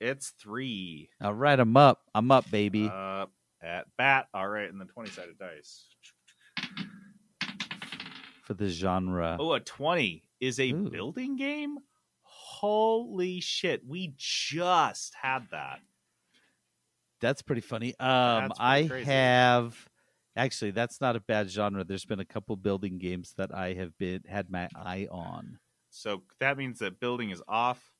It's 0.00 0.30
three. 0.40 1.08
All 1.22 1.32
right, 1.32 1.58
I'm 1.58 1.76
up. 1.76 2.02
I'm 2.14 2.30
up, 2.30 2.50
baby. 2.50 2.88
Up 2.92 3.30
at 3.62 3.86
bat. 3.96 4.26
All 4.34 4.46
right, 4.48 4.68
and 4.70 4.80
the 4.80 4.84
twenty-sided 4.84 5.38
dice. 5.38 5.86
For 8.44 8.54
the 8.54 8.68
genre. 8.68 9.36
Oh, 9.40 9.52
a 9.54 9.60
20 9.60 10.22
is 10.40 10.60
a 10.60 10.72
building 10.72 11.36
game? 11.36 11.78
Holy 12.22 13.40
shit. 13.40 13.82
We 13.86 14.14
just 14.16 15.14
had 15.20 15.48
that. 15.50 15.80
That's 17.20 17.42
pretty 17.42 17.62
funny. 17.62 17.94
Um, 17.98 18.50
pretty 18.50 18.54
I 18.60 18.86
crazy. 18.88 19.04
have 19.10 19.88
actually. 20.36 20.70
That's 20.72 21.00
not 21.00 21.16
a 21.16 21.20
bad 21.20 21.50
genre. 21.50 21.84
There's 21.84 22.04
been 22.04 22.20
a 22.20 22.24
couple 22.24 22.54
building 22.56 22.98
games 22.98 23.32
that 23.38 23.54
I 23.54 23.72
have 23.74 23.96
been 23.98 24.22
had 24.28 24.50
my 24.50 24.68
eye 24.76 25.08
on. 25.10 25.58
So 25.90 26.22
that 26.40 26.58
means 26.58 26.80
that 26.80 27.00
building 27.00 27.30
is 27.30 27.42
off 27.48 27.92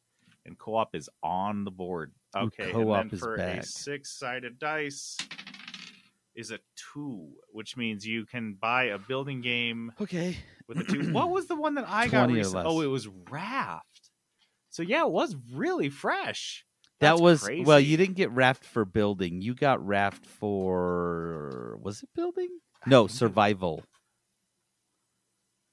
and 0.44 0.58
co 0.58 0.74
op 0.74 0.94
is 0.94 1.08
on 1.22 1.64
the 1.64 1.70
board. 1.70 2.12
Ooh, 2.36 2.40
Okay. 2.46 2.72
co-op 2.72 3.00
and 3.02 3.10
then 3.10 3.14
is 3.14 3.20
for 3.20 3.34
a 3.36 3.62
six 3.62 4.10
sided 4.18 4.58
dice 4.58 5.16
is 6.34 6.50
a 6.50 6.58
two, 6.92 7.30
which 7.50 7.76
means 7.76 8.06
you 8.06 8.26
can 8.26 8.54
buy 8.60 8.84
a 8.84 8.98
building 8.98 9.40
game. 9.40 9.92
Okay. 10.00 10.36
With 10.68 10.80
a 10.80 10.84
two. 10.84 11.12
what 11.12 11.30
was 11.30 11.46
the 11.46 11.56
one 11.56 11.74
that 11.74 11.88
I 11.88 12.08
got 12.08 12.30
recently? 12.30 12.64
Oh, 12.66 12.80
it 12.80 12.86
was 12.86 13.08
Raft. 13.30 14.10
So 14.70 14.82
yeah, 14.82 15.04
it 15.04 15.10
was 15.10 15.36
really 15.52 15.88
fresh. 15.88 16.64
That 17.00 17.20
was 17.20 17.42
crazy. 17.42 17.64
well. 17.64 17.80
You 17.80 17.96
didn't 17.96 18.16
get 18.16 18.30
raft 18.30 18.64
for 18.64 18.84
building. 18.84 19.40
You 19.42 19.54
got 19.54 19.84
raft 19.84 20.26
for 20.26 21.78
was 21.82 22.02
it 22.02 22.08
building? 22.14 22.48
No, 22.86 23.04
mm-hmm. 23.04 23.12
survival. 23.12 23.84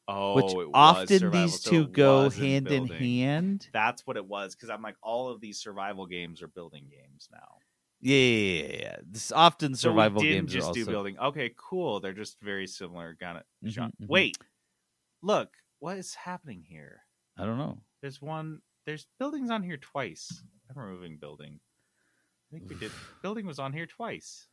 Oh, 0.07 0.35
Which 0.35 0.53
it 0.53 0.67
often 0.73 1.19
survival, 1.19 1.47
these 1.47 1.61
two 1.61 1.81
it 1.83 1.93
go 1.93 2.23
was 2.23 2.37
in 2.37 2.43
hand 2.43 2.67
in 2.67 2.87
hand. 2.87 3.67
That's 3.71 4.05
what 4.05 4.17
it 4.17 4.25
was 4.25 4.55
because 4.55 4.69
I'm 4.69 4.81
like, 4.81 4.97
all 5.01 5.29
of 5.29 5.39
these 5.39 5.59
survival 5.61 6.05
games 6.05 6.41
are 6.41 6.47
building 6.47 6.85
games 6.89 7.29
now. 7.31 7.59
Yeah, 8.01 8.17
yeah, 8.17 8.63
yeah. 8.63 8.75
yeah. 8.81 8.95
This 9.05 9.31
often 9.31 9.75
So 9.75 9.89
survival 9.89 10.21
didn't 10.21 10.47
games 10.47 10.53
just 10.53 10.69
are 10.69 10.73
do 10.73 10.85
building. 10.85 11.17
Okay, 11.19 11.53
cool. 11.55 11.99
They're 11.99 12.13
just 12.13 12.39
very 12.41 12.67
similar. 12.67 13.15
Got 13.19 13.37
it. 13.37 13.45
Mhm, 13.63 13.69
Genre. 13.69 13.91
mhm. 14.01 14.07
Wait, 14.07 14.37
look, 15.21 15.49
what 15.79 15.97
is 15.97 16.15
happening 16.15 16.63
here? 16.67 17.01
I 17.37 17.45
don't 17.45 17.57
know. 17.57 17.81
There's 18.01 18.21
one. 18.21 18.61
There's 18.85 19.05
buildings 19.19 19.51
on 19.51 19.61
here 19.63 19.77
twice. 19.77 20.43
I'm 20.69 20.81
removing 20.81 21.17
building. 21.17 21.59
I 22.51 22.57
think 22.57 22.69
we 22.69 22.75
did. 22.75 22.91
building 23.21 23.45
was 23.45 23.59
on 23.59 23.71
here 23.73 23.85
twice. 23.85 24.47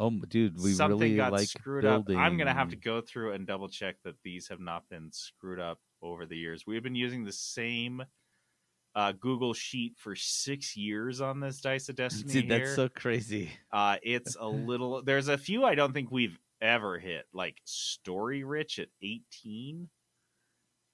Oh, 0.00 0.10
dude, 0.10 0.60
we 0.62 0.72
Something 0.74 0.98
really 1.00 1.16
got 1.16 1.32
like 1.32 1.48
screwed 1.48 1.82
building. 1.82 2.16
up. 2.16 2.22
I'm 2.22 2.36
gonna 2.36 2.54
have 2.54 2.68
to 2.70 2.76
go 2.76 3.00
through 3.00 3.32
and 3.32 3.46
double 3.46 3.68
check 3.68 3.96
that 4.04 4.14
these 4.22 4.48
have 4.48 4.60
not 4.60 4.88
been 4.88 5.10
screwed 5.12 5.58
up 5.60 5.80
over 6.02 6.24
the 6.26 6.36
years. 6.36 6.64
We've 6.66 6.82
been 6.82 6.94
using 6.94 7.24
the 7.24 7.32
same 7.32 8.02
uh, 8.94 9.12
Google 9.12 9.54
Sheet 9.54 9.94
for 9.96 10.14
six 10.16 10.76
years 10.76 11.20
on 11.20 11.40
this 11.40 11.60
Dice 11.60 11.88
of 11.88 11.96
Destiny. 11.96 12.32
Dude, 12.32 12.48
that's 12.50 12.60
here. 12.68 12.74
so 12.74 12.88
crazy. 12.88 13.50
Uh, 13.72 13.96
it's 14.02 14.36
a 14.36 14.46
little. 14.48 15.02
There's 15.02 15.28
a 15.28 15.38
few 15.38 15.64
I 15.64 15.74
don't 15.74 15.92
think 15.92 16.10
we've 16.10 16.38
ever 16.60 16.98
hit, 16.98 17.24
like 17.32 17.56
Story 17.64 18.42
Rich 18.44 18.78
at 18.78 18.88
18. 19.02 19.88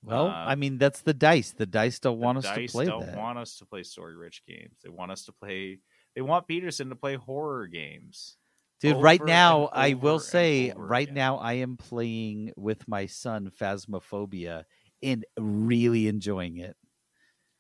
Well, 0.03 0.27
Uh, 0.27 0.31
I 0.31 0.55
mean, 0.55 0.77
that's 0.77 1.01
the 1.01 1.15
dice. 1.15 1.53
The 1.53 1.65
dice 1.65 1.99
don't 1.99 2.19
want 2.19 2.39
us 2.39 2.45
Dice 2.45 2.71
to 2.73 2.77
play 2.77 2.85
don't 2.87 3.07
that. 3.07 3.17
want 3.17 3.39
us 3.39 3.57
to 3.59 3.65
play 3.67 3.83
Story 3.85 4.15
Rich 4.17 4.43
games. 4.47 4.77
They 4.83 4.91
want 4.91 5.11
us 5.13 5.25
to 5.25 5.33
play. 5.33 5.79
They 6.15 6.21
want 6.21 6.47
Peterson 6.47 6.91
to 6.91 6.95
play 6.97 7.15
horror 7.17 7.67
games. 7.67 8.37
Dude, 8.81 8.99
right 9.01 9.25
now, 9.25 9.71
I 9.73 9.95
will 9.95 10.19
say, 10.19 10.75
right 10.77 11.05
again. 11.05 11.15
now, 11.15 11.37
I 11.39 11.55
am 11.55 11.79
playing 11.79 12.53
with 12.55 12.87
my 12.87 13.07
son 13.07 13.51
Phasmophobia 13.59 14.65
and 15.03 15.25
really 15.39 16.07
enjoying 16.07 16.59
it. 16.59 16.77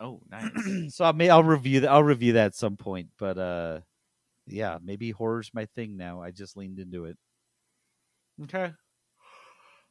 Oh, 0.00 0.20
nice. 0.30 0.94
so 0.94 1.04
I 1.04 1.12
may 1.12 1.30
I'll 1.30 1.44
review 1.44 1.80
that. 1.80 1.90
I'll 1.90 2.02
review 2.02 2.34
that 2.34 2.46
at 2.46 2.54
some 2.54 2.76
point. 2.76 3.08
But 3.18 3.38
uh, 3.38 3.80
yeah, 4.46 4.78
maybe 4.82 5.10
horror's 5.10 5.50
my 5.54 5.66
thing 5.66 5.96
now. 5.96 6.20
I 6.20 6.30
just 6.30 6.56
leaned 6.56 6.78
into 6.78 7.04
it. 7.06 7.16
Okay. 8.42 8.72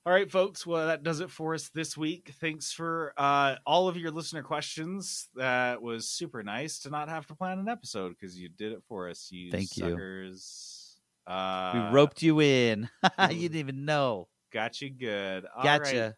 All 0.05 0.11
right, 0.11 0.29
folks. 0.29 0.67
Well, 0.67 0.87
that 0.87 1.01
does 1.03 1.21
it 1.21 1.31
for 1.31 1.53
us 1.53 1.69
this 1.69 1.95
week. 1.95 2.33
Thanks 2.41 2.73
for 2.73 3.13
uh, 3.15 3.55
all 3.65 3.87
of 3.87 3.95
your 3.95 4.11
listener 4.11 4.43
questions. 4.43 5.29
That 5.35 5.81
was 5.81 6.09
super 6.09 6.43
nice 6.43 6.79
to 6.79 6.89
not 6.89 7.07
have 7.07 7.25
to 7.27 7.35
plan 7.35 7.57
an 7.59 7.69
episode 7.69 8.09
because 8.09 8.37
you 8.37 8.49
did 8.49 8.73
it 8.73 8.83
for 8.89 9.09
us. 9.09 9.29
You 9.31 9.49
Thank 9.49 9.77
you. 9.77 9.91
suckers. 9.91 10.97
Uh, 11.25 11.71
we 11.73 11.95
roped 11.95 12.21
you 12.21 12.41
in. 12.41 12.89
you 13.29 13.47
didn't 13.47 13.55
even 13.55 13.85
know. 13.85 14.27
Got 14.51 14.81
you 14.81 14.89
good. 14.89 15.45
All 15.55 15.63
Gotcha. 15.63 16.01
right, 16.01 16.13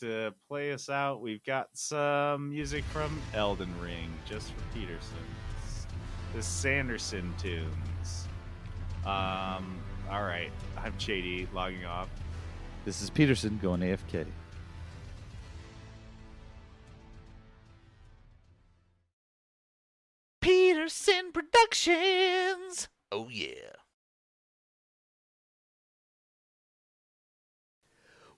To 0.00 0.34
play 0.48 0.72
us 0.72 0.88
out, 0.88 1.20
we've 1.20 1.44
got 1.44 1.68
some 1.74 2.50
music 2.50 2.84
from 2.84 3.20
Elden 3.32 3.72
Ring, 3.80 4.12
just 4.26 4.52
for 4.52 4.62
Peterson. 4.74 5.16
The 6.34 6.42
Sanderson 6.42 7.32
tunes. 7.38 8.28
Um. 9.06 9.80
All 10.10 10.22
right. 10.22 10.50
I'm 10.76 10.92
JD 10.94 11.52
logging 11.54 11.84
off. 11.84 12.08
This 12.84 13.00
is 13.00 13.08
Peterson 13.08 13.58
going 13.62 13.80
AFK. 13.80 14.26
Peterson 20.40 21.32
Productions. 21.32 22.88
Oh, 23.10 23.28
yeah. 23.30 23.70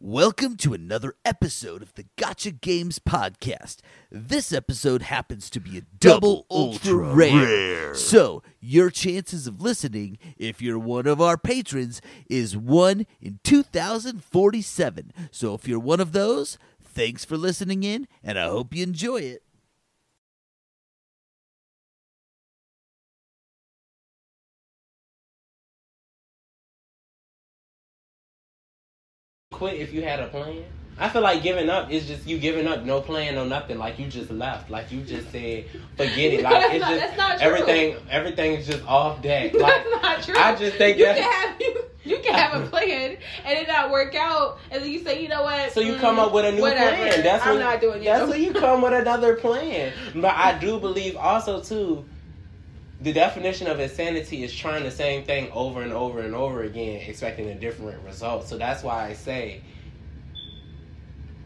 Welcome 0.08 0.56
to 0.58 0.72
another 0.72 1.16
episode 1.24 1.82
of 1.82 1.92
the 1.94 2.04
Gotcha 2.14 2.52
Games 2.52 3.00
Podcast. 3.00 3.78
This 4.08 4.52
episode 4.52 5.02
happens 5.02 5.50
to 5.50 5.58
be 5.58 5.78
a 5.78 5.82
double, 5.98 6.46
ultra, 6.48 6.94
rare. 6.94 7.92
So, 7.92 8.44
your 8.60 8.90
chances 8.90 9.48
of 9.48 9.60
listening, 9.60 10.18
if 10.38 10.62
you're 10.62 10.78
one 10.78 11.08
of 11.08 11.20
our 11.20 11.36
patrons, 11.36 12.00
is 12.30 12.56
1 12.56 13.04
in 13.20 13.40
2047. 13.42 15.12
So, 15.32 15.54
if 15.54 15.66
you're 15.66 15.80
one 15.80 15.98
of 15.98 16.12
those, 16.12 16.56
thanks 16.80 17.24
for 17.24 17.36
listening 17.36 17.82
in, 17.82 18.06
and 18.22 18.38
I 18.38 18.46
hope 18.46 18.72
you 18.72 18.84
enjoy 18.84 19.22
it. 19.22 19.42
Quit 29.56 29.74
if 29.74 29.92
you 29.92 30.02
had 30.02 30.20
a 30.20 30.28
plan? 30.28 30.62
I 30.98 31.10
feel 31.10 31.20
like 31.20 31.42
giving 31.42 31.68
up 31.68 31.90
is 31.90 32.06
just 32.06 32.26
you 32.26 32.38
giving 32.38 32.66
up, 32.66 32.84
no 32.84 33.02
plan, 33.02 33.34
no 33.34 33.44
nothing. 33.44 33.76
Like 33.78 33.98
you 33.98 34.06
just 34.06 34.30
left, 34.30 34.70
like 34.70 34.90
you 34.90 35.02
just 35.02 35.30
said, 35.30 35.66
forget 35.96 36.32
it. 36.32 36.42
Like 36.46 36.72
it's 36.74 36.80
not- 36.80 36.98
just 36.98 37.16
not 37.18 37.38
true. 37.38 37.46
everything. 37.46 37.96
Everything 38.10 38.52
is 38.52 38.66
just 38.66 38.82
off 38.86 39.20
deck. 39.20 39.52
Like 39.54 39.84
That's 39.84 40.02
not 40.02 40.22
true. 40.22 40.34
I 40.38 40.54
just 40.54 40.76
think 40.78 40.96
you 40.98 41.04
that- 41.04 41.16
can 41.18 41.30
have 41.50 41.60
you, 41.60 41.84
you 42.04 42.18
can 42.20 42.32
have 42.34 42.62
a 42.62 42.66
plan 42.70 43.16
and 43.44 43.58
it 43.58 43.68
not 43.68 43.90
work 43.90 44.14
out, 44.14 44.58
and 44.70 44.82
then 44.82 44.90
you 44.90 45.00
say, 45.00 45.20
you 45.22 45.28
know 45.28 45.42
what? 45.42 45.70
So 45.72 45.80
you 45.80 45.94
mm, 45.94 46.00
come 46.00 46.18
up 46.18 46.32
with 46.32 46.46
a 46.46 46.52
new 46.52 46.62
whatever. 46.62 46.96
plan. 46.96 47.22
That's 47.22 47.44
I'm 47.46 47.58
not 47.58 47.80
doing. 47.82 48.02
That's 48.02 48.30
when 48.30 48.42
you 48.42 48.54
come 48.54 48.80
with 48.80 48.94
another 48.94 49.34
plan. 49.36 49.92
But 50.14 50.34
I 50.34 50.56
do 50.58 50.80
believe 50.80 51.16
also 51.16 51.60
too, 51.60 52.06
the 53.00 53.12
definition 53.12 53.66
of 53.66 53.78
insanity 53.78 54.42
is 54.42 54.54
trying 54.54 54.82
the 54.82 54.90
same 54.90 55.24
thing 55.24 55.50
over 55.52 55.82
and 55.82 55.92
over 55.92 56.20
and 56.20 56.34
over 56.34 56.62
again, 56.62 57.02
expecting 57.06 57.48
a 57.50 57.54
different 57.54 58.02
result. 58.04 58.48
So 58.48 58.56
that's 58.56 58.82
why 58.82 59.06
I 59.06 59.12
say 59.12 59.60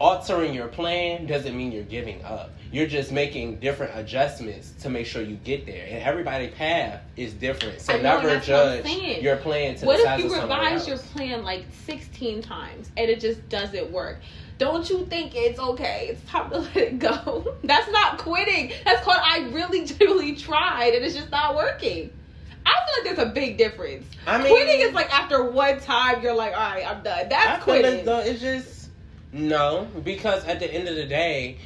altering 0.01 0.51
your 0.51 0.67
plan 0.67 1.27
doesn't 1.27 1.55
mean 1.55 1.71
you're 1.71 1.83
giving 1.83 2.23
up. 2.23 2.51
You're 2.71 2.87
just 2.87 3.11
making 3.11 3.59
different 3.59 3.95
adjustments 3.95 4.71
to 4.81 4.89
make 4.89 5.05
sure 5.05 5.21
you 5.21 5.35
get 5.35 5.65
there. 5.67 5.85
And 5.87 6.01
everybody's 6.01 6.53
path 6.53 7.01
is 7.17 7.33
different. 7.33 7.81
So 7.81 7.97
know, 7.97 8.01
never 8.01 8.29
what 8.29 8.43
judge 8.43 8.85
your 9.21 9.35
plan 9.37 9.75
to 9.75 9.85
what 9.85 9.97
the 9.97 10.03
if 10.03 10.05
size 10.05 10.19
you 10.19 10.25
of 10.25 10.31
someone 10.31 10.59
revise 10.59 10.87
your 10.87 10.97
plan 10.97 11.43
like 11.43 11.65
16 11.85 12.41
times 12.41 12.89
and 12.97 13.11
it 13.11 13.19
just 13.19 13.47
doesn't 13.49 13.91
work? 13.91 14.19
Don't 14.57 14.87
you 14.89 15.05
think 15.07 15.33
it's 15.35 15.59
okay? 15.59 16.09
It's 16.11 16.29
time 16.29 16.49
to 16.51 16.59
let 16.59 16.77
it 16.77 16.99
go. 16.99 17.55
That's 17.63 17.91
not 17.91 18.19
quitting. 18.19 18.71
That's 18.85 19.03
called 19.03 19.19
I 19.19 19.49
really, 19.51 19.87
truly 19.87 20.10
tried 20.51 20.93
and 20.93 21.05
it's 21.05 21.15
just 21.15 21.31
not 21.31 21.55
working. 21.55 22.11
I 22.65 22.69
feel 22.69 23.03
like 23.03 23.15
there's 23.15 23.27
a 23.29 23.31
big 23.31 23.57
difference. 23.57 24.05
I 24.27 24.37
mean- 24.37 24.47
quitting 24.47 24.81
is 24.81 24.93
like 24.93 25.13
after 25.13 25.43
one 25.49 25.79
time, 25.79 26.21
you're 26.21 26.35
like, 26.35 26.53
all 26.53 26.59
right, 26.59 26.85
I'm 26.85 27.03
done. 27.03 27.29
That's 27.29 27.61
I 27.61 27.63
quitting. 27.63 27.99
as 27.99 28.05
though 28.05 28.19
it's 28.19 28.41
just 28.41 28.89
no, 29.33 29.87
because 30.03 30.43
at 30.45 30.59
the 30.59 30.71
end 30.71 30.87
of 30.87 30.95
the 30.95 31.05
day, 31.05 31.57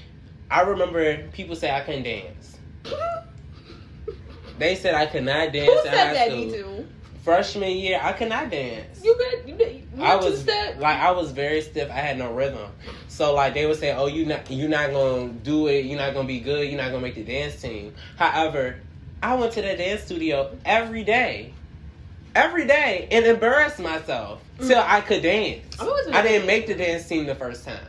I 0.52 0.62
remember 0.62 1.28
people 1.30 1.56
say 1.56 1.72
I 1.72 1.82
couldn't 1.82 2.04
dance. 2.04 2.58
they 4.60 4.76
said 4.76 4.94
I 4.94 5.08
could 5.08 5.24
not 5.24 5.52
dance. 5.52 5.68
Who 5.68 5.82
said 5.84 6.16
that? 6.16 6.32
Me 6.32 6.52
too. 6.52 6.88
Freshman 7.24 7.72
year, 7.72 8.00
I 8.02 8.14
could 8.14 8.30
not 8.30 8.52
dance. 8.52 9.04
You 9.04 9.16
could. 9.16 9.50
You 9.50 9.56
I 10.00 10.16
was 10.16 10.46
like 10.46 11.00
I 11.00 11.12
was 11.12 11.32
very 11.32 11.62
stiff. 11.62 11.90
I 11.90 11.96
had 12.00 12.18
no 12.18 12.32
rhythm. 12.34 12.70
So 13.08 13.34
like 13.34 13.54
they 13.54 13.66
would 13.66 13.80
say, 13.80 13.94
"Oh, 13.94 14.08
you 14.08 14.26
not 14.26 14.50
you 14.50 14.68
not 14.68 14.92
gonna 14.92 15.30
do 15.30 15.68
it. 15.68 15.86
You're 15.86 15.98
not 15.98 16.14
gonna 16.14 16.28
be 16.28 16.40
good. 16.40 16.68
You're 16.68 16.78
not 16.78 16.92
gonna 16.92 17.02
make 17.02 17.16
the 17.16 17.24
dance 17.24 17.62
team." 17.62 17.94
However, 18.18 18.78
I 19.22 19.36
went 19.36 19.54
to 19.54 19.62
the 19.62 19.76
dance 19.76 20.02
studio 20.04 20.56
every 20.66 21.04
day, 21.04 21.54
every 22.36 22.68
day, 22.68 23.08
and 23.12 23.26
embarrassed 23.26 23.80
myself 23.80 24.42
till 24.60 24.82
I 24.86 25.02
could 25.02 25.24
dance. 25.24 25.64
I've 25.80 25.88
always 25.88 26.06
been 26.06 26.16
I 26.16 26.20
a 26.20 26.24
didn't 26.24 26.48
make 26.48 26.68
the 26.68 26.76
dance 26.76 27.08
team 27.08 27.26
the 27.26 27.36
first 27.36 27.66
time. 27.66 27.80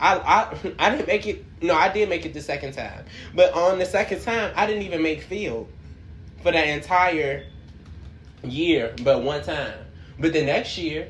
I, 0.00 0.16
I 0.16 0.72
I 0.78 0.90
didn't 0.90 1.06
make 1.06 1.26
it. 1.26 1.44
No, 1.62 1.74
I 1.74 1.88
did 1.88 2.08
make 2.08 2.24
it 2.26 2.34
the 2.34 2.42
second 2.42 2.72
time. 2.72 3.04
But 3.34 3.52
on 3.54 3.78
the 3.78 3.86
second 3.86 4.22
time, 4.22 4.52
I 4.54 4.66
didn't 4.66 4.82
even 4.82 5.02
make 5.02 5.22
field 5.22 5.68
for 6.42 6.52
that 6.52 6.68
entire 6.68 7.46
year, 8.42 8.94
but 9.02 9.22
one 9.22 9.42
time. 9.42 9.78
But 10.18 10.32
the 10.32 10.44
next 10.44 10.78
year, 10.78 11.08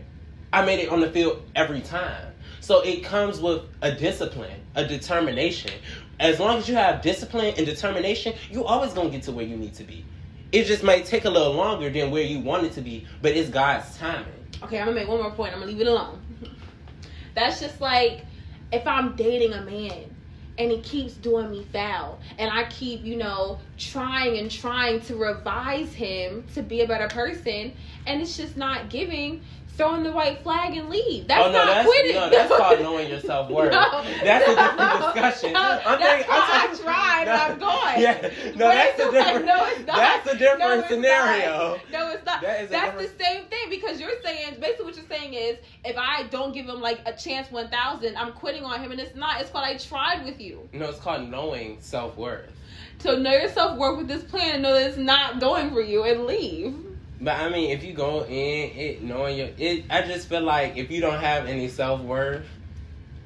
I 0.54 0.64
made 0.64 0.78
it 0.78 0.88
on 0.88 1.00
the 1.00 1.10
field 1.10 1.42
every 1.56 1.80
time. 1.80 2.32
So 2.60 2.80
it 2.82 3.02
comes 3.02 3.40
with 3.40 3.62
a 3.82 3.90
discipline, 3.90 4.60
a 4.76 4.86
determination. 4.86 5.72
As 6.20 6.38
long 6.38 6.58
as 6.58 6.68
you 6.68 6.76
have 6.76 7.02
discipline 7.02 7.54
and 7.56 7.66
determination, 7.66 8.34
you 8.52 8.64
always 8.64 8.92
gonna 8.92 9.10
get 9.10 9.24
to 9.24 9.32
where 9.32 9.44
you 9.44 9.56
need 9.56 9.74
to 9.74 9.82
be. 9.82 10.04
It 10.52 10.66
just 10.66 10.84
might 10.84 11.06
take 11.06 11.24
a 11.24 11.30
little 11.30 11.54
longer 11.54 11.90
than 11.90 12.12
where 12.12 12.22
you 12.22 12.38
want 12.38 12.64
it 12.66 12.72
to 12.74 12.82
be, 12.82 13.04
but 13.20 13.32
it's 13.32 13.50
God's 13.50 13.98
timing. 13.98 14.28
Okay, 14.62 14.78
I'm 14.78 14.86
gonna 14.86 15.00
make 15.00 15.08
one 15.08 15.20
more 15.20 15.32
point. 15.32 15.54
I'm 15.54 15.58
gonna 15.58 15.72
leave 15.72 15.80
it 15.80 15.88
alone. 15.88 16.22
That's 17.34 17.58
just 17.58 17.80
like 17.80 18.24
if 18.70 18.86
I'm 18.86 19.16
dating 19.16 19.54
a 19.54 19.62
man 19.62 20.14
and 20.56 20.70
he 20.70 20.80
keeps 20.82 21.14
doing 21.14 21.50
me 21.50 21.66
foul, 21.72 22.20
and 22.38 22.48
I 22.48 22.64
keep, 22.70 23.02
you 23.02 23.16
know, 23.16 23.58
trying 23.76 24.38
and 24.38 24.48
trying 24.48 25.00
to 25.00 25.16
revise 25.16 25.92
him 25.92 26.44
to 26.54 26.62
be 26.62 26.82
a 26.82 26.86
better 26.86 27.08
person, 27.08 27.72
and 28.06 28.22
it's 28.22 28.36
just 28.36 28.56
not 28.56 28.88
giving. 28.88 29.42
Throwing 29.76 30.02
the 30.02 30.12
white 30.12 30.42
flag 30.42 30.74
and 30.76 30.88
leave. 30.88 31.26
That's 31.26 31.44
oh 31.46 31.50
no, 31.50 31.58
not 31.58 31.66
that's 31.66 31.88
quitting. 31.88 32.14
no, 32.14 32.30
that's 32.30 32.56
called 32.56 32.80
knowing 32.82 33.08
your 33.08 33.20
self 33.20 33.50
worth. 33.50 33.72
No. 33.72 34.02
That's 34.22 34.46
a 34.48 34.54
different 34.54 34.78
No. 34.78 35.12
discussion. 35.12 35.52
No, 35.52 35.60
I'm 35.60 36.00
that's 36.00 36.24
thinking- 36.24 36.28
why 36.28 36.50
I'm 36.52 36.70
I 36.70 36.74
tried 36.76 37.28
and 37.28 37.30
I'm 37.30 37.58
going. 37.58 38.00
Yeah, 38.00 38.20
no, 38.22 38.52
But 38.52 38.74
that's 38.74 39.00
a 39.00 39.04
like, 39.04 39.12
different. 39.12 39.46
no, 39.46 39.64
it's 39.66 39.86
not. 39.86 39.96
That's 39.96 40.26
a 40.28 40.38
different 40.38 40.80
No, 40.82 40.88
scenario. 40.88 41.50
Not. 41.70 41.90
No, 41.92 42.08
it's 42.12 42.24
not. 42.26 42.40
That 42.42 42.62
is 42.62 42.70
That's 42.70 42.96
the 43.02 43.24
same 43.24 43.44
thing 43.44 43.70
because 43.70 44.00
you're 44.00 44.20
saying 44.22 44.56
basically 44.60 44.84
what 44.86 44.96
you're 44.96 45.04
saying 45.08 45.34
is 45.34 45.58
if 45.84 45.96
I 45.98 46.24
don't 46.24 46.52
give 46.52 46.66
him 46.68 46.80
like 46.80 47.00
a 47.06 47.12
chance 47.12 47.50
one 47.50 47.68
thousand, 47.68 48.16
I'm 48.16 48.32
quitting 48.32 48.64
on 48.64 48.80
him, 48.80 48.92
and 48.92 49.00
it's 49.00 49.16
not. 49.16 49.40
It's 49.40 49.50
called 49.50 49.64
I 49.64 49.76
tried 49.76 50.24
with 50.24 50.40
you. 50.40 50.68
No, 50.72 50.88
it's 50.88 50.98
called 50.98 51.28
knowing 51.28 51.78
self 51.80 52.16
worth. 52.16 52.50
So 52.98 53.18
know 53.18 53.32
your 53.32 53.48
self 53.48 53.76
worth 53.76 53.98
with 53.98 54.08
this 54.08 54.22
plan 54.24 54.54
and 54.54 54.62
know 54.62 54.72
that 54.72 54.88
it's 54.88 54.96
not 54.96 55.40
going 55.40 55.70
for 55.72 55.80
you 55.80 56.04
and 56.04 56.26
leave. 56.26 56.74
But 57.20 57.40
I 57.40 57.48
mean, 57.48 57.70
if 57.70 57.84
you 57.84 57.92
go 57.92 58.24
in 58.24 58.70
it 58.76 59.02
knowing 59.02 59.38
your, 59.38 59.48
it, 59.56 59.84
I 59.90 60.02
just 60.02 60.28
feel 60.28 60.42
like 60.42 60.76
if 60.76 60.90
you 60.90 61.00
don't 61.00 61.20
have 61.20 61.46
any 61.46 61.68
self 61.68 62.00
worth, 62.00 62.46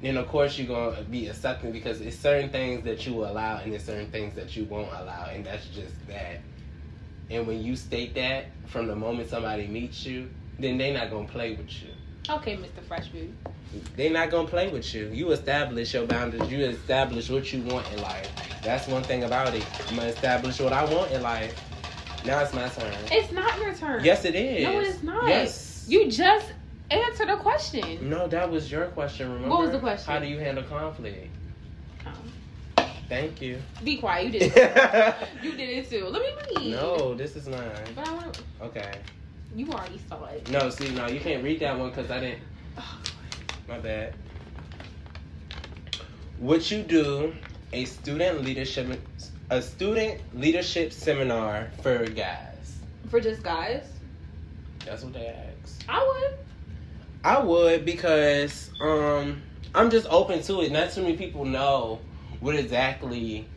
then 0.01 0.17
of 0.17 0.27
course 0.27 0.57
you're 0.57 0.67
gonna 0.67 1.01
be 1.03 1.27
accepting 1.27 1.71
because 1.71 1.99
it's 1.99 2.17
certain 2.17 2.49
things 2.49 2.83
that 2.85 3.05
you 3.05 3.13
will 3.13 3.29
allow 3.29 3.57
and 3.57 3.71
there's 3.71 3.83
certain 3.83 4.09
things 4.11 4.35
that 4.35 4.55
you 4.55 4.65
won't 4.65 4.89
allow, 4.93 5.25
and 5.25 5.45
that's 5.45 5.67
just 5.67 6.07
that. 6.07 6.39
And 7.29 7.45
when 7.45 7.61
you 7.61 7.75
state 7.75 8.15
that 8.15 8.45
from 8.67 8.87
the 8.87 8.95
moment 8.95 9.29
somebody 9.29 9.67
meets 9.67 10.05
you, 10.05 10.29
then 10.59 10.77
they're 10.77 10.93
not 10.93 11.09
gonna 11.11 11.27
play 11.27 11.55
with 11.55 11.71
you. 11.81 11.89
Okay, 12.29 12.57
Mr. 12.57 12.83
Freshman. 12.87 13.35
They're 13.95 14.11
not 14.11 14.29
gonna 14.29 14.47
play 14.47 14.69
with 14.69 14.93
you. 14.93 15.07
You 15.07 15.31
establish 15.31 15.93
your 15.93 16.05
boundaries. 16.05 16.51
You 16.51 16.65
establish 16.65 17.29
what 17.29 17.51
you 17.51 17.61
want 17.63 17.91
in 17.91 18.01
life. 18.01 18.31
That's 18.63 18.87
one 18.87 19.03
thing 19.03 19.23
about 19.23 19.55
it. 19.55 19.65
I'm 19.89 19.95
gonna 19.95 20.09
establish 20.09 20.59
what 20.59 20.73
I 20.73 20.85
want 20.85 21.11
in 21.11 21.21
life. 21.21 21.68
Now 22.25 22.41
it's 22.41 22.53
my 22.53 22.67
turn. 22.69 22.93
It's 23.11 23.31
not 23.31 23.57
your 23.59 23.73
turn. 23.73 24.03
Yes, 24.03 24.25
it 24.25 24.35
is. 24.35 24.63
No, 24.63 24.79
it 24.79 24.87
is 24.87 25.03
not. 25.03 25.27
Yes. 25.27 25.85
You 25.87 26.09
just 26.11 26.51
answered 26.91 27.29
a 27.29 27.37
question. 27.37 28.09
No, 28.09 28.27
that 28.27 28.49
was 28.49 28.71
your 28.71 28.85
question. 28.87 29.27
Remember? 29.31 29.49
What 29.49 29.61
was 29.61 29.71
the 29.71 29.79
question? 29.79 30.11
How 30.11 30.19
do 30.19 30.27
you 30.27 30.37
handle 30.37 30.63
conflict? 30.63 31.29
Um, 32.05 32.13
Thank 33.07 33.41
you. 33.41 33.59
Be 33.83 33.97
quiet. 33.97 34.25
You 34.25 34.39
did 34.39 34.53
it. 34.55 35.15
you 35.43 35.51
did 35.53 35.69
it 35.69 35.89
too. 35.89 36.05
Let 36.05 36.21
me 36.21 36.29
read. 36.57 36.71
No, 36.71 37.15
this 37.15 37.35
is 37.35 37.47
mine. 37.47 37.71
But 37.95 38.07
I 38.07 38.13
want. 38.13 38.43
Okay. 38.61 38.91
You 39.55 39.67
already 39.71 39.99
saw 40.07 40.25
it. 40.25 40.49
No, 40.51 40.69
see, 40.69 40.91
no, 40.91 41.07
you 41.07 41.19
can't 41.19 41.43
read 41.43 41.59
that 41.61 41.77
one 41.77 41.89
because 41.89 42.11
I 42.11 42.19
didn't. 42.19 42.41
Oh, 42.77 43.01
my 43.67 43.79
bad. 43.79 44.13
Would 46.39 46.69
you 46.69 46.83
do 46.83 47.33
a 47.73 47.85
student 47.85 48.43
leadership 48.43 48.87
a 49.49 49.61
student 49.61 50.21
leadership 50.33 50.93
seminar 50.93 51.69
for 51.81 52.05
guys? 52.05 52.77
For 53.09 53.19
just 53.19 53.41
guys? 53.43 53.85
That's 54.85 55.03
what 55.03 55.13
they 55.13 55.27
asked. 55.27 55.85
I 55.89 56.05
would. 56.05 56.37
I 57.23 57.39
would 57.39 57.85
because 57.85 58.69
um 58.81 59.41
I'm 59.75 59.89
just 59.89 60.07
open 60.09 60.41
to 60.43 60.61
it. 60.61 60.71
Not 60.71 60.91
too 60.91 61.01
many 61.01 61.17
people 61.17 61.45
know 61.45 61.99
what 62.39 62.55
exactly 62.55 63.47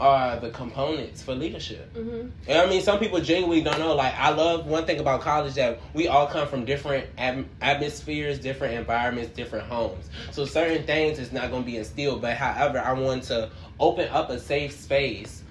are 0.00 0.40
the 0.40 0.50
components 0.50 1.22
for 1.22 1.34
leadership. 1.34 1.94
Mm-hmm. 1.94 2.28
And 2.48 2.58
I 2.58 2.66
mean, 2.66 2.82
some 2.82 2.98
people 2.98 3.20
genuinely 3.20 3.62
don't 3.62 3.78
know. 3.78 3.94
Like, 3.94 4.14
I 4.18 4.30
love 4.30 4.66
one 4.66 4.84
thing 4.84 4.98
about 4.98 5.20
college 5.20 5.54
that 5.54 5.78
we 5.94 6.08
all 6.08 6.26
come 6.26 6.48
from 6.48 6.64
different 6.64 7.14
atm- 7.16 7.46
atmospheres, 7.60 8.40
different 8.40 8.74
environments, 8.74 9.30
different 9.30 9.66
homes. 9.68 10.10
So 10.32 10.44
certain 10.44 10.84
things 10.84 11.20
is 11.20 11.32
not 11.32 11.50
going 11.50 11.62
to 11.62 11.66
be 11.66 11.76
instilled. 11.76 12.20
But 12.20 12.36
however, 12.36 12.80
I 12.80 12.92
want 12.94 13.22
to 13.24 13.50
open 13.78 14.08
up 14.08 14.30
a 14.30 14.40
safe 14.40 14.72
space 14.72 15.41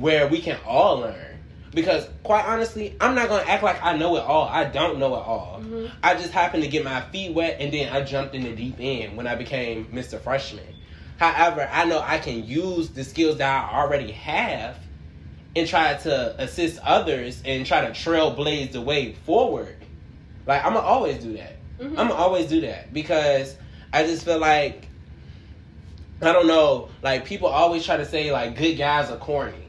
where 0.00 0.26
we 0.28 0.40
can 0.40 0.58
all 0.66 0.98
learn. 1.00 1.26
Because 1.72 2.08
quite 2.24 2.44
honestly, 2.44 2.96
I'm 3.00 3.14
not 3.14 3.28
going 3.28 3.44
to 3.44 3.50
act 3.50 3.62
like 3.62 3.80
I 3.82 3.96
know 3.96 4.16
it 4.16 4.22
all. 4.24 4.48
I 4.48 4.64
don't 4.64 4.98
know 4.98 5.14
it 5.14 5.20
all. 5.20 5.60
Mhm. 5.62 5.90
I 6.02 6.14
just 6.14 6.32
happened 6.32 6.64
to 6.64 6.68
get 6.68 6.84
my 6.84 7.00
feet 7.12 7.32
wet, 7.32 7.58
and 7.60 7.72
then 7.72 7.92
I 7.92 8.00
jumped 8.02 8.34
in 8.34 8.42
the 8.42 8.52
deep 8.56 8.76
end 8.80 9.16
when 9.16 9.28
I 9.28 9.36
became 9.36 9.84
Mr. 9.86 10.20
Freshman. 10.20 10.64
However, 11.18 11.68
I 11.70 11.84
know 11.84 12.02
I 12.04 12.18
can 12.18 12.44
use 12.44 12.88
the 12.88 13.04
skills 13.04 13.36
that 13.38 13.48
I 13.72 13.78
already 13.78 14.10
have 14.12 14.78
and 15.54 15.66
try 15.68 15.94
to 15.94 16.34
assist 16.42 16.80
others 16.82 17.42
and 17.44 17.64
try 17.66 17.82
to 17.84 17.90
trailblaze 17.92 18.72
the 18.72 18.80
way 18.80 19.12
forward. 19.26 19.76
Like 20.46 20.64
I'm 20.64 20.72
gonna 20.74 20.86
always 20.86 21.18
do 21.22 21.34
that. 21.36 21.56
Mhm. 21.78 21.90
I'm 21.98 22.08
gonna 22.08 22.14
always 22.14 22.46
do 22.46 22.62
that 22.62 22.92
because 22.92 23.54
I 23.92 24.04
just 24.04 24.24
feel 24.24 24.38
like 24.38 24.86
I 26.22 26.32
don't 26.32 26.46
know. 26.46 26.88
Like 27.02 27.24
people 27.26 27.48
always 27.48 27.84
try 27.84 27.96
to 27.96 28.04
say 28.06 28.32
like 28.32 28.56
good 28.56 28.74
guys 28.76 29.10
are 29.10 29.16
corny. 29.16 29.59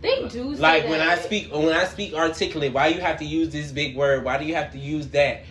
They 0.00 0.28
do. 0.28 0.54
Say 0.54 0.60
Like 0.60 0.82
that. 0.84 0.90
when 0.90 1.00
I 1.00 1.16
speak 1.16 1.52
when 1.52 1.68
I 1.72 1.84
speak 1.84 2.14
articulate, 2.14 2.72
why 2.72 2.88
you 2.88 3.00
have 3.00 3.18
to 3.18 3.24
use 3.24 3.50
this 3.50 3.72
big 3.72 3.96
word? 3.96 4.24
Why 4.24 4.38
do 4.38 4.44
you 4.44 4.54
have 4.54 4.72
to 4.72 4.78
use 4.78 5.08
that? 5.08 5.42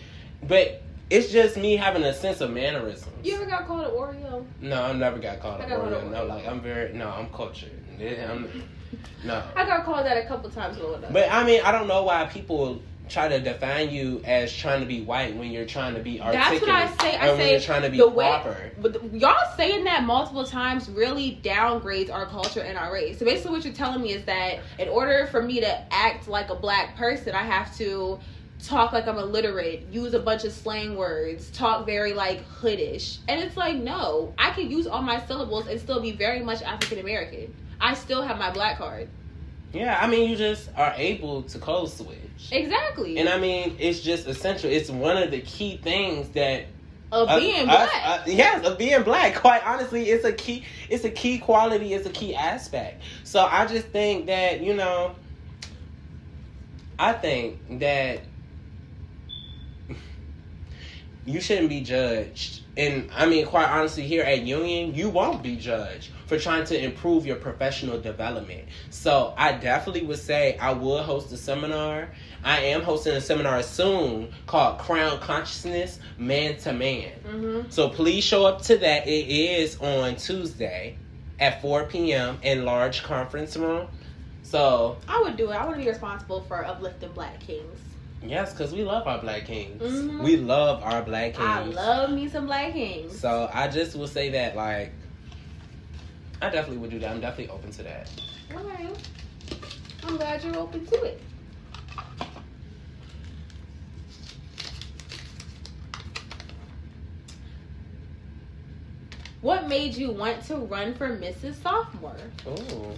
But 0.48 0.82
it's 1.10 1.32
just 1.32 1.58
me 1.58 1.76
having 1.76 2.04
a 2.04 2.14
sense 2.14 2.42
of 2.42 2.52
mannerism. 2.52 3.12
You 3.24 3.36
ever 3.36 3.46
got 3.46 3.68
called 3.68 3.86
an 3.86 3.92
Oreo? 3.92 4.46
No, 4.62 4.84
I 4.84 4.94
never 4.94 5.20
got 5.20 5.40
called 5.40 5.62
a 5.62 5.66
I 5.66 5.70
got 5.70 5.80
Oreo. 5.80 6.12
No, 6.12 6.26
like 6.26 6.48
I'm 6.48 6.62
very 6.62 6.94
no, 6.94 7.10
I'm 7.10 7.30
cultured. 7.30 7.72
I'm, 8.00 8.64
no. 9.26 9.44
I 9.56 9.66
got 9.66 9.84
called 9.84 10.06
that 10.06 10.18
a 10.24 10.28
couple 10.28 10.50
times. 10.50 10.78
But 11.12 11.32
I 11.32 11.44
mean, 11.44 11.62
I 11.64 11.72
don't 11.72 11.88
know 11.88 12.04
why 12.04 12.26
people 12.26 12.82
try 13.10 13.28
to 13.28 13.40
define 13.40 13.90
you 13.90 14.22
as 14.26 14.56
trying 14.56 14.82
to 14.82 14.86
be 14.86 15.02
white 15.02 15.36
when 15.36 15.52
you're 15.52 15.66
trying 15.66 15.96
to 15.96 16.02
be 16.02 16.20
articulate. 16.22 16.64
That's 16.66 16.98
what 16.98 17.06
I 17.06 17.12
say. 17.12 17.18
I 17.18 17.38
say 17.38 17.52
you're 17.52 17.60
trying 17.60 17.82
to 17.84 17.90
be 17.90 17.98
the 17.98 18.08
way, 18.08 18.26
proper. 18.26 18.72
But 18.80 19.14
y'all 19.14 19.56
saying 19.56 19.84
that 19.86 20.04
multiple 20.04 20.46
times 20.46 20.90
really 20.90 21.40
downgrades 21.44 22.12
our 22.12 22.26
culture 22.26 22.62
and 22.62 22.78
our 22.78 22.94
race. 22.94 23.20
So 23.20 23.26
basically, 23.26 23.52
what 23.52 23.66
you're 23.66 23.74
telling 23.74 24.02
me 24.02 24.14
is 24.14 24.26
that 24.26 24.60
in 24.80 24.90
order 24.90 25.28
for 25.28 25.42
me 25.42 25.60
to 25.60 25.94
act 25.94 26.28
like 26.28 26.50
a 26.50 26.56
black 26.56 26.96
person, 26.96 27.36
I 27.36 27.44
have 27.44 27.76
to 27.78 28.20
talk 28.64 28.92
like 28.92 29.08
I'm 29.08 29.18
illiterate, 29.18 29.88
use 29.92 30.14
a 30.14 30.20
bunch 30.20 30.44
of 30.44 30.52
slang 30.52 30.96
words, 30.96 31.50
talk 31.52 31.86
very 31.86 32.14
like 32.14 32.48
hoodish. 32.50 33.20
And 33.28 33.42
it's 33.42 33.56
like, 33.56 33.78
no, 33.78 34.34
I 34.38 34.52
can 34.52 34.70
use 34.70 34.88
all 34.88 35.02
my 35.02 35.24
syllables 35.26 35.68
and 35.68 35.80
still 35.80 36.02
be 36.02 36.12
very 36.12 36.42
much 36.42 36.62
African 36.62 37.00
American. 37.00 37.54
I 37.80 37.94
still 37.94 38.22
have 38.22 38.38
my 38.38 38.52
black 38.52 38.78
card. 38.78 39.10
Yeah, 39.74 39.98
I 40.02 40.08
mean, 40.08 40.30
you 40.30 40.36
just 40.36 40.70
are 40.76 40.94
able 40.98 41.44
to 41.44 41.60
code 41.60 41.90
switch. 41.90 42.18
Exactly. 42.52 43.18
And 43.18 43.28
I 43.30 43.40
mean, 43.40 43.76
it's 43.80 44.00
just 44.02 44.28
essential. 44.28 44.70
It's 44.70 44.90
one 44.90 45.18
of 45.18 45.32
the 45.32 45.42
key 45.42 45.78
things 45.78 46.30
that 46.30 46.66
Of 47.12 47.30
us- 47.30 47.40
being 47.42 47.68
us- 47.70 47.90
black. 47.90 48.04
uh, 48.06 48.24
yes, 48.28 48.66
of 48.66 48.78
being 48.78 49.04
black. 49.04 49.36
Quite 49.42 49.66
honestly, 49.66 50.10
it's 50.10 50.24
a 50.26 50.32
key. 50.34 50.64
It's 50.90 51.04
a 51.04 51.10
key 51.10 51.40
quality. 51.40 51.94
It's 51.94 52.06
a 52.08 52.12
key 52.12 52.36
aspect. 52.36 53.02
So 53.24 53.44
I 53.46 53.66
just 53.66 53.88
think 53.88 54.28
that 54.28 54.62
you 54.62 54.74
know, 54.76 55.16
I 57.00 57.14
think 57.14 57.80
that 57.80 58.22
you 61.26 61.42
shouldn't 61.42 61.70
be 61.70 61.82
judged. 61.82 62.62
And 62.78 63.10
I 63.16 63.26
mean, 63.26 63.46
quite 63.46 63.68
honestly, 63.68 64.04
here 64.04 64.24
at 64.24 64.44
Union, 64.44 64.94
you 64.94 65.10
won't 65.10 65.42
be 65.42 65.56
judged 65.56 66.12
for 66.28 66.38
trying 66.38 66.66
to 66.66 66.84
improve 66.84 67.26
your 67.26 67.38
professional 67.38 68.00
development. 68.00 68.66
So 68.90 69.34
I 69.38 69.54
definitely 69.54 70.04
would 70.06 70.20
say 70.20 70.58
I 70.58 70.74
would 70.74 71.04
host 71.04 71.32
a 71.32 71.38
seminar. 71.38 72.10
I 72.44 72.60
am 72.62 72.82
hosting 72.82 73.16
a 73.16 73.22
seminar 73.22 73.64
soon 73.64 74.32
called 74.46 74.78
Crown 74.80 75.20
Consciousness 75.20 76.00
Man 76.18 76.58
to 76.60 76.74
Man. 76.74 77.12
Mm-hmm. 77.26 77.70
So 77.70 77.90
please 77.90 78.24
show 78.24 78.46
up 78.46 78.62
to 78.64 78.78
that. 78.78 79.08
It 79.08 79.28
is 79.30 79.80
on 79.80 80.18
Tuesday 80.18 80.98
at 81.40 81.62
4 81.62 81.86
p.m. 81.86 82.38
in 82.44 82.66
large 82.66 83.04
conference 83.04 83.56
room. 83.56 83.88
So 84.44 84.98
I 85.08 85.22
would 85.22 85.38
do 85.38 85.52
it. 85.52 85.56
I 85.56 85.66
want 85.66 85.78
to 85.78 85.84
be 85.84 85.90
responsible 85.90 86.42
for 86.42 86.66
uplifting 86.66 87.12
black 87.14 87.40
kings. 87.40 87.80
yes, 88.24 88.52
because 88.52 88.74
we 88.74 88.84
love 88.84 89.08
our 89.08 89.20
black 89.20 89.46
kings. 89.46 89.82
Mhm. 89.82 90.24
We 90.24 90.38
love 90.38 90.82
our 90.84 91.02
black 91.04 91.36
kings. 91.36 91.48
I 91.48 91.64
love 91.64 92.10
me 92.12 92.28
some 92.28 92.46
black 92.48 92.74
kings. 92.74 93.18
So 93.18 93.50
I 93.54 93.68
just 93.68 93.96
will 93.96 94.08
say 94.08 94.30
that 94.32 94.56
like 94.56 94.92
I 96.42 96.50
definitely 96.50 96.78
would 96.78 96.92
do 96.92 97.00
that. 97.00 97.12
I'm 97.12 97.22
definitely 97.22 97.54
open 97.54 97.72
to 97.72 97.84
that. 97.84 98.10
Alright. 98.54 98.96
I'm 100.04 100.18
glad 100.18 100.44
you're 100.44 100.58
open 100.58 100.86
to 100.86 101.04
it. 101.04 101.22
What 109.42 109.68
made 109.68 109.96
you 109.96 110.12
want 110.12 110.44
to 110.46 110.58
run 110.58 110.94
for 110.94 111.10
Mrs. 111.10 111.62
Sophomore? 111.62 112.16
Oh. 112.46 112.96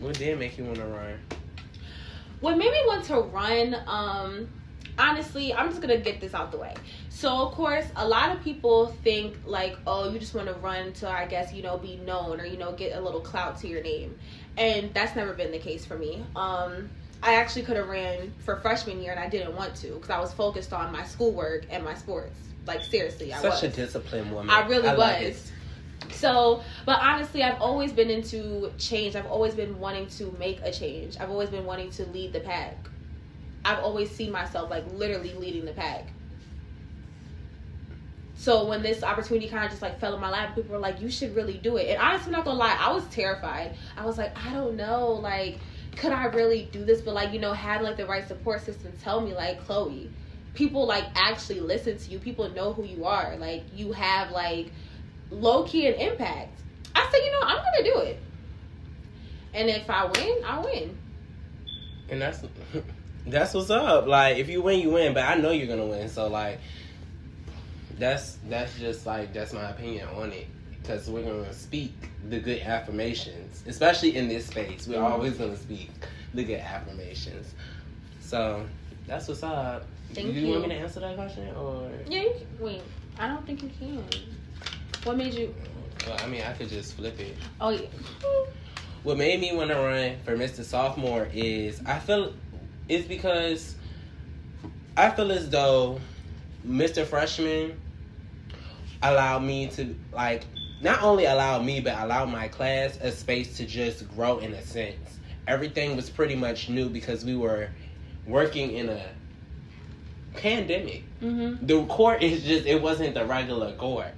What 0.00 0.16
did 0.16 0.38
make 0.38 0.56
you 0.56 0.64
want 0.64 0.76
to 0.76 0.84
run? 0.84 1.18
What 2.40 2.56
made 2.56 2.70
me 2.70 2.82
want 2.86 3.04
to 3.06 3.20
run, 3.20 3.76
um, 3.86 4.48
honestly, 4.96 5.52
I'm 5.52 5.70
just 5.70 5.80
gonna 5.80 5.98
get 5.98 6.20
this 6.20 6.34
out 6.34 6.52
the 6.52 6.58
way. 6.58 6.74
So 7.18 7.48
of 7.48 7.52
course, 7.52 7.84
a 7.96 8.06
lot 8.06 8.30
of 8.30 8.44
people 8.44 8.94
think 9.02 9.36
like, 9.44 9.76
oh, 9.88 10.08
you 10.08 10.20
just 10.20 10.36
want 10.36 10.46
to 10.46 10.54
run 10.54 10.92
to, 10.94 11.10
I 11.10 11.26
guess, 11.26 11.52
you 11.52 11.64
know, 11.64 11.76
be 11.76 11.96
known 11.96 12.40
or 12.40 12.44
you 12.44 12.56
know, 12.56 12.70
get 12.70 12.96
a 12.96 13.00
little 13.00 13.20
clout 13.20 13.58
to 13.62 13.66
your 13.66 13.82
name, 13.82 14.16
and 14.56 14.94
that's 14.94 15.16
never 15.16 15.32
been 15.32 15.50
the 15.50 15.58
case 15.58 15.84
for 15.84 15.98
me. 15.98 16.24
Um, 16.36 16.88
I 17.20 17.34
actually 17.34 17.62
could 17.62 17.76
have 17.76 17.88
ran 17.88 18.32
for 18.44 18.54
freshman 18.60 19.02
year, 19.02 19.10
and 19.10 19.18
I 19.18 19.28
didn't 19.28 19.56
want 19.56 19.74
to 19.78 19.94
because 19.94 20.10
I 20.10 20.20
was 20.20 20.32
focused 20.32 20.72
on 20.72 20.92
my 20.92 21.02
schoolwork 21.02 21.66
and 21.70 21.82
my 21.82 21.94
sports. 21.94 22.38
Like 22.68 22.84
seriously, 22.84 23.34
I 23.34 23.42
Such 23.42 23.50
was. 23.50 23.62
a 23.64 23.68
disciplined 23.70 24.30
woman. 24.30 24.48
I 24.48 24.68
really 24.68 24.86
like 24.86 25.24
was. 25.24 25.50
So, 26.12 26.62
but 26.86 27.00
honestly, 27.00 27.42
I've 27.42 27.60
always 27.60 27.92
been 27.92 28.10
into 28.10 28.70
change. 28.78 29.16
I've 29.16 29.26
always 29.26 29.54
been 29.54 29.80
wanting 29.80 30.06
to 30.18 30.32
make 30.38 30.60
a 30.62 30.70
change. 30.70 31.16
I've 31.18 31.30
always 31.30 31.50
been 31.50 31.64
wanting 31.64 31.90
to 31.90 32.06
lead 32.06 32.32
the 32.32 32.40
pack. 32.40 32.76
I've 33.64 33.80
always 33.80 34.08
seen 34.08 34.30
myself 34.30 34.70
like 34.70 34.84
literally 34.92 35.34
leading 35.34 35.64
the 35.64 35.72
pack. 35.72 36.06
So 38.38 38.66
when 38.66 38.82
this 38.82 39.02
opportunity 39.02 39.48
kind 39.48 39.64
of 39.64 39.70
just 39.70 39.82
like 39.82 39.98
fell 39.98 40.14
in 40.14 40.20
my 40.20 40.30
lap, 40.30 40.54
people 40.54 40.72
were 40.72 40.78
like, 40.78 41.00
"You 41.00 41.10
should 41.10 41.34
really 41.34 41.58
do 41.58 41.76
it." 41.76 41.88
And 41.88 41.98
honestly, 42.00 42.26
I'm 42.26 42.32
not 42.32 42.44
gonna 42.44 42.58
lie, 42.58 42.76
I 42.78 42.92
was 42.92 43.04
terrified. 43.08 43.74
I 43.96 44.06
was 44.06 44.16
like, 44.16 44.32
I 44.38 44.52
don't 44.52 44.76
know, 44.76 45.14
like, 45.14 45.58
could 45.96 46.12
I 46.12 46.26
really 46.26 46.68
do 46.70 46.84
this? 46.84 47.00
But 47.00 47.14
like, 47.14 47.32
you 47.32 47.40
know, 47.40 47.52
having 47.52 47.84
like 47.84 47.96
the 47.96 48.06
right 48.06 48.26
support 48.28 48.64
system 48.64 48.92
tell 49.02 49.20
me 49.20 49.34
like, 49.34 49.66
Chloe, 49.66 50.08
people 50.54 50.86
like 50.86 51.04
actually 51.16 51.58
listen 51.58 51.98
to 51.98 52.10
you. 52.12 52.20
People 52.20 52.48
know 52.50 52.72
who 52.72 52.84
you 52.84 53.04
are. 53.04 53.36
Like, 53.36 53.64
you 53.74 53.90
have 53.90 54.30
like 54.30 54.70
low 55.32 55.64
key 55.64 55.88
an 55.88 55.94
impact. 55.94 56.60
I 56.94 57.08
said, 57.10 57.18
you 57.18 57.32
know, 57.32 57.40
I'm 57.42 57.56
gonna 57.56 57.92
do 57.92 57.98
it. 58.08 58.20
And 59.52 59.68
if 59.68 59.90
I 59.90 60.04
win, 60.04 60.44
I 60.44 60.60
win. 60.60 60.96
And 62.08 62.22
that's 62.22 62.40
that's 63.26 63.52
what's 63.52 63.70
up. 63.70 64.06
Like 64.06 64.36
if 64.36 64.48
you 64.48 64.62
win, 64.62 64.78
you 64.78 64.90
win. 64.90 65.12
But 65.12 65.24
I 65.24 65.34
know 65.34 65.50
you're 65.50 65.66
gonna 65.66 65.86
win. 65.86 66.08
So 66.08 66.28
like 66.28 66.60
that's 67.98 68.38
that's 68.48 68.78
just 68.78 69.06
like 69.06 69.32
that's 69.32 69.52
my 69.52 69.70
opinion 69.70 70.08
on 70.08 70.32
it. 70.32 70.46
Because 70.80 71.08
we're 71.10 71.22
gonna 71.24 71.52
speak 71.52 71.92
the 72.30 72.38
good 72.38 72.60
affirmations, 72.62 73.62
especially 73.66 74.16
in 74.16 74.28
this 74.28 74.46
space. 74.46 74.86
We're 74.86 74.96
Mhm. 74.98 75.10
always 75.10 75.34
gonna 75.34 75.56
speak 75.56 75.90
the 76.34 76.44
good 76.44 76.60
affirmations. 76.60 77.54
So 78.20 78.64
that's 79.06 79.28
what's 79.28 79.42
up. 79.42 79.86
Thank 80.14 80.28
Do 80.28 80.40
you, 80.40 80.50
want 80.50 80.62
me 80.62 80.68
to 80.70 80.74
answer 80.80 81.00
that 81.00 81.16
question 81.16 81.48
or? 81.56 81.90
Yeah, 82.08 82.22
you 82.22 82.30
can, 82.30 82.64
wait. 82.64 82.80
I 83.18 83.26
don't 83.28 83.44
think 83.44 83.62
you 83.62 83.70
can. 83.78 84.04
What 85.04 85.16
made 85.18 85.34
you? 85.34 85.54
Well, 86.06 86.16
I 86.20 86.26
mean, 86.28 86.42
I 86.42 86.52
could 86.54 86.68
just 86.68 86.94
flip 86.94 87.18
it. 87.20 87.36
Oh 87.60 87.70
yeah. 87.70 87.86
what 89.02 89.16
made 89.18 89.40
me 89.40 89.54
want 89.54 89.70
to 89.70 89.76
run 89.76 90.16
for 90.24 90.36
Mr. 90.36 90.64
Sophomore 90.64 91.28
is 91.32 91.80
I 91.86 91.98
feel 91.98 92.32
it's 92.88 93.06
because 93.06 93.74
I 94.96 95.10
feel 95.10 95.30
as 95.32 95.50
though 95.50 96.00
Mr. 96.66 97.04
Freshman 97.06 97.78
allowed 99.02 99.40
me 99.40 99.68
to 99.68 99.94
like 100.12 100.44
not 100.80 101.02
only 101.02 101.24
allow 101.24 101.60
me 101.60 101.80
but 101.80 101.98
allow 101.98 102.24
my 102.24 102.48
class 102.48 102.98
a 103.00 103.12
space 103.12 103.56
to 103.56 103.66
just 103.66 104.08
grow 104.14 104.38
in 104.38 104.52
a 104.54 104.62
sense. 104.62 105.18
Everything 105.46 105.96
was 105.96 106.10
pretty 106.10 106.34
much 106.34 106.68
new 106.68 106.88
because 106.88 107.24
we 107.24 107.36
were 107.36 107.70
working 108.26 108.72
in 108.72 108.88
a 108.88 109.02
pandemic. 110.34 111.04
Mm-hmm. 111.20 111.66
The 111.66 111.84
court 111.86 112.22
is 112.22 112.42
just 112.42 112.66
it 112.66 112.80
wasn't 112.80 113.14
the 113.14 113.24
regular 113.24 113.72
court. 113.72 114.12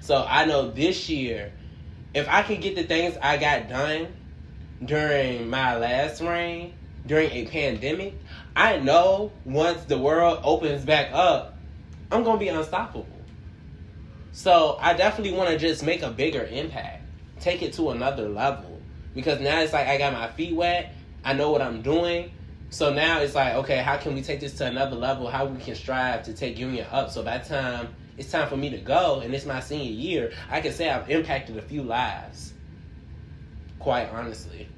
So 0.00 0.24
I 0.28 0.44
know 0.44 0.70
this 0.70 1.08
year, 1.08 1.52
if 2.14 2.28
I 2.28 2.42
could 2.42 2.60
get 2.60 2.76
the 2.76 2.84
things 2.84 3.16
I 3.20 3.36
got 3.36 3.68
done 3.68 4.08
during 4.84 5.48
my 5.48 5.76
last 5.76 6.20
reign, 6.20 6.74
during 7.06 7.30
a 7.30 7.46
pandemic, 7.46 8.14
I 8.56 8.78
know 8.78 9.32
once 9.44 9.84
the 9.84 9.98
world 9.98 10.40
opens 10.42 10.84
back 10.84 11.10
up, 11.12 11.56
I'm 12.10 12.24
gonna 12.24 12.38
be 12.38 12.48
unstoppable. 12.48 13.06
So 14.32 14.78
I 14.80 14.94
definitely 14.94 15.36
want 15.36 15.50
to 15.50 15.58
just 15.58 15.82
make 15.82 16.02
a 16.02 16.10
bigger 16.10 16.44
impact, 16.44 17.02
take 17.40 17.62
it 17.62 17.72
to 17.74 17.90
another 17.90 18.28
level. 18.28 18.80
Because 19.14 19.40
now 19.40 19.60
it's 19.60 19.72
like 19.72 19.88
I 19.88 19.98
got 19.98 20.12
my 20.12 20.28
feet 20.28 20.54
wet, 20.54 20.94
I 21.24 21.32
know 21.32 21.50
what 21.50 21.62
I'm 21.62 21.82
doing. 21.82 22.30
So 22.70 22.92
now 22.92 23.20
it's 23.20 23.34
like, 23.34 23.54
okay, 23.54 23.78
how 23.78 23.96
can 23.96 24.14
we 24.14 24.22
take 24.22 24.38
this 24.38 24.54
to 24.58 24.66
another 24.66 24.94
level? 24.94 25.26
How 25.26 25.44
we 25.44 25.60
can 25.60 25.74
strive 25.74 26.22
to 26.24 26.32
take 26.32 26.58
Union 26.58 26.86
up? 26.92 27.10
So 27.10 27.22
by 27.22 27.38
time 27.38 27.88
it's 28.16 28.30
time 28.30 28.48
for 28.48 28.56
me 28.56 28.70
to 28.70 28.78
go, 28.78 29.20
and 29.20 29.34
it's 29.34 29.46
my 29.46 29.60
senior 29.60 29.90
year, 29.90 30.32
I 30.50 30.60
can 30.60 30.72
say 30.72 30.88
I've 30.90 31.08
impacted 31.10 31.56
a 31.56 31.62
few 31.62 31.82
lives. 31.82 32.52
Quite 33.78 34.10
honestly. 34.10 34.68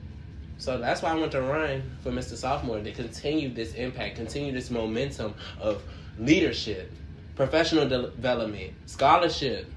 So 0.59 0.79
that's 0.79 1.03
why 1.03 1.11
I 1.11 1.15
want 1.17 1.33
to 1.33 1.43
run 1.43 1.83
for 2.03 2.11
Mr. 2.13 2.37
Sophomore 2.37 2.81
to 2.81 2.93
continue 2.93 3.53
this 3.53 3.75
impact, 3.75 4.15
continue 4.15 4.53
this 4.53 4.71
momentum 4.71 5.35
of 5.61 5.83
leadership, 6.19 6.93
professional 7.37 7.89
development, 7.89 8.73
scholarship, 8.87 9.71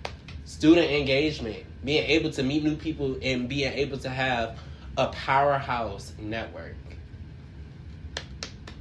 student 0.46 0.90
engagement, 0.92 1.64
being 1.84 2.04
able 2.06 2.30
to 2.32 2.44
meet 2.44 2.64
new 2.64 2.76
people, 2.76 3.18
and 3.22 3.48
being 3.48 3.72
able 3.74 3.98
to 4.00 4.10
have 4.10 4.58
a 4.98 5.08
powerhouse 5.08 6.14
network. 6.20 6.76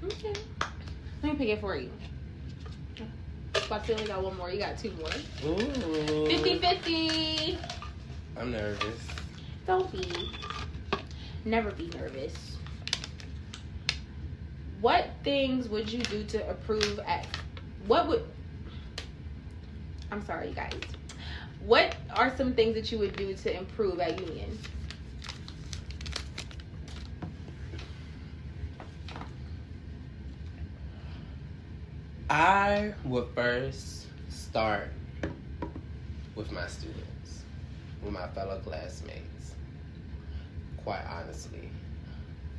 Okay. 0.05 0.35
Let 1.23 1.33
me 1.33 1.39
pick 1.39 1.49
it 1.49 1.61
for 1.61 1.77
you. 1.77 1.91
I 3.71 3.81
only 3.91 4.05
got 4.05 4.23
one 4.23 4.37
more. 4.37 4.51
You 4.51 4.59
got 4.59 4.79
two 4.79 4.93
more. 4.93 5.09
Ooh. 5.45 6.27
50 6.27 6.59
50. 6.59 7.59
I'm 8.37 8.53
nervous. 8.53 9.01
Don't 9.67 9.91
be. 9.91 10.31
Never 11.45 11.71
be 11.73 11.89
nervous. 11.99 12.57
What 14.81 15.09
things 15.23 15.69
would 15.69 15.91
you 15.91 16.03
do 16.03 16.25
to 16.25 16.49
approve 16.49 17.01
at. 17.07 17.27
What 17.87 18.09
would. 18.09 18.25
I'm 20.15 20.25
sorry, 20.25 20.51
you 20.51 20.55
guys. 20.55 20.73
What 21.67 21.97
are 22.15 22.33
some 22.37 22.55
things 22.55 22.77
that 22.77 22.93
you 22.93 23.01
would 23.01 23.17
do 23.17 23.35
to 23.35 23.59
improve 23.59 23.99
at 23.99 24.21
Union? 24.21 24.57
I 32.31 32.95
would 33.05 33.27
first 33.35 34.07
start 34.29 34.93
with 36.37 36.53
my 36.53 36.69
students, 36.69 37.43
with 38.05 38.13
my 38.13 38.29
fellow 38.29 38.61
classmates. 38.61 39.57
Quite 40.85 41.03
honestly, 41.11 41.71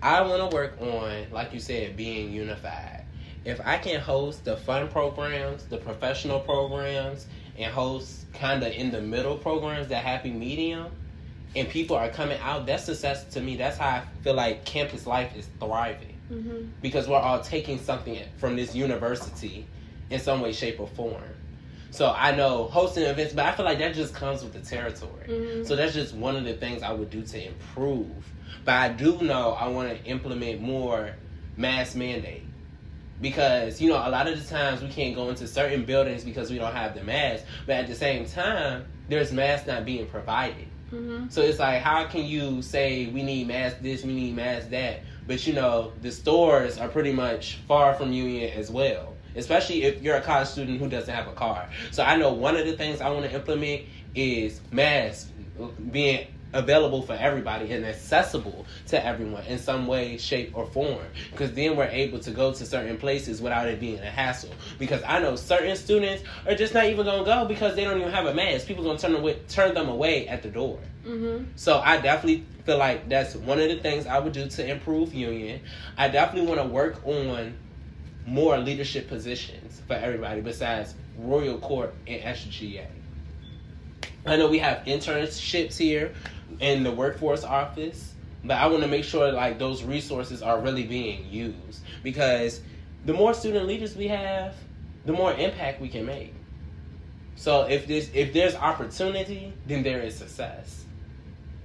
I 0.01 0.19
want 0.23 0.51
to 0.51 0.53
work 0.53 0.75
on, 0.81 1.31
like 1.31 1.53
you 1.53 1.61
said, 1.61 1.95
being 1.95 2.33
unified. 2.33 3.05
If 3.45 3.61
I 3.63 3.77
can 3.77 4.01
host 4.01 4.43
the 4.43 4.57
fun 4.57 4.87
programs, 4.87 5.65
the 5.65 5.77
professional 5.77 6.39
programs, 6.39 7.27
and 7.57 7.71
host 7.73 8.25
kind 8.33 8.63
of 8.63 8.71
in 8.73 8.91
the 8.91 9.01
middle 9.01 9.37
programs, 9.37 9.87
that 9.89 10.03
happy 10.03 10.31
medium, 10.31 10.87
and 11.55 11.69
people 11.69 11.95
are 11.95 12.09
coming 12.09 12.37
out, 12.41 12.65
that's 12.65 12.83
success 12.85 13.23
to 13.33 13.41
me. 13.41 13.55
That's 13.55 13.77
how 13.77 13.87
I 13.87 14.03
feel 14.23 14.33
like 14.33 14.65
campus 14.65 15.05
life 15.07 15.35
is 15.37 15.47
thriving 15.59 16.11
Mm-hmm. 16.31 16.69
because 16.81 17.07
we're 17.07 17.17
all 17.19 17.39
taking 17.39 17.77
something 17.77 18.19
from 18.37 18.55
this 18.55 18.73
university 18.73 19.67
in 20.09 20.19
some 20.19 20.41
way, 20.41 20.53
shape, 20.53 20.79
or 20.79 20.87
form. 20.87 21.21
So 21.91 22.11
I 22.17 22.35
know 22.35 22.63
hosting 22.63 23.03
events, 23.03 23.33
but 23.33 23.45
I 23.45 23.51
feel 23.53 23.63
like 23.63 23.77
that 23.77 23.93
just 23.93 24.15
comes 24.15 24.43
with 24.43 24.53
the 24.53 24.59
territory. 24.59 25.27
Mhm. 25.27 25.67
So 25.67 25.75
that's 25.75 25.93
just 25.93 26.15
one 26.15 26.35
of 26.35 26.43
the 26.43 26.53
things 26.53 26.81
I 26.81 26.91
would 26.93 27.11
do 27.11 27.21
to 27.21 27.47
improve. 27.47 28.09
But 28.65 28.73
I 28.73 28.89
do 28.89 29.21
know 29.21 29.51
I 29.51 29.67
want 29.67 29.89
to 29.89 30.03
implement 30.09 30.61
more 30.61 31.11
mass 31.57 31.93
mandate. 31.93 32.41
Because, 33.21 33.79
you 33.79 33.89
know, 33.89 33.95
a 33.95 34.09
lot 34.09 34.27
of 34.27 34.41
the 34.41 34.47
times 34.47 34.81
we 34.81 34.89
can't 34.89 35.15
go 35.15 35.29
into 35.29 35.47
certain 35.47 35.85
buildings 35.85 36.23
because 36.23 36.51
we 36.51 36.57
don't 36.57 36.73
have 36.73 36.95
the 36.95 37.03
mask. 37.03 37.45
But 37.65 37.75
at 37.75 37.87
the 37.87 37.95
same 37.95 38.25
time, 38.25 38.85
there's 39.07 39.31
masks 39.31 39.67
not 39.67 39.85
being 39.85 40.05
provided. 40.07 40.67
Mm-hmm. 40.91 41.29
So 41.29 41.41
it's 41.41 41.59
like, 41.59 41.81
how 41.81 42.05
can 42.05 42.25
you 42.25 42.61
say 42.61 43.07
we 43.07 43.23
need 43.23 43.47
mask 43.47 43.77
this, 43.81 44.03
we 44.03 44.13
need 44.13 44.35
mask 44.35 44.69
that, 44.69 45.01
but 45.27 45.45
you 45.47 45.53
know 45.53 45.93
the 46.01 46.11
stores 46.11 46.77
are 46.77 46.87
pretty 46.87 47.11
much 47.11 47.59
far 47.67 47.93
from 47.95 48.11
Union 48.13 48.51
as 48.53 48.69
well. 48.69 49.13
Especially 49.35 49.83
if 49.83 50.01
you're 50.01 50.15
a 50.15 50.21
college 50.21 50.47
student 50.47 50.79
who 50.79 50.87
doesn't 50.87 51.13
have 51.13 51.27
a 51.27 51.33
car. 51.33 51.69
So 51.91 52.03
I 52.03 52.15
know 52.15 52.31
one 52.31 52.55
of 52.55 52.65
the 52.65 52.77
things 52.77 53.01
I 53.01 53.09
want 53.09 53.25
to 53.25 53.33
implement 53.33 53.81
is 54.13 54.61
masks 54.71 55.31
being 55.91 56.27
available 56.55 57.01
for 57.01 57.13
everybody 57.13 57.71
and 57.71 57.85
accessible 57.85 58.65
to 58.87 59.05
everyone 59.05 59.43
in 59.45 59.59
some 59.59 59.85
way, 59.85 60.17
shape, 60.17 60.57
or 60.57 60.65
form. 60.65 61.05
Because 61.31 61.51
then 61.53 61.75
we're 61.75 61.85
able 61.85 62.19
to 62.19 62.31
go 62.31 62.51
to 62.53 62.65
certain 62.65 62.97
places 62.97 63.41
without 63.41 63.67
it 63.67 63.79
being 63.79 63.99
a 63.99 64.09
hassle. 64.09 64.49
Because 64.79 65.03
I 65.05 65.19
know 65.19 65.35
certain 65.35 65.75
students 65.75 66.23
are 66.47 66.55
just 66.55 66.73
not 66.73 66.85
even 66.85 67.05
gonna 67.05 67.25
go 67.25 67.45
because 67.45 67.75
they 67.75 67.83
don't 67.83 67.99
even 67.99 68.11
have 68.11 68.25
a 68.25 68.33
mask. 68.33 68.65
People 68.65 68.83
gonna 68.83 68.97
turn 68.97 69.13
them 69.13 69.21
away, 69.21 69.39
turn 69.49 69.73
them 69.73 69.89
away 69.89 70.27
at 70.27 70.41
the 70.41 70.49
door. 70.49 70.79
Mm-hmm. 71.05 71.45
So 71.55 71.79
I 71.79 71.97
definitely 71.97 72.45
feel 72.65 72.77
like 72.77 73.07
that's 73.09 73.35
one 73.35 73.59
of 73.59 73.69
the 73.69 73.77
things 73.77 74.07
I 74.07 74.17
would 74.17 74.33
do 74.33 74.47
to 74.47 74.67
improve 74.67 75.13
union. 75.13 75.61
I 75.97 76.07
definitely 76.07 76.47
want 76.49 76.61
to 76.61 76.67
work 76.67 77.05
on 77.05 77.55
more 78.25 78.57
leadership 78.57 79.07
positions 79.07 79.81
for 79.87 79.93
everybody 79.93 80.41
besides 80.41 80.95
Royal 81.17 81.59
Court 81.59 81.93
and 82.07 82.21
SGA. 82.21 82.87
I 84.25 84.37
know 84.37 84.47
we 84.47 84.57
have 84.57 84.85
internships 84.85 85.77
here 85.77 86.13
in 86.59 86.83
the 86.83 86.91
workforce 86.91 87.43
office, 87.43 88.13
but 88.43 88.57
I 88.57 88.67
want 88.67 88.83
to 88.83 88.87
make 88.87 89.03
sure 89.03 89.31
like 89.31 89.59
those 89.59 89.83
resources 89.83 90.41
are 90.41 90.59
really 90.59 90.83
being 90.83 91.27
used 91.29 91.81
because 92.03 92.61
the 93.05 93.13
more 93.13 93.33
student 93.33 93.67
leaders 93.67 93.95
we 93.95 94.07
have, 94.07 94.55
the 95.05 95.13
more 95.13 95.33
impact 95.33 95.81
we 95.81 95.89
can 95.89 96.05
make. 96.05 96.33
So 97.35 97.63
if 97.63 97.87
this 97.87 98.09
if 98.13 98.33
there's 98.33 98.55
opportunity, 98.55 99.53
then 99.67 99.83
there 99.83 100.01
is 100.01 100.15
success. 100.15 100.85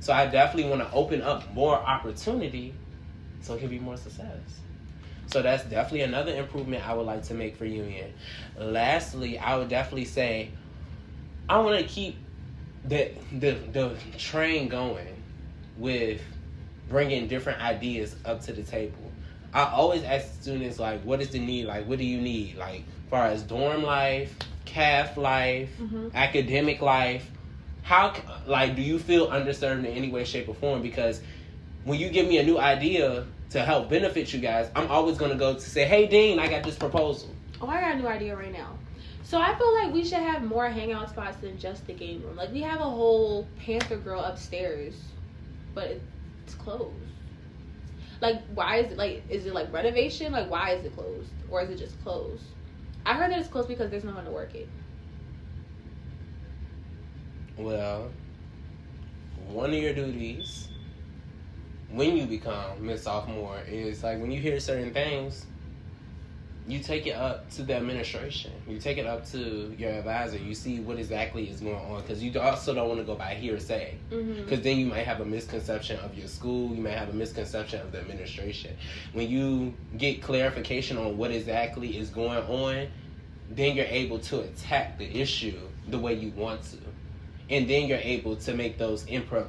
So 0.00 0.12
I 0.12 0.26
definitely 0.26 0.70
want 0.70 0.82
to 0.82 0.92
open 0.92 1.22
up 1.22 1.52
more 1.52 1.76
opportunity 1.76 2.74
so 3.40 3.54
it 3.54 3.60
can 3.60 3.68
be 3.68 3.78
more 3.78 3.96
success. 3.96 4.60
So 5.26 5.42
that's 5.42 5.62
definitely 5.64 6.02
another 6.02 6.34
improvement 6.34 6.86
I 6.88 6.94
would 6.94 7.06
like 7.06 7.22
to 7.24 7.34
make 7.34 7.56
for 7.56 7.64
Union. 7.64 8.12
Lastly, 8.58 9.38
I 9.38 9.56
would 9.56 9.68
definitely 9.68 10.06
say 10.06 10.50
I 11.48 11.58
want 11.60 11.78
to 11.78 11.86
keep 11.86 12.16
the 12.84 13.10
the 13.38 13.52
the 13.72 13.96
train 14.18 14.68
going 14.68 15.06
with 15.76 16.20
bringing 16.88 17.28
different 17.28 17.60
ideas 17.60 18.16
up 18.24 18.40
to 18.42 18.52
the 18.52 18.62
table. 18.62 18.96
I 19.52 19.64
always 19.64 20.02
ask 20.04 20.40
students 20.40 20.78
like, 20.78 21.02
what 21.02 21.20
is 21.20 21.30
the 21.30 21.38
need? 21.38 21.66
Like, 21.66 21.86
what 21.86 21.98
do 21.98 22.04
you 22.04 22.20
need? 22.20 22.56
Like, 22.56 22.84
far 23.10 23.26
as 23.26 23.42
dorm 23.42 23.82
life, 23.82 24.34
calf 24.64 25.16
life, 25.16 25.68
Mhm. 25.80 26.14
academic 26.14 26.80
life. 26.80 27.28
How 27.82 28.14
like 28.46 28.76
do 28.76 28.82
you 28.82 28.98
feel 28.98 29.28
underserved 29.28 29.80
in 29.80 29.86
any 29.86 30.10
way, 30.10 30.24
shape, 30.24 30.48
or 30.48 30.54
form? 30.54 30.82
Because 30.82 31.20
when 31.84 31.98
you 31.98 32.08
give 32.10 32.28
me 32.28 32.38
a 32.38 32.44
new 32.44 32.58
idea 32.58 33.24
to 33.50 33.64
help 33.64 33.88
benefit 33.88 34.32
you 34.32 34.38
guys, 34.38 34.70
I'm 34.76 34.88
always 34.88 35.16
gonna 35.18 35.34
go 35.34 35.54
to 35.54 35.60
say, 35.60 35.84
hey 35.84 36.06
Dean, 36.06 36.38
I 36.38 36.46
got 36.48 36.62
this 36.62 36.76
proposal. 36.76 37.30
Oh, 37.60 37.66
I 37.66 37.80
got 37.80 37.94
a 37.94 37.96
new 37.96 38.06
idea 38.06 38.36
right 38.36 38.52
now. 38.52 38.78
So 39.30 39.40
I 39.40 39.54
feel 39.54 39.72
like 39.74 39.94
we 39.94 40.04
should 40.04 40.18
have 40.18 40.42
more 40.42 40.68
hangout 40.68 41.08
spots 41.08 41.36
than 41.36 41.56
just 41.56 41.86
the 41.86 41.92
game 41.92 42.20
room. 42.24 42.34
Like 42.34 42.52
we 42.52 42.62
have 42.62 42.80
a 42.80 42.90
whole 42.90 43.46
Panther 43.64 43.96
Grill 43.96 44.24
upstairs, 44.24 44.94
but 45.72 46.00
it's 46.42 46.54
closed. 46.56 46.96
Like 48.20 48.42
why 48.54 48.78
is 48.78 48.90
it 48.90 48.98
like 48.98 49.22
is 49.30 49.46
it 49.46 49.54
like 49.54 49.72
renovation? 49.72 50.32
Like 50.32 50.50
why 50.50 50.70
is 50.70 50.84
it 50.84 50.96
closed? 50.96 51.30
Or 51.48 51.62
is 51.62 51.70
it 51.70 51.78
just 51.78 52.02
closed? 52.02 52.42
I 53.06 53.14
heard 53.14 53.30
that 53.30 53.38
it's 53.38 53.46
closed 53.46 53.68
because 53.68 53.88
there's 53.88 54.02
no 54.02 54.14
one 54.14 54.24
to 54.24 54.32
work 54.32 54.52
it. 54.56 54.68
Well, 57.56 58.10
one 59.46 59.70
of 59.70 59.76
your 59.76 59.94
duties 59.94 60.70
when 61.88 62.16
you 62.16 62.26
become 62.26 62.84
Miss 62.84 63.04
Sophomore 63.04 63.60
is 63.68 64.02
like 64.02 64.20
when 64.20 64.32
you 64.32 64.40
hear 64.40 64.58
certain 64.58 64.92
things, 64.92 65.46
you 66.70 66.78
take 66.80 67.06
it 67.06 67.12
up 67.16 67.50
to 67.50 67.62
the 67.62 67.74
administration. 67.74 68.52
You 68.68 68.78
take 68.78 68.98
it 68.98 69.06
up 69.06 69.26
to 69.30 69.74
your 69.76 69.90
advisor. 69.90 70.38
You 70.38 70.54
see 70.54 70.80
what 70.80 70.98
exactly 70.98 71.48
is 71.48 71.60
going 71.60 71.76
on 71.76 72.02
because 72.02 72.22
you 72.22 72.38
also 72.40 72.74
don't 72.74 72.88
want 72.88 73.00
to 73.00 73.04
go 73.04 73.14
by 73.14 73.34
hearsay. 73.34 73.96
Because 74.08 74.60
then 74.62 74.78
you 74.78 74.86
might 74.86 75.06
have 75.06 75.20
a 75.20 75.24
misconception 75.24 75.98
of 76.00 76.16
your 76.16 76.28
school. 76.28 76.74
You 76.74 76.82
might 76.82 76.96
have 76.96 77.08
a 77.08 77.14
misconception 77.14 77.80
of 77.80 77.92
the 77.92 78.00
administration. 78.00 78.76
When 79.12 79.28
you 79.28 79.74
get 79.96 80.22
clarification 80.22 80.96
on 80.98 81.16
what 81.16 81.30
exactly 81.30 81.96
is 81.96 82.10
going 82.10 82.44
on, 82.46 82.88
then 83.50 83.74
you're 83.76 83.86
able 83.86 84.18
to 84.20 84.40
attack 84.40 84.98
the 84.98 85.20
issue 85.20 85.58
the 85.88 85.98
way 85.98 86.14
you 86.14 86.30
want 86.32 86.62
to, 86.62 86.78
and 87.48 87.68
then 87.68 87.86
you're 87.88 87.98
able 87.98 88.36
to 88.36 88.54
make 88.54 88.78
those 88.78 89.04
improv, 89.06 89.48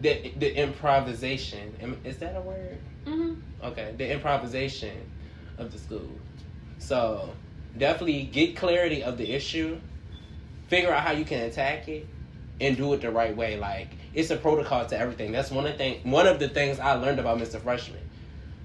the 0.00 0.32
the 0.38 0.56
improvisation. 0.56 1.98
Is 2.04 2.18
that 2.18 2.36
a 2.36 2.40
word? 2.40 2.78
Mm-hmm. 3.06 3.66
Okay, 3.66 3.94
the 3.96 4.12
improvisation 4.12 5.10
of 5.58 5.72
the 5.72 5.78
school. 5.78 6.10
So 6.78 7.30
definitely 7.76 8.24
get 8.24 8.56
clarity 8.56 9.02
of 9.02 9.18
the 9.18 9.32
issue, 9.32 9.78
figure 10.68 10.92
out 10.92 11.02
how 11.02 11.12
you 11.12 11.24
can 11.24 11.40
attack 11.42 11.88
it, 11.88 12.06
and 12.60 12.76
do 12.76 12.92
it 12.94 13.00
the 13.00 13.10
right 13.10 13.36
way. 13.36 13.58
Like 13.58 13.88
it's 14.14 14.30
a 14.30 14.36
protocol 14.36 14.86
to 14.86 14.98
everything. 14.98 15.32
That's 15.32 15.50
one 15.50 15.66
of 15.66 15.72
the 15.72 15.78
thing. 15.78 16.10
One 16.10 16.26
of 16.26 16.38
the 16.38 16.48
things 16.48 16.78
I 16.78 16.94
learned 16.94 17.20
about 17.20 17.38
Mr. 17.38 17.60
Freshman. 17.60 18.00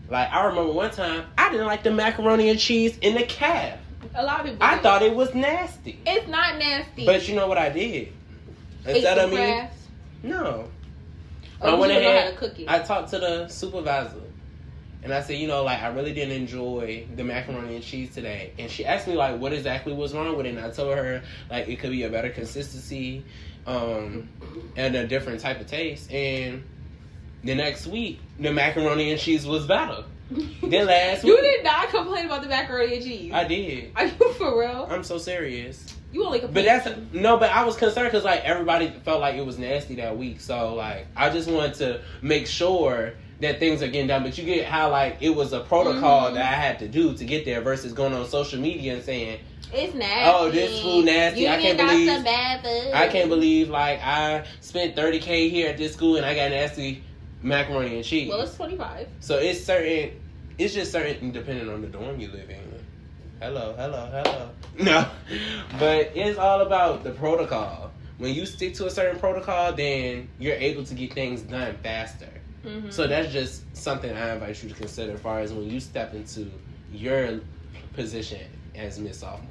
Like 0.10 0.32
I 0.32 0.46
remember 0.46 0.74
one 0.74 0.92
time 0.92 1.26
I 1.38 1.50
didn't 1.50 1.68
like 1.68 1.84
the 1.84 1.92
macaroni 1.92 2.50
and 2.50 2.60
cheese 2.60 2.98
in 3.02 3.16
the 3.16 3.24
cab. 3.24 3.80
A 4.16 4.24
lot 4.24 4.42
of 4.42 4.46
people. 4.48 4.58
I 4.62 4.76
do. 4.78 4.82
thought 4.82 5.02
it 5.02 5.16
was 5.16 5.34
nasty. 5.34 6.00
it's 6.06 6.28
not 6.28 6.58
nasty. 6.58 7.06
But 7.06 7.28
you 7.28 7.36
know 7.36 7.48
what 7.48 7.58
I 7.58 7.70
did? 7.70 8.12
Instead 8.86 9.18
of 9.20 9.32
me, 9.32 9.68
no. 10.24 10.68
Oh, 11.62 11.76
I 11.76 11.80
went 11.80 11.92
ahead. 11.92 12.26
how 12.26 12.32
to 12.32 12.38
cook 12.38 12.60
it. 12.60 12.68
I 12.68 12.80
talked 12.80 13.12
to 13.12 13.20
the 13.20 13.48
supervisor, 13.48 14.22
and 15.04 15.14
I 15.14 15.22
said, 15.22 15.38
you 15.38 15.48
know, 15.48 15.64
like 15.64 15.82
I 15.82 15.88
really 15.88 16.14
didn't 16.14 16.36
enjoy 16.36 17.08
the 17.16 17.24
macaroni 17.24 17.76
and 17.76 17.84
cheese 17.84 18.14
today. 18.14 18.54
And 18.60 18.70
she 18.70 18.86
asked 18.86 19.08
me 19.08 19.16
like, 19.16 19.40
what 19.40 19.52
exactly 19.52 19.94
was 19.94 20.14
wrong 20.14 20.36
with 20.38 20.46
it? 20.46 20.50
And 20.50 20.60
I 20.60 20.70
told 20.70 20.96
her 20.96 21.24
like 21.50 21.68
it 21.68 21.80
could 21.80 21.92
be 21.92 22.04
a 22.04 22.10
better 22.10 22.30
consistency, 22.30 23.24
um, 23.66 24.30
and 24.76 24.96
a 24.96 25.08
different 25.08 25.40
type 25.40 25.60
of 25.60 25.68
taste. 25.68 26.12
And 26.12 26.64
the 27.44 27.56
next 27.56 27.88
week, 27.88 28.20
the 28.40 28.52
macaroni 28.52 29.12
and 29.12 29.20
cheese 29.20 29.46
was 29.46 29.66
better. 29.66 30.04
then 30.30 30.86
last 30.88 31.24
week. 31.24 31.32
You 31.32 31.42
week, 31.42 31.44
did 31.44 31.64
not 31.64 31.90
complain 31.90 32.26
about 32.26 32.44
the 32.44 32.50
macaroni 32.50 32.96
and 32.96 33.04
cheese. 33.04 33.32
I 33.34 33.44
did. 33.46 33.92
Are 33.96 34.06
you 34.06 34.34
for 34.34 34.60
real? 34.60 34.88
I'm 34.90 35.04
so 35.04 35.18
serious. 35.18 35.86
You 36.12 36.26
only 36.26 36.40
complain. 36.40 36.66
But 36.66 36.84
that's 36.84 37.14
no, 37.14 37.38
but 37.38 37.52
I 37.52 37.64
was 37.64 37.78
concerned 37.78 38.08
because 38.08 38.26
like 38.26 38.42
everybody 38.44 38.90
felt 39.04 39.22
like 39.22 39.36
it 39.36 39.46
was 39.46 39.58
nasty 39.58 39.96
that 39.96 40.18
week. 40.18 40.42
So 40.42 40.76
like 40.76 41.08
I 41.16 41.30
just 41.30 41.50
wanted 41.50 41.74
to 41.76 42.02
make 42.22 42.48
sure 42.48 43.14
that 43.42 43.60
things 43.60 43.82
are 43.82 43.88
getting 43.88 44.08
done. 44.08 44.24
But 44.24 44.38
you 44.38 44.44
get 44.46 44.66
how 44.66 44.90
like 44.90 45.18
it 45.22 45.32
was 45.32 45.54
a 45.54 45.60
protocol 45.62 46.30
Mhm. 46.32 46.36
that 46.36 46.44
I 46.44 46.56
had 46.56 46.80
to 46.80 46.88
do 46.88 47.14
to 47.14 47.26
get 47.26 47.46
there 47.46 47.62
versus 47.62 47.94
going 47.94 48.14
on 48.14 48.28
social 48.28 48.60
media 48.60 48.94
and 48.96 49.04
saying, 49.04 49.40
It's 49.74 49.94
nasty. 49.94 50.24
"Oh, 50.26 50.52
this 50.52 50.82
food 50.82 51.06
nasty. 51.06 51.42
You 51.42 51.48
I 51.48 51.62
can't 51.62 51.78
believe 51.78 52.10
some 52.10 52.24
bad 52.24 52.62
food. 52.64 52.92
I 52.94 53.08
can't 53.08 53.30
believe 53.30 53.70
like 53.70 54.00
I 54.04 54.44
spent 54.60 54.96
30k 54.96 55.50
here 55.50 55.70
at 55.70 55.78
this 55.78 55.94
school 55.94 56.18
and 56.18 56.26
I 56.26 56.36
got 56.36 56.52
nasty 56.52 57.04
macaroni 57.42 57.96
and 57.96 58.04
cheese." 58.06 58.30
Well, 58.30 58.42
it's 58.42 58.56
25. 58.56 59.08
So 59.20 59.38
it's 59.38 59.64
certain. 59.64 60.12
It's 60.58 60.74
just 60.74 60.92
certain 60.92 61.32
depending 61.32 61.70
on 61.70 61.82
the 61.82 61.88
dorm 61.88 62.20
you 62.20 62.28
live 62.28 62.50
in. 62.50 62.58
Hello, 63.42 63.74
hello, 63.78 64.08
hello. 64.12 64.50
No, 64.80 65.06
but 65.80 66.12
it's 66.16 66.38
all 66.38 66.62
about 66.62 67.04
the 67.04 67.12
protocol. 67.12 67.92
When 68.20 68.34
you 68.36 68.46
stick 68.46 68.74
to 68.76 68.86
a 68.86 68.90
certain 68.92 69.20
protocol, 69.20 69.74
then 69.74 70.30
you're 70.38 70.56
able 70.56 70.84
to 70.84 70.94
get 70.94 71.14
things 71.14 71.42
done 71.42 71.76
faster. 71.82 72.30
Mhm. 72.66 72.92
So 72.94 73.08
that's 73.08 73.32
just 73.32 73.64
something 73.76 74.12
I 74.16 74.34
invite 74.34 74.62
you 74.62 74.70
to 74.70 74.76
consider 74.76 75.14
as 75.14 75.20
far 75.22 75.40
as 75.40 75.52
when 75.54 75.70
you 75.70 75.80
step 75.80 76.14
into 76.14 76.52
your 76.92 77.40
position 77.94 78.42
as 78.76 79.00
Miss 79.00 79.20
Sophomore. 79.20 79.48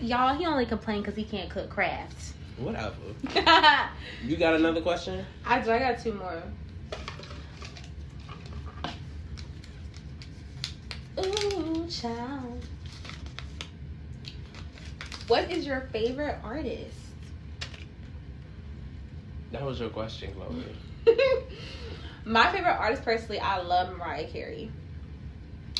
Y'all, 0.00 0.34
he 0.36 0.46
only 0.46 0.66
complained 0.66 1.04
because 1.04 1.16
he 1.16 1.24
can't 1.24 1.50
cook 1.50 1.68
crafts. 1.68 2.34
Whatever. 2.58 2.96
You 4.24 4.36
got 4.36 4.54
another 4.54 4.80
question? 4.80 5.24
I 5.44 5.60
do. 5.60 5.72
I 5.72 5.78
got 5.80 5.98
two 5.98 6.12
more. 6.14 6.42
Ooh, 11.18 11.86
child. 11.88 12.64
What 15.26 15.50
is 15.50 15.66
your 15.66 15.82
favorite 15.92 16.38
artist? 16.44 16.96
That 19.50 19.62
was 19.62 19.80
your 19.80 19.90
question, 19.90 20.32
Chloe. 20.34 20.64
My 22.24 22.50
favorite 22.52 22.76
artist, 22.78 23.04
personally, 23.04 23.40
I 23.40 23.60
love 23.60 23.96
Mariah 23.96 24.28
Carey. 24.28 24.70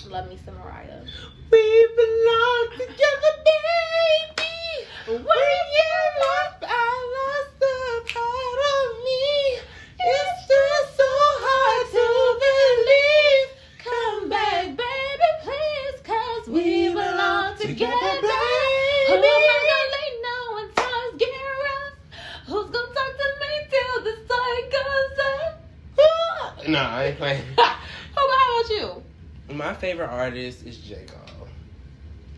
Love 0.09 0.29
me 0.29 0.39
some 0.45 0.55
Mariah. 0.55 1.05
We 1.51 1.89
belong 1.97 2.69
together, 2.73 3.33
baby. 3.45 4.53
When 5.07 5.19
you 5.19 5.93
I 6.65 6.95
lost 7.19 7.63
a 7.63 8.13
part 8.13 8.59
of 8.75 8.87
me. 9.05 9.61
It's 10.01 10.37
just 10.49 10.97
so 10.97 11.11
hard 11.47 11.85
to 11.95 12.07
believe. 12.43 13.49
Come 13.83 14.29
back, 14.31 14.67
baby, 14.77 15.29
please, 15.43 15.99
cause 16.03 16.49
we 16.49 16.89
belong 16.89 17.57
together. 17.59 18.23
baby. 18.23 18.39
Who 19.09 19.15
am 19.15 19.23
I 19.23 19.59
gonna 19.71 20.07
know 20.23 20.43
when 20.55 20.69
times 20.75 21.15
get 21.19 21.31
rough? 21.67 21.97
Who's 22.47 22.71
gonna 22.71 22.95
talk 22.95 23.13
to 23.23 23.29
me 23.43 23.53
till 23.71 23.97
the 24.07 24.15
sun 24.27 24.57
goes 24.71 25.19
up? 25.23 25.62
No, 26.69 26.79
I 26.81 27.05
ain't 27.07 27.19
playing. 27.19 27.43
How 27.59 27.75
about, 28.15 28.71
you? 28.71 29.03
My 29.55 29.75
favorite 29.75 30.09
artist 30.09 30.65
is 30.67 30.79
J. 30.79 31.05
Cole. 31.07 31.49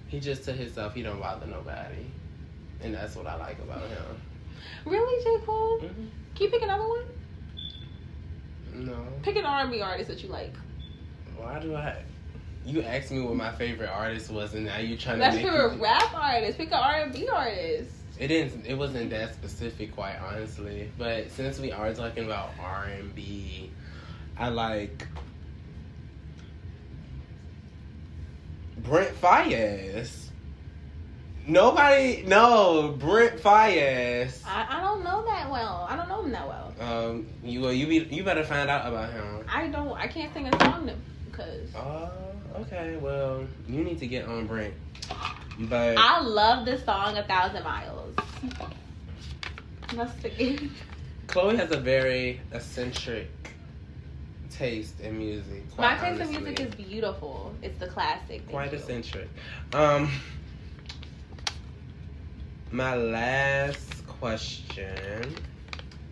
He 0.08 0.20
just 0.20 0.44
to 0.44 0.52
himself. 0.52 0.94
He 0.94 1.02
don't 1.02 1.20
bother 1.20 1.46
nobody, 1.46 2.06
and 2.82 2.94
that's 2.94 3.16
what 3.16 3.26
I 3.26 3.36
like 3.36 3.58
about 3.58 3.82
him. 3.88 4.02
Really, 4.84 5.22
J. 5.22 5.44
Cole? 5.44 5.80
Mhm. 5.80 6.08
Can 6.34 6.44
you 6.46 6.48
pick 6.50 6.62
another 6.62 6.86
one? 6.88 7.04
No, 8.74 8.96
Pick 9.22 9.36
an 9.36 9.44
R&B 9.44 9.80
artist 9.80 10.08
that 10.08 10.22
you 10.22 10.28
like. 10.28 10.52
why 11.36 11.60
do 11.60 11.74
I? 11.76 11.96
You 12.66 12.82
asked 12.82 13.10
me 13.12 13.20
what 13.20 13.36
my 13.36 13.52
favorite 13.52 13.90
artist 13.90 14.30
was, 14.30 14.54
and 14.54 14.64
now 14.64 14.78
you're 14.78 14.96
trying 14.98 15.18
That's 15.18 15.36
to 15.36 15.46
a 15.66 15.74
me- 15.74 15.80
rap 15.80 16.12
artist. 16.14 16.58
Pick 16.58 16.68
an 16.68 16.74
R&B 16.82 17.28
artist. 17.28 17.90
It 18.18 18.28
didn't. 18.28 18.64
It 18.66 18.74
wasn't 18.74 19.10
that 19.10 19.34
specific, 19.34 19.94
quite 19.94 20.16
honestly. 20.16 20.90
But 20.96 21.30
since 21.30 21.58
we 21.60 21.72
are 21.72 21.92
talking 21.92 22.24
about 22.24 22.50
R 22.60 22.84
and 22.84 23.14
B, 23.14 23.70
I 24.38 24.48
like 24.48 25.06
Brent 28.78 29.20
Faiyaz. 29.20 30.28
Nobody, 31.46 32.24
no 32.26 32.94
Brent 32.98 33.40
Faiyaz. 33.40 34.42
I, 34.46 34.66
I 34.68 34.80
don't 34.80 35.04
know 35.04 35.24
that 35.24 35.50
well. 35.50 35.86
I 35.88 35.96
don't 35.96 36.08
know 36.08 36.22
him 36.22 36.32
that 36.32 36.48
well. 36.48 36.74
Um, 36.80 37.26
you 37.42 37.60
well, 37.60 37.72
you 37.72 37.86
be 37.86 38.14
you 38.14 38.24
better 38.24 38.44
find 38.44 38.68
out 38.68 38.86
about 38.86 39.12
him. 39.12 39.44
I 39.48 39.68
don't. 39.68 39.92
I 39.92 40.06
can't 40.06 40.32
sing 40.32 40.48
a 40.48 40.64
song 40.64 40.86
to 40.86 40.94
because 41.30 41.68
Oh, 41.76 42.10
okay. 42.60 42.96
Well, 42.96 43.44
you 43.68 43.84
need 43.84 43.98
to 44.00 44.06
get 44.06 44.26
on 44.26 44.46
Brent. 44.46 44.74
But 45.58 45.96
I 45.98 46.20
love 46.20 46.64
the 46.66 46.78
song 46.78 47.16
"A 47.18 47.24
Thousand 47.24 47.62
Miles." 47.62 48.16
Let's 49.94 50.20
sing. 50.20 50.70
Chloe 51.26 51.56
has 51.56 51.70
a 51.70 51.78
very 51.78 52.40
eccentric 52.52 53.30
taste 54.56 55.00
in 55.00 55.18
music. 55.18 55.62
My 55.78 55.94
taste 55.96 56.20
honestly. 56.20 56.36
in 56.36 56.44
music 56.44 56.60
is 56.60 56.74
beautiful. 56.74 57.54
It's 57.62 57.78
the 57.78 57.86
classic. 57.88 58.48
Quite 58.48 58.72
you. 58.72 58.78
eccentric. 58.78 59.28
Um, 59.72 60.10
my 62.70 62.94
last 62.94 64.06
question 64.06 65.34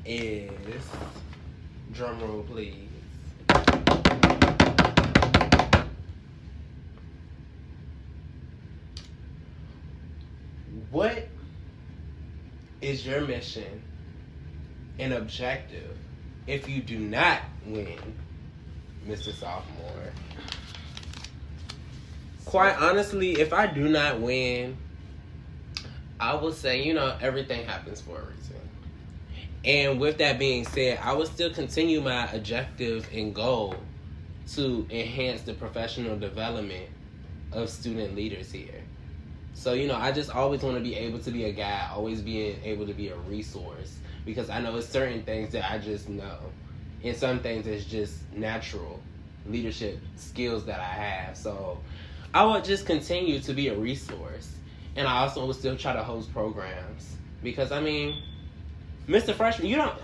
is 0.04 0.50
drum 1.92 2.20
roll, 2.20 2.42
please. 2.42 2.88
What 10.90 11.28
is 12.80 13.06
your 13.06 13.22
mission 13.22 13.82
and 14.98 15.14
objective 15.14 15.96
if 16.46 16.68
you 16.68 16.82
do 16.82 16.98
not 16.98 17.40
win 17.66 17.98
Mr. 19.06 19.32
Sophomore? 19.32 20.12
Quite 22.44 22.76
honestly, 22.76 23.40
if 23.40 23.52
I 23.52 23.66
do 23.66 23.88
not 23.88 24.20
win, 24.20 24.76
I 26.20 26.34
will 26.34 26.52
say, 26.52 26.82
you 26.82 26.94
know, 26.94 27.16
everything 27.20 27.66
happens 27.66 28.00
for 28.00 28.18
a 28.18 28.24
reason. 28.24 28.56
And 29.64 30.00
with 30.00 30.18
that 30.18 30.38
being 30.38 30.64
said, 30.66 30.98
I 31.02 31.12
will 31.12 31.26
still 31.26 31.52
continue 31.52 32.00
my 32.00 32.30
objective 32.32 33.08
and 33.12 33.34
goal 33.34 33.74
to 34.54 34.86
enhance 34.90 35.42
the 35.42 35.54
professional 35.54 36.18
development 36.18 36.88
of 37.52 37.70
student 37.70 38.16
leaders 38.16 38.50
here. 38.50 38.82
So, 39.54 39.74
you 39.74 39.86
know, 39.86 39.96
I 39.96 40.12
just 40.12 40.30
always 40.30 40.62
want 40.62 40.76
to 40.76 40.82
be 40.82 40.96
able 40.96 41.20
to 41.20 41.30
be 41.30 41.44
a 41.44 41.52
guy, 41.52 41.88
always 41.94 42.20
being 42.20 42.58
able 42.64 42.86
to 42.86 42.94
be 42.94 43.08
a 43.08 43.16
resource 43.16 43.98
because 44.24 44.50
I 44.50 44.60
know 44.60 44.76
it's 44.76 44.88
certain 44.88 45.22
things 45.22 45.52
that 45.52 45.70
I 45.70 45.78
just 45.78 46.08
know. 46.08 46.38
And 47.04 47.16
some 47.16 47.40
things 47.40 47.66
it's 47.66 47.84
just 47.84 48.16
natural 48.32 49.00
leadership 49.46 49.98
skills 50.16 50.64
that 50.66 50.80
I 50.80 50.84
have. 50.84 51.36
So, 51.36 51.78
I 52.34 52.44
would 52.44 52.64
just 52.64 52.86
continue 52.86 53.40
to 53.40 53.52
be 53.52 53.68
a 53.68 53.76
resource. 53.76 54.54
And 54.96 55.06
I 55.06 55.20
also 55.20 55.46
will 55.46 55.54
still 55.54 55.76
try 55.76 55.92
to 55.92 56.02
host 56.02 56.32
programs 56.32 57.16
because 57.42 57.72
I 57.72 57.80
mean, 57.80 58.22
Mr. 59.08 59.34
Freshman, 59.34 59.68
you 59.68 59.76
don't. 59.76 59.98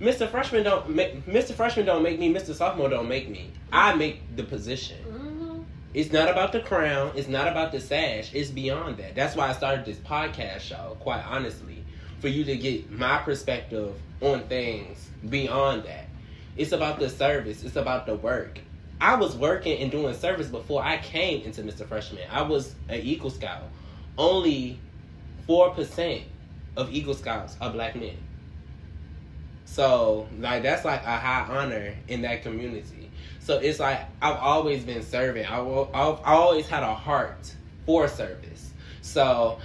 Mr. 0.00 0.28
Freshman 0.28 0.64
don't. 0.64 0.88
Make, 0.90 1.26
Mr. 1.26 1.54
Freshman 1.54 1.86
don't 1.86 2.02
make 2.02 2.18
me. 2.18 2.32
Mr. 2.32 2.54
Sophomore 2.54 2.88
don't 2.88 3.08
make 3.08 3.28
me. 3.28 3.50
I 3.72 3.94
make 3.94 4.36
the 4.36 4.44
position. 4.44 4.98
Mm-hmm. 5.08 5.62
It's 5.94 6.12
not 6.12 6.28
about 6.28 6.52
the 6.52 6.60
crown. 6.60 7.12
It's 7.14 7.28
not 7.28 7.48
about 7.48 7.72
the 7.72 7.80
sash. 7.80 8.34
It's 8.34 8.50
beyond 8.50 8.96
that. 8.98 9.14
That's 9.14 9.36
why 9.36 9.48
I 9.48 9.52
started 9.52 9.84
this 9.84 9.98
podcast 9.98 10.60
show. 10.60 10.96
Quite 11.00 11.24
honestly, 11.26 11.84
for 12.20 12.28
you 12.28 12.44
to 12.44 12.56
get 12.56 12.90
my 12.90 13.18
perspective 13.18 13.94
on 14.20 14.40
things 14.48 15.08
beyond 15.28 15.84
that. 15.84 16.03
It's 16.56 16.72
about 16.72 16.98
the 16.98 17.10
service. 17.10 17.64
It's 17.64 17.76
about 17.76 18.06
the 18.06 18.14
work. 18.14 18.60
I 19.00 19.16
was 19.16 19.36
working 19.36 19.80
and 19.80 19.90
doing 19.90 20.14
service 20.14 20.48
before 20.48 20.82
I 20.82 20.98
came 20.98 21.42
into 21.42 21.62
Mr. 21.62 21.86
Freshman. 21.86 22.22
I 22.30 22.42
was 22.42 22.74
an 22.88 23.00
Eagle 23.00 23.30
Scout. 23.30 23.64
Only 24.16 24.78
four 25.46 25.70
percent 25.70 26.22
of 26.76 26.92
Eagle 26.92 27.14
Scouts 27.14 27.56
are 27.60 27.70
black 27.70 27.96
men. 27.96 28.16
So 29.64 30.28
like 30.38 30.62
that's 30.62 30.84
like 30.84 31.02
a 31.02 31.16
high 31.16 31.46
honor 31.50 31.94
in 32.08 32.22
that 32.22 32.42
community. 32.42 33.10
So 33.40 33.58
it's 33.58 33.80
like 33.80 34.00
I've 34.22 34.36
always 34.36 34.84
been 34.84 35.02
serving. 35.02 35.46
I 35.46 35.58
will, 35.60 35.90
I've 35.92 36.20
always 36.24 36.68
had 36.68 36.82
a 36.82 36.94
heart 36.94 37.52
for 37.84 38.06
service. 38.08 38.70
So 39.02 39.58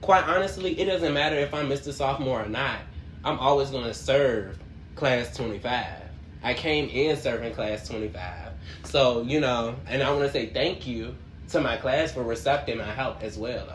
quite 0.00 0.24
honestly, 0.24 0.78
it 0.80 0.86
doesn't 0.86 1.12
matter 1.12 1.36
if 1.36 1.52
I'm 1.52 1.68
Mr. 1.68 1.92
Sophomore 1.92 2.42
or 2.44 2.48
not. 2.48 2.78
I'm 3.24 3.38
always 3.40 3.70
going 3.70 3.84
to 3.84 3.94
serve 3.94 4.58
class 4.94 5.36
25. 5.36 6.05
I 6.42 6.54
came 6.54 6.88
in 6.88 7.16
serving 7.16 7.54
class 7.54 7.88
25. 7.88 8.52
So, 8.84 9.22
you 9.22 9.40
know, 9.40 9.74
and 9.88 10.02
I 10.02 10.10
want 10.10 10.22
to 10.26 10.30
say 10.32 10.46
thank 10.46 10.86
you 10.86 11.14
to 11.50 11.60
my 11.60 11.76
class 11.76 12.12
for 12.12 12.30
accepting 12.32 12.78
my 12.78 12.84
help 12.84 13.22
as 13.22 13.36
well, 13.38 13.66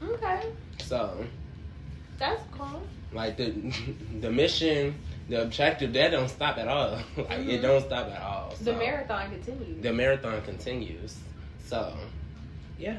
though. 0.00 0.08
Okay, 0.14 0.42
So, 0.82 1.24
that's 2.18 2.42
cool. 2.52 2.82
like 3.12 3.36
the 3.36 3.50
the 4.20 4.30
mission, 4.30 4.94
the 5.28 5.42
objective, 5.42 5.92
that 5.94 6.10
don't 6.10 6.28
stop 6.28 6.58
at 6.58 6.68
all. 6.68 6.92
like 7.16 7.30
it 7.40 7.60
Mhm. 7.60 7.62
don't 7.62 7.84
stop 7.84 8.08
at 8.10 8.20
all. 8.20 8.54
The 8.60 8.72
marathon 8.74 9.30
continues. 9.30 9.82
the 9.82 9.92
marathon 9.92 10.42
continues. 10.42 11.16
So, 11.64 11.96
yeah. 12.78 12.98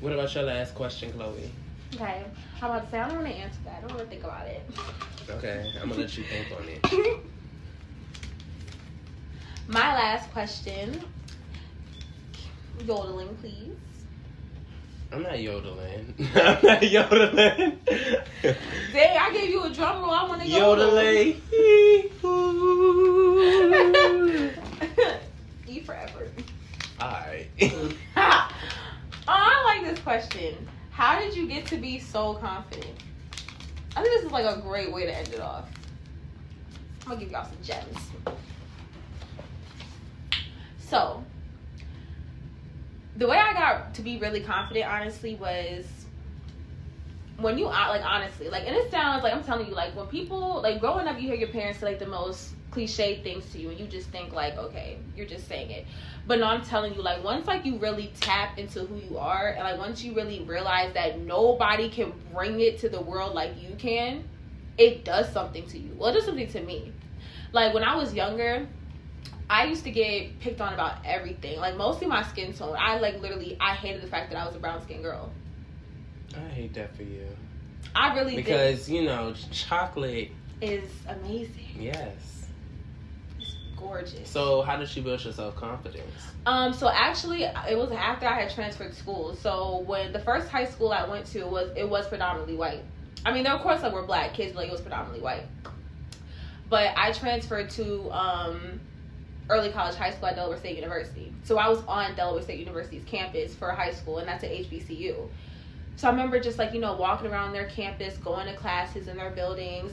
What 0.00 0.12
about 0.12 0.34
your 0.34 0.44
last 0.44 0.74
question, 0.74 1.12
Chloe? 1.12 1.50
Okay, 1.94 2.24
how 2.58 2.70
about 2.70 2.84
to 2.86 2.90
say 2.90 2.98
I 2.98 3.08
don't 3.08 3.18
want 3.18 3.28
to 3.28 3.34
answer 3.34 3.58
that. 3.66 3.76
I 3.76 3.80
don't 3.82 3.90
want 3.96 4.02
to 4.02 4.06
think 4.06 4.24
about 4.24 4.46
it. 4.48 4.68
Okay, 5.30 5.72
I'm 5.80 5.88
gonna 5.88 6.00
let 6.00 6.16
you 6.18 6.24
think 6.24 6.48
on 6.58 6.68
it. 6.68 7.20
My 9.68 9.94
last 9.94 10.32
question. 10.32 11.00
Yodeling, 12.84 13.36
please. 13.36 13.74
I'm 15.12 15.22
not 15.22 15.40
yodeling. 15.40 16.14
I'm 16.34 16.58
not 16.64 16.82
yodeling. 16.82 17.78
Dang, 18.42 19.18
I 19.18 19.30
gave 19.32 19.50
you 19.50 19.62
a 19.64 19.70
drum 19.70 20.02
roll. 20.02 20.10
I 20.10 20.28
want 20.28 20.42
to 20.42 20.48
yodel. 20.48 20.86
Yodeling. 20.88 21.40
E 25.68 25.80
forever. 25.80 26.26
Alright. 27.00 27.48
oh, 27.62 27.94
I 29.28 29.78
like 29.78 29.94
this 29.94 30.02
question. 30.02 30.68
How 30.94 31.18
did 31.18 31.36
you 31.36 31.48
get 31.48 31.66
to 31.66 31.76
be 31.76 31.98
so 31.98 32.34
confident? 32.34 33.02
I 33.96 34.02
think 34.02 34.14
this 34.14 34.24
is 34.26 34.30
like 34.30 34.46
a 34.46 34.60
great 34.60 34.92
way 34.92 35.04
to 35.04 35.12
end 35.12 35.26
it 35.28 35.40
off. 35.40 35.68
I'm 37.02 37.08
gonna 37.08 37.20
give 37.20 37.32
y'all 37.32 37.44
some 37.44 37.58
gems. 37.64 37.98
So, 40.78 41.24
the 43.16 43.26
way 43.26 43.36
I 43.36 43.52
got 43.54 43.92
to 43.94 44.02
be 44.02 44.18
really 44.18 44.40
confident, 44.40 44.86
honestly, 44.86 45.34
was 45.34 45.84
when 47.38 47.58
you 47.58 47.64
like 47.64 48.04
honestly, 48.04 48.48
like, 48.48 48.62
and 48.64 48.76
it 48.76 48.88
sounds 48.92 49.24
like 49.24 49.34
I'm 49.34 49.42
telling 49.42 49.66
you, 49.66 49.74
like 49.74 49.96
when 49.96 50.06
people 50.06 50.62
like 50.62 50.78
growing 50.78 51.08
up, 51.08 51.20
you 51.20 51.26
hear 51.26 51.36
your 51.36 51.48
parents 51.48 51.80
say 51.80 51.86
like 51.86 51.98
the 51.98 52.06
most 52.06 52.52
cliche 52.74 53.22
things 53.22 53.48
to 53.52 53.58
you, 53.58 53.70
and 53.70 53.78
you 53.78 53.86
just 53.86 54.08
think 54.10 54.32
like, 54.32 54.58
okay, 54.58 54.98
you're 55.16 55.26
just 55.26 55.48
saying 55.48 55.70
it. 55.70 55.86
But 56.26 56.40
no, 56.40 56.46
I'm 56.46 56.62
telling 56.62 56.94
you, 56.94 57.02
like 57.02 57.22
once 57.24 57.46
like 57.46 57.64
you 57.64 57.78
really 57.78 58.12
tap 58.20 58.58
into 58.58 58.80
who 58.80 58.96
you 58.96 59.16
are, 59.16 59.48
and 59.48 59.64
like 59.64 59.78
once 59.78 60.02
you 60.02 60.14
really 60.14 60.42
realize 60.42 60.92
that 60.94 61.20
nobody 61.20 61.88
can 61.88 62.12
bring 62.34 62.60
it 62.60 62.78
to 62.80 62.88
the 62.88 63.00
world 63.00 63.34
like 63.34 63.52
you 63.62 63.74
can, 63.76 64.24
it 64.76 65.04
does 65.04 65.32
something 65.32 65.66
to 65.68 65.78
you. 65.78 65.94
Well, 65.96 66.10
it 66.10 66.14
does 66.14 66.26
something 66.26 66.48
to 66.48 66.60
me. 66.62 66.92
Like 67.52 67.72
when 67.72 67.84
I 67.84 67.94
was 67.96 68.12
younger, 68.12 68.66
I 69.48 69.66
used 69.66 69.84
to 69.84 69.90
get 69.90 70.40
picked 70.40 70.60
on 70.60 70.74
about 70.74 70.96
everything. 71.04 71.58
Like 71.60 71.76
mostly 71.76 72.08
my 72.08 72.24
skin 72.24 72.52
tone. 72.52 72.76
I 72.78 72.98
like 72.98 73.20
literally 73.20 73.56
I 73.60 73.74
hated 73.74 74.02
the 74.02 74.08
fact 74.08 74.30
that 74.32 74.38
I 74.38 74.44
was 74.46 74.56
a 74.56 74.58
brown 74.58 74.82
skinned 74.82 75.02
girl. 75.02 75.30
I 76.34 76.48
hate 76.48 76.74
that 76.74 76.96
for 76.96 77.04
you. 77.04 77.26
I 77.94 78.14
really 78.16 78.34
Because, 78.34 78.88
you 78.88 79.02
know, 79.02 79.34
chocolate. 79.52 80.32
Is 80.60 80.90
amazing. 81.08 81.76
yes. 81.78 82.43
Gorgeous. 83.84 84.30
So, 84.30 84.62
how 84.62 84.76
did 84.76 84.88
she 84.88 85.00
build 85.02 85.22
your 85.22 85.32
self 85.32 85.56
confidence? 85.56 86.10
Um, 86.46 86.72
so 86.72 86.88
actually, 86.88 87.42
it 87.42 87.76
was 87.76 87.92
after 87.92 88.26
I 88.26 88.40
had 88.40 88.50
transferred 88.50 88.94
schools. 88.94 89.38
So 89.38 89.84
when 89.86 90.12
the 90.12 90.18
first 90.18 90.48
high 90.48 90.64
school 90.64 90.92
I 90.92 91.06
went 91.06 91.26
to 91.26 91.44
was 91.44 91.70
it 91.76 91.88
was 91.88 92.06
predominantly 92.06 92.56
white. 92.56 92.82
I 93.26 93.32
mean, 93.32 93.44
there 93.44 93.52
of 93.52 93.60
course 93.60 93.82
like 93.82 93.92
were 93.92 94.02
black 94.02 94.34
kids, 94.34 94.52
but 94.52 94.60
like 94.60 94.68
it 94.68 94.72
was 94.72 94.80
predominantly 94.80 95.20
white. 95.20 95.44
But 96.70 96.94
I 96.96 97.12
transferred 97.12 97.70
to 97.70 98.10
um, 98.10 98.80
early 99.50 99.70
college 99.70 99.96
high 99.96 100.10
school 100.10 100.28
at 100.28 100.36
Delaware 100.36 100.58
State 100.58 100.76
University. 100.76 101.32
So 101.44 101.58
I 101.58 101.68
was 101.68 101.82
on 101.86 102.14
Delaware 102.14 102.42
State 102.42 102.58
University's 102.58 103.04
campus 103.04 103.54
for 103.54 103.70
high 103.70 103.92
school, 103.92 104.18
and 104.18 104.26
that's 104.26 104.44
at 104.44 104.50
HBCU. 104.50 105.28
So 105.96 106.08
I 106.08 106.10
remember 106.10 106.40
just 106.40 106.58
like 106.58 106.72
you 106.72 106.80
know 106.80 106.94
walking 106.94 107.30
around 107.30 107.52
their 107.52 107.66
campus, 107.66 108.16
going 108.18 108.46
to 108.46 108.54
classes 108.54 109.08
in 109.08 109.16
their 109.16 109.30
buildings, 109.30 109.92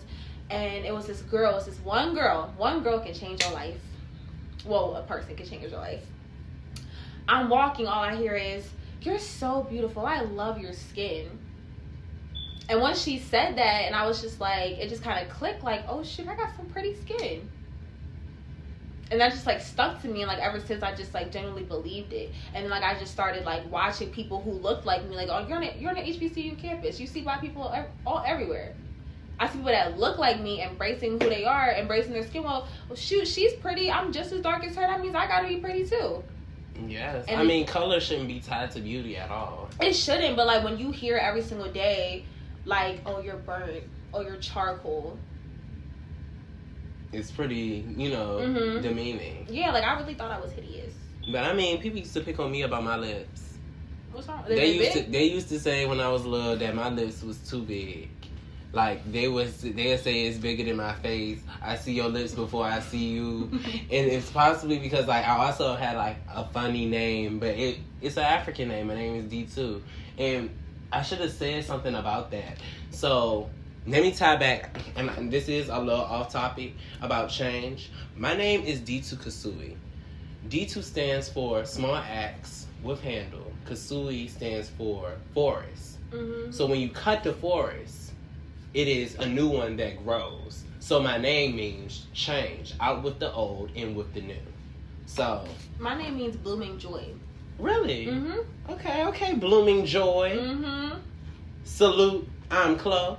and 0.51 0.85
it 0.85 0.93
was 0.93 1.07
this 1.07 1.21
girl. 1.21 1.55
It's 1.55 1.65
this 1.65 1.79
one 1.79 2.13
girl. 2.13 2.53
One 2.57 2.83
girl 2.83 2.99
can 2.99 3.13
change 3.13 3.41
your 3.43 3.53
life. 3.53 3.79
Well, 4.65 4.95
a 4.95 5.03
person 5.03 5.35
can 5.35 5.47
change 5.47 5.63
your 5.63 5.79
life. 5.79 6.03
I'm 7.27 7.49
walking, 7.49 7.87
all 7.87 8.03
I 8.03 8.15
hear 8.15 8.35
is, 8.35 8.67
You're 9.01 9.17
so 9.17 9.63
beautiful. 9.63 10.05
I 10.05 10.21
love 10.21 10.59
your 10.59 10.73
skin. 10.73 11.27
And 12.69 12.79
once 12.81 13.01
she 13.01 13.17
said 13.17 13.57
that, 13.57 13.85
and 13.85 13.95
I 13.95 14.05
was 14.05 14.21
just 14.21 14.39
like, 14.39 14.77
it 14.77 14.89
just 14.89 15.03
kind 15.03 15.25
of 15.25 15.33
clicked, 15.33 15.63
like, 15.63 15.83
oh 15.87 16.03
shit, 16.03 16.27
I 16.27 16.35
got 16.35 16.55
some 16.55 16.67
pretty 16.67 16.95
skin. 16.95 17.49
And 19.09 19.19
that 19.19 19.31
just 19.31 19.45
like 19.45 19.59
stuck 19.59 20.01
to 20.03 20.07
me, 20.07 20.21
and 20.21 20.27
like 20.27 20.39
ever 20.39 20.59
since 20.59 20.83
I 20.83 20.93
just 20.95 21.13
like 21.13 21.31
genuinely 21.31 21.63
believed 21.63 22.13
it. 22.13 22.31
And 22.53 22.63
then 22.63 22.69
like 22.69 22.83
I 22.83 22.97
just 22.97 23.11
started 23.11 23.43
like 23.43 23.69
watching 23.69 24.09
people 24.09 24.41
who 24.41 24.51
looked 24.51 24.85
like 24.85 25.05
me, 25.09 25.15
like, 25.15 25.27
oh, 25.29 25.45
you're 25.47 25.57
on 25.57 25.63
a, 25.63 25.75
you're 25.77 25.89
on 25.89 25.97
an 25.97 26.05
HBCU 26.05 26.57
campus. 26.59 26.99
You 26.99 27.07
see 27.07 27.21
black 27.21 27.41
people 27.41 27.73
all 28.05 28.23
everywhere. 28.25 28.73
I 29.41 29.47
see 29.47 29.53
people 29.57 29.71
that 29.71 29.97
look 29.97 30.19
like 30.19 30.39
me 30.39 30.61
embracing 30.61 31.13
who 31.19 31.27
they 31.27 31.45
are, 31.45 31.71
embracing 31.71 32.13
their 32.13 32.23
skin. 32.23 32.43
Well, 32.43 32.67
well, 32.87 32.95
shoot, 32.95 33.27
she's 33.27 33.53
pretty. 33.53 33.91
I'm 33.91 34.13
just 34.13 34.31
as 34.31 34.41
dark 34.41 34.63
as 34.63 34.75
her. 34.75 34.81
That 34.81 35.01
means 35.01 35.15
I 35.15 35.25
gotta 35.27 35.47
be 35.47 35.57
pretty 35.57 35.83
too. 35.83 36.23
Yes. 36.87 37.25
And 37.27 37.41
I 37.41 37.43
mean, 37.43 37.65
color 37.65 37.99
shouldn't 37.99 38.27
be 38.27 38.39
tied 38.39 38.69
to 38.71 38.79
beauty 38.79 39.17
at 39.17 39.31
all. 39.31 39.67
It 39.81 39.93
shouldn't, 39.93 40.35
but 40.35 40.45
like 40.45 40.63
when 40.63 40.77
you 40.77 40.91
hear 40.91 41.17
every 41.17 41.41
single 41.41 41.71
day, 41.71 42.23
like, 42.65 43.01
oh, 43.07 43.19
you're 43.19 43.37
burnt, 43.37 43.83
oh, 44.13 44.21
you're 44.21 44.37
charcoal. 44.37 45.17
It's 47.11 47.31
pretty, 47.31 47.83
you 47.97 48.11
know, 48.11 48.37
Mhm. 48.37 48.83
demeaning. 48.83 49.47
Yeah, 49.49 49.71
like 49.71 49.83
I 49.83 49.99
really 49.99 50.13
thought 50.13 50.29
I 50.31 50.39
was 50.39 50.51
hideous. 50.51 50.93
But 51.31 51.45
I 51.45 51.53
mean, 51.53 51.81
people 51.81 51.97
used 51.97 52.13
to 52.13 52.21
pick 52.21 52.39
on 52.39 52.51
me 52.51 52.61
about 52.61 52.83
my 52.83 52.95
lips. 52.95 53.57
What's 54.11 54.27
wrong? 54.27 54.43
They 54.47 54.55
They 54.55 54.71
used 54.73 54.93
big? 54.93 55.05
to 55.05 55.11
they 55.11 55.23
used 55.23 55.49
to 55.49 55.59
say 55.59 55.87
when 55.87 55.99
I 55.99 56.09
was 56.09 56.25
little 56.25 56.55
that 56.55 56.75
my 56.75 56.89
lips 56.89 57.23
was 57.23 57.37
too 57.39 57.63
big. 57.63 58.09
Like 58.73 59.11
they 59.11 59.27
was 59.27 59.61
they'll 59.61 59.97
say 59.97 60.25
it's 60.25 60.37
bigger 60.37 60.63
than 60.63 60.77
my 60.77 60.93
face. 60.93 61.39
I 61.61 61.75
see 61.75 61.93
your 61.93 62.07
lips 62.07 62.33
before 62.33 62.65
I 62.65 62.79
see 62.79 63.09
you. 63.09 63.49
and 63.63 63.91
it's 63.91 64.29
possibly 64.31 64.79
because 64.79 65.07
like 65.07 65.27
I 65.27 65.45
also 65.45 65.75
had 65.75 65.97
like 65.97 66.17
a 66.33 66.45
funny 66.45 66.85
name, 66.85 67.39
but 67.39 67.49
it 67.49 67.79
it's 68.01 68.17
an 68.17 68.23
African 68.23 68.69
name. 68.69 68.87
My 68.87 68.95
name 68.95 69.15
is 69.15 69.25
Ditu. 69.25 69.81
And 70.17 70.49
I 70.91 71.01
should 71.01 71.19
have 71.19 71.31
said 71.31 71.65
something 71.65 71.95
about 71.95 72.31
that. 72.31 72.57
So 72.91 73.49
let 73.87 74.03
me 74.03 74.11
tie 74.11 74.35
back, 74.35 74.79
and 74.95 75.31
this 75.31 75.49
is 75.49 75.69
a 75.69 75.79
little 75.79 76.01
off 76.03 76.31
topic 76.31 76.73
about 77.01 77.29
change. 77.29 77.89
My 78.15 78.35
name 78.35 78.61
is 78.63 78.79
Ditu 78.79 79.15
Kasui. 79.15 79.75
Ditu 80.49 80.83
stands 80.83 81.29
for 81.29 81.65
small 81.65 81.95
axe 81.95 82.67
with 82.83 83.01
handle. 83.01 83.51
Kasui 83.65 84.29
stands 84.29 84.69
for 84.69 85.13
forest. 85.33 85.97
Mhm. 86.11 86.53
So 86.53 86.65
when 86.65 86.79
you 86.79 86.89
cut 86.89 87.23
the 87.23 87.33
forest, 87.33 88.00
it 88.73 88.87
is 88.87 89.15
a 89.15 89.25
new 89.27 89.47
one 89.49 89.75
that 89.77 90.03
grows. 90.03 90.63
So 90.79 90.99
my 91.01 91.17
name 91.17 91.55
means 91.55 92.05
change, 92.13 92.73
out 92.79 93.03
with 93.03 93.19
the 93.19 93.31
old, 93.31 93.71
in 93.75 93.95
with 93.95 94.13
the 94.13 94.21
new. 94.21 94.35
So 95.05 95.45
My 95.79 95.95
name 95.97 96.17
means 96.17 96.35
blooming 96.37 96.77
joy. 96.79 97.05
really, 97.59 98.07
Mhm. 98.07 98.45
okay, 98.69 99.05
okay, 99.05 99.33
blooming 99.35 99.85
joy. 99.85 100.35
Mhm. 100.37 100.99
Salute, 101.63 102.27
I'm 102.49 102.77
Chloe. 102.77 103.17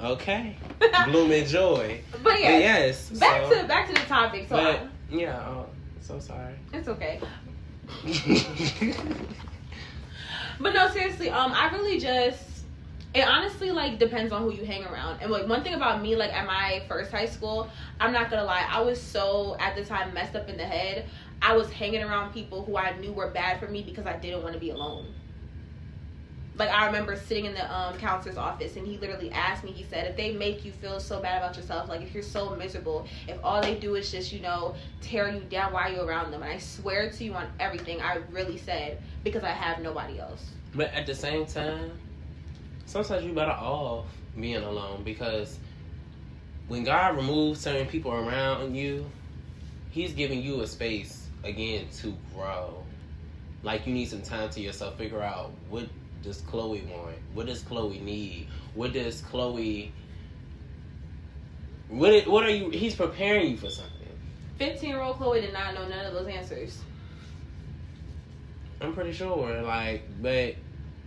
Okay, 0.00 0.56
blooming 1.06 1.46
joy. 1.46 2.00
But 2.22 2.40
yeah, 2.40 2.58
yes. 2.58 3.10
Back 3.10 3.44
so- 3.44 3.62
to 3.62 3.68
back 3.68 3.86
to 3.88 3.94
the 3.94 4.06
topic. 4.06 4.48
So 4.48 4.56
But 4.56 4.76
I- 4.80 4.88
yeah, 5.10 5.44
oh, 5.48 5.66
so 6.00 6.18
sorry. 6.18 6.54
it's 6.72 6.88
okay. 6.88 7.20
But 10.60 10.74
no, 10.74 10.88
seriously, 10.90 11.30
um, 11.30 11.52
I 11.54 11.70
really 11.72 12.00
just 12.00 12.42
it 13.14 13.26
honestly 13.26 13.70
like 13.70 13.98
depends 13.98 14.32
on 14.32 14.42
who 14.42 14.52
you 14.52 14.64
hang 14.64 14.84
around. 14.84 15.20
And 15.22 15.30
like 15.30 15.48
one 15.48 15.62
thing 15.62 15.74
about 15.74 16.02
me, 16.02 16.14
like 16.14 16.32
at 16.32 16.46
my 16.46 16.82
first 16.88 17.10
high 17.10 17.26
school, 17.26 17.68
I'm 18.00 18.12
not 18.12 18.30
gonna 18.30 18.44
lie, 18.44 18.66
I 18.68 18.80
was 18.80 19.00
so 19.00 19.56
at 19.58 19.74
the 19.74 19.84
time 19.84 20.12
messed 20.12 20.36
up 20.36 20.48
in 20.48 20.56
the 20.56 20.66
head. 20.66 21.08
I 21.40 21.56
was 21.56 21.70
hanging 21.70 22.02
around 22.02 22.32
people 22.32 22.64
who 22.64 22.76
I 22.76 22.96
knew 22.98 23.12
were 23.12 23.30
bad 23.30 23.60
for 23.60 23.68
me 23.68 23.82
because 23.82 24.06
I 24.06 24.16
didn't 24.16 24.42
want 24.42 24.54
to 24.54 24.60
be 24.60 24.70
alone. 24.70 25.14
Like 26.56 26.70
I 26.70 26.86
remember 26.86 27.14
sitting 27.16 27.44
in 27.44 27.54
the 27.54 27.72
um, 27.72 27.96
counselor's 27.98 28.36
office 28.36 28.76
and 28.76 28.84
he 28.84 28.98
literally 28.98 29.30
asked 29.30 29.62
me. 29.62 29.70
He 29.70 29.84
said, 29.84 30.08
"If 30.08 30.16
they 30.16 30.32
make 30.32 30.64
you 30.64 30.72
feel 30.72 30.98
so 30.98 31.20
bad 31.20 31.40
about 31.40 31.56
yourself, 31.56 31.88
like 31.88 32.02
if 32.02 32.12
you're 32.12 32.22
so 32.22 32.54
miserable, 32.56 33.06
if 33.28 33.38
all 33.44 33.62
they 33.62 33.76
do 33.76 33.94
is 33.94 34.10
just 34.10 34.32
you 34.32 34.40
know 34.40 34.74
tear 35.00 35.30
you 35.30 35.40
down, 35.40 35.72
why 35.72 35.88
are 35.88 35.92
you 35.92 36.00
around 36.02 36.32
them?" 36.32 36.42
And 36.42 36.52
I 36.52 36.58
swear 36.58 37.10
to 37.10 37.24
you 37.24 37.32
on 37.34 37.46
everything, 37.60 38.02
I 38.02 38.16
really 38.32 38.58
said 38.58 39.00
because 39.22 39.44
I 39.44 39.50
have 39.50 39.80
nobody 39.80 40.18
else. 40.18 40.50
But 40.74 40.92
at 40.92 41.06
the 41.06 41.14
same 41.14 41.46
time, 41.46 41.92
sometimes 42.88 43.24
you 43.24 43.32
better 43.32 43.50
off 43.50 44.06
being 44.40 44.62
alone 44.62 45.02
because 45.04 45.58
when 46.68 46.84
God 46.84 47.16
removes 47.16 47.60
certain 47.60 47.86
people 47.86 48.12
around 48.12 48.74
you, 48.74 49.06
He's 49.90 50.12
giving 50.12 50.42
you 50.42 50.60
a 50.62 50.66
space 50.66 51.26
again 51.44 51.86
to 51.98 52.16
grow. 52.34 52.82
Like 53.62 53.86
you 53.86 53.92
need 53.92 54.08
some 54.08 54.22
time 54.22 54.50
to 54.50 54.60
yourself, 54.60 54.96
figure 54.96 55.22
out 55.22 55.52
what 55.68 55.86
does 56.22 56.40
Chloe 56.42 56.82
want, 56.90 57.16
what 57.34 57.46
does 57.46 57.62
Chloe 57.62 57.98
need, 58.00 58.48
what 58.74 58.92
does 58.92 59.20
Chloe, 59.20 59.92
what 61.88 62.12
it, 62.12 62.28
what 62.28 62.44
are 62.44 62.50
you? 62.50 62.70
He's 62.70 62.94
preparing 62.94 63.50
you 63.50 63.56
for 63.56 63.70
something. 63.70 63.92
Fifteen 64.56 64.90
year 64.90 65.00
old 65.00 65.16
Chloe 65.16 65.40
did 65.40 65.52
not 65.52 65.74
know 65.74 65.86
none 65.88 66.06
of 66.06 66.14
those 66.14 66.28
answers. 66.28 66.80
I'm 68.80 68.94
pretty 68.94 69.12
sure, 69.12 69.62
like, 69.62 70.02
but 70.22 70.54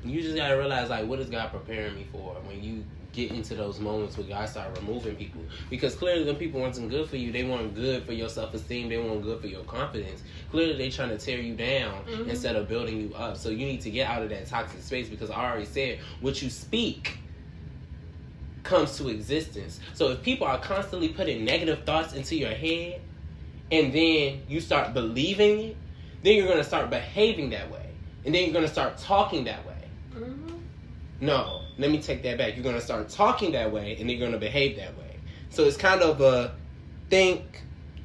you 0.04 0.22
just 0.22 0.36
gotta 0.36 0.58
realize, 0.58 0.90
like, 0.90 1.06
what 1.06 1.20
is 1.20 1.30
God 1.30 1.52
preparing 1.52 1.96
me 1.96 2.08
for 2.12 2.36
when 2.46 2.64
you 2.64 2.84
get 3.14 3.32
into 3.32 3.56
those 3.56 3.80
moments 3.80 4.18
where 4.18 4.26
God 4.26 4.48
start 4.48 4.78
removing 4.80 5.16
people? 5.16 5.42
Because 5.70 5.96
clearly, 5.96 6.24
when 6.26 6.36
people 6.36 6.62
wasn't 6.62 6.90
good 6.90 7.10
for 7.10 7.18
you. 7.18 7.32
They 7.32 7.44
weren't 7.44 7.76
good 7.76 8.04
for 8.04 8.14
your 8.14 8.30
self 8.30 8.54
esteem. 8.54 8.90
They 8.90 8.98
weren't 8.98 9.22
good 9.22 9.42
for 9.42 9.48
your 9.48 9.64
confidence. 9.64 10.24
Clearly, 10.50 10.78
they 10.78 10.90
trying 10.90 11.10
to 11.10 11.18
tear 11.18 11.40
you 11.40 11.56
down 11.56 12.04
Mhm. 12.06 12.30
instead 12.30 12.56
of 12.56 12.68
building 12.68 13.02
you 13.02 13.16
up. 13.16 13.38
So 13.38 13.50
you 13.50 13.66
need 13.66 13.82
to 13.82 13.90
get 13.92 14.08
out 14.08 14.24
of 14.24 14.30
that 14.30 14.48
toxic 14.48 14.82
space 14.82 15.10
because 15.10 15.30
I 15.30 15.50
already 15.50 15.66
said 15.66 16.00
what 16.22 16.42
you 16.42 16.50
speak 16.50 17.18
comes 18.64 18.98
to 18.98 19.10
existence. 19.10 19.80
So 19.94 20.10
if 20.12 20.22
people 20.22 20.48
are 20.48 20.60
constantly 20.60 21.10
putting 21.10 21.44
negative 21.44 21.84
thoughts 21.84 22.14
into 22.14 22.36
your 22.36 22.52
head, 22.52 23.02
and 23.72 23.94
then 23.94 24.42
you 24.48 24.60
start 24.62 24.94
believing 24.94 25.60
it, 25.60 25.78
then 26.24 26.36
you're 26.36 26.48
gonna 26.48 26.64
start 26.64 26.90
behaving 26.90 27.50
that 27.52 27.72
way, 27.72 27.86
and 28.26 28.36
then 28.36 28.44
you're 28.44 28.54
gonna 28.54 28.68
start 28.68 28.98
talking 28.98 29.46
that 29.46 29.66
way. 29.66 29.71
No, 31.22 31.62
let 31.78 31.92
me 31.92 32.02
take 32.02 32.24
that 32.24 32.38
back. 32.38 32.56
You're 32.56 32.64
gonna 32.64 32.82
start 32.82 33.08
talking 33.10 33.54
that 33.54 33.72
way, 33.72 33.96
and 34.00 34.10
then 34.10 34.18
you're 34.18 34.28
gonna 34.28 34.40
behave 34.40 34.76
that 34.78 34.98
way. 34.98 35.18
So 35.52 35.64
it's 35.64 35.78
kind 35.78 36.02
of 36.02 36.20
a 36.20 36.54
think, 37.10 37.44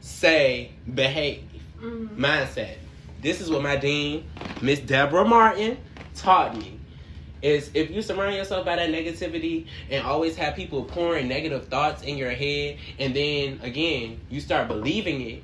say, 0.00 0.70
behave 0.94 1.42
Mm-hmm. 1.82 2.24
mindset. 2.24 2.76
This 3.20 3.40
is 3.42 3.50
what 3.50 3.62
my 3.62 3.76
dean, 3.76 4.24
Miss 4.62 4.80
Deborah 4.80 5.26
Martin, 5.26 5.76
taught 6.14 6.56
me. 6.56 6.80
Is 7.42 7.70
if 7.74 7.90
you 7.90 8.00
surround 8.00 8.34
yourself 8.34 8.64
by 8.64 8.76
that 8.76 8.88
negativity 8.88 9.66
and 9.90 10.04
always 10.06 10.36
have 10.36 10.56
people 10.56 10.84
pouring 10.84 11.28
negative 11.28 11.68
thoughts 11.68 12.02
in 12.02 12.16
your 12.16 12.30
head, 12.30 12.78
and 12.98 13.14
then 13.14 13.60
again 13.62 14.20
you 14.30 14.40
start 14.40 14.68
believing 14.68 15.20
it, 15.20 15.42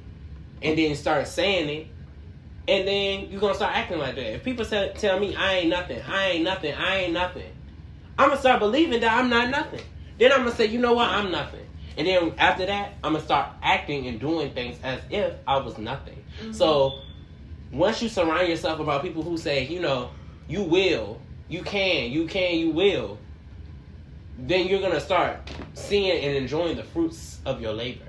and 0.63 0.79
then 0.79 0.95
start 0.97 1.29
saying 1.29 1.69
it, 1.69 1.87
and 2.67 2.89
then 2.89 3.31
you're 3.31 3.41
gonna 3.41 3.55
start 3.55 3.77
acting 3.77 3.99
like 3.99 4.15
that. 4.15 4.35
If 4.35 4.43
people 4.43 4.65
tell 4.65 5.21
me 5.21 5.37
I 5.37 5.57
ain't 5.57 5.69
nothing, 5.69 6.01
I 6.09 6.29
ain't 6.31 6.45
nothing, 6.45 6.75
I 6.75 6.97
ain't 6.97 7.13
nothing, 7.13 7.53
I'm 8.19 8.29
gonna 8.29 8.41
start 8.41 8.61
believing 8.61 9.01
that 9.01 9.13
I'm 9.13 9.29
not 9.31 9.51
nothing. 9.51 9.83
Then 10.19 10.33
I'm 10.33 10.39
gonna 10.39 10.55
say, 10.55 10.67
you 10.67 10.79
know 10.79 10.95
what, 10.95 11.09
I'm 11.09 11.31
nothing. 11.31 11.67
And 11.97 12.07
then 12.07 12.35
after 12.39 12.67
that, 12.67 12.95
I'm 13.03 13.13
gonna 13.13 13.25
start 13.25 13.51
acting 13.63 14.07
and 14.07 14.21
doing 14.21 14.53
things 14.53 14.79
as 14.83 15.01
if 15.11 15.35
I 15.47 15.59
was 15.59 15.79
nothing. 15.79 16.23
Mm-hmm. 16.41 16.53
So 16.53 17.01
once 17.71 18.03
you 18.03 18.09
surround 18.09 18.49
yourself 18.49 18.81
about 18.81 19.03
people 19.03 19.23
who 19.23 19.37
say, 19.37 19.67
you 19.67 19.81
know, 19.81 20.11
you 20.49 20.63
will, 20.63 21.21
you 21.49 21.63
can, 21.63 22.11
you 22.11 22.27
can, 22.27 22.59
you 22.59 22.71
will, 22.71 23.19
then 24.39 24.67
you're 24.69 24.81
gonna 24.81 25.01
start 25.01 25.51
seeing 25.75 26.25
and 26.25 26.37
enjoying 26.37 26.77
the 26.77 26.85
fruits 26.85 27.39
of 27.45 27.61
your 27.61 27.73
labor. 27.73 28.05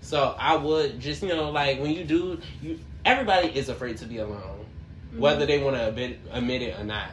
So 0.00 0.34
I 0.38 0.56
would 0.56 1.00
just, 1.00 1.22
you 1.22 1.28
know, 1.28 1.50
like 1.50 1.80
when 1.80 1.92
you 1.92 2.04
do, 2.04 2.40
you 2.60 2.78
everybody 3.04 3.48
is 3.48 3.68
afraid 3.68 3.96
to 3.98 4.04
be 4.06 4.18
alone, 4.18 4.66
whether 5.16 5.46
mm-hmm. 5.46 5.46
they 5.46 5.62
want 5.62 5.76
to 5.76 5.88
admit, 5.88 6.20
admit 6.30 6.62
it 6.62 6.78
or 6.78 6.84
not. 6.84 7.10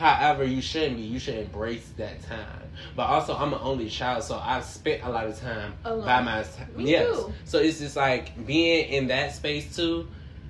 However, 0.00 0.44
you 0.44 0.62
shouldn't 0.62 0.96
be. 0.96 1.02
You 1.02 1.18
should 1.18 1.34
embrace 1.36 1.86
that 1.98 2.22
time. 2.26 2.62
But 2.96 3.02
also, 3.02 3.36
I'm 3.36 3.52
an 3.52 3.60
only 3.62 3.90
child, 3.90 4.24
so 4.24 4.40
I've 4.42 4.64
spent 4.64 5.02
a 5.04 5.10
lot 5.10 5.26
of 5.26 5.38
time 5.38 5.74
Alone. 5.84 6.06
by 6.06 6.22
myself. 6.22 6.68
Yes. 6.78 7.06
too. 7.16 7.32
So 7.44 7.58
it's 7.58 7.78
just 7.80 7.96
like 7.96 8.46
being 8.46 8.88
in 8.88 9.08
that 9.08 9.34
space 9.34 9.76
too. 9.76 10.08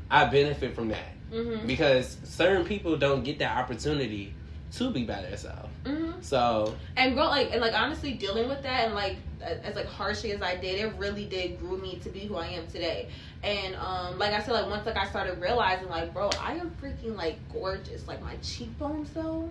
I 0.09 0.27
benefit 0.27 0.75
from 0.77 0.89
that 0.89 1.13
Mhm. 1.33 1.67
because 1.67 2.17
certain 2.23 2.65
people 2.65 2.97
don't 2.97 3.25
get 3.25 3.41
that 3.41 3.57
opportunity 3.59 4.35
to 4.73 4.91
be 4.91 5.05
by 5.05 5.23
themselves. 5.23 5.69
Mhm. 5.85 6.23
So 6.23 6.75
and 6.97 7.15
grow 7.15 7.27
like 7.27 7.51
and 7.53 7.61
like 7.61 7.75
honestly 7.75 8.13
dealing 8.13 8.49
with 8.49 8.63
that 8.63 8.87
and 8.87 8.95
like 8.95 9.17
as 9.65 9.75
like 9.75 9.87
harshly 9.87 10.33
as 10.33 10.43
I 10.43 10.57
did, 10.57 10.81
it 10.81 10.95
really 10.99 11.25
did 11.25 11.59
grew 11.59 11.79
me 11.79 11.97
to 11.97 12.09
be 12.11 12.21
who 12.21 12.37
I 12.37 12.49
am 12.49 12.67
today. 12.67 13.09
And 13.43 13.75
um 13.77 14.19
like 14.19 14.33
I 14.33 14.43
said, 14.43 14.53
like 14.53 14.69
once 14.69 14.87
like 14.87 14.97
I 14.97 15.07
started 15.07 15.41
realizing 15.41 15.89
like, 15.89 16.13
bro, 16.13 16.31
I 16.41 16.55
am 16.55 16.71
freaking 16.71 17.17
like 17.17 17.39
gorgeous. 17.53 18.07
Like 18.07 18.23
my 18.23 18.37
cheekbones 18.43 19.11
though. 19.11 19.51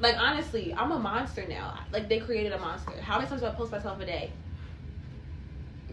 Like 0.00 0.16
honestly, 0.18 0.72
I'm 0.74 0.92
a 0.92 0.98
monster 0.98 1.44
now. 1.48 1.74
Like 1.92 2.08
they 2.08 2.20
created 2.20 2.52
a 2.52 2.58
monster. 2.58 2.92
How 3.00 3.18
many 3.18 3.28
times 3.28 3.42
do 3.42 3.48
I 3.48 3.50
post 3.50 3.72
myself 3.72 4.00
a 4.00 4.06
day? 4.06 4.30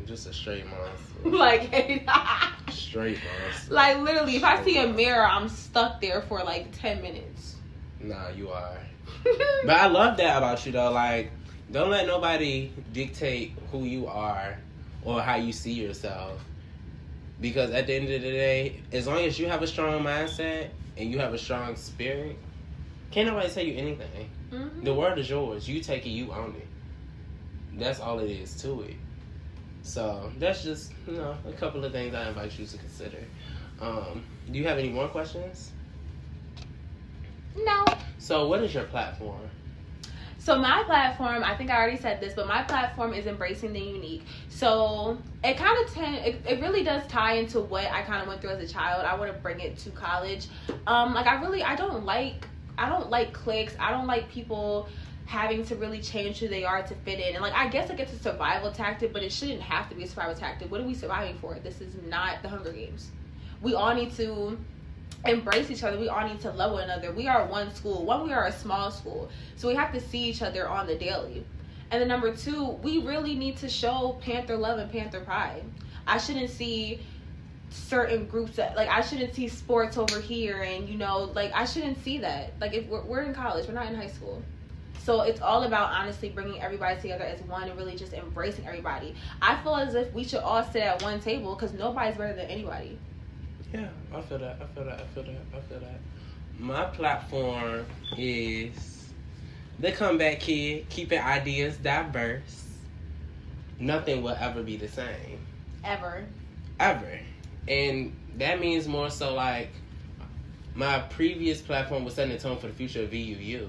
just 0.06 0.28
a 0.28 0.34
straight 0.34 0.66
monster. 0.66 1.30
like 1.38 1.72
straight 2.70 3.18
monster. 3.42 3.74
like 3.74 3.98
literally 4.00 4.36
if 4.36 4.44
I 4.44 4.64
see 4.64 4.78
a 4.78 4.88
mirror, 4.88 5.26
I'm 5.26 5.50
stuck 5.50 6.00
there 6.02 6.22
for 6.22 6.44
like 6.44 6.78
ten 6.80 7.02
minutes. 7.02 7.55
Nah, 8.00 8.30
you 8.30 8.50
are. 8.50 8.78
but 9.66 9.76
I 9.76 9.88
love 9.88 10.18
that 10.18 10.38
about 10.38 10.66
you 10.66 10.72
though. 10.72 10.92
Like, 10.92 11.32
don't 11.72 11.90
let 11.90 12.08
nobody 12.08 12.72
dictate 12.94 13.58
who 13.72 13.84
you 13.86 14.08
are 14.08 14.58
or 15.02 15.22
how 15.22 15.36
you 15.36 15.52
see 15.52 15.74
yourself. 15.74 16.44
Because 17.42 17.72
at 17.72 17.88
the 17.88 17.94
end 17.94 18.06
of 18.06 18.22
the 18.22 18.32
day, 18.32 18.82
as 18.92 19.08
long 19.08 19.20
as 19.20 19.38
you 19.40 19.48
have 19.48 19.62
a 19.62 19.68
strong 19.68 20.02
mindset 20.04 20.70
and 20.98 21.12
you 21.12 21.20
have 21.20 21.34
a 21.34 21.38
strong 21.38 21.76
spirit, 21.76 22.38
can't 23.12 23.28
nobody 23.28 23.50
tell 23.50 23.64
you 23.64 23.76
anything. 23.76 24.30
Mhm. 24.52 24.84
The 24.84 24.94
world 24.94 25.20
is 25.20 25.30
yours. 25.30 25.68
You 25.68 25.82
take 25.82 26.06
it, 26.06 26.10
you 26.10 26.32
own 26.32 26.56
it. 26.56 26.68
That's 27.78 28.00
all 28.00 28.20
it 28.20 28.30
is 28.30 28.56
to 28.62 28.82
it. 28.84 28.96
So 29.82 30.32
that's 30.40 30.64
just 30.64 30.94
you 31.08 31.14
know 31.14 31.38
a 31.48 31.52
couple 31.52 31.84
of 31.84 31.92
things 31.92 32.16
I 32.16 32.30
invite 32.30 32.58
you 32.58 32.66
to 32.66 32.78
consider. 32.78 33.20
Um, 33.80 34.24
do 34.50 34.58
you 34.58 34.66
have 34.68 34.80
any 34.80 34.90
more 34.90 35.08
questions? 35.08 35.72
No. 37.56 37.86
So 38.18 38.48
what 38.48 38.64
is 38.64 38.74
your 38.74 38.84
platform? 38.86 39.42
So 40.46 40.60
my 40.60 40.84
platform, 40.84 41.44
I 41.44 41.56
think 41.56 41.72
I 41.72 41.76
already 41.76 41.98
said 41.98 42.20
this, 42.22 42.36
but 42.36 42.48
my 42.48 42.62
platform 42.62 43.16
is 43.16 43.26
embracing 43.26 43.74
the 43.74 43.80
unique. 43.80 44.24
So 44.50 45.18
it 45.44 45.58
kind 45.58 45.84
of 45.84 45.92
ten, 45.92 46.14
it, 46.16 46.42
it 46.48 46.62
really 46.62 46.84
does 46.84 47.06
tie 47.08 47.34
into 47.34 47.62
what 47.62 47.86
I 47.92 48.04
kind 48.04 48.22
of 48.22 48.28
went 48.28 48.42
through 48.42 48.52
as 48.52 48.70
a 48.70 48.72
child. 48.72 49.06
I 49.06 49.16
want 49.16 49.34
to 49.34 49.40
bring 49.40 49.60
it 49.60 49.76
to 49.80 49.90
college. 49.90 50.48
Um, 50.86 51.16
like 51.16 51.26
I 51.26 51.42
really, 51.42 51.64
I 51.64 51.76
don't 51.76 52.06
like, 52.06 52.48
I 52.78 52.90
don't 52.90 53.10
like 53.10 53.34
cliques. 53.34 53.74
I 53.80 53.90
don't 53.90 54.06
like 54.06 54.30
people 54.30 54.88
having 55.26 55.66
to 55.66 55.76
really 55.78 56.00
change 56.00 56.38
who 56.38 56.48
they 56.48 56.64
are 56.64 56.84
to 56.84 56.94
fit 56.94 57.20
in. 57.20 57.34
And 57.34 57.42
like 57.42 57.54
I 57.54 57.68
guess 57.68 57.90
it 57.90 57.98
gets 57.98 58.14
a 58.14 58.20
survival 58.20 58.72
tactic, 58.72 59.14
but 59.14 59.24
it 59.24 59.32
shouldn't 59.32 59.62
have 59.62 59.90
to 59.90 59.96
be 59.96 60.04
a 60.04 60.08
survival 60.08 60.36
tactic. 60.36 60.70
What 60.70 60.80
are 60.80 60.86
we 60.86 60.94
surviving 60.94 61.40
for? 61.40 61.56
This 61.56 61.82
is 61.82 61.96
not 62.08 62.44
the 62.44 62.50
Hunger 62.50 62.72
Games. 62.72 63.10
We 63.64 63.74
all 63.74 63.96
need 63.96 64.14
to 64.18 64.60
embrace 65.28 65.70
each 65.72 65.84
other. 65.84 66.00
We 66.00 66.10
all 66.10 66.28
need 66.28 66.40
to 66.42 66.52
love 66.52 66.74
one 66.74 66.84
another. 66.84 67.12
We 67.12 67.28
are 67.28 67.46
one 67.46 67.74
school. 67.74 68.06
One, 68.06 68.24
we 68.24 68.34
are 68.34 68.48
a 68.48 68.52
small 68.52 68.92
school. 68.92 69.30
So 69.56 69.68
we 69.68 69.76
have 69.76 69.92
to 69.94 70.00
see 70.00 70.24
each 70.24 70.42
other 70.42 70.68
on 70.68 70.88
the 70.88 70.96
daily. 70.96 71.46
And 71.92 72.02
then 72.02 72.08
number 72.08 72.36
two, 72.36 72.66
we 72.84 73.00
really 73.00 73.36
need 73.36 73.58
to 73.58 73.70
show 73.70 74.18
Panther 74.22 74.58
love 74.58 74.80
and 74.80 74.92
Panther 74.92 75.22
pride. 75.22 75.64
I 76.08 76.18
shouldn't 76.18 76.50
see 76.50 77.02
certain 77.70 78.26
groups 78.28 78.56
that 78.56 78.76
like 78.76 78.88
I 78.88 79.02
shouldn't 79.02 79.34
see 79.34 79.48
sports 79.48 79.98
over 79.98 80.20
here 80.20 80.62
and 80.62 80.88
you 80.88 80.98
know 80.98 81.32
like 81.36 81.52
I 81.54 81.66
shouldn't 81.66 82.02
see 82.04 82.20
that. 82.20 82.54
Like 82.62 82.74
if 82.74 82.88
we're, 82.88 83.04
we're 83.04 83.22
in 83.22 83.34
college, 83.34 83.68
we're 83.68 83.74
not 83.74 83.88
in 83.88 83.96
high 83.96 84.08
school. 84.08 84.42
So 85.00 85.22
it's 85.22 85.42
all 85.42 85.64
about 85.64 85.92
honestly 85.92 86.30
bringing 86.30 86.62
everybody 86.62 87.00
together 87.00 87.26
as 87.26 87.40
one 87.42 87.70
and 87.70 87.78
really 87.78 87.96
just 87.96 88.14
embracing 88.14 88.66
everybody. 88.66 89.14
I 89.42 89.62
feel 89.62 89.76
as 89.76 89.94
if 89.94 90.12
we 90.14 90.24
should 90.24 90.40
all 90.40 90.64
sit 90.64 90.82
at 90.82 91.04
one 91.04 91.20
table 91.20 91.54
because 91.54 91.74
nobody's 91.74 92.18
better 92.18 92.34
than 92.34 92.48
anybody. 92.48 92.98
Yeah, 93.76 93.88
I 94.14 94.22
feel 94.22 94.38
that. 94.38 94.58
I 94.62 94.66
feel 94.74 94.86
that. 94.86 95.02
I 95.02 95.04
feel 95.14 95.24
that. 95.24 95.36
I 95.54 95.60
feel 95.60 95.80
that. 95.80 96.00
My 96.58 96.86
platform 96.86 97.86
is 98.18 99.10
the 99.80 99.92
comeback 99.92 100.40
kid, 100.40 100.88
keeping 100.90 101.20
ideas 101.20 101.76
diverse. 101.78 102.64
Nothing 103.78 104.24
will 104.24 104.38
ever 104.40 104.64
be 104.64 104.78
the 104.78 104.88
same. 104.88 105.40
Ever. 105.84 106.24
Ever. 106.80 107.20
And 107.68 108.16
that 108.38 108.62
means 108.62 108.88
more 108.88 109.10
so 109.10 109.34
like 109.34 109.72
my 110.74 111.00
previous 111.00 111.62
platform 111.62 112.06
was 112.06 112.14
setting 112.14 112.32
the 112.32 112.40
tone 112.40 112.58
for 112.58 112.68
the 112.68 112.74
future 112.74 113.04
of 113.04 113.10
VUU. 113.10 113.68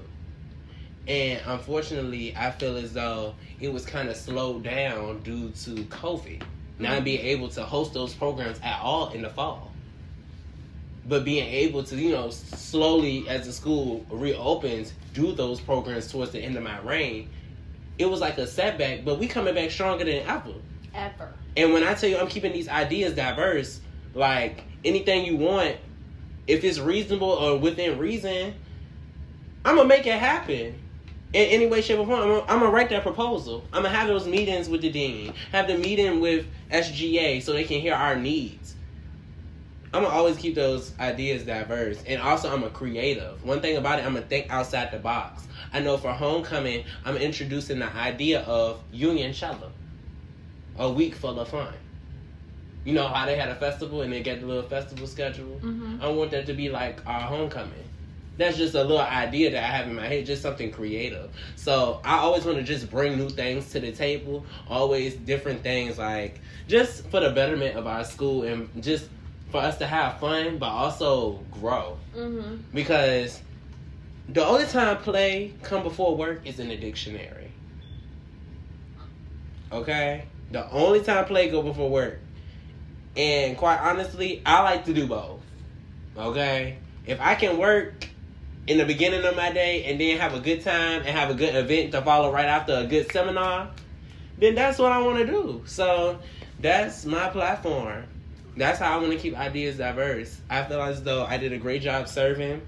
And 1.05 1.41
unfortunately, 1.45 2.33
I 2.37 2.51
feel 2.51 2.77
as 2.77 2.93
though 2.93 3.35
it 3.59 3.73
was 3.73 3.85
kind 3.85 4.07
of 4.07 4.15
slowed 4.15 4.63
down 4.63 5.19
due 5.23 5.49
to 5.49 5.71
COVID. 5.85 6.43
Not 6.79 6.91
mm-hmm. 6.91 7.03
being 7.03 7.25
able 7.25 7.49
to 7.49 7.63
host 7.63 7.93
those 7.93 8.13
programs 8.13 8.59
at 8.63 8.79
all 8.81 9.09
in 9.11 9.21
the 9.23 9.29
fall. 9.29 9.73
But 11.07 11.23
being 11.23 11.47
able 11.47 11.83
to, 11.83 11.95
you 11.95 12.11
know, 12.11 12.29
slowly 12.29 13.27
as 13.29 13.45
the 13.45 13.53
school 13.53 14.05
reopens, 14.09 14.93
do 15.13 15.31
those 15.31 15.59
programs 15.61 16.11
towards 16.11 16.31
the 16.31 16.39
end 16.39 16.57
of 16.57 16.63
my 16.63 16.79
reign, 16.81 17.29
it 17.97 18.05
was 18.05 18.19
like 18.19 18.37
a 18.37 18.45
setback, 18.45 19.05
but 19.05 19.17
we 19.17 19.27
coming 19.27 19.55
back 19.55 19.71
stronger 19.71 20.03
than 20.03 20.27
ever. 20.27 20.53
Ever. 20.93 21.33
And 21.55 21.73
when 21.73 21.83
I 21.83 21.93
tell 21.93 22.09
you 22.09 22.17
I'm 22.17 22.27
keeping 22.27 22.53
these 22.53 22.67
ideas 22.67 23.13
diverse, 23.13 23.79
like 24.13 24.63
anything 24.83 25.25
you 25.25 25.37
want, 25.37 25.77
if 26.45 26.63
it's 26.63 26.79
reasonable 26.79 27.29
or 27.29 27.57
within 27.57 27.97
reason, 27.97 28.53
I'm 29.65 29.75
gonna 29.75 29.87
make 29.87 30.05
it 30.05 30.19
happen. 30.19 30.81
In 31.33 31.49
any 31.49 31.67
way, 31.67 31.81
shape, 31.81 31.99
or 31.99 32.05
form, 32.05 32.21
I'm 32.21 32.27
gonna, 32.29 32.41
I'm 32.43 32.59
gonna 32.59 32.71
write 32.71 32.89
that 32.89 33.03
proposal. 33.03 33.65
I'm 33.73 33.83
gonna 33.83 33.93
have 33.93 34.07
those 34.07 34.27
meetings 34.27 34.69
with 34.69 34.81
the 34.81 34.89
dean, 34.89 35.33
have 35.51 35.67
the 35.67 35.77
meeting 35.77 36.21
with 36.21 36.45
SGA 36.71 37.41
so 37.41 37.51
they 37.51 37.65
can 37.65 37.81
hear 37.81 37.93
our 37.93 38.15
needs. 38.15 38.75
I'm 39.93 40.03
gonna 40.03 40.13
always 40.13 40.37
keep 40.37 40.55
those 40.55 40.91
ideas 40.99 41.43
diverse, 41.43 42.03
and 42.05 42.21
also 42.21 42.53
I'm 42.53 42.63
a 42.63 42.69
creative. 42.69 43.43
One 43.43 43.61
thing 43.61 43.77
about 43.77 43.99
it, 43.99 44.05
I'm 44.05 44.13
gonna 44.13 44.25
think 44.25 44.47
outside 44.49 44.91
the 44.91 44.99
box. 44.99 45.47
I 45.71 45.79
know 45.79 45.97
for 45.97 46.11
homecoming, 46.11 46.83
I'm 47.05 47.17
introducing 47.17 47.79
the 47.79 47.93
idea 47.95 48.41
of 48.41 48.81
Union 48.91 49.33
Cello, 49.33 49.71
a 50.77 50.91
week 50.91 51.15
full 51.15 51.39
of 51.39 51.47
fun. 51.47 51.73
You 52.85 52.93
know 52.93 53.07
how 53.07 53.25
they 53.25 53.35
had 53.37 53.49
a 53.49 53.55
festival 53.55 54.01
and 54.01 54.13
they 54.13 54.21
get 54.21 54.39
the 54.39 54.45
little 54.45 54.63
festival 54.69 55.07
schedule. 55.07 55.59
Mhm. 55.61 56.01
I 56.01 56.07
want 56.07 56.31
that 56.31 56.45
to 56.45 56.53
be 56.53 56.69
like 56.69 56.99
our 57.05 57.19
homecoming. 57.19 57.83
That's 58.37 58.55
just 58.55 58.75
a 58.75 58.81
little 58.81 58.99
idea 58.99 59.49
that 59.51 59.63
I 59.63 59.67
have 59.67 59.87
in 59.87 59.95
my 59.95 60.07
head, 60.07 60.25
just 60.25 60.41
something 60.43 60.71
creative. 60.71 61.31
So 61.55 61.99
I 62.05 62.19
always 62.19 62.45
want 62.45 62.59
to 62.59 62.63
just 62.63 62.89
bring 62.89 63.17
new 63.17 63.29
things 63.29 63.71
to 63.71 63.79
the 63.79 63.91
table, 63.91 64.45
always 64.69 65.15
different 65.15 65.63
things, 65.63 65.97
like 65.97 66.39
just 66.67 67.07
for 67.09 67.19
the 67.19 67.31
betterment 67.31 67.75
of 67.75 67.87
our 67.87 68.03
school 68.03 68.43
and 68.43 68.69
just 68.81 69.09
for 69.51 69.61
us 69.61 69.77
to 69.77 69.87
have 69.87 70.19
fun, 70.19 70.57
but 70.57 70.69
also 70.69 71.39
grow. 71.51 71.97
Mm-hmm. 72.15 72.57
Because 72.73 73.41
the 74.29 74.45
only 74.45 74.65
time 74.65 74.97
play 74.97 75.53
come 75.63 75.83
before 75.83 76.15
work 76.15 76.41
is 76.45 76.59
in 76.59 76.67
the 76.67 76.75
dictionary. 76.75 77.51
Okay? 79.71 80.25
The 80.51 80.69
only 80.71 81.01
time 81.01 81.25
play 81.25 81.49
go 81.49 81.61
before 81.61 81.89
work. 81.89 82.19
And 83.15 83.57
quite 83.57 83.79
honestly, 83.79 84.41
I 84.45 84.61
like 84.63 84.85
to 84.85 84.93
do 84.93 85.07
both. 85.07 85.41
Okay? 86.17 86.77
If 87.05 87.19
I 87.21 87.35
can 87.35 87.57
work 87.57 88.07
in 88.67 88.77
the 88.77 88.85
beginning 88.85 89.23
of 89.23 89.35
my 89.35 89.51
day 89.51 89.85
and 89.85 89.99
then 89.99 90.17
have 90.17 90.33
a 90.33 90.39
good 90.39 90.61
time 90.61 91.01
and 91.01 91.07
have 91.07 91.29
a 91.29 91.33
good 91.33 91.55
event 91.55 91.93
to 91.93 92.01
follow 92.01 92.31
right 92.31 92.45
after 92.45 92.73
a 92.73 92.85
good 92.85 93.09
seminar, 93.11 93.71
then 94.39 94.55
that's 94.55 94.77
what 94.77 94.91
I 94.91 94.99
want 94.99 95.19
to 95.19 95.25
do. 95.25 95.63
So 95.65 96.19
that's 96.59 97.05
my 97.05 97.29
platform. 97.29 98.03
That's 98.57 98.79
how 98.79 98.97
I 98.97 99.01
want 99.01 99.11
to 99.11 99.19
keep 99.19 99.37
ideas 99.37 99.77
diverse. 99.77 100.41
I 100.49 100.63
feel 100.63 100.81
as 100.81 101.03
though 101.03 101.23
I 101.25 101.37
did 101.37 101.53
a 101.53 101.59
great 101.59 101.83
job 101.83 102.07
serving 102.07 102.61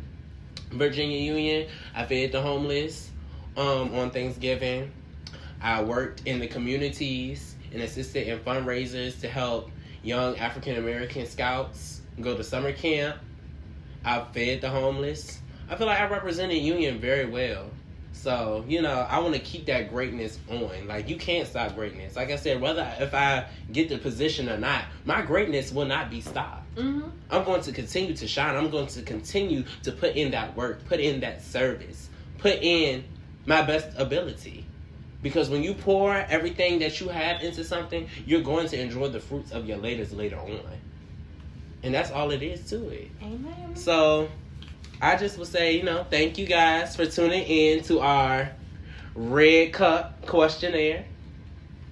Virginia 0.70 1.18
Union. 1.18 1.68
I 1.96 2.06
fed 2.06 2.32
the 2.32 2.42
homeless 2.42 3.10
um, 3.58 3.96
on 3.96 4.12
Thanksgiving. 4.12 4.92
I 5.60 5.82
worked 5.82 6.28
in 6.28 6.40
the 6.40 6.48
communities 6.48 7.56
and 7.74 7.82
assisted 7.82 8.28
in 8.28 8.38
fundraisers 8.40 9.20
to 9.22 9.28
help 9.28 9.72
young 10.04 10.38
African 10.38 10.78
American 10.78 11.26
scouts 11.26 12.02
go 12.22 12.38
to 12.38 12.44
summer 12.44 12.72
camp. 12.72 13.18
I 14.06 14.24
fed 14.32 14.62
the 14.62 14.70
homeless. 14.70 15.40
I 15.70 15.76
feel 15.76 15.88
like 15.88 16.00
I 16.00 16.08
represented 16.08 16.58
Union 16.58 17.00
very 17.00 17.26
well. 17.26 17.72
So, 18.12 18.66
you 18.68 18.82
know, 18.82 19.08
I 19.10 19.20
want 19.20 19.36
to 19.36 19.40
keep 19.40 19.66
that 19.68 19.90
greatness 19.90 20.38
on. 20.50 20.88
Like, 20.88 21.08
you 21.08 21.16
can't 21.16 21.48
stop 21.48 21.76
greatness. 21.76 22.16
Like 22.16 22.32
I 22.32 22.36
said, 22.36 22.60
whether 22.60 22.92
if 23.00 23.14
I 23.14 23.46
get 23.72 23.88
the 23.88 23.98
position 23.98 24.50
or 24.50 24.58
not, 24.58 24.86
my 25.06 25.22
greatness 25.22 25.72
will 25.72 25.86
not 25.86 26.10
be 26.10 26.20
stopped. 26.20 26.76
Mm-hmm. 26.76 27.08
I'm 27.32 27.44
going 27.46 27.62
to 27.62 27.72
continue 27.72 28.14
to 28.16 28.28
shine. 28.28 28.56
I'm 28.56 28.70
going 28.70 28.88
to 28.88 29.02
continue 29.04 29.64
to 29.84 29.92
put 29.92 30.16
in 30.16 30.32
that 30.32 30.56
work, 30.58 30.86
put 30.86 31.00
in 31.00 31.22
that 31.22 31.42
service, 31.42 32.10
put 32.40 32.60
in 32.62 33.06
my 33.46 33.62
best 33.62 33.88
ability. 33.98 34.66
Because 35.22 35.50
when 35.50 35.64
you 35.64 35.74
pour 35.74 36.14
everything 36.14 36.80
that 36.80 37.00
you 37.00 37.10
have 37.10 37.42
into 37.42 37.64
something, 37.64 38.08
you're 38.26 38.42
going 38.42 38.68
to 38.70 38.80
enjoy 38.80 39.10
the 39.10 39.20
fruits 39.20 39.52
of 39.52 39.68
your 39.68 39.78
latest 39.78 40.14
later 40.14 40.38
on. 40.38 40.62
And 41.84 41.94
that's 41.94 42.12
all 42.12 42.32
it 42.32 42.42
is 42.42 42.70
to 42.70 42.90
it. 42.90 43.10
Amen. 43.22 43.76
So 43.76 44.30
I 45.02 45.16
just 45.16 45.38
would 45.38 45.48
say, 45.48 45.78
you 45.78 45.84
know, 45.84 46.06
thank 46.10 46.38
you 46.38 46.46
guys 46.46 46.96
for 46.96 47.06
tuning 47.06 47.44
in 47.44 47.84
to 47.84 48.02
our 48.02 48.50
Red 49.16 49.72
Cup 49.72 50.26
questionnaire. 50.26 51.06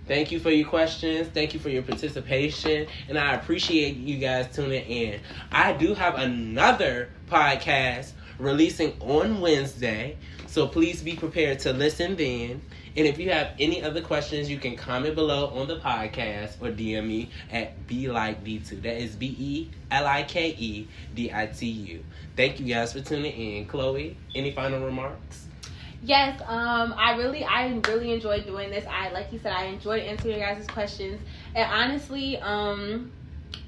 Thank 0.08 0.32
you 0.32 0.40
for 0.40 0.50
your 0.50 0.68
questions. 0.68 1.28
Thank 1.30 1.54
you 1.54 1.60
for 1.60 1.70
your 1.70 1.84
participation. 1.84 2.88
And 3.08 3.18
I 3.18 3.34
appreciate 3.36 3.96
you 3.96 4.18
guys 4.18 4.54
tuning 4.54 4.86
in. 4.86 5.20
I 5.52 5.74
do 5.74 5.94
have 5.94 6.16
another 6.16 7.10
podcast 7.30 8.12
releasing 8.40 8.94
on 9.02 9.42
Wednesday. 9.42 10.18
So 10.48 10.68
please 10.68 11.02
be 11.02 11.16
prepared 11.16 11.60
to 11.60 11.74
listen 11.74 12.16
then. 12.16 12.62
And 12.98 13.06
if 13.06 13.20
you 13.20 13.30
have 13.30 13.52
any 13.60 13.84
other 13.84 14.02
questions, 14.02 14.50
you 14.50 14.58
can 14.58 14.76
comment 14.76 15.14
below 15.14 15.50
on 15.50 15.68
the 15.68 15.78
podcast 15.78 16.60
or 16.60 16.72
DM 16.72 17.06
me 17.06 17.30
at 17.52 17.86
Be 17.86 18.10
Like 18.10 18.44
Ditu. 18.44 18.82
That 18.82 19.00
is 19.00 19.16
B 19.16 19.36
E 19.38 19.70
L 19.92 20.08
I 20.08 20.24
K 20.24 20.56
E 20.58 20.88
D 21.14 21.32
I 21.32 21.46
T 21.46 21.68
U. 21.68 22.04
Thank 22.36 22.60
you 22.60 22.74
guys 22.74 22.94
for 22.94 23.02
tuning 23.02 23.32
in. 23.34 23.68
Chloe, 23.68 24.18
any 24.34 24.52
final 24.52 24.84
remarks? 24.84 25.46
Yes, 26.02 26.42
um, 26.48 26.96
I 26.98 27.16
really, 27.18 27.44
I 27.44 27.68
really 27.88 28.14
enjoyed 28.14 28.48
doing 28.48 28.72
this. 28.72 28.86
I, 28.90 29.10
like 29.12 29.32
you 29.32 29.38
said, 29.38 29.54
I 29.54 29.66
enjoyed 29.66 30.02
answering 30.02 30.40
your 30.40 30.48
guys' 30.48 30.66
questions. 30.66 31.22
And 31.54 31.72
honestly, 31.72 32.38
um, 32.40 33.12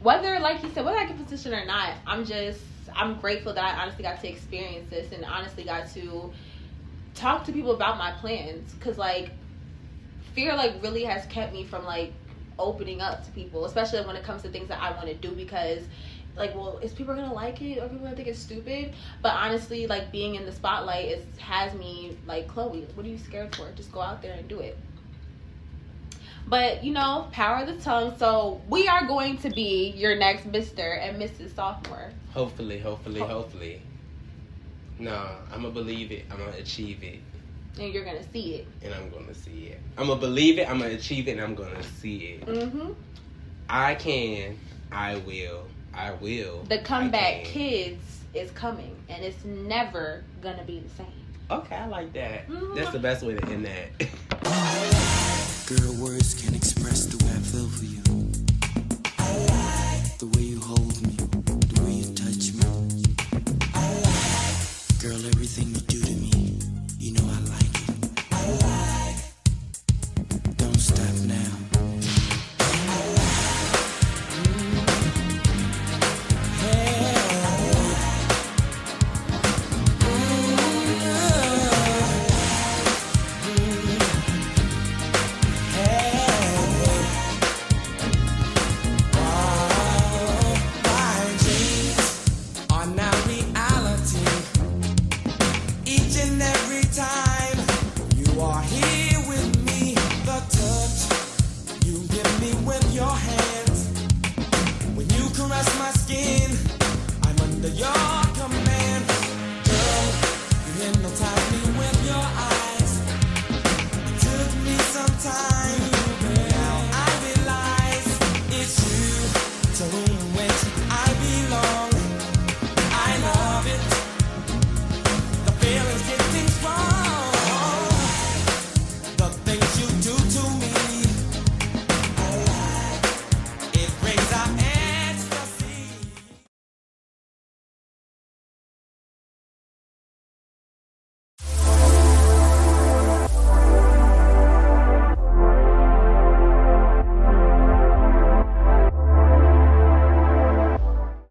whether, 0.02 0.40
like 0.40 0.64
you 0.64 0.72
said, 0.74 0.86
whether 0.86 0.98
I 0.98 1.06
get 1.06 1.24
position 1.24 1.54
or 1.54 1.66
not, 1.66 1.94
I'm 2.08 2.26
just, 2.26 2.62
I'm 2.96 3.20
grateful 3.20 3.54
that 3.54 3.64
I 3.64 3.80
honestly 3.80 4.02
got 4.02 4.22
to 4.22 4.28
experience 4.28 4.90
this 4.90 5.12
and 5.12 5.24
honestly 5.24 5.66
got 5.66 5.88
to 5.94 6.34
talk 7.20 7.44
to 7.46 7.52
people 7.52 7.72
about 7.72 7.98
my 7.98 8.12
plans. 8.14 8.74
Cause 8.80 8.98
like, 8.98 9.32
fear 10.34 10.56
like 10.56 10.82
really 10.82 11.04
has 11.04 11.26
kept 11.26 11.54
me 11.54 11.66
from 11.66 11.84
like 11.84 12.14
opening 12.58 13.02
up 13.02 13.26
to 13.26 13.32
people, 13.32 13.66
especially 13.66 14.02
when 14.06 14.16
it 14.16 14.24
comes 14.24 14.42
to 14.44 14.50
things 14.50 14.70
that 14.70 14.82
I 14.82 14.92
want 14.92 15.08
to 15.08 15.16
do 15.16 15.32
because 15.32 15.84
like 16.36 16.56
well 16.56 16.78
is 16.78 16.94
people 16.94 17.16
gonna 17.16 17.34
like 17.34 17.62
it? 17.62 17.80
Or 17.80 17.90
people 17.90 18.06
gonna 18.06 18.16
think 18.16 18.28
it's 18.28 18.40
stupid? 18.40 18.94
But 19.22 19.34
honestly 19.34 19.88
like 19.88 20.12
being 20.12 20.36
in 20.36 20.46
the 20.46 20.52
spotlight 20.52 21.06
is 21.10 21.40
has 21.40 21.74
me 21.74 22.18
like 22.26 22.48
chloe 22.48 22.88
what 22.96 23.06
are 23.06 23.10
you 23.10 23.18
scared 23.18 23.56
for? 23.56 23.70
Just 23.76 23.92
go 23.92 24.02
out 24.02 24.22
there 24.22 24.34
and 24.34 24.48
do 24.48 24.60
it. 24.60 24.78
But 26.48 26.84
you 26.84 26.94
know 26.94 27.28
power 27.32 27.64
of 27.64 27.68
the 27.68 27.82
tongue. 27.84 28.18
So 28.18 28.62
we 28.70 28.88
are 28.88 29.06
going 29.06 29.38
to 29.40 29.50
be 29.50 29.94
your 29.96 30.16
next 30.16 30.50
mr 30.52 31.00
and 31.02 31.22
mrs 31.22 31.56
sophomore. 31.56 32.12
Hopefully, 32.34 32.80
hopefully, 32.80 33.20
hopefully. 33.20 33.82
No, 35.00 35.30
I'm 35.52 35.62
gonna 35.62 35.74
believe 35.74 36.12
it. 36.12 36.26
I'm 36.30 36.38
gonna 36.38 36.52
achieve 36.58 37.04
it. 37.04 37.20
and 37.80 37.94
you're 37.94 38.04
gonna 38.04 38.30
see 38.32 38.56
it 38.56 38.68
And 38.84 38.94
I'm 38.94 39.10
gonna 39.10 39.34
see 39.34 39.68
it. 39.68 39.80
I'm 39.98 40.08
gonna 40.08 40.20
believe 40.20 40.60
it. 40.60 40.70
I'm 40.70 40.80
gonna 40.80 40.92
achieve 40.92 41.28
it. 41.28 41.32
And 41.32 41.42
I'm 41.42 41.56
gonna 41.56 41.84
see 41.84 42.18
it. 42.18 42.46
mm-hmm. 42.46 42.92
I 43.70 43.96
can. 43.96 44.60
I 44.92 45.18
will. 45.18 45.66
I 45.94 46.12
will. 46.14 46.64
the 46.64 46.80
comeback 46.80 47.42
I 47.42 47.44
kids 47.44 48.04
is 48.34 48.52
coming 48.52 48.96
and 49.10 49.24
it's 49.24 49.44
never 49.44 50.24
gonna 50.42 50.64
be 50.64 50.80
the 50.80 50.90
same 50.90 51.20
Okay, 51.52 51.76
I 51.76 51.88
like 51.88 52.14
that. 52.14 52.44
That's 52.76 52.92
the 52.92 53.00
best 53.00 53.24
way 53.24 53.34
to 53.34 53.44
end 53.48 53.66
that. 53.66 53.90
Girl, 55.66 55.94
words 55.96 56.40
can't 56.40 56.56
express 56.56 57.06
the 57.06 57.18
way 57.26 57.32
I 57.32 57.40
feel 57.40 57.68
for 57.70 57.86
you. 57.86 58.04
The 58.04 58.14
way 58.14 58.30
you 58.54 59.18
hold 59.18 59.50
me, 59.50 60.10
the 60.20 60.28
way 60.38 60.44